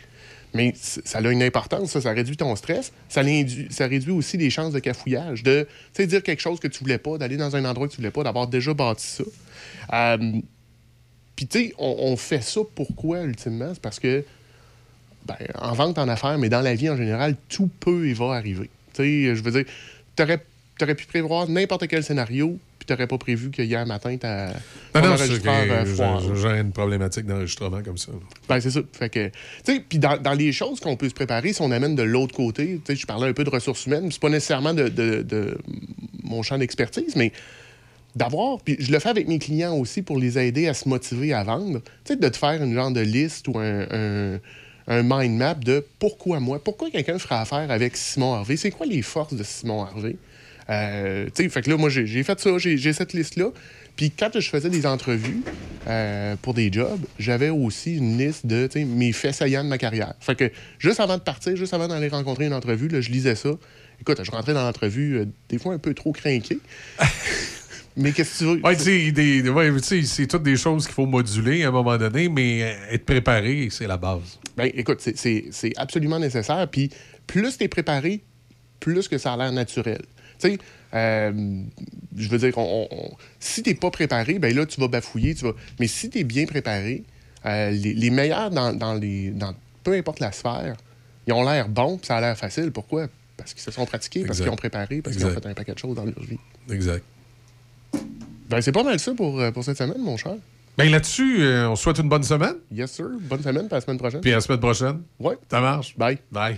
Mais 0.54 0.74
ça 0.76 1.20
a 1.20 1.32
une 1.32 1.44
importance, 1.44 1.98
ça, 1.98 2.12
réduit 2.12 2.38
ton 2.38 2.56
stress. 2.56 2.92
Ça, 3.08 3.22
réduit 3.22 4.12
aussi 4.12 4.38
les 4.38 4.50
chances 4.50 4.74
de 4.74 4.80
cafouillage, 4.80 5.44
de 5.44 5.68
dire 5.98 6.24
quelque 6.24 6.42
chose 6.42 6.60
que 6.60 6.68
tu 6.68 6.80
voulais 6.80 6.98
pas, 6.98 7.18
d'aller 7.18 7.38
dans 7.38 7.56
un 7.56 7.66
endroit 7.66 7.88
que 7.88 7.94
tu 7.94 7.98
voulais 7.98 8.12
pas, 8.12 8.24
d'avoir 8.24 8.48
déjà 8.48 8.74
bâti 8.74 9.06
ça. 9.06 9.24
Euh, 9.94 10.42
Puis, 11.36 11.48
tu 11.48 11.60
sais, 11.60 11.74
on, 11.78 12.16
fait 12.18 12.42
ça 12.42 12.62
pourquoi, 12.74 13.22
ultimement? 13.22 13.72
C'est 13.74 13.82
parce 13.82 14.00
que, 14.00 14.24
ben, 15.26 15.38
en 15.56 15.74
vente, 15.74 16.00
en 16.00 16.08
affaires, 16.08 16.40
mais 16.40 16.50
dans 16.50 16.62
la 16.62 16.74
vie 16.74 16.90
en 16.90 16.98
général, 16.98 17.36
tout 17.48 17.70
peut 17.80 18.08
et 18.08 18.14
va 18.14 18.34
arriver. 18.34 18.70
Tu 18.94 19.04
sais, 19.04 19.36
je 19.36 19.44
veux 19.44 19.52
dire, 19.52 19.66
tu 20.16 20.24
aurais, 20.24 20.96
pu 20.96 21.06
prévoir 21.06 21.48
n'importe 21.48 21.88
quel 21.88 22.04
scénario, 22.04 22.58
n'aurais 22.94 23.08
pas 23.08 23.18
prévu 23.18 23.52
que 23.52 23.62
hier 23.62 23.86
matin, 23.86 24.16
ta 24.18 24.48
Non, 24.96 25.02
non, 25.02 25.08
enregistreur, 25.14 25.88
foire. 25.88 26.36
j'ai 26.36 26.60
une 26.60 26.72
problématique 26.72 27.26
d'enregistrement 27.26 27.82
comme 27.84 27.98
ça. 27.98 28.12
Ben, 28.48 28.60
c'est 28.60 28.72
ça. 28.72 28.82
Fait 28.94 29.10
que, 29.10 29.28
tu 29.28 29.32
sais, 29.64 29.80
puis 29.88 30.00
dans, 30.00 30.18
dans 30.22 30.34
les 30.34 30.52
choses 30.52 30.80
qu'on 30.80 30.96
peut 30.96 31.10
se 31.10 31.14
préparer, 31.14 31.54
si 31.54 31.62
on 31.62 31.72
amène 31.72 31.96
de 31.96 32.04
l'autre 32.04 32.36
côté, 32.36 32.80
tu 32.86 32.94
sais, 32.94 32.96
je 33.00 33.06
parlais 33.06 33.28
un 33.28 33.34
peu 33.34 33.44
de 33.44 33.50
ressources 33.50 33.86
humaines, 33.86 34.12
c'est 34.12 34.22
pas 34.22 34.30
nécessairement 34.30 34.74
de, 34.74 34.88
de- 34.90 35.22
de 35.24 35.58
mon 36.24 36.44
champ 36.44 36.58
d'expertise, 36.58 37.16
mais 37.16 37.32
d'avoir, 38.16 38.60
puis 38.62 38.76
je 38.80 38.92
le 38.92 39.00
fais 39.00 39.10
avec 39.10 39.28
mes 39.28 39.40
clients 39.40 39.76
aussi 39.76 40.02
pour 40.02 40.18
les 40.18 40.38
aider 40.40 40.68
à 40.68 40.74
se 40.74 40.90
motiver 40.90 41.34
à 41.34 41.44
vendre, 41.44 41.80
tu 42.04 42.14
sais, 42.14 42.16
de 42.16 42.28
te 42.28 42.38
faire 42.38 42.62
une 42.64 42.74
genre 42.74 42.92
de 42.92 43.02
liste 43.02 43.48
ou 43.48 43.60
un, 43.60 43.82
un, 43.92 44.40
un 44.88 45.04
mind 45.04 45.38
map 45.38 45.54
de 45.54 45.86
pourquoi 46.00 46.40
moi, 46.40 46.62
pourquoi 46.64 46.90
quelqu'un 46.90 47.20
fera 47.20 47.42
affaire 47.42 47.70
avec 47.70 47.96
Simon 47.96 48.34
Harvey, 48.34 48.58
c'est 48.58 48.72
quoi 48.72 48.88
les 48.88 49.04
forces 49.04 49.36
de 49.36 49.44
Simon 49.44 49.84
Harvey? 49.84 50.16
Euh, 50.70 51.26
tu 51.34 51.44
sais, 51.44 51.50
fait 51.50 51.62
que 51.62 51.70
là, 51.70 51.78
moi, 51.78 51.90
j'ai 51.90 52.24
fait 52.24 52.40
ça, 52.40 52.58
j'ai 52.58 52.94
cette 52.94 53.14
liste-là. 53.14 53.52
Puis 53.96 54.12
quand 54.12 54.30
je 54.34 54.50
faisais 54.50 54.70
des 54.70 54.86
entrevues 54.86 55.42
euh, 55.88 56.36
pour 56.42 56.54
des 56.54 56.72
jobs, 56.72 57.02
j'avais 57.18 57.50
aussi 57.50 57.98
une 57.98 58.18
liste 58.18 58.46
de 58.46 58.70
mes 58.86 59.12
faits 59.12 59.36
saillants 59.36 59.64
de 59.64 59.70
ma 59.70 59.78
carrière. 59.78 60.14
Fait 60.20 60.36
que 60.36 60.52
juste 60.78 61.00
avant 61.00 61.18
de 61.18 61.22
partir, 61.22 61.56
juste 61.56 61.74
avant 61.74 61.88
d'aller 61.88 62.08
rencontrer 62.08 62.46
une 62.46 62.54
entrevue, 62.54 62.88
là, 62.88 63.02
je 63.02 63.10
lisais 63.10 63.36
ça. 63.36 63.50
Écoute, 64.00 64.24
je 64.24 64.32
rentrais 64.32 64.54
dans 64.54 64.64
l'entrevue, 64.64 65.18
euh, 65.18 65.26
des 65.50 65.58
fois 65.58 65.74
un 65.74 65.80
peu 65.80 65.94
trop 65.94 66.14
craqué. 66.14 66.60
Mais 67.98 68.14
qu'est-ce 68.14 68.34
que 68.34 68.38
tu 68.38 68.44
veux? 68.46 68.62
Ouais, 68.64 68.78
tu 68.78 69.12
sais, 69.14 69.50
ouais, 69.50 69.72
c'est 69.82 70.28
toutes 70.28 70.44
des 70.44 70.56
choses 70.56 70.86
qu'il 70.86 70.94
faut 70.94 71.06
moduler 71.06 71.64
à 71.66 71.68
un 71.68 71.72
moment 71.72 71.98
donné, 71.98 72.30
mais 72.30 72.60
être 72.92 73.04
préparé, 73.04 73.68
c'est 73.72 73.88
la 73.88 73.98
base. 73.98 74.40
Ben, 74.56 74.72
écoute, 74.74 75.02
c'est 75.02 75.74
absolument 75.76 76.20
nécessaire. 76.20 76.66
Puis 76.72 76.92
plus 77.28 77.58
tu 77.58 77.66
es 77.66 77.68
préparé, 77.68 78.22
plus 78.80 79.10
que 79.10 79.18
ça 79.18 79.34
a 79.34 79.38
l'air 79.38 79.52
naturel. 79.52 80.00
Tu 80.40 80.52
sais, 80.52 80.58
euh, 80.94 81.62
je 82.16 82.30
veux 82.30 82.38
dire, 82.38 82.58
on- 82.58 82.88
on- 82.90 83.12
si 83.40 83.62
tu 83.64 83.76
pas 83.76 83.92
préparé, 83.92 84.40
ben 84.40 84.56
là, 84.56 84.66
tu 84.66 84.80
vas 84.80 84.88
bafouiller. 84.88 85.36
Tu 85.36 85.46
vas... 85.46 85.54
Mais 85.80 85.88
si 85.88 86.10
tu 86.10 86.20
es 86.20 86.24
bien 86.24 86.46
préparé, 86.46 87.04
euh, 87.46 87.72
les, 87.72 87.94
les 87.94 88.10
meilleurs 88.10 88.50
dans, 88.50 88.74
dans 88.74 88.94
les, 88.94 89.30
dans 89.32 89.54
peu 89.84 89.94
importe 89.94 90.20
la 90.20 90.32
sphère, 90.32 90.76
ils 91.28 91.34
ont 91.34 91.44
l'air 91.44 91.70
bons, 91.70 91.98
puis 91.98 92.08
ça 92.08 92.18
a 92.18 92.22
l'air 92.22 92.38
facile. 92.38 92.72
Pourquoi? 92.72 93.08
Parce 93.38 93.54
qu'ils 93.54 93.62
se 93.64 93.72
sont 93.72 93.86
pratiqués, 93.86 94.26
parce 94.26 94.40
qu'ils 94.40 94.50
ont 94.50 94.56
préparé, 94.56 95.02
parce 95.02 95.16
qu'ils 95.16 95.26
ont 95.26 95.30
fait 95.30 95.46
un 95.46 95.54
paquet 95.54 95.74
de 95.74 95.78
choses 95.80 95.96
dans 95.96 96.06
leur 96.06 96.20
vie. 96.20 96.40
Exact. 96.70 97.04
Ben, 98.50 98.62
c'est 98.62 98.72
pas 98.72 98.84
mal 98.84 99.00
ça 99.00 99.14
pour, 99.14 99.40
euh, 99.40 99.52
pour 99.52 99.64
cette 99.64 99.78
semaine, 99.78 100.02
mon 100.02 100.18
cher. 100.18 100.36
Ben 100.78 100.90
là-dessus, 100.90 101.42
euh, 101.44 101.70
on 101.70 101.76
souhaite 101.76 102.00
une 102.00 102.10
bonne 102.10 102.24
semaine. 102.24 102.56
Yes, 102.72 102.92
sir. 102.92 103.08
Bonne 103.22 103.44
semaine, 103.44 103.66
puis 103.68 103.74
à 103.74 103.76
la 103.78 103.82
semaine 103.82 103.98
prochaine. 103.98 104.22
Puis 104.22 104.32
à 104.32 104.36
la 104.36 104.42
semaine 104.42 104.60
prochaine. 104.60 105.02
Ouais. 105.20 105.38
Ça 105.52 105.60
marche. 105.62 105.98
Bye. 105.98 106.18
Bye. 106.32 106.58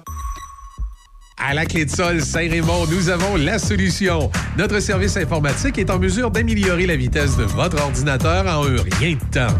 À 1.43 1.55
la 1.55 1.65
clé 1.65 1.85
de 1.85 1.89
sol 1.89 2.21
Saint-Raymond, 2.21 2.85
nous 2.91 3.09
avons 3.09 3.35
la 3.35 3.57
solution. 3.57 4.29
Notre 4.59 4.79
service 4.79 5.17
informatique 5.17 5.79
est 5.79 5.89
en 5.89 5.97
mesure 5.97 6.29
d'améliorer 6.29 6.85
la 6.85 6.95
vitesse 6.95 7.35
de 7.35 7.43
votre 7.43 7.81
ordinateur 7.81 8.45
en 8.45 8.63
un 8.63 8.75
rien 8.99 9.15
de 9.15 9.33
temps. 9.33 9.53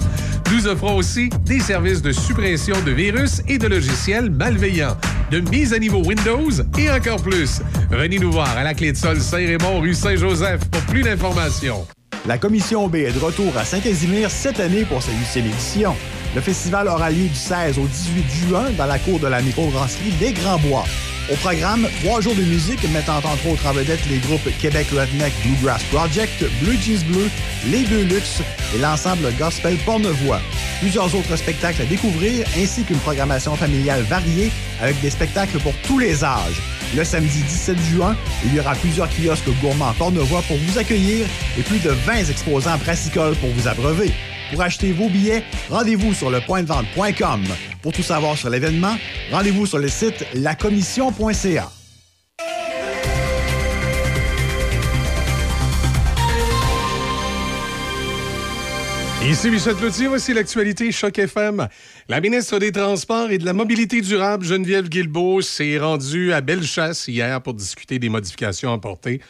Nous 0.51 0.67
offrons 0.67 0.95
aussi 0.95 1.29
des 1.43 1.59
services 1.59 2.03
de 2.03 2.11
suppression 2.11 2.75
de 2.85 2.91
virus 2.91 3.41
et 3.47 3.57
de 3.57 3.67
logiciels 3.67 4.29
malveillants, 4.29 4.95
de 5.31 5.39
mise 5.39 5.73
à 5.73 5.79
niveau 5.79 6.03
Windows 6.03 6.51
et 6.77 6.91
encore 6.91 7.21
plus. 7.23 7.61
Venez 7.89 8.19
nous 8.19 8.31
voir 8.31 8.55
à 8.55 8.63
la 8.63 8.75
clé 8.75 8.91
de 8.91 8.97
sol 8.97 9.19
Saint-Raymond, 9.19 9.79
rue 9.79 9.95
Saint-Joseph 9.95 10.63
pour 10.69 10.81
plus 10.81 11.01
d'informations. 11.01 11.87
La 12.27 12.37
Commission 12.37 12.87
B 12.89 12.97
est 12.97 13.13
de 13.13 13.19
retour 13.19 13.57
à 13.57 13.65
Saint-Casimir 13.65 14.29
cette 14.29 14.59
année 14.59 14.85
pour 14.85 15.01
sa 15.01 15.11
huitième 15.13 15.47
édition. 15.47 15.95
Le 16.35 16.41
festival 16.41 16.87
aura 16.87 17.09
lieu 17.09 17.27
du 17.27 17.35
16 17.35 17.79
au 17.79 17.87
18 17.87 18.47
juin 18.47 18.65
dans 18.77 18.85
la 18.85 18.99
cour 18.99 19.19
de 19.19 19.27
la 19.27 19.41
microbrasserie 19.41 20.13
Les 20.21 20.31
Grands 20.31 20.59
Bois. 20.59 20.85
Au 21.31 21.35
programme, 21.35 21.87
trois 22.03 22.19
jours 22.19 22.35
de 22.35 22.43
musique 22.43 22.83
mettant 22.89 23.19
entre 23.19 23.47
autres 23.47 23.65
en 23.65 23.71
vedette 23.71 24.05
les 24.09 24.17
groupes 24.17 24.49
Québec 24.59 24.87
Redneck 24.91 25.31
Bluegrass 25.45 25.81
Project, 25.85 26.43
Blue 26.61 26.77
Jeans 26.77 27.05
Bleu, 27.07 27.29
Les 27.67 27.85
Deux 27.85 28.03
Luxe 28.03 28.41
et 28.75 28.77
l'ensemble 28.77 29.31
gospel 29.39 29.77
Pornevoix. 29.85 30.41
Plusieurs 30.81 31.15
autres 31.15 31.37
spectacles 31.37 31.83
à 31.83 31.85
découvrir 31.85 32.45
ainsi 32.57 32.83
qu'une 32.83 32.99
programmation 32.99 33.55
familiale 33.55 34.01
variée 34.01 34.51
avec 34.81 34.99
des 34.99 35.09
spectacles 35.09 35.59
pour 35.59 35.73
tous 35.87 35.99
les 35.99 36.25
âges. 36.25 36.61
Le 36.97 37.05
samedi 37.05 37.41
17 37.43 37.77
juin, 37.79 38.17
il 38.43 38.53
y 38.53 38.59
aura 38.59 38.75
plusieurs 38.75 39.07
kiosques 39.07 39.49
gourmands 39.61 39.93
Pornevoix 39.97 40.41
pour 40.41 40.57
vous 40.57 40.77
accueillir 40.79 41.25
et 41.57 41.61
plus 41.61 41.79
de 41.79 41.91
20 41.91 42.29
exposants 42.29 42.77
brassicoles 42.77 43.37
pour 43.37 43.51
vous 43.51 43.69
abreuver. 43.69 44.11
Pour 44.51 44.61
acheter 44.61 44.91
vos 44.91 45.07
billets, 45.07 45.43
rendez-vous 45.69 46.13
sur 46.13 46.29
le 46.29 46.41
pointdevente.com. 46.41 47.43
Pour 47.81 47.93
tout 47.93 48.03
savoir 48.03 48.37
sur 48.37 48.49
l'événement, 48.49 48.95
rendez-vous 49.31 49.65
sur 49.65 49.79
le 49.79 49.87
site 49.87 50.25
lacommission.ca. 50.33 51.71
Ici 59.23 59.49
Michel 59.51 59.75
Cloutier, 59.75 60.07
voici 60.07 60.33
l'actualité 60.33 60.91
Choc 60.91 61.17
FM. 61.17 61.69
La 62.09 62.19
ministre 62.19 62.59
des 62.59 62.73
Transports 62.73 63.31
et 63.31 63.37
de 63.37 63.45
la 63.45 63.53
Mobilité 63.53 64.01
durable, 64.01 64.43
Geneviève 64.43 64.89
Guilbeault, 64.89 65.41
s'est 65.41 65.77
rendue 65.77 66.33
à 66.33 66.41
Bellechasse 66.41 67.07
hier 67.07 67.41
pour 67.41 67.53
discuter 67.53 67.99
des 67.99 68.09
modifications 68.09 68.73
apportées 68.73 69.21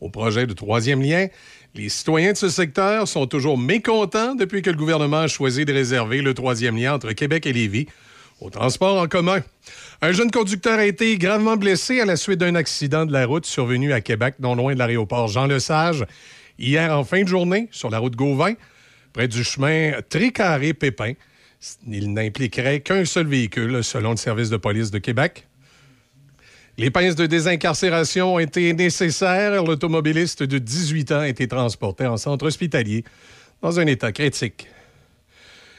au 0.00 0.08
projet 0.08 0.46
de 0.46 0.54
troisième 0.54 1.02
lien. 1.02 1.26
Les 1.74 1.88
citoyens 1.88 2.32
de 2.32 2.36
ce 2.36 2.48
secteur 2.48 3.06
sont 3.06 3.26
toujours 3.26 3.56
mécontents 3.56 4.34
depuis 4.34 4.60
que 4.60 4.70
le 4.70 4.76
gouvernement 4.76 5.20
a 5.20 5.28
choisi 5.28 5.64
de 5.64 5.72
réserver 5.72 6.20
le 6.20 6.34
troisième 6.34 6.76
lien 6.76 6.94
entre 6.94 7.12
Québec 7.12 7.46
et 7.46 7.52
Lévis 7.52 7.86
au 8.40 8.50
transport 8.50 9.00
en 9.00 9.06
commun. 9.06 9.40
Un 10.02 10.12
jeune 10.12 10.30
conducteur 10.30 10.78
a 10.78 10.86
été 10.86 11.16
gravement 11.16 11.56
blessé 11.56 12.00
à 12.00 12.06
la 12.06 12.16
suite 12.16 12.40
d'un 12.40 12.54
accident 12.54 13.06
de 13.06 13.12
la 13.12 13.24
route 13.24 13.46
survenu 13.46 13.92
à 13.92 14.00
Québec, 14.00 14.36
non 14.40 14.56
loin 14.56 14.74
de 14.74 14.78
l'aéroport 14.78 15.28
Jean-Lesage, 15.28 16.04
hier 16.58 16.96
en 16.96 17.04
fin 17.04 17.22
de 17.22 17.28
journée 17.28 17.68
sur 17.70 17.90
la 17.90 17.98
route 17.98 18.16
Gauvin, 18.16 18.54
près 19.12 19.28
du 19.28 19.44
chemin 19.44 19.92
Tricaré-Pépin. 20.08 21.12
Il 21.86 22.12
n'impliquerait 22.14 22.80
qu'un 22.80 23.04
seul 23.04 23.26
véhicule, 23.26 23.84
selon 23.84 24.12
le 24.12 24.16
service 24.16 24.50
de 24.50 24.56
police 24.56 24.90
de 24.90 24.98
Québec. 24.98 25.46
Les 26.80 26.90
pinces 26.90 27.14
de 27.14 27.26
désincarcération 27.26 28.36
ont 28.36 28.38
été 28.38 28.72
nécessaires. 28.72 29.62
L'automobiliste 29.62 30.42
de 30.42 30.56
18 30.56 31.12
ans 31.12 31.18
a 31.18 31.28
été 31.28 31.46
transporté 31.46 32.06
en 32.06 32.16
centre 32.16 32.46
hospitalier 32.46 33.04
dans 33.60 33.78
un 33.78 33.86
état 33.86 34.12
critique. 34.12 34.66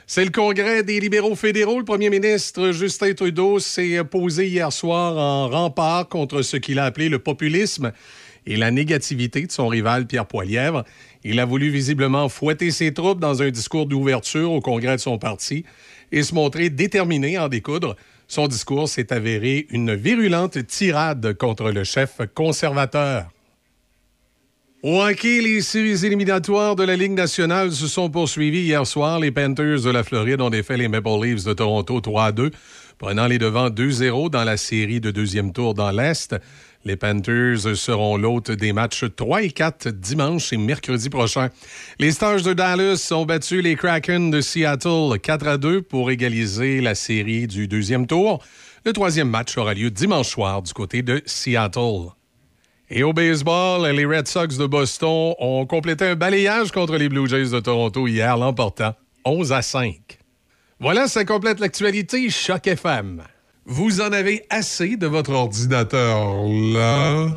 C'est 0.05 0.23
le 0.23 0.29
congrès 0.29 0.83
des 0.83 0.99
libéraux 0.99 1.33
fédéraux. 1.33 1.79
Le 1.79 1.85
premier 1.85 2.11
ministre 2.11 2.71
Justin 2.71 3.15
Trudeau 3.15 3.57
s'est 3.57 4.03
posé 4.03 4.47
hier 4.47 4.71
soir 4.71 5.17
en 5.17 5.49
rempart 5.49 6.07
contre 6.07 6.43
ce 6.43 6.57
qu'il 6.57 6.77
a 6.77 6.85
appelé 6.85 7.09
le 7.09 7.17
populisme 7.17 7.93
et 8.45 8.55
la 8.55 8.69
négativité 8.69 9.47
de 9.47 9.51
son 9.51 9.69
rival 9.69 10.05
Pierre 10.05 10.27
Poilièvre. 10.27 10.83
Il 11.23 11.39
a 11.39 11.45
voulu 11.45 11.71
visiblement 11.71 12.29
fouetter 12.29 12.69
ses 12.69 12.93
troupes 12.93 13.19
dans 13.19 13.41
un 13.41 13.49
discours 13.49 13.87
d'ouverture 13.87 14.51
au 14.51 14.61
congrès 14.61 14.97
de 14.97 15.01
son 15.01 15.17
parti 15.17 15.65
et 16.11 16.21
se 16.21 16.35
montrer 16.35 16.69
déterminé 16.69 17.37
à 17.37 17.45
en 17.45 17.49
découdre. 17.49 17.95
Son 18.31 18.47
discours 18.47 18.87
s'est 18.87 19.11
avéré 19.11 19.67
une 19.71 19.93
virulente 19.93 20.65
tirade 20.65 21.33
contre 21.33 21.69
le 21.69 21.83
chef 21.83 22.21
conservateur. 22.33 23.29
Au 24.83 25.01
hockey, 25.01 25.41
les 25.41 25.59
séries 25.59 26.05
éliminatoires 26.05 26.77
de 26.77 26.85
la 26.85 26.95
Ligue 26.95 27.11
nationale 27.11 27.73
se 27.73 27.87
sont 27.87 28.09
poursuivies 28.09 28.61
hier 28.61 28.87
soir. 28.87 29.19
Les 29.19 29.31
Panthers 29.31 29.81
de 29.81 29.89
la 29.89 30.05
Floride 30.05 30.39
ont 30.39 30.49
défait 30.49 30.77
les 30.77 30.87
Maple 30.87 31.21
Leafs 31.21 31.43
de 31.43 31.51
Toronto 31.51 31.99
3-2, 31.99 32.53
prenant 32.97 33.27
les 33.27 33.37
devants 33.37 33.69
2-0 33.69 34.29
dans 34.29 34.45
la 34.45 34.55
série 34.55 35.01
de 35.01 35.11
deuxième 35.11 35.51
tour 35.51 35.73
dans 35.73 35.91
l'Est. 35.91 36.33
Les 36.83 36.95
Panthers 36.95 37.75
seront 37.75 38.17
l'hôte 38.17 38.49
des 38.49 38.73
matchs 38.73 39.05
3 39.15 39.43
et 39.43 39.51
4 39.51 39.89
dimanche 39.89 40.51
et 40.51 40.57
mercredi 40.57 41.09
prochain. 41.09 41.49
Les 41.99 42.11
Stars 42.11 42.41
de 42.41 42.53
Dallas 42.53 43.09
ont 43.11 43.25
battu 43.25 43.61
les 43.61 43.75
Kraken 43.75 44.31
de 44.31 44.41
Seattle 44.41 45.19
4 45.21 45.47
à 45.47 45.57
2 45.57 45.83
pour 45.83 46.09
égaliser 46.09 46.81
la 46.81 46.95
série 46.95 47.45
du 47.45 47.67
deuxième 47.67 48.07
tour. 48.07 48.43
Le 48.83 48.93
troisième 48.93 49.29
match 49.29 49.55
aura 49.59 49.75
lieu 49.75 49.91
dimanche 49.91 50.29
soir 50.29 50.63
du 50.63 50.73
côté 50.73 51.03
de 51.03 51.21
Seattle. 51.27 52.09
Et 52.89 53.03
au 53.03 53.13
baseball, 53.13 53.87
les 53.95 54.05
Red 54.05 54.27
Sox 54.27 54.57
de 54.57 54.65
Boston 54.65 55.35
ont 55.39 55.67
complété 55.67 56.05
un 56.05 56.15
balayage 56.15 56.71
contre 56.71 56.97
les 56.97 57.09
Blue 57.09 57.29
Jays 57.29 57.51
de 57.51 57.59
Toronto 57.59 58.07
hier, 58.07 58.37
l'emportant 58.37 58.95
11 59.23 59.53
à 59.53 59.61
5. 59.61 60.17
Voilà, 60.79 61.07
ça 61.07 61.23
complète 61.25 61.59
l'actualité 61.59 62.27
Choc 62.31 62.65
FM. 62.65 63.21
Vous 63.67 64.01
en 64.01 64.11
avez 64.11 64.43
assez 64.49 64.97
de 64.97 65.05
votre 65.05 65.33
ordinateur 65.33 66.33
là? 66.73 67.27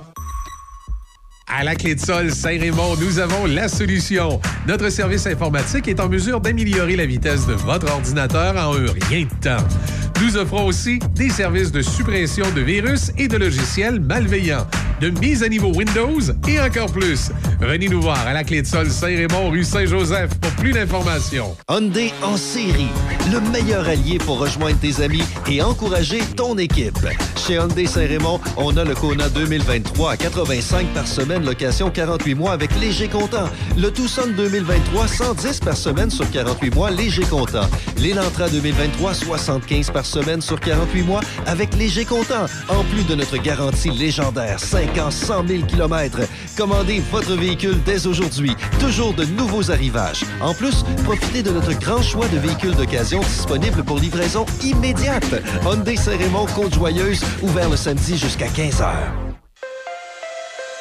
À 1.47 1.63
la 1.63 1.75
clé 1.75 1.95
de 1.95 2.01
sol 2.01 2.31
Saint-Raymond, 2.31 2.97
nous 2.97 3.19
avons 3.19 3.45
la 3.45 3.69
solution. 3.69 4.41
Notre 4.67 4.89
service 4.89 5.27
informatique 5.27 5.87
est 5.87 6.01
en 6.01 6.09
mesure 6.09 6.41
d'améliorer 6.41 6.97
la 6.97 7.05
vitesse 7.05 7.47
de 7.47 7.53
votre 7.53 7.93
ordinateur 7.93 8.57
en 8.57 8.75
un 8.75 8.87
rien 9.11 9.27
de 9.27 9.43
temps. 9.43 9.65
Nous 10.23 10.39
offrons 10.39 10.65
aussi 10.65 10.99
des 11.15 11.29
services 11.29 11.71
de 11.71 11.83
suppression 11.83 12.51
de 12.53 12.63
virus 12.63 13.13
et 13.19 13.29
de 13.29 13.37
logiciels 13.37 14.01
malveillants, 14.01 14.67
de 15.05 15.21
mise 15.21 15.43
à 15.43 15.49
niveau 15.51 15.71
Windows 15.75 16.21
et 16.49 16.59
encore 16.59 16.91
plus. 16.91 17.31
Venez 17.61 17.89
nous 17.89 18.01
voir 18.01 18.27
à 18.27 18.33
la 18.33 18.43
clé 18.43 18.63
de 18.63 18.67
sol 18.67 18.91
Saint-Raymond, 18.91 19.51
rue 19.51 19.63
Saint-Joseph 19.63 20.31
pour 20.41 20.51
plus 20.53 20.73
d'informations. 20.73 21.55
Hyundai 21.69 22.11
en 22.23 22.39
série, 22.39 22.89
le 23.31 23.41
meilleur 23.51 23.87
allié 23.87 24.17
pour 24.17 24.39
rejoindre 24.39 24.79
tes 24.79 25.03
amis 25.03 25.23
et 25.51 25.61
encourager 25.61 26.21
ton 26.37 26.57
équipe. 26.57 26.97
Chez 27.37 27.55
Hyundai 27.55 27.87
Saint-Raymond, 27.87 28.41
on 28.57 28.75
a 28.79 28.85
le 28.85 28.95
Kona 28.95 29.29
2023 29.29 30.13
à 30.13 30.17
85 30.17 30.87
par 30.95 31.07
semaine, 31.07 31.45
location 31.45 31.91
48 31.91 32.35
mois 32.35 32.53
avec 32.53 32.71
léger 32.81 33.09
comptant. 33.09 33.51
Le 33.77 33.91
Tucson 33.91 34.29
2023, 34.35 35.07
110 35.07 35.61
par 35.61 35.77
semaine 35.77 36.11
sur 36.11 36.31
48 36.31 36.75
mois, 36.75 36.91
léger 36.91 37.25
comptant. 37.25 37.69
L'Elantra 37.99 38.49
2023, 38.49 39.13
75 39.13 39.91
par 39.91 40.07
semaine 40.07 40.41
sur 40.41 40.59
48 40.59 41.03
mois 41.03 41.21
avec 41.45 41.75
léger 41.77 42.07
comptant. 42.07 42.47
En 42.69 42.85
plus 42.85 43.05
de 43.05 43.15
notre 43.15 43.37
garantie 43.37 43.91
légendaire, 43.91 44.59
5 44.59 44.94
ans, 44.99 45.11
100 45.11 45.49
000 45.49 45.63
km. 45.67 46.21
Commandez 46.57 47.03
votre 47.11 47.35
véhicule 47.35 47.81
dès 47.85 48.07
aujourd'hui. 48.07 48.57
Toujours 48.81 49.15
de 49.15 49.25
nouveaux 49.25 49.71
arrivages. 49.71 50.25
En 50.41 50.55
plus, 50.55 50.85
profitez 51.05 51.43
de 51.43 51.51
notre 51.51 51.73
grand 51.79 52.03
choix 52.03 52.29
de 52.29 52.39
véhicules 52.39 52.75
d'occasion 52.75 53.21
disponibles 53.21 53.83
pour 53.85 53.99
livraison 53.99 54.47
immédiate. 54.63 55.35
Hyundai 55.65 55.97
Saint-Raymond, 55.97 56.47
Côte-Joyeuse, 56.55 57.25
ouvert 57.43 57.71
le 57.71 57.77
samedi 57.77 58.17
jusqu'à 58.17 58.47
15h. 58.47 58.87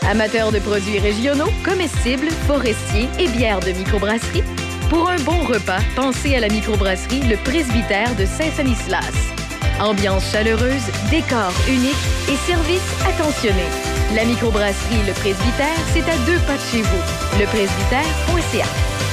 Amateurs 0.09 0.51
de 0.51 0.59
produits 0.59 0.99
régionaux, 0.99 1.49
comestibles, 1.63 2.29
forestiers 2.45 3.07
et 3.19 3.27
bières 3.29 3.61
de 3.61 3.71
microbrasserie, 3.71 4.43
pour 4.89 5.09
un 5.09 5.17
bon 5.21 5.39
repas, 5.45 5.79
pensez 5.95 6.35
à 6.35 6.39
la 6.39 6.49
microbrasserie 6.49 7.21
Le 7.21 7.37
Presbytère 7.37 8.15
de 8.15 8.25
Saint-Sanislas. 8.25 9.33
Ambiance 9.79 10.31
chaleureuse, 10.31 10.83
décor 11.09 11.51
unique 11.67 11.95
et 12.29 12.35
service 12.35 12.83
attentionné. 13.03 13.92
La 14.15 14.25
microbrasserie 14.25 15.07
Le 15.07 15.13
Presbytère, 15.13 15.79
c'est 15.91 16.07
à 16.07 16.15
deux 16.27 16.37
pas 16.45 16.55
de 16.55 16.61
chez 16.71 16.81
vous. 16.83 17.39
Lepresbytère.ca. 17.39 19.12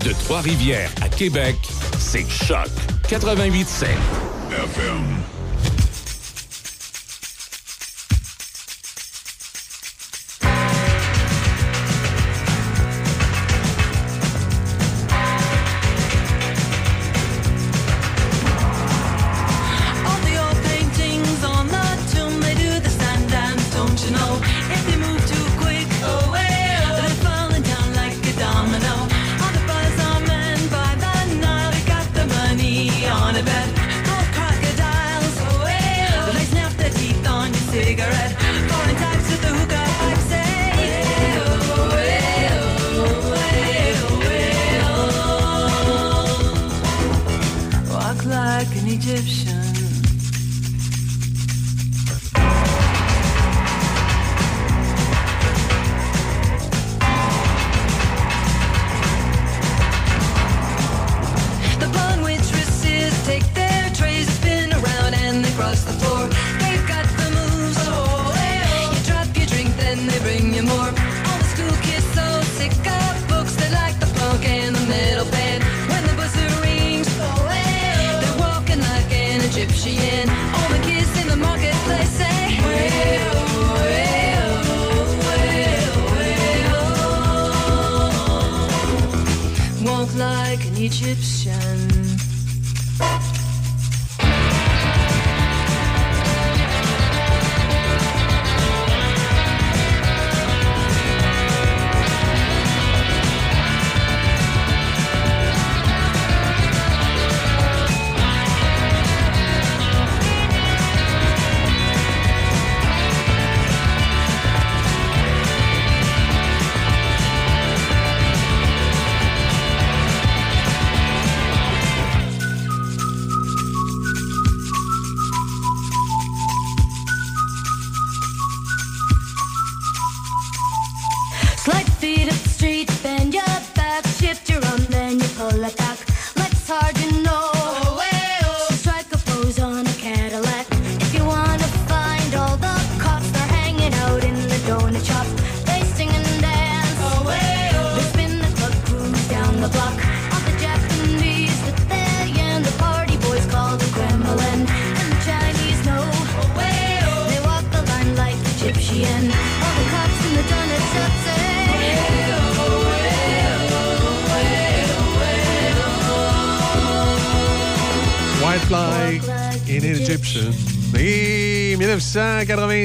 De 0.00 0.12
Trois-Rivières 0.24 0.90
à 1.02 1.08
Québec, 1.08 1.56
c'est 1.98 2.28
Choc. 2.30 2.68
88.7 3.08 3.86
FM. 4.50 5.33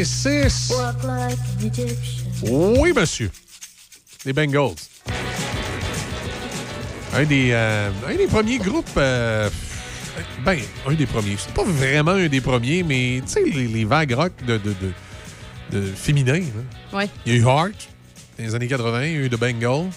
1986. 0.03 0.71
Walk 0.71 1.03
like 1.03 1.37
an 1.37 1.65
Egyptian. 1.65 2.79
Oui, 2.81 2.93
monsieur. 2.93 3.29
Les 4.25 4.33
Bengals. 4.33 4.75
Un 7.13 7.23
des, 7.25 7.49
euh, 7.51 7.89
un 8.07 8.15
des 8.15 8.27
premiers 8.27 8.59
groupes. 8.59 8.85
euh, 8.97 9.49
ben, 10.45 10.59
un 10.87 10.93
des 10.93 11.05
premiers. 11.05 11.35
C'est 11.37 11.53
pas 11.53 11.63
vraiment 11.63 12.11
un 12.11 12.27
des 12.27 12.41
premiers, 12.41 12.83
mais 12.83 13.21
tu 13.25 13.31
sais, 13.33 13.43
les, 13.43 13.67
les 13.67 13.85
vagues 13.85 14.13
rock 14.13 14.31
de, 14.45 14.57
de, 14.57 14.73
de, 15.71 15.79
de 15.81 15.85
féminins. 15.91 16.39
là. 16.91 16.97
Ouais. 16.99 17.09
Il 17.25 17.33
y 17.33 17.35
a 17.35 17.39
eu 17.39 17.43
Heart 17.43 17.89
dans 18.37 18.45
les 18.45 18.55
années 18.55 18.67
80, 18.67 19.05
il 19.05 19.11
y 19.11 19.15
a 19.15 19.19
eu 19.25 19.29
The 19.29 19.39
Bengals. 19.39 19.89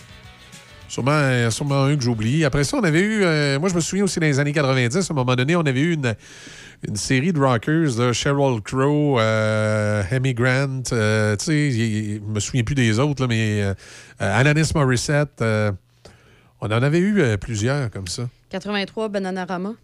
Sûrement, 0.89 1.51
sûrement 1.51 1.85
un 1.85 1.97
que 1.97 2.03
j'oublie. 2.03 2.45
Après 2.45 2.65
ça, 2.65 2.77
on 2.77 2.83
avait 2.85 3.01
eu. 3.01 3.23
euh, 3.25 3.59
moi, 3.59 3.69
je 3.71 3.75
me 3.75 3.81
souviens 3.81 4.05
aussi 4.05 4.19
dans 4.21 4.27
les 4.27 4.39
années 4.41 4.53
90, 4.53 4.97
à 4.97 5.01
un 5.13 5.15
moment 5.15 5.35
donné, 5.37 5.57
on 5.57 5.61
avait 5.63 5.81
eu 5.81 5.95
une, 5.95 6.15
une 6.87 6.97
série 6.97 7.33
de 7.33 7.39
rockers, 7.39 7.99
là, 7.99 8.13
Sheryl 8.13 8.61
Crow, 8.63 9.19
euh, 9.21 10.03
Hemi 10.11 10.35
Grant, 10.35 10.83
euh, 10.93 11.37
tu 11.37 11.45
sais, 11.45 11.69
il- 11.69 11.81
il- 11.81 12.15
je 12.27 12.33
me 12.33 12.41
souviens 12.41 12.65
plus 12.65 12.75
des 12.75 12.99
autres, 12.99 13.23
là, 13.23 13.29
mais 13.29 13.63
euh, 13.63 13.75
euh, 14.21 14.39
Alanis 14.41 14.71
Morissette. 14.75 15.41
euh, 15.43 15.71
on 16.61 16.67
en 16.67 16.83
avait 16.83 17.01
eu 17.01 17.23
plusieurs 17.39 17.91
comme 17.91 18.07
ça. 18.09 18.29
83, 18.51 19.09
Bananarama. 19.09 19.75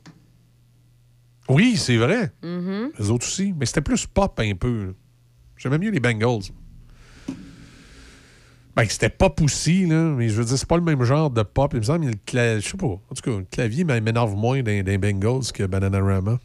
Oui, 1.48 1.76
c'est 1.76 1.96
vrai. 1.96 2.30
Mhm. 2.42 2.90
Les 2.98 3.10
autres 3.10 3.26
aussi. 3.26 3.54
Mais 3.58 3.64
c'était 3.66 3.80
plus 3.80 4.06
pop 4.06 4.38
un 4.38 4.54
peu. 4.54 4.94
J'aimais 5.56 5.78
mieux 5.78 5.90
les 5.90 5.98
Bengals. 6.00 6.42
Ben, 8.76 8.84
c'était 8.88 9.08
pop 9.08 9.40
aussi, 9.40 9.86
là, 9.86 9.96
mais 10.16 10.28
je 10.28 10.34
veux 10.34 10.44
dire, 10.44 10.56
c'est 10.56 10.68
pas 10.68 10.76
le 10.76 10.82
même 10.84 11.02
genre 11.02 11.30
de 11.30 11.42
pop. 11.42 11.72
Il 11.74 11.78
me 11.80 11.84
semble, 11.84 12.10
cla- 12.26 12.60
je 12.60 12.68
sais 12.68 12.76
pas. 12.76 12.86
En 12.86 13.00
tout 13.16 13.22
cas, 13.22 13.36
le 13.38 13.44
clavier 13.50 13.82
m'é- 13.82 14.00
m'énerve 14.00 14.36
moins 14.36 14.62
les 14.62 14.98
Bengals 14.98 15.50
que 15.52 15.64
Bananarama. 15.64 16.38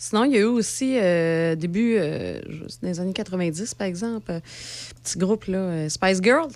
Sinon, 0.00 0.24
il 0.24 0.32
y 0.32 0.36
a 0.36 0.40
eu 0.40 0.44
aussi, 0.44 0.96
euh, 0.96 1.56
début, 1.56 1.96
euh, 1.98 2.40
les 2.82 3.00
années 3.00 3.12
90, 3.12 3.74
par 3.74 3.88
exemple, 3.88 4.30
euh, 4.30 4.40
petit 5.02 5.18
groupe, 5.18 5.46
là, 5.46 5.58
euh, 5.58 5.88
Spice 5.88 6.20
Girls. 6.22 6.52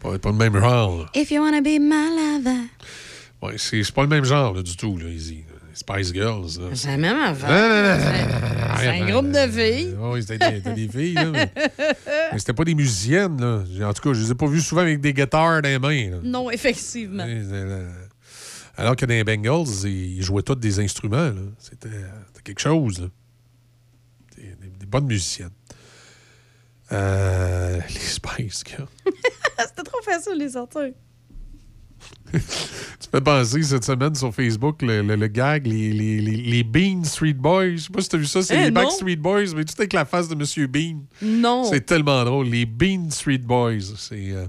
Pas, 0.00 0.18
pas 0.18 0.30
le 0.30 0.36
même 0.36 0.58
genre. 0.58 0.98
là. 0.98 1.06
If 1.14 1.30
you 1.30 1.40
wanna 1.42 1.60
be 1.60 1.78
my 1.80 2.10
lover. 2.10 2.60
Ouais, 3.42 3.54
c'est 3.56 3.90
pas 3.94 4.02
le 4.02 4.08
même 4.08 4.24
genre 4.24 4.52
là, 4.54 4.62
du 4.62 4.76
tout, 4.76 4.98
là, 4.98 5.08
Easy. 5.08 5.44
Spice 5.72 6.12
Girls. 6.12 6.50
C'est 6.74 6.88
la 6.88 6.96
même 6.96 7.16
non, 7.16 7.34
C'est- 8.78 8.88
un 8.88 9.06
groupe 9.10 9.30
de 9.32 9.50
filles. 9.50 9.94
Oui, 9.98 10.22
c'était 10.22 10.60
des, 10.60 10.74
des 10.86 10.88
filles, 10.88 11.14
là, 11.14 11.24
mais, 11.32 11.50
mais 12.32 12.38
c'était 12.38 12.52
pas 12.52 12.64
des 12.64 12.74
musiciennes. 12.76 13.40
Là. 13.40 13.88
En 13.88 13.92
tout 13.92 14.02
cas, 14.02 14.12
je 14.12 14.22
les 14.22 14.30
ai 14.30 14.34
pas 14.34 14.46
vues 14.46 14.60
souvent 14.60 14.82
avec 14.82 15.00
des 15.00 15.12
guitares 15.12 15.62
dans 15.62 15.68
les 15.68 15.78
mains. 15.80 16.10
là. 16.12 16.16
Non, 16.22 16.48
effectivement. 16.50 17.24
Euh, 17.26 17.88
Alors 18.76 18.96
que 18.96 19.06
dans 19.06 19.14
les 19.14 19.24
Bengals, 19.24 19.84
ils 19.84 20.22
jouaient 20.22 20.42
tous 20.42 20.54
des 20.56 20.80
instruments. 20.80 21.32
C'était 21.58 21.88
quelque 22.42 22.60
chose. 22.60 23.00
là. 23.00 23.06
Des, 24.36 24.42
des- 24.56 24.76
des 24.80 24.86
bonnes 24.86 25.06
musiciennes. 25.06 25.50
Euh, 26.92 27.80
les 27.88 27.94
Spice 28.00 28.62
Girls. 28.66 28.88
C'était 29.58 29.82
trop 29.84 30.02
facile, 30.02 30.34
les 30.38 30.50
sortir. 30.50 30.90
Tu 32.32 33.08
fais 33.10 33.20
penser 33.20 33.62
cette 33.62 33.84
semaine 33.84 34.14
sur 34.14 34.34
Facebook, 34.34 34.82
le, 34.82 35.02
le- 35.02 35.14
le 35.14 35.26
gag, 35.28 35.66
les, 35.66 35.92
les, 35.92 36.20
les, 36.20 36.36
les 36.36 36.64
Bean 36.64 37.04
Street 37.04 37.32
Boys. 37.34 37.76
Je 37.76 37.82
sais 37.82 37.92
pas 37.92 38.00
si 38.02 38.08
tu 38.08 38.16
as 38.16 38.18
vu 38.18 38.26
ça, 38.26 38.42
c'est 38.42 38.56
Eh, 38.60 38.64
les. 38.64 38.70
Backstreet 38.72 39.16
Boys, 39.16 39.54
mais 39.54 39.64
tout 39.64 39.74
avec 39.78 39.92
la 39.92 40.04
face 40.04 40.28
de 40.28 40.34
Monsieur 40.34 40.66
Bean. 40.66 41.04
Non. 41.22 41.64
C'est 41.64 41.82
tellement 41.86 42.24
drôle. 42.24 42.48
Les 42.48 42.66
Bean 42.66 43.08
Street 43.10 43.38
Boys. 43.38 43.94
C'est. 43.96 44.32
euh, 44.32 44.46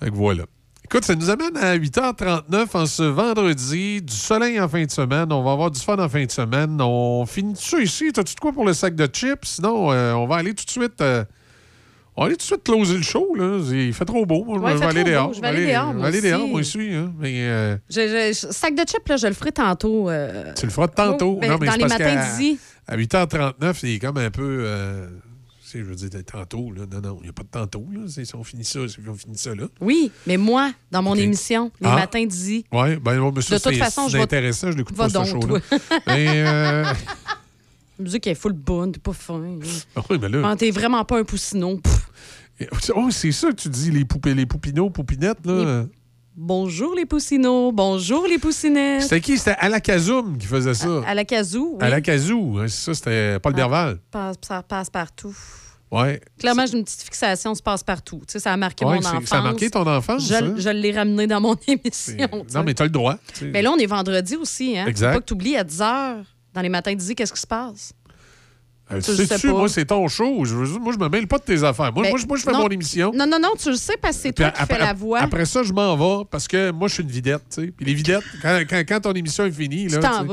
fait 0.00 0.10
que 0.10 0.14
voilà. 0.14 0.44
Écoute, 0.90 1.04
ça 1.04 1.14
nous 1.14 1.28
amène 1.28 1.54
à 1.58 1.76
8h39 1.76 2.66
en 2.72 2.86
ce 2.86 3.02
vendredi. 3.02 4.00
Du 4.00 4.14
soleil 4.14 4.58
en 4.58 4.68
fin 4.68 4.82
de 4.84 4.90
semaine. 4.90 5.30
On 5.32 5.42
va 5.42 5.52
avoir 5.52 5.70
du 5.70 5.78
fun 5.78 5.98
en 5.98 6.08
fin 6.08 6.24
de 6.24 6.30
semaine. 6.30 6.80
On 6.80 7.26
finit 7.26 7.54
ça 7.56 7.78
ici? 7.78 8.10
T'as-tu 8.10 8.34
de 8.34 8.40
quoi 8.40 8.52
pour 8.52 8.64
le 8.64 8.72
sac 8.72 8.94
de 8.94 9.04
chips? 9.06 9.36
Sinon, 9.44 9.92
euh, 9.92 10.14
on 10.14 10.26
va 10.26 10.36
aller 10.36 10.54
tout 10.54 10.64
de 10.64 10.70
suite. 10.70 10.98
euh, 11.02 11.24
on 12.16 12.22
va 12.22 12.26
aller 12.28 12.36
tout 12.36 12.40
de 12.40 12.42
suite 12.46 12.64
closer 12.64 12.96
le 12.96 13.02
show. 13.02 13.34
Là. 13.36 13.58
Il 13.70 13.92
fait 13.92 14.06
trop 14.06 14.24
beau. 14.24 14.44
Moi, 14.46 14.58
Ouais, 14.60 14.72
je 14.72 14.78
vais 14.78 14.86
aller 14.86 15.04
dehors. 15.04 15.34
Je 15.34 15.40
vais 15.42 15.46
aller 15.48 15.66
dehors, 15.70 15.92
je 15.92 15.98
vais 15.98 16.06
aller 16.06 16.20
dehors, 16.22 16.48
moi 16.48 16.60
aussi. 16.60 16.80
hein. 16.94 17.12
Mais, 17.18 17.34
euh, 17.36 17.76
Je- 17.90 18.32
je- 18.32 18.50
sac 18.50 18.74
de 18.74 18.80
chips, 18.88 19.06
là, 19.08 19.16
je 19.18 19.26
le 19.26 19.34
ferai 19.34 19.52
tantôt. 19.52 20.08
euh, 20.08 20.54
tu 20.56 20.64
le 20.64 20.72
feras 20.72 20.88
tantôt. 20.88 21.34
Oh, 21.36 21.40
ben, 21.40 21.50
non, 21.50 21.58
mais 21.60 21.66
dans 21.66 21.72
c'est 21.72 21.78
les 21.78 21.84
matins 21.84 22.24
d'Izzy. 22.38 22.58
À 22.86 22.96
8h39, 22.96 23.80
il 23.82 23.94
est 23.96 23.98
comme 23.98 24.16
un 24.16 24.30
peu. 24.30 24.64
Je 25.74 25.82
veux 25.82 25.94
dire, 25.94 26.10
tantôt. 26.24 26.70
Là. 26.72 26.82
Non, 26.90 27.00
non, 27.00 27.18
il 27.20 27.24
n'y 27.24 27.28
a 27.28 27.32
pas 27.32 27.42
de 27.42 27.48
tantôt. 27.48 27.86
Là. 27.92 28.00
Si 28.08 28.34
on 28.34 28.42
finit 28.44 28.64
ça, 28.64 28.80
c'est- 28.88 29.06
on 29.08 29.14
finit 29.14 29.36
ça 29.38 29.54
là. 29.54 29.66
Oui, 29.80 30.10
mais 30.26 30.36
moi, 30.36 30.72
dans 30.90 31.02
mon 31.02 31.14
émission, 31.14 31.70
les 31.80 31.88
Ah. 31.88 31.94
matins 31.96 32.24
d'Izzy. 32.24 32.64
Oui, 32.72 32.96
ben, 32.96 33.18
bon, 33.20 33.32
toute 33.32 33.42
c'est- 33.42 33.54
intéressant. 33.54 34.70
Je 34.72 34.76
l'écoute 34.76 34.96
pas, 34.96 35.08
ce 35.08 35.14
donc, 35.14 35.26
show-là. 35.26 35.46
toi. 35.60 35.60
Mais, 36.06 36.26
euh, 36.46 36.84
La 37.98 38.04
musique 38.04 38.26
est 38.28 38.34
full 38.36 38.52
bonne, 38.52 38.92
t'es 38.92 39.00
pas 39.00 39.12
fin. 39.12 39.58
ah 39.96 40.00
oui, 40.08 40.18
mais 40.20 40.28
là. 40.28 40.42
Ah, 40.44 40.54
T'es 40.56 40.70
vraiment 40.70 41.04
pas 41.04 41.18
un 41.18 41.24
poussinon. 41.24 41.78
Pff. 41.78 42.08
Oh, 42.94 43.08
c'est 43.10 43.32
ça 43.32 43.50
que 43.50 43.56
tu 43.56 43.68
dis, 43.68 43.90
les 43.90 44.04
poupées, 44.04 44.34
les 44.34 44.46
poupinots, 44.46 44.88
poupinettes, 44.90 45.44
là. 45.44 45.84
Bonjour 46.48 46.94
les 46.94 47.04
poussinots, 47.04 47.72
bonjour 47.72 48.24
les 48.28 48.38
poussinettes. 48.38 49.02
C'était 49.02 49.20
qui? 49.20 49.38
C'était 49.38 49.56
Alakazoum 49.58 50.38
qui 50.38 50.46
faisait 50.46 50.72
ça. 50.72 51.02
À 51.04 51.12
la 51.12 51.24
casou, 51.24 51.72
oui. 51.80 51.84
Alakazou, 51.84 52.58
hein, 52.60 52.68
c'est 52.68 52.84
ça, 52.84 52.94
c'était 52.94 53.40
Paul 53.40 53.54
Berval. 53.54 53.98
Passe, 54.08 54.36
ça 54.46 54.62
passe 54.62 54.88
partout. 54.88 55.36
Ouais. 55.90 56.20
Clairement, 56.38 56.64
j'ai 56.64 56.78
une 56.78 56.84
petite 56.84 57.02
fixation, 57.02 57.56
se 57.56 57.62
passe 57.62 57.82
partout. 57.82 58.18
Tu 58.18 58.34
sais, 58.34 58.38
ça 58.38 58.52
a 58.52 58.56
marqué 58.56 58.84
Ouais, 58.84 59.00
mon 59.00 59.04
enfance. 59.04 59.24
ça 59.24 59.38
a 59.38 59.42
marqué 59.42 59.68
ton 59.68 59.84
enfance, 59.84 60.28
Je, 60.28 60.34
hein? 60.34 60.54
je 60.56 60.68
l'ai 60.68 60.92
ramené 60.92 61.26
dans 61.26 61.40
mon 61.40 61.56
émission. 61.66 62.28
Non, 62.54 62.62
mais 62.62 62.72
tu 62.74 62.82
as 62.82 62.86
le 62.86 62.92
droit. 62.92 63.16
Mais 63.42 63.60
là, 63.60 63.72
on 63.72 63.76
est 63.76 63.86
vendredi 63.86 64.36
aussi. 64.36 64.78
Hein? 64.78 64.86
Exact. 64.86 65.08
Faut 65.08 65.14
pas 65.16 65.20
que 65.22 65.26
tu 65.26 65.32
oublies 65.34 65.56
à 65.56 65.64
10 65.64 65.80
h 65.80 66.14
dans 66.54 66.60
les 66.60 66.68
matins 66.68 66.94
10 66.94 67.14
qu'est-ce 67.16 67.32
qui 67.32 67.40
se 67.40 67.48
passe? 67.48 67.92
Euh, 68.90 69.00
tu 69.02 69.14
sais-tu, 69.14 69.48
moi, 69.48 69.68
c'est 69.68 69.84
ton 69.84 70.08
show. 70.08 70.44
Je, 70.46 70.54
moi, 70.54 70.92
je 70.94 70.98
me 70.98 71.08
mêle 71.10 71.26
pas 71.26 71.36
de 71.38 71.42
tes 71.42 71.62
affaires. 71.62 71.92
Moi, 71.92 72.04
Ben, 72.04 72.08
moi, 72.10 72.18
je- 72.18 72.26
moi, 72.26 72.36
je 72.38 72.42
fais 72.42 72.52
non. 72.52 72.60
mon 72.60 72.68
émission. 72.68 73.12
Non, 73.14 73.26
non, 73.26 73.38
non, 73.38 73.50
tu 73.58 73.68
le 73.68 73.76
sais 73.76 73.96
parce 74.00 74.16
que 74.16 74.22
c'est 74.22 74.32
toi 74.32 74.50
qui 74.50 74.64
fais 74.64 74.78
la 74.78 74.94
voix. 74.94 75.18
après 75.20 75.44
ça, 75.44 75.62
je 75.62 75.72
m'en 75.74 75.94
vais 75.96 76.24
parce 76.30 76.48
que 76.48 76.70
moi, 76.70 76.88
je 76.88 76.94
suis 76.94 77.02
une 77.02 77.10
vidette. 77.10 77.42
tu 77.50 77.60
sais. 77.66 77.70
Puis 77.70 77.84
les 77.84 77.92
videttes, 77.92 78.22
quand, 78.40 78.62
quand, 78.68 78.82
quand 78.88 79.00
ton 79.00 79.12
émission 79.12 79.44
est 79.44 79.50
finie, 79.52 79.88
Tu 79.88 79.98
là, 79.98 80.24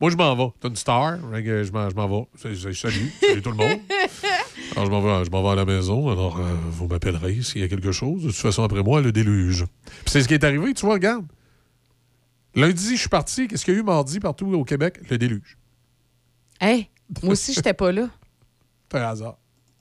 moi, 0.00 0.10
je 0.10 0.16
m'en 0.16 0.36
vais. 0.36 0.52
T'es 0.60 0.68
une 0.68 0.76
star. 0.76 1.16
Je 1.18 1.72
m'en 1.72 1.90
je 1.90 1.94
m'en 1.96 2.06
vais. 2.08 2.26
Salut. 2.72 3.12
Salut 3.20 3.42
tout 3.42 3.50
le 3.50 3.56
monde. 3.56 3.78
Alors, 4.76 4.86
je 4.86 4.90
m'en 4.90 5.00
vais, 5.00 5.24
je 5.24 5.30
m'en 5.30 5.42
vais 5.42 5.48
à 5.50 5.54
la 5.56 5.64
maison. 5.64 6.08
Alors, 6.10 6.38
euh, 6.38 6.42
vous 6.70 6.86
m'appellerez 6.86 7.42
s'il 7.42 7.62
y 7.62 7.64
a 7.64 7.68
quelque 7.68 7.90
chose. 7.92 8.22
De 8.22 8.28
toute 8.28 8.36
façon, 8.36 8.62
après 8.62 8.82
moi, 8.82 9.00
le 9.00 9.10
déluge. 9.12 9.64
Puis 9.86 9.94
c'est 10.06 10.22
ce 10.22 10.28
qui 10.28 10.34
est 10.34 10.44
arrivé. 10.44 10.72
Tu 10.74 10.84
vois, 10.86 10.94
regarde. 10.94 11.26
Lundi, 12.54 12.94
je 12.94 13.00
suis 13.00 13.08
parti. 13.08 13.48
Qu'est-ce 13.48 13.64
qu'il 13.64 13.74
y 13.74 13.76
a 13.76 13.80
eu 13.80 13.82
mardi 13.82 14.20
partout 14.20 14.46
au 14.52 14.64
Québec? 14.64 15.00
Le 15.10 15.18
déluge. 15.18 15.58
Hey, 16.60 16.88
moi 17.22 17.32
aussi, 17.32 17.52
j'étais 17.52 17.74
pas 17.74 17.92
là. 17.92 18.08
Un 18.92 19.00
hasard. 19.02 19.38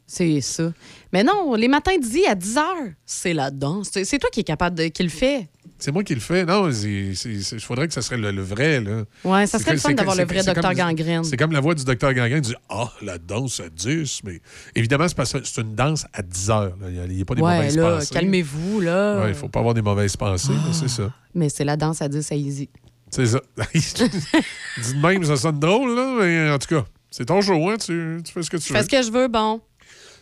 C'est 0.07 0.41
ça. 0.41 0.73
Mais 1.11 1.23
non, 1.23 1.55
les 1.55 1.67
matins 1.67 1.97
10 1.97 2.25
à 2.27 2.35
10 2.35 2.55
h 2.55 2.61
c'est 3.05 3.33
la 3.33 3.49
danse. 3.51 3.89
C'est 3.91 4.17
toi 4.19 4.29
qui 4.31 4.41
es 4.41 4.43
capable 4.43 4.77
de. 4.77 4.85
qui 4.87 5.03
le 5.03 5.09
fait. 5.09 5.49
C'est 5.77 5.91
moi 5.91 6.03
qui 6.03 6.13
le 6.13 6.19
fais. 6.21 6.45
Non, 6.45 6.69
il 6.69 7.15
faudrait 7.59 7.87
que 7.87 7.93
ça 7.93 8.01
serait 8.01 8.17
le, 8.17 8.31
le 8.31 8.41
vrai. 8.41 8.79
Là. 8.79 9.03
Ouais, 9.23 9.47
ça 9.47 9.59
serait 9.59 9.73
le 9.73 9.79
fun 9.79 9.93
d'avoir 9.93 10.15
le 10.15 10.25
vrai 10.25 10.41
comme- 10.43 10.73
Gangrène. 10.73 11.23
C'est 11.23 11.37
comme 11.37 11.51
la 11.51 11.59
voix 11.59 11.73
du 11.75 11.83
docteur 11.83 12.13
Gangrène. 12.13 12.41
Dit 12.41 12.55
Ah, 12.69 12.91
la 13.01 13.17
danse 13.17 13.59
à 13.59 13.69
10. 13.69 14.21
Mais 14.23 14.41
évidemment, 14.75 15.07
c'est 15.07 15.15
parce 15.17 15.33
que 15.33 15.43
c'est 15.43 15.61
une 15.61 15.75
danse 15.75 16.05
à 16.13 16.21
10 16.21 16.49
heures. 16.49 16.77
là. 16.79 16.89
Il 17.07 17.15
n'y 17.15 17.21
a, 17.21 17.25
pas 17.25 17.35
des 17.35 17.41
Ouais, 17.41 17.55
mauvaises 17.57 17.77
là, 17.77 17.95
pensées. 17.97 18.13
calmez-vous, 18.13 18.79
là. 18.81 19.19
Ouais, 19.19 19.25
il 19.25 19.29
ne 19.29 19.33
faut 19.33 19.49
pas 19.49 19.59
avoir 19.59 19.73
des 19.73 19.81
mauvaises 19.81 20.15
pensées, 20.15 20.53
c'est 20.71 20.89
ça. 20.89 21.11
Mais 21.33 21.49
c'est 21.49 21.65
la 21.65 21.75
danse 21.77 22.01
à 22.01 22.07
10 22.07 22.31
à 22.31 22.35
Easy. 22.35 22.69
C'est 23.09 23.25
ça. 23.25 23.41
Dit 23.73 24.93
de 24.95 25.01
même, 25.01 25.23
ça 25.23 25.37
sonne 25.37 25.59
drôle, 25.59 25.95
là, 25.95 26.15
mais 26.19 26.49
en 26.51 26.59
tout 26.59 26.67
cas, 26.75 26.85
c'est 27.15 27.25
ton 27.25 27.41
show, 27.41 27.69
hein? 27.69 27.75
Tu, 27.77 28.21
tu 28.25 28.31
fais 28.33 28.41
ce 28.41 28.49
que 28.49 28.57
tu 28.57 28.63
Je 28.67 28.73
veux. 28.73 28.79
fais 28.79 28.83
ce 28.83 28.89
que 28.89 29.01
je 29.03 29.11
veux, 29.11 29.27
bon. 29.27 29.61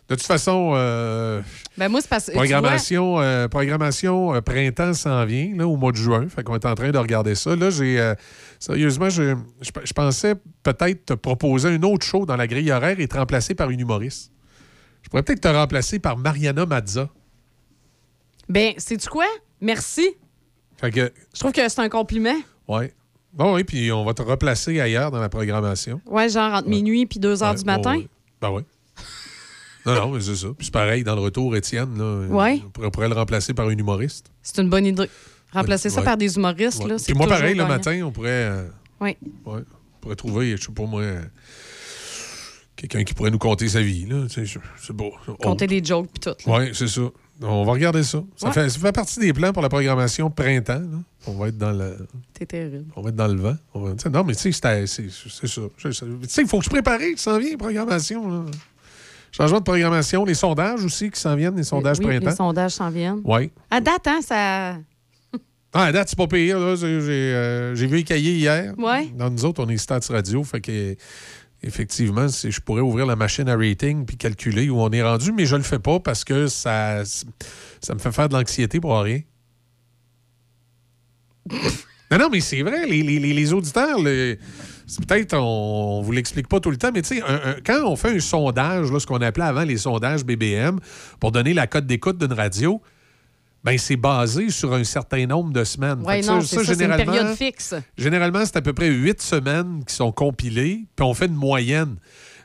De 0.09 0.15
toute 0.15 0.25
façon, 0.25 0.71
euh, 0.75 1.41
Ben 1.77 1.87
moi, 1.87 2.01
c'est 2.01 2.09
parce 2.09 2.25
tu 2.25 2.31
vois, 2.33 2.41
programmation, 2.41 3.21
euh, 3.21 3.47
programmation 3.47 4.33
euh, 4.33 4.41
printemps 4.41 4.93
s'en 4.93 5.23
vient, 5.25 5.53
là, 5.55 5.65
au 5.67 5.77
mois 5.77 5.93
de 5.93 5.97
juin. 5.97 6.27
Fait 6.27 6.43
qu'on 6.43 6.55
est 6.55 6.65
en 6.65 6.75
train 6.75 6.91
de 6.91 6.97
regarder 6.97 7.33
ça. 7.35 7.55
Là, 7.55 7.69
j'ai. 7.69 7.97
euh, 7.97 8.13
sérieusement, 8.59 9.09
je, 9.09 9.35
je, 9.61 9.71
je 9.85 9.93
pensais 9.93 10.35
peut-être 10.63 11.05
te 11.05 11.13
proposer 11.13 11.69
un 11.69 11.81
autre 11.83 12.05
show 12.05 12.25
dans 12.25 12.35
la 12.35 12.45
grille 12.47 12.71
horaire 12.71 12.99
et 12.99 13.07
te 13.07 13.15
remplacer 13.15 13.55
par 13.55 13.69
une 13.69 13.79
humoriste. 13.79 14.31
Je 15.03 15.07
pourrais 15.09 15.23
peut-être 15.23 15.41
te 15.41 15.47
remplacer 15.47 15.99
par 15.99 16.17
Mariana 16.17 16.65
Mazza. 16.65 17.07
Ben, 18.49 18.73
sais-tu 18.77 19.07
quoi? 19.07 19.25
Merci. 19.61 20.09
Fait 20.77 20.91
que, 20.91 21.13
Je 21.33 21.39
trouve 21.39 21.53
que 21.53 21.69
c'est 21.69 21.79
un 21.79 21.89
compliment. 21.89 22.35
ouais. 22.67 22.93
Bon, 23.33 23.55
oui, 23.55 23.63
puis 23.63 23.91
on 23.91 24.03
va 24.03 24.13
te 24.13 24.21
replacer 24.21 24.79
ailleurs 24.79 25.09
dans 25.11 25.19
la 25.21 25.29
programmation. 25.29 26.01
Ouais, 26.05 26.27
genre 26.29 26.53
entre 26.53 26.67
minuit 26.67 27.05
puis 27.05 27.19
2 27.19 27.43
heures 27.43 27.51
Ouais, 27.51 27.55
du 27.57 27.63
matin? 27.65 27.97
ouais. 27.97 28.07
Ben 28.41 28.49
oui. 28.51 28.61
Non, 29.85 29.95
non, 29.95 30.09
mais 30.11 30.21
c'est 30.21 30.35
ça. 30.35 30.47
Puis 30.55 30.65
c'est 30.65 30.71
pareil, 30.73 31.03
dans 31.03 31.15
le 31.15 31.21
retour, 31.21 31.55
Étienne, 31.55 31.97
là, 31.97 32.27
Ouais. 32.27 32.61
on 32.83 32.89
pourrait- 32.91 33.07
le 33.09 33.15
remplacer 33.15 33.53
par 33.55 33.67
une 33.71 33.79
humoriste. 33.79 34.27
C'est 34.43 34.61
une 34.61 34.69
bonne 34.69 34.85
idée. 34.85 35.09
Remplacer 35.53 35.89
ça 35.89 36.03
par 36.03 36.17
des 36.17 36.35
humoristes, 36.35 36.83
là, 36.87 36.95
Puis 36.97 37.05
c'est 37.05 37.13
moi, 37.15 37.25
toujours 37.25 37.39
pareil, 37.39 37.55
le 37.55 37.63
gagnant. 37.63 37.73
matin, 37.75 38.01
on 38.05 38.11
pourrait, 38.11 38.29
euh, 38.29 38.67
Oui. 38.99 39.17
ouais, 39.47 39.61
on 39.61 39.99
pourrait 39.99 40.15
trouver, 40.15 40.55
je 40.55 40.61
sais 40.67 40.71
pas 40.71 40.85
moi, 40.85 41.01
euh, 41.01 41.21
quelqu'un 42.75 43.03
qui 43.03 43.13
pourrait 43.15 43.31
nous 43.31 43.37
conter 43.39 43.67
sa 43.69 43.81
vie. 43.81 44.05
Là, 44.05 44.27
c'est 44.29 44.93
beau. 44.93 45.13
Compter 45.41 45.65
des 45.67 45.83
jokes 45.83 46.09
puis 46.13 46.19
tout. 46.31 46.37
Oui, 46.49 46.69
c'est 46.73 46.87
ça. 46.87 47.01
On 47.43 47.63
va 47.63 47.71
regarder 47.71 48.03
ça. 48.03 48.23
Ça, 48.35 48.47
Ouais. 48.47 48.53
fait, 48.53 48.69
ça 48.69 48.79
fait 48.79 48.91
partie 48.91 49.19
des 49.19 49.33
plans 49.33 49.51
pour 49.53 49.61
la 49.61 49.69
programmation 49.69 50.29
printemps. 50.29 50.73
là. 50.79 50.97
On 51.27 51.33
va 51.33 51.47
être 51.49 51.57
dans 51.57 51.71
le. 51.71 51.97
T'es 52.33 52.45
terrible. 52.45 52.85
On 52.95 53.01
va 53.01 53.09
être 53.09 53.15
dans 53.15 53.27
le 53.27 53.39
vent. 53.39 53.55
On 53.73 53.79
va- 53.81 54.09
non, 54.11 54.23
mais 54.23 54.33
tu 54.35 54.51
sais, 54.51 54.85
c'est 54.85 54.87
ça. 54.87 55.61
Tu 55.77 55.93
sais, 55.93 56.41
il 56.41 56.47
faut 56.47 56.59
que 56.59 56.65
je 56.65 56.69
prépare, 56.69 56.99
qui 56.99 57.17
s'en 57.17 57.37
vient, 57.39 57.55
programmation. 57.57 58.29
là. 58.29 58.45
Changement 59.31 59.59
de 59.59 59.63
programmation, 59.63 60.25
les 60.25 60.33
sondages 60.33 60.83
aussi 60.83 61.09
qui 61.09 61.19
s'en 61.19 61.35
viennent, 61.35 61.55
les 61.55 61.63
sondages 61.63 61.99
oui, 61.99 62.05
printemps. 62.07 62.29
les 62.31 62.35
sondages 62.35 62.71
s'en 62.73 62.89
viennent. 62.89 63.21
Oui. 63.23 63.49
À 63.69 63.79
date, 63.79 64.05
hein, 64.07 64.19
ça. 64.21 64.75
Ah, 65.73 65.83
à 65.85 65.91
date, 65.93 66.09
c'est 66.09 66.17
pas 66.17 66.27
pire. 66.27 66.75
J'ai 66.75 66.85
euh, 66.85 67.73
j'ai 67.75 67.87
vu 67.87 67.95
les 67.97 68.03
cahiers 68.03 68.33
hier. 68.33 68.73
Ouais. 68.77 69.07
Dans 69.17 69.29
nous 69.29 69.45
autres, 69.45 69.63
on 69.63 69.69
est 69.69 69.77
Stats 69.77 70.01
Radio. 70.09 70.43
Fait 70.43 70.59
que, 70.59 70.95
effectivement, 71.63 72.27
je 72.27 72.59
pourrais 72.59 72.81
ouvrir 72.81 73.05
la 73.05 73.15
machine 73.15 73.47
à 73.47 73.55
rating 73.55 74.05
puis 74.05 74.17
calculer 74.17 74.69
où 74.69 74.79
on 74.79 74.89
est 74.89 75.03
rendu, 75.03 75.31
mais 75.31 75.45
je 75.45 75.55
le 75.55 75.63
fais 75.63 75.79
pas 75.79 75.99
parce 75.99 76.23
que 76.23 76.47
ça, 76.47 77.03
ça 77.05 77.93
me 77.93 77.99
fait 77.99 78.11
faire 78.11 78.29
de 78.29 78.33
l'anxiété 78.35 78.79
pour 78.79 78.99
rien. 78.99 79.21
non, 82.11 82.17
non, 82.17 82.29
mais 82.31 82.39
c'est 82.41 82.61
vrai, 82.61 82.85
les, 82.87 83.01
les- 83.03 83.19
les- 83.19 83.53
auditeurs, 83.53 83.99
le- 83.99 84.37
peut-être, 85.07 85.33
on, 85.35 85.99
on 85.99 86.01
vous 86.01 86.11
l'explique 86.11 86.47
pas 86.47 86.59
tout 86.59 86.71
le 86.71 86.77
temps, 86.77 86.91
mais 86.93 87.01
tu 87.01 87.15
sais, 87.15 87.23
quand 87.65 87.83
on 87.85 87.95
fait 87.95 88.15
un 88.15 88.19
sondage, 88.19 88.91
là, 88.91 88.99
ce 88.99 89.07
qu'on 89.07 89.21
appelait 89.21 89.45
avant 89.45 89.63
les 89.63 89.77
sondages 89.77 90.23
BBM, 90.25 90.79
pour 91.19 91.31
donner 91.31 91.53
la 91.53 91.67
cote 91.67 91.85
d'écoute 91.85 92.17
d'une 92.17 92.33
radio, 92.33 92.81
ben 93.63 93.77
c'est 93.77 93.95
basé 93.95 94.49
sur 94.49 94.73
un 94.73 94.83
certain 94.83 95.25
nombre 95.25 95.53
de 95.53 95.63
semaines. 95.63 96.01
Oui, 96.05 96.25
non, 96.25 96.41
c'est 96.41 96.63
ça, 96.63 96.73
une 96.73 96.95
période 96.95 97.35
fixe. 97.35 97.75
Généralement, 97.97 98.43
c'est 98.45 98.57
à 98.57 98.61
peu 98.61 98.73
près 98.73 98.89
huit 98.89 99.21
semaines 99.21 99.83
qui 99.85 99.93
sont 99.93 100.11
compilées, 100.11 100.85
puis 100.95 101.05
on 101.05 101.13
fait 101.13 101.27
une 101.27 101.35
moyenne. 101.35 101.97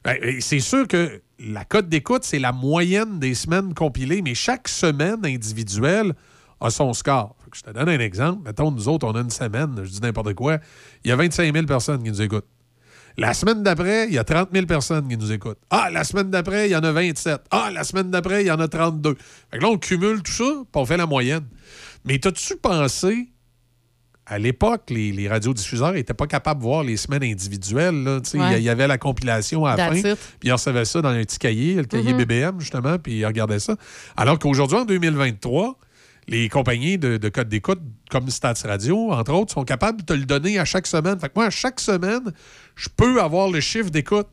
Ben, 0.05 0.17
c'est 0.41 0.61
sûr 0.61 0.87
que 0.87 1.21
la 1.39 1.65
cote 1.65 1.89
d'écoute, 1.89 2.25
c'est 2.25 2.39
la 2.39 2.53
moyenne 2.53 3.19
des 3.19 3.35
semaines 3.35 3.75
compilées, 3.75 4.23
mais 4.23 4.35
chaque 4.35 4.69
semaine 4.69 5.25
individuelle 5.25 6.13
a 6.61 6.71
son 6.71 6.93
score. 6.93 7.37
Fait 7.43 7.51
que 7.51 7.57
je 7.57 7.63
te 7.63 7.71
donne 7.71 7.89
un 7.89 7.99
exemple. 7.99 8.43
Mettons, 8.45 8.71
nous 8.71 8.89
autres, 8.89 9.07
on 9.07 9.13
a 9.13 9.21
une 9.21 9.31
semaine, 9.31 9.75
je 9.83 9.91
dis 9.91 10.01
n'importe 10.01 10.35
quoi, 10.35 10.59
il 11.05 11.09
y 11.09 11.13
a 11.13 11.17
25 11.17 11.53
000 11.53 11.67
personnes 11.67 12.03
qui 12.03 12.11
nous 12.11 12.23
écoutent. 12.23 12.47
La 13.19 13.33
semaine 13.33 13.63
d'après, 13.63 14.07
il 14.09 14.13
y 14.15 14.19
a 14.19 14.25
30 14.25 14.51
000 14.53 14.67
personnes 14.67 15.09
qui 15.09 15.17
nous 15.17 15.33
écoutent. 15.33 15.59
Ah, 15.71 15.89
la 15.91 16.05
semaine 16.05 16.31
d'après, 16.31 16.69
il 16.69 16.73
y 16.73 16.77
en 16.77 16.81
a 16.85 16.93
27. 16.93 17.41
Ah, 17.51 17.71
la 17.73 17.83
semaine 17.83 18.11
d'après, 18.11 18.43
il 18.45 18.47
y 18.47 18.51
en 18.51 18.61
a 18.61 18.69
32. 18.69 19.17
Fait 19.51 19.57
que 19.59 19.63
là, 19.63 19.71
on 19.71 19.79
cumule 19.79 20.23
tout 20.23 20.33
ça, 20.33 20.45
puis 20.45 20.65
on 20.75 20.85
fait 20.85 20.99
la 20.99 21.07
moyenne. 21.07 21.45
Mais 22.05 22.19
t'as-tu 22.19 22.57
pensé 22.57 23.29
à 24.29 24.39
l'époque, 24.41 24.83
les, 24.91 25.13
les 25.13 25.29
radiodiffuseurs 25.29 25.93
n'étaient 25.93 26.13
pas 26.13 26.27
capables 26.27 26.59
de 26.61 26.65
voir 26.67 26.83
les 26.83 26.97
semaines 26.97 27.23
individuelles. 27.23 28.21
Il 28.35 28.41
Ouais. 28.41 28.61
y, 28.61 28.65
y 28.65 28.69
avait 28.69 28.89
la 28.89 28.99
compilation 28.99 29.65
à 29.65 29.77
la 29.77 29.89
That's 29.89 30.03
fin, 30.03 30.15
puis 30.41 30.49
ils 30.49 30.53
recevaient 30.53 30.85
ça 30.85 31.01
dans 31.01 31.11
un 31.11 31.21
petit 31.23 31.39
cahier, 31.39 31.75
le 31.77 31.85
cahier. 31.85 32.13
BBM, 32.13 32.59
justement, 32.59 32.99
puis 32.99 33.19
ils 33.19 33.25
regardaient 33.25 33.61
ça. 33.61 33.77
Alors 34.17 34.39
qu'aujourd'hui, 34.41 34.79
en 34.79 34.85
2023, 34.85 35.79
les 36.29 36.49
compagnies 36.49 36.99
de, 36.99 37.17
de 37.19 37.29
code 37.29 37.49
d'écoute, 37.49 37.81
comme 38.11 38.29
Stats 38.31 38.55
Radio, 38.65 39.13
entre 39.13 39.33
autres, 39.33 39.53
sont 39.53 39.65
capables 39.65 40.01
de 40.01 40.05
te 40.07 40.13
le 40.13 40.25
donner 40.25 40.59
à 40.59 40.65
chaque 40.65 40.87
semaine. 40.87 41.19
Fait 41.21 41.29
que 41.29 41.35
moi, 41.37 41.47
à 41.47 41.51
chaque 41.51 41.79
semaine, 41.81 42.33
je 42.75 42.89
peux 42.95 43.21
avoir 43.23 43.49
le 43.51 43.61
chiffre 43.61 43.91
d'écoute. 43.91 44.27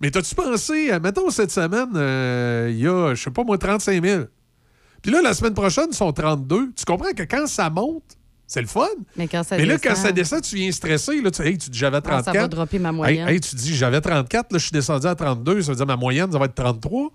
Mais 0.00 0.10
t'as-tu 0.10 0.34
pensé, 0.34 0.90
euh, 0.92 1.00
mettons, 1.00 1.28
cette 1.30 1.50
semaine, 1.50 1.90
euh, 1.94 2.68
il 2.70 2.78
y 2.78 2.86
a, 2.86 3.14
je 3.14 3.22
sais 3.22 3.30
pas 3.30 3.44
moi, 3.44 3.58
35 3.58 4.02
000. 4.04 4.24
Puis 5.02 5.12
là, 5.12 5.22
la 5.22 5.34
semaine 5.34 5.54
prochaine, 5.54 5.86
ils 5.90 5.96
sont 5.96 6.12
32. 6.12 6.72
Tu 6.76 6.84
comprends 6.84 7.12
que 7.12 7.22
quand 7.22 7.46
ça 7.46 7.68
monte, 7.70 8.02
c'est 8.46 8.60
le 8.60 8.66
fun. 8.66 8.86
Mais 9.16 9.28
quand 9.28 9.42
ça 9.42 9.56
Mais 9.56 9.64
là, 9.64 9.76
descend, 9.76 9.94
quand 9.96 10.02
ça 10.02 10.12
descend, 10.12 10.42
tu 10.42 10.56
viens 10.56 10.72
stresser. 10.72 11.20
Là, 11.22 11.30
tu, 11.30 11.42
hey, 11.42 11.56
tu 11.56 11.70
dis 11.70 11.78
j'avais 11.78 11.98
Ah, 11.98 12.02
34. 12.22 12.24
ça 12.34 12.40
va 12.40 12.48
dropper 12.48 12.78
ma 12.78 12.92
moyenne. 12.92 13.28
Hey, 13.28 13.34
hey, 13.34 13.40
tu 13.40 13.54
dis 13.56 13.74
j'avais 13.76 14.00
34, 14.00 14.52
là, 14.52 14.58
je 14.58 14.62
suis 14.64 14.72
descendu 14.72 15.06
à 15.06 15.14
32. 15.14 15.62
Ça 15.62 15.72
veut 15.72 15.76
dire 15.76 15.86
ma 15.86 15.96
moyenne, 15.96 16.30
ça 16.32 16.38
va 16.38 16.46
être 16.46 16.54
33. 16.54 17.12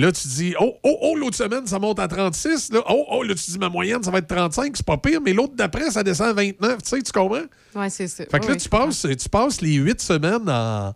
Là, 0.00 0.10
tu 0.12 0.28
dis 0.28 0.54
oh, 0.58 0.74
oh, 0.82 0.98
oh, 1.02 1.14
l'autre 1.14 1.36
semaine, 1.36 1.66
ça 1.66 1.78
monte 1.78 1.98
à 1.98 2.08
36. 2.08 2.72
Là, 2.72 2.80
oh, 2.88 3.04
oh, 3.10 3.22
là, 3.22 3.34
tu 3.34 3.50
dis 3.50 3.58
ma 3.58 3.68
moyenne, 3.68 4.02
ça 4.02 4.10
va 4.10 4.18
être 4.18 4.28
35. 4.28 4.74
C'est 4.74 4.86
pas 4.86 4.96
pire, 4.96 5.20
mais 5.20 5.34
l'autre 5.34 5.54
d'après, 5.54 5.90
ça 5.90 6.02
descend 6.02 6.28
à 6.28 6.32
29. 6.32 6.82
Tu 6.82 6.88
sais, 6.88 7.02
tu 7.02 7.12
comprends? 7.12 7.42
Ouais, 7.74 7.90
c'est 7.90 8.08
ça. 8.08 8.24
Fait 8.30 8.40
que 8.40 8.46
là, 8.46 8.56
tu, 8.56 8.68
passes, 8.68 9.06
tu 9.18 9.28
passes 9.28 9.60
les 9.60 9.74
huit 9.74 10.00
semaines 10.00 10.48
en, 10.48 10.94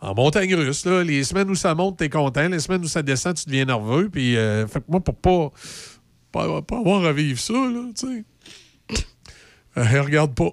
en 0.00 0.14
montagne 0.14 0.54
russe. 0.54 0.84
Là. 0.84 1.04
Les 1.04 1.22
semaines 1.22 1.48
où 1.48 1.54
ça 1.54 1.74
monte, 1.76 1.98
t'es 1.98 2.08
content. 2.08 2.48
Les 2.48 2.58
semaines 2.58 2.82
où 2.82 2.88
ça 2.88 3.02
descend, 3.02 3.36
tu 3.36 3.44
deviens 3.46 3.66
nerveux. 3.66 4.08
Puis, 4.10 4.36
euh, 4.36 4.66
fait 4.66 4.80
que 4.80 4.86
moi, 4.88 5.00
pour 5.00 5.14
pas, 5.14 5.52
pas, 6.32 6.62
pas 6.62 6.78
avoir 6.78 7.04
à 7.04 7.12
vivre 7.12 7.38
ça, 7.38 7.52
là, 7.52 7.84
tu 7.96 8.06
sais. 8.06 8.24
Euh, 9.76 10.02
regarde 10.02 10.34
pas. 10.34 10.50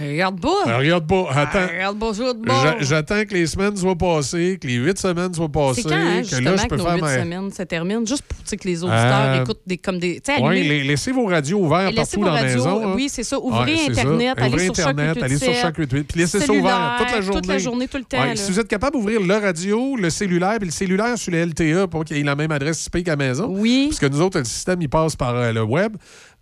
Regarde 0.00 0.40
pas. 0.40 0.48
Euh, 0.66 0.78
regarde 0.78 1.06
pas. 1.06 1.28
Attends. 1.34 1.50
Ah, 1.54 1.66
Regarde 1.72 1.98
pas 1.98 2.10
de. 2.12 2.84
J'attends 2.84 3.24
que 3.24 3.34
les 3.34 3.46
semaines 3.46 3.76
soient 3.76 3.96
passées, 3.96 4.58
que 4.60 4.66
les 4.66 4.74
huit 4.74 4.98
semaines 4.98 5.32
soient 5.32 5.48
passées. 5.48 5.82
C'est 5.82 5.88
quand, 5.88 5.94
hein, 5.96 6.22
que 6.22 6.44
là, 6.44 6.56
je 6.56 6.62
que 6.64 6.68
peux 6.68 6.76
nos 6.76 6.84
faire 6.84 6.94
huit 6.96 7.00
ma. 7.02 7.14
semaines 7.22 7.52
se 7.52 7.62
terminent, 7.62 8.04
juste 8.06 8.22
pour 8.22 8.38
que 8.44 8.68
les 8.68 8.82
auditeurs 8.84 9.20
Euh, 9.34 9.42
écoutent 9.42 9.60
des, 9.66 9.78
comme 9.78 9.98
des... 9.98 10.20
Oui, 10.42 10.84
laissez 10.86 11.12
vos 11.12 11.26
radios 11.26 11.68
laissez 11.68 11.94
partout 11.94 12.20
dans 12.20 12.32
la 12.32 12.42
maison. 12.42 12.88
hein. 12.88 12.92
oui, 12.94 13.08
c'est 13.10 13.22
ça. 13.22 13.38
Ouvrez 13.38 13.86
Internet, 13.88 14.36
ça. 14.38 14.44
allez 14.44 14.54
Ouvrez 14.54 14.74
sur 14.74 14.88
Internet, 14.88 15.22
allez 15.22 15.36
sur 15.38 15.48
887, 15.48 15.54
Choc 15.54 15.62
88, 15.76 16.02
Puis 16.08 16.20
laissez 16.20 16.40
ça 16.40 16.52
ouvert 16.52 16.96
toute 16.98 17.10
la 17.12 17.20
journée. 17.20 17.40
toute 17.40 17.46
la 17.48 17.58
journée, 17.58 17.88
tout 17.88 17.98
le 17.98 18.04
temps, 18.04 18.20
Ouais. 18.22 18.36
Si 18.36 18.50
vous 18.52 18.60
êtes 18.60 18.68
capable 18.68 18.96
d'ouvrir 18.96 19.20
le 19.20 19.34
radio, 19.36 19.96
le 19.96 20.10
cellulaire, 20.10 20.56
puis 20.58 20.66
le 20.66 20.72
cellulaire 20.72 21.16
sur 21.16 21.32
le 21.32 21.44
LTE 21.44 21.86
pour 21.86 22.04
qu'il 22.04 22.16
ait 22.18 22.22
la 22.22 22.34
même 22.36 22.50
adresse 22.52 22.86
IP 22.86 23.04
qu'à 23.04 23.12
la 23.12 23.16
maison. 23.16 23.46
Oui. 23.48 23.86
Parce 23.88 24.00
que 24.00 24.06
nous 24.06 24.20
autres, 24.20 24.38
le 24.38 24.44
système, 24.44 24.80
il 24.82 24.88
passe 24.88 25.16
par 25.16 25.34
euh, 25.34 25.52
le 25.52 25.62
web, 25.62 25.96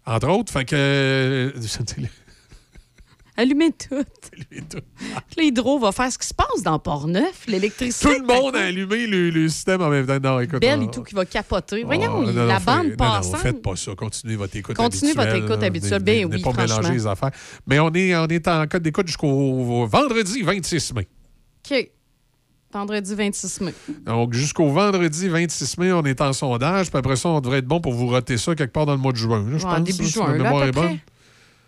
entre 0.06 0.28
autres. 0.28 0.52
Fait 0.52 0.64
que. 0.64 1.52
Allumez 3.36 3.72
tout. 3.72 4.04
Puis 4.48 4.66
L'hydro 5.36 5.78
va 5.80 5.90
faire 5.90 6.10
ce 6.12 6.18
qui 6.18 6.26
se 6.28 6.34
passe 6.34 6.62
dans 6.62 6.78
Port-Neuf, 6.78 7.46
l'électricité. 7.48 8.06
Tout 8.14 8.20
le 8.20 8.26
monde 8.26 8.54
a 8.54 8.60
allumé 8.66 9.06
le, 9.08 9.30
le 9.30 9.48
système 9.48 9.82
en 9.82 9.88
même 9.88 10.06
temps. 10.06 10.20
Non, 10.22 10.38
écoute. 10.40 10.60
Belle 10.60 10.84
et 10.84 10.90
tout 10.90 11.02
qui 11.02 11.14
va 11.16 11.24
capoter. 11.24 11.80
Oh, 11.82 11.86
Voyons, 11.86 12.20
non, 12.22 12.32
non, 12.32 12.46
la 12.46 12.60
fait- 12.60 12.66
bande 12.66 12.86
non, 12.90 12.96
passante. 12.96 13.32
Non, 13.32 13.38
faites 13.40 13.62
pas 13.62 13.74
ça. 13.76 13.92
Continuez 13.96 14.36
votre 14.36 14.56
écoute 14.56 14.76
Continuez 14.76 15.12
votre 15.14 15.22
habituelle. 15.30 15.44
écoute 15.50 15.60
là. 15.60 15.66
habituelle. 15.66 16.00
Venez- 16.02 16.04
Ben 16.22 16.28
venez 16.28 16.36
oui, 16.36 16.42
pas 16.42 16.52
franchement. 16.52 16.76
mélanger 16.76 16.94
les 16.94 17.06
affaires. 17.08 17.30
Mais 17.66 17.78
on 17.80 17.92
est, 17.92 18.14
on 18.16 18.26
est 18.28 18.46
en 18.48 18.66
code 18.68 18.82
d'écoute 18.82 19.06
jusqu'au 19.08 19.84
vendredi 19.86 20.42
26 20.42 20.94
mai. 20.94 21.08
OK. 21.70 21.90
Vendredi 22.72 23.14
26 23.14 23.60
mai. 23.60 23.74
Donc, 24.04 24.32
jusqu'au 24.32 24.68
vendredi 24.68 25.28
26 25.28 25.78
mai, 25.78 25.92
on 25.92 26.02
est 26.04 26.20
en 26.20 26.32
sondage. 26.32 26.88
Puis 26.90 26.98
après 26.98 27.14
ça, 27.16 27.28
on 27.28 27.40
devrait 27.40 27.58
être 27.58 27.66
bon 27.66 27.80
pour 27.80 27.92
vous 27.92 28.08
roter 28.08 28.36
ça 28.36 28.54
quelque 28.54 28.72
part 28.72 28.86
dans 28.86 28.92
le 28.94 28.98
mois 28.98 29.12
de 29.12 29.16
juin. 29.16 29.44
là, 29.48 29.58
je 29.58 29.64
Ouais, 29.66 29.74
pense, 29.76 29.82
début 29.84 30.04
si 30.04 30.10
juin, 30.12 30.26
ma 30.28 30.36
là, 30.38 30.40
à 30.40 30.42
mémoire 30.44 30.62
peu 30.62 30.68
est 30.68 30.72
bonne. 30.72 30.84
près. 30.86 31.00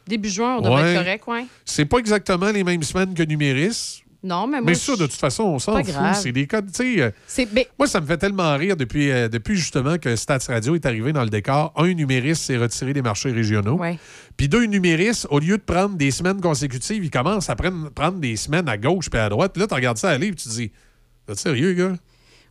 Début 0.07 0.28
juin, 0.28 0.57
on 0.59 0.60
devrait 0.60 0.83
Ouais. 0.83 0.93
être 0.94 0.99
correct, 1.02 1.25
ouais. 1.28 1.47
C'est 1.65 1.85
pas 1.85 1.99
exactement 1.99 2.51
les 2.51 2.62
mêmes 2.65 2.83
semaines 2.83 3.15
que 3.15 3.23
Numéris. 3.23 4.02
Non, 4.23 4.47
mais 4.49 4.60
moi, 4.60 4.70
Mais 4.70 4.75
ça, 4.75 4.93
de 4.97 5.07
toute 5.07 5.12
façon, 5.12 5.44
on 5.44 5.59
s'en 5.60 5.76
fout. 5.85 5.94
C'est 6.15 6.33
des 6.33 6.47
codes. 6.49 6.73
tu 6.73 6.97
sais, 7.28 7.44
euh, 7.44 7.47
ben, 7.52 7.65
Moi, 7.78 7.86
ça 7.86 8.01
me 8.01 8.07
fait 8.07 8.17
tellement 8.17 8.57
rire 8.57 8.76
depuis, 8.76 9.10
euh, 9.10 9.28
depuis 9.28 9.55
justement 9.57 9.99
que 9.99 10.17
Stats 10.17 10.39
Radio 10.49 10.75
est 10.75 10.85
arrivé 10.85 11.12
dans 11.12 11.23
le 11.23 11.31
décor. 11.31 11.73
Un, 11.76 11.93
Numéris 11.94 12.35
s'est 12.35 12.57
retiré 12.57 12.93
des 12.93 13.02
marchés 13.02 13.31
régionaux. 13.31 13.76
Ouais. 13.76 13.99
Puis 14.36 14.49
deux, 14.49 14.65
Numéris, 14.65 15.25
au 15.31 15.39
lieu 15.39 15.59
de 15.59 15.62
prendre 15.62 15.97
des 15.97 16.10
semaines 16.10 16.41
consécutives, 16.41 17.05
il 17.05 17.10
commence 17.10 17.49
à 17.51 17.55
prendre, 17.57 17.89
prendre 17.91 18.18
des 18.18 18.35
semaines 18.36 18.68
à 18.68 18.76
gauche 18.76 19.10
puis 19.10 19.20
à 19.20 19.28
droite. 19.28 19.57
Là, 19.57 19.67
tu 19.68 19.75
regardes 19.75 19.99
ça 19.99 20.10
aller 20.10 20.28
puis 20.33 20.36
tu 20.43 20.49
te 20.49 20.55
dis, 20.55 20.73
T'es 21.26 21.35
sérieux, 21.36 21.75
gars? 21.75 21.94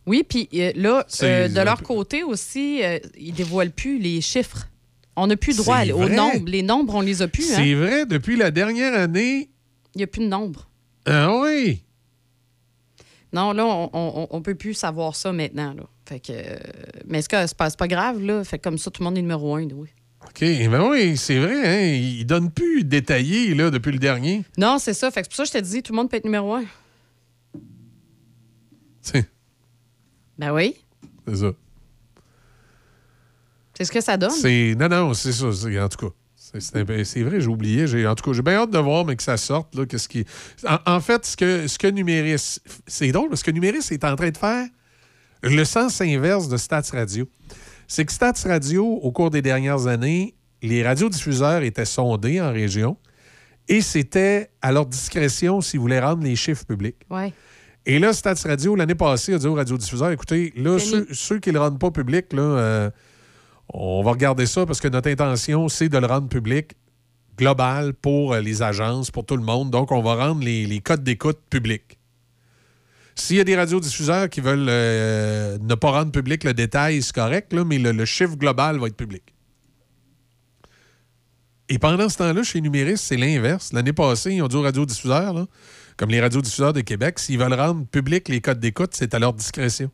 Oui, 0.06 0.24
puis 0.26 0.48
euh, 0.54 0.72
là, 0.76 1.04
de 1.20 1.60
leur 1.62 1.82
côté 1.82 2.22
aussi, 2.22 2.80
ils 3.18 3.32
dévoilent 3.34 3.70
plus 3.70 3.98
les 3.98 4.20
chiffres. 4.22 4.66
On 5.16 5.26
n'a 5.28 5.36
plus 5.36 5.56
droit 5.56 5.82
C'est 5.84 5.92
aux 5.92 5.98
vrai. 5.98 6.14
nombres. 6.14 6.44
Les 6.46 6.62
nombres, 6.62 6.94
on 6.94 7.00
les 7.00 7.22
a 7.22 7.28
plus. 7.28 7.42
C'est 7.42 7.72
Hein? 7.72 7.76
vrai, 7.78 8.06
depuis 8.06 8.36
la 8.36 8.50
dernière 8.50 8.94
année. 8.94 9.48
Il 9.94 9.98
n'y 9.98 10.04
a 10.04 10.06
plus 10.06 10.22
de 10.22 10.28
nombres. 10.28 10.68
Ah 11.06 11.34
oui! 11.40 11.82
Non, 13.32 13.52
là, 13.52 13.64
on, 13.66 14.28
on 14.30 14.42
peut 14.42 14.54
plus 14.54 14.74
savoir 14.74 15.16
ça 15.16 15.32
maintenant. 15.32 15.74
Là. 15.74 15.82
Fait 16.08 16.20
que, 16.20 16.32
euh, 16.32 16.56
mais 17.06 17.18
est-ce 17.18 17.28
que 17.28 17.46
c'est 17.46 17.56
pas, 17.56 17.68
c'est 17.70 17.78
pas 17.78 17.88
grave, 17.88 18.20
là? 18.22 18.44
Fait 18.44 18.58
que 18.58 18.62
comme 18.64 18.78
ça, 18.78 18.90
tout 18.90 19.02
le 19.02 19.04
monde 19.06 19.18
est 19.18 19.22
numéro 19.22 19.56
un, 19.56 19.62
oui. 19.70 19.88
OK, 20.24 20.40
ben 20.40 20.88
oui, 20.88 21.16
c'est 21.16 21.38
vrai, 21.38 21.66
hein? 21.66 21.94
Il 21.94 22.24
donne 22.24 22.50
plus 22.50 22.84
détaillé, 22.84 23.54
là, 23.54 23.70
depuis 23.70 23.92
le 23.92 23.98
dernier. 23.98 24.42
Non, 24.58 24.78
c'est 24.78 24.94
ça. 24.94 25.10
Fait 25.10 25.22
que 25.22 25.26
c'est 25.26 25.36
pour 25.36 25.46
ça 25.46 25.52
que 25.52 25.58
je 25.58 25.64
te 25.64 25.70
dis, 25.72 25.82
tout 25.82 25.92
le 25.92 25.96
monde 25.96 26.10
peut 26.10 26.16
être 26.16 26.24
numéro 26.24 26.54
un. 26.54 26.64
C'est 29.00 29.28
Ben 30.38 30.52
oui. 30.52 30.74
c'est 31.28 31.36
ça. 31.36 31.52
C'est 33.76 33.84
ce 33.84 33.92
que 33.92 34.00
ça 34.00 34.16
donne. 34.16 34.30
C'est... 34.30 34.74
Non, 34.78 34.88
non, 34.88 35.14
c'est 35.14 35.32
ça, 35.32 35.46
en 35.46 35.88
tout 35.88 36.06
cas. 36.08 36.14
C'est, 36.34 37.04
c'est 37.04 37.22
vrai, 37.22 37.40
j'ai 37.40 37.48
oublié. 37.48 37.86
J'ai, 37.86 38.06
en 38.06 38.14
tout 38.14 38.24
cas, 38.24 38.34
j'ai 38.34 38.42
bien 38.42 38.54
hâte 38.54 38.70
de 38.70 38.78
voir, 38.78 39.04
mais 39.04 39.16
que 39.16 39.22
ça 39.22 39.36
sorte. 39.36 39.74
Là, 39.74 39.84
qu'est-ce 39.84 40.08
qui... 40.08 40.24
en, 40.66 40.78
en 40.86 41.00
fait, 41.00 41.26
ce 41.26 41.36
que, 41.36 41.66
ce 41.66 41.78
que 41.78 41.88
Numéris... 41.88 42.58
C'est 42.86 43.12
drôle, 43.12 43.36
ce 43.36 43.44
que 43.44 43.50
Numéris 43.50 43.88
est 43.90 44.04
en 44.04 44.16
train 44.16 44.30
de 44.30 44.36
faire, 44.36 44.66
le 45.42 45.64
sens 45.64 46.00
inverse 46.00 46.48
de 46.48 46.56
Stats 46.56 46.90
Radio. 46.92 47.28
C'est 47.88 48.04
que 48.04 48.12
Stats 48.12 48.32
Radio, 48.44 48.84
au 48.84 49.12
cours 49.12 49.30
des 49.30 49.42
dernières 49.42 49.86
années, 49.86 50.34
les 50.62 50.82
radiodiffuseurs 50.82 51.62
étaient 51.62 51.84
sondés 51.84 52.40
en 52.40 52.52
région 52.52 52.96
et 53.68 53.80
c'était 53.80 54.50
à 54.62 54.72
leur 54.72 54.86
discrétion 54.86 55.60
s'ils 55.60 55.80
voulaient 55.80 56.00
rendre 56.00 56.24
les 56.24 56.36
chiffres 56.36 56.64
publics. 56.64 56.96
Ouais. 57.10 57.32
Et 57.84 57.98
là, 57.98 58.12
Stats 58.12 58.34
Radio, 58.44 58.74
l'année 58.74 58.94
passée, 58.94 59.34
a 59.34 59.38
dit 59.38 59.46
aux 59.46 59.54
radiodiffuseurs, 59.54 60.10
écoutez, 60.10 60.52
là, 60.56 60.78
ceux, 60.78 61.06
ceux 61.12 61.38
qui 61.38 61.50
ne 61.50 61.54
le 61.54 61.60
rendent 61.60 61.78
pas 61.78 61.90
public, 61.90 62.32
là, 62.32 62.42
euh, 62.42 62.90
on 63.72 64.02
va 64.02 64.12
regarder 64.12 64.46
ça 64.46 64.64
parce 64.66 64.80
que 64.80 64.88
notre 64.88 65.10
intention, 65.10 65.68
c'est 65.68 65.88
de 65.88 65.98
le 65.98 66.06
rendre 66.06 66.28
public 66.28 66.72
global 67.36 67.92
pour 67.94 68.32
euh, 68.32 68.40
les 68.40 68.62
agences, 68.62 69.10
pour 69.10 69.24
tout 69.24 69.36
le 69.36 69.42
monde. 69.42 69.70
Donc, 69.70 69.92
on 69.92 70.02
va 70.02 70.14
rendre 70.14 70.42
les, 70.42 70.80
codes 70.80 71.04
d'écoute 71.04 71.38
publics. 71.50 71.98
S'il 73.14 73.36
y 73.36 73.40
a 73.40 73.44
des 73.44 73.56
radiodiffuseurs 73.56 74.28
qui 74.28 74.40
veulent 74.40 74.68
euh, 74.68 75.58
ne 75.60 75.74
pas 75.74 75.90
rendre 75.90 76.12
public 76.12 76.44
le 76.44 76.54
détail, 76.54 77.02
c'est 77.02 77.14
correct, 77.14 77.52
mais 77.52 77.78
le, 77.78 78.04
chiffre 78.04 78.36
global 78.36 78.78
va 78.78 78.88
être 78.88 78.96
public. 78.96 79.22
Et 81.68 81.78
pendant 81.78 82.08
ce 82.08 82.18
temps-là, 82.18 82.42
chez 82.42 82.60
Numéris, 82.60 82.98
c'est 82.98 83.16
l'inverse. 83.16 83.72
L'année 83.72 83.92
passée, 83.92 84.34
ils 84.34 84.42
ont 84.42 84.48
dit 84.48 84.56
aux 84.56 84.62
radiodiffuseurs, 84.62 85.46
comme 85.96 86.10
les 86.10 86.20
radiodiffuseurs 86.20 86.72
de 86.72 86.82
Québec, 86.82 87.18
s'ils 87.18 87.38
veulent 87.38 87.54
rendre 87.54 87.86
public 87.86 88.28
les 88.28 88.40
codes 88.40 88.60
d'écoute, 88.60 88.90
c'est 88.92 89.14
à 89.14 89.18
leur 89.18 89.32
discrétion. 89.32 89.90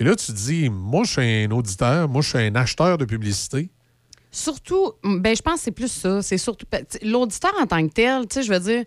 Et 0.00 0.04
là, 0.04 0.16
tu 0.16 0.26
te 0.26 0.32
dis, 0.32 0.70
moi, 0.70 1.04
je 1.04 1.12
suis 1.12 1.44
un 1.44 1.50
auditeur, 1.50 2.08
moi, 2.08 2.22
je 2.22 2.30
suis 2.30 2.38
un 2.38 2.54
acheteur 2.54 2.96
de 2.96 3.04
publicité. 3.04 3.68
Surtout, 4.32 4.92
ben, 5.04 5.36
je 5.36 5.42
pense 5.42 5.56
que 5.56 5.60
c'est 5.60 5.70
plus 5.72 5.92
ça. 5.92 6.22
C'est 6.22 6.38
surtout 6.38 6.64
l'auditeur 7.02 7.52
en 7.60 7.66
tant 7.66 7.86
que 7.86 7.92
tel, 7.92 8.26
tu 8.26 8.36
sais, 8.36 8.42
je 8.42 8.52
veux 8.52 8.60
dire. 8.60 8.84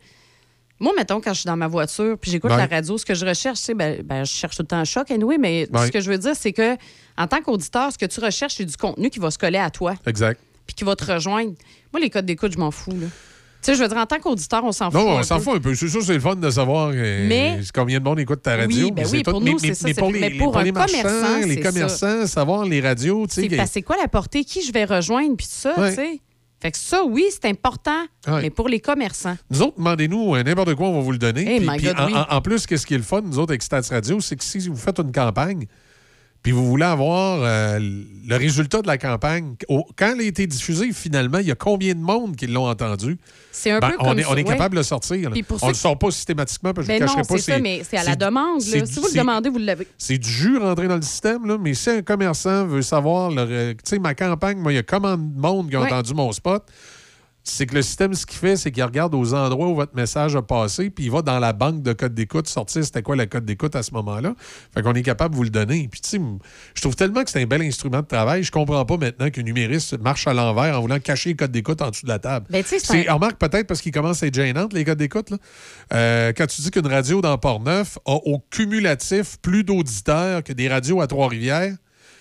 Moi, 0.79 0.91
mettons, 0.97 1.21
quand 1.21 1.33
je 1.33 1.41
suis 1.41 1.47
dans 1.47 1.55
ma 1.55 1.67
voiture 1.67 2.17
puis 2.17 2.31
j'écoute 2.31 2.49
la 2.49 2.65
radio, 2.65 2.97
ce 2.97 3.05
que 3.05 3.13
je 3.13 3.25
recherche, 3.25 3.59
tu 3.59 3.65
sais, 3.65 3.73
ben, 3.73 4.01
ben, 4.01 4.23
je 4.23 4.31
cherche 4.31 4.57
tout 4.57 4.63
le 4.63 4.67
temps 4.67 4.77
un 4.77 4.85
choc, 4.85 5.11
anyway, 5.11 5.37
mais 5.37 5.67
ce 5.71 5.91
que 5.91 6.01
je 6.01 6.09
veux 6.09 6.17
dire, 6.17 6.35
c'est 6.35 6.51
que 6.51 6.75
en 7.15 7.27
tant 7.27 7.41
qu'auditeur, 7.41 7.91
ce 7.91 7.97
que 7.97 8.07
tu 8.07 8.19
recherches, 8.19 8.55
c'est 8.55 8.65
du 8.65 8.75
contenu 8.75 9.09
qui 9.09 9.19
va 9.19 9.29
se 9.29 9.37
coller 9.37 9.59
à 9.59 9.69
toi 9.69 9.93
Exact. 10.07 10.41
puis 10.65 10.75
qui 10.75 10.83
va 10.83 10.95
te 10.95 11.05
rejoindre. 11.05 11.53
Moi, 11.93 12.01
les 12.01 12.09
codes 12.09 12.25
d'écoute, 12.25 12.53
je 12.53 12.57
m'en 12.57 12.71
fous. 12.71 12.91
Là. 12.91 13.07
Tu 13.63 13.71
sais, 13.71 13.75
je 13.77 13.81
veux 13.81 13.87
dire, 13.87 13.97
en 13.97 14.05
tant 14.05 14.19
qu'auditeur, 14.19 14.61
on 14.63 14.71
s'en 14.73 14.91
fout. 14.91 14.99
Non, 14.99 15.17
un 15.17 15.19
on 15.21 15.23
s'en 15.23 15.39
fout 15.39 15.55
un 15.55 15.59
peu. 15.59 15.73
C'est 15.73 15.87
sûr, 15.87 16.03
c'est 16.03 16.13
le 16.13 16.19
fun 16.19 16.35
de 16.35 16.49
savoir 16.49 16.91
euh, 16.93 17.27
Mais- 17.27 17.61
combien 17.73 17.99
de 17.99 18.03
monde 18.03 18.19
écoute 18.19 18.41
ta 18.41 18.57
radio. 18.57 18.85
Oui, 18.87 18.91
ben 18.91 19.03
mais 19.05 19.09
oui, 19.09 19.23
pour 19.23 19.39
tout. 19.39 19.45
nous, 19.45 19.53
mais, 19.61 19.69
c'est 19.69 19.73
ça, 19.73 19.87
mais 19.87 19.93
pour 19.93 20.11
mais 20.11 20.29
les, 20.29 20.37
pour 20.37 20.51
pour 20.51 20.57
un 20.59 20.63
les 20.63 20.71
marchands, 20.73 20.97
commerçant, 21.01 21.37
les 21.37 21.55
c'est 21.55 21.63
ça. 21.63 21.69
commerçants, 21.71 22.27
savoir 22.27 22.65
les 22.65 22.81
radios, 22.81 23.25
tu 23.27 23.47
sais. 23.49 23.65
C'est 23.71 23.81
quoi 23.81 23.95
la 24.01 24.07
portée, 24.09 24.43
qui 24.43 24.61
je 24.65 24.71
vais 24.73 24.83
rejoindre, 24.85 25.35
puis 25.37 25.45
tout 25.47 25.53
ça, 25.53 25.79
Ouais. 25.79 25.89
tu 25.91 25.95
sais. 25.95 26.19
Fait 26.61 26.71
que 26.71 26.77
ça, 26.77 27.03
oui, 27.03 27.25
c'est 27.29 27.49
important, 27.49 28.03
Ouais. 28.27 28.41
mais 28.43 28.49
pour 28.49 28.69
les 28.69 28.79
commerçants. 28.79 29.35
Nous 29.49 29.61
autres, 29.61 29.77
demandez-nous 29.77 30.35
euh, 30.35 30.43
n'importe 30.43 30.75
quoi, 30.75 30.87
on 30.87 30.95
va 30.95 31.01
vous 31.01 31.11
le 31.11 31.17
donner. 31.17 31.41
Hey, 31.41 31.59
Puis- 31.59 31.69
my 31.69 31.77
puis 31.77 31.87
God, 31.87 31.99
en, 31.99 32.05
oui. 32.05 32.13
en- 32.15 32.35
en 32.37 32.41
plus, 32.41 32.65
qu'est-ce 32.65 32.85
qui 32.85 32.93
est 32.93 32.97
le 32.97 33.03
fun, 33.03 33.21
nous 33.21 33.37
autres, 33.39 33.51
avec 33.51 33.63
Stats 33.63 33.81
Radio, 33.89 34.19
c'est 34.21 34.35
que 34.37 34.43
si 34.45 34.59
vous 34.69 34.75
faites 34.77 34.97
une 34.99 35.11
campagne, 35.11 35.65
puis 36.43 36.51
vous 36.51 36.65
voulez 36.67 36.83
avoir 36.85 37.39
euh, 37.41 37.79
le 37.79 38.35
résultat 38.35 38.81
de 38.81 38.87
la 38.87 38.97
campagne, 38.97 39.55
au- 39.69 39.85
quand 39.97 40.11
elle 40.13 40.19
a 40.19 40.23
été 40.23 40.45
diffusée, 40.45 40.91
finalement, 40.91 41.37
il 41.39 41.47
y 41.47 41.51
a 41.51 41.55
combien 41.55 41.93
de 41.95 41.99
monde 42.01 42.35
qui 42.35 42.47
l'ont 42.47 42.67
entendu? 42.69 43.17
C'est 43.51 43.71
un 43.71 43.79
Ben, 43.79 43.91
peu 43.91 43.95
on 43.99 44.03
comme 44.09 44.19
est, 44.19 44.23
ça, 44.23 44.29
on 44.31 44.35
est 44.35 44.37
ouais. 44.39 44.43
capable 44.43 44.75
de 44.75 44.79
le 44.79 44.83
sortir. 44.83 45.31
pour 45.47 45.63
On 45.63 45.67
ne 45.67 45.71
le 45.71 45.75
sort 45.77 45.97
pas 45.97 46.11
systématiquement, 46.11 46.73
parce 46.73 46.85
que 46.85 46.93
je 46.93 46.99
Ben 46.99 47.03
ne 47.03 47.07
non, 47.07 47.15
cacherai 47.15 47.27
pas. 47.35 47.41
c'est 47.41 47.51
ça, 47.53 47.59
mais 47.59 47.81
c'est 47.89 47.97
à 47.97 48.03
la 48.03 48.15
demande. 48.17 48.61
Là. 48.61 48.85
Si 48.85 48.99
vous 48.99 49.07
le 49.07 49.17
demandez, 49.17 49.49
vous 49.49 49.57
l'avez. 49.57 49.87
C'est 49.97 50.17
du 50.17 50.29
jus 50.29 50.57
rentré 50.57 50.87
dans 50.87 50.97
le 50.97 51.01
système, 51.01 51.45
là, 51.47 51.57
mais 51.57 51.73
si 51.73 51.89
un 51.89 52.01
commerçant 52.01 52.65
veut 52.67 52.81
savoir, 52.81 53.31
euh, 53.37 53.71
tu 53.73 53.79
sais, 53.85 53.99
ma 53.99 54.13
campagne, 54.13 54.57
moi, 54.57 54.73
il 54.73 54.75
y 54.75 54.79
a 54.79 54.83
combien 54.83 55.17
de 55.17 55.39
monde 55.39 55.69
qui 55.69 55.75
a 55.75 55.79
Ouais. 55.81 55.87
entendu 55.87 56.13
mon 56.13 56.31
spot? 56.33 56.63
C'est 57.45 57.65
que 57.65 57.75
le 57.75 57.81
système, 57.81 58.13
ce 58.13 58.25
qu'il 58.25 58.37
fait, 58.37 58.55
c'est 58.55 58.71
qu'il 58.71 58.83
regarde 58.83 59.13
aux 59.13 59.33
endroits 59.33 59.67
où 59.67 59.75
votre 59.75 59.93
message 59.95 60.33
a 60.35 60.41
passé, 60.41 60.89
puis 60.89 61.03
il 61.05 61.11
va 61.11 61.21
dans 61.21 61.39
la 61.39 61.51
banque 61.51 61.81
de 61.83 61.91
code 61.91 62.13
d'écoute 62.13 62.47
sortir 62.47 62.85
c'était 62.85 63.01
quoi 63.01 63.17
le 63.17 63.25
code 63.25 63.43
d'écoute 63.43 63.75
à 63.75 63.83
ce 63.83 63.91
moment-là. 63.95 64.33
Fait 64.73 64.81
qu'on 64.81 64.93
est 64.93 65.01
capable 65.03 65.33
de 65.33 65.37
vous 65.37 65.43
le 65.43 65.49
donner. 65.49 65.89
Puis, 65.91 65.99
tu 65.99 66.09
sais, 66.11 66.21
je 66.73 66.81
trouve 66.81 66.95
tellement 66.95 67.21
que 67.23 67.29
c'est 67.29 67.41
un 67.41 67.45
bel 67.45 67.61
instrument 67.61 67.99
de 68.01 68.05
travail. 68.07 68.43
Je 68.43 68.51
comprends 68.51 68.85
pas 68.85 68.95
maintenant 68.95 69.29
qu'un 69.29 69.41
numériste 69.43 69.99
marche 69.99 70.25
à 70.25 70.33
l'envers 70.33 70.77
en 70.77 70.81
voulant 70.81 70.99
cacher 70.99 71.31
les 71.31 71.35
codes 71.35 71.51
d'écoute 71.51 71.81
en 71.81 71.89
dessous 71.89 72.05
de 72.05 72.11
la 72.11 72.19
table. 72.19 72.45
Ben, 72.49 72.63
tu 72.63 72.69
sais, 72.69 72.79
c'est 72.79 73.09
un- 73.09 73.13
Remarque 73.13 73.37
peut-être 73.37 73.67
parce 73.67 73.81
qu'il 73.81 73.91
commence 73.91 74.23
à 74.23 74.27
être 74.27 74.35
gênante, 74.35 74.71
les 74.71 74.85
codes 74.85 74.97
d'écoute. 74.97 75.33
Euh, 75.93 76.31
quand 76.35 76.47
tu 76.47 76.61
dis 76.61 76.71
qu'une 76.71 76.87
radio 76.87 77.19
dans 77.21 77.37
Port-Neuf 77.37 77.97
a 78.05 78.13
au 78.13 78.39
cumulatif 78.51 79.37
plus 79.41 79.63
d'auditeurs 79.65 80.43
que 80.43 80.53
des 80.53 80.69
radios 80.69 81.01
à 81.01 81.07
Trois-Rivières, 81.07 81.75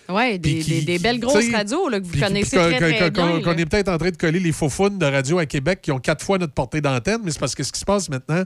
Oui, 0.09 0.39
des, 0.39 0.55
Puis 0.57 0.63
qui- 0.65 0.71
des- 0.81 0.85
des 0.85 0.99
belles 0.99 1.21
grosses 1.21 1.51
radios 1.53 1.89
là, 1.89 2.01
que 2.01 2.05
vous 2.07 2.21
connaissez 2.21 2.57
très, 2.57 2.77
très 2.79 3.11
bien. 3.11 3.41
qu'on 3.41 3.53
est 3.57 3.67
peut-être 3.67 3.89
en 3.89 3.99
train 3.99 4.11
de 4.11 4.17
coller 4.17 4.41
les 4.41 4.53
faux 4.53 4.69
faunes 4.69 4.99
de 4.99 5.07
radio 5.07 5.39
à 5.39 5.47
Québec 5.47 5.81
qui 5.83 5.93
ont 5.93 5.99
quatre 6.01 6.25
fois 6.25 6.39
notre 6.39 6.53
portée 6.55 6.81
d'antenne, 6.81 7.21
mais 7.25 7.31
c'est 7.31 7.39
parce 7.41 7.55
que 7.55 7.63
ce 7.63 7.73
qui 7.73 7.81
se 7.81 7.85
passe 7.85 8.09
maintenant, 8.09 8.43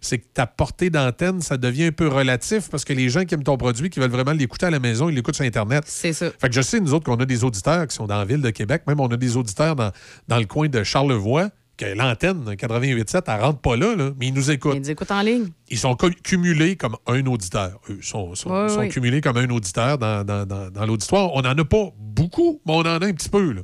c'est 0.00 0.18
que 0.18 0.26
ta 0.34 0.46
portée 0.46 0.90
d'antenne, 0.90 1.40
ça 1.40 1.56
devient 1.56 1.84
un 1.84 1.92
peu 1.92 2.08
relatif 2.08 2.68
parce 2.70 2.84
que 2.84 2.92
les 2.92 3.08
gens 3.08 3.24
qui 3.24 3.34
aiment 3.34 3.42
ton 3.44 3.56
produit, 3.56 3.88
qui 3.90 4.00
veulent 4.00 4.10
vraiment 4.10 4.32
l'écouter 4.32 4.66
à 4.66 4.70
la 4.70 4.78
maison, 4.78 5.08
ils 5.08 5.14
l'écoutent 5.14 5.36
sur 5.36 5.44
Internet. 5.46 5.84
C'est 5.86 6.12
ça. 6.12 6.30
Fait 6.38 6.48
que 6.48 6.54
je 6.54 6.60
sais, 6.60 6.78
nous 6.80 6.92
autres, 6.92 7.04
qu'on 7.06 7.16
a 7.16 7.24
des 7.24 7.42
auditeurs 7.44 7.86
qui 7.86 7.94
sont 7.96 8.06
dans 8.06 8.18
la 8.18 8.24
ville 8.26 8.42
de 8.42 8.50
Québec, 8.50 8.82
même 8.86 9.00
on 9.00 9.08
a 9.08 9.16
des 9.16 9.36
auditeurs 9.36 9.76
dans, 9.76 9.92
dans 10.28 10.38
le 10.38 10.44
coin 10.46 10.68
de 10.68 10.82
Charlevoix, 10.82 11.48
que 11.76 11.86
l'antenne 11.86 12.44
88.7, 12.54 13.22
elle 13.26 13.40
rentre 13.40 13.60
pas 13.60 13.76
là, 13.76 13.96
là, 13.96 14.10
mais 14.18 14.28
ils 14.28 14.34
nous 14.34 14.50
écoutent. 14.50 14.74
Ils 14.76 14.80
nous 14.82 14.90
écoutent 14.90 15.10
en 15.10 15.22
ligne. 15.22 15.48
Ils 15.70 15.78
sont 15.78 15.96
cumulés 15.96 16.76
comme 16.76 16.96
un 17.06 17.24
auditeur. 17.26 17.80
Eux 17.90 17.98
sont, 18.00 18.34
sont, 18.34 18.50
cumulés 18.88 19.20
comme 19.20 19.36
un 19.38 19.50
auditeur 19.50 19.98
dans, 19.98 20.24
dans- 20.24 20.46
dans- 20.46 20.70
dans 20.70 20.86
l'auditoire. 20.86 21.32
On 21.34 21.42
n'en 21.42 21.56
a 21.58 21.64
pas 21.64 21.88
beaucoup, 21.98 22.60
mais 22.66 22.72
on 22.74 22.80
en 22.80 22.84
a 22.86 23.06
un 23.06 23.12
petit 23.12 23.28
peu. 23.28 23.52
là. 23.52 23.62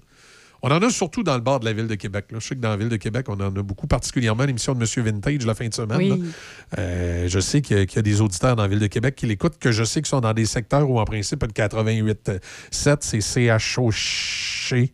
On 0.62 0.70
en 0.70 0.82
a 0.82 0.90
surtout 0.90 1.22
dans 1.22 1.36
le 1.36 1.40
bord 1.40 1.58
de 1.60 1.64
la 1.64 1.72
ville 1.72 1.86
de 1.86 1.94
Québec. 1.94 2.26
là. 2.32 2.38
Je 2.38 2.46
sais 2.48 2.54
que 2.54 2.60
dans 2.60 2.68
la 2.68 2.76
ville 2.76 2.90
de 2.90 2.96
Québec, 2.96 3.26
on 3.30 3.34
en 3.40 3.56
a 3.56 3.62
beaucoup, 3.62 3.86
particulièrement 3.86 4.44
l'émission 4.44 4.74
de 4.74 4.78
Monsieur 4.80 5.00
Vintage 5.02 5.46
la 5.46 5.54
fin 5.54 5.66
de 5.66 5.72
semaine. 5.72 5.96
Oui. 6.12 6.22
Euh, 6.78 7.28
je 7.28 7.40
sais 7.40 7.62
qu'il 7.62 7.78
y, 7.78 7.80
a- 7.80 7.86
qu'il 7.86 7.96
y 7.96 7.98
a 8.00 8.02
des 8.02 8.20
auditeurs 8.20 8.56
dans 8.56 8.62
la 8.64 8.68
ville 8.68 8.78
de 8.78 8.86
Québec 8.88 9.14
qui 9.14 9.24
l'écoutent, 9.26 9.56
que 9.58 9.72
je 9.72 9.84
sais 9.84 10.00
qu'ils 10.02 10.08
sont 10.10 10.20
dans 10.20 10.34
des 10.34 10.44
secteurs 10.44 10.90
où, 10.90 11.00
en 11.00 11.04
principe, 11.06 11.42
le 11.44 11.48
88.7, 11.48 12.96
c'est 13.00 13.20
CHOC. 13.58 14.90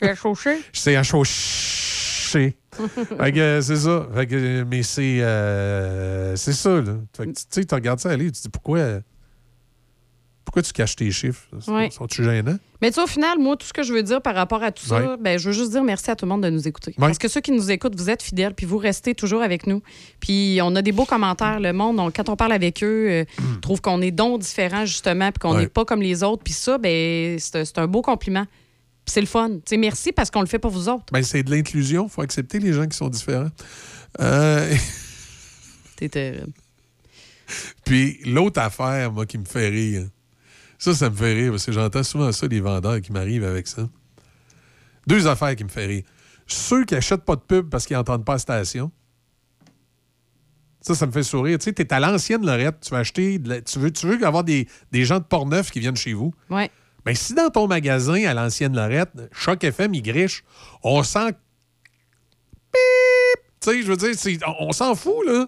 CHOC? 0.00 0.48
CHOC. 0.72 1.28
Fait 3.18 3.32
que, 3.32 3.38
euh, 3.40 3.60
c'est 3.60 3.76
ça. 3.76 4.06
Fait 4.14 4.26
que, 4.26 4.62
mais 4.64 4.82
c'est 4.82 5.20
euh, 5.22 6.36
c'est 6.36 6.52
ça. 6.52 6.80
Là. 6.80 6.92
Fait 7.16 7.24
que, 7.26 7.30
tu 7.30 7.42
sais, 7.50 7.64
tu 7.64 7.74
regardes 7.74 7.98
ça 7.98 8.10
aller, 8.10 8.26
tu 8.26 8.32
te 8.32 8.42
dis 8.42 8.48
pourquoi. 8.50 9.00
Pourquoi 10.44 10.62
tu 10.62 10.72
caches 10.72 10.96
tes 10.96 11.10
chiffres? 11.10 11.46
Ouais. 11.66 11.90
Sont-tu 11.90 12.24
gênants? 12.24 12.56
Mais 12.80 12.88
tu 12.88 12.94
sais, 12.94 13.02
au 13.02 13.06
final, 13.06 13.38
moi, 13.38 13.54
tout 13.56 13.66
ce 13.66 13.72
que 13.74 13.82
je 13.82 13.92
veux 13.92 14.02
dire 14.02 14.22
par 14.22 14.34
rapport 14.34 14.62
à 14.62 14.72
tout 14.72 14.82
ça, 14.86 15.18
ben, 15.18 15.38
je 15.38 15.48
veux 15.48 15.52
juste 15.52 15.72
dire 15.72 15.84
merci 15.84 16.10
à 16.10 16.16
tout 16.16 16.24
le 16.24 16.30
monde 16.30 16.42
de 16.42 16.48
nous 16.48 16.66
écouter. 16.66 16.92
Ouais. 16.92 17.06
Parce 17.06 17.18
que 17.18 17.28
ceux 17.28 17.42
qui 17.42 17.52
nous 17.52 17.70
écoutent, 17.70 17.94
vous 17.98 18.08
êtes 18.08 18.22
fidèles, 18.22 18.54
puis 18.54 18.64
vous 18.64 18.78
restez 18.78 19.14
toujours 19.14 19.42
avec 19.42 19.66
nous. 19.66 19.82
Puis 20.20 20.58
on 20.62 20.74
a 20.74 20.80
des 20.80 20.92
beaux 20.92 21.04
commentaires. 21.04 21.60
Le 21.60 21.74
monde, 21.74 22.00
on- 22.00 22.10
quand 22.10 22.30
on 22.30 22.36
parle 22.36 22.52
avec 22.52 22.82
eux, 22.82 23.08
euh, 23.10 23.24
trouve 23.60 23.82
qu'on 23.82 24.00
est 24.00 24.10
donc 24.10 24.40
différents, 24.40 24.86
justement, 24.86 25.30
puis 25.32 25.38
qu'on 25.40 25.54
n'est 25.54 25.66
pas 25.68 25.84
comme 25.84 26.00
les 26.00 26.22
autres. 26.22 26.42
Puis 26.42 26.54
ça, 26.54 26.78
ben, 26.78 27.38
c'est 27.38 27.66
c'est 27.66 27.78
un 27.78 27.86
beau 27.86 28.00
compliment. 28.00 28.46
C'est 29.08 29.20
le 29.20 29.26
fun. 29.26 29.58
Merci 29.78 30.12
parce 30.12 30.30
qu'on 30.30 30.40
le 30.40 30.46
fait 30.46 30.58
pour 30.58 30.70
vous 30.70 30.88
autres. 30.88 31.06
Ben, 31.12 31.22
c'est 31.22 31.42
de 31.42 31.50
l'inclusion. 31.50 32.06
Il 32.06 32.10
faut 32.10 32.22
accepter 32.22 32.58
les 32.58 32.72
gens 32.72 32.86
qui 32.86 32.96
sont 32.96 33.08
différents. 33.08 33.50
Euh, 34.20 34.74
T'es 35.96 36.08
terrible. 36.08 36.52
Puis 37.84 38.20
l'autre 38.26 38.60
affaire, 38.60 39.10
moi, 39.12 39.26
qui 39.26 39.38
me 39.38 39.44
fait 39.44 39.68
rire, 39.68 40.06
ça, 40.78 40.94
ça 40.94 41.10
me 41.10 41.16
fait 41.16 41.32
rire 41.32 41.50
parce 41.52 41.64
que 41.64 41.72
j'entends 41.72 42.02
souvent 42.02 42.30
ça 42.32 42.46
des 42.46 42.60
vendeurs 42.60 43.00
qui 43.00 43.10
m'arrivent 43.12 43.44
avec 43.44 43.66
ça. 43.66 43.88
Deux 45.06 45.26
affaires 45.26 45.56
qui 45.56 45.64
me 45.64 45.68
font 45.70 45.80
rire. 45.86 46.02
Ceux 46.46 46.84
qui 46.84 46.94
achètent 46.94 47.24
pas 47.24 47.36
de 47.36 47.40
pub 47.40 47.68
parce 47.70 47.86
qu'ils 47.86 47.96
n'entendent 47.96 48.24
pas 48.24 48.34
la 48.34 48.38
station. 48.38 48.90
Ça, 50.80 50.94
ça 50.94 51.06
me 51.06 51.12
fait 51.12 51.22
sourire. 51.22 51.58
Tu 51.58 51.64
sais, 51.64 51.72
t'es 51.72 51.92
à 51.92 51.98
l'ancienne 52.00 52.44
Lorette, 52.46 52.80
tu 52.80 52.90
veux 52.90 53.00
acheter, 53.00 53.38
de 53.38 53.48
la- 53.48 53.60
tu, 53.60 53.78
veux, 53.78 53.90
tu 53.90 54.06
veux 54.06 54.24
avoir 54.24 54.44
des, 54.44 54.68
des 54.92 55.04
gens 55.04 55.18
de 55.18 55.24
Port-Neuf 55.24 55.70
qui 55.70 55.80
viennent 55.80 55.96
chez 55.96 56.12
vous. 56.12 56.32
Ouais. 56.50 56.70
Mais 57.06 57.14
si 57.14 57.34
dans 57.34 57.48
ton 57.50 57.66
magasin 57.66 58.24
à 58.26 58.34
l'ancienne 58.34 58.74
Lorette, 58.74 59.10
Choc 59.32 59.64
FM, 59.64 59.94
il 59.94 60.02
griche, 60.02 60.44
on 60.82 61.02
sent. 61.02 61.32
Pip! 62.72 63.42
Tu 63.60 63.70
sais, 63.70 63.82
je 63.82 63.86
veux 63.86 63.96
dire, 63.96 64.14
on, 64.60 64.68
on 64.68 64.72
s'en 64.72 64.94
fout, 64.94 65.26
là. 65.26 65.46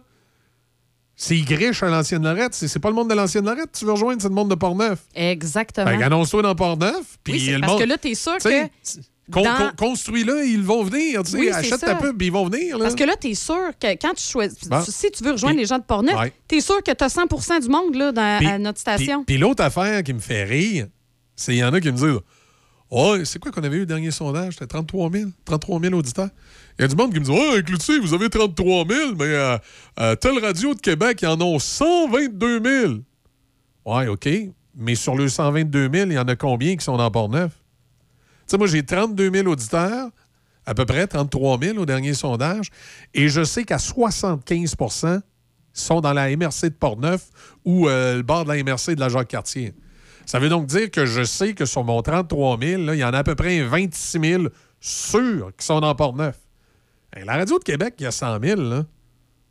C'est 1.16 1.38
griche 1.40 1.82
à 1.82 1.88
l'ancienne 1.90 2.22
Lorette. 2.22 2.54
C'est 2.54 2.78
pas 2.78 2.88
le 2.88 2.94
monde 2.94 3.10
de 3.10 3.14
l'ancienne 3.14 3.44
Lorette. 3.44 3.72
Tu 3.78 3.84
veux 3.84 3.92
rejoindre, 3.92 4.22
c'est 4.22 4.28
le 4.28 4.34
monde 4.34 4.48
de 4.48 4.54
Port-Neuf. 4.54 5.00
Exactement. 5.14 5.86
Fait 5.86 5.98
qu'annonce-toi 5.98 6.40
dans 6.42 6.54
Port-Neuf. 6.54 7.18
Puis 7.22 7.34
Oui, 7.34 7.60
parce 7.60 7.72
monde- 7.72 7.82
que 7.82 7.86
là, 7.86 7.98
t'es 7.98 8.14
sûr 8.14 8.38
que. 8.38 8.66
con- 9.30 9.42
dans- 9.42 9.56
con- 9.56 9.70
Construis-le, 9.76 10.46
ils 10.46 10.62
vont 10.62 10.82
venir. 10.82 11.22
Tu 11.24 11.32
sais, 11.32 11.38
Oui, 11.38 11.50
achète 11.50 11.80
ta 11.80 11.96
pub, 11.96 12.20
ils 12.22 12.32
vont 12.32 12.46
venir. 12.48 12.78
Là. 12.78 12.84
Parce 12.84 12.94
que 12.94 13.04
là, 13.04 13.16
tu 13.20 13.28
es 13.28 13.34
sûr 13.34 13.70
que 13.78 13.88
quand 14.00 14.14
tu 14.14 14.24
choisis. 14.24 14.66
Bon. 14.66 14.82
Si 14.82 15.10
tu 15.10 15.22
veux 15.22 15.32
rejoindre 15.32 15.58
les 15.58 15.66
gens 15.66 15.78
de 15.78 15.84
Portneuf, 15.84 16.18
Ouais. 16.18 16.32
tu 16.48 16.56
es 16.56 16.60
sûr 16.62 16.82
que 16.82 16.90
tu 16.90 17.04
as 17.04 17.08
100 17.10 17.26
du 17.60 17.68
monde 17.68 17.94
là, 17.96 18.12
dans, 18.12 18.48
à 18.48 18.58
notre 18.58 18.78
station. 18.80 19.22
Puis 19.24 19.36
l'autre 19.36 19.62
affaire 19.62 20.02
qui 20.02 20.14
me 20.14 20.20
fait 20.20 20.44
rire, 20.44 20.86
c'est 21.41 21.52
qu'il 21.52 21.60
y 21.60 21.65
en 21.65 21.73
a 21.73 21.81
qui 21.81 21.91
me 21.91 21.97
disent 21.97 22.20
Ouais, 22.91 23.25
c'est 23.25 23.39
quoi 23.39 23.51
qu'on 23.51 23.62
avait 23.62 23.77
eu 23.77 23.81
le 23.81 23.86
dernier 23.86 24.10
sondage? 24.10 24.55
C'était 24.55 24.67
33 24.67 25.10
000, 25.10 25.31
33 25.44 25.81
000 25.81 25.94
auditeurs. 25.94 26.28
Il 26.78 26.83
y 26.83 26.85
a 26.85 26.89
du 26.89 26.97
monde 26.97 27.15
qui 27.15 27.20
me 27.20 27.25
dit 27.25 27.31
Ouais, 27.31 27.62
Cloutier, 27.62 27.99
vous 27.99 28.12
avez 28.12 28.28
33 28.28 28.85
000, 28.86 29.15
mais 29.15 29.25
euh, 29.25 29.57
euh, 30.01 30.17
telle 30.17 30.39
radio 30.39 30.75
de 30.75 30.81
Québec, 30.81 31.20
ils 31.23 31.28
en 31.28 31.41
ont 31.41 31.59
122 31.59 32.62
000. 32.62 32.94
Ouais, 33.86 34.09
OK. 34.09 34.28
Mais 34.77 34.94
sur 34.94 35.17
le 35.17 35.28
122 35.28 35.91
000, 35.91 36.10
il 36.10 36.12
y 36.12 36.19
en 36.19 36.28
a 36.28 36.36
combien 36.36 36.77
qui 36.77 36.85
sont 36.85 36.99
dans 36.99 37.10
Port-Neuf? 37.10 37.52
Tu 37.52 37.57
sais, 38.49 38.59
moi, 38.59 38.67
j'ai 38.67 38.85
32 38.85 39.31
000 39.33 39.47
auditeurs, 39.49 40.10
à 40.67 40.75
peu 40.75 40.85
près 40.85 41.07
33 41.07 41.59
000 41.59 41.78
au 41.78 41.86
dernier 41.86 42.12
sondage, 42.12 42.70
et 43.15 43.28
je 43.28 43.44
sais 43.44 43.65
qu'à 43.65 43.78
75% 43.78 45.20
sont 45.73 46.01
dans 46.01 46.12
la 46.12 46.36
MRC 46.36 46.65
de 46.65 46.75
Portneuf 46.75 47.31
ou 47.65 47.89
euh, 47.89 48.17
le 48.17 48.23
bord 48.23 48.44
de 48.44 48.52
la 48.52 48.62
MRC 48.62 48.94
de 48.94 49.01
la 49.01 49.09
Jacques-Cartier. 49.09 49.73
Ça 50.31 50.39
veut 50.39 50.49
donc 50.49 50.67
dire 50.67 50.92
que 50.92 51.07
je 51.07 51.25
sais 51.25 51.55
que 51.55 51.65
sur 51.65 51.83
mon 51.83 52.02
33 52.02 52.57
000, 52.62 52.83
là, 52.83 52.94
il 52.94 52.99
y 52.99 53.05
en 53.05 53.12
a 53.12 53.18
à 53.18 53.25
peu 53.25 53.34
près 53.34 53.62
26 53.65 54.20
000 54.23 54.42
sûrs 54.78 55.50
qui 55.59 55.67
sont 55.67 55.81
dans 55.81 55.92
Portneuf. 55.97 56.36
Hey, 57.12 57.25
la 57.25 57.33
radio 57.33 57.59
de 57.59 57.65
Québec, 57.65 57.94
il 57.99 58.05
y 58.05 58.07
a 58.07 58.12
100 58.12 58.39
000. 58.41 58.60
Là. 58.60 58.84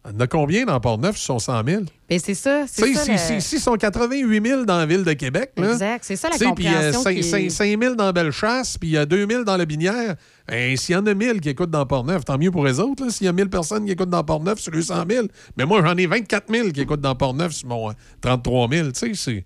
Il 0.06 0.14
y 0.14 0.16
en 0.16 0.20
a 0.22 0.28
combien 0.28 0.64
dans 0.64 0.80
Portneuf 0.80 1.18
sur 1.18 1.42
100 1.42 1.66
000? 1.66 1.84
Ben, 2.10 2.18
c'est 2.24 2.34
ça. 2.34 2.64
C'est 2.66 2.94
ça. 2.94 3.04
si, 3.04 3.12
le- 3.12 3.18
si, 3.18 3.42
si 3.42 3.60
sont 3.60 3.74
88 3.76 4.42
000 4.48 4.64
dans 4.64 4.78
la 4.78 4.86
ville 4.86 5.04
de 5.04 5.12
Québec, 5.12 5.52
là, 5.58 5.74
Exact. 5.74 6.02
C'est 6.06 6.16
ça 6.16 6.30
la 6.30 6.38
puis 6.38 6.64
il 6.64 6.64
y 6.64 6.68
a 6.70 6.94
compréhension. 6.94 7.04
5, 7.04 7.14
qui 7.14 7.74
est- 7.74 7.82
000 7.82 7.96
dans 7.96 8.14
Bellechasse, 8.14 8.78
puis 8.78 8.88
il 8.88 8.94
y 8.94 8.98
a 8.98 9.06
2 9.06 9.28
000 9.28 9.44
dans 9.44 9.58
la 9.58 9.66
Binière. 9.66 10.16
Ben, 10.48 10.78
S'il 10.78 10.96
y 10.96 10.98
en 10.98 11.06
a 11.06 11.14
1000 11.14 11.42
qui 11.42 11.50
écoutent 11.50 11.72
dans 11.72 11.86
Port-Neuf, 11.86 12.24
tant 12.24 12.38
mieux 12.38 12.52
pour 12.52 12.64
les 12.66 12.80
autres. 12.80 13.10
S'il 13.12 13.26
y 13.26 13.28
a 13.28 13.34
1000 13.34 13.50
personnes 13.50 13.84
qui 13.86 13.92
écoutent 13.92 14.10
dans 14.10 14.24
Port-Neuf 14.24 14.60
sur 14.60 14.72
les 14.72 14.84
100 14.84 15.04
000. 15.10 15.28
Mais 15.58 15.66
moi, 15.66 15.82
j'en 15.86 15.98
ai 15.98 16.06
24 16.08 16.46
000 16.50 16.70
qui 16.70 16.80
écoutent 16.80 17.02
dans 17.02 17.16
Port-Neuf 17.16 17.52
sur 17.52 17.68
mon 17.68 17.90
euh, 17.90 17.94
33 18.22 18.70
000. 18.70 18.92
Tu 18.92 19.00
sais, 19.00 19.12
c'est... 19.14 19.46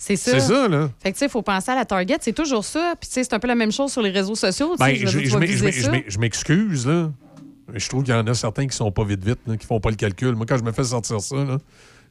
C'est 0.00 0.16
ça. 0.16 0.30
C'est 0.32 0.40
ça, 0.40 0.68
là. 0.68 0.88
Fait 1.02 1.10
que, 1.10 1.16
tu 1.16 1.18
sais, 1.20 1.26
il 1.26 1.30
faut 1.30 1.42
penser 1.42 1.72
à 1.72 1.74
la 1.74 1.84
target. 1.84 2.16
C'est 2.20 2.32
toujours 2.32 2.64
ça. 2.64 2.94
Puis, 3.00 3.08
tu 3.08 3.14
sais, 3.14 3.24
c'est 3.24 3.34
un 3.34 3.40
peu 3.40 3.48
la 3.48 3.56
même 3.56 3.72
chose 3.72 3.90
sur 3.92 4.00
les 4.00 4.10
réseaux 4.10 4.36
sociaux. 4.36 4.76
Ben, 4.78 4.94
je 4.94 6.18
m'excuse, 6.18 6.86
là. 6.86 7.10
Je 7.74 7.88
trouve 7.88 8.02
qu'il 8.04 8.14
y 8.14 8.16
en 8.16 8.26
a 8.26 8.32
certains 8.34 8.66
qui 8.66 8.76
sont 8.76 8.90
pas 8.92 9.04
vite 9.04 9.22
vite, 9.24 9.40
là, 9.46 9.56
qui 9.56 9.66
font 9.66 9.80
pas 9.80 9.90
le 9.90 9.96
calcul. 9.96 10.34
Moi, 10.36 10.46
quand 10.48 10.56
je 10.56 10.62
me 10.62 10.72
fais 10.72 10.84
sortir 10.84 11.20
ça, 11.20 11.36
là, 11.36 11.58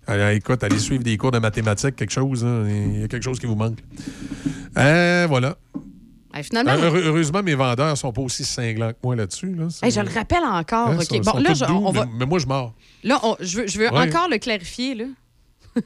allez, 0.06 0.35
écoute, 0.35 0.64
allez 0.64 0.77
suivre 0.77 1.01
des 1.03 1.17
cours 1.17 1.32
de 1.32 1.40
mathématiques, 1.40 1.95
quelque 1.95 2.11
chose, 2.14 2.45
il 2.67 2.99
y 2.99 3.03
a 3.03 3.07
quelque 3.07 3.24
chose 3.24 3.40
qui 3.40 3.48
vous 3.48 3.56
manque. 3.56 3.80
Euh, 4.77 5.25
voilà. 5.27 5.57
Hey, 6.33 6.43
finalement, 6.43 6.74
Euh, 6.74 6.91
heureusement, 7.06 7.41
mes 7.41 7.56
vendeurs 7.56 7.98
sont 7.98 8.11
pas 8.11 8.22
aussi 8.22 8.43
cinglants 8.43 8.91
que 8.91 8.98
moi 9.01 9.16
là-dessus. 9.16 9.56
Là. 9.56 9.67
hey, 9.82 9.90
je 9.90 10.01
le 10.01 10.09
rappelle 10.14 10.43
encore. 10.43 10.90
Hein, 10.90 10.99
sont- 11.01 11.17
Bon, 11.22 11.40
là, 11.40 11.49
tous 11.49 11.59
je- 11.61 11.66
doux, 11.66 11.82
on 11.83 11.91
va. 11.91 12.06
mais, 12.06 12.11
mais 12.19 12.25
moi, 12.27 12.38
je 12.38 12.45
mords. 12.45 12.75
Là, 13.03 13.19
on- 13.24 13.35
je 13.40 13.61
veux, 13.61 13.67
je 13.67 13.80
veux 13.80 13.90
Ouais. 13.91 14.07
encore 14.07 14.27
le 14.30 14.38
clarifier. 14.38 14.93
Là. 14.93 15.06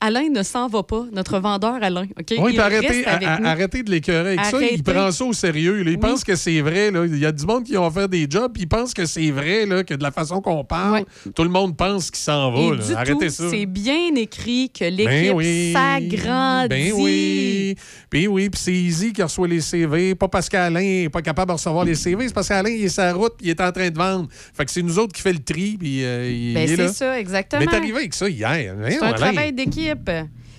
Alain 0.00 0.28
ne 0.28 0.42
s'en 0.42 0.68
va 0.68 0.82
pas, 0.82 1.04
notre 1.12 1.38
vendeur 1.38 1.78
Alain. 1.82 2.06
Oui, 2.38 2.52
il 2.54 2.60
arrêtez, 2.60 3.82
de 3.82 3.90
l'écœurer 3.90 4.36
avec 4.38 4.44
ça. 4.44 4.58
Il 4.60 4.82
prend 4.82 5.10
ça 5.10 5.24
au 5.24 5.32
sérieux. 5.32 5.82
là. 5.82 5.90
Il 5.90 5.98
pense 5.98 6.24
que 6.24 6.36
c'est 6.36 6.60
vrai. 6.60 6.90
là. 6.90 7.04
Il 7.06 7.18
y 7.18 7.24
a 7.26 7.32
du 7.32 7.46
monde 7.46 7.64
qui 7.64 7.74
vont 7.74 7.90
faire 7.90 8.08
des 8.08 8.26
jobs, 8.28 8.52
puis 8.52 8.64
il 8.64 8.68
pense 8.68 8.92
que 8.92 9.06
c'est 9.06 9.30
vrai, 9.30 9.64
là, 9.66 9.82
que 9.82 9.94
de 9.94 10.02
la 10.02 10.10
façon 10.10 10.40
qu'on 10.40 10.64
parle, 10.64 11.04
tout 11.34 11.42
le 11.42 11.48
monde 11.48 11.76
pense 11.76 12.10
qu'il 12.10 12.20
s'en 12.20 12.50
va. 12.52 12.60
Et 12.60 12.70
là. 12.76 12.84
du 12.84 12.92
Arrêtez 12.94 13.26
tout, 13.28 13.32
ça. 13.32 13.50
c'est 13.50 13.66
bien 13.66 14.14
écrit 14.16 14.70
que 14.70 14.84
l'équipe 14.84 15.06
Ben 15.06 15.32
oui. 15.32 15.72
s'agrandit. 15.72 16.68
Ben 16.68 16.92
oui. 16.94 17.74
Ben 18.10 18.28
oui, 18.28 18.50
puis 18.50 18.60
c'est 18.62 18.72
Easy 18.74 19.12
qui 19.12 19.22
reçoit 19.22 19.48
les 19.48 19.60
CV. 19.60 20.14
Pas 20.14 20.28
parce 20.28 20.48
qu'Alain 20.48 20.80
n'est 20.80 21.08
pas 21.08 21.22
capable 21.22 21.48
de 21.48 21.54
recevoir 21.54 21.84
les 21.84 21.94
CV, 21.94 22.28
c'est 22.28 22.34
parce 22.34 22.48
qu'Alain, 22.48 22.70
il 22.70 22.84
est 22.84 22.96
la 22.98 23.12
route 23.12 23.34
il 23.40 23.50
est 23.50 23.60
en 23.60 23.72
train 23.72 23.90
de 23.90 23.96
vendre. 23.98 24.28
Fait 24.54 24.64
que 24.64 24.70
c'est 24.70 24.82
nous 24.82 24.98
autres 24.98 25.12
qui 25.12 25.22
fait 25.22 25.32
le 25.32 25.38
tri, 25.42 25.76
puis 25.78 26.04
euh, 26.04 26.30
il, 26.30 26.54
Ben, 26.54 26.62
est 26.64 26.66
c'est 26.68 26.76
là. 26.76 26.88
ça, 26.88 27.18
exactement. 27.18 27.60
Mais 27.60 27.66
t'es 27.66 27.76
arrivé 27.76 27.96
avec 27.98 28.14
ça 28.14 28.28
hier. 28.28 28.74
C'est 28.88 29.02
un 29.02 29.12
travail 29.12 29.52
d'équipe. 29.52 29.93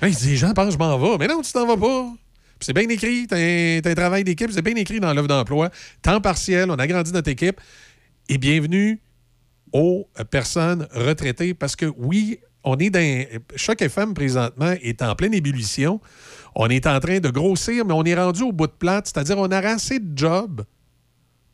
Hey, 0.01 0.11
il 0.11 0.15
dit, 0.15 0.29
les 0.29 0.35
gens 0.35 0.53
pensent 0.53 0.67
que 0.67 0.73
je 0.73 0.77
m'en 0.77 0.97
vais. 0.97 1.17
Mais 1.19 1.27
non, 1.27 1.41
tu 1.41 1.51
t'en 1.51 1.65
vas 1.65 1.77
pas. 1.77 2.11
C'est 2.59 2.73
bien 2.73 2.87
écrit. 2.89 3.27
T'as 3.27 3.37
un, 3.37 3.79
un 3.83 3.95
travail 3.95 4.23
d'équipe. 4.23 4.49
C'est 4.51 4.61
bien 4.61 4.75
écrit 4.75 4.99
dans 4.99 5.13
l'offre 5.13 5.27
d'emploi. 5.27 5.69
Temps 6.01 6.21
partiel. 6.21 6.69
On 6.71 6.75
agrandit 6.75 7.11
notre 7.11 7.29
équipe. 7.29 7.59
Et 8.29 8.37
bienvenue 8.37 9.01
aux 9.71 10.07
personnes 10.31 10.87
retraitées. 10.93 11.53
Parce 11.53 11.75
que 11.75 11.85
oui, 11.97 12.39
on 12.63 12.77
est 12.77 12.89
dans. 12.89 13.25
Choc 13.55 13.81
FM 13.81 14.13
présentement 14.13 14.73
est 14.81 15.01
en 15.01 15.15
pleine 15.15 15.33
ébullition. 15.33 16.01
On 16.55 16.67
est 16.67 16.87
en 16.87 16.99
train 16.99 17.19
de 17.19 17.29
grossir, 17.29 17.85
mais 17.85 17.93
on 17.93 18.03
est 18.03 18.15
rendu 18.15 18.43
au 18.43 18.51
bout 18.51 18.67
de 18.67 18.71
plate. 18.71 19.07
C'est-à-dire, 19.07 19.37
on 19.37 19.51
a 19.51 19.57
assez 19.59 19.99
de 19.99 20.17
jobs 20.17 20.63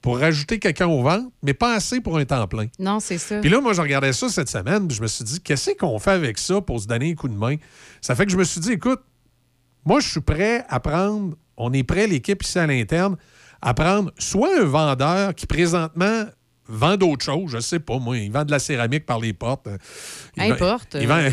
pour 0.01 0.17
rajouter 0.19 0.57
quelqu'un 0.59 0.87
au 0.87 1.01
ventre, 1.03 1.29
mais 1.43 1.53
pas 1.53 1.75
assez 1.75 2.01
pour 2.01 2.17
un 2.17 2.25
temps 2.25 2.47
plein. 2.47 2.65
Non, 2.79 2.99
c'est 2.99 3.17
ça. 3.19 3.39
Puis 3.39 3.49
là, 3.49 3.61
moi, 3.61 3.73
je 3.73 3.81
regardais 3.81 4.13
ça 4.13 4.29
cette 4.29 4.49
semaine, 4.49 4.87
puis 4.87 4.97
je 4.97 5.01
me 5.01 5.07
suis 5.07 5.23
dit, 5.23 5.39
qu'est-ce 5.41 5.71
qu'on 5.77 5.99
fait 5.99 6.11
avec 6.11 6.37
ça 6.39 6.59
pour 6.59 6.79
se 6.81 6.87
donner 6.87 7.11
un 7.11 7.15
coup 7.15 7.27
de 7.27 7.35
main? 7.37 7.55
Ça 8.01 8.15
fait 8.15 8.25
que 8.25 8.31
je 8.31 8.37
me 8.37 8.43
suis 8.43 8.59
dit, 8.61 8.71
écoute, 8.71 9.01
moi, 9.85 9.99
je 9.99 10.07
suis 10.09 10.21
prêt 10.21 10.65
à 10.69 10.79
prendre, 10.79 11.35
on 11.57 11.71
est 11.73 11.83
prêt, 11.83 12.07
l'équipe 12.07 12.41
ici 12.43 12.57
à 12.57 12.65
l'interne, 12.65 13.15
à 13.61 13.73
prendre 13.75 14.11
soit 14.17 14.59
un 14.59 14.63
vendeur 14.65 15.35
qui 15.35 15.45
présentement 15.45 16.25
vend 16.67 16.95
d'autres 16.97 17.25
choses, 17.25 17.51
je 17.51 17.59
sais 17.59 17.79
pas, 17.79 17.99
moi, 17.99 18.17
il 18.17 18.31
vend 18.31 18.45
de 18.45 18.51
la 18.51 18.59
céramique 18.59 19.05
par 19.05 19.19
les 19.19 19.33
portes. 19.33 19.67
euh, 19.67 19.77
il 20.37 20.43
vend- 20.47 20.53
Importe. 20.55 20.97
Il 20.99 21.07
vend, 21.07 21.27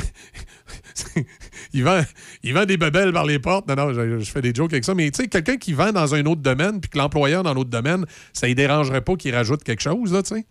il 1.72 1.84
vend, 1.84 2.02
il 2.42 2.54
vend 2.54 2.64
des 2.64 2.76
bebelles 2.76 3.12
par 3.12 3.24
les 3.24 3.38
portes. 3.38 3.68
Non, 3.68 3.74
non, 3.76 3.92
je, 3.92 4.18
je 4.20 4.30
fais 4.30 4.42
des 4.42 4.54
jokes 4.54 4.72
avec 4.72 4.84
ça. 4.84 4.94
Mais 4.94 5.10
tu 5.10 5.22
sais, 5.22 5.28
quelqu'un 5.28 5.56
qui 5.56 5.72
vend 5.72 5.92
dans 5.92 6.14
un 6.14 6.24
autre 6.26 6.42
domaine, 6.42 6.80
puis 6.80 6.90
que 6.90 6.98
l'employeur 6.98 7.42
dans 7.42 7.54
l'autre 7.54 7.70
domaine, 7.70 8.04
ça 8.32 8.48
ne 8.48 8.54
dérangerait 8.54 9.02
pas 9.02 9.16
qu'il 9.16 9.34
rajoute 9.34 9.62
quelque 9.64 9.82
chose, 9.82 10.12
là, 10.12 10.22
tu 10.22 10.34
sais. 10.36 10.46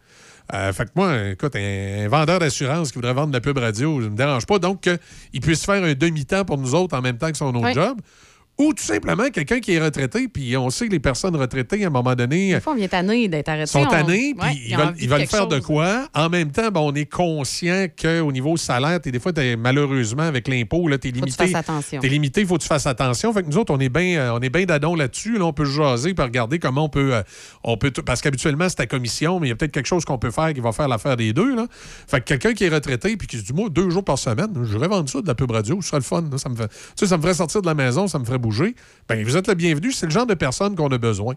Euh, 0.54 0.72
fait 0.72 0.86
que 0.86 0.92
moi, 0.96 1.30
écoute, 1.32 1.56
un, 1.56 2.06
un 2.06 2.08
vendeur 2.08 2.40
d'assurance 2.40 2.90
qui 2.90 2.96
voudrait 2.96 3.14
vendre 3.14 3.28
de 3.28 3.34
la 3.34 3.42
pub 3.42 3.58
radio, 3.58 4.00
ça 4.00 4.06
ne 4.06 4.12
me 4.12 4.16
dérange 4.16 4.46
pas. 4.46 4.60
Donc, 4.60 4.82
qu'il 4.82 5.42
puisse 5.42 5.66
faire 5.66 5.84
un 5.84 5.94
demi-temps 5.94 6.46
pour 6.46 6.58
nous 6.58 6.74
autres 6.74 6.98
en 6.98 7.02
même 7.02 7.18
temps 7.18 7.32
que 7.32 7.38
son 7.38 7.54
autre 7.54 7.74
job. 7.74 7.98
Ou 8.60 8.74
tout 8.74 8.84
simplement 8.84 9.30
quelqu'un 9.30 9.60
qui 9.60 9.74
est 9.74 9.80
retraité, 9.80 10.28
puis 10.28 10.58
on 10.58 10.72
sait 10.72 10.88
que 10.88 10.92
les 10.92 11.00
personnes 11.00 11.36
retraitées, 11.36 11.84
à 11.84 11.88
un 11.88 11.92
moment 11.92 12.16
donné, 12.16 12.54
Des 12.56 12.60
fois, 12.60 12.74
on 12.74 12.76
vient 12.76 12.88
d'être 13.28 13.50
arrêté. 13.50 13.68
sont 13.68 13.82
on- 13.82 13.86
tannés, 13.86 14.34
puis 14.36 14.48
Ouais, 14.48 14.56
ils 14.68 14.76
veulent, 14.76 14.94
ils 15.00 15.08
veulent 15.10 15.28
faire 15.28 15.46
de 15.48 15.60
quoi? 15.60 16.08
En 16.16 16.28
même 16.30 16.52
temps, 16.52 16.70
ben, 16.72 16.80
on 16.82 16.94
est 16.96 17.06
conscient 17.06 17.86
qu'au 18.02 18.32
niveau 18.32 18.58
salaire, 18.58 19.00
t'es- 19.00 19.12
des 19.12 19.20
fois, 19.20 19.32
malheureusement, 19.60 20.24
avec 20.24 20.48
l'impôt, 20.48 20.88
là, 20.88 20.98
t'es 20.98 21.10
Faut 21.10 21.14
que 21.14 21.20
tu 21.20 21.26
limité. 21.26 21.48
fasses 21.48 21.56
attention. 21.56 22.02
T'es 22.02 22.08
limité, 22.10 22.42
il 22.42 22.48
faut 22.48 22.58
que 22.58 22.64
tu 22.64 22.68
fasses 22.68 22.88
attention. 22.88 23.32
Fait 23.32 23.44
que 23.44 23.48
nous 23.48 23.58
autres, 23.58 23.72
on 23.74 23.80
est 23.80 23.90
bien 23.90 24.34
on 24.34 24.40
est 24.40 24.50
bien 24.50 24.66
dadon 24.66 24.96
là-dessus. 24.96 25.38
Là, 25.38 25.46
on 25.46 25.54
peut 25.54 25.66
jaser 25.66 26.14
puis 26.16 26.24
regarder 26.24 26.58
comment 26.58 26.86
on 26.86 26.90
peut. 26.90 27.14
euh, 27.14 27.22
on 27.64 27.78
peut 27.78 27.92
parce 27.92 28.22
qu'habituellement, 28.22 28.68
c'est 28.70 28.76
ta 28.76 28.88
commission, 28.88 29.40
mais 29.40 29.48
il 29.48 29.50
y 29.50 29.54
a 29.54 29.56
peut-être 29.56 29.72
quelque 29.72 29.86
chose 29.86 30.04
qu'on 30.04 30.18
peut 30.18 30.32
faire 30.32 30.54
qui 30.54 30.62
va 30.62 30.72
faire 30.72 30.88
l'affaire 30.88 31.16
des 31.16 31.32
deux. 31.32 31.56
Là. 31.56 31.68
Fait 32.08 32.20
que 32.22 32.26
quelqu'un 32.26 32.54
qui 32.54 32.64
est 32.64 32.70
retraité 32.70 33.16
puis 33.18 33.28
qui 33.28 33.38
se 33.38 33.44
dit, 33.44 33.54
moi, 33.54 33.70
deux 33.70 33.90
jours 33.92 34.04
par 34.04 34.18
semaine, 34.18 34.50
je 34.64 34.78
vendre 34.88 35.10
ça 35.10 35.22
de 35.22 35.28
la 35.28 35.36
pub 35.36 35.52
radio, 35.52 35.80
ce 35.82 35.90
serait 35.90 35.98
le 35.98 36.04
fun. 36.04 36.22
là. 36.32 36.38
Ça 36.38 36.50
me 36.50 36.56
fait, 36.56 36.70
tu 36.98 37.06
ça 37.06 37.18
me 37.18 37.22
ferait 37.22 37.34
sortir 37.34 37.62
de 37.62 37.68
la 37.68 37.74
maison, 37.76 38.08
ça 38.08 38.18
me 38.20 38.26
ferait 38.26 38.38
bouger. 38.48 38.76
Ben, 39.10 39.24
vous 39.24 39.38
êtes 39.38 39.48
le 39.48 39.56
bienvenu. 39.56 39.92
C'est 39.92 40.06
le 40.06 40.12
genre 40.12 40.26
de 40.26 40.34
personne 40.34 40.76
qu'on 40.76 40.88
a 40.88 40.98
besoin. 40.98 41.36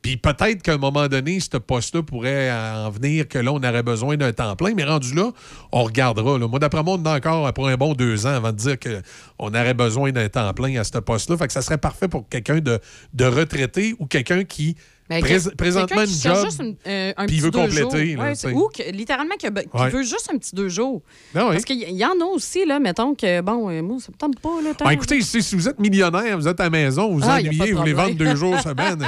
Puis 0.00 0.16
peut-être 0.16 0.62
qu'à 0.62 0.74
un 0.74 0.78
moment 0.78 1.08
donné, 1.08 1.40
ce 1.40 1.56
poste-là 1.56 2.04
pourrait 2.04 2.52
en 2.52 2.88
venir 2.88 3.26
que 3.26 3.38
là, 3.38 3.52
on 3.52 3.56
aurait 3.56 3.82
besoin 3.82 4.16
d'un 4.16 4.32
temps 4.32 4.54
plein. 4.54 4.72
Mais 4.74 4.84
rendu 4.84 5.12
là, 5.12 5.32
on 5.72 5.82
regardera. 5.82 6.38
là. 6.38 6.46
Moi, 6.46 6.60
d'après 6.60 6.84
moi, 6.84 6.96
on 7.02 7.04
a 7.04 7.16
encore 7.16 7.46
après 7.46 7.72
un 7.72 7.76
bon 7.76 7.94
deux 7.94 8.26
ans 8.26 8.34
avant 8.34 8.52
de 8.52 8.56
dire 8.56 8.76
qu'on 8.78 9.48
aurait 9.48 9.74
besoin 9.74 10.12
d'un 10.12 10.28
temps 10.28 10.52
plein 10.54 10.78
à 10.80 10.84
ce 10.84 10.98
poste-là. 10.98 11.36
Fait 11.36 11.48
que 11.48 11.52
ça 11.52 11.62
serait 11.62 11.78
parfait 11.78 12.06
pour 12.06 12.28
quelqu'un 12.28 12.60
de, 12.60 12.78
de 13.14 13.24
retraité 13.24 13.96
ou 13.98 14.06
quelqu'un 14.06 14.44
qui 14.44 14.76
Mais 15.10 15.20
prés- 15.20 15.54
présentement 15.56 16.02
une 16.02 16.06
job. 16.06 16.44
juste 16.44 16.60
une- 16.62 16.76
euh, 16.86 17.12
un 17.16 17.26
puis 17.26 17.36
il 17.36 17.42
veut 17.42 17.50
compléter, 17.50 18.14
là, 18.16 18.32
Ouais, 18.44 18.52
ou 18.52 18.68
que, 18.68 18.90
littéralement 18.92 19.34
qui, 19.36 19.46
qui 19.46 19.52
Ouais. 19.82 19.88
veut 19.90 20.02
juste 20.02 20.28
un 20.32 20.36
petit 20.38 20.54
deux 20.54 20.68
jours. 20.68 21.02
Ah 21.34 21.46
oui. 21.46 21.52
Parce 21.52 21.64
qu'il 21.64 21.80
y, 21.80 22.04
en 22.04 22.20
a 22.20 22.24
aussi, 22.24 22.66
là, 22.66 22.78
mettons 22.78 23.14
que, 23.14 23.40
bon, 23.40 23.70
euh, 23.70 23.80
moi, 23.82 23.96
ça 24.00 24.08
me 24.12 24.16
tente 24.18 24.38
pas. 24.40 24.60
Là, 24.62 24.70
Ben, 24.78 24.90
écoutez, 24.90 25.20
si, 25.22 25.42
si 25.42 25.56
vous 25.56 25.68
êtes 25.68 25.78
millionnaire, 25.78 26.36
vous 26.38 26.46
êtes 26.48 26.60
à 26.60 26.64
la 26.64 26.70
maison, 26.70 27.08
vous 27.08 27.20
vous 27.20 27.24
Ah, 27.26 27.38
ennuyez, 27.38 27.72
vous 27.72 27.78
vendre 27.78 27.94
problème. 27.94 28.14
deux 28.14 28.36
jours 28.36 28.58
semaine, 28.60 29.04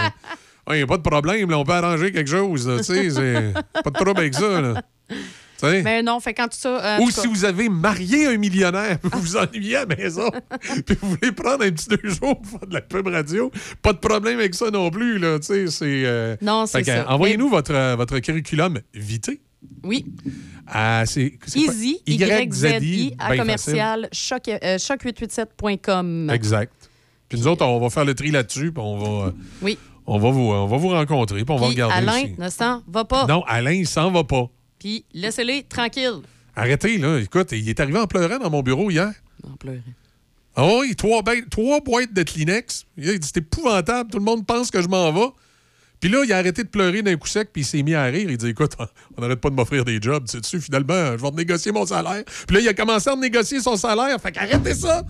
il 0.70 0.76
n'y 0.76 0.82
a 0.82 0.86
pas 0.86 0.96
de 0.96 1.02
problème, 1.02 1.50
là, 1.50 1.58
on 1.58 1.64
peut 1.64 1.72
arranger 1.72 2.12
quelque 2.12 2.30
chose. 2.30 2.64
pas 3.84 3.90
de 3.90 3.94
trouble 3.94 4.20
avec 4.20 4.34
ça. 4.34 4.60
là. 4.60 4.82
Sais? 5.60 5.82
Mais 5.82 6.02
non, 6.02 6.18
fait 6.20 6.34
quand 6.34 6.48
tout 6.48 6.58
ça. 6.58 6.96
euh, 6.98 6.98
Ou 7.00 7.06
cas- 7.06 7.20
si 7.22 7.26
vous 7.26 7.44
avez 7.44 7.68
marié 7.68 8.26
un 8.26 8.36
millionnaire, 8.36 8.98
vous 9.02 9.20
vous 9.20 9.36
ennuyez 9.36 9.76
à 9.76 9.84
la 9.86 9.96
maison, 9.96 10.30
puis 10.86 10.96
vous 11.00 11.10
voulez 11.10 11.32
prendre 11.32 11.64
un 11.64 11.70
petit 11.70 11.88
deux 11.88 12.08
jours 12.08 12.40
pour 12.40 12.58
faire 12.60 12.68
de 12.68 12.74
la 12.74 12.80
pub 12.80 13.06
radio, 13.06 13.50
pas 13.82 13.92
de 13.92 13.98
problème 13.98 14.38
avec 14.38 14.54
ça 14.54 14.70
non 14.70 14.90
plus. 14.90 15.18
Là, 15.18 15.38
tu 15.38 15.46
sais, 15.46 15.66
c'est, 15.68 16.02
euh, 16.04 16.36
Non, 16.40 16.66
c'est 16.66 16.84
ça. 16.84 17.10
Envoyez-nous 17.12 17.48
votre, 17.48 17.74
euh, 17.74 17.96
votre 17.96 18.18
curriculum 18.20 18.78
vitae. 18.94 19.38
Oui. 19.84 20.06
à 20.66 21.04
c'est? 21.04 21.34
Easy, 21.54 22.00
YZI, 22.06 23.14
à 23.18 23.36
commercial, 23.36 24.08
choc, 24.12 24.48
euh, 24.48 24.78
choc887.com. 24.78 26.26
facile. 26.28 26.30
Exact. 26.34 26.72
Puis 27.28 27.38
nous 27.38 27.46
autres, 27.46 27.64
on 27.64 27.78
va 27.78 27.90
faire 27.90 28.04
le 28.04 28.14
tri 28.14 28.30
là-dessus, 28.30 28.72
puis 28.72 28.82
on 28.82 28.98
va, 28.98 29.26
euh, 29.26 29.30
Oui. 29.62 29.78
on 30.06 30.18
va, 30.18 30.30
vous, 30.30 30.40
on 30.40 30.66
va 30.66 30.76
vous 30.78 30.88
rencontrer, 30.88 31.44
puis 31.44 31.54
on 31.54 31.58
va 31.58 31.66
regarder 31.66 31.94
Alain 31.94 32.22
ne 32.38 32.48
s'en 32.48 32.82
va 32.88 33.04
pas. 33.04 33.26
Non, 33.26 33.44
Alain, 33.46 33.72
il 33.72 33.86
s'en 33.86 34.10
va 34.10 34.24
pas. 34.24 34.48
Puis 34.80 35.04
laissez-les 35.14 35.62
tranquilles. 35.62 36.22
Arrêtez, 36.56 36.98
là. 36.98 37.18
Écoute, 37.20 37.52
il 37.52 37.68
est 37.68 37.78
arrivé 37.78 37.98
en 37.98 38.06
pleurant 38.08 38.38
dans 38.38 38.50
mon 38.50 38.62
bureau 38.62 38.90
hier. 38.90 39.12
En 39.46 39.56
pleurant. 39.56 39.78
Ah 40.56 40.66
oui, 40.80 40.96
trois, 40.96 41.22
ba- 41.22 41.40
trois 41.48 41.80
boîtes 41.80 42.12
de 42.12 42.22
Kleenex. 42.24 42.84
Il 42.96 43.04
dit, 43.20 43.26
c'est 43.32 43.36
épouvantable, 43.38 44.10
tout 44.10 44.18
le 44.18 44.24
monde 44.24 44.44
pense 44.44 44.70
que 44.72 44.82
je 44.82 44.88
m'en 44.88 45.12
vais. 45.12 45.28
Puis 46.00 46.08
là, 46.10 46.22
il 46.24 46.32
a 46.32 46.38
arrêté 46.38 46.64
de 46.64 46.68
pleurer 46.68 47.02
d'un 47.02 47.14
coup 47.16 47.28
sec, 47.28 47.50
puis 47.52 47.62
il 47.62 47.64
s'est 47.64 47.82
mis 47.82 47.94
à 47.94 48.04
rire. 48.04 48.28
Il 48.30 48.36
dit, 48.36 48.48
écoute, 48.48 48.72
on 49.16 49.20
n'arrête 49.20 49.40
pas 49.40 49.50
de 49.50 49.54
m'offrir 49.54 49.84
des 49.84 50.00
jobs, 50.00 50.26
tu 50.26 50.38
sais, 50.42 50.58
finalement, 50.60 51.12
je 51.16 51.22
vais 51.22 51.30
négocier 51.30 51.72
mon 51.72 51.86
salaire. 51.86 52.24
Puis 52.46 52.56
là, 52.56 52.62
il 52.62 52.68
a 52.68 52.74
commencé 52.74 53.10
à 53.10 53.16
négocier 53.16 53.60
son 53.60 53.76
salaire. 53.76 54.18
Fait 54.20 54.32
qu'arrêtez 54.32 54.74
ça! 54.74 55.04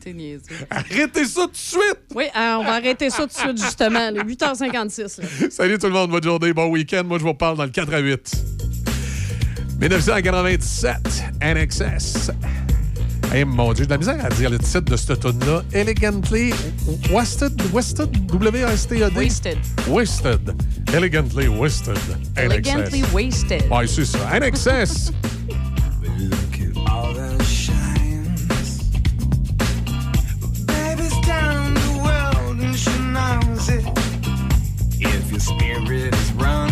T'es 0.00 0.12
niaiseux. 0.12 0.44
Arrêtez 0.70 1.24
ça 1.26 1.42
tout 1.42 1.50
de 1.50 1.56
suite! 1.56 1.98
Oui, 2.14 2.24
euh, 2.34 2.54
on 2.58 2.64
va 2.64 2.74
arrêter 2.74 3.10
ça 3.10 3.22
tout 3.26 3.28
de 3.28 3.32
suite, 3.32 3.60
justement. 3.62 4.10
là. 4.10 4.22
8h56. 4.22 5.20
là. 5.20 5.50
Salut 5.50 5.78
tout 5.78 5.86
le 5.88 5.92
monde, 5.92 6.10
bonne 6.10 6.22
journée, 6.22 6.52
bon 6.52 6.68
week-end. 6.68 7.02
Moi, 7.04 7.18
je 7.18 7.24
vous 7.24 7.34
parle 7.34 7.56
dans 7.56 7.64
le 7.64 7.70
4 7.70 7.92
à 7.92 7.98
8. 7.98 8.69
1997, 9.80 11.24
NXS. 11.40 12.30
Hey, 13.32 13.44
mon 13.44 13.72
Dieu, 13.72 13.84
j'ai 13.84 13.86
de 13.86 13.90
la 13.90 13.98
misère 13.98 14.24
à 14.24 14.28
dire 14.28 14.50
le 14.50 14.58
titre 14.58 14.80
de 14.80 14.96
cette 14.96 15.20
tune-là. 15.20 15.62
Elegantly 15.72 16.52
Wasted, 17.10 17.60
Wasted, 17.72 18.26
W-A-S-T-E-D. 18.26 19.16
Wasted. 19.16 19.58
Wasted. 19.88 20.54
Elegantly 20.92 21.48
Wasted. 21.48 21.96
Elegantly 22.36 23.00
NXS. 23.02 23.12
wasted. 23.14 23.62
Ouais, 23.70 23.86
c'est 23.86 24.04
ça. 24.04 24.18
NXS. 24.38 25.12
all 26.90 27.14
the 27.14 27.42
shines. 27.44 28.82
Baby's 30.66 31.18
down 31.26 31.74
the 31.74 32.00
world 32.04 32.60
and 32.60 32.76
she 32.76 32.90
knows 33.14 33.68
it. 33.68 33.84
If 35.00 35.30
your 35.30 35.40
spirit 35.40 36.14
is 36.14 36.32
running, 36.32 36.69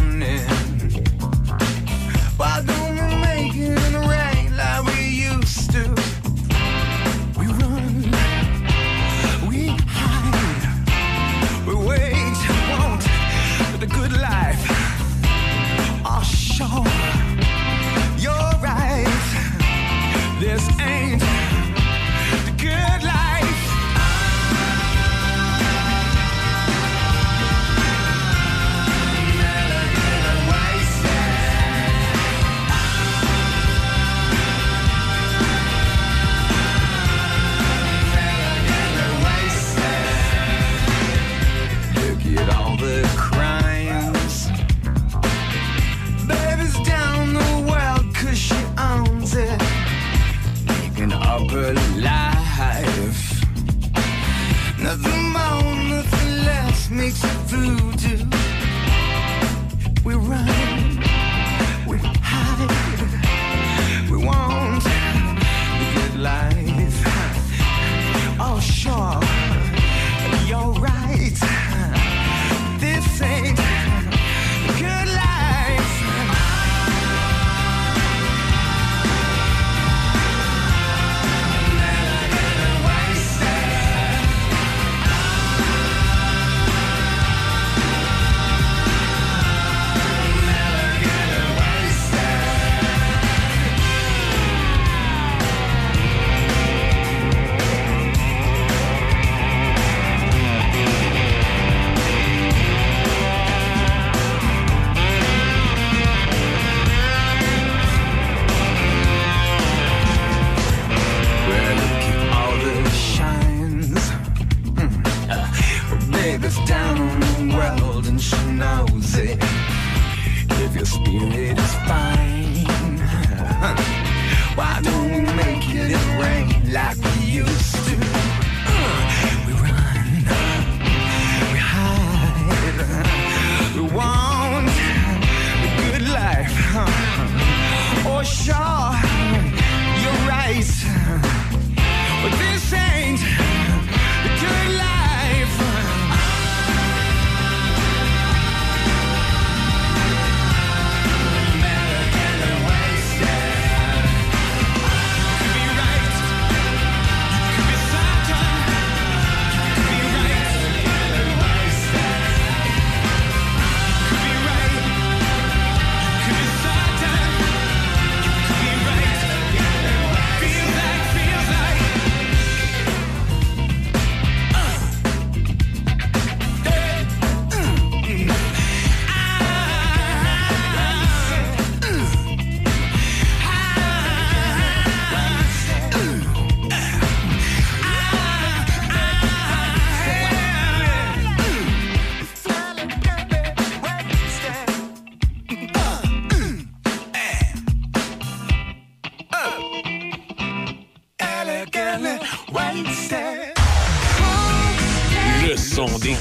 If 119.21 120.77
your 120.77 120.87
spirit 120.87 121.59
is 121.59 121.75
fine, 121.89 122.65
why 124.55 124.81
don't 124.81 125.11
we 125.11 125.21
make 125.35 125.65
it 125.75 125.97
rain 126.23 126.73
like 126.73 127.18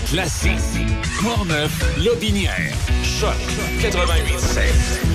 classiques. 0.10 0.88
Portneuf, 1.22 1.72
Lobinière. 1.98 2.74
Choc 3.04 3.36
88.7. 3.82 5.07